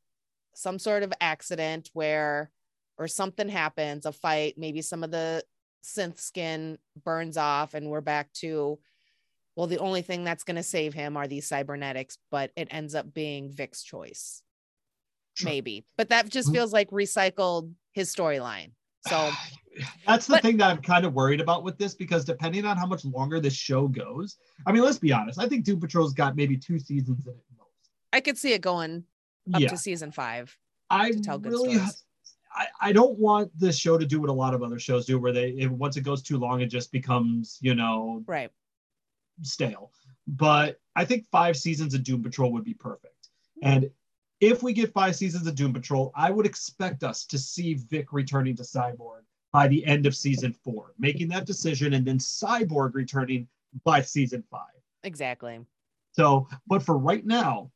some 0.55 0.79
sort 0.79 1.03
of 1.03 1.13
accident 1.21 1.89
where 1.93 2.51
or 2.97 3.07
something 3.07 3.49
happens, 3.49 4.05
a 4.05 4.11
fight, 4.11 4.55
maybe 4.57 4.81
some 4.81 5.03
of 5.03 5.11
the 5.11 5.43
synth 5.83 6.19
skin 6.19 6.77
burns 7.03 7.37
off 7.37 7.73
and 7.73 7.89
we're 7.89 7.99
back 7.99 8.31
to 8.31 8.79
well 9.57 9.67
the 9.67 9.79
only 9.79 10.01
thing 10.01 10.23
that's 10.23 10.45
going 10.45 10.55
to 10.55 10.63
save 10.63 10.93
him 10.93 11.17
are 11.17 11.27
these 11.27 11.47
cybernetics, 11.47 12.17
but 12.31 12.51
it 12.55 12.67
ends 12.71 12.95
up 12.95 13.13
being 13.13 13.51
Vic's 13.51 13.83
choice. 13.83 14.41
Sure. 15.35 15.49
Maybe. 15.49 15.85
But 15.97 16.09
that 16.09 16.29
just 16.29 16.47
mm-hmm. 16.47 16.55
feels 16.55 16.73
like 16.73 16.89
recycled 16.91 17.73
his 17.91 18.13
storyline. 18.13 18.71
So 19.07 19.31
that's 20.07 20.27
the 20.27 20.33
but, 20.33 20.41
thing 20.41 20.57
that 20.57 20.69
I'm 20.69 20.81
kind 20.81 21.05
of 21.05 21.13
worried 21.13 21.41
about 21.41 21.63
with 21.63 21.77
this 21.77 21.93
because 21.93 22.25
depending 22.25 22.65
on 22.65 22.77
how 22.77 22.85
much 22.85 23.05
longer 23.05 23.39
this 23.39 23.53
show 23.53 23.87
goes, 23.87 24.37
I 24.65 24.71
mean, 24.71 24.83
let's 24.83 24.99
be 24.99 25.11
honest. 25.11 25.39
I 25.39 25.47
think 25.47 25.65
Doom 25.65 25.79
Patrol's 25.79 26.13
got 26.13 26.35
maybe 26.35 26.57
two 26.57 26.79
seasons 26.79 27.25
in 27.25 27.33
it 27.33 27.43
most. 27.57 27.69
I 28.11 28.19
could 28.19 28.37
see 28.37 28.53
it 28.53 28.61
going 28.61 29.03
up 29.53 29.61
yeah. 29.61 29.69
to 29.69 29.77
season 29.77 30.11
five. 30.11 30.55
I 30.89 31.11
really, 31.39 31.79
I, 32.53 32.67
I 32.79 32.91
don't 32.91 33.17
want 33.17 33.51
this 33.57 33.77
show 33.77 33.97
to 33.97 34.05
do 34.05 34.21
what 34.21 34.29
a 34.29 34.33
lot 34.33 34.53
of 34.53 34.61
other 34.61 34.79
shows 34.79 35.05
do, 35.05 35.19
where 35.19 35.31
they 35.31 35.49
if, 35.49 35.71
once 35.71 35.97
it 35.97 36.01
goes 36.01 36.21
too 36.21 36.37
long, 36.37 36.61
it 36.61 36.67
just 36.67 36.91
becomes 36.91 37.57
you 37.61 37.73
know 37.73 38.23
right 38.27 38.51
stale. 39.41 39.91
But 40.27 40.79
I 40.95 41.05
think 41.05 41.25
five 41.31 41.57
seasons 41.57 41.93
of 41.93 42.03
Doom 42.03 42.21
Patrol 42.21 42.51
would 42.53 42.63
be 42.63 42.75
perfect. 42.75 43.29
And 43.61 43.89
if 44.39 44.61
we 44.61 44.73
get 44.73 44.93
five 44.93 45.15
seasons 45.15 45.47
of 45.47 45.55
Doom 45.55 45.73
Patrol, 45.73 46.11
I 46.15 46.29
would 46.29 46.45
expect 46.45 47.03
us 47.03 47.25
to 47.25 47.37
see 47.37 47.75
Vic 47.75 48.13
returning 48.13 48.55
to 48.57 48.63
Cyborg 48.63 49.23
by 49.53 49.67
the 49.67 49.85
end 49.85 50.05
of 50.05 50.15
season 50.15 50.51
four, 50.51 50.93
making 50.99 51.29
that 51.29 51.45
decision, 51.45 51.93
and 51.93 52.05
then 52.05 52.17
Cyborg 52.17 52.93
returning 52.93 53.47
by 53.85 54.01
season 54.01 54.43
five. 54.51 54.81
Exactly. 55.03 55.61
So, 56.11 56.47
but 56.67 56.83
for 56.83 56.97
right 56.97 57.25
now, 57.25 57.71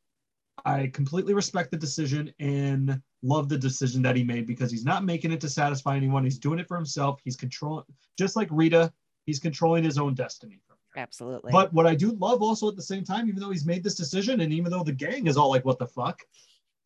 I 0.64 0.88
completely 0.88 1.32
respect 1.32 1.70
the 1.70 1.76
decision 1.76 2.32
and 2.40 3.00
love 3.22 3.48
the 3.48 3.58
decision 3.58 4.02
that 4.02 4.16
he 4.16 4.24
made 4.24 4.46
because 4.46 4.70
he's 4.70 4.84
not 4.84 5.04
making 5.04 5.32
it 5.32 5.40
to 5.40 5.48
satisfy 5.48 5.96
anyone. 5.96 6.24
He's 6.24 6.38
doing 6.38 6.58
it 6.58 6.68
for 6.68 6.76
himself. 6.76 7.20
He's 7.24 7.36
controlling, 7.36 7.84
just 8.18 8.36
like 8.36 8.48
Rita 8.50 8.92
He's 9.28 9.38
controlling 9.38 9.84
his 9.84 9.98
own 9.98 10.14
destiny. 10.14 10.62
Absolutely. 10.96 11.52
But 11.52 11.70
what 11.74 11.86
I 11.86 11.94
do 11.94 12.12
love 12.12 12.40
also 12.40 12.66
at 12.66 12.76
the 12.76 12.82
same 12.82 13.04
time, 13.04 13.28
even 13.28 13.42
though 13.42 13.50
he's 13.50 13.66
made 13.66 13.84
this 13.84 13.94
decision 13.94 14.40
and 14.40 14.54
even 14.54 14.72
though 14.72 14.82
the 14.82 14.90
gang 14.90 15.26
is 15.26 15.36
all 15.36 15.50
like, 15.50 15.66
what 15.66 15.78
the 15.78 15.86
fuck? 15.86 16.22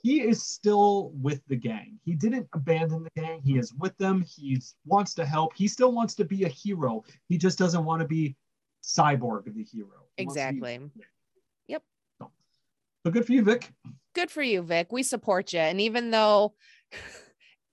He 0.02 0.20
is 0.20 0.42
still 0.42 1.12
with 1.14 1.40
the 1.46 1.54
gang. 1.56 1.98
He 2.04 2.14
didn't 2.14 2.48
abandon 2.54 3.04
the 3.04 3.20
gang. 3.20 3.40
He 3.44 3.56
is 3.56 3.72
with 3.74 3.96
them. 3.98 4.22
He 4.22 4.60
wants 4.84 5.14
to 5.14 5.24
help. 5.24 5.54
He 5.54 5.68
still 5.68 5.92
wants 5.92 6.14
to 6.16 6.24
be 6.24 6.42
a 6.44 6.48
hero. 6.48 7.04
He 7.28 7.38
just 7.38 7.56
doesn't 7.56 7.84
want 7.84 8.02
to 8.02 8.08
be 8.08 8.34
Cyborg 8.82 9.44
the 9.44 9.62
hero. 9.62 10.06
He 10.16 10.24
be- 10.24 10.28
Exactly. 10.28 10.80
Yep. 11.68 11.82
So, 12.20 12.30
so 13.06 13.10
good 13.12 13.24
for 13.24 13.32
you, 13.32 13.44
Vic. 13.44 13.70
Good 14.14 14.30
for 14.30 14.42
you, 14.42 14.62
Vic. 14.62 14.90
We 14.90 15.04
support 15.04 15.52
you. 15.52 15.60
And 15.60 15.80
even 15.80 16.10
though 16.10 16.54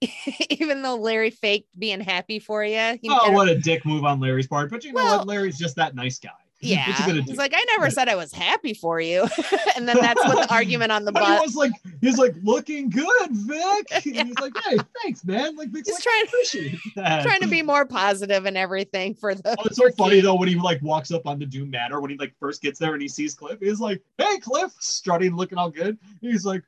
even 0.50 0.82
though 0.82 0.94
Larry 0.96 1.30
faked 1.30 1.76
being 1.78 2.00
happy 2.00 2.38
for 2.38 2.64
you, 2.64 2.96
he 3.02 3.08
Oh, 3.10 3.32
what 3.32 3.48
a 3.48 3.58
dick 3.58 3.84
move 3.84 4.04
on 4.04 4.20
Larry's 4.20 4.46
part. 4.46 4.70
But 4.70 4.84
you 4.84 4.92
know 4.92 5.02
Well- 5.02 5.18
what? 5.18 5.26
Larry's 5.26 5.58
just 5.58 5.74
that 5.76 5.96
nice 5.96 6.20
guy. 6.20 6.30
Yeah. 6.60 6.88
What 6.88 6.98
you 7.00 7.06
gonna 7.06 7.22
do? 7.22 7.30
He's 7.30 7.38
like, 7.38 7.52
I 7.54 7.64
never 7.76 7.90
said 7.90 8.08
I 8.08 8.14
was 8.16 8.32
happy 8.32 8.74
for 8.74 9.00
you. 9.00 9.22
and 9.76 9.88
then 9.88 9.96
that's 10.00 10.22
what 10.24 10.48
the 10.48 10.54
argument 10.54 10.92
on 10.92 11.04
the 11.04 11.12
But 11.12 11.24
he 11.24 11.40
was 11.44 11.56
like, 11.56 11.72
he's 12.00 12.18
like 12.18 12.34
looking 12.42 12.90
good, 12.90 13.06
Vic. 13.30 13.86
Yeah. 13.90 14.00
And 14.20 14.28
he's 14.28 14.38
like, 14.38 14.52
hey, 14.64 14.76
thanks, 15.02 15.24
man. 15.24 15.56
Like 15.56 15.68
Vic's 15.70 15.88
He's 15.88 15.96
like, 15.96 16.02
trying- 16.04 16.24
appreciate 16.26 16.78
that. 16.96 17.22
trying 17.22 17.40
to 17.40 17.48
be 17.48 17.62
more 17.62 17.86
positive 17.86 18.44
and 18.46 18.56
everything 18.56 19.14
for 19.14 19.34
the 19.34 19.56
Oh, 19.58 19.62
it's 19.64 19.76
so 19.76 19.90
funny 19.92 20.16
Keith. 20.16 20.24
though 20.24 20.34
when 20.34 20.48
he 20.48 20.56
like 20.56 20.80
walks 20.82 21.10
up 21.10 21.26
on 21.26 21.38
the 21.38 21.46
Doom 21.46 21.70
Manor 21.70 22.00
when 22.00 22.10
he 22.10 22.16
like 22.16 22.34
first 22.38 22.60
gets 22.62 22.78
there 22.78 22.92
and 22.92 23.00
he 23.02 23.08
sees 23.08 23.34
Cliff. 23.34 23.58
He's 23.60 23.80
like, 23.80 24.02
"Hey, 24.18 24.38
Cliff," 24.38 24.72
strutting, 24.80 25.34
looking 25.36 25.58
all 25.58 25.70
good. 25.70 25.96
He's 26.20 26.44
like, 26.44 26.62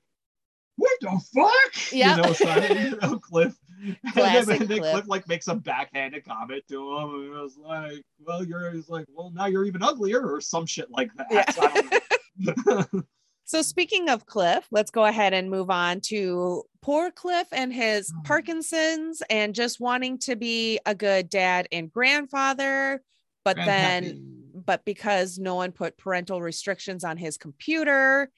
"What 0.76 0.92
the 1.00 1.20
fuck?" 1.34 1.92
Yeah. 1.92 2.16
you 2.16 2.22
know, 2.22 2.32
sorry, 2.32 2.80
you 2.80 2.96
know, 3.00 3.18
Cliff. 3.18 3.54
Classic 4.12 4.60
and 4.60 4.68
then 4.68 4.78
Cliff. 4.78 4.92
Cliff 4.92 5.06
like 5.08 5.26
makes 5.28 5.48
a 5.48 5.54
backhanded 5.54 6.24
comment 6.24 6.62
to 6.68 6.96
him, 6.96 7.14
and 7.14 7.24
it 7.26 7.30
was 7.40 7.56
like, 7.56 8.02
"Well, 8.20 8.44
you're," 8.44 8.70
he's 8.72 8.88
like, 8.88 9.06
"Well, 9.08 9.30
now 9.34 9.46
you're 9.46 9.64
even 9.64 9.82
uglier," 9.82 10.20
or 10.22 10.40
some 10.40 10.66
shit 10.66 10.90
like 10.90 11.10
that. 11.16 11.26
Yeah. 11.30 11.50
So 11.50 11.62
I 11.62 11.68
don't 11.74 12.66
know. 12.66 13.02
So 13.44 13.60
speaking 13.60 14.08
of 14.08 14.24
Cliff, 14.24 14.66
let's 14.70 14.90
go 14.92 15.04
ahead 15.04 15.34
and 15.34 15.50
move 15.50 15.68
on 15.68 16.00
to 16.06 16.62
poor 16.80 17.10
Cliff 17.10 17.48
and 17.52 17.70
his 17.74 18.10
Oh. 18.16 18.20
Parkinson's 18.24 19.20
and 19.28 19.54
just 19.54 19.78
wanting 19.80 20.16
to 20.20 20.36
be 20.36 20.78
a 20.86 20.94
good 20.94 21.28
dad 21.28 21.66
and 21.70 21.92
grandfather, 21.92 23.02
but 23.44 23.56
then 23.56 24.04
Grandpappy. 24.04 24.64
but 24.64 24.84
because 24.86 25.38
no 25.38 25.56
one 25.56 25.72
put 25.72 25.98
parental 25.98 26.40
restrictions 26.40 27.04
on 27.04 27.18
his 27.18 27.36
computer, 27.36 28.30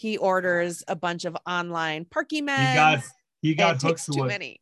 he 0.00 0.16
orders 0.16 0.82
a 0.88 0.96
bunch 0.96 1.26
of 1.26 1.36
online 1.46 2.06
parky 2.06 2.36
he 2.36 2.40
got 2.46 3.02
he 3.42 3.54
got 3.54 3.82
hooked 3.82 4.06
to 4.06 4.12
too 4.12 4.24
many. 4.24 4.58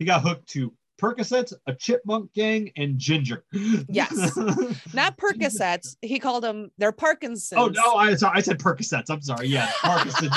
he 0.00 0.04
got 0.04 0.22
hooked 0.22 0.48
to 0.48 0.72
Percocets, 1.00 1.52
a 1.66 1.74
chipmunk 1.74 2.32
gang, 2.34 2.70
and 2.76 2.98
ginger. 2.98 3.44
Yes. 3.88 4.36
Not 4.94 5.16
Percocets. 5.16 5.96
He 6.02 6.18
called 6.18 6.42
them 6.44 6.70
they're 6.78 6.92
Parkinson's. 6.92 7.60
Oh 7.60 7.66
no, 7.66 7.94
I 7.94 8.14
sorry, 8.16 8.38
I 8.38 8.40
said 8.40 8.58
Percocets. 8.58 9.10
I'm 9.10 9.22
sorry. 9.22 9.46
Yeah, 9.46 9.70
Parkinson's. 9.80 10.32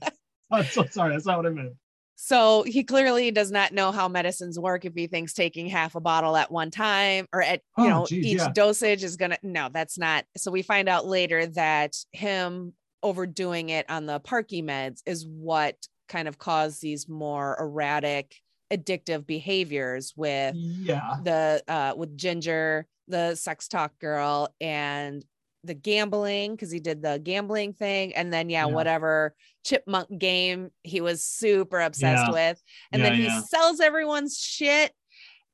I'm 0.50 0.64
so 0.64 0.84
sorry. 0.90 1.12
That's 1.12 1.26
not 1.26 1.36
what 1.38 1.46
I 1.46 1.50
meant. 1.50 1.74
So 2.16 2.62
he 2.62 2.82
clearly 2.82 3.30
does 3.30 3.52
not 3.52 3.72
know 3.72 3.92
how 3.92 4.08
medicines 4.08 4.58
work 4.58 4.84
if 4.84 4.94
he 4.94 5.06
thinks 5.06 5.32
taking 5.32 5.66
half 5.68 5.94
a 5.96 6.00
bottle 6.00 6.36
at 6.36 6.50
one 6.50 6.70
time 6.70 7.26
or 7.32 7.42
at 7.42 7.60
you 7.78 7.84
Oh, 7.84 7.88
know 7.88 8.06
geez, 8.06 8.26
each 8.26 8.38
yeah. 8.38 8.52
dosage 8.52 9.04
is 9.04 9.16
gonna 9.16 9.38
no, 9.42 9.68
that's 9.72 9.96
not. 9.98 10.24
So 10.36 10.50
we 10.50 10.62
find 10.62 10.88
out 10.88 11.06
later 11.06 11.46
that 11.46 11.94
him 12.12 12.72
overdoing 13.06 13.68
it 13.68 13.88
on 13.88 14.04
the 14.06 14.18
parky 14.18 14.62
meds 14.62 15.00
is 15.06 15.24
what 15.24 15.76
kind 16.08 16.26
of 16.26 16.38
caused 16.38 16.82
these 16.82 17.08
more 17.08 17.56
erratic 17.60 18.34
addictive 18.72 19.24
behaviors 19.24 20.12
with 20.16 20.56
Yeah. 20.56 21.18
the 21.22 21.62
uh 21.68 21.94
with 21.96 22.16
Ginger, 22.18 22.88
the 23.06 23.36
sex 23.36 23.68
talk 23.68 23.96
girl, 24.00 24.52
and 24.60 25.24
the 25.62 25.74
gambling 25.74 26.52
because 26.56 26.72
he 26.72 26.80
did 26.80 27.00
the 27.00 27.20
gambling 27.22 27.74
thing, 27.74 28.12
and 28.16 28.32
then 28.32 28.50
yeah, 28.50 28.66
Yeah. 28.66 28.74
whatever 28.74 29.34
chipmunk 29.64 30.08
game 30.18 30.70
he 30.82 31.00
was 31.00 31.22
super 31.22 31.80
obsessed 31.80 32.26
Yeah. 32.26 32.32
with, 32.32 32.62
and 32.90 33.02
Yeah, 33.02 33.08
then 33.10 33.18
he 33.18 33.40
sells 33.42 33.78
everyone's 33.78 34.36
shit. 34.36 34.90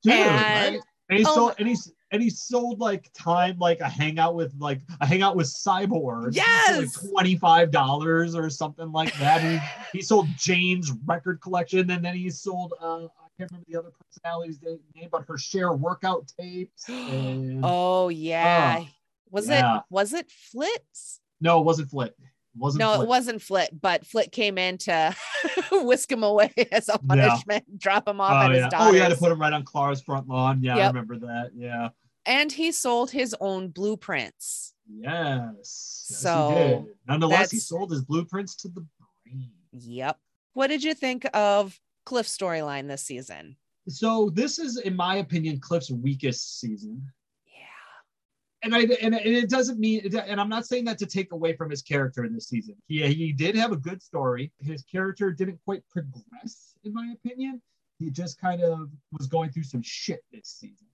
Dude, 0.01 0.13
And- 0.13 0.75
right? 0.75 0.83
And 1.09 1.19
he 1.19 1.25
oh 1.27 1.35
sold 1.35 1.55
and 1.59 1.67
he 1.67 1.75
and 2.13 2.21
he 2.21 2.29
sold 2.29 2.79
like 2.79 3.09
time 3.13 3.57
like 3.59 3.81
a 3.81 3.89
hangout 3.89 4.35
with 4.35 4.53
like 4.57 4.79
a 5.01 5.05
hangout 5.05 5.35
with 5.35 5.47
cyborg. 5.47 6.35
Yes! 6.35 7.03
Like 7.03 7.11
twenty 7.11 7.35
five 7.35 7.71
dollars 7.71 8.35
or 8.35 8.49
something 8.49 8.91
like 8.91 9.13
that. 9.17 9.41
he, 9.41 9.59
he 9.97 10.01
sold 10.01 10.27
Jane's 10.37 10.91
record 11.05 11.41
collection 11.41 11.89
and 11.91 12.05
then 12.05 12.15
he 12.15 12.29
sold 12.29 12.73
uh 12.81 13.03
I 13.05 13.27
can't 13.37 13.49
remember 13.51 13.65
the 13.67 13.79
other 13.79 13.89
personality's 14.07 14.59
name, 14.61 15.09
but 15.11 15.25
her 15.27 15.37
share 15.39 15.73
workout 15.73 16.31
tapes. 16.39 16.87
And 16.89 17.61
Oh 17.63 18.07
yeah, 18.09 18.77
Oh, 18.81 18.87
was 19.31 19.49
yeah. 19.49 19.77
it 19.77 19.83
was 19.89 20.13
it 20.13 20.29
Flitz? 20.55 21.19
no, 21.41 21.59
it 21.59 21.65
wasn't 21.65 21.89
Flit. 21.89 22.15
It 22.55 22.59
wasn't 22.59 22.81
No, 22.81 22.93
Flit. 22.93 23.05
it 23.05 23.09
wasn't 23.09 23.41
Flit, 23.41 23.81
but 23.81 24.05
Flit 24.05 24.31
came 24.31 24.59
in 24.59 24.77
to 24.77 25.15
whisk 25.71 26.11
him 26.11 26.21
away 26.23 26.53
as 26.71 26.87
a 26.89 26.99
punishment, 26.99 27.79
drop 27.79 28.07
him 28.07 28.21
off 28.21 28.31
Oh 28.33 28.45
at 28.45 28.51
his 28.51 28.59
yeah. 28.59 28.69
daughter's. 28.69 28.93
oh, 28.93 28.95
yeah, 28.95 29.09
to 29.09 29.15
put 29.17 29.31
him 29.31 29.41
right 29.41 29.51
on 29.51 29.63
Clara's 29.63 30.03
front 30.03 30.27
lawn. 30.27 30.61
Yeah, 30.61 30.77
I 30.77 30.87
remember 30.87 31.17
that. 31.17 31.49
Yeah. 31.55 31.89
And 32.25 32.51
he 32.51 32.71
sold 32.71 33.11
his 33.11 33.35
own 33.39 33.69
blueprints. 33.69 34.73
Yes. 34.87 36.07
yes 36.09 36.19
So, 36.19 36.49
he 36.49 36.55
did. 36.55 36.95
nonetheless, 37.07 37.51
he 37.51 37.59
sold 37.59 37.91
his 37.91 38.03
blueprints 38.03 38.55
to 38.57 38.69
the 38.69 38.85
brain. 39.25 39.51
Yep. 39.71 40.17
What 40.53 40.67
did 40.67 40.83
you 40.83 40.93
think 40.93 41.25
of 41.33 41.79
Cliff's 42.05 42.35
storyline 42.35 42.87
this 42.87 43.01
season? 43.01 43.57
So 43.87 44.29
this 44.29 44.59
is, 44.59 44.77
in 44.77 44.95
my 44.95 45.17
opinion, 45.17 45.59
Cliff's 45.59 45.91
weakest 45.91 46.59
season. 46.59 47.05
Yeah. 47.45 48.63
And 48.63 48.75
I 48.75 48.81
and, 49.01 49.13
and 49.15 49.15
it 49.15 49.49
doesn't 49.49 49.79
mean 49.79 50.15
and 50.15 50.39
I'm 50.39 50.49
not 50.49 50.65
saying 50.65 50.85
that 50.85 50.97
to 50.99 51.05
take 51.05 51.33
away 51.33 51.55
from 51.55 51.69
his 51.69 51.81
character 51.81 52.23
in 52.23 52.33
this 52.33 52.47
season. 52.47 52.75
He 52.87 53.05
he 53.13 53.33
did 53.33 53.55
have 53.55 53.71
a 53.71 53.77
good 53.77 54.01
story. 54.01 54.51
His 54.59 54.83
character 54.83 55.31
didn't 55.31 55.59
quite 55.65 55.83
progress, 55.89 56.75
in 56.83 56.93
my 56.93 57.13
opinion. 57.13 57.61
He 57.99 58.09
just 58.09 58.39
kind 58.39 58.61
of 58.61 58.89
was 59.11 59.27
going 59.27 59.51
through 59.51 59.63
some 59.63 59.81
shit 59.81 60.23
this 60.31 60.47
season. 60.47 60.87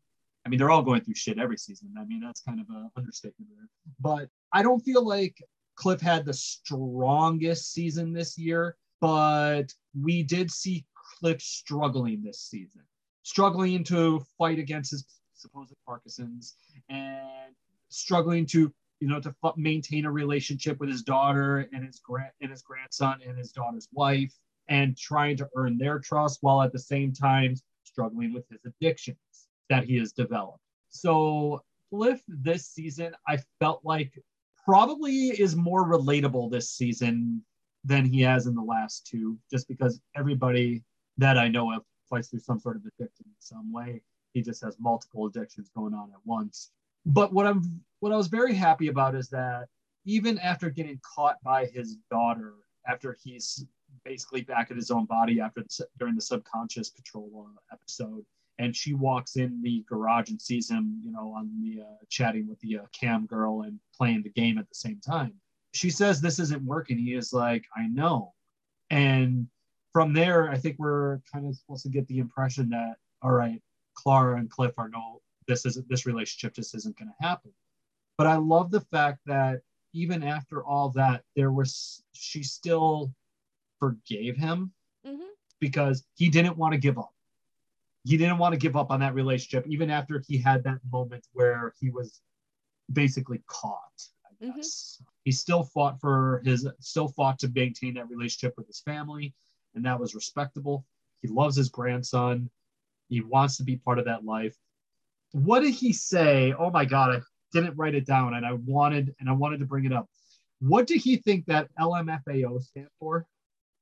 I 0.49 0.51
mean, 0.51 0.57
they're 0.57 0.71
all 0.71 0.81
going 0.81 1.01
through 1.01 1.13
shit 1.13 1.37
every 1.37 1.57
season. 1.57 1.93
I 1.95 2.05
mean, 2.05 2.21
that's 2.21 2.41
kind 2.41 2.59
of 2.59 2.65
an 2.69 2.89
understatement 2.97 3.51
there. 3.55 3.69
But 3.99 4.29
I 4.51 4.63
don't 4.63 4.79
feel 4.79 5.07
like 5.07 5.37
Cliff 5.75 6.01
had 6.01 6.25
the 6.25 6.33
strongest 6.33 7.71
season 7.71 8.13
this 8.13 8.35
year, 8.35 8.75
but 8.99 9.65
we 9.93 10.23
did 10.23 10.49
see 10.49 10.87
Cliff 10.95 11.39
struggling 11.39 12.23
this 12.23 12.39
season, 12.41 12.81
struggling 13.21 13.83
to 13.83 14.25
fight 14.39 14.57
against 14.57 14.89
his 14.89 15.05
supposed 15.35 15.71
Parkinson's 15.85 16.55
and 16.89 17.53
struggling 17.89 18.47
to 18.47 18.73
you 19.01 19.07
know 19.07 19.19
to 19.21 19.31
fu- 19.43 19.53
maintain 19.55 20.05
a 20.05 20.11
relationship 20.11 20.79
with 20.79 20.89
his 20.89 21.03
daughter 21.03 21.69
and 21.71 21.85
his 21.85 21.99
grand 21.99 22.31
and 22.41 22.49
his 22.49 22.63
grandson 22.63 23.19
and 23.23 23.37
his 23.37 23.51
daughter's 23.51 23.87
wife 23.93 24.33
and 24.67 24.97
trying 24.97 25.37
to 25.37 25.47
earn 25.55 25.77
their 25.77 25.99
trust 25.99 26.39
while 26.41 26.63
at 26.63 26.73
the 26.73 26.79
same 26.79 27.13
time 27.13 27.53
struggling 27.83 28.33
with 28.33 28.49
his 28.49 28.59
addictions 28.65 29.17
that 29.69 29.85
he 29.85 29.97
has 29.97 30.11
developed. 30.11 30.59
So 30.89 31.63
Cliff 31.89 32.21
this 32.27 32.67
season, 32.67 33.15
I 33.27 33.37
felt 33.59 33.81
like 33.83 34.17
probably 34.63 35.29
is 35.29 35.55
more 35.55 35.87
relatable 35.87 36.51
this 36.51 36.69
season 36.69 37.43
than 37.83 38.05
he 38.05 38.21
has 38.21 38.45
in 38.45 38.55
the 38.55 38.61
last 38.61 39.07
two, 39.07 39.37
just 39.49 39.67
because 39.67 39.99
everybody 40.15 40.83
that 41.17 41.37
I 41.37 41.47
know 41.47 41.71
of 41.73 41.83
fights 42.09 42.29
through 42.29 42.39
some 42.39 42.59
sort 42.59 42.75
of 42.75 42.83
addiction 42.83 43.25
in 43.25 43.35
some 43.39 43.71
way. 43.71 44.01
He 44.33 44.41
just 44.41 44.63
has 44.63 44.77
multiple 44.79 45.25
addictions 45.25 45.69
going 45.75 45.93
on 45.93 46.09
at 46.11 46.19
once. 46.25 46.71
But 47.05 47.33
what 47.33 47.47
I'm 47.47 47.81
what 47.99 48.11
I 48.11 48.17
was 48.17 48.27
very 48.27 48.53
happy 48.53 48.87
about 48.87 49.15
is 49.15 49.29
that 49.29 49.67
even 50.05 50.39
after 50.39 50.69
getting 50.69 50.99
caught 51.03 51.37
by 51.43 51.65
his 51.65 51.97
daughter, 52.11 52.53
after 52.87 53.17
he's 53.23 53.65
basically 54.05 54.41
back 54.41 54.71
in 54.71 54.77
his 54.77 54.91
own 54.91 55.05
body 55.05 55.41
after 55.41 55.61
the, 55.61 55.87
during 55.97 56.15
the 56.15 56.21
subconscious 56.21 56.89
patrol 56.89 57.49
episode, 57.71 58.23
and 58.59 58.75
she 58.75 58.93
walks 58.93 59.35
in 59.37 59.61
the 59.63 59.83
garage 59.89 60.29
and 60.29 60.39
sees 60.41 60.69
him, 60.69 61.01
you 61.03 61.11
know, 61.11 61.33
on 61.35 61.49
the 61.61 61.81
uh, 61.81 61.85
chatting 62.09 62.47
with 62.47 62.59
the 62.59 62.77
uh, 62.79 62.81
cam 62.91 63.25
girl 63.25 63.61
and 63.63 63.79
playing 63.95 64.21
the 64.21 64.29
game 64.29 64.57
at 64.59 64.67
the 64.69 64.75
same 64.75 64.99
time. 64.99 65.33
She 65.73 65.89
says 65.89 66.19
this 66.21 66.39
isn't 66.39 66.63
working. 66.63 66.97
He 66.97 67.13
is 67.15 67.33
like, 67.33 67.65
I 67.75 67.87
know, 67.87 68.33
and 68.91 69.47
from 69.93 70.13
there, 70.13 70.49
I 70.51 70.57
think 70.57 70.77
we're 70.77 71.19
kind 71.33 71.47
of 71.47 71.55
supposed 71.55 71.83
to 71.83 71.89
get 71.89 72.07
the 72.07 72.19
impression 72.19 72.69
that 72.69 72.95
all 73.23 73.31
right, 73.31 73.61
Clara 73.95 74.37
and 74.37 74.49
Cliff 74.49 74.73
are 74.77 74.89
no, 74.89 75.21
this 75.47 75.65
isn't 75.65 75.89
this 75.89 76.05
relationship 76.05 76.53
just 76.53 76.75
isn't 76.75 76.97
going 76.97 77.09
to 77.09 77.27
happen. 77.27 77.51
But 78.17 78.27
I 78.27 78.35
love 78.35 78.69
the 78.71 78.81
fact 78.81 79.19
that 79.25 79.61
even 79.93 80.21
after 80.23 80.63
all 80.63 80.89
that, 80.91 81.23
there 81.35 81.51
was 81.51 82.03
she 82.13 82.43
still 82.43 83.11
forgave 83.79 84.35
him 84.37 84.71
Mhm. 85.07 85.27
because 85.59 86.05
he 86.15 86.29
didn't 86.29 86.57
want 86.57 86.73
to 86.73 86.79
give 86.79 86.97
up. 86.99 87.13
He 88.03 88.17
didn't 88.17 88.37
want 88.37 88.53
to 88.53 88.59
give 88.59 88.75
up 88.75 88.91
on 88.91 88.99
that 89.01 89.13
relationship, 89.13 89.67
even 89.67 89.89
after 89.89 90.23
he 90.27 90.37
had 90.37 90.63
that 90.63 90.79
moment 90.91 91.27
where 91.33 91.73
he 91.79 91.89
was 91.89 92.21
basically 92.91 93.43
caught. 93.47 94.07
I 94.25 94.45
Mhm. 94.45 94.55
guess 94.55 95.01
he 95.25 95.31
still 95.31 95.63
fought 95.63 95.99
for 95.99 96.41
his, 96.45 96.67
still 96.79 97.09
fought 97.09 97.39
to 97.39 97.49
maintain 97.49 97.93
that 97.95 98.09
relationship 98.09 98.55
with 98.57 98.67
his 98.67 98.79
family, 98.79 99.35
and 99.75 99.85
that 99.85 99.99
was 99.99 100.15
respectable. 100.15 100.85
He 101.21 101.27
loves 101.27 101.55
his 101.55 101.69
grandson. 101.69 102.49
He 103.09 103.21
wants 103.21 103.57
to 103.57 103.63
be 103.63 103.77
part 103.77 103.99
of 103.99 104.05
that 104.05 104.23
life. 104.25 104.57
what 105.31 105.59
did 105.59 105.75
he 105.75 105.93
say? 105.93 106.53
Oh 106.53 106.71
my 106.71 106.85
god, 106.85 107.15
I 107.15 107.21
didn't 107.51 107.75
write 107.75 107.93
it 107.93 108.07
down, 108.07 108.33
and 108.33 108.43
I 108.43 108.53
wanted 108.53 109.15
and 109.19 109.29
I 109.29 109.33
wanted 109.33 109.59
to 109.59 109.65
bring 109.65 109.85
it 109.85 109.93
up. 109.93 110.09
What 110.59 110.87
did 110.87 111.01
he 111.01 111.17
think 111.17 111.45
that 111.45 111.69
LMFAO 111.75 112.59
stand 112.63 112.89
for? 112.99 113.27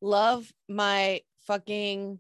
Love 0.01 0.51
my 0.67 1.21
fucking 1.45 2.19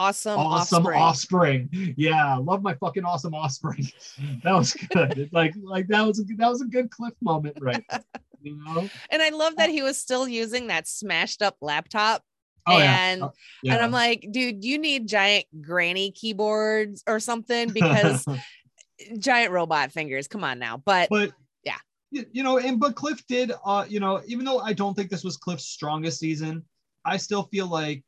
awesome 0.00 0.38
awesome 0.38 0.86
offspring. 0.86 1.68
offspring. 1.70 1.94
Yeah, 1.96 2.36
love 2.36 2.62
my 2.62 2.74
fucking 2.74 3.04
awesome 3.04 3.34
offspring. 3.34 3.86
That 4.44 4.54
was 4.54 4.72
good. 4.74 5.28
like 5.32 5.54
like 5.62 5.86
that 5.88 6.06
was 6.06 6.18
a 6.20 6.24
that 6.36 6.48
was 6.48 6.62
a 6.62 6.66
good 6.66 6.90
cliff 6.90 7.14
moment, 7.22 7.58
right? 7.60 7.84
You 8.42 8.56
know. 8.64 8.88
and 9.10 9.20
I 9.20 9.28
love 9.28 9.56
that 9.56 9.68
he 9.68 9.82
was 9.82 9.98
still 9.98 10.26
using 10.26 10.68
that 10.68 10.88
smashed 10.88 11.42
up 11.42 11.56
laptop. 11.60 12.22
Oh 12.66 12.78
yeah. 12.78 13.08
and 13.10 13.22
Oh, 13.24 13.32
yeah. 13.62 13.74
and 13.74 13.82
I'm 13.82 13.90
like, 13.90 14.26
dude, 14.30 14.64
you 14.64 14.78
need 14.78 15.06
giant 15.06 15.44
granny 15.60 16.10
keyboards 16.10 17.04
or 17.06 17.20
something 17.20 17.68
because 17.68 18.24
giant 19.18 19.52
robot 19.52 19.92
fingers. 19.92 20.26
Come 20.26 20.42
on 20.42 20.58
now. 20.58 20.78
But 20.78 21.10
but 21.10 21.32
Yeah. 21.64 21.76
you, 22.10 22.24
you 22.32 22.42
know 22.42 22.56
and 22.58 22.80
but 22.80 22.94
cliff 22.96 23.22
did 23.26 23.52
uh 23.64 23.84
you 23.88 24.00
know 24.00 24.22
even 24.26 24.44
though 24.46 24.60
i 24.60 24.72
don't 24.72 24.94
think 24.94 25.10
this 25.10 25.22
was 25.22 25.36
cliff's 25.36 25.66
strongest 25.66 26.18
season 26.18 26.64
i 27.04 27.16
still 27.18 27.42
feel 27.44 27.66
like 27.68 28.02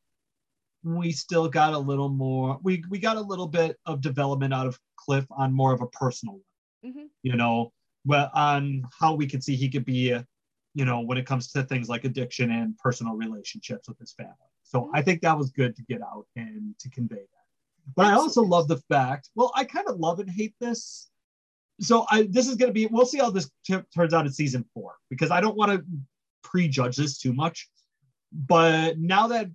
we 0.84 1.12
still 1.12 1.48
got 1.48 1.72
a 1.74 1.78
little 1.78 2.08
more 2.08 2.58
we 2.62 2.82
we 2.90 2.98
got 2.98 3.16
a 3.16 3.20
little 3.20 3.46
bit 3.46 3.78
of 3.86 4.00
development 4.00 4.52
out 4.52 4.66
of 4.66 4.78
cliff 4.96 5.24
on 5.30 5.52
more 5.52 5.72
of 5.72 5.80
a 5.80 5.86
personal 5.88 6.40
level. 6.84 7.00
Mhm. 7.02 7.08
you 7.22 7.36
know 7.36 7.72
well 8.04 8.30
on 8.34 8.82
how 8.98 9.14
we 9.14 9.26
could 9.28 9.44
see 9.44 9.54
he 9.56 9.68
could 9.68 9.84
be 9.84 10.16
you 10.74 10.84
know 10.84 11.00
when 11.00 11.18
it 11.18 11.26
comes 11.26 11.52
to 11.52 11.62
things 11.62 11.88
like 11.88 12.04
addiction 12.04 12.50
and 12.50 12.76
personal 12.78 13.14
relationships 13.14 13.88
with 13.88 13.98
his 13.98 14.12
family. 14.12 14.34
So 14.64 14.90
i 14.94 15.02
think 15.02 15.20
that 15.22 15.36
was 15.38 15.50
good 15.50 15.76
to 15.76 15.82
get 15.82 16.02
out 16.02 16.26
and 16.36 16.76
to 16.80 16.90
convey 16.90 17.16
that. 17.16 17.46
But 17.94 18.06
i 18.06 18.12
also 18.14 18.42
love 18.42 18.66
the 18.68 18.78
fact 18.88 19.30
well 19.34 19.52
i 19.54 19.64
kind 19.64 19.86
of 19.88 19.98
love 20.00 20.18
and 20.18 20.30
hate 20.30 20.54
this. 20.60 21.08
So 21.80 22.06
I 22.10 22.24
this 22.24 22.48
is 22.48 22.56
going 22.56 22.68
to 22.68 22.74
be 22.74 22.86
we'll 22.86 23.06
see 23.06 23.18
how 23.18 23.30
this 23.30 23.50
t- 23.64 23.76
turns 23.94 24.14
out 24.14 24.26
in 24.26 24.32
season 24.32 24.64
four 24.74 24.94
because 25.10 25.30
I 25.30 25.40
don't 25.40 25.56
want 25.56 25.72
to 25.72 25.84
prejudge 26.44 26.96
this 26.96 27.18
too 27.18 27.32
much. 27.32 27.68
But 28.32 28.98
now 28.98 29.26
that 29.28 29.48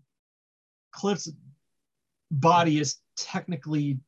Cliff's 0.91 1.31
body 2.31 2.80
is 2.80 2.97
technically 3.15 3.99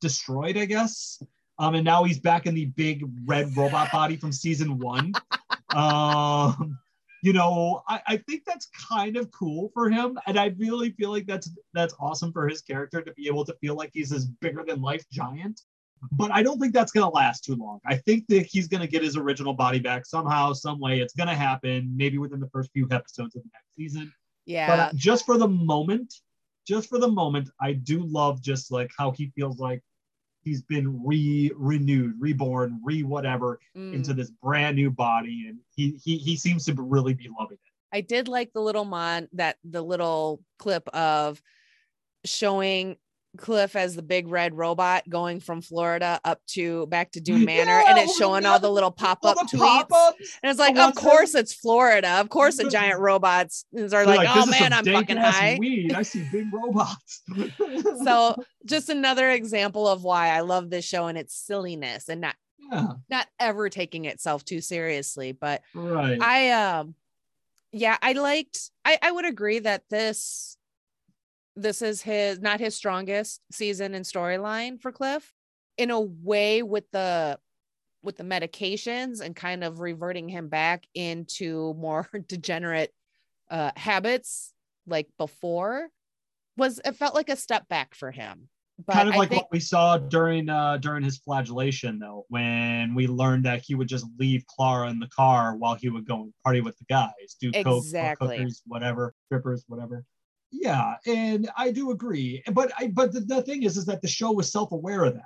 destroyed, 0.00 0.56
I 0.56 0.64
guess, 0.64 1.22
um, 1.58 1.74
and 1.74 1.84
now 1.84 2.04
he's 2.04 2.18
back 2.18 2.46
in 2.46 2.54
the 2.54 2.66
big 2.66 3.04
red 3.24 3.56
robot 3.56 3.92
body 3.92 4.16
from 4.16 4.32
season 4.32 4.78
one. 4.78 5.12
um, 5.74 6.78
you 7.22 7.32
know, 7.32 7.82
I, 7.88 8.00
I 8.06 8.16
think 8.16 8.44
that's 8.44 8.68
kind 8.88 9.16
of 9.16 9.30
cool 9.30 9.70
for 9.74 9.88
him, 9.88 10.18
and 10.26 10.38
I 10.38 10.54
really 10.58 10.90
feel 10.90 11.10
like 11.10 11.26
that's 11.26 11.50
that's 11.72 11.94
awesome 12.00 12.32
for 12.32 12.48
his 12.48 12.62
character 12.62 13.00
to 13.00 13.12
be 13.12 13.28
able 13.28 13.44
to 13.44 13.54
feel 13.60 13.76
like 13.76 13.90
he's 13.92 14.10
this 14.10 14.24
bigger 14.24 14.64
than 14.66 14.82
life 14.82 15.04
giant 15.10 15.60
but 16.10 16.32
I 16.32 16.42
don't 16.42 16.58
think 16.58 16.72
that's 16.72 16.90
going 16.90 17.04
to 17.08 17.14
last 17.14 17.44
too 17.44 17.54
long. 17.54 17.78
I 17.86 17.96
think 17.96 18.26
that 18.28 18.46
he's 18.46 18.66
going 18.66 18.80
to 18.80 18.88
get 18.88 19.02
his 19.02 19.16
original 19.16 19.54
body 19.54 19.78
back 19.78 20.04
somehow, 20.04 20.52
some 20.52 20.80
way. 20.80 21.00
It's 21.00 21.14
going 21.14 21.28
to 21.28 21.34
happen, 21.34 21.92
maybe 21.96 22.18
within 22.18 22.40
the 22.40 22.48
first 22.48 22.72
few 22.72 22.88
episodes 22.90 23.36
of 23.36 23.42
the 23.42 23.50
next 23.52 23.74
season. 23.76 24.12
Yeah, 24.46 24.90
But 24.90 24.96
just 24.96 25.26
for 25.26 25.38
the 25.38 25.48
moment, 25.48 26.14
just 26.66 26.88
for 26.88 26.98
the 26.98 27.08
moment, 27.08 27.50
I 27.60 27.72
do 27.72 28.02
love 28.04 28.42
just 28.42 28.70
like 28.70 28.90
how 28.96 29.10
he 29.10 29.32
feels 29.34 29.58
like 29.58 29.82
he's 30.42 30.62
been 30.62 31.04
re 31.04 31.50
renewed, 31.56 32.14
reborn, 32.18 32.80
re 32.82 33.02
whatever 33.02 33.58
Mm. 33.76 33.94
into 33.94 34.14
this 34.14 34.30
brand 34.30 34.76
new 34.76 34.90
body, 34.90 35.46
and 35.48 35.58
he 35.74 35.92
he 36.04 36.18
he 36.18 36.36
seems 36.36 36.64
to 36.66 36.74
really 36.74 37.14
be 37.14 37.28
loving 37.38 37.58
it. 37.64 37.72
I 37.92 38.00
did 38.00 38.28
like 38.28 38.52
the 38.52 38.60
little 38.60 38.84
mon 38.84 39.28
that 39.32 39.56
the 39.64 39.82
little 39.82 40.42
clip 40.58 40.88
of 40.88 41.42
showing 42.24 42.96
Cliff 43.38 43.76
as 43.76 43.96
the 43.96 44.02
big 44.02 44.28
red 44.28 44.54
robot 44.54 45.08
going 45.08 45.40
from 45.40 45.62
Florida 45.62 46.20
up 46.24 46.40
to 46.48 46.86
back 46.86 47.12
to 47.12 47.20
Doom 47.20 47.44
Manor, 47.46 47.82
and 47.86 47.98
it's 47.98 48.16
showing 48.16 48.44
all 48.44 48.58
the 48.58 48.70
little 48.70 48.90
pop 48.90 49.24
up 49.24 49.36
tweets. 49.38 49.58
pop-ups. 49.58 50.38
And 50.42 50.50
it's 50.50 50.58
like, 50.58 50.76
of 50.76 50.94
course 50.94 51.34
it's 51.34 51.54
Florida. 51.54 52.20
Of 52.20 52.28
course 52.28 52.58
the 52.58 52.68
giant 52.68 53.00
robots 53.00 53.64
are 53.74 53.88
They're 53.88 54.06
like, 54.06 54.28
oh 54.30 54.46
man, 54.46 54.72
I'm 54.72 54.84
fucking 54.84 55.16
high. 55.16 55.56
Weed. 55.58 55.94
I 55.94 56.02
see 56.02 56.26
big 56.30 56.52
robots. 56.52 57.22
So 58.04 58.36
just 58.66 58.88
another 58.88 59.30
example 59.30 59.86
of 59.86 60.02
why 60.02 60.28
I 60.28 60.40
love 60.40 60.70
this 60.70 60.84
show 60.84 61.06
and 61.06 61.16
its 61.16 61.34
silliness 61.34 62.08
and 62.08 62.20
not 62.20 62.34
yeah, 62.70 62.86
not 63.08 63.26
ever 63.38 63.68
taking 63.68 64.04
itself 64.06 64.44
too 64.44 64.60
seriously. 64.60 65.32
But 65.32 65.62
right. 65.74 66.20
I 66.20 66.50
um 66.50 66.94
yeah, 67.70 67.96
I 68.02 68.12
liked 68.12 68.70
I, 68.84 68.98
I 69.00 69.12
would 69.12 69.24
agree 69.24 69.60
that 69.60 69.82
this 69.88 70.56
this 71.56 71.82
is 71.82 72.02
his 72.02 72.40
not 72.40 72.60
his 72.60 72.74
strongest 72.74 73.40
season 73.50 73.94
and 73.94 74.04
storyline 74.04 74.80
for 74.80 74.92
Cliff. 74.92 75.32
In 75.78 75.90
a 75.90 76.00
way 76.00 76.62
with 76.62 76.90
the 76.92 77.38
with 78.02 78.16
the 78.16 78.24
medications 78.24 79.20
and 79.20 79.34
kind 79.34 79.64
of 79.64 79.80
reverting 79.80 80.28
him 80.28 80.48
back 80.48 80.86
into 80.94 81.74
more 81.74 82.08
degenerate 82.28 82.92
uh 83.50 83.70
habits 83.76 84.52
like 84.86 85.08
before 85.18 85.88
was 86.56 86.80
it 86.84 86.96
felt 86.96 87.14
like 87.14 87.28
a 87.28 87.36
step 87.36 87.68
back 87.68 87.94
for 87.94 88.10
him. 88.10 88.48
But 88.86 88.94
kind 88.94 89.08
of 89.08 89.14
I 89.14 89.18
like 89.18 89.28
think 89.30 89.42
what 89.42 89.52
we 89.52 89.60
saw 89.60 89.96
during 89.98 90.48
uh 90.48 90.76
during 90.78 91.04
his 91.04 91.18
flagellation 91.18 91.98
though 91.98 92.26
when 92.28 92.94
we 92.94 93.06
learned 93.06 93.44
that 93.44 93.62
he 93.62 93.74
would 93.74 93.88
just 93.88 94.06
leave 94.18 94.44
clara 94.46 94.88
in 94.90 94.98
the 94.98 95.08
car 95.08 95.56
while 95.56 95.74
he 95.74 95.88
would 95.88 96.06
go 96.06 96.22
and 96.22 96.32
party 96.44 96.60
with 96.60 96.76
the 96.78 96.84
guys 96.86 97.36
do 97.40 97.52
coke 97.52 97.84
Exactly. 97.84 98.36
cookers 98.36 98.62
whatever 98.66 99.14
strippers 99.26 99.64
whatever 99.68 100.04
yeah 100.52 100.94
and 101.06 101.50
i 101.56 101.70
do 101.70 101.90
agree 101.90 102.42
but 102.52 102.70
i 102.78 102.86
but 102.86 103.12
the, 103.12 103.20
the 103.20 103.42
thing 103.42 103.62
is 103.62 103.76
is 103.76 103.86
that 103.86 104.02
the 104.02 104.08
show 104.08 104.30
was 104.30 104.52
self-aware 104.52 105.04
of 105.04 105.14
that 105.14 105.24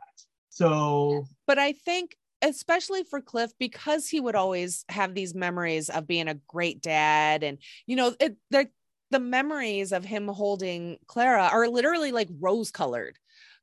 so 0.56 1.26
but 1.46 1.58
I 1.58 1.72
think 1.72 2.16
especially 2.40 3.02
for 3.04 3.20
Cliff 3.20 3.50
because 3.58 4.08
he 4.08 4.20
would 4.20 4.34
always 4.34 4.84
have 4.88 5.14
these 5.14 5.34
memories 5.34 5.90
of 5.90 6.06
being 6.06 6.28
a 6.28 6.40
great 6.48 6.80
dad 6.80 7.42
and 7.42 7.58
you 7.86 7.96
know 7.96 8.14
it 8.20 8.36
the 8.50 8.68
the 9.10 9.20
memories 9.20 9.92
of 9.92 10.04
him 10.04 10.28
holding 10.28 10.96
Clara 11.06 11.48
are 11.52 11.68
literally 11.68 12.10
like 12.10 12.28
rose 12.40 12.70
colored. 12.70 13.18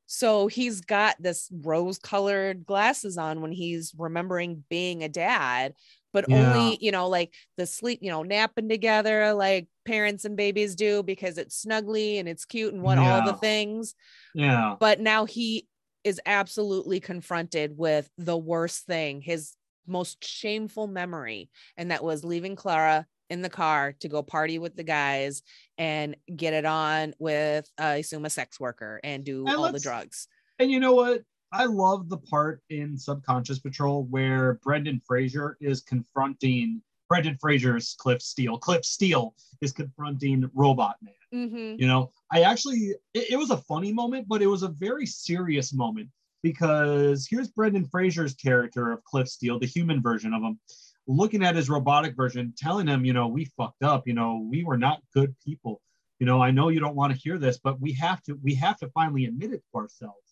So 0.05 0.47
he's 0.47 0.81
got 0.81 1.15
this 1.19 1.49
rose 1.51 1.97
colored 1.97 2.65
glasses 2.65 3.17
on 3.17 3.41
when 3.41 3.51
he's 3.51 3.93
remembering 3.97 4.63
being 4.69 5.03
a 5.03 5.09
dad, 5.09 5.73
but 6.13 6.25
Yeah. 6.29 6.53
only, 6.53 6.77
you 6.79 6.91
know, 6.91 7.09
like 7.09 7.33
the 7.57 7.65
sleep, 7.65 7.99
you 8.01 8.09
know, 8.11 8.23
napping 8.23 8.69
together 8.69 9.33
like 9.33 9.67
parents 9.85 10.23
and 10.23 10.37
babies 10.37 10.75
do 10.75 11.03
because 11.03 11.37
it's 11.37 11.65
snuggly 11.65 12.19
and 12.19 12.29
it's 12.29 12.45
cute 12.45 12.73
and 12.73 12.81
what 12.83 12.97
all 12.97 13.25
the 13.25 13.33
things. 13.33 13.95
Yeah. 14.33 14.75
But 14.79 14.99
now 15.01 15.25
he 15.25 15.67
is 16.03 16.21
absolutely 16.25 16.99
confronted 16.99 17.77
with 17.77 18.09
the 18.17 18.37
worst 18.37 18.85
thing 18.85 19.21
his 19.21 19.53
most 19.87 20.23
shameful 20.23 20.85
memory 20.87 21.49
and 21.77 21.91
that 21.91 22.03
was 22.03 22.23
leaving 22.25 22.55
clara 22.55 23.05
in 23.29 23.41
the 23.41 23.49
car 23.49 23.93
to 24.01 24.09
go 24.09 24.21
party 24.21 24.59
with 24.59 24.75
the 24.75 24.83
guys 24.83 25.41
and 25.77 26.15
get 26.35 26.53
it 26.53 26.65
on 26.65 27.13
with 27.19 27.69
uh, 27.79 27.83
i 27.83 27.95
assume 27.95 28.25
a 28.25 28.29
sex 28.29 28.59
worker 28.59 28.99
and 29.03 29.23
do 29.23 29.45
And 29.47 29.55
all 29.55 29.71
the 29.71 29.79
drugs. 29.79 30.27
and 30.59 30.69
you 30.69 30.79
know 30.81 30.93
what 30.93 31.21
i 31.53 31.65
love 31.65 32.09
the 32.09 32.17
part 32.17 32.61
in 32.69 32.97
subconscious 32.97 33.59
patrol 33.59 34.03
where 34.05 34.59
brendan 34.63 35.01
fraser 35.05 35.57
is 35.61 35.81
confronting 35.81 36.81
brendan 37.09 37.37
fraser's 37.39 37.95
cliff 37.99 38.21
steele. 38.21 38.57
Cliff 38.57 38.83
steele 38.83 39.35
is 39.61 39.71
confronting 39.71 40.49
robot 40.53 40.95
man. 41.01 41.13
Mm-hmm. 41.33 41.81
you 41.81 41.87
know 41.87 42.11
i 42.31 42.41
actually 42.41 42.93
it, 43.13 43.31
it 43.31 43.37
was 43.37 43.51
a 43.51 43.57
funny 43.57 43.93
moment 43.93 44.27
but 44.27 44.41
it 44.41 44.47
was 44.47 44.63
a 44.63 44.69
very 44.69 45.05
serious 45.05 45.73
moment 45.73 46.09
because 46.41 47.27
here's 47.29 47.49
brendan 47.49 47.85
fraser's 47.85 48.33
character 48.33 48.91
of 48.91 49.03
cliff 49.03 49.27
steele 49.27 49.59
the 49.59 49.65
human 49.65 50.01
version 50.01 50.33
of 50.33 50.41
him 50.41 50.59
looking 51.07 51.43
at 51.43 51.55
his 51.55 51.69
robotic 51.69 52.15
version 52.15 52.53
telling 52.57 52.87
him 52.87 53.05
you 53.05 53.13
know 53.13 53.27
we 53.27 53.45
fucked 53.57 53.83
up. 53.83 54.07
You 54.07 54.13
know 54.13 54.47
we 54.49 54.63
were 54.63 54.77
not 54.77 55.01
good 55.13 55.35
people. 55.45 55.81
You 56.19 56.27
know 56.27 56.41
i 56.41 56.51
know 56.51 56.69
you 56.69 56.79
don't 56.79 56.95
want 56.95 57.11
to 57.11 57.19
hear 57.19 57.37
this 57.37 57.57
but 57.57 57.81
we 57.81 57.91
have 57.93 58.21
to 58.23 58.39
we 58.41 58.55
have 58.55 58.77
to 58.77 58.87
finally 58.89 59.25
admit 59.25 59.51
it 59.51 59.61
to 59.71 59.77
ourselves 59.77 60.22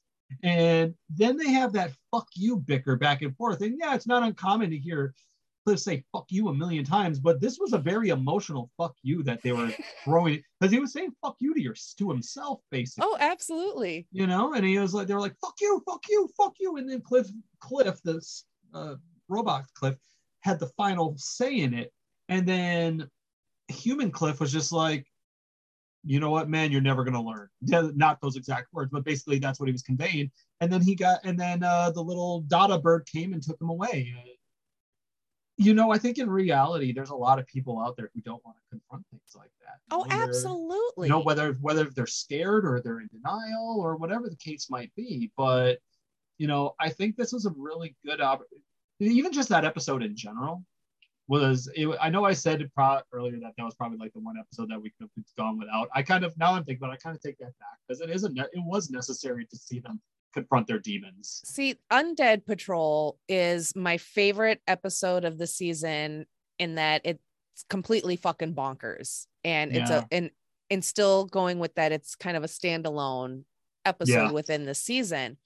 and 0.43 0.93
then 1.09 1.37
they 1.37 1.49
have 1.51 1.73
that 1.73 1.91
fuck 2.11 2.27
you 2.35 2.57
bicker 2.57 2.95
back 2.95 3.21
and 3.21 3.35
forth 3.35 3.61
and 3.61 3.77
yeah 3.79 3.95
it's 3.95 4.07
not 4.07 4.23
uncommon 4.23 4.69
to 4.69 4.77
hear 4.77 5.13
Cliff 5.65 5.79
say 5.79 6.03
fuck 6.11 6.25
you 6.29 6.49
a 6.49 6.53
million 6.53 6.83
times, 6.83 7.19
but 7.19 7.39
this 7.39 7.59
was 7.59 7.73
a 7.73 7.77
very 7.77 8.09
emotional 8.09 8.71
fuck 8.77 8.95
you 9.03 9.21
that 9.23 9.41
they 9.43 9.51
were 9.51 9.71
throwing 10.03 10.41
because 10.59 10.71
he 10.71 10.79
was 10.79 10.91
saying 10.91 11.13
fuck 11.21 11.35
you 11.39 11.53
to 11.53 11.61
your 11.61 11.75
to 11.97 12.09
himself 12.09 12.61
basically. 12.71 13.07
oh 13.07 13.17
absolutely 13.19 14.07
You 14.11 14.27
know, 14.27 14.53
and 14.53 14.65
he 14.65 14.79
was 14.79 14.93
like 14.93 15.07
they 15.07 15.13
were 15.13 15.19
like 15.19 15.35
fuck 15.39 15.55
you, 15.61 15.81
fuck 15.85 16.03
you, 16.09 16.29
fuck 16.35 16.55
you, 16.59 16.77
and 16.77 16.89
then 16.89 17.01
Cliff 17.01 17.27
Cliff 17.59 18.01
the 18.03 18.21
uh, 18.73 18.95
robot 19.29 19.65
Cliff 19.75 19.95
had 20.41 20.59
the 20.59 20.67
final 20.77 21.15
say 21.17 21.59
in 21.59 21.73
it, 21.73 21.93
and 22.27 22.47
then 22.47 23.07
human 23.67 24.11
Cliff 24.11 24.39
was 24.39 24.51
just 24.51 24.71
like. 24.71 25.05
You 26.03 26.19
know 26.19 26.31
what, 26.31 26.49
man? 26.49 26.71
You're 26.71 26.81
never 26.81 27.03
gonna 27.03 27.21
learn. 27.21 27.49
Not 27.61 28.19
those 28.21 28.35
exact 28.35 28.73
words, 28.73 28.91
but 28.91 29.03
basically 29.03 29.39
that's 29.39 29.59
what 29.59 29.67
he 29.67 29.71
was 29.71 29.83
conveying. 29.83 30.31
And 30.59 30.71
then 30.71 30.81
he 30.81 30.95
got, 30.95 31.19
and 31.23 31.39
then 31.39 31.63
uh, 31.63 31.91
the 31.91 32.01
little 32.01 32.41
Dada 32.41 32.79
bird 32.79 33.07
came 33.11 33.33
and 33.33 33.41
took 33.41 33.59
him 33.61 33.69
away 33.69 34.13
you 35.61 35.75
know, 35.75 35.91
I 35.91 35.99
think 35.99 36.17
in 36.17 36.29
reality, 36.29 36.91
there's 36.91 37.11
a 37.11 37.15
lot 37.15 37.37
of 37.37 37.45
people 37.45 37.79
out 37.79 37.95
there 37.95 38.09
who 38.15 38.21
don't 38.21 38.43
want 38.43 38.57
to 38.57 38.69
confront 38.71 39.05
things 39.11 39.35
like 39.35 39.51
that. 39.61 39.79
Oh 39.91 40.05
they're- 40.09 40.23
absolutely 40.23 41.07
You 41.07 41.13
know, 41.13 41.21
whether 41.21 41.53
whether 41.61 41.85
they're 41.85 42.07
scared 42.07 42.65
or 42.65 42.81
they're 42.81 42.99
in 42.99 43.09
denial 43.13 43.77
or 43.79 43.95
whatever 43.95 44.27
the 44.27 44.35
case 44.37 44.69
might 44.71 44.91
be, 44.95 45.31
but 45.37 45.77
you 46.39 46.47
know, 46.47 46.73
I 46.79 46.89
think 46.89 47.15
this 47.15 47.31
was 47.31 47.45
a 47.45 47.53
really 47.55 47.95
good 48.03 48.21
opportunity. 48.21 48.65
Even 48.99 49.31
just 49.31 49.49
that 49.49 49.65
episode 49.65 50.01
in 50.01 50.15
general 50.15 50.63
was. 51.31 51.69
It, 51.75 51.87
I 51.99 52.09
know 52.09 52.25
I 52.25 52.33
said 52.33 52.69
pro- 52.75 52.99
earlier 53.13 53.39
that 53.39 53.53
that 53.57 53.63
was 53.63 53.73
probably 53.75 53.97
like 53.97 54.13
the 54.13 54.19
one 54.19 54.35
episode 54.37 54.69
that 54.69 54.79
we 54.81 54.89
could 54.91 55.09
have 55.15 55.25
gone 55.37 55.57
without. 55.57 55.87
I 55.95 56.03
kind 56.03 56.23
of 56.23 56.37
now 56.37 56.53
I'm 56.53 56.63
thinking, 56.63 56.79
but 56.81 56.91
I 56.91 56.97
kind 56.97 57.15
of 57.15 57.21
take 57.21 57.37
that 57.39 57.57
back 57.59 57.77
because 57.87 58.01
it 58.01 58.09
isn't. 58.09 58.37
It 58.37 58.49
was 58.55 58.89
necessary 58.89 59.45
to 59.45 59.57
see 59.57 59.79
them 59.79 59.99
confront 60.33 60.67
their 60.67 60.79
demons. 60.79 61.41
See, 61.45 61.75
Undead 61.91 62.45
Patrol 62.45 63.17
is 63.27 63.75
my 63.75 63.97
favorite 63.97 64.61
episode 64.67 65.25
of 65.25 65.37
the 65.37 65.47
season 65.47 66.25
in 66.59 66.75
that 66.75 67.01
it's 67.03 67.19
completely 67.69 68.15
fucking 68.15 68.53
bonkers. 68.53 69.25
And 69.43 69.75
it's 69.75 69.89
Yeah. 69.89 70.03
a 70.11 70.15
and 70.15 70.29
and 70.69 70.85
still 70.85 71.25
going 71.25 71.59
with 71.59 71.75
that, 71.75 71.91
it's 71.91 72.15
kind 72.15 72.37
of 72.37 72.43
a 72.43 72.47
standalone 72.47 73.43
episode 73.85 74.13
Yeah. 74.13 74.31
within 74.31 74.65
the 74.65 74.75
season. 74.75 75.37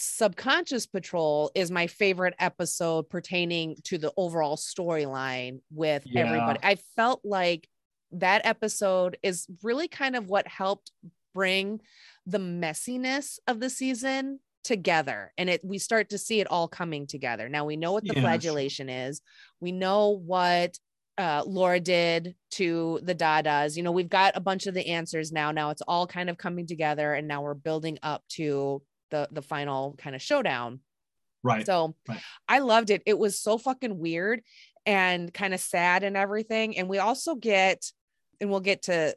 Subconscious 0.00 0.86
Patrol 0.86 1.50
is 1.54 1.70
my 1.70 1.86
favorite 1.86 2.34
episode 2.38 3.10
pertaining 3.10 3.76
to 3.84 3.98
the 3.98 4.10
overall 4.16 4.56
storyline 4.56 5.60
with 5.70 6.02
Yeah. 6.06 6.22
everybody. 6.22 6.58
I 6.62 6.76
felt 6.96 7.20
like 7.22 7.68
that 8.12 8.46
episode 8.46 9.18
is 9.22 9.46
really 9.62 9.88
kind 9.88 10.16
of 10.16 10.26
what 10.30 10.48
helped 10.48 10.90
bring 11.34 11.80
the 12.24 12.38
messiness 12.38 13.38
of 13.46 13.60
the 13.60 13.68
season 13.70 14.40
together 14.64 15.32
and 15.38 15.48
it 15.48 15.64
we 15.64 15.78
start 15.78 16.10
to 16.10 16.18
see 16.18 16.40
it 16.40 16.46
all 16.50 16.68
coming 16.68 17.06
together 17.06 17.48
now 17.48 17.64
we 17.64 17.76
know 17.76 17.92
what 17.92 18.04
the 18.04 18.12
sure. 18.12 18.20
flagellation 18.20 18.90
is 18.90 19.22
we 19.60 19.72
know 19.72 20.08
what 20.10 20.76
uh, 21.18 21.42
Laura 21.46 21.80
did 21.80 22.34
to 22.52 22.98
the 23.02 23.14
Dadas. 23.14 23.76
You 23.76 23.82
know, 23.82 23.92
we've 23.92 24.08
got 24.08 24.38
a 24.38 24.40
bunch 24.40 24.66
of 24.66 24.72
the 24.72 24.86
answers 24.86 25.32
now. 25.32 25.50
Now 25.50 25.68
it's 25.68 25.82
all 25.86 26.06
kind 26.06 26.30
of 26.30 26.38
coming 26.38 26.66
together, 26.66 27.12
and 27.12 27.28
now 27.28 27.42
we're 27.42 27.52
building 27.52 27.98
up 28.02 28.22
to 28.30 28.80
the 29.10 29.28
the 29.30 29.42
final 29.42 29.94
kind 29.98 30.14
of 30.16 30.22
showdown. 30.22 30.80
Right. 31.42 31.64
So 31.64 31.94
right. 32.08 32.20
I 32.48 32.58
loved 32.58 32.90
it. 32.90 33.02
It 33.06 33.18
was 33.18 33.38
so 33.38 33.56
fucking 33.58 33.98
weird 33.98 34.42
and 34.86 35.32
kind 35.32 35.54
of 35.54 35.60
sad 35.60 36.02
and 36.02 36.16
everything. 36.16 36.76
And 36.76 36.88
we 36.88 36.98
also 36.98 37.34
get, 37.34 37.90
and 38.40 38.50
we'll 38.50 38.60
get 38.60 38.82
to 38.82 39.14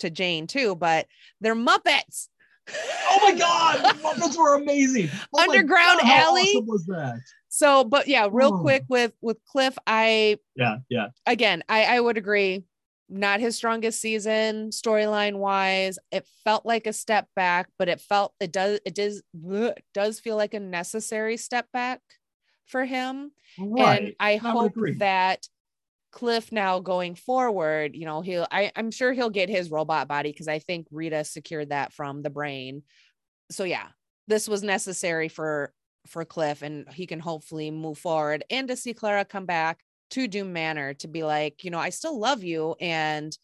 to 0.00 0.10
Jane 0.10 0.46
too, 0.46 0.74
but 0.74 1.06
they're 1.40 1.54
Muppets. 1.54 2.28
oh 2.68 3.18
my 3.22 3.38
god, 3.38 3.78
the 3.84 3.98
Muppets 4.02 4.36
were 4.36 4.56
amazing. 4.56 5.08
Oh 5.32 5.42
Underground 5.42 6.00
God, 6.02 6.10
Alley? 6.10 6.42
awesome 6.42 6.66
was 6.66 6.84
that? 6.86 7.18
So, 7.48 7.84
but 7.84 8.08
yeah, 8.08 8.28
real 8.30 8.54
Oh. 8.54 8.58
quick 8.60 8.84
with 8.88 9.12
with 9.20 9.38
Cliff, 9.46 9.78
I 9.86 10.38
Yeah, 10.56 10.78
yeah. 10.88 11.08
again, 11.26 11.62
I, 11.68 11.84
I 11.84 12.00
would 12.00 12.18
agree. 12.18 12.64
Not 13.08 13.40
his 13.40 13.56
strongest 13.56 14.00
season 14.00 14.70
storyline 14.70 15.36
wise. 15.36 15.98
It 16.10 16.26
felt 16.42 16.66
like 16.66 16.86
a 16.86 16.92
step 16.92 17.28
back, 17.36 17.68
but 17.78 17.88
it 17.88 18.00
felt 18.00 18.34
it 18.40 18.52
does 18.52 18.80
it 18.84 18.94
does 18.94 19.22
does 19.94 20.18
feel 20.18 20.36
like 20.36 20.54
a 20.54 20.60
necessary 20.60 21.36
step 21.36 21.66
back 21.72 22.00
for 22.66 22.84
him. 22.84 23.30
Right. 23.58 24.02
And 24.02 24.14
I 24.18 24.34
would 24.34 24.40
hope 24.40 24.74
that 24.98 25.46
Cliff 26.10 26.50
now 26.50 26.80
going 26.80 27.14
forward, 27.14 27.94
you 27.94 28.06
know, 28.06 28.22
he'll 28.22 28.46
I, 28.50 28.72
I'm 28.74 28.90
sure 28.90 29.12
he'll 29.12 29.30
get 29.30 29.48
his 29.48 29.70
robot 29.70 30.08
body 30.08 30.32
because 30.32 30.48
I 30.48 30.58
think 30.58 30.86
Rita 30.90 31.24
secured 31.24 31.70
that 31.70 31.92
from 31.92 32.22
the 32.22 32.30
brain. 32.30 32.82
So 33.50 33.64
yeah, 33.64 33.88
this 34.26 34.48
was 34.48 34.62
necessary 34.62 35.28
for 35.28 35.72
for 36.08 36.24
Cliff, 36.24 36.62
and 36.62 36.88
he 36.92 37.06
can 37.06 37.20
hopefully 37.20 37.70
move 37.70 37.98
forward 37.98 38.44
and 38.50 38.68
to 38.68 38.76
see 38.76 38.94
Clara 38.94 39.24
come 39.24 39.46
back 39.46 39.80
to 40.10 40.28
Doom 40.28 40.52
Manor 40.52 40.94
to 40.94 41.08
be 41.08 41.24
like, 41.24 41.64
you 41.64 41.70
know, 41.70 41.78
I 41.78 41.90
still 41.90 42.18
love 42.18 42.42
you 42.42 42.76
and 42.80 43.36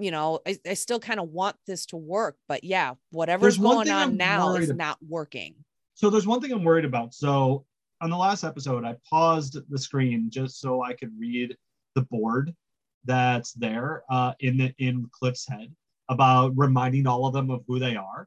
you 0.00 0.10
know, 0.10 0.40
I, 0.46 0.58
I 0.66 0.74
still 0.74 0.98
kind 0.98 1.20
of 1.20 1.28
want 1.28 1.56
this 1.66 1.84
to 1.86 1.96
work, 1.96 2.36
but 2.48 2.64
yeah, 2.64 2.94
whatever's 3.10 3.58
There's 3.58 3.58
going 3.58 3.90
on 3.90 4.02
I'm 4.02 4.16
now 4.16 4.54
is 4.54 4.54
worried 4.54 4.70
ab- 4.70 4.76
not 4.76 4.98
working. 5.06 5.54
So 5.94 6.08
there's 6.08 6.26
one 6.26 6.40
thing 6.40 6.52
I'm 6.52 6.64
worried 6.64 6.86
about. 6.86 7.12
So 7.12 7.66
on 8.00 8.08
the 8.08 8.16
last 8.16 8.42
episode, 8.42 8.84
I 8.84 8.96
paused 9.08 9.58
the 9.68 9.78
screen 9.78 10.30
just 10.30 10.58
so 10.58 10.82
I 10.82 10.94
could 10.94 11.12
read 11.18 11.54
the 11.94 12.02
board 12.02 12.54
that's 13.04 13.52
there 13.52 14.02
uh, 14.10 14.32
in 14.40 14.56
the 14.56 14.74
in 14.78 15.08
Cliff's 15.12 15.46
head 15.46 15.74
about 16.08 16.52
reminding 16.56 17.06
all 17.06 17.26
of 17.26 17.34
them 17.34 17.50
of 17.50 17.62
who 17.68 17.78
they 17.78 17.96
are. 17.96 18.26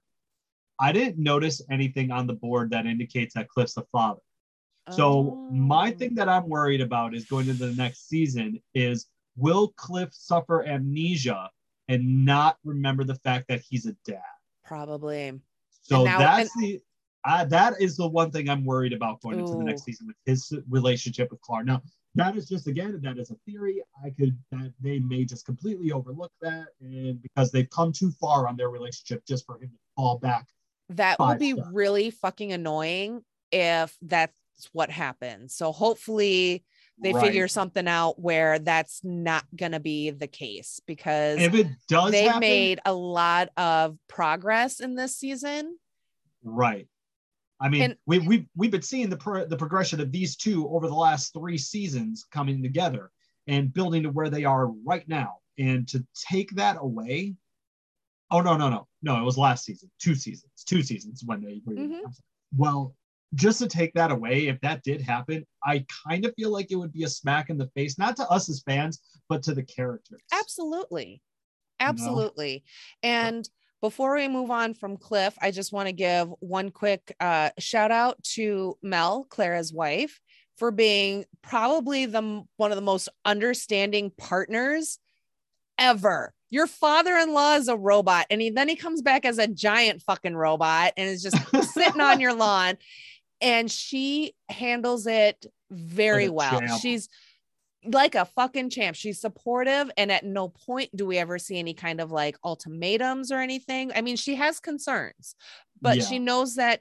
I 0.79 0.91
didn't 0.91 1.17
notice 1.17 1.61
anything 1.71 2.11
on 2.11 2.27
the 2.27 2.33
board 2.33 2.71
that 2.71 2.85
indicates 2.85 3.33
that 3.33 3.49
Cliff's 3.49 3.73
the 3.73 3.85
father. 3.91 4.21
So 4.91 5.47
my 5.51 5.91
Oh. 5.91 5.95
thing 5.97 6.15
that 6.15 6.27
I'm 6.27 6.47
worried 6.49 6.81
about 6.81 7.15
is 7.15 7.25
going 7.25 7.47
into 7.47 7.65
the 7.67 7.75
next 7.75 8.07
season 8.09 8.61
is 8.73 9.07
will 9.37 9.69
Cliff 9.77 10.13
suffer 10.13 10.65
amnesia 10.65 11.49
and 11.87 12.25
not 12.25 12.57
remember 12.63 13.03
the 13.03 13.15
fact 13.15 13.47
that 13.47 13.61
he's 13.61 13.85
a 13.85 13.93
dad? 14.05 14.21
probably. 14.65 15.39
So 15.81 16.05
now- 16.05 16.17
that's 16.19 16.49
the 16.57 16.81
uh, 17.25 17.45
that 17.45 17.79
is 17.81 17.95
the 17.95 18.07
one 18.07 18.31
thing 18.31 18.49
I'm 18.49 18.65
worried 18.65 18.91
about 18.91 19.21
going 19.21 19.39
into 19.39 19.55
the 19.55 19.63
next 19.63 19.83
season 19.85 20.07
with 20.07 20.15
his 20.25 20.51
relationship 20.69 21.31
with 21.31 21.39
Clara. 21.41 21.63
Now 21.63 21.81
that 22.15 22.35
is 22.35 22.47
just 22.49 22.67
again 22.67 22.99
that 23.01 23.17
is 23.17 23.31
a 23.31 23.35
theory. 23.45 23.81
I 24.03 24.09
could 24.09 24.37
that 24.51 24.73
they 24.81 24.99
may 24.99 25.23
just 25.23 25.45
completely 25.45 25.91
overlook 25.93 26.31
that 26.41 26.67
and 26.81 27.21
because 27.21 27.51
they've 27.51 27.69
come 27.69 27.93
too 27.93 28.11
far 28.11 28.47
on 28.47 28.57
their 28.57 28.69
relationship 28.69 29.25
just 29.25 29.45
for 29.45 29.55
him 29.55 29.69
to 29.69 29.77
fall 29.95 30.17
back. 30.17 30.47
That 30.89 31.17
will 31.19 31.35
be 31.35 31.53
stars. 31.53 31.69
really 31.73 32.09
fucking 32.11 32.51
annoying 32.51 33.23
if 33.51 33.97
that's 34.01 34.37
what 34.71 34.89
happens. 34.89 35.55
So 35.55 35.71
hopefully 35.71 36.63
they 37.01 37.11
Right. 37.13 37.25
figure 37.25 37.47
something 37.47 37.87
out 37.87 38.19
where 38.19 38.59
that's 38.59 39.03
not 39.03 39.45
gonna 39.55 39.79
be 39.79 40.11
the 40.11 40.27
case 40.27 40.79
because 40.85 41.41
If 41.41 41.53
it 41.55 41.67
does 41.87 42.11
they 42.11 42.25
happen, 42.25 42.39
made 42.41 42.79
a 42.85 42.93
lot 42.93 43.49
of 43.57 43.97
progress 44.07 44.79
in 44.79 44.95
this 44.95 45.17
season. 45.17 45.77
Right. 46.43 46.87
I 47.59 47.69
mean, 47.69 47.81
And- 47.81 47.97
we, 48.05 48.19
we, 48.19 48.47
we've 48.55 48.71
been 48.71 48.81
seeing 48.81 49.09
the, 49.09 49.17
pro- 49.17 49.45
the 49.45 49.57
progression 49.57 50.01
of 50.01 50.11
these 50.11 50.35
two 50.35 50.67
over 50.69 50.87
the 50.87 50.95
last 50.95 51.33
three 51.33 51.57
seasons 51.57 52.25
coming 52.31 52.61
together 52.61 53.11
and 53.47 53.73
building 53.73 54.03
to 54.03 54.09
where 54.09 54.29
they 54.29 54.43
are 54.45 54.67
right 54.67 55.07
now. 55.07 55.37
And 55.57 55.87
to 55.89 56.05
take 56.29 56.51
that 56.55 56.77
away, 56.79 57.35
oh, 58.31 58.41
no, 58.41 58.57
no, 58.57 58.69
no. 58.69 58.87
No, 59.01 59.19
it 59.19 59.23
was 59.23 59.37
last 59.37 59.65
season, 59.65 59.91
two 59.99 60.15
seasons, 60.15 60.51
two 60.65 60.81
seasons 60.81 61.23
when 61.25 61.41
they. 61.43 61.59
Mhm. 61.67 61.99
Well, 62.55 62.95
just 63.35 63.59
to 63.59 63.67
take 63.67 63.93
that 63.93 64.11
away, 64.11 64.47
if 64.47 64.59
that 64.61 64.83
did 64.83 65.01
happen, 65.01 65.45
I 65.63 65.85
kind 66.07 66.25
of 66.25 66.33
feel 66.35 66.51
like 66.51 66.71
it 66.71 66.75
would 66.75 66.93
be 66.93 67.03
a 67.03 67.09
smack 67.09 67.49
in 67.49 67.57
the 67.57 67.69
face, 67.75 67.97
not 67.97 68.15
to 68.17 68.29
us 68.29 68.49
as 68.49 68.61
fans, 68.61 68.99
but 69.29 69.43
to 69.43 69.53
the 69.53 69.63
characters. 69.63 70.21
Absolutely. 70.31 71.21
know? 71.79 71.87
Absolutely. 71.87 72.63
And 73.01 73.47
before 73.81 74.15
we 74.15 74.27
move 74.27 74.49
on 74.49 74.73
from 74.73 74.97
Cliff, 74.97 75.35
I 75.41 75.51
just 75.51 75.73
want 75.73 75.87
to 75.87 75.93
give 75.93 76.29
one 76.39 76.71
quick 76.71 77.13
uh, 77.19 77.49
shout 77.59 77.91
out 77.91 78.21
to 78.35 78.77
Mel, 78.81 79.25
Clara's 79.29 79.73
wife, 79.73 80.21
for 80.55 80.71
being 80.71 81.25
probably 81.41 82.05
the 82.05 82.43
one 82.55 82.71
of 82.71 82.77
the 82.77 82.81
most 82.81 83.09
understanding 83.25 84.11
partners 84.17 84.99
ever. 85.77 86.33
Your 86.49 86.67
father-in-law 86.67 87.55
is 87.55 87.67
a 87.67 87.75
robot, 87.75 88.27
and 88.29 88.39
he, 88.39 88.51
then 88.51 88.69
he 88.69 88.75
comes 88.75 89.01
back 89.01 89.25
as 89.25 89.37
a 89.37 89.47
giant 89.47 90.01
fucking 90.03 90.35
robot 90.35 90.93
and 90.95 91.09
is 91.09 91.23
just 91.23 91.35
sitting 91.73 91.99
on 91.99 92.21
your 92.21 92.33
lawn. 92.33 92.77
And 93.43 93.69
she 93.69 94.33
handles 94.49 95.05
it 95.05 95.45
very 95.69 96.29
Like 96.29 96.51
well. 96.51 96.59
champ. 96.61 96.81
She's 96.81 97.09
like 97.85 98.15
a 98.15 98.23
fucking 98.25 98.69
champ. 98.69 98.95
She's 98.95 99.19
supportive, 99.19 99.91
and 99.97 100.11
at 100.11 100.23
no 100.23 100.47
point 100.47 100.95
do 100.95 101.05
we 101.05 101.17
ever 101.17 101.37
see 101.37 101.59
any 101.59 101.73
kind 101.73 101.99
of 101.99 102.11
like 102.11 102.37
ultimatums 102.43 103.31
or 103.31 103.39
anything. 103.39 103.91
I 103.93 104.01
mean, 104.01 104.15
she 104.15 104.35
has 104.35 104.59
concerns, 104.61 105.35
but 105.81 105.97
Yeah. 105.97 106.03
she 106.05 106.19
knows 106.19 106.55
that 106.55 106.79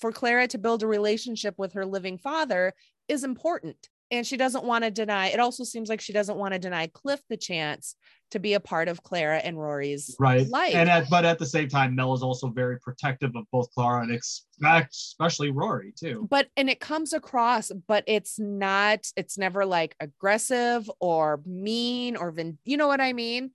for 0.00 0.10
Clara 0.12 0.48
to 0.48 0.58
build 0.58 0.82
a 0.82 0.86
relationship 0.86 1.54
with 1.56 1.72
her 1.74 1.86
living 1.86 2.18
father 2.18 2.74
is 3.08 3.22
important. 3.22 3.88
And 4.10 4.26
she 4.26 4.36
doesn't 4.36 4.64
want 4.64 4.84
to 4.84 4.90
deny, 4.90 5.28
it 5.28 5.40
also 5.40 5.64
seems 5.64 5.88
like 5.88 6.00
she 6.00 6.12
doesn't 6.12 6.38
want 6.38 6.52
to 6.54 6.60
deny 6.60 6.86
Cliff 6.86 7.20
the 7.28 7.36
chance 7.36 7.96
to 8.30 8.38
be 8.38 8.54
a 8.54 8.60
part 8.60 8.88
of 8.88 9.02
Clara 9.02 9.38
and 9.38 9.58
Rory's 9.58 10.16
right 10.18 10.48
life. 10.48 10.74
and 10.74 10.88
at 10.88 11.08
but 11.08 11.24
at 11.24 11.38
the 11.38 11.46
same 11.46 11.68
time 11.68 11.94
mel 11.94 12.12
is 12.12 12.22
also 12.22 12.48
very 12.48 12.78
protective 12.80 13.30
of 13.36 13.44
both 13.52 13.72
clara 13.72 14.02
and 14.02 14.12
expect 14.12 14.92
especially 14.92 15.50
rory 15.50 15.92
too. 15.96 16.26
But 16.28 16.48
and 16.56 16.68
it 16.68 16.80
comes 16.80 17.12
across 17.12 17.70
but 17.86 18.04
it's 18.06 18.38
not 18.38 19.06
it's 19.16 19.38
never 19.38 19.64
like 19.64 19.94
aggressive 20.00 20.90
or 21.00 21.40
mean 21.46 22.16
or 22.16 22.32
vin- 22.32 22.58
you 22.64 22.76
know 22.76 22.88
what 22.88 23.00
i 23.00 23.12
mean? 23.12 23.50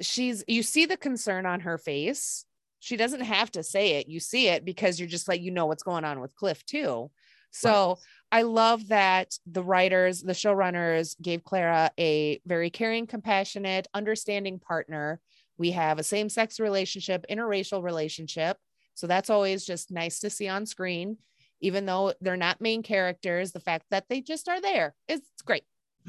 She's 0.00 0.44
you 0.46 0.62
see 0.62 0.86
the 0.86 0.96
concern 0.96 1.46
on 1.46 1.60
her 1.60 1.78
face. 1.78 2.44
She 2.80 2.96
doesn't 2.96 3.22
have 3.22 3.50
to 3.52 3.62
say 3.62 3.96
it 3.96 4.08
you 4.08 4.20
see 4.20 4.48
it 4.48 4.64
because 4.64 5.00
you're 5.00 5.08
just 5.08 5.28
like 5.28 5.40
you 5.40 5.50
know 5.50 5.66
what's 5.66 5.82
going 5.82 6.04
on 6.04 6.20
with 6.20 6.36
cliff 6.36 6.64
too 6.66 7.10
so 7.50 7.98
i 8.32 8.42
love 8.42 8.88
that 8.88 9.34
the 9.46 9.62
writers 9.62 10.22
the 10.22 10.32
showrunners 10.32 11.14
gave 11.22 11.42
clara 11.44 11.90
a 11.98 12.40
very 12.46 12.70
caring 12.70 13.06
compassionate 13.06 13.86
understanding 13.94 14.58
partner. 14.58 15.20
We 15.56 15.72
have 15.72 15.98
a 15.98 16.04
same-sex 16.04 16.60
relationship 16.60 17.26
interracial 17.28 17.82
relationship. 17.82 18.56
So 18.94 19.06
that's 19.08 19.28
always 19.30 19.64
just 19.64 19.90
nice 19.90 20.20
to 20.20 20.30
see 20.30 20.48
on 20.48 20.66
screen 20.66 21.16
even 21.60 21.86
though 21.86 22.12
they're 22.20 22.36
not 22.36 22.60
main 22.60 22.84
characters, 22.84 23.50
the 23.50 23.58
fact 23.58 23.84
that 23.90 24.04
they 24.08 24.20
just 24.20 24.48
are 24.48 24.60
there 24.60 24.94
is 25.08 25.20
great. 25.44 25.64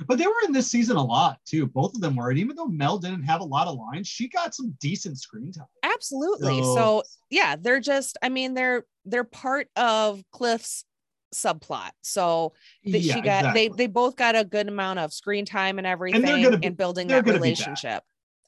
but 0.06 0.20
they 0.20 0.28
were 0.28 0.44
in 0.46 0.52
this 0.52 0.70
season 0.70 0.96
a 0.96 1.04
lot 1.04 1.40
too. 1.46 1.66
Both 1.66 1.96
of 1.96 2.02
them 2.02 2.16
were. 2.16 2.30
And 2.30 2.38
even 2.38 2.56
though 2.56 2.68
mel 2.68 3.00
didn't 3.00 3.24
have 3.24 3.42
a 3.42 3.46
lot 3.46 3.68
of 3.68 3.76
lines 3.76 4.08
she 4.08 4.28
got 4.30 4.54
some 4.54 4.76
decent 4.80 5.18
screen 5.20 5.52
time. 5.52 5.66
Absolutely. 5.84 6.62
So- 6.62 6.76
So, 6.76 7.04
yeah, 7.32 7.56
they're 7.56 7.80
just, 7.80 8.18
I 8.22 8.30
mean, 8.30 8.54
they're 8.54 8.86
they're 9.06 9.24
part 9.24 9.68
of 9.76 10.22
Cliff's 10.32 10.84
subplot. 11.34 11.92
So 12.02 12.54
that 12.86 13.00
Yeah, 13.00 13.14
she 13.16 13.22
got 13.22 13.54
they 13.54 13.66
exactly. 13.66 13.70
they 13.78 13.88
both 13.88 14.16
got 14.16 14.36
a 14.36 14.44
good 14.44 14.68
amount 14.68 15.00
of 15.00 15.14
screen 15.14 15.46
time 15.46 15.78
and 15.78 15.86
everything 15.88 16.24
and, 16.46 16.62
be- 16.62 16.70
building 16.70 17.08
they're 17.08 17.22
that 17.22 17.26
gonna 17.26 17.38
be 17.40 17.50
back. 17.52 17.58
relationship. 17.60 17.84
Yeah, 17.84 18.02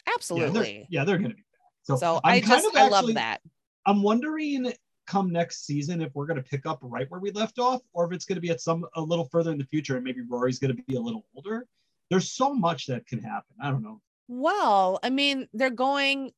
they're, 0.06 0.14
Absolutely. 0.16 0.88
yeah, 0.90 1.04
they're 1.04 1.18
gonna 1.18 1.30
be 1.30 1.36
back. 1.36 1.46
So, 1.84 1.96
so 1.96 2.16
I'm 2.24 2.34
I 2.36 2.40
kind 2.42 2.52
just 2.62 2.68
of 2.68 2.76
I 2.76 2.88
love 2.88 2.94
actually- 3.04 3.14
that. 3.14 3.42
I'm 3.86 4.02
wondering 4.04 4.72
come 5.08 5.32
next 5.32 5.66
season 5.66 6.02
if 6.02 6.14
we're 6.16 6.26
gonna 6.28 6.44
pick 6.44 6.66
up 6.66 6.80
right 6.82 7.10
where 7.10 7.20
we 7.20 7.32
left 7.32 7.60
off, 7.60 7.82
or 7.94 8.06
if 8.06 8.12
it's 8.14 8.26
gonna 8.26 8.40
be 8.42 8.50
at 8.50 8.62
some 8.62 8.86
a 8.96 9.02
little 9.02 9.26
further 9.26 9.52
in 9.52 9.58
the 9.58 9.66
future, 9.66 9.96
and 9.96 10.04
maybe 10.04 10.22
Rory's 10.22 10.60
gonna 10.60 10.74
be 10.76 10.96
a 10.96 11.00
little 11.02 11.26
older. 11.36 11.68
There's 12.10 12.32
so 12.32 12.54
much 12.54 12.88
that 12.88 13.06
can 13.08 13.20
happen. 13.22 13.56
I 13.62 13.70
don't 13.72 13.84
know. 13.84 14.02
Well, 14.28 15.00
I 15.04 15.10
mean, 15.10 15.48
they're 15.54 15.70
going 15.70 16.32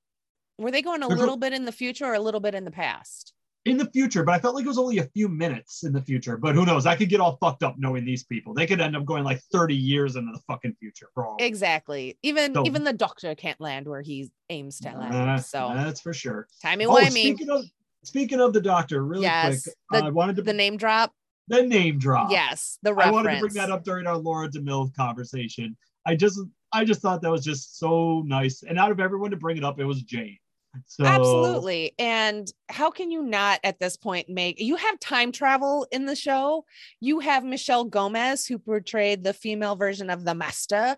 were 0.58 0.72
they 0.72 0.82
going 0.82 1.02
a 1.04 1.08
They're 1.08 1.16
go- 1.18 1.22
little 1.22 1.38
bit 1.38 1.52
in 1.54 1.66
the 1.66 1.72
future 1.72 2.06
or 2.06 2.14
a 2.14 2.20
little 2.20 2.40
bit 2.40 2.54
in 2.56 2.64
the 2.64 2.72
past? 2.72 3.34
In 3.66 3.78
the 3.78 3.86
future, 3.92 4.24
but 4.24 4.34
I 4.36 4.40
felt 4.40 4.56
like 4.56 4.66
it 4.66 4.68
was 4.68 4.78
only 4.78 4.98
a 4.98 5.06
few 5.14 5.30
minutes 5.30 5.84
in 5.84 5.94
the 5.94 6.02
future. 6.02 6.36
But 6.38 6.54
who 6.56 6.66
knows? 6.66 6.86
I 6.86 6.96
could 6.96 7.08
get 7.10 7.22
all 7.22 7.38
fucked 7.38 7.64
up 7.64 7.76
knowing 7.78 8.04
these 8.04 8.24
people. 8.26 8.54
They 8.54 8.68
could 8.68 8.82
end 8.82 8.96
up 8.96 9.06
going 9.06 9.24
like 9.24 9.40
30 9.54 9.74
years 9.76 10.18
into 10.18 10.32
the 10.34 10.40
fucking 10.48 10.76
future 10.82 11.08
for 11.14 11.26
all. 11.26 11.38
Exactly. 11.40 12.18
Even 12.24 12.54
So- 12.54 12.66
even 12.66 12.84
the 12.84 12.92
doctor 12.94 13.34
can't 13.36 13.60
land 13.62 13.88
where 13.88 14.02
he 14.02 14.30
aims 14.50 14.80
to 14.82 14.90
land. 14.90 15.14
Uh, 15.16 15.38
so 15.38 15.72
that's 15.74 16.02
for 16.02 16.14
sure. 16.14 16.48
timey 16.62 16.86
Oh, 16.86 16.96
wimey. 16.96 17.10
speaking 17.12 17.50
of 17.50 17.64
speaking 18.04 18.42
of 18.42 18.52
the 18.52 18.60
doctor, 18.62 19.06
really 19.06 19.24
Yes, 19.24 19.64
quick, 19.64 19.76
the- 20.02 20.08
I 20.08 20.10
wanted 20.10 20.36
to 20.38 20.42
The 20.42 20.52
name 20.54 20.76
drop. 20.76 21.14
the 21.48 21.62
name 21.64 22.00
drop. 22.00 22.32
Yes, 22.32 22.80
the 22.84 22.94
reference. 22.94 23.08
I 23.08 23.12
wanted 23.14 23.34
to 23.36 23.40
bring 23.40 23.54
that 23.54 23.72
up 23.72 23.86
during 23.86 24.08
our 24.08 24.18
Laura 24.18 24.50
DeMille 24.50 24.94
conversation. 24.94 25.78
I 26.06 26.16
just 26.18 26.38
I 26.74 26.84
just 26.84 27.02
thought 27.02 27.22
that 27.22 27.32
was 27.32 27.46
just 27.46 27.78
so 27.78 28.24
nice. 28.26 28.64
And 28.64 28.78
out 28.80 28.92
of 28.92 29.00
everyone 29.00 29.30
to 29.32 29.38
bring 29.38 29.56
it 29.58 29.64
up, 29.64 29.80
it 29.80 29.86
was 29.86 30.02
Jane. 30.02 30.38
So 30.88 31.06
Absolutely. 31.06 31.94
And 32.00 32.52
how 32.70 32.90
can 32.90 33.12
you 33.12 33.22
not 33.22 33.60
at 33.64 33.80
this 33.80 33.96
point 33.96 34.30
make 34.30 34.60
you 34.60 34.76
have 34.76 35.00
time 35.00 35.32
travel 35.32 35.88
in 35.92 36.06
the 36.06 36.16
show? 36.16 36.66
You 37.00 37.20
have 37.20 37.44
Michelle 37.44 37.86
Gomez 37.86 38.46
who 38.46 38.58
portrayed 38.58 39.24
the 39.24 39.34
female 39.34 39.76
version 39.76 40.10
of 40.10 40.26
the 40.26 40.36
master. 40.36 40.98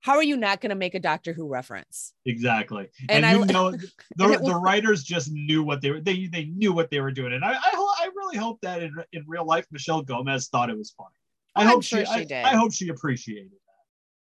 How 0.00 0.14
are 0.14 0.22
you 0.22 0.36
not 0.36 0.60
going 0.60 0.70
to 0.70 0.76
make 0.76 0.94
a 0.94 1.00
Doctor 1.00 1.32
Who 1.32 1.48
reference? 1.48 2.14
Exactly. 2.24 2.88
And 3.08 3.24
And, 3.24 3.26
I- 3.26 3.32
you 3.32 3.44
know 3.46 3.70
the, 4.16 4.40
the 4.42 4.58
writers 4.62 5.02
just 5.02 5.30
knew 5.30 5.62
what 5.62 5.80
they 5.80 5.90
were 5.90 6.00
they 6.00 6.26
they 6.26 6.44
knew 6.44 6.72
what 6.72 6.90
they 6.90 7.00
were 7.00 7.12
doing. 7.12 7.32
And 7.32 7.44
I 7.44 7.52
I, 7.52 7.94
I 8.00 8.08
really 8.14 8.36
hope 8.36 8.60
that 8.62 8.82
in, 8.82 8.94
in 9.12 9.24
real 9.26 9.44
life 9.44 9.66
Michelle 9.70 10.02
Gomez 10.02 10.48
thought 10.48 10.70
it 10.70 10.76
was 10.76 10.90
funny. 10.90 11.10
I 11.54 11.60
oh, 11.60 11.62
I'm 11.62 11.68
hope 11.68 11.84
sure 11.84 12.00
she, 12.00 12.12
she 12.12 12.20
I, 12.20 12.24
did. 12.24 12.44
I 12.44 12.56
hope 12.56 12.72
she 12.72 12.88
appreciated 12.88 13.50
that. 13.50 13.56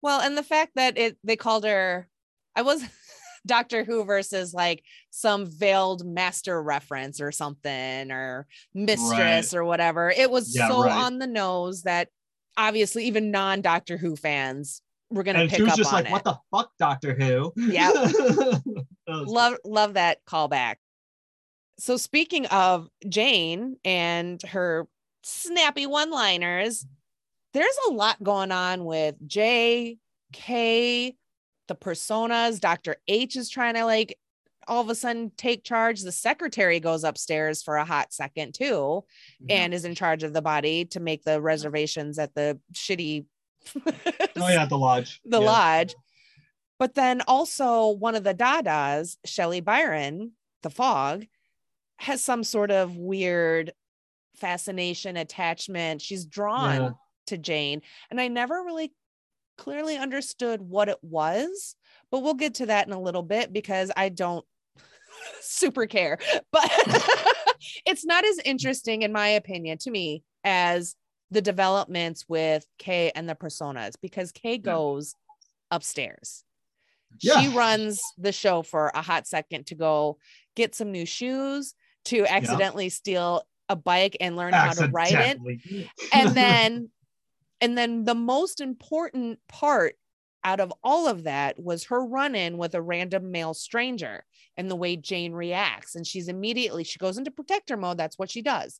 Well, 0.01 0.21
and 0.21 0.37
the 0.37 0.43
fact 0.43 0.73
that 0.75 0.97
it 0.97 1.17
they 1.23 1.35
called 1.35 1.65
her 1.65 2.07
I 2.55 2.63
was 2.63 2.83
Doctor 3.45 3.83
Who 3.83 4.03
versus 4.03 4.53
like 4.53 4.83
some 5.09 5.45
veiled 5.45 6.05
master 6.05 6.61
reference 6.61 7.19
or 7.19 7.31
something 7.31 8.11
or 8.11 8.47
mistress 8.73 9.53
or 9.53 9.63
whatever. 9.63 10.09
It 10.09 10.29
was 10.29 10.55
Yeah, 10.55 10.67
so 10.69 10.83
right. 10.83 10.91
on 10.91 11.19
the 11.19 11.27
nose 11.27 11.83
that 11.83 12.09
obviously 12.57 13.05
even 13.05 13.31
non 13.31 13.61
Doctor 13.61 13.97
Who 13.97 14.15
fans 14.15 14.81
were 15.09 15.23
going 15.23 15.35
to 15.35 15.41
And 15.41 15.49
pick 15.49 15.57
she 15.57 15.63
was 15.63 15.71
up 15.73 15.77
just 15.77 15.93
on 15.93 16.03
like, 16.03 16.05
it. 16.07 16.11
"What 16.11 16.23
the 16.23 16.37
fuck, 16.51 16.71
Doctor 16.77 17.15
Who?" 17.15 17.53
Yeah, 17.57 17.91
love 19.07 19.57
love 19.65 19.93
that 19.95 20.19
callback. 20.25 20.75
So 21.79 21.97
speaking 21.97 22.45
of 22.47 22.87
Jane 23.09 23.77
and 23.83 24.39
her 24.43 24.87
snappy 25.23 25.87
one-liners, 25.87 26.85
there's 27.53 27.77
a 27.89 27.91
lot 27.91 28.21
going 28.21 28.51
on 28.51 28.85
with 28.85 29.15
J, 29.27 29.97
K, 30.31 31.15
the 31.71 31.75
personas. 31.85 32.59
Dr. 32.59 32.97
H 33.07 33.37
is 33.37 33.49
trying 33.49 33.75
to 33.75 33.85
like 33.85 34.17
all 34.67 34.81
of 34.81 34.89
a 34.89 34.95
sudden 34.95 35.31
take 35.37 35.63
charge. 35.63 36.01
The 36.01 36.11
secretary 36.11 36.79
goes 36.81 37.03
upstairs 37.05 37.63
for 37.63 37.77
a 37.77 37.85
hot 37.85 38.11
second 38.13 38.53
too, 38.53 39.05
and 39.49 39.73
is 39.73 39.85
in 39.85 39.95
charge 39.95 40.23
of 40.23 40.33
the 40.33 40.41
body 40.41 40.83
to 40.85 40.99
make 40.99 41.23
the 41.23 41.39
reservations 41.41 42.19
at 42.19 42.35
the 42.35 42.59
shitty 42.73 43.25
oh 43.85 44.47
yeah, 44.49 44.65
the 44.65 44.77
lodge. 44.77 45.21
the 45.23 45.39
Yeah. 45.39 45.45
lodge. 45.45 45.95
But 46.77 46.95
then 46.95 47.21
also 47.27 47.89
one 47.89 48.15
of 48.15 48.23
the 48.23 48.33
Dadas, 48.33 49.15
Shelley 49.23 49.61
Byron, 49.61 50.31
the 50.63 50.69
fog, 50.71 51.25
has 51.97 52.23
some 52.23 52.43
sort 52.43 52.71
of 52.71 52.97
weird 52.97 53.71
fascination, 54.35 55.15
attachment. 55.15 56.01
She's 56.01 56.25
drawn 56.25 56.81
Yeah. 56.81 56.89
to 57.27 57.37
Jane. 57.37 57.81
And 58.09 58.19
I 58.19 58.27
never 58.27 58.55
really 58.63 58.91
clearly 59.61 59.95
understood 59.95 60.59
what 60.59 60.89
it 60.89 60.97
was, 61.03 61.75
but 62.09 62.23
we'll 62.23 62.33
get 62.33 62.55
to 62.55 62.65
that 62.65 62.87
in 62.87 62.93
a 62.93 62.99
little 62.99 63.21
bit 63.21 63.53
because 63.53 63.91
I 63.95 64.09
don't 64.09 64.43
super 65.41 65.85
care. 65.85 66.17
But 66.51 66.71
it's 67.85 68.03
not 68.03 68.25
as 68.25 68.39
interesting, 68.39 69.03
in 69.03 69.11
my 69.11 69.27
opinion, 69.27 69.77
to 69.79 69.91
me, 69.91 70.23
as 70.43 70.95
the 71.29 71.43
developments 71.43 72.25
with 72.27 72.65
Kay 72.79 73.11
and 73.13 73.29
the 73.29 73.35
personas 73.35 73.93
because 74.01 74.31
Kay 74.31 74.57
goes 74.57 75.13
upstairs. 75.69 76.43
Yeah. 77.21 77.39
She 77.39 77.49
runs 77.49 78.01
the 78.17 78.31
show 78.31 78.63
for 78.63 78.91
a 78.95 79.03
hot 79.03 79.27
second 79.27 79.67
to 79.67 79.75
go 79.75 80.17
get 80.55 80.73
some 80.73 80.91
new 80.91 81.05
shoes, 81.05 81.75
to 82.05 82.25
accidentally 82.25 82.89
steal 82.89 83.43
a 83.69 83.75
bike 83.75 84.17
and 84.19 84.35
learn 84.35 84.53
how 84.53 84.73
to 84.73 84.87
ride 84.87 85.13
it 85.13 85.87
and 86.11 86.29
then 86.31 86.89
and 87.61 87.77
then 87.77 88.03
the 88.03 88.15
most 88.15 88.59
important 88.59 89.39
part 89.47 89.95
out 90.43 90.59
of 90.59 90.73
all 90.83 91.07
of 91.07 91.23
that 91.23 91.59
was 91.61 91.85
her 91.85 92.03
run 92.03 92.33
in 92.33 92.57
with 92.57 92.73
a 92.73 92.81
random 92.81 93.31
male 93.31 93.53
stranger 93.53 94.25
and 94.57 94.69
the 94.71 94.75
way 94.75 94.95
Jane 94.95 95.33
reacts. 95.33 95.93
And 95.95 96.05
she's 96.05 96.27
immediately 96.27 96.83
she 96.83 96.97
goes 96.97 97.17
into 97.19 97.29
protector 97.29 97.77
mode. 97.77 97.99
That's 97.99 98.17
what 98.17 98.31
she 98.31 98.41
does. 98.41 98.79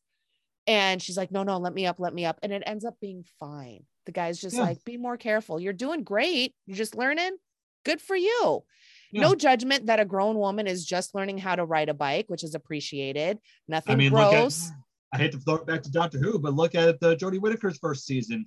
And 0.66 1.02
she's 1.02 1.18
like 1.18 1.32
no 1.32 1.44
no 1.44 1.58
let 1.58 1.74
me 1.76 1.86
up 1.86 1.98
let 2.00 2.14
me 2.16 2.26
up. 2.26 2.40
And 2.42 2.52
it 2.52 2.64
ends 2.66 2.84
up 2.84 2.96
being 3.00 3.24
fine. 3.40 3.86
The 4.08 4.12
guy's 4.12 4.42
just 4.42 4.56
Yeah. 4.56 4.64
like 4.64 4.84
be 4.84 4.98
more 4.98 5.18
careful. 5.18 5.60
You're 5.60 5.74
doing 5.74 6.04
great. 6.04 6.56
You're 6.66 6.78
just 6.78 6.96
learning. 6.96 7.38
Good 7.86 8.02
for 8.02 8.16
you. 8.16 8.64
Yeah. 9.12 9.22
no 9.22 9.36
judgment 9.36 9.88
that 9.88 10.00
a 10.00 10.06
grown 10.06 10.38
woman 10.38 10.66
is 10.68 10.86
just 10.86 11.14
learning 11.14 11.38
how 11.38 11.56
to 11.56 11.66
ride 11.66 11.90
a 11.90 11.94
bike 11.94 12.26
which 12.28 12.44
is 12.44 12.56
appreciated. 12.56 13.38
Nothing 13.68 13.94
I 13.94 13.96
mean, 13.98 14.12
gross 14.12 14.70
at. 14.70 14.76
I 15.14 15.18
hate 15.18 15.34
to 15.34 15.38
throw 15.40 15.56
it 15.56 15.66
back 15.68 15.84
to 15.84 15.92
Doctor 15.92 16.18
Who, 16.18 16.40
but 16.40 16.54
look 16.56 16.74
at 16.74 17.00
the 17.02 17.16
Jodie 17.18 17.40
Whittaker's 17.40 17.78
first 17.78 18.06
season. 18.06 18.46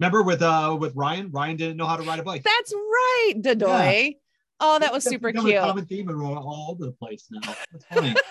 Remember 0.00 0.22
with 0.22 0.40
uh 0.42 0.76
with 0.80 0.96
Ryan? 0.96 1.30
Ryan 1.30 1.56
didn't 1.56 1.76
know 1.76 1.86
how 1.86 1.96
to 1.96 2.02
ride 2.02 2.18
a 2.18 2.22
bike. 2.22 2.42
That's 2.42 2.72
right, 2.72 3.34
Dodoy. 3.36 4.16
Oh, 4.58 4.78
that 4.78 4.92
was 4.92 5.04
That's 5.04 5.14
super 5.14 5.28
become 5.28 5.46
a 5.46 5.50
cute. 5.50 5.62
common 5.62 5.86
theme 5.86 6.10
all, 6.22 6.70
over 6.70 6.86
the 6.86 6.92
place 6.92 7.28
now. 7.30 7.54
That's 7.72 7.84
funny. 7.84 8.14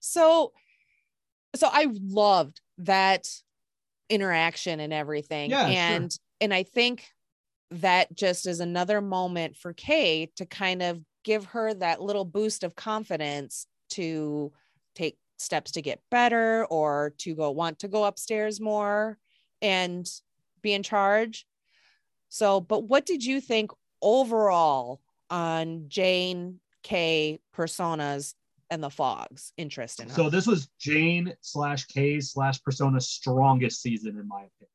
So, 0.00 0.52
so 1.56 1.68
I 1.70 1.88
loved 1.92 2.60
that 2.78 3.28
interaction 4.08 4.78
and 4.78 4.92
everything, 4.92 5.50
Yeah, 5.50 5.66
sure. 5.66 5.74
and 5.76 6.18
and 6.40 6.54
I 6.54 6.62
think 6.62 7.04
that 7.72 8.14
just 8.14 8.46
is 8.46 8.60
another 8.60 9.00
moment 9.00 9.56
for 9.56 9.72
Kay 9.72 10.30
to 10.36 10.46
kind 10.46 10.82
of 10.82 11.02
give 11.24 11.46
her 11.46 11.74
that 11.74 12.00
little 12.00 12.24
boost 12.24 12.62
of 12.62 12.76
confidence 12.76 13.66
to 13.90 14.52
take 14.94 15.18
steps 15.38 15.72
to 15.72 15.82
get 15.82 16.00
better 16.10 16.64
or 16.66 17.14
to 17.18 17.34
go 17.34 17.50
want 17.50 17.80
to 17.80 17.88
go 17.88 18.04
upstairs 18.04 18.60
more 18.60 19.18
and 19.60 20.08
be 20.62 20.72
in 20.72 20.82
charge. 20.82 21.46
So, 22.28 22.60
but 22.60 22.84
what 22.84 23.06
did 23.06 23.24
you 23.24 23.40
think 23.40 23.70
overall 24.02 25.00
on 25.30 25.84
Jane 25.88 26.60
Kay 26.82 27.40
personas 27.56 28.34
and 28.70 28.82
the 28.82 28.90
fogs 28.90 29.52
interest 29.56 30.00
in 30.00 30.08
her? 30.08 30.14
So 30.14 30.30
this 30.30 30.46
was 30.46 30.68
Jane 30.78 31.32
slash 31.40 31.86
Kay 31.86 32.20
slash 32.20 32.62
Persona's 32.62 33.08
strongest 33.08 33.82
season, 33.82 34.18
in 34.18 34.28
my 34.28 34.46
opinion. 34.46 34.68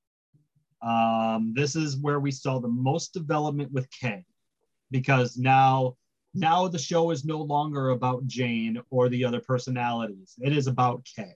Um, 0.81 1.53
this 1.55 1.75
is 1.75 1.97
where 1.97 2.19
we 2.19 2.31
saw 2.31 2.59
the 2.59 2.67
most 2.67 3.13
development 3.13 3.71
with 3.71 3.89
Kay, 3.91 4.25
because 4.91 5.37
now 5.37 5.95
now 6.33 6.67
the 6.67 6.79
show 6.79 7.11
is 7.11 7.23
no 7.23 7.41
longer 7.41 7.89
about 7.89 8.25
Jane 8.25 8.81
or 8.89 9.07
the 9.07 9.23
other 9.23 9.39
personalities. 9.39 10.33
It 10.41 10.57
is 10.57 10.67
about 10.67 11.07
Kay 11.15 11.35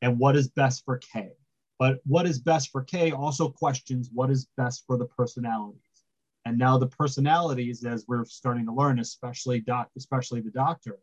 and 0.00 0.18
what 0.18 0.36
is 0.36 0.48
best 0.48 0.84
for 0.84 0.98
Kay. 0.98 1.32
But 1.78 2.00
what 2.04 2.26
is 2.26 2.38
best 2.40 2.70
for 2.70 2.82
Kay 2.82 3.12
also 3.12 3.48
questions 3.48 4.10
what 4.12 4.30
is 4.30 4.48
best 4.56 4.84
for 4.86 4.96
the 4.96 5.06
personalities. 5.06 5.80
And 6.44 6.58
now 6.58 6.78
the 6.78 6.86
personalities, 6.86 7.84
as 7.84 8.04
we're 8.08 8.24
starting 8.24 8.66
to 8.66 8.72
learn, 8.72 8.98
especially 8.98 9.60
doc, 9.60 9.90
especially 9.96 10.40
the 10.40 10.50
Doctor, 10.50 10.98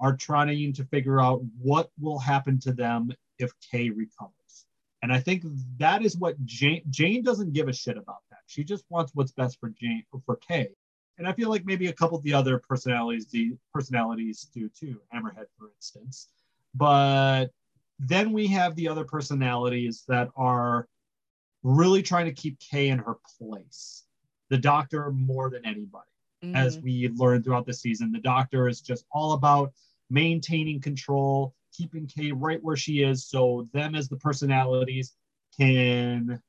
are 0.00 0.16
trying 0.16 0.72
to 0.72 0.84
figure 0.86 1.20
out 1.20 1.42
what 1.60 1.90
will 2.00 2.18
happen 2.18 2.58
to 2.60 2.72
them 2.72 3.12
if 3.38 3.52
Kay 3.70 3.90
recovers. 3.90 4.66
And 5.02 5.12
I 5.12 5.20
think 5.20 5.44
that 5.78 6.04
is 6.04 6.16
what 6.16 6.42
Jane 6.44 6.82
Jane 6.90 7.22
doesn't 7.22 7.52
give 7.52 7.68
a 7.68 7.72
shit 7.72 7.96
about 7.96 8.22
that. 8.30 8.38
She 8.46 8.64
just 8.64 8.84
wants 8.88 9.12
what's 9.14 9.32
best 9.32 9.58
for 9.60 9.68
Jane 9.68 10.04
for 10.24 10.36
Kay. 10.36 10.68
And 11.18 11.28
I 11.28 11.32
feel 11.32 11.50
like 11.50 11.64
maybe 11.64 11.88
a 11.88 11.92
couple 11.92 12.16
of 12.16 12.24
the 12.24 12.34
other 12.34 12.58
personalities 12.58 13.26
the 13.26 13.56
personalities 13.72 14.48
do 14.54 14.68
too, 14.68 15.00
Hammerhead, 15.12 15.46
for 15.58 15.70
instance. 15.76 16.28
But 16.74 17.48
then 17.98 18.32
we 18.32 18.46
have 18.48 18.74
the 18.74 18.88
other 18.88 19.04
personalities 19.04 20.04
that 20.08 20.28
are 20.36 20.88
really 21.62 22.02
trying 22.02 22.26
to 22.26 22.32
keep 22.32 22.58
Kay 22.58 22.88
in 22.88 22.98
her 22.98 23.16
place. 23.38 24.04
The 24.48 24.58
doctor 24.58 25.10
more 25.12 25.50
than 25.50 25.64
anybody 25.64 26.08
as 26.54 26.76
Mhm. 26.76 26.82
we 26.82 27.08
learned 27.10 27.44
throughout 27.44 27.66
the 27.66 27.72
season. 27.72 28.10
The 28.10 28.18
doctor 28.20 28.68
is 28.68 28.80
just 28.80 29.06
all 29.12 29.32
about 29.32 29.72
maintaining 30.10 30.80
control, 30.80 31.54
keeping 31.72 32.06
Kay 32.06 32.32
right 32.32 32.62
where 32.62 32.76
she 32.76 33.02
is 33.02 33.24
so 33.24 33.68
them 33.72 33.94
as 33.94 34.08
the 34.08 34.16
personalities 34.16 35.14
can 35.56 36.42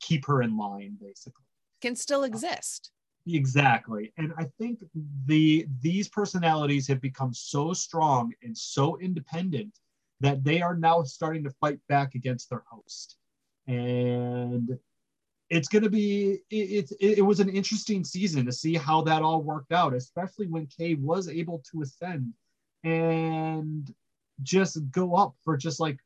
keep 0.00 0.26
her 0.26 0.42
in 0.42 0.56
line 0.56 0.96
basically 1.00 1.44
can 1.80 1.94
still 1.94 2.24
exist 2.24 2.90
exactly 3.26 4.12
and 4.16 4.32
i 4.36 4.44
think 4.58 4.82
the 5.26 5.64
these 5.80 6.08
personalities 6.08 6.88
have 6.88 7.00
become 7.00 7.32
so 7.32 7.72
strong 7.72 8.32
and 8.42 8.56
so 8.56 8.98
independent 8.98 9.78
that 10.22 10.42
they 10.44 10.62
are 10.62 10.76
now 10.76 11.02
starting 11.02 11.44
to 11.44 11.50
fight 11.60 11.78
back 11.88 12.14
against 12.14 12.48
their 12.48 12.62
host. 12.70 13.16
And 13.66 14.78
it's 15.50 15.68
going 15.68 15.82
to 15.82 15.90
be 15.90 16.38
it, 16.50 16.90
it, 16.98 17.18
it 17.18 17.22
was 17.22 17.38
an 17.38 17.50
interesting 17.50 18.04
season 18.04 18.46
to 18.46 18.52
see 18.52 18.74
how 18.74 19.02
that 19.02 19.20
all 19.20 19.42
worked 19.42 19.70
out 19.70 19.94
especially 19.94 20.46
when 20.46 20.66
kay 20.66 20.94
was 20.94 21.28
able 21.28 21.62
to 21.70 21.82
ascend 21.82 22.32
and 22.84 23.94
just 24.42 24.78
go 24.90 25.14
up 25.14 25.34
for 25.44 25.58
just 25.58 25.78
like 25.78 25.98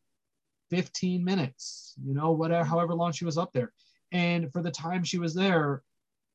15 0.70 1.24
minutes 1.24 1.94
you 2.04 2.12
know 2.12 2.32
whatever 2.32 2.64
mm-hmm. 2.64 2.70
however 2.70 2.94
long 2.94 3.12
she 3.12 3.24
was 3.24 3.38
up 3.38 3.52
there. 3.52 3.72
And 4.12 4.52
for 4.52 4.62
the 4.62 4.70
time 4.70 5.04
she 5.04 5.18
was 5.18 5.32
there 5.34 5.82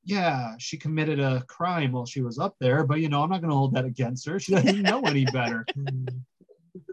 yeah 0.06 0.54
she 0.58 0.78
committed 0.78 1.20
a 1.20 1.44
crime 1.48 1.92
while 1.92 2.06
she 2.06 2.22
was 2.22 2.40
up 2.40 2.56
there 2.60 2.84
but 2.84 3.02
you 3.02 3.08
know 3.08 3.22
i'm 3.22 3.30
not 3.30 3.42
going 3.42 3.52
to 3.52 3.56
hold 3.56 3.76
that 3.76 3.86
against 3.86 4.26
her. 4.28 4.40
She 4.40 4.54
doesn't 4.54 4.82
know 4.82 5.02
any 5.02 5.26
better. 5.26 5.66
The 5.76 5.82
mm-hmm. 5.82 6.18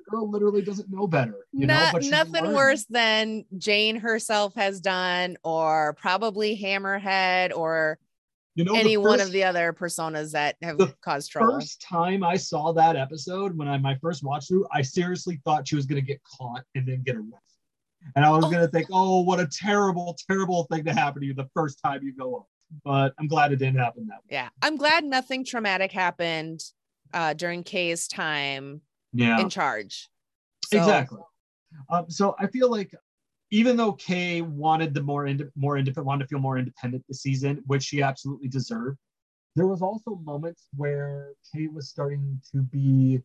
Girl 0.08 0.30
literally 0.30 0.62
doesn't 0.62 0.90
know 0.90 1.06
better. 1.06 1.46
You 1.52 1.66
Not, 1.66 2.02
know, 2.02 2.08
nothing 2.08 2.44
learned. 2.44 2.56
worse 2.56 2.84
than 2.84 3.44
Jane 3.56 3.96
herself 3.96 4.54
has 4.54 4.80
done, 4.80 5.36
or 5.44 5.94
probably 5.94 6.58
Hammerhead, 6.58 7.56
or 7.56 7.98
you 8.54 8.64
know, 8.64 8.74
any 8.74 8.96
first, 8.96 9.06
one 9.06 9.20
of 9.20 9.30
the 9.30 9.44
other 9.44 9.72
personas 9.72 10.32
that 10.32 10.56
have 10.62 10.78
caused 11.00 11.30
trouble. 11.30 11.54
First 11.54 11.80
time 11.80 12.24
I 12.24 12.36
saw 12.36 12.72
that 12.72 12.96
episode, 12.96 13.56
when 13.56 13.68
I 13.68 13.78
my 13.78 13.96
first 14.02 14.24
watch 14.24 14.48
through, 14.48 14.66
I 14.72 14.82
seriously 14.82 15.40
thought 15.44 15.68
she 15.68 15.76
was 15.76 15.86
going 15.86 16.00
to 16.00 16.06
get 16.06 16.20
caught 16.24 16.64
and 16.74 16.86
then 16.86 17.02
get 17.04 17.16
arrested. 17.16 17.42
And 18.16 18.24
I 18.24 18.30
was 18.30 18.44
oh. 18.44 18.50
going 18.50 18.62
to 18.62 18.68
think, 18.68 18.88
oh, 18.92 19.20
what 19.20 19.40
a 19.40 19.46
terrible, 19.46 20.16
terrible 20.28 20.64
thing 20.64 20.84
to 20.84 20.92
happen 20.92 21.20
to 21.20 21.26
you 21.26 21.34
the 21.34 21.48
first 21.54 21.80
time 21.84 22.00
you 22.02 22.14
go 22.14 22.36
up. 22.36 22.46
But 22.84 23.14
I'm 23.18 23.28
glad 23.28 23.52
it 23.52 23.56
didn't 23.56 23.78
happen 23.78 24.06
that 24.08 24.16
way. 24.16 24.30
Yeah, 24.30 24.48
I'm 24.60 24.76
glad 24.76 25.04
nothing 25.04 25.44
traumatic 25.44 25.92
happened 25.92 26.60
uh, 27.14 27.34
during 27.34 27.62
Kay's 27.62 28.08
time 28.08 28.82
yeah. 29.12 29.40
in 29.40 29.48
charge. 29.48 30.08
So. 30.66 30.78
Exactly. 30.78 31.20
Um, 31.90 32.06
so 32.08 32.34
I 32.38 32.46
feel 32.46 32.70
like 32.70 32.94
even 33.50 33.76
though 33.76 33.92
Kay 33.92 34.42
wanted 34.42 34.94
the 34.94 35.02
more 35.02 35.26
ind- 35.26 35.50
more 35.56 35.78
independent, 35.78 36.06
wanted 36.06 36.24
to 36.24 36.28
feel 36.28 36.38
more 36.38 36.58
independent 36.58 37.04
this 37.08 37.22
season, 37.22 37.62
which 37.66 37.82
she 37.82 38.02
absolutely 38.02 38.48
deserved, 38.48 38.98
there 39.56 39.66
was 39.66 39.82
also 39.82 40.16
moments 40.24 40.68
where 40.76 41.32
Kay 41.52 41.68
was 41.68 41.88
starting 41.88 42.40
to 42.52 42.62
be 42.62 43.20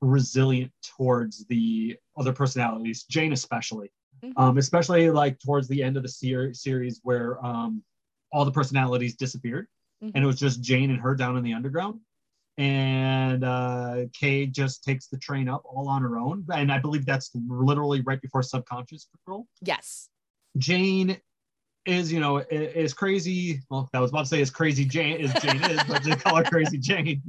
resilient 0.00 0.72
towards 0.96 1.44
the 1.46 1.96
other 2.16 2.32
personalities, 2.32 3.04
Jane 3.04 3.32
especially, 3.32 3.90
mm-hmm. 4.22 4.40
um, 4.40 4.58
especially 4.58 5.10
like 5.10 5.38
towards 5.40 5.68
the 5.68 5.82
end 5.82 5.96
of 5.96 6.02
the 6.02 6.08
ser- 6.08 6.54
series 6.54 7.00
where 7.02 7.44
um, 7.44 7.82
all 8.32 8.44
the 8.44 8.52
personalities 8.52 9.16
disappeared, 9.16 9.66
mm-hmm. 10.02 10.12
and 10.14 10.24
it 10.24 10.26
was 10.26 10.38
just 10.38 10.62
Jane 10.62 10.90
and 10.90 11.00
her 11.00 11.14
down 11.14 11.36
in 11.36 11.42
the 11.42 11.54
underground 11.54 12.00
and 12.58 13.44
uh, 13.44 14.06
Kay 14.12 14.46
just 14.46 14.82
takes 14.82 15.06
the 15.06 15.16
train 15.16 15.48
up 15.48 15.62
all 15.64 15.88
on 15.88 16.02
her 16.02 16.18
own. 16.18 16.44
And 16.52 16.72
I 16.72 16.78
believe 16.78 17.06
that's 17.06 17.30
literally 17.48 18.00
right 18.00 18.20
before 18.20 18.42
Subconscious 18.42 19.06
Patrol. 19.06 19.46
Yes. 19.62 20.08
Jane 20.58 21.20
is, 21.86 22.12
you 22.12 22.18
know, 22.18 22.38
is 22.38 22.92
crazy. 22.92 23.60
Well, 23.70 23.88
I 23.94 24.00
was 24.00 24.10
about 24.10 24.22
to 24.22 24.26
say 24.26 24.40
is 24.40 24.50
crazy 24.50 24.84
Jane 24.84 25.20
is 25.20 25.32
Jane 25.34 25.62
is, 25.62 25.82
but 25.84 26.02
they 26.02 26.16
call 26.16 26.36
her 26.36 26.44
Crazy 26.44 26.78
Jane. 26.80 27.22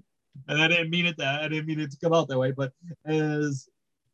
And 0.48 0.60
I 0.60 0.68
didn't 0.68 0.90
mean 0.90 1.06
it 1.06 1.18
that 1.18 1.44
I 1.44 1.48
didn't 1.48 1.68
mean 1.68 1.80
it 1.80 1.92
to 1.92 1.98
come 2.04 2.14
out 2.14 2.28
that 2.28 2.40
way. 2.40 2.52
But 2.52 2.74
as 3.06 3.70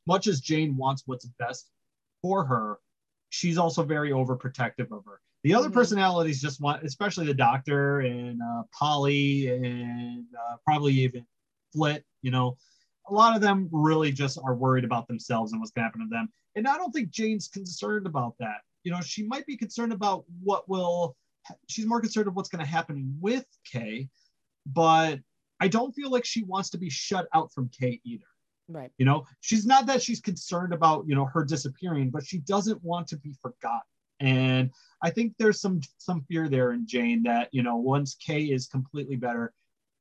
much 0.05 0.27
as 0.27 0.41
Jane 0.41 0.75
wants 0.75 1.03
what's 1.05 1.25
best 1.39 1.69
for 2.21 2.43
her, 2.45 2.77
she's 3.29 3.57
also 3.57 3.83
very 3.83 4.11
overprotective 4.11 4.91
of 4.91 5.05
her. 5.05 5.21
The 5.45 5.53
other 5.53 5.67
mm-hmm. 5.67 5.75
personalities 5.75 6.41
just 6.41 6.59
want, 6.59 6.83
especially 6.83 7.27
the 7.27 7.33
doctor 7.35 7.99
and 7.99 8.41
uh, 8.41 8.63
Polly 8.73 9.47
and 9.47 10.25
uh, 10.33 10.55
probably 10.65 10.93
even 10.93 11.23
Flit, 11.71 12.03
you 12.23 12.31
know, 12.31 12.57
a 13.07 13.13
lot 13.13 13.35
of 13.35 13.43
them 13.43 13.69
really 13.71 14.11
just 14.11 14.39
are 14.43 14.55
worried 14.55 14.83
about 14.83 15.07
themselves 15.07 15.51
and 15.51 15.61
what's 15.61 15.71
going 15.71 15.83
to 15.83 15.85
happen 15.85 16.01
to 16.01 16.07
them. 16.09 16.29
And 16.55 16.67
I 16.67 16.77
don't 16.77 16.91
think 16.91 17.11
Jane's 17.11 17.47
concerned 17.47 18.07
about 18.07 18.33
that. 18.39 18.61
You 18.83 18.91
know, 18.91 19.01
she 19.01 19.21
might 19.21 19.45
be 19.45 19.55
concerned 19.55 19.93
about 19.93 20.25
what 20.41 20.67
will, 20.67 21.15
she's 21.69 21.85
more 21.85 22.01
concerned 22.01 22.27
of 22.27 22.35
what's 22.35 22.49
going 22.49 22.65
to 22.65 22.71
happen 22.71 23.15
with 23.21 23.45
Kay, 23.71 24.09
but 24.65 25.19
I 25.59 25.67
don't 25.67 25.93
feel 25.93 26.09
like 26.09 26.25
she 26.25 26.41
wants 26.41 26.71
to 26.71 26.79
be 26.79 26.89
shut 26.89 27.27
out 27.35 27.53
from 27.53 27.69
Kay 27.69 28.01
either. 28.03 28.25
Right. 28.67 28.89
You 28.97 29.05
know, 29.05 29.27
she's 29.41 29.67
not 29.67 29.85
that 29.85 30.01
she's 30.01 30.21
concerned 30.21 30.73
about, 30.73 31.05
you 31.07 31.13
know, 31.13 31.25
her 31.25 31.43
disappearing, 31.45 32.09
but 32.09 32.25
she 32.25 32.39
doesn't 32.39 32.83
want 32.83 33.09
to 33.09 33.17
be 33.17 33.35
forgotten. 33.43 33.81
And 34.19 34.71
I 35.01 35.09
think 35.09 35.33
there's 35.37 35.59
some 35.59 35.81
some 35.97 36.23
fear 36.27 36.47
there 36.47 36.71
in 36.71 36.87
Jane 36.87 37.23
that 37.23 37.49
you 37.51 37.63
know 37.63 37.75
once 37.75 38.15
Kay 38.15 38.45
is 38.45 38.67
completely 38.67 39.15
better 39.15 39.53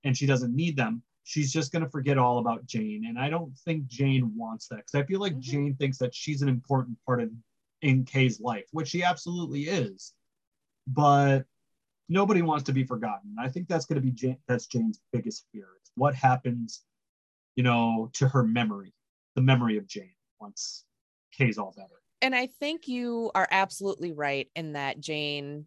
and 0.04 0.16
she 0.16 0.26
doesn't 0.26 0.54
need 0.54 0.76
them, 0.76 1.02
she's 1.24 1.52
just 1.52 1.72
going 1.72 1.84
to 1.84 1.90
forget 1.90 2.18
all 2.18 2.38
about 2.38 2.66
Jane. 2.66 3.06
And 3.08 3.18
I 3.18 3.28
don't 3.30 3.56
think 3.64 3.86
Jane 3.86 4.32
wants 4.36 4.68
that 4.68 4.76
because 4.76 4.94
I 4.94 5.04
feel 5.04 5.20
like 5.20 5.32
mm-hmm. 5.32 5.40
Jane 5.40 5.76
thinks 5.76 5.98
that 5.98 6.14
she's 6.14 6.42
an 6.42 6.48
important 6.48 6.96
part 7.06 7.22
of 7.22 7.30
in 7.82 8.04
Kay's 8.04 8.40
life, 8.40 8.66
which 8.72 8.88
she 8.88 9.02
absolutely 9.02 9.62
is. 9.62 10.12
But 10.86 11.44
nobody 12.08 12.42
wants 12.42 12.64
to 12.64 12.72
be 12.72 12.84
forgotten. 12.84 13.36
I 13.38 13.48
think 13.48 13.68
that's 13.68 13.86
going 13.86 13.96
to 13.96 14.06
be 14.06 14.12
Jane, 14.12 14.38
that's 14.46 14.66
Jane's 14.66 15.00
biggest 15.12 15.46
fear. 15.52 15.68
It's 15.80 15.90
what 15.96 16.14
happens, 16.14 16.82
you 17.56 17.62
know, 17.62 18.10
to 18.14 18.28
her 18.28 18.44
memory, 18.44 18.94
the 19.34 19.42
memory 19.42 19.76
of 19.78 19.86
Jane 19.86 20.14
once 20.40 20.84
Kay's 21.32 21.58
all 21.58 21.74
better 21.76 22.03
and 22.24 22.34
I 22.34 22.46
think 22.46 22.88
you 22.88 23.30
are 23.34 23.46
absolutely 23.50 24.12
right 24.12 24.48
in 24.56 24.72
that 24.72 24.98
Jane 24.98 25.66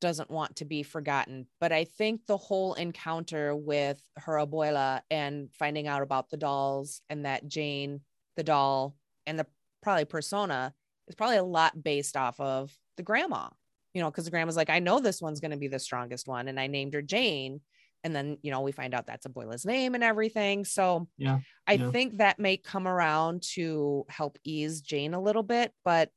doesn't 0.00 0.30
want 0.30 0.54
to 0.56 0.64
be 0.64 0.84
forgotten. 0.84 1.48
But 1.58 1.72
I 1.72 1.82
think 1.82 2.26
the 2.26 2.36
whole 2.36 2.74
encounter 2.74 3.56
with 3.56 4.00
her 4.16 4.34
abuela 4.34 5.00
and 5.10 5.50
finding 5.52 5.88
out 5.88 6.02
about 6.02 6.30
the 6.30 6.36
dolls 6.36 7.02
and 7.10 7.24
that 7.24 7.48
Jane, 7.48 8.02
the 8.36 8.44
doll, 8.44 8.94
and 9.26 9.36
the 9.36 9.46
probably 9.82 10.04
persona 10.04 10.72
is 11.08 11.16
probably 11.16 11.38
a 11.38 11.42
lot 11.42 11.82
based 11.82 12.16
off 12.16 12.38
of 12.38 12.72
the 12.96 13.02
grandma, 13.02 13.48
you 13.92 14.00
know, 14.00 14.12
because 14.12 14.26
the 14.26 14.30
grandma's 14.30 14.56
like, 14.56 14.70
I 14.70 14.78
know 14.78 15.00
this 15.00 15.20
one's 15.20 15.40
going 15.40 15.50
to 15.50 15.56
be 15.56 15.66
the 15.66 15.80
strongest 15.80 16.28
one. 16.28 16.46
And 16.46 16.60
I 16.60 16.68
named 16.68 16.94
her 16.94 17.02
Jane 17.02 17.62
and 18.04 18.14
then 18.14 18.38
you 18.42 18.50
know 18.50 18.60
we 18.60 18.72
find 18.72 18.94
out 18.94 19.06
that's 19.06 19.26
abuela's 19.26 19.64
name 19.64 19.94
and 19.94 20.04
everything 20.04 20.64
so 20.64 21.06
yeah 21.16 21.38
i 21.66 21.74
yeah. 21.74 21.90
think 21.90 22.18
that 22.18 22.38
may 22.38 22.56
come 22.56 22.86
around 22.86 23.42
to 23.42 24.04
help 24.08 24.38
ease 24.44 24.80
jane 24.80 25.14
a 25.14 25.20
little 25.20 25.42
bit 25.42 25.72
but 25.84 26.10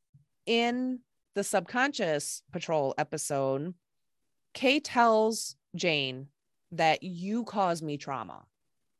in 0.45 0.99
the 1.35 1.43
subconscious 1.43 2.43
patrol 2.51 2.93
episode 2.97 3.73
kay 4.53 4.79
tells 4.79 5.55
jane 5.75 6.27
that 6.71 7.03
you 7.03 7.43
cause 7.43 7.81
me 7.81 7.97
trauma 7.97 8.43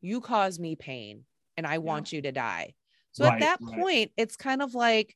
you 0.01 0.21
cause 0.21 0.59
me 0.59 0.75
pain 0.75 1.23
and 1.57 1.65
i 1.65 1.77
want 1.77 2.11
you 2.11 2.21
to 2.21 2.31
die 2.31 2.73
so 3.11 3.25
right, 3.25 3.35
at 3.35 3.39
that 3.39 3.59
right. 3.61 3.79
point 3.79 4.11
it's 4.17 4.35
kind 4.35 4.61
of 4.61 4.73
like 4.73 5.15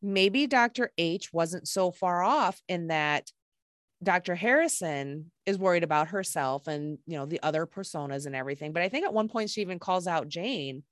maybe 0.00 0.46
dr 0.46 0.90
h 0.98 1.32
wasn't 1.32 1.66
so 1.66 1.90
far 1.90 2.22
off 2.22 2.60
in 2.68 2.88
that 2.88 3.30
Dr. 4.02 4.34
Harrison 4.34 5.30
is 5.46 5.58
worried 5.58 5.84
about 5.84 6.08
herself 6.08 6.66
and 6.66 6.98
you 7.06 7.16
know 7.16 7.26
the 7.26 7.42
other 7.42 7.66
personas 7.66 8.26
and 8.26 8.34
everything. 8.34 8.72
But 8.72 8.82
I 8.82 8.88
think 8.88 9.04
at 9.04 9.14
one 9.14 9.28
point 9.28 9.50
she 9.50 9.60
even 9.60 9.78
calls 9.78 10.06
out 10.06 10.28
Jane 10.28 10.82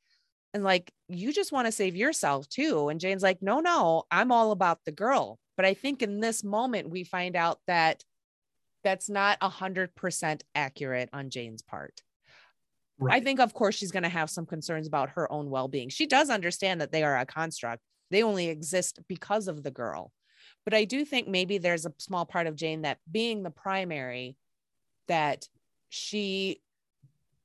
and 0.53 0.65
like, 0.65 0.93
you 1.09 1.33
just 1.33 1.53
want 1.53 1.67
to 1.67 1.73
save 1.73 1.97
yourself 1.97 2.49
too. 2.49 2.89
And 2.89 3.01
Jane's 3.01 3.23
like, 3.23 3.39
no, 3.41 3.61
no, 3.61 4.05
I'm 4.11 4.33
all 4.33 4.51
about 4.53 4.81
the 4.85 4.93
girl. 4.93 5.39
But 5.57 5.67
I 5.67 5.75
think 5.75 6.03
in 6.03 6.21
this 6.21 6.43
moment 6.43 6.91
we 6.91 7.05
find 7.05 7.37
out 7.37 7.59
that 7.67 8.03
that's 8.83 9.09
not 9.09 9.39
a 9.41 9.49
hundred 9.49 9.95
percent 9.95 10.43
accurate 10.55 11.11
on 11.13 11.31
Jane's 11.31 11.63
part. 11.63 12.01
Right. 12.99 13.21
I 13.21 13.25
think, 13.25 13.41
of 13.41 13.55
course, 13.55 13.75
she's 13.75 13.93
going 13.93 14.03
to 14.03 14.11
have 14.11 14.29
some 14.29 14.45
concerns 14.45 14.87
about 14.87 15.11
her 15.11 15.31
own 15.33 15.49
well 15.49 15.69
being. 15.69 15.89
She 15.89 16.07
does 16.07 16.29
understand 16.29 16.81
that 16.81 16.93
they 16.93 17.03
are 17.03 17.19
a 17.19 17.27
construct, 17.27 17.83
they 18.11 18.23
only 18.23 18.49
exist 18.49 18.99
because 19.09 19.49
of 19.49 19.63
the 19.63 19.71
girl. 19.71 20.13
But 20.65 20.75
I 20.75 20.85
do 20.85 21.05
think 21.05 21.27
maybe 21.27 21.59
there's 21.59 21.87
a 21.87 21.93
small 21.99 22.27
part 22.27 22.47
of 22.47 22.57
Jane 22.57 22.83
that 22.83 22.99
being 23.11 23.43
the 23.43 23.51
primary, 23.51 24.37
that 25.09 25.49
she 25.89 26.61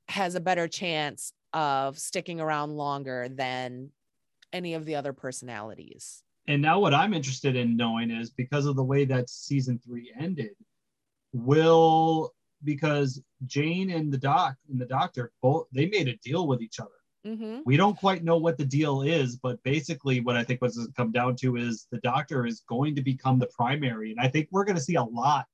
has 0.08 0.36
a 0.36 0.40
better 0.40 0.68
chance 0.68 1.34
of 1.54 1.98
sticking 1.98 2.40
around 2.40 2.76
longer 2.76 3.28
than 3.30 3.90
any 4.54 4.74
of 4.74 4.86
the 4.86 4.96
other 4.96 5.14
personalities. 5.14 6.24
And 6.48 6.62
now, 6.62 6.80
what 6.80 6.94
I'm 6.94 7.14
interested 7.14 7.56
in 7.56 7.76
knowing 7.76 8.12
is 8.12 8.30
because 8.30 8.68
of 8.68 8.76
the 8.76 8.84
way 8.84 9.06
that 9.06 9.30
season 9.30 9.80
three 9.84 10.14
ended, 10.20 10.56
will 11.34 12.34
because 12.64 13.22
Jane 13.46 13.90
and 13.90 14.12
the 14.12 14.18
doc 14.18 14.56
and 14.70 14.80
the 14.80 14.86
doctor 14.86 15.32
both 15.42 15.68
they 15.72 15.88
made 15.88 16.08
a 16.08 16.18
deal 16.18 16.48
with 16.48 16.62
each 16.62 16.80
other. 16.80 16.90
Mm-hmm. 17.26 17.60
We 17.66 17.76
don't 17.76 17.98
quite 17.98 18.24
know 18.24 18.38
what 18.38 18.58
the 18.58 18.66
deal 18.66 19.02
is, 19.02 19.36
but 19.38 19.62
basically, 19.64 20.22
what 20.22 20.36
I 20.36 20.44
think 20.44 20.62
what's 20.62 20.80
come 20.96 21.12
down 21.12 21.36
to 21.38 21.56
is 21.56 21.88
the 21.92 22.00
doctor 22.00 22.46
is 22.46 22.62
going 22.70 22.96
to 22.96 23.02
become 23.02 23.40
the 23.40 23.48
primary, 23.48 24.12
and 24.12 24.20
I 24.20 24.28
think 24.28 24.48
we're 24.52 24.66
going 24.66 24.76
to 24.76 24.82
see 24.82 24.96
a 24.96 25.04
lot 25.04 25.46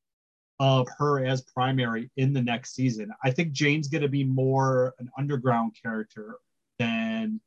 of 0.60 0.88
her 0.98 1.26
as 1.26 1.42
primary 1.42 2.12
in 2.18 2.34
the 2.34 2.42
next 2.42 2.76
season. 2.76 3.10
I 3.24 3.32
think 3.32 3.52
Jane's 3.52 3.88
going 3.88 4.04
to 4.04 4.10
be 4.10 4.24
more 4.24 4.94
an 5.00 5.10
underground 5.18 5.76
character 5.82 6.38
than 6.78 7.40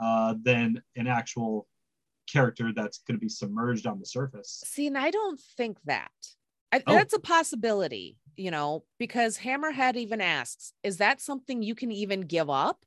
uh, 0.00 0.34
than 0.42 0.82
an 0.96 1.06
actual 1.06 1.66
character 2.30 2.72
that's 2.74 2.98
going 2.98 3.16
to 3.16 3.20
be 3.20 3.28
submerged 3.28 3.86
on 3.86 3.98
the 3.98 4.06
surface. 4.06 4.62
See, 4.66 4.86
and 4.86 4.98
I 4.98 5.10
don't 5.10 5.40
think 5.56 5.78
that. 5.86 6.10
I, 6.70 6.82
Oh. 6.86 6.94
That's 6.94 7.14
a 7.14 7.20
possibility, 7.20 8.16
you 8.36 8.50
know, 8.50 8.84
because 8.98 9.38
Hammerhead 9.38 9.96
even 9.96 10.20
asks, 10.20 10.72
"Is 10.82 10.98
that 10.98 11.20
something 11.20 11.62
you 11.62 11.74
can 11.74 11.90
even 11.90 12.22
give 12.22 12.50
up?" 12.50 12.84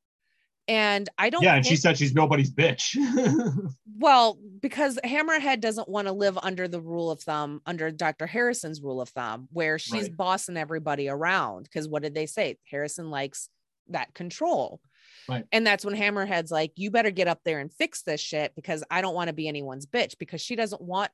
And 0.68 1.08
I 1.18 1.30
don't. 1.30 1.44
Yeah, 1.44 1.56
and 1.56 1.66
she 1.66 1.76
said 1.76 1.98
she's 1.98 2.14
nobody's 2.14 2.52
bitch. 2.52 2.96
Well, 3.98 4.38
because 4.62 5.00
Hammerhead 5.06 5.62
doesn't 5.62 5.88
want 5.88 6.08
to 6.08 6.12
live 6.12 6.38
under 6.44 6.68
the 6.68 6.82
rule 6.82 7.10
of 7.12 7.22
thumb, 7.22 7.62
under 7.66 7.92
Dr. 7.92 8.28
Harrison's 8.28 8.82
rule 8.82 9.00
of 9.00 9.08
thumb, 9.08 9.48
where 9.54 9.80
she's 9.80 10.10
Right. 10.10 10.18
bossing 10.18 10.58
everybody 10.58 11.08
around. 11.08 11.64
Because 11.64 11.88
what 11.88 12.04
did 12.04 12.14
they 12.14 12.26
say? 12.26 12.58
Harrison 12.70 13.10
likes 13.10 13.48
that 13.88 14.14
control. 14.14 14.82
Right. 15.30 15.46
And 15.54 15.66
that's 15.66 15.86
when 15.86 15.96
Hammerhead's 15.96 16.52
like, 16.52 16.74
you 16.76 16.92
better 16.92 17.10
get 17.10 17.30
up 17.30 17.40
there 17.46 17.60
and 17.60 17.72
fix 17.72 18.02
this 18.02 18.20
shit 18.20 18.54
because 18.54 18.84
I 18.92 19.00
don't 19.00 19.16
want 19.16 19.30
to 19.30 19.34
be 19.34 19.48
anyone's 19.48 19.86
bitch 19.86 20.18
because 20.20 20.42
she 20.42 20.58
doesn't 20.58 20.82
want 20.82 21.12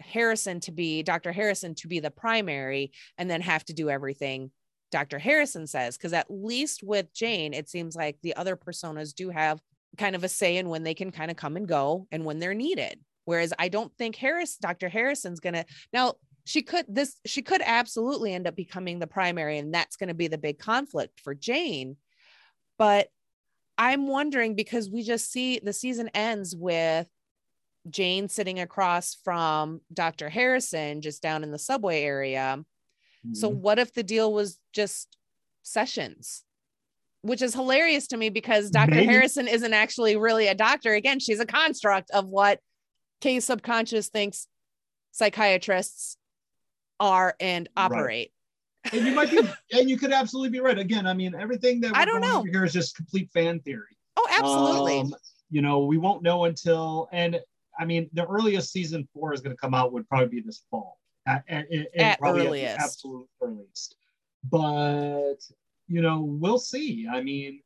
Harrison 0.00 0.58
to 0.60 0.72
be 0.72 1.04
Dr. 1.04 1.30
Harrison 1.30 1.76
to 1.76 1.86
be 1.88 2.00
the 2.00 2.10
primary 2.10 2.90
and 3.18 3.30
then 3.30 3.40
have 3.40 3.64
to 3.66 3.72
do 3.72 3.88
everything 3.88 4.50
Dr. 4.90 5.18
Harrison 5.18 5.66
says. 5.66 5.96
Because 5.96 6.12
at 6.12 6.30
least 6.30 6.82
with 6.82 7.12
Jane, 7.12 7.54
it 7.54 7.68
seems 7.68 7.96
like 7.96 8.18
the 8.22 8.36
other 8.36 8.56
personas 8.56 9.14
do 9.14 9.30
have 9.30 9.60
kind 9.96 10.16
of 10.16 10.24
a 10.24 10.28
say 10.28 10.56
in 10.56 10.68
when 10.68 10.82
they 10.82 10.94
can 10.94 11.10
kind 11.10 11.30
of 11.30 11.36
come 11.36 11.56
and 11.56 11.68
go 11.68 12.06
and 12.10 12.24
when 12.24 12.38
they're 12.38 12.54
needed. 12.54 13.00
Whereas 13.24 13.52
I 13.58 13.68
don't 13.68 13.92
think 13.96 14.16
Harris, 14.16 14.56
Dr. 14.56 14.88
Harrison's 14.88 15.40
gonna 15.40 15.64
now 15.92 16.14
she 16.44 16.62
could 16.62 16.84
this 16.88 17.16
she 17.24 17.42
could 17.42 17.62
absolutely 17.64 18.34
end 18.34 18.46
up 18.46 18.54
becoming 18.54 18.98
the 18.98 19.06
primary, 19.06 19.58
and 19.58 19.72
that's 19.72 19.96
gonna 19.96 20.14
be 20.14 20.28
the 20.28 20.38
big 20.38 20.58
conflict 20.58 21.20
for 21.20 21.34
Jane. 21.34 21.96
But 22.78 23.08
I'm 23.78 24.08
wondering 24.08 24.54
because 24.54 24.90
we 24.90 25.02
just 25.02 25.32
see 25.32 25.58
the 25.58 25.72
season 25.72 26.10
ends 26.14 26.54
with 26.54 27.08
Jane 27.88 28.28
sitting 28.28 28.60
across 28.60 29.16
from 29.24 29.80
Dr. 29.92 30.28
Harrison 30.28 31.00
just 31.00 31.22
down 31.22 31.42
in 31.42 31.50
the 31.50 31.58
subway 31.58 32.02
area. 32.02 32.62
So 33.32 33.50
Mhm. 33.50 33.56
what 33.56 33.78
if 33.78 33.92
the 33.94 34.02
deal 34.02 34.32
was 34.32 34.58
just 34.72 35.16
sessions? 35.62 36.44
Which 37.22 37.40
is 37.40 37.54
hilarious 37.54 38.06
to 38.08 38.16
me 38.18 38.28
because 38.28 38.70
Dr. 38.70 38.90
Maybe. 38.96 39.06
Harrison 39.06 39.48
isn't 39.48 39.72
actually 39.72 40.16
really 40.16 40.46
a 40.46 40.54
doctor. 40.54 40.92
Again, 40.94 41.20
she's 41.20 41.40
a 41.40 41.46
construct 41.46 42.10
of 42.10 42.26
what 42.26 42.60
Kay 43.20 43.40
subconscious 43.40 44.08
thinks 44.10 44.46
psychiatrists 45.12 46.18
are 47.00 47.34
and 47.40 47.68
Right. 47.76 47.84
operate. 47.84 48.30
and 48.92 49.06
you 49.06 49.12
might 49.14 49.30
be, 49.30 49.38
and 49.72 49.88
you 49.88 49.96
could 49.96 50.12
absolutely 50.12 50.50
be 50.50 50.60
right. 50.60 50.78
Again, 50.78 51.06
I 51.06 51.14
mean, 51.14 51.34
everything 51.34 51.80
that 51.80 51.96
I 51.96 52.04
don't 52.04 52.20
know. 52.20 52.42
here 52.42 52.64
is 52.64 52.72
just 52.74 52.94
complete 52.94 53.30
fan 53.32 53.60
theory. 53.60 53.96
Oh, 54.18 54.26
absolutely. 54.30 54.98
Um, 55.00 55.14
you 55.50 55.62
know, 55.62 55.86
we 55.86 55.96
won't 55.96 56.22
know 56.22 56.44
until, 56.44 57.08
and 57.10 57.40
I 57.78 57.86
mean, 57.86 58.10
the 58.12 58.26
earliest 58.26 58.70
season 58.72 59.08
four 59.14 59.32
is 59.32 59.40
going 59.40 59.56
to 59.56 59.60
come 59.60 59.72
out 59.72 59.92
would 59.94 60.06
probably 60.08 60.28
be 60.28 60.40
this 60.42 60.64
fall, 60.70 60.98
at, 61.26 61.44
at, 61.48 61.70
at- 61.72 61.88
At 61.96 62.18
earliest. 62.22 62.78
absolute 62.78 63.28
earliest. 63.40 63.96
But 64.50 65.36
you 65.88 66.00
know, 66.02 66.20
we'll 66.22 66.58
see. 66.58 67.06
I 67.10 67.22
mean, 67.22 67.60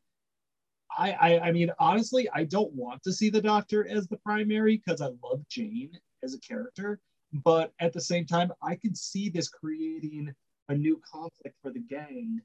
I, 0.96 1.12
I, 1.12 1.40
I 1.48 1.52
mean, 1.52 1.70
honestly, 1.78 2.28
I 2.32 2.44
don't 2.44 2.72
want 2.72 3.02
to 3.04 3.12
see 3.12 3.30
the 3.30 3.40
Doctor 3.40 3.86
as 3.88 4.08
the 4.08 4.16
primary 4.18 4.76
because 4.84 5.00
I 5.00 5.10
love 5.22 5.46
Jane 5.48 5.92
as 6.24 6.34
a 6.34 6.40
character. 6.40 7.00
But 7.32 7.72
at 7.78 7.92
the 7.92 8.00
same 8.00 8.26
time, 8.26 8.52
I 8.62 8.74
could 8.74 8.96
see 8.96 9.28
this 9.28 9.48
creating 9.48 10.34
a 10.68 10.74
new 10.74 11.00
conflict 11.10 11.56
for 11.62 11.70
the 11.70 11.80
gang 11.80 12.40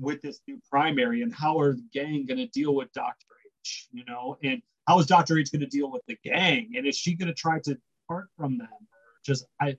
with 0.00 0.20
this 0.20 0.40
new 0.48 0.60
primary 0.68 1.22
and 1.22 1.32
how 1.32 1.58
are 1.60 1.74
the 1.74 1.84
gang 1.92 2.26
going 2.26 2.38
to 2.38 2.48
deal 2.48 2.74
with 2.74 2.92
Dr. 2.92 3.26
H, 3.62 3.88
you 3.92 4.04
know, 4.04 4.36
and 4.42 4.60
how 4.88 4.98
is 4.98 5.06
Dr. 5.06 5.38
H 5.38 5.52
going 5.52 5.60
to 5.60 5.66
deal 5.66 5.90
with 5.90 6.02
the 6.08 6.18
gang? 6.24 6.72
And 6.76 6.86
is 6.86 6.96
she 6.98 7.14
going 7.14 7.28
to 7.28 7.34
try 7.34 7.60
to 7.60 7.78
part 8.08 8.26
from 8.36 8.58
them? 8.58 8.68
Or 8.68 9.20
just, 9.24 9.46
I, 9.60 9.76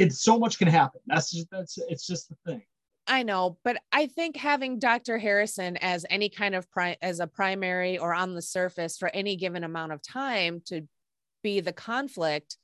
it's 0.00 0.22
so 0.22 0.38
much 0.38 0.58
can 0.58 0.68
happen. 0.68 1.00
That's 1.06 1.30
just, 1.30 1.48
that's, 1.50 1.78
it's 1.88 2.06
just 2.06 2.28
the 2.28 2.36
thing. 2.46 2.62
I 3.06 3.24
know, 3.24 3.58
but 3.64 3.78
I 3.90 4.06
think 4.06 4.36
having 4.36 4.78
Dr. 4.78 5.18
Harrison 5.18 5.76
as 5.78 6.06
any 6.08 6.28
kind 6.28 6.54
of 6.54 6.70
pri- 6.70 6.98
as 7.02 7.18
a 7.18 7.26
primary 7.26 7.98
or 7.98 8.14
on 8.14 8.34
the 8.34 8.42
surface 8.42 8.98
for 8.98 9.10
any 9.12 9.36
given 9.36 9.64
amount 9.64 9.92
of 9.92 10.00
time 10.00 10.62
to 10.66 10.86
be 11.42 11.60
the 11.60 11.72
conflict, 11.72 12.56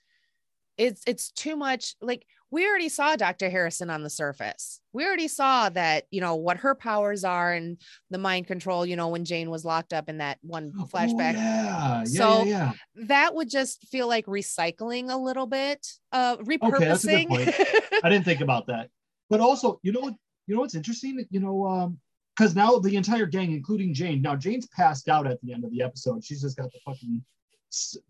it's 0.76 1.02
it's 1.06 1.32
too 1.32 1.56
much. 1.56 1.97
Like 2.00 2.26
we 2.50 2.66
already 2.66 2.89
saw 2.89 3.16
Dr. 3.16 3.50
Harrison 3.50 3.91
on 3.91 4.02
the 4.02 4.10
surface. 4.10 4.81
We 4.92 5.05
already 5.05 5.28
saw 5.28 5.68
that, 5.70 6.05
you 6.10 6.20
know, 6.20 6.36
what 6.36 6.58
her 6.58 6.75
powers 6.75 7.25
are 7.25 7.52
and 7.52 7.76
the 8.10 8.18
mind 8.18 8.47
control, 8.47 8.86
you 8.86 8.94
know, 8.97 9.08
when 9.08 9.25
Jane 9.25 9.50
was 9.50 9.65
locked 9.65 9.92
up 9.92 10.08
in 10.08 10.18
that 10.18 10.39
one 10.42 10.73
flashback. 10.92 11.34
yeah, 11.34 11.99
yeah, 11.99 12.05
So- 12.05 12.44
yeah, 12.44 12.73
yeah. 12.94 13.05
That 13.07 13.34
would 13.34 13.50
just 13.50 13.89
feel 13.89 14.07
like 14.08 14.26
recycling 14.26 15.10
a 15.10 15.16
little 15.16 15.47
bit, 15.47 15.86
uh 16.12 16.36
repurposing. 16.39 16.78
that's 16.81 17.05
a 17.05 17.25
good 17.25 17.28
point. 17.28 17.49
I 18.05 18.08
didn't 18.08 18.25
think 18.25 18.41
about 18.41 18.66
that. 18.68 18.91
But 19.28 19.41
also, 19.41 19.81
you 19.83 19.91
know 19.92 20.00
what? 20.00 20.15
You 20.47 20.55
know 20.55 20.60
what's 20.60 20.76
interesting? 20.76 21.26
You 21.31 21.41
know, 21.41 21.66
um, 21.66 21.99
because 22.36 22.55
now 22.55 22.78
the 22.78 22.94
entire 22.97 23.26
gang, 23.26 23.50
including 23.52 23.92
Jane, 23.92 24.23
now 24.23 24.36
Jane's 24.36 24.66
passed 24.68 25.08
out 25.08 25.26
at 25.26 25.41
the 25.42 25.52
end 25.52 25.65
of 25.65 25.73
the 25.73 25.83
episode. 25.83 26.23
She's 26.25 26.42
just 26.42 26.57
got 26.57 26.70
the 26.70 26.78
fucking 26.84 27.25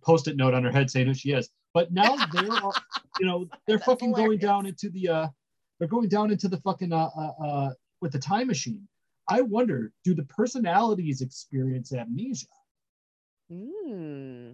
post-it 0.04 0.36
note 0.36 0.52
on 0.52 0.62
her 0.64 0.70
head 0.70 0.90
saying 0.90 1.06
who 1.06 1.14
she 1.14 1.30
is. 1.32 1.48
But 1.76 1.92
now 1.92 2.16
they're, 2.32 2.44
you 3.20 3.26
know, 3.26 3.46
they're 3.66 3.76
That's 3.76 3.84
fucking 3.84 4.12
going 4.12 4.38
down 4.38 4.64
into 4.64 4.88
the, 4.88 5.08
uh, 5.10 5.28
they're 5.78 5.86
going 5.88 6.08
down 6.08 6.30
into 6.30 6.48
the 6.48 6.56
fucking, 6.62 6.90
uh, 6.90 7.10
uh, 7.14 7.32
uh, 7.46 7.70
with 8.00 8.12
the 8.12 8.18
time 8.18 8.46
machine. 8.46 8.88
I 9.28 9.42
wonder, 9.42 9.92
do 10.02 10.14
the 10.14 10.22
personalities 10.22 11.20
experience 11.20 11.92
amnesia? 11.92 12.46
Hmm. 13.52 14.52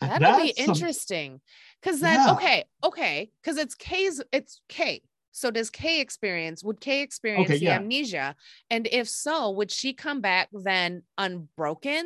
That'll 0.00 0.40
be 0.40 0.46
That's 0.56 0.64
some- 0.64 0.74
interesting. 0.74 1.40
Cause 1.80 2.00
then 2.00 2.14
Yeah. 2.26 2.32
okay, 2.32 2.64
okay, 2.82 3.30
because 3.40 3.56
it's 3.56 3.76
Kay's 3.76 4.20
it's 4.32 4.60
Kay. 4.68 5.00
So 5.30 5.52
does 5.52 5.70
Kay 5.70 6.00
experience? 6.00 6.64
Would 6.64 6.80
Kay 6.80 7.02
experience 7.02 7.46
Okay, 7.50 7.58
the 7.60 7.66
yeah. 7.66 7.76
amnesia? 7.76 8.34
And 8.68 8.88
if 8.90 9.08
so, 9.08 9.50
would 9.52 9.70
she 9.70 9.92
come 9.92 10.20
back 10.20 10.48
then 10.52 11.04
unbroken? 11.18 12.04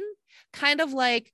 Kind 0.53 0.83
of 0.83 0.93
like 0.93 1.33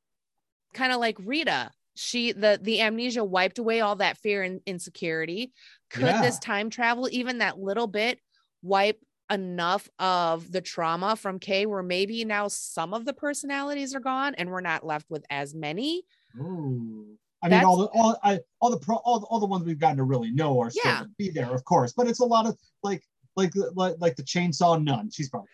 kind 0.72 0.92
of 0.92 1.00
like 1.00 1.16
Rita. 1.18 1.72
She 1.94 2.32
the 2.32 2.58
the 2.60 2.80
amnesia 2.80 3.24
wiped 3.24 3.58
away 3.58 3.80
all 3.80 3.96
that 3.96 4.18
fear 4.18 4.42
and 4.42 4.60
insecurity. 4.66 5.52
Could 5.90 6.14
this 6.22 6.38
time 6.38 6.70
travel, 6.70 7.08
even 7.10 7.38
that 7.38 7.58
little 7.58 7.86
bit, 7.86 8.18
wipe 8.62 8.98
enough 9.30 9.88
of 9.98 10.50
the 10.50 10.60
trauma 10.60 11.16
from 11.16 11.38
Kay 11.38 11.66
where 11.66 11.82
maybe 11.82 12.24
now 12.24 12.48
some 12.48 12.94
of 12.94 13.04
the 13.04 13.12
personalities 13.12 13.94
are 13.94 14.00
gone 14.00 14.34
and 14.36 14.50
we're 14.50 14.60
not 14.60 14.86
left 14.86 15.10
with 15.10 15.24
as 15.30 15.54
many? 15.54 16.02
Ooh. 16.38 17.18
I 17.42 17.48
mean, 17.48 17.64
all 17.64 17.76
the 17.76 17.86
all 17.86 18.16
I 18.22 18.40
all 18.60 18.70
the 18.70 18.78
pro 18.78 18.96
all, 18.96 19.26
all 19.28 19.40
the 19.40 19.46
ones 19.46 19.64
we've 19.64 19.78
gotten 19.78 19.96
to 19.96 20.04
really 20.04 20.30
know 20.30 20.60
are 20.60 20.70
still 20.70 20.92
Yeah. 20.92 21.04
be 21.18 21.30
there, 21.30 21.52
of 21.52 21.64
course. 21.64 21.92
But 21.92 22.06
it's 22.06 22.20
a 22.20 22.24
lot 22.24 22.46
of 22.46 22.56
like 22.82 23.02
like 23.36 23.52
like 23.74 23.96
like 23.98 24.16
the 24.16 24.22
chainsaw 24.22 24.82
nun. 24.82 25.10
She's 25.10 25.28
probably 25.28 25.50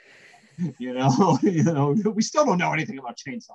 you 0.79 0.93
know 0.93 1.39
you 1.43 1.63
know 1.63 1.95
we 2.15 2.23
still 2.23 2.45
don't 2.45 2.59
know 2.59 2.73
anything 2.73 2.99
about 2.99 3.17
chainsaw. 3.17 3.51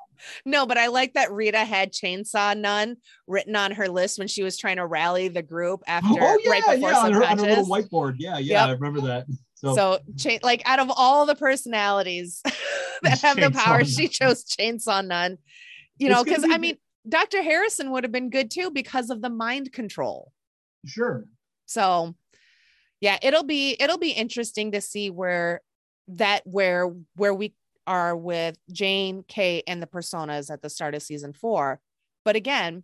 No, 0.46 0.66
but 0.66 0.78
I 0.78 0.88
like 0.88 1.14
that 1.14 1.32
Rita 1.32 1.60
had 1.60 1.94
chainsaw 1.94 2.58
nun 2.58 2.98
written 3.28 3.56
on 3.56 3.72
her 3.72 3.88
list 3.88 4.20
when 4.20 4.28
she 4.28 4.44
was 4.44 4.58
trying 4.58 4.78
to 4.78 4.86
rally 4.86 5.28
the 5.28 5.42
group 5.42 5.82
after 5.88 6.08
oh 6.10 6.38
yeah, 6.44 6.52
right 6.52 6.64
before 6.66 6.92
yeah, 6.92 6.98
on 6.98 7.14
her, 7.14 7.24
on 7.24 7.38
her 7.38 7.46
little 7.46 7.66
whiteboard. 7.66 8.16
Yeah, 8.18 8.38
yeah, 8.38 8.66
Yep. 8.66 8.68
I 8.68 8.72
remember 8.72 9.02
that. 9.08 9.26
So, 9.56 9.76
So, 9.76 10.00
chain 10.18 10.40
like 10.44 10.62
out 10.66 10.80
of 10.80 10.92
all 10.96 11.26
the 11.26 11.36
personalities 11.36 12.42
that 13.02 13.20
have 13.22 13.38
the 13.38 13.52
power, 13.52 13.84
she 13.84 14.08
chose 14.08 14.46
chainsaw 14.46 15.06
nun. 15.06 15.38
You 15.98 16.08
It's 16.08 16.16
know, 16.16 16.24
because 16.24 16.44
be 16.44 16.54
I 16.54 16.58
mean, 16.58 16.78
Dr. 17.08 17.42
Harrison 17.42 17.92
would 17.92 18.04
have 18.04 18.12
been 18.12 18.30
good 18.30 18.52
too 18.52 18.72
because 18.72 19.10
of 19.10 19.22
the 19.22 19.30
mind 19.30 19.72
control. 19.72 20.32
sure. 20.86 21.26
So 21.66 22.16
yeah, 23.00 23.18
it'll 23.22 23.44
be 23.44 23.76
it'll 23.80 23.98
be 23.98 24.12
interesting 24.12 24.72
to 24.72 24.82
see 24.82 25.10
where 25.10 25.62
that 26.08 26.42
where 26.46 26.88
where 27.16 27.34
we 27.34 27.54
are 27.86 28.16
with 28.16 28.58
Jane, 28.72 29.24
Kay, 29.28 29.64
and 29.68 29.82
the 29.82 29.88
personas 29.88 30.52
at 30.52 30.62
the 30.62 30.70
start 30.70 30.96
of 30.96 31.04
season 31.04 31.34
four. 31.34 31.80
But 32.24 32.36
again, 32.36 32.84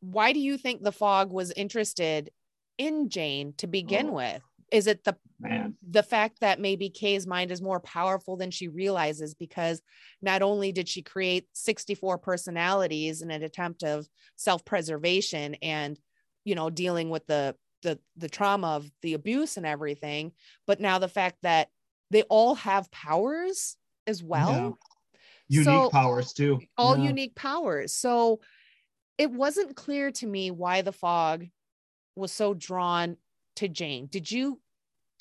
why 0.00 0.32
do 0.32 0.40
you 0.40 0.56
think 0.56 0.82
the 0.82 0.92
fog 0.92 1.30
was 1.30 1.50
interested 1.52 2.30
in 2.78 3.08
Jane 3.08 3.52
to 3.58 3.66
begin 3.66 4.08
Oh. 4.10 4.12
with? 4.14 4.42
Is 4.72 4.86
it 4.86 5.04
the 5.04 5.16
Man, 5.38 5.76
the 5.88 6.02
fact 6.02 6.40
that 6.40 6.58
maybe 6.58 6.88
Kay's 6.88 7.26
mind 7.26 7.50
is 7.52 7.60
more 7.60 7.80
powerful 7.80 8.36
than 8.36 8.50
she 8.50 8.68
realizes 8.68 9.34
because 9.34 9.82
not 10.22 10.40
only 10.42 10.72
did 10.72 10.88
she 10.88 11.02
create 11.02 11.46
64 11.52 12.16
personalities 12.18 13.20
in 13.20 13.30
an 13.30 13.42
attempt 13.42 13.82
of 13.84 14.08
self-preservation 14.36 15.54
and 15.56 15.98
you 16.44 16.54
know 16.54 16.70
dealing 16.70 17.10
with 17.10 17.26
the 17.26 17.54
the 17.82 17.98
the 18.16 18.28
trauma 18.28 18.68
of 18.68 18.90
the 19.02 19.12
abuse 19.14 19.56
and 19.56 19.66
everything 19.66 20.32
but 20.66 20.80
now 20.80 20.98
the 20.98 21.08
fact 21.08 21.36
that 21.42 21.68
they 22.14 22.22
all 22.22 22.54
have 22.54 22.90
powers 22.90 23.76
as 24.06 24.22
well 24.22 24.78
unique 25.48 25.64
So- 25.66 25.90
powers 25.90 26.32
too. 26.32 26.60
all 26.78 26.96
Yeah. 26.98 27.04
unique 27.04 27.34
powers. 27.34 27.92
So 27.92 28.40
it 29.18 29.30
wasn't 29.30 29.76
clear 29.76 30.10
to 30.12 30.26
me 30.26 30.50
why 30.50 30.80
the 30.82 30.92
fog 30.92 31.46
was 32.16 32.32
so 32.32 32.54
drawn 32.54 33.16
to 33.56 33.68
Jane. 33.68 34.06
Did 34.06 34.30
you 34.30 34.60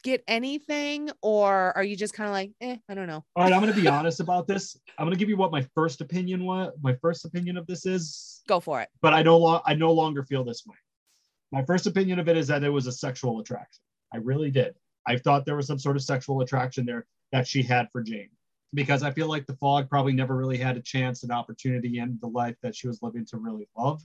get 0.04 0.24
anything, 0.28 1.10
or 1.22 1.72
are 1.78 1.84
you 1.84 1.96
just 1.96 2.14
kind 2.14 2.28
of 2.28 2.34
like, 2.34 2.52
eh, 2.62 2.78
I 2.90 2.94
don't 2.94 3.08
know? 3.08 3.24
All 3.36 3.44
right, 3.44 3.54
I'm 3.54 3.62
going 3.62 3.74
to 3.74 3.80
be 3.82 3.88
honest 3.88 4.20
about 4.20 4.48
this. 4.48 4.78
I'm 4.98 5.06
going 5.06 5.14
to 5.14 5.20
give 5.20 5.30
you 5.30 5.38
what 5.38 5.52
my 5.52 5.62
first 5.76 6.02
opinion 6.02 6.46
was. 6.46 6.74
My 6.82 6.94
first 6.96 7.26
opinion 7.26 7.56
of 7.58 7.66
this 7.68 7.86
is. 7.86 8.42
Go 8.48 8.60
for 8.60 8.82
it. 8.82 8.90
But 9.02 9.14
I 9.14 9.22
no 9.24 9.38
lo- 9.38 9.62
I 9.66 9.74
no 9.76 9.92
longer 9.94 10.24
feel 10.24 10.44
this 10.44 10.64
way. 10.66 10.76
My 11.52 11.64
first 11.64 11.86
opinion 11.88 12.20
of 12.20 12.28
it 12.28 12.36
is 12.38 12.48
that 12.48 12.64
it 12.64 12.70
was 12.70 12.88
a 12.88 12.92
sexual 12.92 13.40
attraction. 13.40 13.82
I 14.14 14.18
really 14.18 14.52
did. 14.52 14.76
I 15.06 15.18
thought 15.18 15.46
there 15.46 15.56
was 15.56 15.68
some 15.68 15.80
sort 15.80 15.96
of 15.96 16.04
sexual 16.04 16.42
attraction 16.42 16.86
there 16.86 17.06
that 17.32 17.48
she 17.48 17.64
had 17.64 17.90
for 17.92 18.02
Jane 18.02 18.30
because 18.74 19.04
I 19.04 19.12
feel 19.12 19.28
like 19.28 19.46
the 19.46 19.56
fog 19.58 19.90
probably 19.90 20.14
never 20.14 20.36
really 20.36 20.58
had 20.58 20.78
a 20.78 20.82
chance, 20.82 21.24
an 21.24 21.32
opportunity 21.32 22.00
in 22.00 22.18
the 22.22 22.28
life 22.28 22.56
that 22.64 22.76
she 22.76 22.88
was 22.88 23.02
living 23.02 23.26
to 23.28 23.38
really 23.38 23.68
love. 23.78 24.02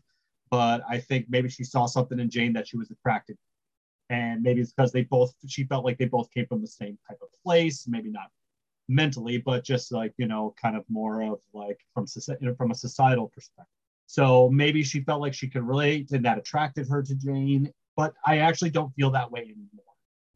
But 0.51 0.83
I 0.89 0.99
think 0.99 1.27
maybe 1.29 1.49
she 1.49 1.65
saw 1.65 1.87
something 1.87 2.19
in 2.19 2.31
Jane 2.31 2.53
that 2.55 2.69
she 2.69 2.77
was 2.77 2.91
attracted 2.91 3.35
to. 3.35 4.15
And 4.15 4.43
maybe 4.43 4.61
it's 4.61 4.73
because 4.73 4.93
they 4.93 5.03
both, 5.03 5.35
she 5.47 5.65
felt 5.65 5.85
like 5.85 5.99
they 5.99 6.07
both 6.07 6.31
came 6.31 6.47
from 6.47 6.63
the 6.63 6.67
same 6.67 6.99
type 7.09 7.19
of 7.23 7.29
place, 7.45 7.87
maybe 7.87 8.11
not 8.11 8.31
mentally, 8.89 9.39
but 9.39 9.65
just 9.65 9.93
like, 9.93 10.15
you 10.17 10.27
know, 10.27 10.55
kind 10.61 10.77
of 10.77 10.85
more 10.89 11.23
of 11.23 11.41
like 11.53 11.79
from, 11.93 12.07
you 12.41 12.49
know, 12.49 12.55
from 12.55 12.71
a 12.71 12.75
societal 12.75 13.29
perspective. 13.29 13.67
So 14.07 14.49
maybe 14.49 14.83
she 14.83 15.03
felt 15.03 15.21
like 15.21 15.35
she 15.35 15.49
could 15.49 15.63
relate 15.63 16.13
and 16.13 16.25
that 16.25 16.39
attracted 16.39 16.89
her 16.89 17.03
to 17.03 17.15
Jane. 17.15 17.71
But 17.97 18.15
I 18.25 18.39
actually 18.39 18.71
don't 18.71 18.95
feel 18.95 19.11
that 19.11 19.31
way 19.31 19.41
anymore 19.41 19.88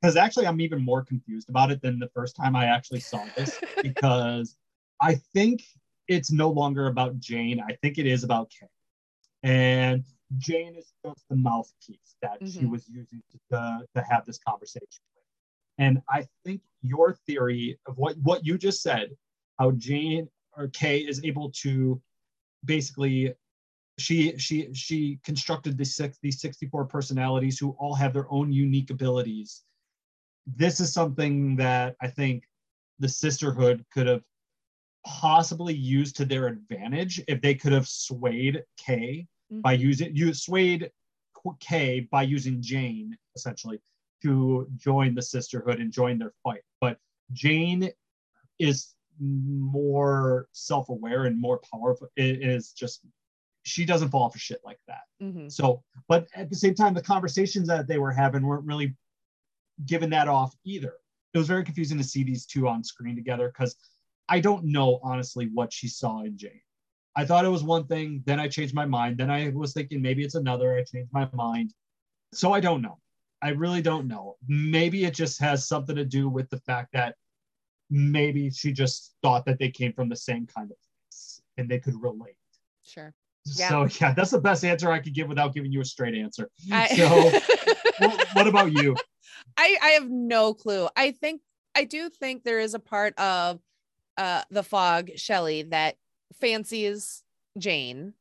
because 0.02 0.16
actually 0.16 0.46
I'm 0.46 0.60
even 0.60 0.84
more 0.84 1.04
confused 1.04 1.48
about 1.48 1.70
it 1.70 1.80
than 1.80 2.00
the 2.00 2.08
first 2.08 2.34
time 2.34 2.56
I 2.56 2.66
actually 2.66 3.00
saw 3.00 3.24
this 3.36 3.60
because 3.82 4.56
I 5.00 5.14
think 5.32 5.62
it's 6.08 6.32
no 6.32 6.50
longer 6.50 6.88
about 6.88 7.20
Jane. 7.20 7.62
I 7.66 7.76
think 7.82 7.98
it 7.98 8.06
is 8.06 8.24
about 8.24 8.50
Kay. 8.50 8.66
And 9.44 10.04
Jane 10.38 10.74
is 10.76 10.92
just 11.06 11.24
the 11.30 11.36
mouthpiece 11.36 12.16
that 12.20 12.40
mm-hmm. 12.40 12.60
she 12.60 12.66
was 12.66 12.88
using 12.88 13.22
to, 13.30 13.56
uh, 13.56 13.78
to 13.94 14.02
have 14.02 14.26
this 14.26 14.38
conversation 14.38 14.86
with. 15.14 15.24
And 15.78 16.02
I 16.08 16.26
think 16.44 16.62
your 16.82 17.14
theory 17.26 17.78
of 17.86 17.96
what, 17.96 18.16
what 18.22 18.44
you 18.44 18.58
just 18.58 18.82
said, 18.82 19.10
how 19.58 19.70
Jane 19.72 20.28
or 20.56 20.68
Kay 20.68 20.98
is 20.98 21.24
able 21.24 21.50
to 21.62 22.00
basically 22.64 23.34
she 23.98 24.36
she 24.38 24.72
she 24.72 25.18
constructed 25.22 25.76
these 25.76 25.94
six 25.94 26.18
these 26.22 26.40
64 26.40 26.86
personalities 26.86 27.58
who 27.58 27.76
all 27.78 27.94
have 27.94 28.14
their 28.14 28.30
own 28.30 28.50
unique 28.50 28.90
abilities 28.90 29.62
this 30.46 30.80
is 30.80 30.92
something 30.92 31.56
that 31.56 31.96
I 32.00 32.08
think 32.08 32.44
the 32.98 33.08
sisterhood 33.08 33.84
could 33.92 34.06
have 34.06 34.22
possibly 35.06 35.74
used 35.74 36.16
to 36.16 36.24
their 36.24 36.46
advantage 36.46 37.20
if 37.26 37.40
they 37.40 37.54
could 37.54 37.72
have 37.72 37.88
swayed 37.88 38.62
Kay 38.76 39.26
mm-hmm. 39.52 39.60
by 39.60 39.72
using 39.72 40.14
you 40.14 40.32
swayed 40.34 40.90
Kay 41.60 42.08
by 42.10 42.22
using 42.22 42.62
Jane 42.62 43.16
essentially 43.34 43.80
to 44.22 44.68
join 44.76 45.14
the 45.14 45.22
sisterhood 45.22 45.80
and 45.80 45.92
join 45.92 46.18
their 46.18 46.32
fight. 46.44 46.62
But 46.80 46.98
Jane 47.32 47.90
is 48.58 48.94
more 49.18 50.48
self-aware 50.52 51.24
and 51.24 51.40
more 51.40 51.60
powerful. 51.72 52.08
It 52.16 52.42
is 52.42 52.72
just 52.72 53.00
she 53.64 53.84
doesn't 53.84 54.10
fall 54.10 54.28
for 54.28 54.38
shit 54.38 54.60
like 54.64 54.80
that. 54.88 55.02
Mm-hmm. 55.22 55.48
So, 55.48 55.82
but 56.08 56.26
at 56.34 56.50
the 56.50 56.56
same 56.56 56.74
time, 56.74 56.94
the 56.94 57.02
conversations 57.02 57.68
that 57.68 57.86
they 57.86 57.98
were 57.98 58.10
having 58.10 58.44
weren't 58.44 58.66
really 58.66 58.96
given 59.86 60.10
that 60.10 60.28
off 60.28 60.54
either. 60.64 60.94
It 61.34 61.38
was 61.38 61.48
very 61.48 61.64
confusing 61.64 61.98
to 61.98 62.04
see 62.04 62.24
these 62.24 62.46
two 62.46 62.68
on 62.68 62.84
screen 62.84 63.16
together 63.16 63.48
because 63.48 63.76
I 64.28 64.40
don't 64.40 64.64
know 64.64 65.00
honestly 65.02 65.48
what 65.52 65.72
she 65.72 65.88
saw 65.88 66.22
in 66.22 66.36
Jane. 66.36 66.60
I 67.14 67.24
thought 67.24 67.44
it 67.44 67.48
was 67.48 67.62
one 67.62 67.86
thing, 67.86 68.22
then 68.24 68.40
I 68.40 68.48
changed 68.48 68.74
my 68.74 68.86
mind. 68.86 69.18
Then 69.18 69.30
I 69.30 69.50
was 69.50 69.72
thinking 69.72 70.00
maybe 70.00 70.24
it's 70.24 70.34
another. 70.34 70.76
I 70.76 70.84
changed 70.84 71.12
my 71.12 71.28
mind. 71.32 71.74
So 72.32 72.52
I 72.52 72.60
don't 72.60 72.80
know. 72.80 72.98
I 73.42 73.50
really 73.50 73.82
don't 73.82 74.06
know. 74.06 74.36
Maybe 74.46 75.04
it 75.04 75.14
just 75.14 75.40
has 75.40 75.66
something 75.66 75.96
to 75.96 76.04
do 76.04 76.28
with 76.28 76.48
the 76.48 76.58
fact 76.58 76.92
that 76.92 77.16
maybe 77.90 78.50
she 78.50 78.72
just 78.72 79.14
thought 79.22 79.44
that 79.44 79.58
they 79.58 79.68
came 79.68 79.92
from 79.92 80.08
the 80.08 80.16
same 80.16 80.46
kind 80.46 80.70
of 80.70 80.76
place 80.78 81.42
and 81.58 81.68
they 81.68 81.78
could 81.78 82.00
relate. 82.00 82.36
Sure. 82.82 83.12
Yeah. 83.44 83.68
So 83.68 83.88
yeah, 84.00 84.14
that's 84.14 84.30
the 84.30 84.40
best 84.40 84.64
answer 84.64 84.90
I 84.90 85.00
could 85.00 85.14
give 85.14 85.28
without 85.28 85.52
giving 85.52 85.72
you 85.72 85.80
a 85.80 85.84
straight 85.84 86.14
answer. 86.14 86.48
I... 86.70 86.86
So 86.88 87.08
what, 87.98 88.26
what 88.34 88.46
about 88.46 88.72
you? 88.72 88.96
I 89.56 89.76
I 89.82 89.88
have 89.90 90.08
no 90.10 90.54
clue. 90.54 90.88
I 90.96 91.12
think 91.12 91.42
I 91.74 91.84
do 91.84 92.08
think 92.08 92.42
there 92.42 92.60
is 92.60 92.74
a 92.74 92.78
part 92.78 93.18
of 93.18 93.60
uh 94.16 94.42
the 94.50 94.62
fog 94.62 95.10
Shelley 95.16 95.62
that 95.64 95.96
fancies 96.40 97.22
Jane 97.58 98.14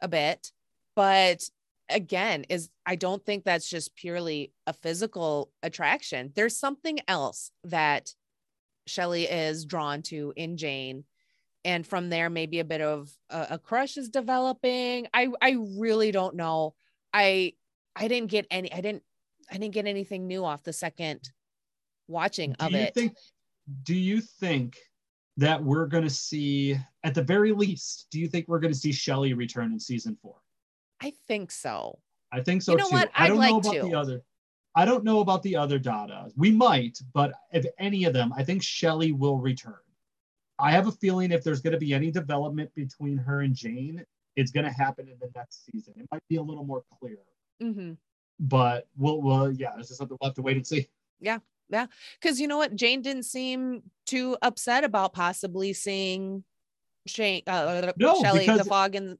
a 0.00 0.08
bit, 0.08 0.52
but 0.94 1.48
again 1.90 2.44
is 2.48 2.68
I 2.84 2.96
don't 2.96 3.24
think 3.24 3.44
that's 3.44 3.68
just 3.68 3.94
purely 3.94 4.52
a 4.66 4.72
physical 4.72 5.50
attraction. 5.62 6.32
There's 6.34 6.56
something 6.56 6.98
else 7.08 7.50
that 7.64 8.14
Shelley 8.86 9.24
is 9.24 9.64
drawn 9.64 10.02
to 10.02 10.32
in 10.36 10.56
Jane 10.56 11.04
and 11.64 11.86
from 11.86 12.08
there 12.08 12.30
maybe 12.30 12.60
a 12.60 12.64
bit 12.64 12.80
of 12.80 13.10
a, 13.30 13.46
a 13.50 13.58
crush 13.58 13.96
is 13.96 14.08
developing. 14.08 15.06
I 15.12 15.28
I 15.40 15.56
really 15.76 16.12
don't 16.12 16.36
know. 16.36 16.74
I 17.12 17.54
I 17.96 18.08
didn't 18.08 18.30
get 18.30 18.46
any 18.50 18.72
I 18.72 18.80
didn't 18.80 19.02
I 19.50 19.56
didn't 19.56 19.74
get 19.74 19.86
anything 19.86 20.26
new 20.26 20.44
off 20.44 20.62
the 20.62 20.72
second 20.72 21.30
watching 22.06 22.54
do 22.58 22.66
of 22.66 22.74
it. 22.74 22.94
Think, 22.94 23.16
do 23.82 23.94
you 23.94 24.20
think 24.20 24.76
that 25.36 25.62
we're 25.62 25.86
going 25.86 26.04
to 26.04 26.10
see, 26.10 26.76
at 27.04 27.14
the 27.14 27.22
very 27.22 27.52
least, 27.52 28.08
do 28.10 28.18
you 28.18 28.28
think 28.28 28.48
we're 28.48 28.58
going 28.58 28.72
to 28.72 28.78
see 28.78 28.92
Shelley 28.92 29.34
return 29.34 29.72
in 29.72 29.78
season 29.78 30.16
four? 30.20 30.36
I 31.00 31.12
think 31.28 31.50
so. 31.50 31.98
I 32.32 32.40
think 32.40 32.62
so 32.62 32.72
you 32.72 32.78
know 32.78 32.88
too. 32.88 32.96
What? 32.96 33.10
I 33.14 33.28
don't 33.28 33.38
like 33.38 33.50
know 33.50 33.58
about 33.58 33.72
to. 33.74 33.82
the 33.82 33.94
other. 33.94 34.22
I 34.74 34.84
don't 34.84 35.04
know 35.04 35.20
about 35.20 35.42
the 35.42 35.56
other 35.56 35.78
Dadas. 35.78 36.32
We 36.36 36.50
might, 36.52 36.98
but 37.14 37.32
if 37.52 37.64
any 37.78 38.04
of 38.04 38.12
them, 38.12 38.32
I 38.36 38.44
think 38.44 38.62
Shelley 38.62 39.12
will 39.12 39.38
return. 39.38 39.74
I 40.58 40.72
have 40.72 40.88
a 40.88 40.92
feeling 40.92 41.30
if 41.30 41.42
there's 41.42 41.60
going 41.60 41.72
to 41.72 41.78
be 41.78 41.94
any 41.94 42.10
development 42.10 42.70
between 42.74 43.16
her 43.16 43.40
and 43.40 43.54
Jane, 43.54 44.04
it's 44.36 44.50
going 44.50 44.66
to 44.66 44.72
happen 44.72 45.08
in 45.08 45.16
the 45.20 45.30
next 45.34 45.64
season. 45.64 45.94
It 45.96 46.06
might 46.12 46.22
be 46.28 46.36
a 46.36 46.42
little 46.42 46.64
more 46.64 46.82
clear. 47.00 47.18
Mm-hmm 47.62 47.92
but 48.38 48.86
we'll, 48.96 49.20
we'll 49.20 49.52
yeah, 49.52 49.70
this 49.76 49.90
is 49.90 49.96
something 49.96 50.16
we'll 50.20 50.28
have 50.28 50.36
to 50.36 50.42
wait 50.42 50.56
and 50.56 50.66
see. 50.66 50.88
Yeah, 51.20 51.38
yeah, 51.68 51.86
because 52.20 52.40
you 52.40 52.48
know 52.48 52.58
what, 52.58 52.74
Jane 52.74 53.02
didn't 53.02 53.24
seem 53.24 53.82
too 54.06 54.36
upset 54.42 54.84
about 54.84 55.12
possibly 55.12 55.72
seeing 55.72 56.44
Shane, 57.06 57.42
uh, 57.46 57.92
no, 57.96 58.20
Shelley 58.22 58.46
the 58.46 58.64
fog 58.64 58.94
and 58.94 59.18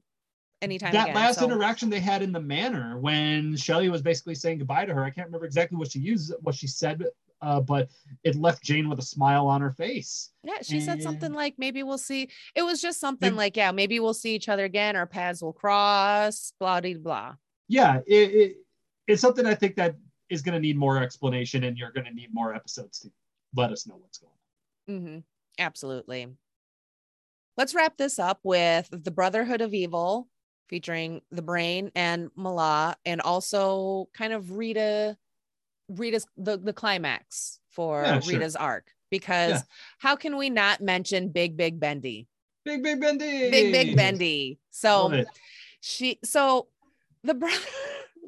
anytime 0.61 0.93
that 0.93 1.09
again, 1.09 1.15
last 1.15 1.39
so. 1.39 1.45
interaction 1.45 1.89
they 1.89 1.99
had 1.99 2.21
in 2.21 2.31
the 2.31 2.39
manor 2.39 2.97
when 2.99 3.55
Shelley 3.55 3.89
was 3.89 4.01
basically 4.01 4.35
saying 4.35 4.59
goodbye 4.59 4.85
to 4.85 4.93
her. 4.93 5.03
I 5.03 5.09
can't 5.09 5.27
remember 5.27 5.45
exactly 5.45 5.77
what 5.77 5.91
she 5.91 5.99
used, 5.99 6.33
what 6.41 6.55
she 6.55 6.67
said, 6.67 7.03
uh, 7.41 7.61
but 7.61 7.89
it 8.23 8.35
left 8.35 8.63
Jane 8.63 8.89
with 8.89 8.99
a 8.99 9.03
smile 9.03 9.47
on 9.47 9.61
her 9.61 9.71
face. 9.71 10.31
Yeah, 10.43 10.61
she 10.61 10.77
and... 10.77 10.85
said 10.85 11.03
something 11.03 11.33
like, 11.33 11.55
"Maybe 11.57 11.83
we'll 11.83 11.97
see." 11.97 12.29
It 12.55 12.63
was 12.63 12.81
just 12.81 12.99
something 12.99 13.33
it, 13.33 13.37
like, 13.37 13.57
"Yeah, 13.57 13.71
maybe 13.71 13.99
we'll 13.99 14.13
see 14.13 14.35
each 14.35 14.49
other 14.49 14.65
again. 14.65 14.95
Our 14.95 15.07
paths 15.07 15.41
will 15.41 15.53
cross." 15.53 16.53
Blah 16.59 16.81
blah 16.81 16.93
blah. 16.95 17.35
Yeah, 17.67 17.99
it, 18.07 18.13
it 18.33 18.57
it's 19.09 19.21
something 19.21 19.45
I 19.45 19.55
think 19.55 19.75
that 19.75 19.95
is 20.29 20.43
going 20.43 20.53
to 20.53 20.59
need 20.59 20.77
more 20.77 21.01
explanation, 21.01 21.63
and 21.63 21.77
you're 21.77 21.91
going 21.91 22.05
to 22.05 22.13
need 22.13 22.29
more 22.31 22.53
episodes 22.53 22.99
to 22.99 23.11
let 23.55 23.71
us 23.71 23.87
know 23.87 23.95
what's 23.95 24.19
going 24.19 24.31
on. 24.87 24.95
Mm-hmm. 24.95 25.19
Absolutely. 25.57 26.27
Let's 27.57 27.73
wrap 27.73 27.97
this 27.97 28.19
up 28.19 28.39
with 28.43 28.87
the 28.91 29.11
Brotherhood 29.11 29.61
of 29.61 29.73
Evil, 29.73 30.27
featuring 30.69 31.21
the 31.31 31.41
Brain 31.41 31.91
and 31.95 32.29
Mallah, 32.35 32.95
and 33.03 33.19
also 33.21 34.07
kind 34.13 34.31
of 34.31 34.51
Rita, 34.51 35.17
Rita's 35.89 36.27
the 36.37 36.57
the 36.57 36.73
climax 36.73 37.59
for 37.71 38.03
yeah, 38.03 38.21
Rita's 38.27 38.53
sure. 38.53 38.61
arc. 38.61 38.91
Because 39.09 39.53
yeah. 39.53 39.61
how 39.97 40.15
can 40.15 40.37
we 40.37 40.51
not 40.51 40.81
mention 40.81 41.29
Big 41.29 41.57
Big 41.57 41.79
Bendy? 41.79 42.27
Big 42.63 42.83
Big 42.83 43.01
Bendy. 43.01 43.49
Big 43.49 43.73
Big 43.73 43.95
Bendy. 43.95 44.59
So 44.69 45.25
she 45.81 46.19
so 46.23 46.67
the 47.23 47.33
brother 47.33 47.57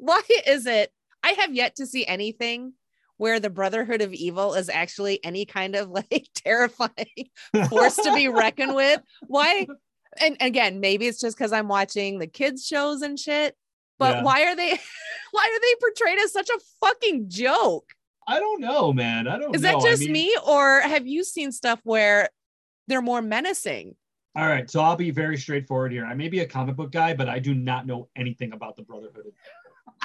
why 0.02 0.20
is 0.46 0.66
it 0.66 0.92
I 1.22 1.30
have 1.32 1.54
yet 1.54 1.76
to 1.76 1.86
see 1.86 2.04
anything 2.04 2.72
where 3.18 3.38
the 3.38 3.50
Brotherhood 3.50 4.02
of 4.02 4.12
Evil 4.12 4.54
is 4.54 4.68
actually 4.68 5.24
any 5.24 5.46
kind 5.46 5.76
of 5.76 5.88
like 6.10 6.28
terrifying 6.34 7.30
force 7.68 7.96
to 7.96 8.12
be 8.14 8.28
reckoned 8.28 8.74
with? 8.74 9.00
Why? 9.28 9.66
And 10.20 10.36
again, 10.40 10.80
maybe 10.80 11.06
it's 11.06 11.20
just 11.20 11.38
because 11.38 11.52
I'm 11.52 11.68
watching 11.68 12.18
the 12.18 12.26
kids' 12.26 12.66
shows 12.66 13.02
and 13.02 13.18
shit. 13.18 13.56
But 13.98 14.16
yeah. 14.16 14.22
why 14.24 14.44
are 14.46 14.56
they 14.56 14.70
why 15.30 15.44
are 15.44 15.60
they 15.60 15.74
portrayed 15.80 16.18
as 16.18 16.32
such 16.32 16.48
a 16.50 16.58
fucking 16.80 17.26
joke? 17.28 17.88
I 18.26 18.40
don't 18.40 18.60
know, 18.60 18.92
man. 18.92 19.28
I 19.28 19.38
don't 19.38 19.54
Is 19.54 19.62
know. 19.62 19.80
that 19.80 19.88
just 19.88 20.02
I 20.02 20.06
mean, 20.06 20.12
me 20.12 20.36
or 20.46 20.80
have 20.80 21.06
you 21.06 21.22
seen 21.22 21.52
stuff 21.52 21.80
where 21.84 22.28
they're 22.88 23.02
more 23.02 23.22
menacing? 23.22 23.94
All 24.34 24.46
right, 24.46 24.68
so 24.70 24.80
I'll 24.80 24.96
be 24.96 25.10
very 25.10 25.36
straightforward 25.36 25.92
here. 25.92 26.06
I 26.06 26.14
may 26.14 26.28
be 26.28 26.40
a 26.40 26.46
comic 26.46 26.74
book 26.74 26.90
guy, 26.90 27.12
but 27.12 27.28
I 27.28 27.38
do 27.38 27.54
not 27.54 27.86
know 27.86 28.08
anything 28.16 28.52
about 28.52 28.76
the 28.76 28.82
Brotherhood 28.82 29.26
of 29.26 29.32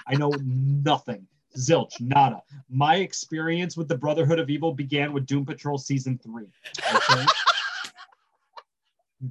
I 0.08 0.16
know 0.16 0.32
nothing. 0.44 1.28
Zilch, 1.58 2.00
nada. 2.00 2.42
My 2.70 2.98
experience 2.98 3.76
with 3.76 3.88
the 3.88 3.98
Brotherhood 3.98 4.40
of 4.40 4.50
Evil 4.50 4.74
began 4.74 5.12
with 5.12 5.26
Doom 5.26 5.46
Patrol 5.46 5.78
season 5.78 6.20
three. 6.24 6.50
Okay? 6.94 7.26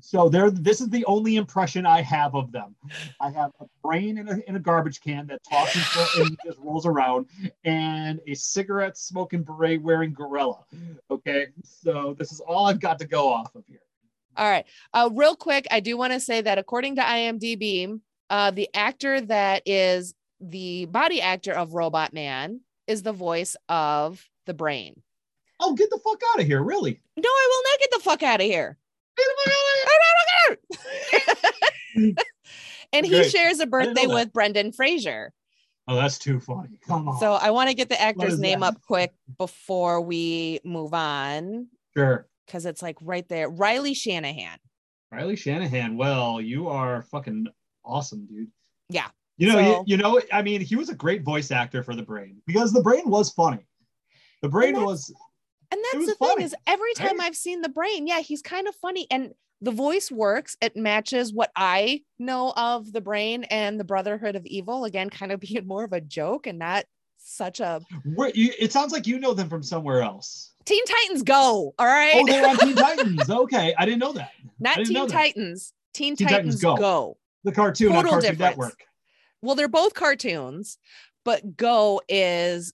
So 0.00 0.28
there, 0.28 0.50
this 0.50 0.80
is 0.80 0.88
the 0.88 1.04
only 1.04 1.36
impression 1.36 1.86
I 1.86 2.02
have 2.02 2.34
of 2.34 2.50
them. 2.50 2.74
I 3.20 3.30
have 3.30 3.52
a 3.60 3.66
brain 3.84 4.18
in 4.18 4.28
a, 4.28 4.38
in 4.48 4.56
a 4.56 4.58
garbage 4.58 5.00
can 5.00 5.26
that 5.28 5.40
talks 5.48 5.76
and, 5.76 6.26
and 6.26 6.38
just 6.44 6.58
rolls 6.58 6.86
around, 6.86 7.26
and 7.64 8.20
a 8.26 8.34
cigarette 8.34 8.98
smoking 8.98 9.44
beret 9.44 9.80
wearing 9.80 10.12
gorilla. 10.12 10.64
Okay, 11.10 11.46
so 11.62 12.16
this 12.18 12.32
is 12.32 12.40
all 12.40 12.66
I've 12.66 12.80
got 12.80 12.98
to 12.98 13.06
go 13.06 13.32
off 13.32 13.54
of 13.54 13.64
here. 13.68 13.78
All 14.36 14.50
right. 14.50 14.66
Uh, 14.92 15.08
real 15.12 15.36
quick, 15.36 15.66
I 15.70 15.80
do 15.80 15.96
want 15.96 16.12
to 16.12 16.20
say 16.20 16.40
that 16.40 16.58
according 16.58 16.96
to 16.96 17.02
IMDb, 17.02 18.00
uh, 18.28 18.50
the 18.50 18.68
actor 18.74 19.20
that 19.20 19.62
is 19.66 20.14
the 20.50 20.86
body 20.86 21.20
actor 21.20 21.52
of 21.52 21.74
Robot 21.74 22.12
Man 22.12 22.60
is 22.86 23.02
the 23.02 23.12
voice 23.12 23.56
of 23.68 24.28
the 24.46 24.54
brain. 24.54 25.02
Oh, 25.58 25.74
get 25.74 25.90
the 25.90 25.98
fuck 25.98 26.20
out 26.32 26.40
of 26.40 26.46
here! 26.46 26.62
Really? 26.62 27.00
No, 27.16 27.28
I 27.28 27.48
will 27.50 27.70
not 27.70 27.80
get 27.80 27.90
the 27.92 28.00
fuck 28.00 28.22
out 28.22 28.40
of 28.40 28.46
here. 28.46 28.78
and 32.92 33.06
he 33.06 33.12
Great. 33.12 33.30
shares 33.30 33.60
a 33.60 33.66
birthday 33.66 34.06
with 34.06 34.32
Brendan 34.32 34.72
Fraser. 34.72 35.32
Oh, 35.88 35.96
that's 35.96 36.18
too 36.18 36.40
funny. 36.40 36.78
Come 36.86 37.08
on. 37.08 37.18
So 37.18 37.34
I 37.34 37.50
want 37.50 37.70
to 37.70 37.74
get 37.74 37.88
the 37.88 38.00
actor's 38.00 38.38
name 38.38 38.60
that? 38.60 38.74
up 38.74 38.82
quick 38.82 39.14
before 39.38 40.00
we 40.00 40.60
move 40.64 40.92
on 40.92 41.68
sure. 41.96 42.26
because 42.46 42.66
it's 42.66 42.82
like 42.82 42.96
right 43.00 43.26
there. 43.28 43.48
Riley 43.48 43.94
Shanahan. 43.94 44.58
Riley 45.12 45.36
Shanahan. 45.36 45.96
Well, 45.96 46.40
you 46.40 46.68
are 46.68 47.02
fucking 47.02 47.46
awesome, 47.84 48.26
dude. 48.26 48.48
Yeah. 48.88 49.08
You 49.38 49.48
know, 49.48 49.54
So- 49.54 49.60
you, 49.60 49.84
you 49.86 49.96
know, 49.96 50.20
I 50.32 50.42
mean, 50.42 50.60
he 50.60 50.76
was 50.76 50.88
a 50.88 50.94
great 50.94 51.22
voice 51.22 51.50
actor 51.50 51.82
for 51.82 51.94
the 51.94 52.02
brain 52.02 52.42
because 52.46 52.72
the 52.72 52.82
brain 52.82 53.08
was 53.10 53.30
funny. 53.30 53.66
The 54.42 54.48
brain 54.48 54.74
was 54.80 55.12
And 55.70 55.80
that's 55.92 56.06
the 56.06 56.14
thing 56.14 56.40
is 56.40 56.54
every 56.66 56.94
time 56.94 57.18
right? 57.18 57.26
I've 57.26 57.36
seen 57.36 57.60
the 57.62 57.68
brain, 57.68 58.06
yeah, 58.06 58.20
he's 58.20 58.42
kind 58.42 58.68
of 58.68 58.74
funny 58.76 59.06
and 59.10 59.32
the 59.60 59.70
voice 59.70 60.10
works. 60.10 60.56
It 60.60 60.76
matches 60.76 61.32
what 61.32 61.50
I 61.56 62.02
know 62.18 62.52
of 62.56 62.92
the 62.92 63.00
brain 63.00 63.44
and 63.44 63.80
the 63.80 63.84
Brotherhood 63.84 64.36
of 64.36 64.44
Evil. 64.46 64.84
Again, 64.84 65.10
kind 65.10 65.32
of 65.32 65.40
being 65.46 65.66
more 65.66 65.84
of 65.84 65.92
a 65.92 66.00
joke 66.00 66.46
and 66.46 66.58
not 66.58 66.84
such 67.18 67.60
a 67.60 67.80
where 68.14 68.30
you, 68.34 68.52
it 68.58 68.72
sounds 68.72 68.92
like 68.92 69.06
you 69.06 69.18
know 69.18 69.34
them 69.34 69.48
from 69.48 69.62
somewhere 69.62 70.02
else. 70.02 70.52
Teen 70.64 70.84
Titans 70.84 71.22
Go. 71.22 71.74
All 71.78 71.86
right. 71.86 72.12
Oh, 72.14 72.26
they're 72.26 72.48
on 72.48 72.56
Teen 72.58 72.74
Titans. 72.74 73.30
Okay, 73.30 73.74
I 73.76 73.84
didn't 73.84 74.00
know 74.00 74.12
that. 74.12 74.30
not 74.60 74.76
Teen 74.76 74.92
that. 74.94 75.08
Titans. 75.08 75.72
Teen, 75.94 76.14
Teen 76.16 76.28
Titans, 76.28 76.60
Titans 76.60 76.62
Go. 76.62 76.76
Go. 76.76 77.16
The 77.44 77.52
cartoon 77.52 77.92
on 77.96 78.04
Cartoon 78.04 78.20
difference. 78.20 78.38
Network. 78.38 78.82
Well, 79.46 79.54
they're 79.54 79.68
both 79.68 79.94
cartoons, 79.94 80.76
but 81.24 81.56
Go 81.56 82.02
is 82.08 82.72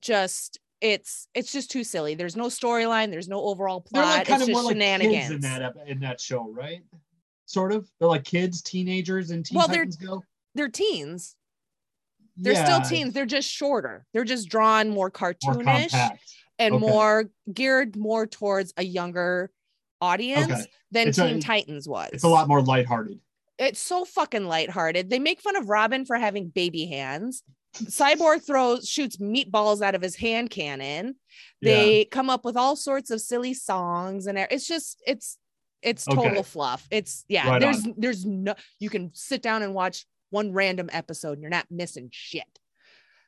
just 0.00 0.58
it's 0.80 1.28
it's 1.34 1.52
just 1.52 1.70
too 1.70 1.84
silly. 1.84 2.14
There's 2.14 2.36
no 2.36 2.46
storyline, 2.46 3.10
there's 3.10 3.28
no 3.28 3.42
overall 3.42 3.82
plot 3.82 4.02
They're 4.04 4.16
like 4.18 4.26
kind 4.26 4.40
it's 4.40 4.48
of 4.48 4.54
more 4.54 4.62
like 4.62 4.78
kids 5.00 5.30
in 5.30 5.40
that 5.42 5.74
in 5.86 6.00
that 6.00 6.18
show, 6.18 6.50
right? 6.50 6.80
Sort 7.44 7.70
of. 7.72 7.86
They're 7.98 8.08
like 8.08 8.24
kids, 8.24 8.62
teenagers, 8.62 9.30
and 9.30 9.44
Teen 9.44 9.58
Well, 9.58 9.68
they're- 9.68 9.84
Go. 9.84 10.24
They're 10.54 10.70
teens. 10.70 11.36
They're 12.38 12.54
Yeah, 12.54 12.64
still 12.80 12.80
teens. 12.98 13.12
They're 13.12 13.26
just 13.26 13.48
shorter. 13.50 14.06
They're 14.14 14.24
just 14.24 14.48
drawn 14.48 14.88
more 14.88 14.94
More 14.94 15.10
cartoonish 15.10 15.90
compact. 15.90 16.34
and 16.58 16.74
Okay. 16.76 16.86
more 16.86 17.24
geared 17.52 17.94
more 17.94 18.26
towards 18.26 18.72
a 18.78 18.82
younger 18.82 19.52
audience 20.00 20.50
Okay. 20.50 20.64
than 20.92 21.08
It's 21.08 21.18
a- 21.18 21.28
Teen 21.28 21.40
Titans 21.40 21.86
was. 21.86 22.08
It's 22.14 22.24
a 22.24 22.28
lot 22.28 22.48
more 22.48 22.62
lighthearted. 22.62 23.20
It's 23.58 23.80
so 23.80 24.04
fucking 24.04 24.46
lighthearted. 24.46 25.08
They 25.08 25.18
make 25.18 25.40
fun 25.40 25.56
of 25.56 25.68
Robin 25.68 26.04
for 26.04 26.16
having 26.16 26.48
baby 26.48 26.86
hands. 26.86 27.42
Cyborg 27.74 28.46
throws 28.46 28.88
shoots 28.88 29.18
meatballs 29.18 29.82
out 29.82 29.94
of 29.94 30.02
his 30.02 30.16
hand 30.16 30.50
cannon. 30.50 31.16
They 31.60 32.06
come 32.06 32.30
up 32.30 32.44
with 32.44 32.56
all 32.56 32.76
sorts 32.76 33.10
of 33.10 33.20
silly 33.20 33.54
songs 33.54 34.26
and 34.26 34.38
it's 34.38 34.66
just 34.66 35.02
it's 35.06 35.38
it's 35.82 36.04
total 36.04 36.26
Okay. 36.28 36.42
fluff. 36.42 36.86
It's 36.90 37.24
yeah, 37.28 37.50
Right 37.50 37.60
there's 37.60 37.86
there's 37.96 38.24
no 38.24 38.54
you 38.78 38.88
can 38.88 39.10
sit 39.14 39.42
down 39.42 39.62
and 39.62 39.74
watch 39.74 40.06
one 40.30 40.52
random 40.52 40.88
episode 40.92 41.32
and 41.32 41.42
you're 41.42 41.50
not 41.50 41.66
missing 41.70 42.08
shit. 42.12 42.58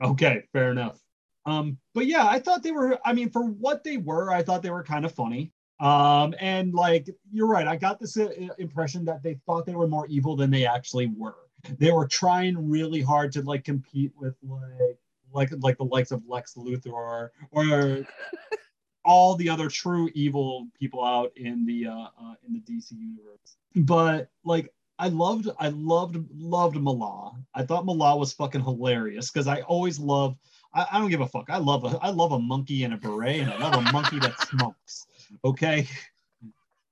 Okay, 0.03 0.45
fair 0.53 0.71
enough. 0.71 0.99
Um, 1.45 1.79
but 1.95 2.07
yeah, 2.07 2.27
I 2.27 2.39
thought 2.39 2.63
they 2.63 2.73
were. 2.73 2.99
I 3.05 3.13
mean, 3.13 3.31
for 3.31 3.43
what 3.43 3.83
they 3.85 3.97
were, 3.97 4.31
I 4.31 4.43
thought 4.43 4.63
they 4.63 4.71
were 4.71 4.83
kind 4.83 5.05
of 5.05 5.13
funny. 5.13 5.53
Um, 5.81 6.35
and 6.41 6.75
like 6.75 7.09
you're 7.31 7.47
right, 7.47 7.67
I 7.67 7.77
got 7.77 8.01
this 8.01 8.17
uh, 8.17 8.31
impression 8.59 9.05
that 9.05 9.23
they 9.23 9.35
thought 9.47 9.65
they 9.65 9.75
were 9.75 9.87
more 9.87 10.07
evil 10.09 10.35
than 10.35 10.51
they 10.51 10.67
actually 10.67 11.07
were. 11.07 11.37
They 11.79 11.93
were 11.93 12.07
trying 12.07 12.71
really 12.71 13.01
hard 13.01 13.33
to 13.33 13.43
like 13.43 13.65
compete 13.65 14.13
with 14.17 14.35
like 14.43 14.99
like 15.33 15.51
like 15.61 15.79
the 15.79 15.85
likes 15.85 16.11
of 16.11 16.23
Lex 16.27 16.55
Luthor 16.55 16.93
or, 16.93 17.33
or 17.51 18.07
all 19.05 19.37
the 19.37 19.49
other 19.49 19.69
true 19.69 20.11
evil 20.15 20.69
people 20.79 21.05
out 21.05 21.33
in 21.37 21.65
the 21.65 21.87
uh, 21.87 21.93
uh 21.93 22.35
in 22.47 22.53
the 22.55 22.61
DC 22.61 22.93
universe. 22.93 23.57
But 23.77 24.31
like 24.45 24.73
I 24.99 25.09
loved 25.09 25.49
I 25.61 25.69
loved 25.69 26.17
loved 26.35 26.77
Mallah. 26.77 27.37
I 27.55 27.63
thought 27.65 27.87
Mallah 27.87 28.17
was 28.17 28.33
fucking 28.33 28.63
hilarious 28.63 29.31
because 29.31 29.47
I 29.47 29.61
always 29.63 30.01
love 30.01 30.37
I, 30.75 30.87
I 30.93 30.99
don't 30.99 31.11
give 31.11 31.21
a 31.21 31.29
fuck. 31.29 31.51
I 31.51 31.59
love 31.59 31.85
a 31.85 31.99
I 32.03 32.11
love 32.11 32.33
a 32.33 32.39
monkey 32.39 32.83
in 32.83 32.93
a 32.93 32.97
beret 32.97 33.41
and 33.43 33.53
I 33.53 33.59
love 33.59 33.75
a 33.75 33.93
monkey 33.93 34.19
that 34.19 34.41
smokes. 34.41 35.07
Okay. 35.45 35.87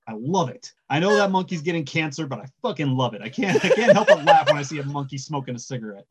I 0.07 0.13
love 0.13 0.49
it. 0.49 0.73
I 0.89 0.99
know 0.99 1.15
that 1.17 1.31
monkey's 1.31 1.61
getting 1.61 1.83
cancer, 1.83 2.27
but 2.27 2.39
I 2.39 2.45
fucking 2.61 2.89
love 2.89 3.13
it. 3.13 3.21
I 3.21 3.27
can't 3.29 3.63
I 3.63 3.69
can't 3.69 3.91
help 3.91 4.07
but 4.07 4.23
laugh 4.23 4.47
when 4.47 4.57
I 4.57 4.61
see 4.61 4.79
a 4.79 4.83
monkey 4.83 5.17
smoking 5.17 5.55
a 5.55 5.59
cigarette. 5.59 6.05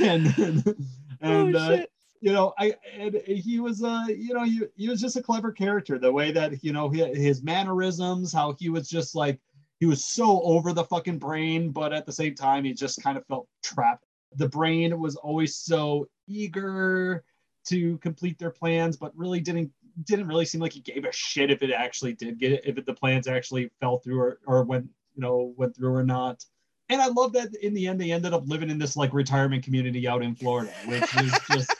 And 0.00 0.26
and 0.38 0.76
oh 1.22 1.58
uh, 1.58 1.78
you 2.20 2.32
know 2.32 2.54
i 2.58 2.74
and 2.98 3.14
he 3.26 3.60
was 3.60 3.82
uh 3.82 4.06
you 4.08 4.34
know 4.34 4.44
he, 4.44 4.62
he 4.76 4.88
was 4.88 5.00
just 5.00 5.16
a 5.16 5.22
clever 5.22 5.52
character 5.52 5.98
the 5.98 6.10
way 6.10 6.32
that 6.32 6.62
you 6.64 6.72
know 6.72 6.88
hi- 6.88 7.14
his 7.14 7.42
mannerisms 7.42 8.32
how 8.32 8.52
he 8.58 8.68
was 8.68 8.88
just 8.88 9.14
like 9.14 9.40
he 9.78 9.86
was 9.86 10.04
so 10.04 10.40
over 10.42 10.72
the 10.72 10.84
fucking 10.84 11.18
brain 11.18 11.70
but 11.70 11.92
at 11.92 12.06
the 12.06 12.12
same 12.12 12.34
time 12.34 12.64
he 12.64 12.72
just 12.72 13.02
kind 13.02 13.18
of 13.18 13.26
felt 13.26 13.48
trapped 13.62 14.04
the 14.34 14.48
brain 14.48 14.98
was 14.98 15.16
always 15.16 15.56
so 15.56 16.08
eager 16.26 17.24
to 17.64 17.98
complete 17.98 18.38
their 18.38 18.50
plans 18.50 18.96
but 18.96 19.16
really 19.16 19.40
didn't 19.40 19.70
didn't 20.04 20.26
really 20.28 20.44
seem 20.44 20.60
like 20.60 20.72
he 20.72 20.80
gave 20.80 21.04
a 21.04 21.12
shit 21.12 21.50
if 21.50 21.62
it 21.62 21.70
actually 21.72 22.12
did 22.12 22.38
get 22.38 22.52
it 22.52 22.62
if 22.64 22.76
it, 22.78 22.86
the 22.86 22.94
plans 22.94 23.26
actually 23.26 23.70
fell 23.80 23.98
through 23.98 24.20
or, 24.20 24.38
or 24.46 24.62
went 24.64 24.86
you 25.14 25.22
know 25.22 25.54
went 25.56 25.74
through 25.74 25.94
or 25.94 26.04
not 26.04 26.44
and 26.88 27.00
i 27.00 27.06
love 27.06 27.32
that 27.32 27.48
in 27.62 27.72
the 27.72 27.86
end 27.86 28.00
they 28.00 28.12
ended 28.12 28.34
up 28.34 28.42
living 28.46 28.68
in 28.70 28.78
this 28.78 28.96
like 28.96 29.12
retirement 29.14 29.64
community 29.64 30.06
out 30.06 30.22
in 30.22 30.34
florida 30.34 30.72
which 30.86 31.16
is 31.16 31.38
just 31.50 31.74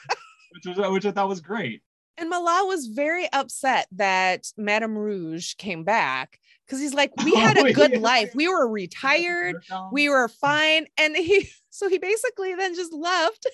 which 0.56 0.76
was 0.76 0.90
which 0.90 1.04
I 1.06 1.10
thought 1.12 1.28
was 1.28 1.40
great. 1.40 1.82
And 2.18 2.30
Mallah 2.30 2.64
was 2.66 2.86
very 2.86 3.30
upset 3.32 3.88
that 3.92 4.46
Madame 4.56 4.96
Rouge 4.96 5.54
came 5.56 5.84
back 5.84 6.40
because 6.64 6.80
he's 6.80 6.94
like, 6.94 7.12
we 7.22 7.32
oh, 7.36 7.40
had 7.40 7.58
a 7.58 7.68
Oh, 7.68 7.72
good 7.74 8.00
life. 8.00 8.30
We 8.34 8.48
were 8.48 8.66
retired. 8.66 9.56
We 9.92 10.08
were 10.08 10.28
fine. 10.28 10.86
And 10.96 11.14
he, 11.14 11.50
so 11.70 11.90
he 11.90 11.98
basically 11.98 12.54
then 12.54 12.74
just 12.74 12.94
left. 12.94 13.46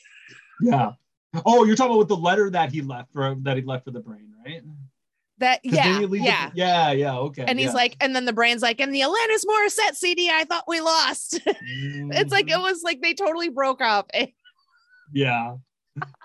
yeah. 0.60 0.92
Oh, 1.46 1.64
you're 1.64 1.76
talking 1.76 1.92
about 1.92 1.98
with 1.98 2.08
the 2.08 2.16
letter 2.16 2.50
that 2.50 2.70
he 2.72 2.82
left 2.82 3.12
for 3.12 3.34
that 3.40 3.56
he 3.56 3.62
left 3.62 3.84
for 3.84 3.90
the 3.90 4.00
brain, 4.00 4.32
right? 4.44 4.62
That 5.38 5.60
then 5.64 6.02
yeah, 6.02 6.06
the- 6.06 6.18
yeah. 6.18 6.50
yeah, 6.54 6.92
yeah, 6.92 7.16
okay. 7.18 7.44
And 7.48 7.58
he's 7.58 7.68
yeah. 7.68 7.72
like, 7.74 7.96
and 8.00 8.14
then 8.14 8.26
the 8.26 8.32
brain's 8.32 8.62
like, 8.62 8.80
and 8.80 8.94
the 8.94 9.00
Alanis 9.00 9.44
Morissette 9.46 9.94
CD, 9.96 10.30
I 10.30 10.44
thought 10.44 10.64
we 10.68 10.80
lost. 10.80 11.40
it's 11.46 12.30
like, 12.32 12.48
it 12.48 12.56
Mhm. 12.58 12.62
was 12.62 12.82
like 12.82 13.00
they 13.00 13.14
totally 13.14 13.48
broke 13.48 13.80
up. 13.80 14.10
yeah. 15.12 15.56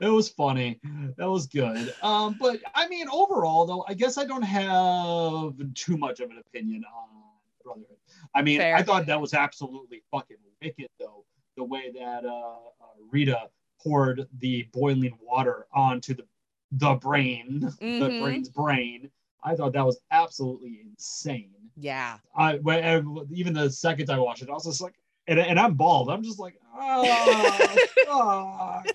It 0.02 0.08
was 0.10 0.30
funny. 0.30 0.80
That 1.18 1.30
was 1.30 1.48
good. 1.48 1.94
Um, 2.02 2.38
but 2.40 2.60
I 2.76 2.88
mean, 2.88 3.08
overall, 3.10 3.66
though, 3.66 3.84
I 3.88 3.96
guess 3.96 4.18
I 4.18 4.24
don't 4.26 4.42
have 4.44 5.54
too 5.74 5.98
much 5.98 6.20
of 6.22 6.30
an 6.30 6.38
opinion 6.40 6.84
on 6.86 7.10
Brotherhood. 7.64 7.98
I 8.36 8.42
mean, 8.44 8.60
Fair. 8.60 8.76
I 8.76 8.84
thought 8.84 9.06
that 9.08 9.20
was 9.20 9.34
absolutely 9.34 10.04
fucking 10.12 10.38
wicked, 10.62 10.88
though, 11.00 11.26
the 11.58 11.64
way 11.66 11.92
that 12.00 12.24
uh, 12.24 12.30
uh, 12.30 12.54
Rita 13.12 13.50
poured 13.88 14.28
the 14.40 14.64
boiling 14.74 15.18
water 15.22 15.66
onto 15.74 16.14
the 16.14 16.24
the 16.74 16.96
brain, 16.96 17.62
the 17.62 17.72
Mhm. 18.10 18.20
brain's 18.20 18.50
brain. 18.50 19.10
I 19.42 19.56
thought 19.56 19.72
that 19.74 19.86
was 19.86 20.00
absolutely 20.12 20.82
insane. 20.82 21.54
Yeah. 21.78 22.18
I 22.36 22.58
when, 22.58 23.26
even 23.32 23.54
the 23.54 23.70
second 23.72 24.10
I 24.10 24.20
watched 24.20 24.42
it, 24.42 24.50
I 24.50 24.54
was 24.54 24.66
just 24.66 24.82
like, 24.82 24.96
and, 25.28 25.40
and 25.40 25.58
I'm 25.58 25.76
bald. 25.76 26.10
I'm 26.10 26.24
just 26.24 26.40
like, 26.40 26.60
oh, 26.78 27.78
fuck. 28.06 28.86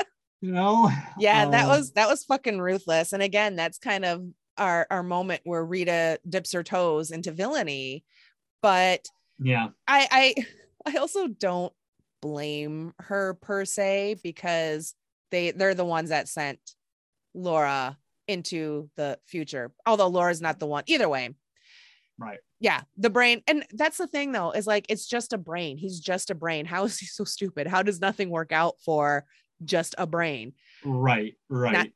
you 0.40 0.52
know? 0.52 0.90
Yeah, 1.18 1.50
that 1.50 1.64
Um, 1.64 1.70
was 1.70 1.92
that 1.92 2.08
was 2.08 2.24
fucking 2.24 2.60
ruthless. 2.60 3.12
And 3.12 3.22
again, 3.22 3.56
that's 3.56 3.78
kind 3.78 4.04
of 4.04 4.24
our 4.58 4.86
our 4.90 5.02
moment 5.02 5.40
where 5.44 5.64
Rita 5.64 6.20
dips 6.28 6.52
her 6.52 6.62
toes 6.62 7.10
into 7.10 7.32
villainy. 7.32 8.04
But 8.60 9.08
yeah, 9.40 9.68
I 9.88 10.06
I 10.10 10.46
I 10.94 10.98
also 10.98 11.26
don't 11.26 11.72
blame 12.22 12.94
her 13.00 13.34
per 13.34 13.66
se 13.66 14.16
because 14.22 14.94
they 15.30 15.50
they're 15.50 15.74
the 15.74 15.84
ones 15.84 16.08
that 16.08 16.28
sent 16.28 16.58
Laura 17.34 17.98
into 18.28 18.88
the 18.96 19.18
future. 19.26 19.72
Although 19.86 20.08
Laura's 20.08 20.40
not 20.40 20.58
the 20.58 20.66
one. 20.66 20.84
Either 20.86 21.08
way. 21.08 21.34
right. 22.18 22.38
Yeah, 22.60 22.82
the 22.96 23.10
brain. 23.10 23.42
And 23.48 23.64
that's 23.72 23.98
the 23.98 24.06
thing 24.06 24.30
though, 24.30 24.52
is 24.52 24.68
like 24.68 24.86
it's 24.88 25.06
just 25.06 25.32
a 25.32 25.38
brain. 25.38 25.76
He's 25.76 25.98
just 25.98 26.30
a 26.30 26.34
brain. 26.34 26.64
How 26.64 26.84
is 26.84 26.98
he 26.98 27.06
so 27.06 27.24
stupid? 27.24 27.66
How 27.66 27.82
does 27.82 28.00
nothing 28.00 28.30
work 28.30 28.52
out 28.52 28.76
for 28.84 29.24
just 29.64 29.96
a 29.98 30.06
brain? 30.06 30.52
Right, 30.84 31.34
right. 31.48 31.92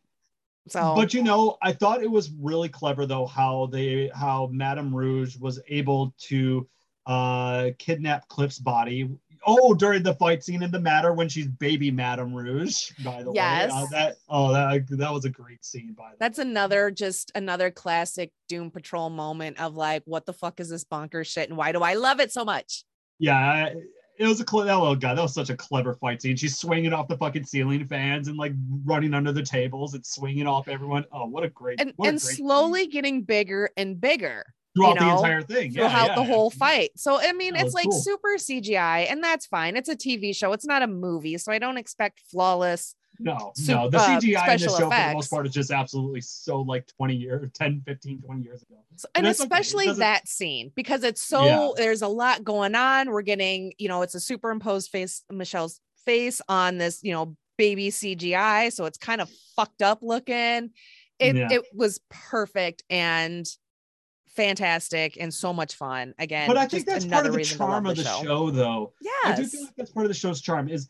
So, 0.69 0.97
but 0.97 1.15
you 1.15 1.23
know, 1.23 1.57
I 1.63 1.73
thought 1.73 2.03
it 2.03 2.11
was 2.11 2.33
really 2.41 2.69
clever 2.69 3.07
though 3.07 3.27
how 3.27 3.67
they 3.67 4.11
how 4.13 4.49
Madame 4.53 4.95
Rouge 4.95 5.37
was 5.37 5.61
able 5.69 6.13
to 6.23 6.69
uh 7.07 7.71
kidnap 7.79 8.27
Cliff's 8.27 8.59
body. 8.59 9.09
Oh, 9.47 9.75
during 9.75 10.03
the 10.03 10.15
fight 10.15 10.45
scene 10.45 10.63
in 10.63 10.71
the 10.71 10.79
Matter 10.81 11.13
when 11.13 11.29
she's 11.29 11.47
baby 11.49 11.91
Madame 11.91 12.35
Rouge, 12.35 12.91
by 13.05 13.23
the 13.23 13.33
Yes. 13.33 13.73
way. 13.73 13.79
Uh, 13.79 13.87
that 13.93 14.17
oh 14.29 14.53
that 14.53 14.87
that 14.99 15.13
was 15.13 15.25
a 15.25 15.31
great 15.31 15.65
scene 15.65 15.93
by 15.93 16.05
the 16.05 16.11
way. 16.11 16.17
that's 16.21 16.39
another 16.39 16.91
just 16.91 17.33
another 17.35 17.71
classic 17.71 18.31
Doom 18.49 18.71
Patrol 18.71 19.11
moment 19.11 19.61
of 19.61 19.75
like, 19.77 20.03
what 20.07 20.27
the 20.27 20.33
fuck 20.33 20.61
is 20.61 20.69
this 20.69 20.85
bonkers 20.85 21.27
shit, 21.27 21.49
and 21.49 21.57
why 21.59 21.73
do 21.73 21.81
I 21.83 21.95
love 21.95 22.21
it 22.21 22.33
so 22.33 22.45
much? 22.45 22.85
Yeah, 23.19 23.71
it 24.19 24.27
was 24.27 24.41
a 24.41 24.45
cle- 24.45 24.65
that 24.65 24.79
little 24.79 24.97
guy. 24.97 25.15
That 25.15 25.23
was 25.23 25.35
such 25.35 25.51
a 25.51 25.57
clever 25.57 25.95
fight 25.95 26.23
scene. 26.23 26.37
She's 26.37 26.57
swinging 26.59 26.93
off 26.93 27.09
the 27.09 27.17
fucking 27.19 27.45
ceiling 27.45 27.87
fans 27.87 28.29
and 28.29 28.37
like 28.39 28.53
running 28.85 29.13
under 29.15 29.33
the 29.33 29.43
tables 29.43 29.95
and 29.95 30.05
swinging 30.05 30.47
off 30.47 30.69
everyone. 30.69 31.05
Oh, 31.13 31.27
what 31.27 31.45
a 31.45 31.49
great 31.51 31.81
And 31.81 31.93
what 31.97 32.07
a 32.07 32.09
and 32.11 32.19
great 32.21 32.37
scene. 32.37 32.47
slowly 32.47 32.87
getting 32.87 33.23
bigger 33.23 33.71
and 33.77 34.01
bigger. 34.01 34.45
Throughout 34.77 34.95
you 34.95 35.01
the 35.01 35.07
know, 35.07 35.17
entire 35.17 35.43
thing. 35.43 35.73
Yeah, 35.73 35.89
throughout 35.89 36.09
yeah. 36.09 36.15
the 36.17 36.25
whole 36.25 36.51
fight. 36.51 36.91
So 36.97 37.19
I 37.21 37.33
mean, 37.33 37.55
That 37.55 37.65
it's 37.67 37.75
like 37.75 37.89
cool. 37.91 38.01
super 38.01 38.37
CGI, 38.37 39.11
and 39.11 39.23
that's 39.23 39.47
fine. 39.47 39.77
It's 39.77 39.89
a 39.89 39.97
TV 39.97 40.35
show. 40.37 40.53
It's 40.53 40.67
not 40.67 40.83
a 40.83 40.87
movie, 40.87 41.39
so 41.39 41.51
I 41.53 41.59
don't 41.59 41.79
expect 41.79 42.21
flawless. 42.31 42.95
No, 43.19 43.53
Sup- 43.55 43.75
no, 43.77 43.89
the 43.89 43.99
uh, 43.99 44.07
CGI 44.07 44.19
in 44.19 44.21
this 44.31 44.43
special 44.43 44.79
show 44.79 44.91
for 44.91 44.97
the 45.09 45.13
most 45.15 45.31
part 45.31 45.47
is 45.47 45.55
just 45.55 45.71
absolutely 45.71 46.21
so 46.21 46.61
like 46.61 46.87
20 46.99 47.17
years, 47.17 47.51
10, 47.55 47.83
15, 47.87 48.21
20 48.21 48.43
years 48.43 48.63
ago. 48.63 48.75
So- 48.97 49.09
and 49.15 49.25
okay. 49.27 49.31
It 49.31 49.41
especially 49.41 49.87
doesn't- 49.87 50.01
that 50.01 50.29
scene 50.29 50.71
because 50.77 51.03
it's 51.03 51.23
so 51.23 51.73
there's 51.79 52.03
a 52.03 52.09
lot 52.09 52.45
going 52.45 52.75
on. 52.75 53.11
We're 53.11 53.23
getting, 53.23 53.73
you 53.79 53.89
know, 53.89 54.03
it's 54.03 54.15
a 54.15 54.21
superimposed 54.21 54.91
face, 54.91 55.23
Michelle's 55.33 55.81
face 56.05 56.43
on 56.49 56.77
this, 56.77 57.01
you 57.03 57.13
know, 57.13 57.37
baby 57.57 57.89
CGI, 57.91 58.71
so 58.71 58.85
it's 58.85 58.99
kind 58.99 59.23
of 59.23 59.31
fucked 59.57 59.81
up 59.81 60.01
looking. 60.03 60.73
It 61.19 61.37
it 61.37 61.63
was 61.73 62.01
perfect 62.11 62.83
and 62.91 63.47
fantastic 64.37 65.17
and 65.19 65.33
so 65.33 65.53
much 65.53 65.75
fun. 65.75 66.15
Again, 66.19 66.47
But 66.47 66.57
I 66.57 66.67
think 66.67 66.87
that's 66.87 67.05
part 67.07 67.27
of 67.27 67.33
the 67.33 67.39
reason 67.39 67.57
to 67.59 67.65
love 67.65 67.73
charm 67.73 67.87
of 67.87 67.97
the 67.97 68.05
show. 68.05 68.51
though. 68.51 68.93
Yeah, 69.01 69.11
I 69.25 69.37
do 69.37 69.45
feel 69.47 69.63
like 69.65 69.75
that's 69.77 69.91
part 69.91 70.07
of 70.07 70.11
the 70.11 70.15
show's 70.15 70.41
charm 70.41 70.69
is 70.69 70.89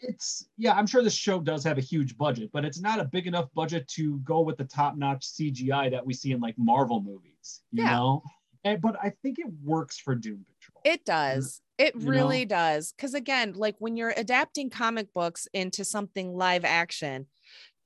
it's 0.00 0.46
yeah, 0.56 0.74
I'm 0.74 0.86
sure 0.86 1.02
the 1.02 1.10
show 1.10 1.40
does 1.40 1.64
have 1.64 1.78
a 1.78 1.80
huge 1.80 2.16
budget, 2.16 2.50
but 2.52 2.64
it's 2.64 2.80
not 2.80 3.00
a 3.00 3.04
big 3.04 3.26
enough 3.26 3.48
budget 3.54 3.88
to 3.88 4.18
go 4.18 4.40
with 4.40 4.56
the 4.56 4.64
top-notch 4.64 5.24
CGI 5.26 5.90
that 5.90 6.04
we 6.04 6.14
see 6.14 6.32
in 6.32 6.40
like 6.40 6.54
Marvel 6.58 7.00
movies, 7.00 7.62
you 7.72 7.82
Yeah. 7.84 7.96
know? 7.96 8.22
And 8.64 8.80
but 8.80 8.96
I 9.02 9.12
think 9.22 9.38
it 9.38 9.46
works 9.64 9.98
for 9.98 10.14
Doom 10.14 10.44
Patrol. 10.44 10.82
It 10.84 11.04
does. 11.04 11.60
It 11.78 11.94
you 11.94 12.08
really 12.10 12.44
does. 12.44 12.92
Because 12.92 13.14
again, 13.14 13.54
like 13.54 13.76
when 13.78 13.96
you're 13.96 14.14
adapting 14.16 14.68
comic 14.70 15.12
books 15.14 15.46
into 15.52 15.84
something 15.84 16.36
live 16.36 16.64
action, 16.64 17.26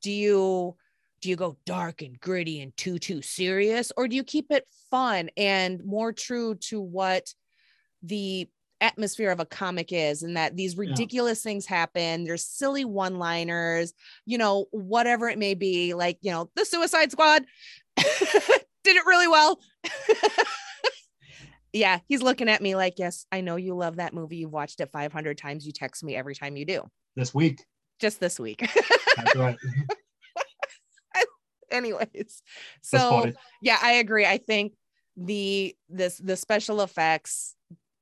do 0.03 0.11
you 0.11 0.77
do 1.23 1.31
you 1.31 1.37
go 1.37 1.57
dark 1.65 2.03
and 2.03 2.21
gritty 2.21 2.61
and 2.61 2.77
too 2.77 2.99
too 2.99 3.23
serious, 3.23 3.93
or 3.97 4.07
do 4.09 4.17
you 4.17 4.25
keep 4.25 4.51
it 4.51 4.67
fun 4.91 5.31
and 5.37 5.83
more 5.85 6.13
true 6.13 6.57
to 6.57 6.81
what 6.81 7.33
the 8.03 8.49
atmosphere 8.81 9.31
of 9.31 9.39
a 9.39 9.47
comic 9.47 9.93
is 9.93 10.25
and 10.25 10.37
that 10.37 10.57
these 10.57 10.77
ridiculous 10.77 11.41
things 11.41 11.67
happen 11.67 12.25
there's 12.25 12.45
silly 12.45 12.85
one 12.85 13.17
liners 13.17 13.95
you 14.27 14.37
know 14.37 14.67
whatever 14.73 15.29
it 15.29 15.39
may 15.39 15.55
be 15.55 15.95
like 15.95 16.19
you 16.21 16.33
know 16.33 16.51
the 16.57 16.65
suicide 16.65 17.13
squad 17.13 17.45
did 17.97 18.97
it 18.97 19.07
really 19.07 19.29
well 19.29 19.61
yeah, 21.73 22.01
he's 22.09 22.23
looking 22.23 22.49
at 22.49 22.63
me 22.63 22.75
like, 22.77 22.99
yes, 22.99 23.27
I 23.33 23.41
know 23.41 23.57
you 23.57 23.75
love 23.75 23.97
that 23.97 24.15
movie. 24.15 24.37
You've 24.37 24.53
watched 24.53 24.81
it 24.81 24.91
500 24.93 25.39
times. 25.39 25.67
You 25.67 25.73
text 25.73 26.05
me 26.05 26.15
every 26.15 26.35
time 26.35 26.57
you 26.57 26.65
do. 26.67 26.83
This 27.17 27.35
week. 27.35 27.65
Just 27.99 28.21
this 28.21 28.39
week. 28.39 28.69
That's 29.17 29.37
right. 29.37 29.57
Anyways, 31.73 32.43
so 32.83 33.33
yeah, 33.61 33.79
I 33.83 33.93
agree. 33.95 34.27
I 34.27 34.39
think 34.39 34.75
the 35.17 35.75
this 35.89 36.19
the 36.19 36.37
special 36.37 36.81
effects 36.83 37.55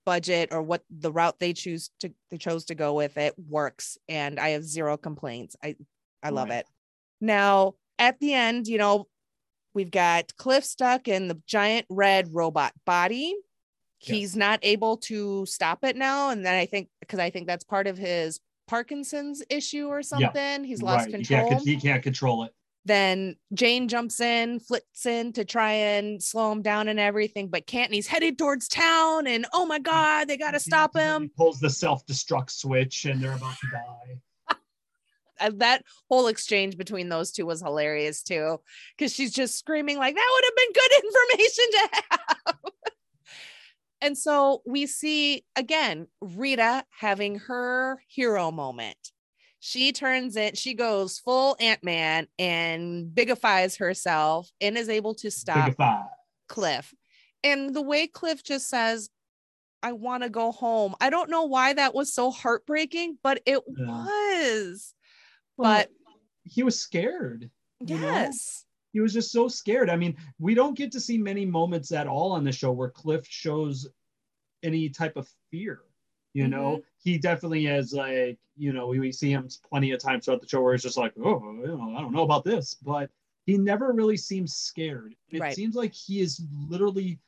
budget 0.07 0.49
or 0.53 0.63
what 0.63 0.83
the 0.91 1.13
route 1.13 1.39
they 1.39 1.53
choose 1.53 1.91
to 2.01 2.13
they 2.31 2.39
chose 2.39 2.65
to 2.67 2.75
go 2.75 2.95
with 2.95 3.17
it 3.17 3.35
works, 3.49 3.99
and 4.09 4.39
I 4.41 4.51
have 4.51 4.65
zero 4.65 4.97
complaints. 4.97 5.57
I 5.63 5.77
I 6.23 6.31
love 6.31 6.49
Right. 6.49 6.61
it. 6.61 6.67
Now 7.21 7.75
at 7.99 8.19
the 8.21 8.33
end, 8.35 8.67
you 8.67 8.79
know, 8.79 9.07
we've 9.75 9.91
got 9.91 10.35
Cliff 10.37 10.65
stuck 10.65 11.07
in 11.09 11.29
the 11.29 11.41
giant 11.47 11.87
red 11.89 12.29
robot 12.33 12.73
body. 12.87 13.35
Yes. 14.01 14.17
He's 14.17 14.37
not 14.37 14.61
able 14.63 14.97
to 14.99 15.45
stop 15.47 15.85
it 15.85 15.97
now, 15.97 16.31
and 16.31 16.45
then 16.47 16.55
I 16.55 16.65
think 16.67 16.89
because 17.01 17.19
I 17.19 17.29
think 17.31 17.47
that's 17.47 17.65
part 17.65 17.87
of 17.87 17.99
his 17.99 18.41
Parkinson's 18.69 19.43
issue 19.51 19.89
or 19.89 20.03
something. 20.03 20.31
yeah. 20.35 20.63
He's 20.63 20.81
lost 20.81 21.07
right. 21.07 21.15
control 21.17 21.45
He 21.45 21.51
can't, 21.51 21.63
he 21.63 21.77
can't 21.77 22.03
control 22.03 22.45
it. 22.45 22.55
Then 22.91 23.37
Jane 23.55 23.89
jumps 23.89 24.21
in, 24.21 24.59
flits 24.59 25.07
in 25.07 25.33
to 25.35 25.45
try 25.45 25.73
and 25.73 26.23
slow 26.23 26.51
him 26.53 26.61
down 26.63 26.89
and 26.89 26.99
everything, 26.99 27.49
but 27.49 27.67
can't. 27.67 27.93
He's 27.93 28.07
headed 28.09 28.37
towards 28.37 28.69
town. 28.69 29.27
And 29.27 29.47
oh 29.53 29.65
my 29.65 29.79
God, 29.79 30.29
they 30.29 30.37
got 30.37 30.51
to 30.53 30.61
stop 30.61 30.91
He 30.95 31.01
him. 31.01 31.31
pulls 31.37 31.61
the 31.61 31.71
self-destruct 31.71 32.51
switch 32.51 33.05
and 33.05 33.21
they're 33.23 33.35
about 33.35 33.55
to 33.61 33.67
die. 33.73 34.57
That 35.53 35.85
whole 36.11 36.27
exchange 36.27 36.77
between 36.77 37.09
those 37.09 37.33
two 37.33 37.47
was 37.47 37.63
hilarious 37.63 38.23
too, 38.23 38.61
because 38.95 39.15
she's 39.15 39.33
just 39.33 39.59
screaming, 39.59 39.97
like, 39.97 40.15
that 40.15 40.31
would 40.35 40.45
have 40.45 40.57
been 40.57 40.73
good 40.75 40.93
information 41.39 41.65
to 41.73 41.89
have. 42.11 42.73
and 44.03 44.19
so 44.19 44.61
we 44.67 44.85
see 44.85 45.45
again 45.57 46.09
Rita 46.21 46.85
having 46.91 47.37
her 47.39 48.03
hero 48.07 48.51
moment. 48.51 49.13
She 49.63 49.93
turns 49.93 50.37
it, 50.37 50.57
she 50.57 50.73
goes 50.75 51.19
full 51.19 51.55
Ant 51.61 51.85
Man 51.85 52.27
and 52.39 53.11
bigifies 53.15 53.79
herself 53.79 54.51
and 54.61 54.77
is 54.77 54.89
able 54.89 55.15
to 55.17 55.31
stop 55.31 55.67
Big 55.67 55.77
five. 55.77 56.07
Cliff. 56.49 56.93
And 57.45 57.75
the 57.75 57.83
way 57.83 58.07
Cliff 58.07 58.43
just 58.43 58.69
says, 58.69 59.11
I 59.83 59.93
want 59.93 60.23
to 60.23 60.29
go 60.31 60.51
home. 60.53 60.95
I 61.01 61.11
don't 61.11 61.31
know 61.31 61.45
why 61.45 61.73
that 61.75 61.95
was 61.95 62.13
so 62.13 62.31
heartbreaking, 62.31 63.19
but 63.23 63.41
it 63.47 63.61
Yeah. 63.79 63.87
was. 63.87 64.95
Well, 65.57 65.71
But 65.73 65.91
he 66.45 66.63
was 66.63 66.79
scared. 66.81 67.51
you 67.81 67.99
know? 67.99 68.07
yes. 68.13 68.65
He 68.93 69.01
was 69.01 69.13
just 69.13 69.31
so 69.31 69.47
scared. 69.47 69.89
I 69.89 69.97
mean, 69.97 70.17
we 70.39 70.55
don't 70.55 70.77
get 70.77 70.91
to 70.93 71.01
see 71.01 71.17
many 71.17 71.45
moments 71.47 71.93
at 71.93 72.07
all 72.09 72.33
on 72.33 72.45
the 72.45 72.51
show 72.53 72.73
where 72.73 72.91
Cliff 72.91 73.25
shows 73.27 73.87
any 74.63 74.89
type 74.89 75.17
of 75.17 75.29
fear. 75.51 75.83
You 76.33 76.49
know, 76.49 76.77
Mm-hmm. 76.77 76.81
He 77.03 77.19
definitely 77.19 77.65
has 77.65 77.93
like, 77.93 78.39
you 78.57 78.73
know, 78.73 78.87
we, 78.87 78.99
we 78.99 79.13
see 79.13 79.31
him 79.31 79.49
plenty 79.69 79.91
of 79.93 80.01
times 80.01 80.25
throughout 80.25 80.41
the 80.43 80.49
show 80.49 80.61
where 80.61 80.75
he's 80.75 80.83
just 80.83 80.99
like, 80.99 81.13
oh, 81.19 81.41
you 81.63 81.67
know, 81.67 81.95
I 81.97 82.01
don't 82.01 82.13
know 82.13 82.23
about 82.23 82.45
this, 82.45 82.75
but 82.75 83.11
he 83.47 83.57
never 83.57 83.93
really 83.93 84.17
seems 84.19 84.55
scared. 84.55 85.15
It 85.31 85.41
Right. 85.41 85.55
seems 85.55 85.75
like 85.75 85.95
he 85.95 86.21
is 86.21 86.43
literally 86.69 87.19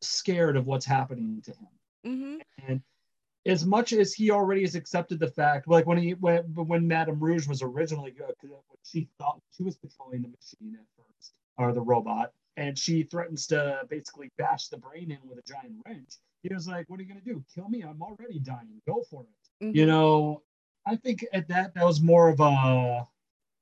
scared 0.00 0.56
of 0.56 0.66
what's 0.66 0.84
happening 0.84 1.42
to 1.42 1.52
him. 1.52 1.68
hmm 2.04 2.66
And 2.66 2.82
as 3.46 3.64
much 3.64 3.92
as 3.92 4.12
he 4.14 4.30
already 4.30 4.62
has 4.62 4.74
accepted 4.74 5.18
the 5.20 5.30
fact, 5.30 5.68
like 5.68 5.86
when 5.86 5.98
he 5.98 6.14
when 6.14 6.42
when 6.54 6.88
Madame 6.88 7.20
Rouge 7.20 7.46
was 7.46 7.62
originally 7.62 8.10
good, 8.10 8.34
she 8.82 9.08
thought 9.18 9.40
she 9.56 9.62
was 9.62 9.76
controlling 9.76 10.22
the 10.22 10.28
machine 10.28 10.76
at 10.80 10.86
first, 10.96 11.34
or 11.58 11.72
the 11.72 11.80
robot, 11.80 12.32
and 12.56 12.78
she 12.78 13.02
threatens 13.02 13.46
to 13.48 13.82
basically 13.88 14.30
bash 14.38 14.68
the 14.68 14.78
brain 14.78 15.10
in 15.10 15.18
with 15.28 15.38
a 15.38 15.42
giant 15.42 15.76
wrench. 15.86 16.18
He 16.44 16.54
was 16.54 16.68
like, 16.68 16.88
"What 16.90 17.00
are 17.00 17.02
you 17.02 17.08
gonna 17.08 17.20
do? 17.22 17.42
Kill 17.54 17.68
me? 17.68 17.82
I'm 17.82 18.02
already 18.02 18.38
dying. 18.38 18.80
Go 18.86 19.02
for 19.10 19.22
it." 19.22 19.64
Mm-hmm. 19.64 19.76
You 19.76 19.86
know, 19.86 20.42
I 20.86 20.96
think 20.96 21.24
at 21.32 21.48
that 21.48 21.74
that 21.74 21.84
was 21.84 22.02
more 22.02 22.28
of 22.28 22.40
a 22.40 23.06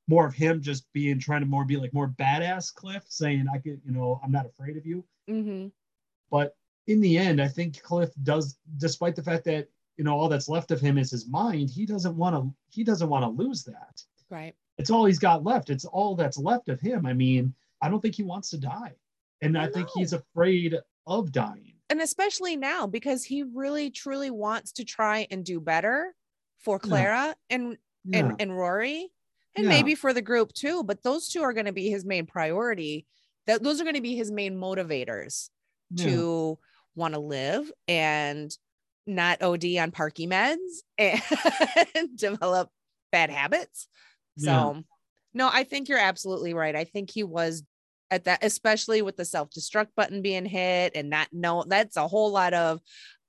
more 0.08 0.26
of 0.26 0.34
him 0.34 0.60
just 0.60 0.92
being 0.92 1.20
trying 1.20 1.42
to 1.42 1.46
more 1.46 1.64
be 1.64 1.76
like 1.76 1.94
more 1.94 2.08
badass 2.08 2.74
Cliff, 2.74 3.04
saying, 3.08 3.46
"I 3.52 3.58
could, 3.58 3.80
you 3.84 3.92
know, 3.92 4.20
I'm 4.22 4.32
not 4.32 4.46
afraid 4.46 4.76
of 4.76 4.84
you." 4.84 5.04
hmm 5.28 5.68
But 6.30 6.56
in 6.88 7.00
the 7.00 7.16
end, 7.16 7.40
I 7.40 7.46
think 7.46 7.80
Cliff 7.82 8.10
does, 8.24 8.58
despite 8.78 9.14
the 9.14 9.22
fact 9.22 9.44
that 9.44 9.68
you 9.96 10.02
know 10.02 10.18
all 10.18 10.28
that's 10.28 10.48
left 10.48 10.72
of 10.72 10.80
him 10.80 10.98
is 10.98 11.12
his 11.12 11.28
mind. 11.28 11.70
He 11.70 11.86
doesn't 11.86 12.16
want 12.16 12.34
to. 12.34 12.52
He 12.68 12.82
doesn't 12.82 13.08
want 13.08 13.24
to 13.24 13.42
lose 13.42 13.62
that. 13.64 14.02
Right. 14.28 14.56
It's 14.78 14.90
all 14.90 15.04
he's 15.04 15.20
got 15.20 15.44
left. 15.44 15.70
It's 15.70 15.84
all 15.84 16.16
that's 16.16 16.38
left 16.38 16.68
of 16.68 16.80
him. 16.80 17.06
I 17.06 17.12
mean, 17.12 17.54
I 17.80 17.88
don't 17.88 18.00
think 18.00 18.16
he 18.16 18.24
wants 18.24 18.50
to 18.50 18.58
die, 18.58 18.96
and 19.40 19.56
I, 19.56 19.66
I 19.66 19.70
think 19.70 19.88
he's 19.94 20.14
afraid 20.14 20.76
of 21.06 21.30
dying. 21.30 21.71
And 21.92 22.00
especially 22.00 22.56
now 22.56 22.86
because 22.86 23.22
he 23.22 23.42
really 23.42 23.90
truly 23.90 24.30
wants 24.30 24.72
to 24.72 24.84
try 24.84 25.26
and 25.30 25.44
do 25.44 25.60
better 25.60 26.14
for 26.60 26.78
Clara 26.78 27.36
and 27.50 27.76
Yeah. 28.04 28.20
and, 28.20 28.40
and 28.40 28.56
Rory 28.56 29.12
and 29.54 29.64
Yeah. 29.64 29.68
maybe 29.68 29.94
for 29.94 30.14
the 30.14 30.22
group 30.22 30.54
too. 30.54 30.82
But 30.84 31.02
those 31.02 31.28
two 31.28 31.42
are 31.42 31.52
going 31.52 31.66
to 31.66 31.72
be 31.72 31.90
his 31.90 32.06
main 32.06 32.24
priority. 32.24 33.06
That 33.46 33.62
those 33.62 33.78
are 33.78 33.84
going 33.84 33.96
to 33.96 34.00
be 34.00 34.16
his 34.16 34.30
main 34.32 34.56
motivators 34.56 35.50
Yeah. 35.90 36.06
to 36.06 36.58
want 36.94 37.12
to 37.12 37.20
live 37.20 37.70
and 37.86 38.50
not 39.06 39.42
OD 39.42 39.76
on 39.76 39.90
parky 39.90 40.26
meds 40.26 40.78
and 40.98 42.16
develop 42.16 42.70
bad 43.10 43.28
habits. 43.28 43.86
So 44.38 44.50
Yeah. 44.76 44.80
no, 45.34 45.50
I 45.52 45.64
think 45.64 45.90
you're 45.90 45.98
absolutely 45.98 46.54
right. 46.54 46.74
I 46.74 46.84
think 46.84 47.10
he 47.10 47.22
was 47.22 47.62
at 48.12 48.24
that, 48.24 48.44
especially 48.44 49.00
with 49.02 49.16
the 49.16 49.24
self-destruct 49.24 49.88
button 49.96 50.20
being 50.20 50.44
hit 50.44 50.92
and 50.94 51.08
not 51.08 51.28
know 51.32 51.64
that's 51.66 51.96
a 51.96 52.06
whole 52.06 52.30
lot 52.30 52.52
of 52.52 52.80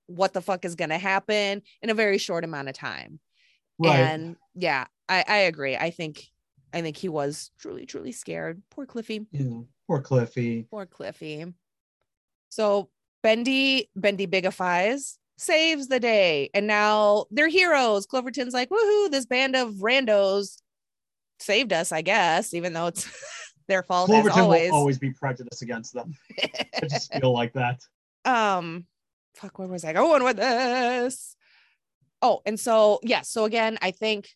what 0.07 0.33
the 0.33 0.41
fuck 0.41 0.65
is 0.65 0.75
gonna 0.75 0.97
happen 0.97 1.61
in 1.81 1.89
a 1.89 1.93
very 1.93 2.17
short 2.17 2.43
amount 2.43 2.67
of 2.67 2.75
time. 2.75 3.19
right. 3.79 3.97
And 3.97 4.35
yeah, 4.53 4.85
I, 5.07 5.23
I 5.27 5.37
agree. 5.37 5.77
I 5.77 5.89
think 5.89 6.27
I 6.73 6.81
think 6.81 6.97
he 6.97 7.07
was 7.07 7.51
truly, 7.59 7.85
truly 7.85 8.11
scared. 8.11 8.61
Poor 8.71 8.85
Cliffy. 8.85 9.25
Yeah. 9.31 9.61
Poor 9.87 10.01
Cliffy. 10.01 10.67
Poor 10.69 10.85
Cliffy. 10.85 11.45
So 12.49 12.89
Bendy, 13.21 13.89
Bendy 13.95 14.27
bigifies, 14.27 15.17
saves 15.37 15.87
the 15.87 15.99
day. 15.99 16.49
And 16.53 16.67
now 16.67 17.25
they're 17.31 17.47
heroes. 17.47 18.05
Cloverton's 18.05 18.53
like, 18.53 18.69
woohoo, 18.69 19.11
this 19.11 19.25
band 19.25 19.55
of 19.55 19.75
randos 19.75 20.61
saved 21.39 21.73
us, 21.73 21.91
I 21.91 22.01
guess, 22.01 22.53
even 22.53 22.73
though 22.73 22.87
it's 22.87 23.07
their 23.73 23.83
fault 23.83 24.07
Cloverton 24.07 24.43
always. 24.43 24.71
will 24.71 24.77
always 24.77 24.99
be 24.99 25.11
prejudiced 25.11 25.63
against 25.63 25.93
them. 25.93 26.15
I 26.39 26.87
just 26.87 27.11
feel 27.13 27.33
like 27.33 27.53
that. 27.53 27.81
um 28.25 28.85
fuck 29.35 29.59
where 29.59 29.67
was 29.67 29.83
i 29.83 29.91
going 29.91 30.23
with 30.23 30.37
this 30.37 31.35
oh 32.21 32.41
and 32.45 32.57
so 32.57 32.99
yeah 33.03 33.21
so 33.21 33.43
again 33.43 33.77
i 33.81 33.91
think 33.91 34.29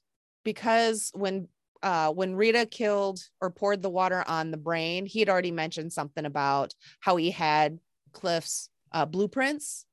because 0.43 1.09
when 1.13 1.47
uh 1.83 2.11
when 2.11 2.35
rita 2.35 2.65
killed 2.65 3.19
or 3.39 3.49
poured 3.49 3.81
the 3.81 3.89
water 3.89 4.25
on 4.27 4.51
the 4.51 4.57
brain 4.57 5.05
he 5.05 5.19
had 5.19 5.29
already 5.29 5.51
mentioned 5.51 5.93
something 5.93 6.25
about 6.25 6.73
how 6.99 7.15
he 7.15 7.31
had 7.31 7.79
cliff's 8.11 8.69
uh 8.91 9.05
blueprints 9.05 9.85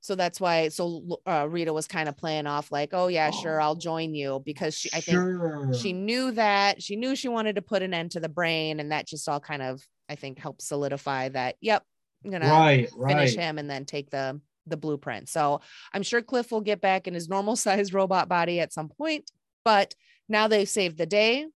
so 0.00 0.14
that's 0.14 0.40
why 0.40 0.68
so 0.68 1.20
uh, 1.26 1.46
rita 1.48 1.72
was 1.72 1.86
kind 1.86 2.08
of 2.08 2.16
playing 2.16 2.46
off 2.46 2.70
like 2.70 2.90
oh 2.92 3.08
yeah 3.08 3.30
sure 3.30 3.60
i'll 3.60 3.74
join 3.74 4.14
you 4.14 4.40
because 4.44 4.74
she 4.74 4.88
i 4.92 5.00
think 5.00 5.16
sure. 5.16 5.72
she 5.74 5.92
knew 5.92 6.30
that 6.30 6.82
she 6.82 6.96
knew 6.96 7.16
she 7.16 7.28
wanted 7.28 7.56
to 7.56 7.62
put 7.62 7.82
an 7.82 7.92
end 7.92 8.10
to 8.10 8.20
the 8.20 8.28
brain 8.28 8.80
and 8.80 8.92
that 8.92 9.06
just 9.06 9.28
all 9.28 9.40
kind 9.40 9.62
of 9.62 9.82
i 10.08 10.14
think 10.14 10.38
helped 10.38 10.62
solidify 10.62 11.28
that 11.28 11.56
yep 11.60 11.82
i'm 12.24 12.30
gonna 12.30 12.48
right, 12.48 12.88
finish 12.90 13.36
right. 13.36 13.44
him 13.44 13.58
and 13.58 13.68
then 13.68 13.84
take 13.84 14.10
the 14.10 14.40
the 14.68 14.76
blueprint. 14.76 15.28
So 15.28 15.60
I'm 15.92 16.02
sure 16.02 16.22
Cliff 16.22 16.50
will 16.50 16.60
get 16.60 16.80
back 16.80 17.06
in 17.06 17.14
his 17.14 17.28
normal 17.28 17.56
size 17.56 17.92
robot 17.92 18.28
body 18.28 18.60
at 18.60 18.72
some 18.72 18.88
point, 18.88 19.30
but 19.64 19.94
now 20.28 20.48
they've 20.48 20.68
saved 20.68 20.98
the 20.98 21.06
day. 21.06 21.46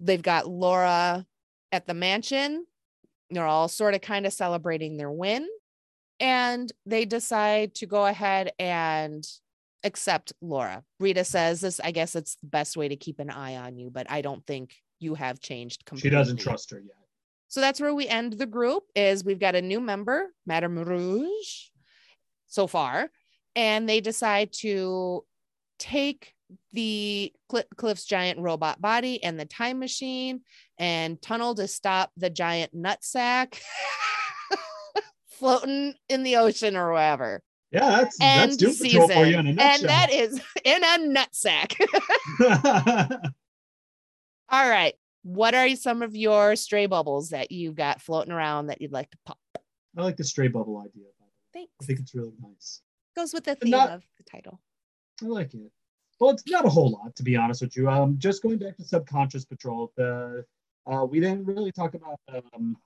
They've 0.00 0.22
got 0.22 0.48
Laura 0.48 1.24
at 1.72 1.86
the 1.86 1.94
mansion. 1.94 2.66
They're 3.30 3.46
all 3.46 3.68
sort 3.68 3.94
of 3.94 4.00
kind 4.00 4.26
of 4.26 4.32
celebrating 4.32 4.96
their 4.96 5.10
win. 5.10 5.46
And 6.20 6.72
they 6.86 7.04
decide 7.04 7.74
to 7.76 7.86
go 7.86 8.06
ahead 8.06 8.52
and 8.58 9.26
accept 9.84 10.32
Laura. 10.40 10.82
Rita 10.98 11.24
says 11.24 11.60
this, 11.60 11.80
I 11.80 11.92
guess 11.92 12.16
it's 12.16 12.36
the 12.36 12.48
best 12.48 12.76
way 12.76 12.88
to 12.88 12.96
keep 12.96 13.20
an 13.20 13.30
eye 13.30 13.56
on 13.56 13.76
you, 13.76 13.90
but 13.90 14.10
I 14.10 14.22
don't 14.22 14.44
think 14.46 14.74
you 14.98 15.14
have 15.14 15.40
changed 15.40 15.84
She 15.96 16.10
doesn't 16.10 16.38
trust 16.38 16.70
her 16.70 16.80
yet. 16.80 16.96
So 17.48 17.60
that's 17.60 17.80
where 17.80 17.94
we 17.94 18.06
end 18.06 18.34
the 18.34 18.46
group 18.46 18.84
is 18.94 19.24
we've 19.24 19.38
got 19.38 19.54
a 19.54 19.62
new 19.62 19.80
member, 19.80 20.26
Madame 20.44 20.78
Rouge, 20.78 21.70
so 22.46 22.66
far, 22.66 23.10
and 23.56 23.88
they 23.88 24.00
decide 24.00 24.52
to 24.60 25.24
take 25.78 26.34
the 26.72 27.32
Cl- 27.50 27.64
Cliff's 27.76 28.04
giant 28.04 28.38
robot 28.38 28.80
body 28.80 29.22
and 29.22 29.38
the 29.38 29.44
time 29.44 29.78
machine 29.78 30.42
and 30.78 31.20
tunnel 31.22 31.54
to 31.54 31.68
stop 31.68 32.10
the 32.16 32.30
giant 32.30 32.74
nutsack 32.74 33.58
floating 35.38 35.94
in 36.08 36.22
the 36.22 36.36
ocean 36.36 36.76
or 36.76 36.92
wherever. 36.92 37.42
Yeah, 37.70 37.90
that's 37.90 38.20
and 38.20 38.50
that's 38.52 38.56
Doom 38.56 38.74
Patrol 38.74 39.08
season. 39.08 39.22
for 39.22 39.26
you 39.26 39.38
in 39.38 39.46
a 39.46 39.50
and 39.50 39.56
nutshell. 39.56 39.88
that 39.88 40.10
is 40.12 40.40
in 40.64 40.82
a 40.84 40.98
nutsack. 41.20 41.74
All 44.50 44.68
right. 44.68 44.94
What 45.22 45.54
are 45.54 45.68
some 45.76 46.02
of 46.02 46.16
your 46.16 46.56
stray 46.56 46.86
bubbles 46.86 47.30
that 47.30 47.52
you've 47.52 47.74
got 47.74 48.00
floating 48.00 48.32
around 48.32 48.68
that 48.68 48.80
you'd 48.80 48.92
like 48.92 49.10
to 49.10 49.18
pop? 49.26 49.38
I 49.96 50.02
like 50.02 50.16
the 50.16 50.24
stray 50.24 50.48
bubble 50.48 50.78
idea. 50.78 51.04
By 51.20 51.26
the 51.26 51.58
way. 51.58 51.66
Thanks. 51.66 51.72
I 51.82 51.84
think 51.84 52.00
it's 52.00 52.14
really 52.14 52.32
nice. 52.40 52.80
Goes 53.16 53.34
with 53.34 53.44
the 53.44 53.56
theme 53.56 53.70
not- 53.72 53.90
of 53.90 54.02
the 54.16 54.24
title. 54.24 54.60
I 55.22 55.26
like 55.26 55.52
it. 55.54 55.70
Well, 56.20 56.30
it's 56.30 56.44
not 56.48 56.64
a 56.64 56.68
whole 56.68 56.90
lot, 56.90 57.14
to 57.16 57.22
be 57.22 57.36
honest 57.36 57.60
with 57.60 57.76
you. 57.76 57.88
Um, 57.88 58.16
just 58.18 58.42
going 58.42 58.58
back 58.58 58.76
to 58.76 58.84
subconscious 58.84 59.44
patrol, 59.44 59.92
the 59.96 60.44
uh, 60.90 61.04
we 61.04 61.20
didn't 61.20 61.44
really 61.44 61.70
talk 61.70 61.94
about 61.94 62.18
um, 62.54 62.76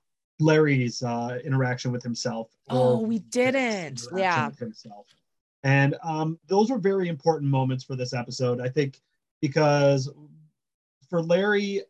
Larry's 0.43 1.01
uh, 1.01 1.39
interaction 1.43 1.91
with 1.91 2.03
himself. 2.03 2.49
Oh, 2.69 2.99
we 2.99 3.19
didn't. 3.19 4.03
Yeah. 4.15 4.51
himself. 4.51 5.07
And 5.63 5.95
um, 6.03 6.37
those 6.47 6.69
were 6.69 6.77
very 6.77 7.07
important 7.07 7.49
moments 7.49 7.83
for 7.83 7.95
this 7.95 8.13
episode, 8.13 8.59
I 8.59 8.69
think, 8.69 8.99
because 9.41 10.09
for 11.09 11.21
Larry, 11.21 11.81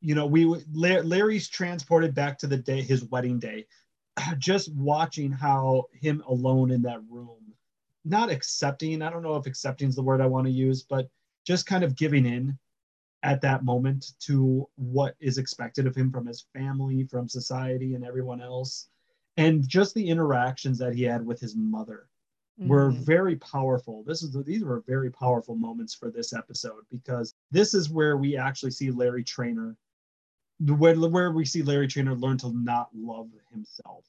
you 0.00 0.14
know, 0.14 0.26
we 0.26 0.44
Larry's 0.72 1.48
transported 1.48 2.14
back 2.14 2.38
to 2.38 2.46
the 2.46 2.56
day 2.56 2.82
his 2.82 3.04
wedding 3.04 3.38
day. 3.38 3.66
Just 4.38 4.74
watching 4.74 5.30
how 5.30 5.84
him 5.92 6.22
alone 6.26 6.72
in 6.72 6.82
that 6.82 7.00
room, 7.08 7.54
not 8.04 8.30
accepting. 8.30 9.02
I 9.02 9.10
don't 9.10 9.22
know 9.22 9.36
if 9.36 9.46
accepting 9.46 9.88
is 9.88 9.94
the 9.94 10.02
word 10.02 10.20
I 10.20 10.26
want 10.26 10.46
to 10.46 10.52
use, 10.52 10.82
but 10.82 11.08
just 11.44 11.66
kind 11.66 11.82
of 11.82 11.96
giving 11.96 12.24
in 12.24 12.56
at 13.22 13.40
that 13.42 13.64
moment 13.64 14.12
to 14.20 14.68
what 14.76 15.16
is 15.20 15.38
expected 15.38 15.86
of 15.86 15.94
him 15.96 16.10
from 16.10 16.26
his 16.26 16.46
family, 16.54 17.04
from 17.04 17.28
society, 17.28 17.94
and 17.94 18.04
everyone 18.04 18.40
else, 18.40 18.88
and 19.36 19.66
just 19.68 19.94
the 19.94 20.08
interactions 20.08 20.78
that 20.78 20.94
he 20.94 21.02
had 21.04 21.24
with 21.24 21.40
his 21.40 21.56
mother 21.56 22.08
were 22.64 22.90
Mhm. 22.90 23.04
very 23.04 23.36
powerful. 23.36 24.04
This 24.04 24.22
is 24.22 24.32
these 24.44 24.64
were 24.64 24.80
very 24.82 25.10
powerful 25.10 25.56
moments 25.56 25.94
for 25.94 26.10
this 26.10 26.32
episode 26.32 26.84
because 26.90 27.34
this 27.50 27.74
is 27.74 27.90
where 27.90 28.16
we 28.16 28.36
actually 28.36 28.72
see 28.72 28.90
Larry 28.90 29.24
Trainer, 29.24 29.76
where 30.60 30.96
where 30.98 31.32
we 31.32 31.44
see 31.44 31.62
Larry 31.62 31.88
Trainer 31.88 32.14
learn 32.14 32.38
to 32.38 32.52
not 32.52 32.94
love 32.94 33.30
himself, 33.50 34.06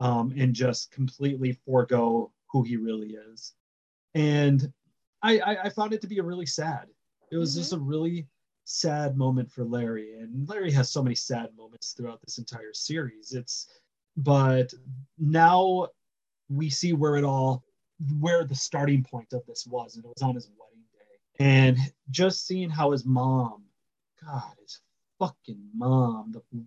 um, 0.00 0.32
and 0.36 0.54
just 0.54 0.90
completely 0.92 1.52
forego 1.52 2.32
who 2.48 2.62
he 2.62 2.76
really 2.76 3.14
is. 3.14 3.54
And 4.14 4.72
I 5.22 5.40
I, 5.40 5.62
I 5.64 5.70
found 5.70 5.94
it 5.94 6.02
to 6.02 6.08
be 6.08 6.18
a 6.18 6.24
really 6.24 6.46
sad. 6.46 6.88
It 7.30 7.36
was 7.36 7.54
just 7.54 7.72
mm-hmm. 7.72 7.82
a 7.82 7.86
really 7.86 8.26
sad 8.64 9.16
moment 9.16 9.50
for 9.50 9.64
Larry, 9.64 10.14
and 10.18 10.48
Larry 10.48 10.70
has 10.72 10.90
so 10.90 11.02
many 11.02 11.14
sad 11.14 11.50
moments 11.56 11.92
throughout 11.92 12.20
this 12.20 12.38
entire 12.38 12.72
series. 12.72 13.32
It's 13.32 13.68
but 14.16 14.74
now 15.18 15.88
we 16.48 16.68
see 16.68 16.92
where 16.92 17.16
it 17.16 17.24
all 17.24 17.64
where 18.18 18.44
the 18.44 18.54
starting 18.54 19.02
point 19.02 19.32
of 19.32 19.44
this 19.46 19.66
was 19.66 19.96
and 19.96 20.04
it 20.04 20.08
was 20.08 20.22
on 20.22 20.34
his 20.34 20.50
wedding 20.58 20.84
day. 20.92 21.44
And 21.44 21.78
just 22.10 22.46
seeing 22.46 22.70
how 22.70 22.90
his 22.90 23.04
mom 23.04 23.64
god 24.24 24.54
his 24.60 24.80
fucking 25.18 25.60
mom 25.74 26.32
the, 26.32 26.64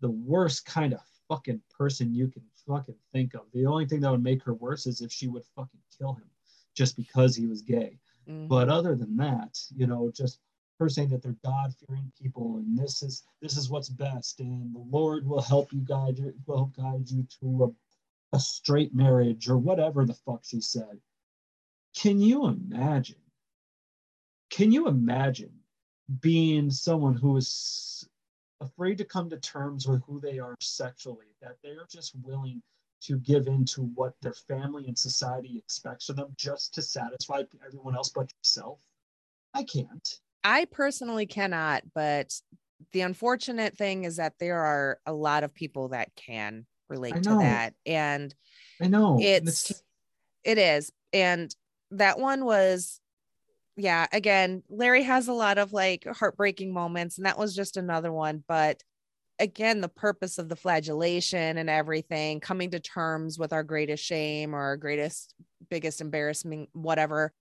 the 0.00 0.10
worst 0.10 0.66
kind 0.66 0.92
of 0.92 1.00
fucking 1.28 1.60
person 1.76 2.14
you 2.14 2.28
can 2.28 2.42
fucking 2.66 2.94
think 3.12 3.34
of. 3.34 3.42
The 3.52 3.66
only 3.66 3.86
thing 3.86 4.00
that 4.00 4.10
would 4.10 4.22
make 4.22 4.42
her 4.44 4.54
worse 4.54 4.86
is 4.86 5.00
if 5.00 5.12
she 5.12 5.28
would 5.28 5.44
fucking 5.54 5.80
kill 5.98 6.14
him 6.14 6.28
just 6.74 6.96
because 6.96 7.34
he 7.34 7.46
was 7.46 7.62
gay 7.62 7.98
Mhm. 8.28 8.48
but 8.48 8.68
other 8.68 8.94
than 8.94 9.16
that 9.16 9.58
you 9.74 9.86
know 9.86 10.10
just 10.10 10.40
her 10.78 10.88
saying 10.88 11.08
that 11.08 11.22
they're 11.22 11.36
god-fearing 11.44 12.12
people 12.20 12.56
and 12.58 12.78
this 12.78 13.02
is 13.02 13.22
this 13.40 13.56
is 13.56 13.70
what's 13.70 13.88
best 13.88 14.40
and 14.40 14.74
the 14.74 14.84
lord 14.90 15.26
will 15.26 15.40
help 15.40 15.72
you 15.72 15.80
guide 15.80 16.18
you 16.18 16.34
will 16.46 16.56
help 16.56 16.76
guide 16.76 17.08
you 17.10 17.26
to 17.40 17.64
a, 18.32 18.36
a 18.36 18.40
straight 18.40 18.94
marriage 18.94 19.48
or 19.48 19.56
whatever 19.56 20.04
the 20.04 20.14
fuck 20.14 20.44
she 20.44 20.60
said 20.60 21.00
can 21.94 22.20
you 22.20 22.46
imagine 22.46 23.16
can 24.50 24.70
you 24.72 24.86
imagine 24.88 25.52
being 26.20 26.70
someone 26.70 27.14
who 27.14 27.36
is 27.36 28.08
afraid 28.60 28.98
to 28.98 29.04
come 29.04 29.28
to 29.30 29.38
terms 29.38 29.86
with 29.86 30.02
who 30.04 30.20
they 30.20 30.38
are 30.38 30.54
sexually 30.60 31.26
that 31.40 31.56
they're 31.62 31.86
just 31.90 32.14
willing 32.22 32.62
to 33.02 33.18
give 33.18 33.46
in 33.46 33.64
to 33.64 33.82
what 33.94 34.14
their 34.22 34.32
family 34.32 34.86
and 34.88 34.98
society 34.98 35.56
expects 35.58 36.08
of 36.08 36.16
them 36.16 36.32
just 36.36 36.74
to 36.74 36.82
satisfy 36.82 37.42
everyone 37.64 37.94
else 37.96 38.10
but 38.10 38.30
yourself 38.42 38.80
i 39.54 39.62
can't 39.62 40.20
I 40.48 40.66
personally 40.66 41.26
cannot, 41.26 41.82
but 41.92 42.32
the 42.92 43.00
unfortunate 43.00 43.76
thing 43.76 44.04
is 44.04 44.16
that 44.16 44.34
there 44.38 44.60
are 44.60 45.00
a 45.04 45.12
lot 45.12 45.42
of 45.42 45.52
people 45.52 45.88
that 45.88 46.14
can 46.14 46.66
relate 46.88 47.20
to 47.24 47.30
that. 47.30 47.74
And 47.84 48.32
i 48.80 48.86
know 48.86 49.14
and 49.14 49.22
it's 49.24 49.82
it 50.44 50.58
is 50.58 50.92
and 51.12 51.54
that 51.90 52.18
one 52.18 52.44
was 52.44 53.00
yeah 53.76 54.06
again 54.12 54.62
larry 54.68 55.02
has 55.02 55.28
a 55.28 55.32
lot 55.32 55.58
of 55.58 55.72
like 55.72 56.06
heartbreaking 56.06 56.72
moments 56.72 57.16
and 57.16 57.26
that 57.26 57.38
was 57.38 57.54
just 57.54 57.76
another 57.76 58.12
one 58.12 58.44
but 58.46 58.82
again 59.38 59.80
the 59.80 59.88
purpose 59.88 60.38
of 60.38 60.48
the 60.48 60.56
flagellation 60.56 61.58
and 61.58 61.68
everything 61.68 62.40
coming 62.40 62.70
to 62.70 62.80
terms 62.80 63.38
with 63.38 63.52
our 63.52 63.62
greatest 63.62 64.02
shame 64.04 64.54
or 64.54 64.60
our 64.60 64.76
greatest 64.76 65.34
biggest 65.68 66.00
embarrassment 66.00 66.68
whatever 66.72 67.32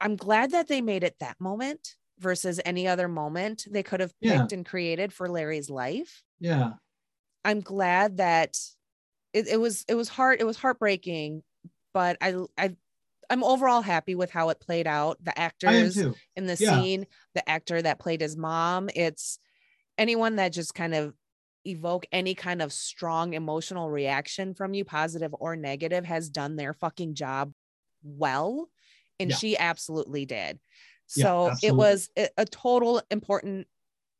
i'm 0.00 0.16
glad 0.16 0.52
that 0.52 0.68
they 0.68 0.80
made 0.80 1.04
it 1.04 1.18
that 1.20 1.40
moment 1.40 1.96
versus 2.18 2.60
any 2.64 2.86
other 2.86 3.08
moment 3.08 3.66
they 3.70 3.82
could 3.82 4.00
have 4.00 4.14
Yeah. 4.20 4.30
picked 4.30 4.52
and 4.52 4.66
created 4.66 5.12
for 5.12 5.28
larry's 5.28 5.70
life 5.70 6.22
yeah 6.40 6.74
I'm 7.44 7.60
glad 7.60 8.18
that 8.18 8.58
it, 9.32 9.48
it 9.48 9.60
was 9.60 9.84
it 9.88 9.94
was 9.94 10.08
hard 10.08 10.40
it 10.40 10.44
was 10.46 10.56
heartbreaking, 10.58 11.42
but 11.94 12.18
I 12.20 12.36
I 12.58 12.76
I'm 13.30 13.44
overall 13.44 13.82
happy 13.82 14.14
with 14.14 14.30
how 14.30 14.50
it 14.50 14.60
played 14.60 14.86
out. 14.86 15.24
The 15.24 15.38
actors 15.38 16.06
in 16.36 16.46
the 16.46 16.56
Yeah. 16.58 16.68
scene, 16.68 17.06
the 17.34 17.48
actor 17.48 17.82
that 17.82 18.00
played 18.00 18.20
his 18.22 18.36
mom, 18.36 18.90
it's 18.94 19.38
anyone 19.98 20.36
that 20.36 20.50
just 20.52 20.74
kind 20.74 20.94
of 20.94 21.14
evoke 21.66 22.06
any 22.12 22.34
kind 22.34 22.62
of 22.62 22.72
strong 22.72 23.34
emotional 23.34 23.90
reaction 23.90 24.54
from 24.54 24.74
you, 24.74 24.84
positive 24.84 25.34
or 25.38 25.56
negative, 25.56 26.04
has 26.04 26.28
done 26.28 26.56
their 26.56 26.72
fucking 26.72 27.14
job 27.14 27.52
well. 28.02 28.70
And 29.18 29.30
Yeah. 29.30 29.36
she 29.36 29.58
absolutely 29.58 30.24
did. 30.24 30.58
Yeah, 31.14 31.24
So 31.24 31.52
it 31.62 31.74
was 31.74 32.08
a, 32.16 32.28
a 32.38 32.44
total 32.44 33.02
important 33.10 33.66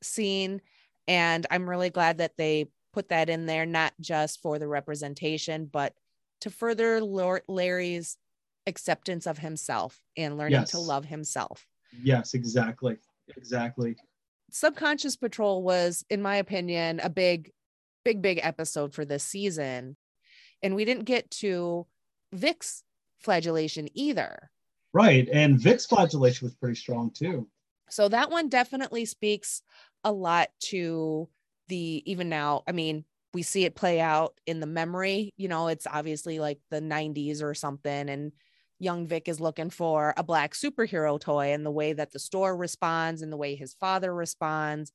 scene. 0.02 0.60
And 1.08 1.46
I'm 1.50 1.68
really 1.68 1.90
glad 1.90 2.18
that 2.18 2.36
they 2.36 2.66
put 2.92 3.08
that 3.08 3.30
in 3.30 3.46
there, 3.46 3.66
not 3.66 3.94
just 4.00 4.42
for 4.42 4.58
the 4.58 4.68
representation, 4.68 5.66
but 5.66 5.94
to 6.40 6.50
further 6.50 7.00
Larry's 7.00 8.18
acceptance 8.66 9.26
of 9.26 9.38
himself 9.38 10.00
and 10.16 10.36
learning 10.36 10.60
yes. 10.60 10.70
to 10.72 10.78
love 10.78 11.04
himself. 11.04 11.66
Yes, 12.02 12.34
exactly. 12.34 12.98
Exactly. 13.36 13.96
Subconscious 14.52 15.16
Patrol 15.16 15.62
was, 15.62 16.04
in 16.10 16.22
my 16.22 16.36
opinion, 16.36 17.00
a 17.02 17.10
big, 17.10 17.52
big, 18.04 18.22
big 18.22 18.40
episode 18.42 18.94
for 18.94 19.04
this 19.04 19.24
season. 19.24 19.96
And 20.62 20.74
we 20.74 20.84
didn't 20.84 21.04
get 21.04 21.30
to 21.32 21.86
Vic's 22.32 22.84
flagellation 23.18 23.88
either. 23.94 24.50
Right. 24.92 25.28
And 25.32 25.60
Vic's 25.60 25.86
flagellation 25.86 26.46
was 26.46 26.54
pretty 26.54 26.76
strong 26.76 27.10
too. 27.10 27.48
So 27.88 28.08
that 28.08 28.30
one 28.30 28.48
definitely 28.48 29.04
speaks 29.04 29.62
a 30.04 30.12
lot 30.12 30.48
to 30.66 31.28
the 31.68 32.02
even 32.06 32.28
now. 32.28 32.62
I 32.66 32.72
mean, 32.72 33.04
we 33.32 33.42
see 33.42 33.64
it 33.64 33.74
play 33.76 34.00
out 34.00 34.34
in 34.46 34.60
the 34.60 34.66
memory. 34.66 35.30
You 35.36 35.48
know, 35.48 35.68
it's 35.68 35.86
obviously 35.86 36.40
like 36.40 36.58
the 36.70 36.80
90s 36.80 37.42
or 37.42 37.54
something. 37.54 38.08
And 38.08 38.32
young 38.80 39.06
Vic 39.06 39.28
is 39.28 39.40
looking 39.40 39.70
for 39.70 40.14
a 40.16 40.22
black 40.22 40.54
superhero 40.54 41.20
toy 41.20 41.52
and 41.52 41.64
the 41.64 41.70
way 41.70 41.92
that 41.92 42.12
the 42.12 42.18
store 42.18 42.56
responds 42.56 43.22
and 43.22 43.32
the 43.32 43.36
way 43.36 43.54
his 43.54 43.74
father 43.74 44.12
responds. 44.12 44.92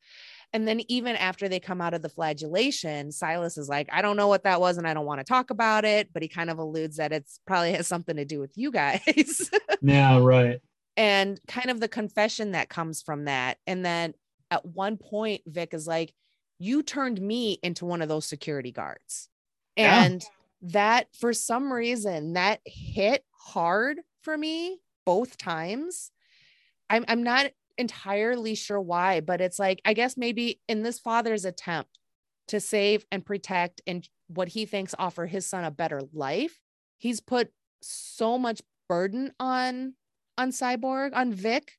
And 0.52 0.68
then 0.68 0.82
even 0.90 1.16
after 1.16 1.48
they 1.48 1.60
come 1.60 1.82
out 1.82 1.94
of 1.94 2.02
the 2.02 2.10
flagellation, 2.10 3.12
Silas 3.12 3.58
is 3.58 3.70
like, 3.70 3.88
I 3.92 4.02
don't 4.02 4.18
know 4.18 4.28
what 4.28 4.44
that 4.44 4.60
was 4.60 4.78
and 4.78 4.88
I 4.88 4.94
don't 4.94 5.06
want 5.06 5.20
to 5.20 5.24
talk 5.24 5.52
about 5.52 5.86
it, 5.86 6.10
but 6.14 6.24
he 6.24 6.28
kind 6.28 6.50
of 6.50 6.58
alludes 6.58 6.98
that 6.98 7.12
it's 7.12 7.40
probably 7.46 7.74
has 7.74 7.88
something 7.88 8.16
to 8.16 8.26
do 8.26 8.40
with 8.40 8.58
you 8.58 8.72
guys. 8.72 9.52
yeah, 9.82 10.18
right. 10.20 10.60
And 10.98 11.40
kind 11.48 11.70
of 11.70 11.80
the 11.80 11.88
confession 11.88 12.52
that 12.54 12.70
comes 12.70 13.02
from 13.02 13.26
that. 13.26 13.58
And 13.68 13.86
then 13.86 14.14
at 14.50 14.66
one 14.66 14.98
point, 14.98 15.42
Vic 15.46 15.74
is 15.74 15.88
like, 15.88 16.14
You 16.58 16.84
turned 16.84 17.22
me 17.22 17.60
into 17.62 17.86
one 17.86 18.02
of 18.02 18.10
those 18.10 18.26
security 18.26 18.72
guards. 18.72 19.30
And 19.78 20.22
yeah. 20.22 20.72
that 20.72 21.08
for 21.20 21.34
some 21.34 21.72
reason 21.72 22.34
that 22.34 22.62
hit 22.66 23.26
hard 23.46 24.00
for 24.22 24.38
me 24.38 24.80
both 25.06 25.38
times. 25.38 26.12
I'm 26.90 27.06
I'm 27.08 27.24
not 27.24 27.52
entirely 27.78 28.56
sure 28.56 28.82
why, 28.82 29.22
but 29.22 29.42
it's 29.42 29.60
like, 29.60 29.82
I 29.86 29.94
guess 29.94 30.18
maybe 30.18 30.62
in 30.68 30.84
this 30.84 31.00
father's 31.00 31.46
attempt 31.46 32.00
to 32.48 32.60
save 32.60 33.06
and 33.12 33.26
protect 33.26 33.82
and 33.86 34.08
what 34.28 34.50
he 34.50 34.66
thinks 34.66 34.96
offer 34.98 35.26
his 35.26 35.46
son 35.46 35.64
a 35.64 35.72
better 35.72 36.02
life, 36.14 36.60
he's 36.98 37.20
put 37.20 37.52
so 37.82 38.38
much 38.38 38.62
burden 38.90 39.32
on 39.40 39.94
on 40.38 40.50
Cyborg, 40.52 41.12
on 41.14 41.32
Vic 41.32 41.78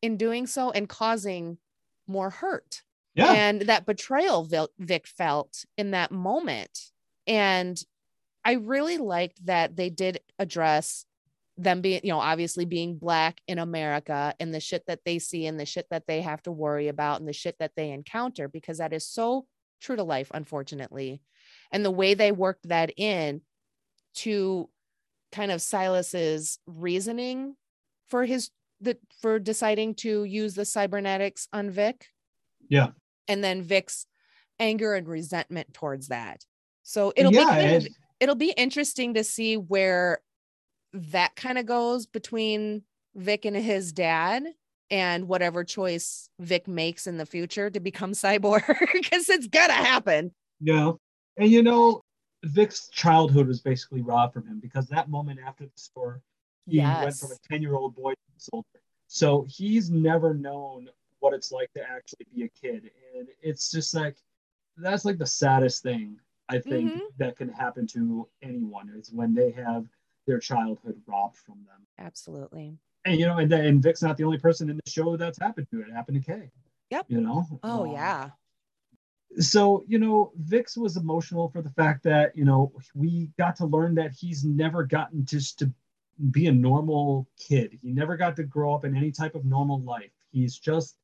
in 0.00 0.16
doing 0.16 0.46
so 0.46 0.70
and 0.70 0.88
causing 0.88 1.58
more 2.06 2.30
hurt. 2.30 2.82
Yeah. 3.14 3.32
And 3.32 3.62
that 3.62 3.86
betrayal 3.86 4.48
Vic 4.78 5.06
felt 5.06 5.64
in 5.76 5.92
that 5.92 6.10
moment. 6.10 6.90
And 7.26 7.82
I 8.44 8.52
really 8.54 8.98
liked 8.98 9.44
that 9.46 9.76
they 9.76 9.90
did 9.90 10.20
address 10.38 11.06
them 11.56 11.80
being, 11.80 12.00
you 12.02 12.10
know, 12.10 12.18
obviously 12.18 12.64
being 12.64 12.98
black 12.98 13.40
in 13.46 13.58
America 13.58 14.34
and 14.40 14.52
the 14.52 14.60
shit 14.60 14.84
that 14.86 15.00
they 15.04 15.18
see 15.18 15.46
and 15.46 15.58
the 15.58 15.64
shit 15.64 15.86
that 15.90 16.06
they 16.06 16.20
have 16.20 16.42
to 16.42 16.52
worry 16.52 16.88
about 16.88 17.20
and 17.20 17.28
the 17.28 17.32
shit 17.32 17.56
that 17.60 17.72
they 17.76 17.90
encounter, 17.90 18.48
because 18.48 18.78
that 18.78 18.92
is 18.92 19.06
so 19.06 19.46
true 19.80 19.96
to 19.96 20.02
life, 20.02 20.30
unfortunately. 20.34 21.22
And 21.70 21.84
the 21.84 21.90
way 21.90 22.14
they 22.14 22.32
worked 22.32 22.68
that 22.68 22.92
in 22.96 23.42
to 24.16 24.68
kind 25.32 25.50
of 25.50 25.60
Silas's 25.60 26.58
reasoning 26.66 27.56
for 28.08 28.24
his 28.24 28.50
the 28.80 28.98
for 29.22 29.38
deciding 29.38 29.94
to 29.94 30.24
use 30.24 30.54
the 30.54 30.64
cybernetics 30.64 31.48
on 31.52 31.70
Vic. 31.70 32.06
Yeah. 32.68 32.88
And 33.28 33.42
then 33.42 33.62
Vic's 33.62 34.06
anger 34.58 34.94
and 34.94 35.08
resentment 35.08 35.72
towards 35.72 36.08
that. 36.08 36.44
So 36.82 37.12
it'll 37.16 37.32
yeah, 37.32 37.40
be 37.40 37.46
kind 37.46 37.76
of, 37.76 37.88
it'll 38.24 38.34
be 38.34 38.54
interesting 38.56 39.12
to 39.12 39.22
see 39.22 39.58
where 39.58 40.20
that 40.94 41.36
kind 41.36 41.58
of 41.58 41.66
goes 41.66 42.06
between 42.06 42.82
Vic 43.14 43.44
and 43.44 43.54
his 43.54 43.92
dad 43.92 44.44
and 44.90 45.28
whatever 45.28 45.62
choice 45.62 46.30
Vic 46.40 46.66
makes 46.66 47.06
in 47.06 47.18
the 47.18 47.26
future 47.26 47.68
to 47.68 47.80
become 47.80 48.12
cyborg 48.24 48.64
because 48.94 49.28
it's 49.28 49.46
gonna 49.46 49.74
happen. 49.74 50.32
Yeah. 50.58 50.92
And 51.36 51.50
you 51.50 51.62
know, 51.62 52.00
Vic's 52.44 52.88
childhood 52.88 53.46
was 53.46 53.60
basically 53.60 54.00
robbed 54.00 54.32
from 54.32 54.46
him 54.46 54.58
because 54.58 54.88
that 54.88 55.10
moment 55.10 55.40
after 55.46 55.64
the 55.64 55.70
store, 55.76 56.22
he 56.66 56.78
yes. 56.78 57.04
went 57.04 57.16
from 57.16 57.32
a 57.32 57.48
10 57.52 57.60
year 57.60 57.74
old 57.74 57.94
boy 57.94 58.12
to 58.12 58.18
a 58.38 58.40
soldier. 58.40 58.80
So 59.06 59.44
he's 59.50 59.90
never 59.90 60.32
known 60.32 60.88
what 61.20 61.34
it's 61.34 61.52
like 61.52 61.70
to 61.74 61.82
actually 61.82 62.26
be 62.34 62.44
a 62.44 62.48
kid. 62.48 62.90
And 63.14 63.28
it's 63.42 63.70
just 63.70 63.94
like, 63.94 64.16
that's 64.78 65.04
like 65.04 65.18
the 65.18 65.26
saddest 65.26 65.82
thing 65.82 66.16
I 66.48 66.58
think 66.58 66.92
mm-hmm. 66.92 67.04
that 67.18 67.36
can 67.36 67.48
happen 67.48 67.86
to 67.88 68.28
anyone 68.42 68.90
is 68.96 69.10
when 69.12 69.34
they 69.34 69.50
have 69.52 69.86
their 70.26 70.38
childhood 70.38 71.00
robbed 71.06 71.36
from 71.36 71.56
them. 71.66 71.86
Absolutely. 71.98 72.76
And 73.04 73.18
you 73.18 73.26
know, 73.26 73.38
and 73.38 73.52
and 73.52 73.82
Vic's 73.82 74.02
not 74.02 74.16
the 74.16 74.24
only 74.24 74.38
person 74.38 74.70
in 74.70 74.76
the 74.76 74.90
show 74.90 75.16
that's 75.16 75.38
happened 75.38 75.66
to 75.70 75.80
it. 75.80 75.88
It 75.88 75.92
happened 75.92 76.22
to 76.22 76.32
Kay. 76.32 76.50
Yep. 76.90 77.06
You 77.08 77.20
know. 77.20 77.46
Oh 77.62 77.84
um, 77.84 77.92
yeah. 77.92 78.30
So 79.38 79.84
you 79.86 79.98
know, 79.98 80.32
Vic's 80.36 80.76
was 80.76 80.96
emotional 80.96 81.48
for 81.48 81.60
the 81.60 81.70
fact 81.70 82.02
that 82.04 82.36
you 82.36 82.44
know 82.44 82.72
we 82.94 83.30
got 83.38 83.56
to 83.56 83.66
learn 83.66 83.94
that 83.96 84.12
he's 84.12 84.44
never 84.44 84.84
gotten 84.84 85.24
just 85.24 85.58
to 85.60 85.72
be 86.30 86.46
a 86.46 86.52
normal 86.52 87.28
kid. 87.38 87.78
He 87.82 87.90
never 87.90 88.16
got 88.16 88.36
to 88.36 88.44
grow 88.44 88.74
up 88.74 88.84
in 88.84 88.96
any 88.96 89.10
type 89.10 89.34
of 89.34 89.44
normal 89.44 89.80
life. 89.82 90.12
He's 90.30 90.58
just 90.58 90.96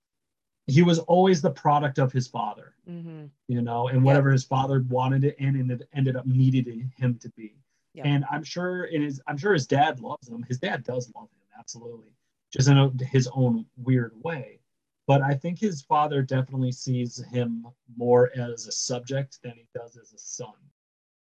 he 0.71 0.83
was 0.83 0.99
always 1.01 1.43
the 1.43 1.51
product 1.51 1.99
of 1.99 2.13
his 2.13 2.29
father, 2.29 2.75
mm-hmm. 2.89 3.27
you 3.49 3.63
know, 3.63 3.89
and 3.89 4.03
whatever 4.03 4.29
yep. 4.31 4.35
his 4.35 4.45
father 4.45 4.85
wanted 4.89 5.25
it 5.25 5.37
and, 5.41 5.57
and 5.57 5.71
it 5.71 5.89
ended 5.95 6.17
up 6.17 6.27
needed 6.27 6.69
him 6.97 7.19
to 7.21 7.29
be. 7.31 7.57
Yep. 7.95 8.07
And 8.07 8.25
I'm 8.31 8.45
sure 8.45 8.85
it 8.85 9.03
is. 9.03 9.21
I'm 9.27 9.37
sure 9.37 9.53
his 9.53 9.67
dad 9.67 10.01
loves 10.01 10.29
him. 10.29 10.45
His 10.45 10.59
dad 10.59 10.85
does 10.85 11.11
love 11.15 11.25
him, 11.25 11.59
absolutely, 11.59 12.13
just 12.53 12.69
in 12.69 12.79
a, 12.79 12.91
his 13.05 13.29
own 13.35 13.67
weird 13.77 14.13
way. 14.23 14.61
But 15.09 15.23
I 15.23 15.35
think 15.35 15.59
his 15.59 15.83
father 15.83 16.23
definitely 16.23 16.71
sees 16.71 17.21
him 17.33 17.67
more 17.97 18.31
as 18.37 18.69
a 18.69 18.73
subject 18.73 19.41
than 19.43 19.55
he 19.57 19.67
does 19.75 19.97
as 19.97 20.13
a 20.13 20.19
son. 20.19 20.55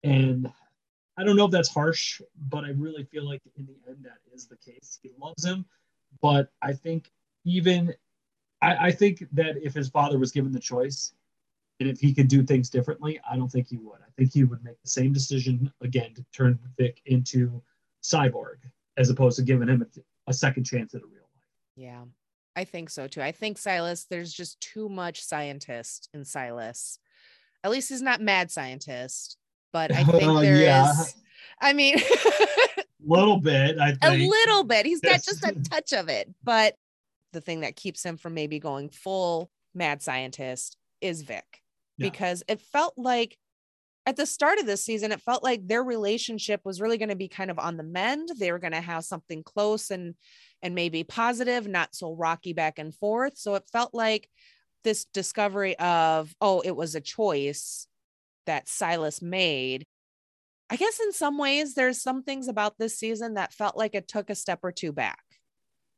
And 0.03 0.51
I 1.17 1.23
don't 1.23 1.37
know 1.37 1.45
if 1.45 1.53
that's 1.53 1.69
harsh, 1.69 2.21
but 2.49 2.65
I 2.65 2.71
really 2.71 3.05
feel 3.05 3.25
like 3.25 3.43
in 3.57 3.67
the 3.67 3.77
end 3.89 3.99
that 4.05 4.19
is 4.35 4.49
the 4.49 4.57
case. 4.57 4.99
He 5.03 5.11
loves 5.21 5.45
him, 5.45 5.65
but 6.21 6.51
I 6.63 6.73
think 6.73 7.13
even 7.45 7.95
I, 8.63 8.87
I 8.87 8.91
think 8.91 9.25
that 9.33 9.57
if 9.63 9.75
his 9.75 9.89
father 9.89 10.19
was 10.19 10.33
given 10.33 10.53
the 10.53 10.61
choice, 10.61 11.13
and 11.81 11.89
if 11.89 12.01
he 12.01 12.15
could 12.15 12.29
do 12.29 12.43
things 12.43 12.71
differently, 12.71 13.21
I 13.31 13.37
don't 13.37 13.51
think 13.51 13.69
he 13.69 13.77
would. 13.77 14.01
I 14.01 14.11
think 14.17 14.33
he 14.33 14.45
would 14.45 14.65
make 14.65 14.81
the 14.83 14.89
same 14.89 15.13
decision 15.13 15.71
again 15.83 16.15
to 16.15 16.25
turn 16.33 16.59
Vic 16.79 17.03
into 17.07 17.63
Cyborg 18.03 18.57
as 18.97 19.11
opposed 19.11 19.37
to 19.37 19.43
giving 19.43 19.69
him 19.69 19.83
a, 19.83 20.31
a 20.31 20.33
second 20.33 20.65
chance 20.65 20.95
at 20.95 21.03
a 21.03 21.07
real 21.07 21.23
life. 21.23 21.45
Yeah, 21.77 22.05
I 22.55 22.65
think 22.65 22.89
so 22.89 23.07
too. 23.07 23.21
I 23.21 23.33
think 23.33 23.59
Silas, 23.59 24.07
there's 24.09 24.33
just 24.33 24.61
too 24.61 24.89
much 24.89 25.23
scientist 25.23 26.09
in 26.15 26.25
Silas. 26.25 26.99
At 27.63 27.71
least 27.71 27.91
he's 27.91 28.03
not 28.03 28.23
mad 28.23 28.51
scientist, 28.51 29.37
but 29.73 29.93
I 29.93 30.05
think 30.05 30.23
uh, 30.25 30.41
there 30.41 30.57
yeah. 30.57 30.91
is. 30.91 31.15
I 31.61 31.75
mean, 31.75 31.99
a 31.99 32.83
little 33.07 33.39
bit. 33.39 33.79
I 33.79 33.93
think. 33.93 34.03
a 34.03 34.29
little 34.29 34.65
bit. 34.65 34.87
He's 34.87 35.01
got 35.01 35.23
just 35.23 35.45
a 35.45 35.53
touch 35.71 35.93
of 35.93 36.09
it, 36.09 36.33
but 36.43 36.75
the 37.37 37.41
thing 37.43 37.61
that 37.61 37.77
keeps 37.77 38.03
him 38.03 38.17
from 38.17 38.33
maybe 38.33 38.59
going 38.59 38.89
full 38.89 39.51
mad 39.75 40.01
scientist 40.01 40.77
is 41.03 41.21
Vic 41.21 41.61
yeah. 41.99 42.09
because 42.09 42.43
it 42.49 42.63
felt 42.63 42.95
like 42.97 43.37
at 44.07 44.17
the 44.17 44.25
start 44.25 44.59
of 44.59 44.67
this 44.67 44.85
season, 44.85 45.13
it 45.13 45.21
felt 45.21 45.43
like 45.43 45.67
their 45.67 45.83
relationship 45.83 46.61
was 46.65 46.81
really 46.81 46.97
going 46.97 47.11
to 47.11 47.17
be 47.17 47.29
kind 47.29 47.51
of 47.51 47.59
on 47.59 47.77
the 47.77 47.83
mend. 47.83 48.31
They 48.39 48.53
were 48.53 48.61
going 48.61 48.73
to 48.73 48.81
have 48.81 49.05
something 49.05 49.43
close 49.43 49.91
and 49.91 50.15
and 50.63 50.75
maybe 50.75 51.05
positive, 51.05 51.69
not 51.69 51.95
so 51.95 52.15
rocky 52.15 52.55
back 52.55 52.79
and 52.79 52.95
forth. 52.95 53.37
So 53.37 53.57
it 53.57 53.65
felt 53.71 53.93
like 53.93 54.31
this 54.85 55.05
discovery 55.13 55.79
of, 55.79 56.35
oh, 56.41 56.63
it 56.65 56.75
was 56.75 56.95
a 56.95 57.01
choice 57.01 57.87
that 58.47 58.69
Silas 58.69 59.21
made. 59.21 59.85
I 60.71 60.77
guess 60.77 60.99
in 61.01 61.13
some 61.13 61.37
ways, 61.37 61.75
there's 61.75 62.01
some 62.01 62.23
things 62.23 62.49
about 62.49 62.79
this 62.79 62.99
season 62.99 63.35
that 63.35 63.53
felt 63.53 63.77
like 63.77 63.95
it 63.95 64.09
took 64.09 64.31
a 64.31 64.35
step 64.35 64.61
or 64.63 64.73
two 64.73 64.93
back. 64.93 65.23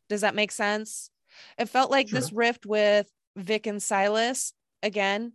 Does 0.09 0.23
that 0.23 0.35
make 0.35 0.51
sense? 0.51 1.11
It 1.59 1.69
felt 1.69 1.91
like 1.91 2.09
sure. 2.09 2.21
this 2.21 2.33
rift 2.33 2.67
with 2.67 3.11
Vic 3.37 3.67
and 3.67 3.83
Silas 3.83 4.53
again 4.83 5.33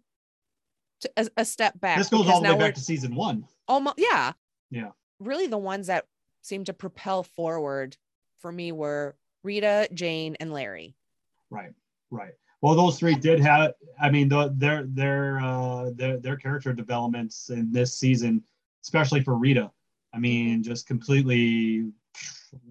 a, 1.17 1.27
a 1.37 1.45
step 1.45 1.79
back. 1.79 1.97
This 1.97 2.09
goes 2.09 2.27
all 2.27 2.41
the 2.41 2.53
way 2.53 2.57
back 2.57 2.75
to 2.75 2.81
season 2.81 3.15
one. 3.15 3.45
Almost, 3.67 3.95
yeah. 3.97 4.33
Yeah. 4.69 4.91
Really, 5.19 5.47
the 5.47 5.57
ones 5.57 5.87
that 5.87 6.05
seemed 6.41 6.67
to 6.67 6.73
propel 6.73 7.23
forward 7.23 7.97
for 8.39 8.51
me 8.51 8.71
were 8.71 9.15
Rita, 9.43 9.87
Jane, 9.93 10.35
and 10.39 10.51
Larry. 10.53 10.95
Right. 11.49 11.73
Right. 12.11 12.33
Well, 12.61 12.75
those 12.75 12.97
three 12.97 13.15
did 13.15 13.39
have. 13.41 13.73
I 14.01 14.09
mean, 14.09 14.29
the, 14.29 14.53
their 14.55 14.83
their 14.85 15.39
uh, 15.39 15.91
their 15.95 16.17
their 16.17 16.37
character 16.37 16.71
developments 16.73 17.49
in 17.49 17.71
this 17.71 17.97
season, 17.97 18.43
especially 18.83 19.21
for 19.21 19.35
Rita. 19.35 19.69
I 20.13 20.19
mean, 20.19 20.63
just 20.63 20.87
completely 20.87 21.91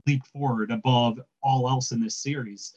leaped 0.06 0.28
forward 0.28 0.70
above 0.70 1.20
all 1.42 1.68
else 1.68 1.92
in 1.92 2.00
this 2.00 2.16
series. 2.16 2.74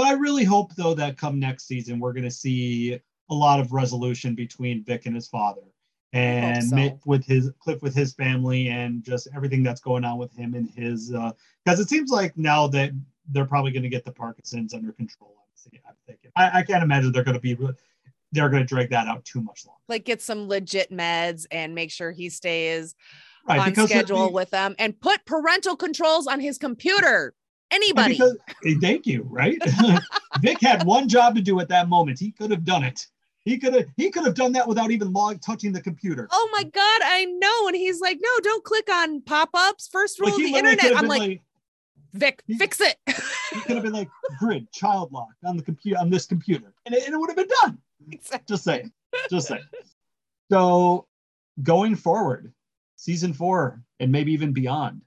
But 0.00 0.06
I 0.06 0.12
really 0.12 0.44
hope 0.44 0.74
though 0.76 0.94
that 0.94 1.18
come 1.18 1.38
next 1.38 1.66
season 1.66 2.00
we're 2.00 2.14
going 2.14 2.24
to 2.24 2.30
see 2.30 2.98
a 3.28 3.34
lot 3.34 3.60
of 3.60 3.70
resolution 3.72 4.34
between 4.34 4.82
Vic 4.82 5.04
and 5.04 5.14
his 5.14 5.28
father, 5.28 5.60
and 6.14 6.64
so. 6.64 6.98
With 7.04 7.26
his 7.26 7.50
Cliff 7.58 7.82
with 7.82 7.94
his 7.94 8.14
family, 8.14 8.68
and 8.68 9.04
just 9.04 9.28
everything 9.36 9.62
that's 9.62 9.82
going 9.82 10.02
on 10.06 10.16
with 10.16 10.34
him 10.34 10.54
and 10.54 10.70
his. 10.70 11.12
Uh, 11.12 11.32
because 11.66 11.80
it 11.80 11.90
seems 11.90 12.10
like 12.10 12.34
now 12.38 12.66
that 12.68 12.92
they're 13.28 13.44
probably 13.44 13.72
going 13.72 13.82
to 13.82 13.90
get 13.90 14.06
the 14.06 14.10
Parkinson's 14.10 14.72
under 14.72 14.90
control. 14.92 15.36
I'm 15.86 15.94
thinking. 16.06 16.30
I, 16.34 16.60
I 16.60 16.62
can't 16.62 16.82
imagine 16.82 17.12
they're 17.12 17.22
going 17.22 17.34
to 17.34 17.40
be. 17.40 17.54
They're 18.32 18.48
going 18.48 18.62
to 18.62 18.66
drag 18.66 18.88
that 18.88 19.06
out 19.06 19.26
too 19.26 19.42
much 19.42 19.66
longer. 19.66 19.82
Like 19.86 20.06
get 20.06 20.22
some 20.22 20.48
legit 20.48 20.90
meds 20.90 21.44
and 21.50 21.74
make 21.74 21.90
sure 21.90 22.10
he 22.10 22.30
stays 22.30 22.94
Right, 23.46 23.76
on 23.76 23.86
schedule 23.86 24.28
the- 24.28 24.32
with 24.32 24.48
them 24.48 24.76
and 24.78 24.98
put 24.98 25.26
parental 25.26 25.76
controls 25.76 26.26
on 26.26 26.40
his 26.40 26.56
computer. 26.56 27.34
Anybody. 27.70 28.14
Because, 28.14 28.36
eh, 28.66 28.74
thank 28.80 29.06
you. 29.06 29.26
Right, 29.28 29.58
Vic 30.40 30.60
had 30.60 30.84
one 30.84 31.08
job 31.08 31.34
to 31.36 31.42
do 31.42 31.60
at 31.60 31.68
that 31.68 31.88
moment. 31.88 32.18
He 32.18 32.32
could 32.32 32.50
have 32.50 32.64
done 32.64 32.82
it. 32.82 33.06
He 33.44 33.58
could 33.58 33.74
have. 33.74 33.86
He 33.96 34.10
could 34.10 34.24
have 34.24 34.34
done 34.34 34.52
that 34.52 34.66
without 34.68 34.90
even 34.90 35.12
log 35.12 35.40
touching 35.40 35.72
the 35.72 35.80
computer. 35.80 36.28
oh 36.30 36.48
my 36.52 36.64
God, 36.64 37.00
I 37.02 37.24
know. 37.24 37.68
And 37.68 37.76
he's 37.76 38.00
like, 38.00 38.18
no, 38.20 38.30
don't 38.42 38.64
click 38.64 38.88
on 38.92 39.22
pop 39.22 39.50
ups. 39.54 39.88
First 39.88 40.20
rule 40.20 40.30
Like, 40.30 40.40
of 40.44 40.50
the 40.52 40.56
internet. 40.58 40.92
I'm 40.96 41.00
been 41.02 41.08
like, 41.08 41.42
Vic, 42.12 42.42
he- 42.46 42.58
fix 42.58 42.80
it. 42.80 42.96
he 43.06 43.60
could 43.60 43.76
have 43.76 43.84
been 43.84 43.92
like 43.92 44.08
grid 44.38 44.70
child 44.72 45.12
lock 45.12 45.30
on 45.44 45.56
the 45.56 45.62
computer 45.62 45.98
on 45.98 46.10
this 46.10 46.26
computer, 46.26 46.74
and 46.86 46.94
it, 46.94 47.04
and 47.04 47.14
it 47.14 47.18
would 47.18 47.30
have 47.30 47.36
been 47.36 47.48
done. 47.62 47.78
Exactly. 48.10 48.44
Just 48.54 48.64
saying. 48.64 48.92
Just 49.30 49.48
saying. 49.48 49.62
So 50.50 51.06
going 51.62 51.94
forward, 51.96 52.52
season 52.96 53.32
four 53.32 53.82
and 54.00 54.10
maybe 54.10 54.32
even 54.32 54.52
beyond, 54.52 55.02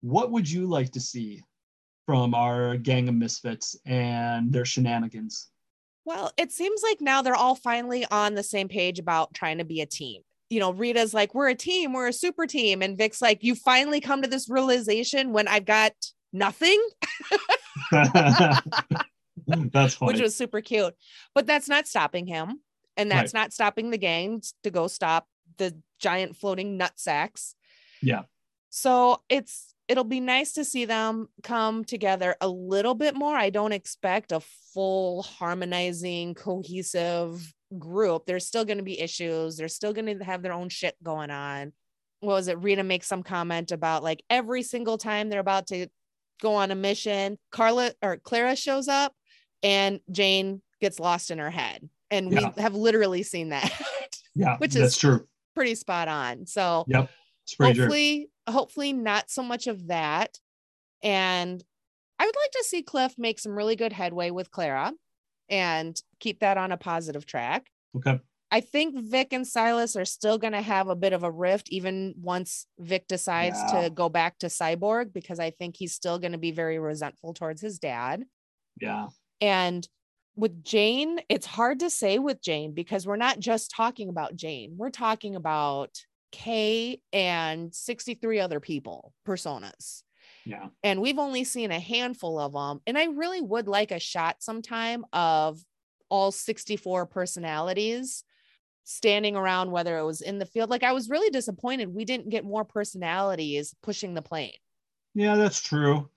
what 0.00 0.30
would 0.30 0.50
you 0.50 0.66
like 0.66 0.90
to 0.92 1.00
see 1.00 1.42
from 2.06 2.34
our 2.34 2.76
gang 2.76 3.08
of 3.08 3.14
misfits 3.14 3.76
and 3.86 4.52
their 4.52 4.64
shenanigans? 4.64 5.48
Well, 6.04 6.32
it 6.36 6.50
seems 6.50 6.82
like 6.82 7.00
now 7.00 7.22
they're 7.22 7.36
all 7.36 7.54
finally 7.54 8.04
on 8.10 8.34
the 8.34 8.42
same 8.42 8.68
page 8.68 8.98
about 8.98 9.34
trying 9.34 9.58
to 9.58 9.64
be 9.64 9.80
a 9.80 9.86
team. 9.86 10.22
You 10.50 10.60
know, 10.60 10.72
Rita's 10.72 11.14
like, 11.14 11.34
we're 11.34 11.48
a 11.48 11.54
team, 11.54 11.92
we're 11.92 12.08
a 12.08 12.12
super 12.12 12.46
team. 12.46 12.82
And 12.82 12.98
Vic's 12.98 13.22
like, 13.22 13.42
you 13.42 13.54
finally 13.54 14.00
come 14.00 14.22
to 14.22 14.28
this 14.28 14.50
realization 14.50 15.32
when 15.32 15.48
I've 15.48 15.64
got 15.64 15.92
nothing, 16.32 16.80
That's 19.46 19.94
funny. 19.94 20.12
which 20.12 20.20
was 20.20 20.36
super 20.36 20.60
cute. 20.60 20.94
But 21.34 21.46
that's 21.46 21.68
not 21.68 21.86
stopping 21.86 22.26
him. 22.26 22.60
And 22.96 23.10
that's 23.10 23.32
not 23.32 23.52
stopping 23.52 23.90
the 23.90 23.98
gang 23.98 24.42
to 24.64 24.70
go 24.70 24.86
stop 24.86 25.26
the 25.56 25.74
giant 25.98 26.36
floating 26.36 26.76
nut 26.76 26.92
sacks. 26.96 27.54
Yeah. 28.02 28.22
So 28.68 29.22
it's 29.30 29.74
it'll 29.88 30.04
be 30.04 30.20
nice 30.20 30.52
to 30.54 30.64
see 30.64 30.84
them 30.84 31.28
come 31.42 31.84
together 31.84 32.36
a 32.40 32.48
little 32.48 32.94
bit 32.94 33.14
more. 33.14 33.34
I 33.36 33.50
don't 33.50 33.72
expect 33.72 34.32
a 34.32 34.40
full 34.72 35.22
harmonizing, 35.22 36.34
cohesive 36.34 37.52
group. 37.78 38.26
There's 38.26 38.46
still 38.46 38.64
going 38.64 38.78
to 38.78 38.84
be 38.84 39.00
issues. 39.00 39.56
They're 39.56 39.68
still 39.68 39.92
going 39.92 40.18
to 40.18 40.24
have 40.24 40.42
their 40.42 40.52
own 40.52 40.68
shit 40.68 40.94
going 41.02 41.30
on. 41.30 41.72
What 42.20 42.34
was 42.34 42.48
it? 42.48 42.58
Rita 42.58 42.82
makes 42.84 43.06
some 43.08 43.22
comment 43.22 43.72
about 43.72 44.02
like 44.02 44.22
every 44.30 44.62
single 44.62 44.96
time 44.98 45.28
they're 45.28 45.40
about 45.40 45.66
to 45.68 45.88
go 46.40 46.54
on 46.54 46.70
a 46.70 46.74
mission, 46.74 47.38
Carla 47.50 47.92
or 48.02 48.16
Clara 48.18 48.56
shows 48.56 48.88
up 48.88 49.12
and 49.62 50.00
Jane 50.10 50.62
gets 50.80 50.98
lost 51.00 51.30
in 51.30 51.38
her 51.38 51.50
head. 51.50 51.88
And 52.10 52.32
Yeah. 52.32 52.50
we 52.56 52.62
have 52.62 52.74
literally 52.74 53.22
seen 53.22 53.48
that. 53.50 53.70
yeah, 54.34 54.56
which 54.58 54.74
that's 54.74 54.92
is- 54.94 54.98
true. 54.98 55.26
Pretty 55.54 55.74
spot 55.74 56.08
on. 56.08 56.46
So 56.46 56.84
Yep. 56.88 57.10
It's 57.44 57.54
pretty 57.56 57.74
true. 57.74 57.82
hopefully 57.84 58.30
hopefully 58.48 58.92
not 58.92 59.30
so 59.30 59.42
much 59.42 59.66
of 59.66 59.86
that 59.88 60.38
and 61.02 61.62
i 62.18 62.24
would 62.24 62.36
like 62.36 62.50
to 62.52 62.64
see 62.64 62.82
cliff 62.82 63.14
make 63.18 63.38
some 63.38 63.52
really 63.56 63.76
good 63.76 63.92
headway 63.92 64.30
with 64.30 64.50
clara 64.50 64.92
and 65.48 66.00
keep 66.20 66.40
that 66.40 66.56
on 66.56 66.72
a 66.72 66.76
positive 66.76 67.26
track 67.26 67.66
Okay. 67.96 68.18
i 68.50 68.60
think 68.60 68.98
vic 68.98 69.32
and 69.32 69.46
silas 69.46 69.96
are 69.96 70.04
still 70.04 70.38
going 70.38 70.52
to 70.54 70.62
have 70.62 70.88
a 70.88 70.96
bit 70.96 71.12
of 71.12 71.22
a 71.22 71.30
rift 71.30 71.68
even 71.70 72.14
once 72.20 72.66
vic 72.78 73.06
decides 73.08 73.58
Yeah. 73.72 73.82
to 73.82 73.90
go 73.90 74.08
back 74.08 74.38
to 74.38 74.46
cyborg 74.46 75.12
because 75.12 75.38
i 75.38 75.50
think 75.50 75.76
he's 75.76 75.94
still 75.94 76.18
going 76.18 76.32
to 76.32 76.38
be 76.38 76.52
very 76.52 76.78
resentful 76.78 77.34
towards 77.34 77.60
his 77.60 77.78
dad 77.78 78.24
Yeah. 78.80 79.08
and 79.40 79.86
with 80.34 80.64
Jane, 80.64 81.20
it's 81.28 81.44
hard 81.44 81.80
to 81.80 81.90
say 81.90 82.18
with 82.18 82.40
Jane 82.40 82.72
because 82.72 83.06
we're 83.06 83.16
not 83.16 83.38
just 83.38 83.70
talking 83.70 84.08
about 84.08 84.34
Jane. 84.34 84.76
We're 84.78 84.88
talking 84.88 85.36
about 85.36 85.90
Kay 86.32 87.00
and 87.12 87.72
63 87.74 88.40
other 88.40 88.58
people, 88.58 89.12
personas. 89.26 90.02
Yeah. 90.44 90.68
And 90.82 91.00
we've 91.00 91.18
only 91.18 91.44
seen 91.44 91.70
a 91.70 91.78
handful 91.78 92.38
of 92.38 92.52
them. 92.52 92.80
And 92.86 92.98
I 92.98 93.04
really 93.04 93.40
would 93.40 93.68
like 93.68 93.92
a 93.92 94.00
shot 94.00 94.42
sometime 94.42 95.04
of 95.12 95.62
all 96.08 96.32
64 96.32 97.06
personalities 97.06 98.24
standing 98.84 99.36
around, 99.36 99.70
whether 99.70 99.96
it 99.98 100.04
was 100.04 100.20
in 100.20 100.38
the 100.38 100.46
field. 100.46 100.70
Like 100.70 100.82
I 100.82 100.92
was 100.92 101.08
really 101.08 101.30
disappointed 101.30 101.94
we 101.94 102.04
didn't 102.04 102.30
get 102.30 102.44
more 102.44 102.64
personalities 102.64 103.74
pushing 103.82 104.14
the 104.14 104.22
plane. 104.22 104.52
Yeah, 105.14 105.36
that's 105.36 105.60
true. 105.60 106.08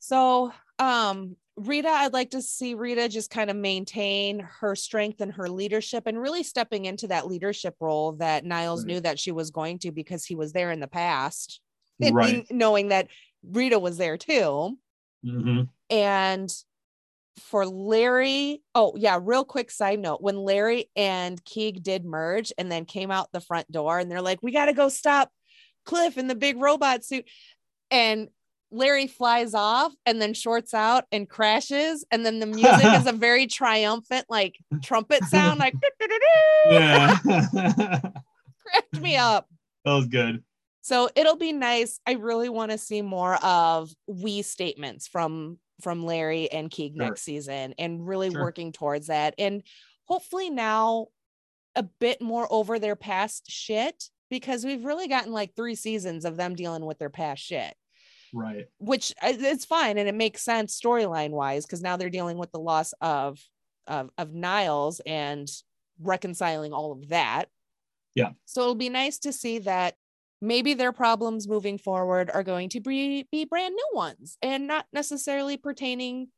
So, 0.00 0.52
um, 0.78 1.36
Rita, 1.56 1.88
I'd 1.88 2.12
like 2.12 2.30
to 2.30 2.42
see 2.42 2.74
Rita 2.74 3.08
just 3.08 3.30
kind 3.30 3.48
of 3.48 3.56
maintain 3.56 4.40
her 4.60 4.74
strength 4.74 5.20
and 5.20 5.32
her 5.32 5.48
leadership 5.48 6.04
and 6.06 6.20
really 6.20 6.42
stepping 6.42 6.84
into 6.84 7.08
that 7.08 7.28
leadership 7.28 7.76
role 7.80 8.12
that 8.14 8.44
Niles 8.44 8.80
Right. 8.80 8.94
knew 8.94 9.00
that 9.00 9.20
she 9.20 9.30
was 9.30 9.50
going 9.50 9.78
to 9.80 9.92
because 9.92 10.24
he 10.24 10.34
was 10.34 10.52
there 10.52 10.72
in 10.72 10.80
the 10.80 10.88
past, 10.88 11.60
Right. 12.00 12.44
knowing 12.50 12.88
that 12.88 13.08
Rita 13.48 13.78
was 13.78 13.98
there 13.98 14.16
too. 14.16 14.76
hmm 15.24 15.62
And 15.90 16.52
for 17.38 17.66
Larry, 17.66 18.62
oh, 18.74 18.94
yeah, 18.96 19.18
real 19.20 19.44
quick 19.44 19.70
side 19.70 20.00
note 20.00 20.20
when 20.22 20.36
Larry 20.36 20.90
and 20.96 21.44
Keeg 21.44 21.82
did 21.82 22.04
merge 22.04 22.52
and 22.58 22.70
then 22.70 22.84
came 22.84 23.10
out 23.10 23.32
the 23.32 23.40
front 23.40 23.70
door 23.70 23.98
and 23.98 24.10
they're 24.10 24.22
like, 24.22 24.40
we 24.42 24.52
got 24.52 24.66
to 24.66 24.72
go 24.72 24.88
stop 24.88 25.30
Cliff 25.84 26.16
in 26.18 26.28
the 26.28 26.34
big 26.34 26.60
robot 26.60 27.04
suit. 27.04 27.26
And 27.90 28.28
Larry 28.74 29.06
flies 29.06 29.54
off 29.54 29.92
and 30.04 30.20
then 30.20 30.34
shorts 30.34 30.74
out 30.74 31.04
and 31.12 31.28
crashes. 31.28 32.04
And 32.10 32.26
then 32.26 32.40
the 32.40 32.46
music 32.46 32.84
is 32.84 33.06
a 33.06 33.12
very 33.28 33.46
triumphant, 33.46 34.26
like 34.28 34.56
trumpet 34.82 35.22
sound, 35.30 35.60
like 35.60 35.74
Yeah. 36.70 37.16
cracked 38.66 39.00
me 39.00 39.16
up. 39.16 39.48
that 39.84 39.92
was 39.92 40.06
good. 40.06 40.42
So 40.82 41.08
it'll 41.16 41.36
be 41.36 41.52
nice. 41.52 42.00
I 42.06 42.12
really 42.12 42.48
want 42.48 42.70
to 42.72 42.78
see 42.78 43.00
more 43.00 43.36
of 43.44 43.90
we 44.06 44.42
statements 44.42 45.06
from 45.06 45.58
from 45.80 46.04
Larry 46.04 46.50
and 46.52 46.70
Keeg 46.70 46.94
Sure. 46.96 47.06
next 47.06 47.22
season 47.22 47.74
and 47.78 48.06
really 48.06 48.30
Sure. 48.30 48.42
working 48.42 48.70
towards 48.72 49.08
that. 49.08 49.34
And 49.38 49.62
hopefully 50.04 50.48
now 50.50 51.08
a 51.74 51.82
bit 51.82 52.20
more 52.22 52.46
over 52.50 52.78
their 52.78 52.94
past 52.96 53.50
shit 53.50 54.08
because 54.30 54.64
we've 54.64 54.84
really 54.84 55.08
gotten 55.08 55.32
like 55.32 55.54
three 55.56 55.74
seasons 55.74 56.24
of 56.24 56.36
them 56.36 56.54
dealing 56.54 56.84
with 56.86 56.98
their 56.98 57.10
past 57.10 57.42
shit, 57.42 57.74
Right. 58.36 58.64
which 58.78 59.12
uh, 59.22 59.32
it's 59.32 59.64
fine 59.64 59.96
and 59.96 60.08
it 60.08 60.14
makes 60.14 60.42
sense 60.42 60.78
storyline 60.78 61.30
wise 61.30 61.64
because 61.64 61.82
now 61.82 61.96
they're 61.96 62.10
dealing 62.10 62.36
with 62.36 62.50
the 62.50 62.58
loss 62.58 62.92
of 63.00 63.38
of 63.86 64.10
of 64.18 64.34
Niles 64.34 65.00
and 65.06 65.48
reconciling 66.00 66.72
all 66.72 66.90
of 66.92 67.08
that. 67.10 67.46
Yeah. 68.16 68.30
So 68.44 68.62
it'll 68.62 68.74
be 68.74 68.88
nice 68.88 69.18
to 69.20 69.32
see 69.32 69.60
that 69.60 69.94
maybe 70.40 70.74
their 70.74 70.92
problems 70.92 71.48
moving 71.48 71.78
forward 71.78 72.30
are 72.32 72.42
going 72.42 72.68
to 72.70 72.80
be, 72.80 73.26
be 73.30 73.44
brand 73.44 73.74
new 73.74 73.88
ones 73.96 74.36
and 74.42 74.66
not 74.66 74.86
necessarily 74.92 75.56
pertaining 75.56 76.28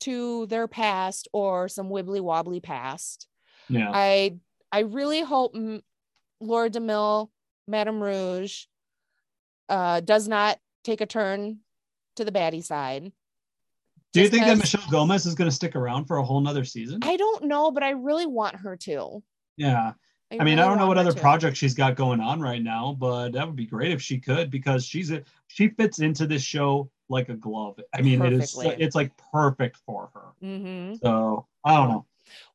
to 0.00 0.46
their 0.46 0.68
past 0.68 1.28
or 1.32 1.68
some 1.68 1.88
wibbly 1.88 2.20
wobbly 2.20 2.60
past. 2.60 3.26
Yeah. 3.68 3.90
I 3.92 4.36
I 4.72 4.80
really 4.80 5.22
hope 5.22 5.52
M- 5.54 5.82
Laura 6.40 6.68
DeMille, 6.68 7.28
Madame 7.66 8.02
Rouge, 8.02 8.64
uh, 9.68 10.00
does 10.00 10.28
not 10.28 10.58
take 10.86 11.00
a 11.00 11.06
turn 11.06 11.58
to 12.16 12.24
the 12.24 12.32
baddie 12.32 12.64
side. 12.64 13.12
Do 14.12 14.22
you 14.22 14.28
think 14.28 14.46
that 14.46 14.56
Michelle 14.56 14.84
Gomez 14.90 15.26
is 15.26 15.34
going 15.34 15.50
to 15.50 15.54
stick 15.54 15.76
around 15.76 16.06
for 16.06 16.16
a 16.16 16.24
whole 16.24 16.40
nother 16.40 16.64
season? 16.64 17.00
I 17.02 17.16
don't 17.18 17.44
know, 17.44 17.70
but 17.70 17.82
I 17.82 17.90
really 17.90 18.24
want 18.26 18.56
her 18.56 18.76
to. 18.76 19.22
yeah. 19.56 19.92
I 20.32 20.36
mean, 20.38 20.44
really 20.44 20.62
I 20.62 20.66
don't 20.68 20.78
know 20.78 20.88
what 20.88 20.98
other 20.98 21.12
to. 21.12 21.20
projects 21.20 21.56
she's 21.58 21.74
got 21.74 21.94
going 21.94 22.18
on 22.20 22.40
right 22.40 22.60
now, 22.62 22.96
but 22.98 23.30
that 23.32 23.46
would 23.46 23.54
be 23.54 23.66
great 23.66 23.92
if 23.92 24.02
she 24.02 24.18
could 24.18 24.50
because 24.50 24.84
she's 24.84 25.12
a 25.12 25.22
she 25.46 25.68
fits 25.68 26.00
into 26.00 26.26
this 26.26 26.42
show 26.42 26.90
like 27.08 27.28
a 27.28 27.34
glove. 27.34 27.78
I 27.94 28.02
mean, 28.02 28.20
it 28.22 28.32
is 28.32 28.52
Perfectly. 28.52 28.84
it's 28.84 28.96
like 28.96 29.12
perfect 29.32 29.76
for 29.86 30.10
her. 30.14 30.24
Mm-hmm. 30.42 30.96
So 30.96 31.46
I 31.64 31.76
don't 31.76 31.90
know. 31.90 32.06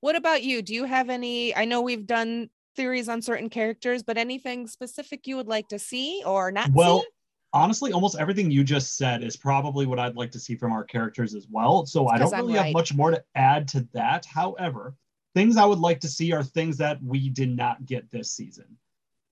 What 0.01 0.17
about 0.17 0.43
you? 0.43 0.61
Do 0.61 0.73
you 0.73 0.83
have 0.83 1.09
any? 1.09 1.55
I 1.55 1.63
know 1.63 1.79
we've 1.81 2.05
done 2.05 2.49
theories 2.75 3.07
on 3.07 3.21
certain 3.21 3.49
characters, 3.49 4.03
but 4.03 4.17
anything 4.17 4.67
specific 4.67 5.25
you 5.25 5.37
would 5.37 5.47
like 5.47 5.69
to 5.69 5.79
see 5.79 6.23
or 6.25 6.51
not 6.51 6.71
Well, 6.73 7.01
see? 7.01 7.07
Honestly, 7.53 7.91
almost 7.91 8.17
everything 8.17 8.51
you 8.51 8.63
just 8.63 8.97
said 8.97 9.23
is 9.23 9.35
probably 9.35 9.85
what 9.85 9.99
I'd 9.99 10.15
like 10.15 10.31
to 10.31 10.39
see 10.39 10.55
from 10.55 10.71
our 10.71 10.83
characters 10.83 11.35
as 11.35 11.47
well. 11.49 11.85
So 11.85 12.07
I 12.07 12.17
don't 12.17 12.31
really 12.31 12.55
right. 12.55 12.65
have 12.65 12.73
much 12.73 12.93
more 12.93 13.11
to 13.11 13.23
add 13.35 13.67
to 13.69 13.87
that. 13.93 14.25
However, 14.25 14.95
things 15.33 15.57
I 15.57 15.65
would 15.65 15.79
like 15.79 15.99
to 16.01 16.07
see 16.07 16.31
are 16.33 16.43
things 16.43 16.77
that 16.77 17.01
we 17.03 17.29
did 17.29 17.55
not 17.55 17.85
get 17.85 18.09
this 18.11 18.31
season. 18.31 18.77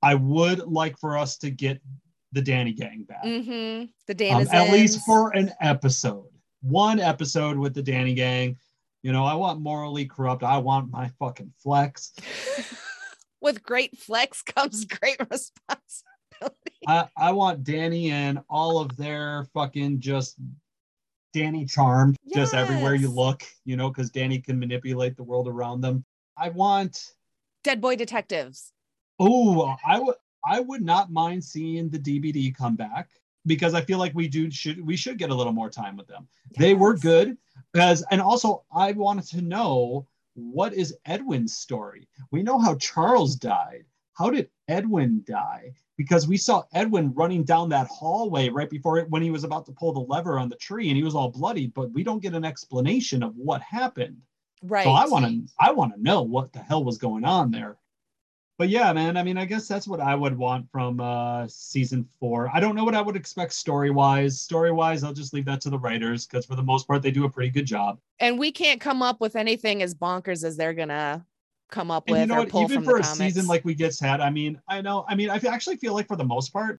I 0.01 0.15
would 0.15 0.59
like 0.59 0.97
for 0.97 1.17
us 1.17 1.37
to 1.39 1.49
get 1.49 1.81
the 2.31 2.41
Danny 2.41 2.73
Gang 2.73 3.03
back, 3.03 3.23
Mm-hmm. 3.23 3.85
The 4.07 4.31
um, 4.31 4.47
at 4.51 4.71
least 4.71 5.01
for 5.05 5.31
an 5.31 5.51
episode. 5.61 6.27
one 6.61 6.99
episode 6.99 7.57
with 7.57 7.73
the 7.73 7.81
Danny 7.81 8.13
gang. 8.13 8.57
You 9.01 9.13
know, 9.13 9.25
I 9.25 9.33
want 9.33 9.61
morally 9.61 10.05
corrupt. 10.05 10.43
I 10.43 10.57
want 10.57 10.91
my 10.91 11.09
fucking 11.19 11.53
flex. 11.63 12.13
with 13.41 13.63
great 13.63 13.97
flex 13.97 14.41
comes 14.41 14.85
great 14.85 15.19
responsibility. 15.31 16.68
I, 16.87 17.07
I 17.17 17.31
want 17.31 17.63
Danny 17.63 18.11
and 18.11 18.39
all 18.49 18.79
of 18.79 18.95
their 18.95 19.45
fucking 19.53 19.99
just 19.99 20.37
Danny 21.33 21.65
charm 21.65 22.15
just 22.33 22.53
everywhere 22.53 22.95
you 22.95 23.09
look, 23.09 23.43
you 23.65 23.75
know, 23.75 23.89
because 23.89 24.09
Danny 24.09 24.39
can 24.39 24.57
manipulate 24.57 25.15
the 25.15 25.23
world 25.23 25.47
around 25.47 25.81
them. 25.81 26.05
I 26.37 26.49
want 26.49 27.13
Dead 27.63 27.81
boy 27.81 27.95
detectives. 27.95 28.73
oh, 29.19 29.75
I 29.85 29.99
would 29.99 30.15
I 30.45 30.61
would 30.61 30.81
not 30.81 31.11
mind 31.11 31.43
seeing 31.43 31.89
the 31.89 31.99
DVD 31.99 32.55
come 32.55 32.75
back 32.75 33.09
because 33.45 33.73
I 33.73 33.81
feel 33.81 33.99
like 33.99 34.15
we 34.15 34.27
do 34.27 34.49
should 34.49 34.85
we 34.85 34.95
should 34.95 35.17
get 35.17 35.29
a 35.29 35.35
little 35.35 35.53
more 35.53 35.69
time 35.69 35.97
with 35.97 36.07
them. 36.07 36.27
They 36.57 36.73
were 36.73 36.95
good 36.95 37.37
as 37.75 38.03
and 38.11 38.21
also 38.21 38.63
I 38.73 38.93
wanted 38.93 39.25
to 39.27 39.41
know 39.41 40.07
what 40.33 40.73
is 40.73 40.95
Edwin's 41.05 41.55
story. 41.55 42.07
We 42.31 42.43
know 42.43 42.57
how 42.57 42.75
Charles 42.75 43.35
died. 43.35 43.85
How 44.19 44.29
did 44.29 44.49
Edwin 44.67 45.23
die? 45.25 45.71
Because 45.95 46.27
we 46.27 46.35
saw 46.35 46.63
Edwin 46.73 47.13
running 47.13 47.45
down 47.45 47.69
that 47.69 47.87
hallway 47.87 48.49
right 48.49 48.69
before 48.69 48.97
it 48.97 49.09
when 49.09 49.21
he 49.21 49.31
was 49.31 49.45
about 49.45 49.65
to 49.67 49.71
pull 49.71 49.93
the 49.93 50.01
lever 50.01 50.37
on 50.37 50.49
the 50.49 50.57
tree 50.57 50.89
and 50.89 50.97
he 50.97 51.03
was 51.03 51.15
all 51.15 51.29
bloody, 51.29 51.67
but 51.67 51.91
we 51.93 52.03
don't 52.03 52.21
get 52.21 52.33
an 52.33 52.43
explanation 52.43 53.23
of 53.23 53.33
what 53.37 53.61
happened. 53.61 54.17
Right. 54.61 54.83
So 54.83 54.91
I 54.91 55.05
want 55.05 55.25
to 55.25 55.53
I 55.57 55.71
want 55.71 55.95
to 55.95 56.03
know 56.03 56.21
what 56.21 56.51
the 56.51 56.59
hell 56.59 56.83
was 56.83 56.97
going 56.97 57.23
on 57.23 57.49
there. 57.49 57.77
But 58.57 58.67
yeah, 58.67 58.91
man, 58.91 59.15
I 59.15 59.23
mean, 59.23 59.37
I 59.37 59.45
guess 59.45 59.69
that's 59.69 59.87
what 59.87 60.01
I 60.01 60.15
would 60.15 60.37
want 60.37 60.69
from 60.69 60.99
uh 60.99 61.47
season 61.47 62.05
4. 62.19 62.51
I 62.53 62.59
don't 62.59 62.75
know 62.75 62.83
what 62.83 62.95
I 62.95 63.01
would 63.01 63.15
expect 63.15 63.53
story-wise. 63.53 64.41
Story-wise, 64.41 65.05
I'll 65.05 65.13
just 65.13 65.33
leave 65.33 65.45
that 65.45 65.61
to 65.61 65.69
the 65.69 65.79
writers 65.79 66.25
cuz 66.25 66.45
for 66.45 66.55
the 66.55 66.63
most 66.63 66.87
part 66.87 67.01
they 67.01 67.11
do 67.11 67.23
a 67.23 67.29
pretty 67.29 67.51
good 67.51 67.65
job. 67.65 67.99
and 68.19 68.37
we 68.37 68.51
can't 68.51 68.81
come 68.81 69.01
up 69.01 69.21
with 69.21 69.37
anything 69.37 69.81
as 69.81 69.95
bonkers 69.95 70.43
as 70.43 70.57
they're 70.57 70.73
gonna 70.73 71.25
come 71.69 71.91
up 71.91 72.05
And 72.07 72.13
with 72.13 72.21
you 72.21 72.27
know 72.27 72.35
or 72.35 72.39
what, 72.39 72.49
pull 72.49 72.63
even 72.63 72.77
from 72.77 72.83
for 72.85 72.93
the 72.93 72.99
a 72.99 73.03
comics. 73.03 73.17
season 73.17 73.47
like 73.47 73.63
we 73.65 73.75
just 73.75 73.99
had, 73.99 74.21
I 74.21 74.29
mean, 74.29 74.61
I 74.67 74.81
know, 74.81 75.05
I 75.07 75.15
mean, 75.15 75.29
I 75.29 75.37
actually 75.37 75.77
feel 75.77 75.93
like 75.93 76.07
for 76.07 76.15
the 76.15 76.23
most 76.23 76.51
part 76.51 76.79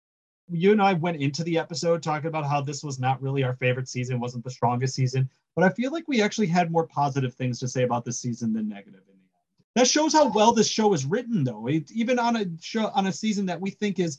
you 0.52 0.72
and 0.72 0.82
I 0.82 0.94
went 0.94 1.22
into 1.22 1.44
the 1.44 1.58
episode 1.58 2.02
talking 2.02 2.28
about 2.28 2.46
how 2.46 2.62
this 2.62 2.84
was 2.84 3.00
not 3.00 3.22
really 3.22 3.44
our 3.44 3.54
favorite 3.54 3.88
season, 3.88 4.20
wasn't 4.20 4.44
the 4.44 4.50
strongest 4.50 4.96
season, 4.96 5.30
but 5.56 5.64
I 5.64 5.70
feel 5.70 5.92
like 5.92 6.06
we 6.08 6.22
actually 6.22 6.48
had 6.48 6.72
more 6.72 6.88
positive 6.88 7.34
things 7.36 7.60
to 7.60 7.68
say 7.68 7.84
about 7.84 8.06
this 8.06 8.20
season 8.20 8.54
than 8.54 8.68
negative 8.68 9.02
in 9.08 9.16
the 9.16 9.24
end. 9.24 9.64
That 9.76 9.88
shows 9.88 10.14
how 10.14 10.32
well 10.32 10.52
this 10.52 10.68
show 10.68 10.94
is 10.94 11.06
written, 11.06 11.44
though. 11.44 11.68
It, 11.68 11.92
even 11.92 12.18
on 12.20 12.36
a 12.36 12.46
show 12.60 12.88
on 12.88 13.08
a 13.08 13.14
season 13.14 13.46
that 13.48 13.62
we 13.62 13.70
think 13.70 14.00
is, 14.00 14.18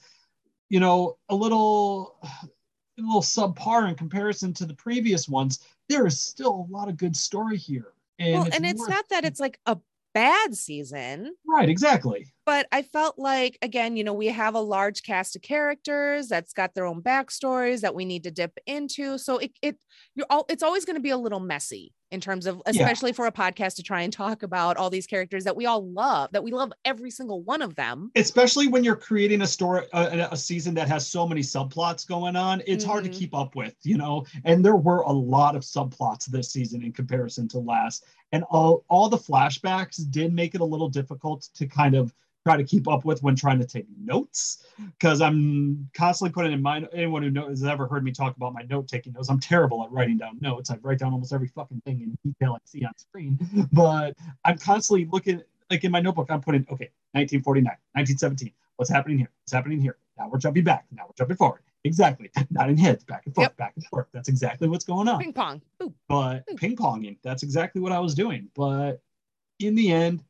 you 0.69 0.81
know, 0.81 1.19
a 1.29 1.35
little, 1.35 2.19
a 2.23 3.03
little 3.03 3.23
subpar 3.23 3.89
in 3.89 3.95
comparison 3.95 4.53
to 4.55 4.67
the 4.67 4.75
previous 4.75 5.29
ones, 5.29 5.65
there 5.89 6.07
is 6.07 6.21
still 6.21 6.69
a 6.69 6.73
lot 6.73 6.89
of 6.89 6.97
good 6.97 7.17
story 7.17 7.57
here. 7.57 7.93
And 8.21 8.35
well, 8.35 8.49
and 8.53 8.65
it's 8.65 8.81
worth- 8.81 8.91
not 8.91 9.09
that 9.09 9.25
it's 9.25 9.41
like 9.41 9.59
a 9.67 9.77
bad 10.15 10.57
season, 10.57 11.35
right, 11.47 11.69
exactly. 11.69 12.27
but 12.47 12.67
I 12.73 12.83
felt 12.83 13.19
like 13.19 13.59
again, 13.63 13.97
you 13.97 14.05
know, 14.05 14.13
we 14.15 14.27
have 14.27 14.55
a 14.55 14.61
large 14.61 15.03
cast 15.03 15.37
of 15.37 15.43
characters 15.43 16.29
that's 16.29 16.53
got 16.53 16.75
their 16.75 16.87
own 16.87 17.03
backstories 17.03 17.81
that 17.81 17.95
we 17.95 18.05
need 18.05 18.25
to 18.25 18.31
dip 18.31 18.59
into. 18.67 19.19
So 19.19 19.39
it 19.39 19.53
it 19.63 19.77
you're 20.15 20.27
all 20.31 20.47
it's 20.49 20.63
always 20.63 20.85
going 20.85 20.97
to 20.97 21.03
be 21.03 21.11
a 21.11 21.17
little 21.19 21.41
messy 21.41 21.93
in 22.11 22.21
terms 22.21 22.47
of 22.47 22.57
Yeah. 22.67 22.73
especially 22.73 23.13
for 23.13 23.27
a 23.27 23.33
podcast 23.33 23.77
to 23.77 23.83
try 23.83 24.03
and 24.03 24.13
talk 24.13 24.43
about 24.43 24.77
all 24.77 24.91
these 24.91 25.07
characters 25.07 25.45
that 25.45 25.57
we 25.57 25.67
all 25.67 25.87
love, 25.91 26.31
that 26.33 26.43
we 26.43 26.51
love 26.53 26.73
every 26.85 27.11
single 27.11 27.43
one 27.43 27.63
of 27.63 27.75
them. 27.77 28.11
especially 28.17 28.67
when 28.69 28.83
you're 28.85 28.97
creating 28.97 29.43
a 29.43 29.47
story 29.47 29.87
a, 29.93 30.29
a 30.33 30.37
season 30.37 30.75
that 30.75 30.89
has 30.89 31.07
so 31.07 31.27
many 31.27 31.41
subplots 31.41 32.07
going 32.07 32.35
on 32.37 32.63
it's 32.67 32.85
hard 32.85 33.05
to 33.05 33.11
Mhm. 33.11 33.15
keep 33.15 33.35
up 33.35 33.55
with 33.55 33.75
you 33.83 33.97
know 33.97 34.25
and 34.45 34.65
there 34.65 34.77
were 34.77 35.01
a 35.03 35.13
lot 35.13 35.55
of 35.57 35.63
subplots 35.63 36.27
this 36.27 36.51
season 36.51 36.83
in 36.83 36.93
comparison 36.93 37.47
to 37.49 37.59
last 37.59 38.05
and 38.33 38.45
all 38.51 38.85
all 38.89 39.09
the 39.09 39.17
flashbacks 39.19 40.09
did 40.11 40.33
make 40.33 40.55
it 40.55 40.61
a 40.61 40.65
little 40.65 40.89
difficult 40.89 41.49
to 41.55 41.67
kind 41.67 41.95
of 41.95 42.13
try 42.45 42.57
to 42.57 42.65
keep 42.65 42.89
up 42.89 43.05
with 43.05 43.23
when 43.23 43.37
trying 43.37 43.59
to 43.59 43.67
take 43.67 43.87
notes 44.03 44.65
because 44.99 45.21
i'm 45.21 45.89
constantly 45.95 46.33
putting 46.33 46.53
in 46.53 46.63
mind 46.63 46.89
anyone 46.93 47.23
who 47.23 47.31
knows 47.31 47.61
has 47.61 47.65
ever 47.65 47.87
heard 47.87 48.03
me 48.03 48.11
talk 48.13 48.37
about 48.37 48.53
my 48.55 48.63
note 48.63 48.89
taking 48.89 49.13
notes 49.13 49.29
i'm 49.29 49.41
terrible 49.41 49.83
at 49.85 49.91
writing 49.93 50.17
down 50.17 50.39
notes. 50.41 50.71
I 50.71 50.77
write 50.83 50.99
down 50.99 51.13
almost 51.13 51.33
every 51.33 51.49
fucking 51.49 51.83
thing 51.85 52.01
in 52.01 52.17
detail 52.33 52.55
i 52.55 52.59
see 52.65 52.85
on 52.85 52.97
screen 52.97 53.39
but 53.73 54.17
i'm 54.45 54.59
constantly 54.59 55.07
looking 55.13 55.43
like 55.71 55.85
in 55.85 55.93
my 55.93 56.01
notebook 56.01 56.31
i'm 56.31 56.41
putting 56.41 56.63
okay 56.63 56.91
1949 57.13 57.65
1917 57.93 58.53
what's 58.77 58.89
happening 58.91 59.19
here? 59.19 59.29
What's 59.43 59.53
happening 59.53 59.79
here? 59.79 59.99
Now 60.19 60.31
we're 60.31 60.39
jumping 60.39 60.65
back 60.65 60.87
now 60.91 61.03
we're 61.07 61.13
jumping 61.19 61.37
forward. 61.37 61.61
Exactly. 61.85 62.31
Not 62.51 62.71
in 62.71 62.79
heads 62.79 63.05
back 63.05 63.27
and 63.27 63.35
forth 63.35 63.45
Yep. 63.45 63.57
back 63.59 63.73
and 63.77 63.85
forth. 63.87 64.07
That's 64.13 64.29
exactly 64.31 64.69
what's 64.69 64.85
going 64.85 65.07
on. 65.09 65.19
Ping 65.21 65.35
pong. 65.35 65.61
Ooh. 65.83 65.93
but 66.09 66.47
ping 66.57 66.77
ponging 66.77 67.19
that's 67.23 67.43
exactly 67.43 67.83
what 67.83 67.93
i 67.93 67.99
was 67.99 68.15
doing. 68.15 68.49
But 68.57 69.03
in 69.59 69.75
the 69.75 69.93
end 69.93 70.25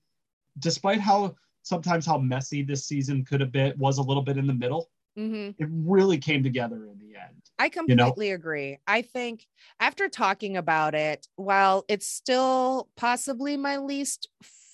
despite 0.59 0.99
how 1.01 1.37
sometimes 1.71 2.05
how 2.05 2.19
messy 2.19 2.63
this 2.63 2.85
season 2.85 3.25
could 3.25 3.41
have 3.41 3.53
been 3.53 3.73
was 3.79 3.99
a 3.99 4.03
little 4.03 4.23
bit 4.25 4.37
in 4.37 4.47
the 4.47 4.53
middle 4.53 4.91
hmm 5.17 5.51
it 5.59 5.69
really 5.71 6.19
came 6.19 6.43
together 6.43 6.87
in 6.87 6.99
the 6.99 7.17
end 7.17 7.41
I 7.59 7.69
you 7.69 7.95
know? 7.95 8.05
completely 8.07 8.31
agree. 8.31 8.79
I 8.87 9.03
think 9.03 9.47
after 9.79 10.09
talking 10.09 10.57
about 10.57 10.95
it, 10.95 11.29
while 11.37 11.85
it's 11.89 12.09
still 12.09 12.89
possibly 12.97 13.59
my 13.59 13.77
least 13.77 14.29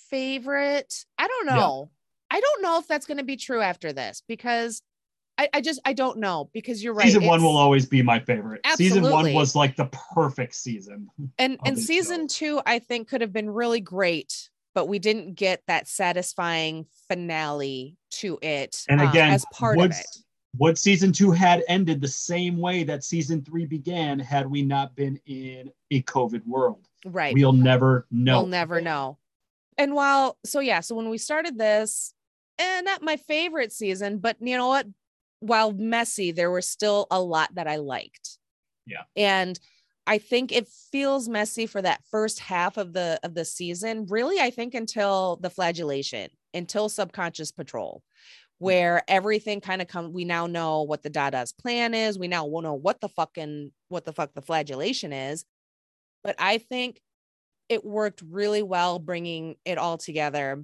favorite, 0.09 1.05
I 1.17 1.27
don't 1.27 1.45
Yeah. 1.45 1.55
know. 1.55 1.89
I 2.31 2.39
don't 2.39 2.61
know 2.61 2.79
if 2.79 2.87
that's 2.87 3.05
going 3.05 3.17
to 3.17 3.25
be 3.25 3.35
true 3.35 3.61
after 3.61 3.91
this 3.91 4.23
because 4.27 4.81
I, 5.37 5.49
I 5.53 5.61
just 5.61 5.81
I 5.85 5.93
don't 5.93 6.19
know 6.19 6.49
because 6.53 6.83
you're 6.83 6.93
right. 6.93 7.07
season 7.07 7.25
one 7.25 7.43
will 7.43 7.57
always 7.57 7.85
be 7.85 8.01
my 8.01 8.19
favorite 8.19 8.61
Absolutely. 8.63 8.85
season 8.85 9.11
one 9.11 9.33
was 9.33 9.55
like 9.55 9.75
the 9.75 9.89
perfect 10.13 10.55
season 10.55 11.09
and 11.37 11.59
and 11.65 11.77
season 11.77 12.27
two 12.27 12.61
I 12.65 12.79
think 12.79 13.09
could 13.09 13.21
have 13.21 13.33
been 13.33 13.49
really 13.49 13.81
great, 13.81 14.49
but 14.77 14.87
we 14.87 14.99
didn't 14.99 15.33
get 15.33 15.63
that 15.65 15.87
satisfying 15.87 16.85
finale 17.07 17.95
to 18.11 18.37
it 18.43 18.85
And 18.87 19.01
um, 19.01 19.07
again, 19.09 19.31
as 19.33 19.43
part 19.51 19.79
of 19.79 19.89
it. 19.89 20.05
what 20.55 20.77
season 20.77 21.11
two 21.11 21.31
had 21.31 21.63
ended 21.67 21.99
the 21.99 22.07
same 22.07 22.57
way 22.59 22.83
that 22.83 23.03
season 23.03 23.43
three 23.43 23.65
began 23.65 24.19
had 24.19 24.45
we 24.45 24.61
not 24.61 24.95
been 24.95 25.19
in 25.25 25.71
a 25.89 26.03
covid 26.03 26.45
world 26.45 26.85
Right. 27.05 27.33
we'll 27.33 27.53
never 27.53 28.05
know 28.11 28.41
We'll 28.41 28.47
never 28.47 28.79
know. 28.79 29.17
And 29.79 29.95
while 29.95 30.37
so 30.45 30.59
yeah, 30.59 30.81
so 30.81 30.93
when 30.95 31.09
we 31.09 31.17
started 31.17 31.57
this, 31.57 32.13
and 32.59 32.85
not 32.85 33.01
my 33.01 33.17
favorite 33.17 33.71
season, 33.71 34.19
but 34.19 34.35
you 34.39 34.57
know 34.57 34.67
what? 34.67 34.85
While 35.39 35.71
messy, 35.71 36.31
there 36.31 36.51
were 36.51 36.61
still 36.63 37.07
a 37.09 37.19
lot 37.19 37.53
that 37.55 37.67
I 37.67 37.77
liked. 37.77 38.37
Yeah. 38.85 39.03
And 39.15 39.59
I 40.07 40.17
think 40.17 40.53
it 40.53 40.69
feels 40.91 41.27
messy 41.27 41.67
for 41.67 41.81
that 41.81 42.01
first 42.09 42.39
half 42.39 42.77
of 42.77 42.93
the 42.93 43.19
of 43.23 43.33
the 43.33 43.43
season. 43.43 44.07
Really, 44.09 44.39
I 44.39 44.49
think 44.49 44.73
until 44.73 45.37
the 45.41 45.49
flagellation, 45.49 46.29
until 46.53 46.87
subconscious 46.87 47.51
patrol, 47.51 48.01
mm. 48.01 48.13
where 48.59 49.03
everything 49.09 49.59
kind 49.59 49.81
of 49.81 49.89
come. 49.89 50.13
We 50.13 50.23
now 50.23 50.47
know 50.47 50.83
what 50.83 51.03
the 51.03 51.09
Dada's 51.09 51.51
plan 51.51 51.93
is. 51.93 52.17
We 52.17 52.29
now 52.29 52.45
will 52.45 52.61
know 52.61 52.73
what 52.73 53.01
the 53.01 53.09
fucking 53.09 53.71
what 53.89 54.05
the 54.05 54.13
fuck 54.13 54.33
the 54.33 54.41
flagellation 54.41 55.11
is. 55.11 55.43
But 56.23 56.35
I 56.39 56.57
think 56.57 57.01
it 57.67 57.83
worked 57.83 58.23
really 58.29 58.63
well 58.63 58.99
bringing 58.99 59.55
it 59.65 59.77
all 59.77 59.97
together 59.97 60.63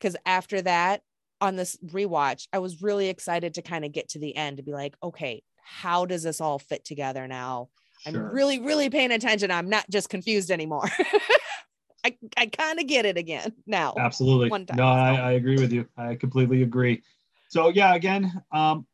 because 0.00 0.16
after 0.24 0.62
that 0.62 1.02
on 1.40 1.56
this 1.56 1.76
rewatch 1.86 2.46
i 2.52 2.58
was 2.58 2.82
really 2.82 3.08
excited 3.08 3.54
to 3.54 3.62
kind 3.62 3.84
of 3.84 3.92
get 3.92 4.08
to 4.08 4.18
the 4.18 4.34
end 4.34 4.56
to 4.56 4.62
be 4.62 4.72
like 4.72 4.96
okay 5.02 5.42
how 5.62 6.04
does 6.06 6.22
this 6.22 6.40
all 6.40 6.58
fit 6.58 6.84
together 6.84 7.28
now 7.28 7.68
i'm 8.06 8.14
Sure. 8.14 8.30
really 8.32 8.60
really 8.60 8.90
paying 8.90 9.10
attention. 9.12 9.50
I'm 9.50 9.68
not 9.68 9.88
just 9.90 10.08
confused 10.08 10.50
anymore. 10.50 10.88
I, 12.04 12.16
I 12.36 12.46
kind 12.46 12.78
of 12.78 12.86
get 12.86 13.06
it 13.06 13.16
again 13.18 13.52
now. 13.66 13.94
Absolutely. 13.98 14.50
One 14.50 14.66
time, 14.66 14.76
no 14.76 14.84
I. 14.86 15.14
I 15.14 15.32
agree 15.32 15.58
with 15.58 15.72
you. 15.72 15.86
I 15.96 16.14
completely 16.14 16.62
agree. 16.62 17.02
So 17.48 17.68
yeah 17.70 17.94
again 17.94 18.42
um 18.52 18.86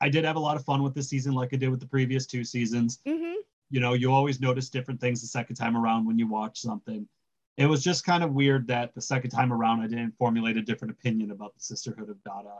i 0.00 0.08
did 0.08 0.24
have 0.24 0.34
a 0.36 0.40
lot 0.40 0.56
of 0.56 0.64
fun 0.64 0.82
with 0.82 0.92
this 0.94 1.08
season 1.08 1.32
like 1.34 1.50
i 1.52 1.56
did 1.56 1.70
with 1.70 1.78
the 1.80 1.86
previous 1.86 2.26
two 2.26 2.42
seasons. 2.44 2.98
Mhm. 3.06 3.34
you 3.70 3.80
know 3.80 3.92
you 3.94 4.12
always 4.12 4.40
notice 4.40 4.68
different 4.68 5.00
things 5.00 5.20
the 5.20 5.28
second 5.28 5.54
time 5.56 5.76
around 5.76 6.04
when 6.06 6.18
you 6.18 6.26
watch 6.26 6.60
something. 6.60 7.08
It 7.58 7.66
was 7.66 7.82
just 7.84 8.04
kind 8.04 8.22
of 8.24 8.32
weird 8.32 8.66
that 8.68 8.94
the 8.94 9.00
second 9.00 9.30
time 9.30 9.52
around 9.52 9.80
i 9.80 9.86
didn't 9.86 10.16
formulate 10.18 10.56
a 10.56 10.62
different 10.62 10.92
opinion 10.92 11.30
about 11.30 11.54
the 11.54 11.60
sisterhood 11.60 12.10
of 12.10 12.22
dada. 12.24 12.56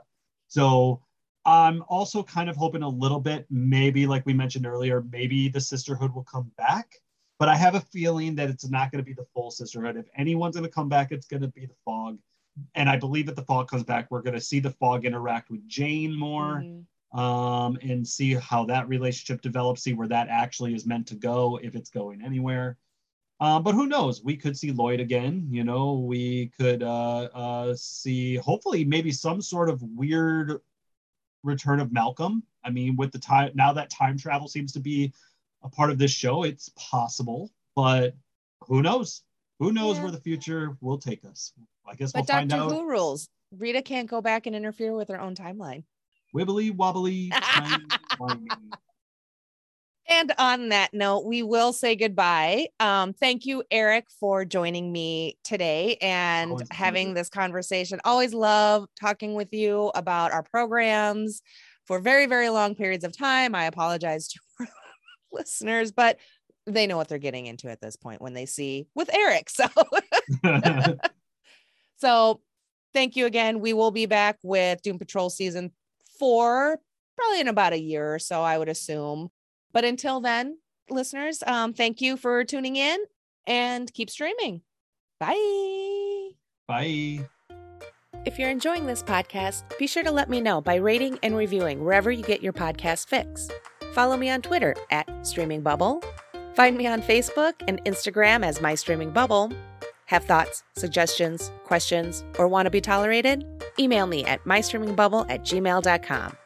So 0.47 1.01
i'm 1.45 1.83
also 1.87 2.23
kind 2.23 2.49
of 2.49 2.55
hoping 2.55 2.83
a 2.83 2.87
little 2.89 3.19
bit 3.19 3.45
maybe 3.49 4.05
like 4.07 4.25
we 4.25 4.33
mentioned 4.33 4.65
earlier 4.65 5.03
maybe 5.11 5.49
the 5.49 5.61
sisterhood 5.61 6.13
will 6.13 6.23
come 6.23 6.51
back 6.57 6.95
but 7.39 7.49
i 7.49 7.55
have 7.55 7.75
a 7.75 7.81
feeling 7.81 8.35
that 8.35 8.49
it's 8.49 8.69
not 8.69 8.91
going 8.91 9.03
to 9.03 9.05
be 9.05 9.13
the 9.13 9.25
full 9.33 9.51
sisterhood 9.51 9.97
if 9.97 10.05
anyone's 10.17 10.55
going 10.55 10.63
to 10.65 10.71
come 10.71 10.89
back 10.89 11.11
it's 11.11 11.27
going 11.27 11.41
to 11.41 11.47
be 11.49 11.65
the 11.65 11.75
fog 11.83 12.17
and 12.75 12.89
i 12.89 12.95
believe 12.95 13.27
if 13.27 13.35
the 13.35 13.43
fog 13.43 13.67
comes 13.67 13.83
back 13.83 14.07
we're 14.09 14.21
going 14.21 14.33
to 14.35 14.41
see 14.41 14.59
the 14.59 14.71
fog 14.71 15.05
interact 15.05 15.49
with 15.49 15.67
jane 15.67 16.17
more 16.17 16.63
Mhm. 16.63 16.85
um, 17.19 17.77
and 17.83 18.07
see 18.07 18.33
how 18.33 18.65
that 18.65 18.87
relationship 18.89 19.41
develops, 19.41 19.83
see 19.83 19.93
where 19.93 20.07
that 20.07 20.29
actually 20.29 20.73
is 20.73 20.87
meant 20.87 21.05
to 21.07 21.15
go, 21.15 21.59
if 21.61 21.75
it's 21.75 21.91
going 21.91 22.23
anywhere. 22.23 22.75
Um, 23.39 23.61
but 23.61 23.75
who 23.75 23.85
knows? 23.85 24.23
We 24.23 24.35
could 24.35 24.57
see 24.57 24.71
Lloyd 24.71 24.99
again. 24.99 25.47
You 25.51 25.63
know, 25.63 25.93
we 25.99 26.47
could 26.57 26.81
uh, 26.81 27.29
uh, 27.35 27.75
see 27.75 28.37
hopefully 28.37 28.83
maybe 28.83 29.11
some 29.11 29.41
sort 29.41 29.69
of 29.69 29.83
weird 29.83 30.59
return 31.43 31.79
of 31.79 31.91
Malcolm. 31.91 32.43
I 32.63 32.69
mean, 32.69 32.95
with 32.95 33.11
the 33.11 33.19
time 33.19 33.51
now 33.53 33.73
that 33.73 33.89
time 33.89 34.17
travel 34.17 34.47
seems 34.47 34.71
to 34.73 34.79
be 34.79 35.13
a 35.63 35.69
part 35.69 35.89
of 35.91 35.97
this 35.97 36.11
show, 36.11 36.43
it's 36.43 36.69
possible, 36.75 37.51
but 37.75 38.15
who 38.61 38.81
knows? 38.81 39.23
Who 39.59 39.71
knows 39.71 39.97
Yeah. 39.97 40.03
where 40.03 40.11
the 40.11 40.19
future 40.19 40.77
will 40.81 40.97
take 40.97 41.23
us? 41.25 41.53
I 41.85 41.95
guess 41.95 42.11
But 42.11 42.19
we'll 42.21 42.25
find 42.37 42.49
Doctor. 42.49 42.75
Who 42.75 42.87
rules. 42.89 43.29
Rita 43.57 43.81
can't 43.81 44.09
go 44.09 44.21
back 44.21 44.47
and 44.47 44.55
interfere 44.55 44.95
with 44.95 45.09
her 45.09 45.19
own 45.19 45.35
timeline. 45.35 45.83
Wibbly 46.33 46.75
wobbly. 46.75 47.31
And 50.09 50.33
on 50.37 50.69
that 50.69 50.93
note, 50.93 51.25
we 51.25 51.43
will 51.43 51.71
say 51.71 51.95
goodbye. 51.95 52.67
Um, 52.79 53.13
thank 53.13 53.45
you, 53.45 53.63
Eric, 53.71 54.07
for 54.19 54.43
joining 54.43 54.91
me 54.91 55.37
today 55.43 55.97
and 56.01 56.51
Always 56.51 56.67
having 56.71 57.13
this 57.13 57.29
conversation. 57.29 58.01
Always 58.03 58.33
love 58.33 58.87
talking 58.99 59.33
with 59.33 59.53
you 59.53 59.91
about 59.95 60.33
our 60.33 60.43
programs 60.43 61.41
for 61.85 61.99
very, 61.99 62.25
very 62.25 62.49
long 62.49 62.75
periods 62.75 63.03
of 63.03 63.17
time. 63.17 63.55
I 63.55 63.65
apologize 63.65 64.27
to 64.29 64.39
our 64.59 64.67
listeners, 65.31 65.91
but 65.91 66.17
they 66.65 66.87
know 66.87 66.97
what 66.97 67.07
they're 67.07 67.17
getting 67.17 67.45
into 67.45 67.69
at 67.69 67.81
this 67.81 67.95
point 67.95 68.21
when 68.21 68.33
they 68.33 68.45
see 68.45 68.87
with 68.95 69.13
Eric. 69.13 69.49
So, 69.49 69.65
so 71.97 72.41
thank 72.93 73.15
you 73.15 73.25
again. 73.25 73.59
We 73.59 73.73
will 73.73 73.91
be 73.91 74.05
back 74.05 74.37
with 74.43 74.81
Doom 74.81 74.99
Patrol 74.99 75.29
season 75.29 75.71
four, 76.19 76.79
probably 77.17 77.39
in 77.41 77.47
about 77.47 77.73
a 77.73 77.79
year 77.79 78.15
or 78.15 78.19
so, 78.19 78.41
I 78.41 78.57
would 78.57 78.69
assume. 78.69 79.29
But 79.73 79.83
until 79.85 80.21
then, 80.21 80.59
listeners, 80.89 81.43
um, 81.45 81.73
thank 81.73 82.01
you 82.01 82.15
for 82.15 82.43
tuning 82.43 82.75
in 82.75 82.99
and 83.47 83.91
keep 83.93 84.09
streaming. 84.09 84.61
Bye. 85.19 86.29
Bye. 86.67 87.27
If 88.25 88.39
you're 88.39 88.49
enjoying 88.49 88.85
this 88.85 89.03
podcast, 89.03 89.77
be 89.77 89.87
sure 89.87 90.03
to 90.03 90.11
let 90.11 90.29
me 90.29 90.39
know 90.39 90.61
by 90.61 90.75
rating 90.75 91.19
and 91.23 91.35
reviewing 91.35 91.83
wherever 91.83 92.09
you 92.09 92.23
get 92.23 92.41
your 92.41 92.53
podcast 92.53 93.07
fix. 93.07 93.49
Follow 93.93 94.15
me 94.15 94.29
on 94.29 94.41
Twitter 94.41 94.75
at 94.91 95.27
Streaming 95.27 95.61
Bubble. 95.61 96.01
Find 96.53 96.77
me 96.77 96.87
on 96.87 97.01
Facebook 97.01 97.53
and 97.67 97.83
Instagram 97.83 98.45
as 98.45 98.61
My 98.61 98.75
Streaming 98.75 99.11
Bubble. 99.11 99.51
Have 100.05 100.23
thoughts, 100.25 100.63
suggestions, 100.75 101.51
questions, 101.63 102.23
or 102.37 102.47
want 102.47 102.65
to 102.65 102.69
be 102.69 102.81
tolerated? 102.81 103.45
Email 103.79 104.07
me 104.07 104.23
at 104.25 104.43
mystreamingbubble 104.45 105.25
at 105.29 105.43
gmail.com. 105.43 106.37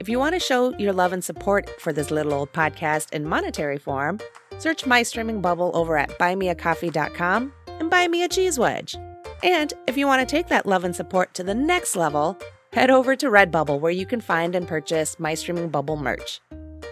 If 0.00 0.08
you 0.08 0.18
want 0.18 0.34
to 0.34 0.40
show 0.40 0.76
your 0.76 0.92
love 0.92 1.12
and 1.12 1.24
support 1.24 1.70
for 1.80 1.92
this 1.92 2.10
little 2.10 2.34
old 2.34 2.52
podcast 2.52 3.12
in 3.12 3.26
monetary 3.26 3.78
form, 3.78 4.18
search 4.58 4.86
My 4.86 5.02
Streaming 5.02 5.40
Bubble 5.40 5.70
over 5.74 5.96
at 5.96 6.18
buymeacoffee.com 6.18 7.52
and 7.66 7.90
buy 7.90 8.08
me 8.08 8.24
a 8.24 8.28
cheese 8.28 8.58
wedge. 8.58 8.96
And 9.42 9.72
if 9.86 9.96
you 9.96 10.06
want 10.06 10.20
to 10.20 10.26
take 10.26 10.48
that 10.48 10.66
love 10.66 10.84
and 10.84 10.94
support 10.94 11.34
to 11.34 11.44
the 11.44 11.54
next 11.54 11.96
level, 11.96 12.36
head 12.72 12.90
over 12.90 13.14
to 13.16 13.26
Redbubble 13.26 13.80
where 13.80 13.92
you 13.92 14.06
can 14.06 14.20
find 14.20 14.54
and 14.54 14.66
purchase 14.66 15.18
My 15.18 15.34
Streaming 15.34 15.68
Bubble 15.68 15.96
merch. 15.96 16.40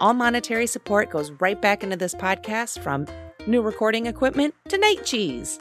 All 0.01 0.13
monetary 0.13 0.67
support 0.67 1.09
goes 1.09 1.31
right 1.39 1.61
back 1.61 1.83
into 1.83 1.95
this 1.95 2.15
podcast 2.15 2.79
from 2.79 3.05
new 3.47 3.61
recording 3.61 4.05
equipment 4.05 4.55
to 4.69 4.77
night 4.77 5.05
cheese. 5.05 5.59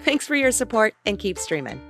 Thanks 0.00 0.26
for 0.26 0.34
your 0.34 0.52
support 0.52 0.94
and 1.06 1.18
keep 1.18 1.38
streaming. 1.38 1.80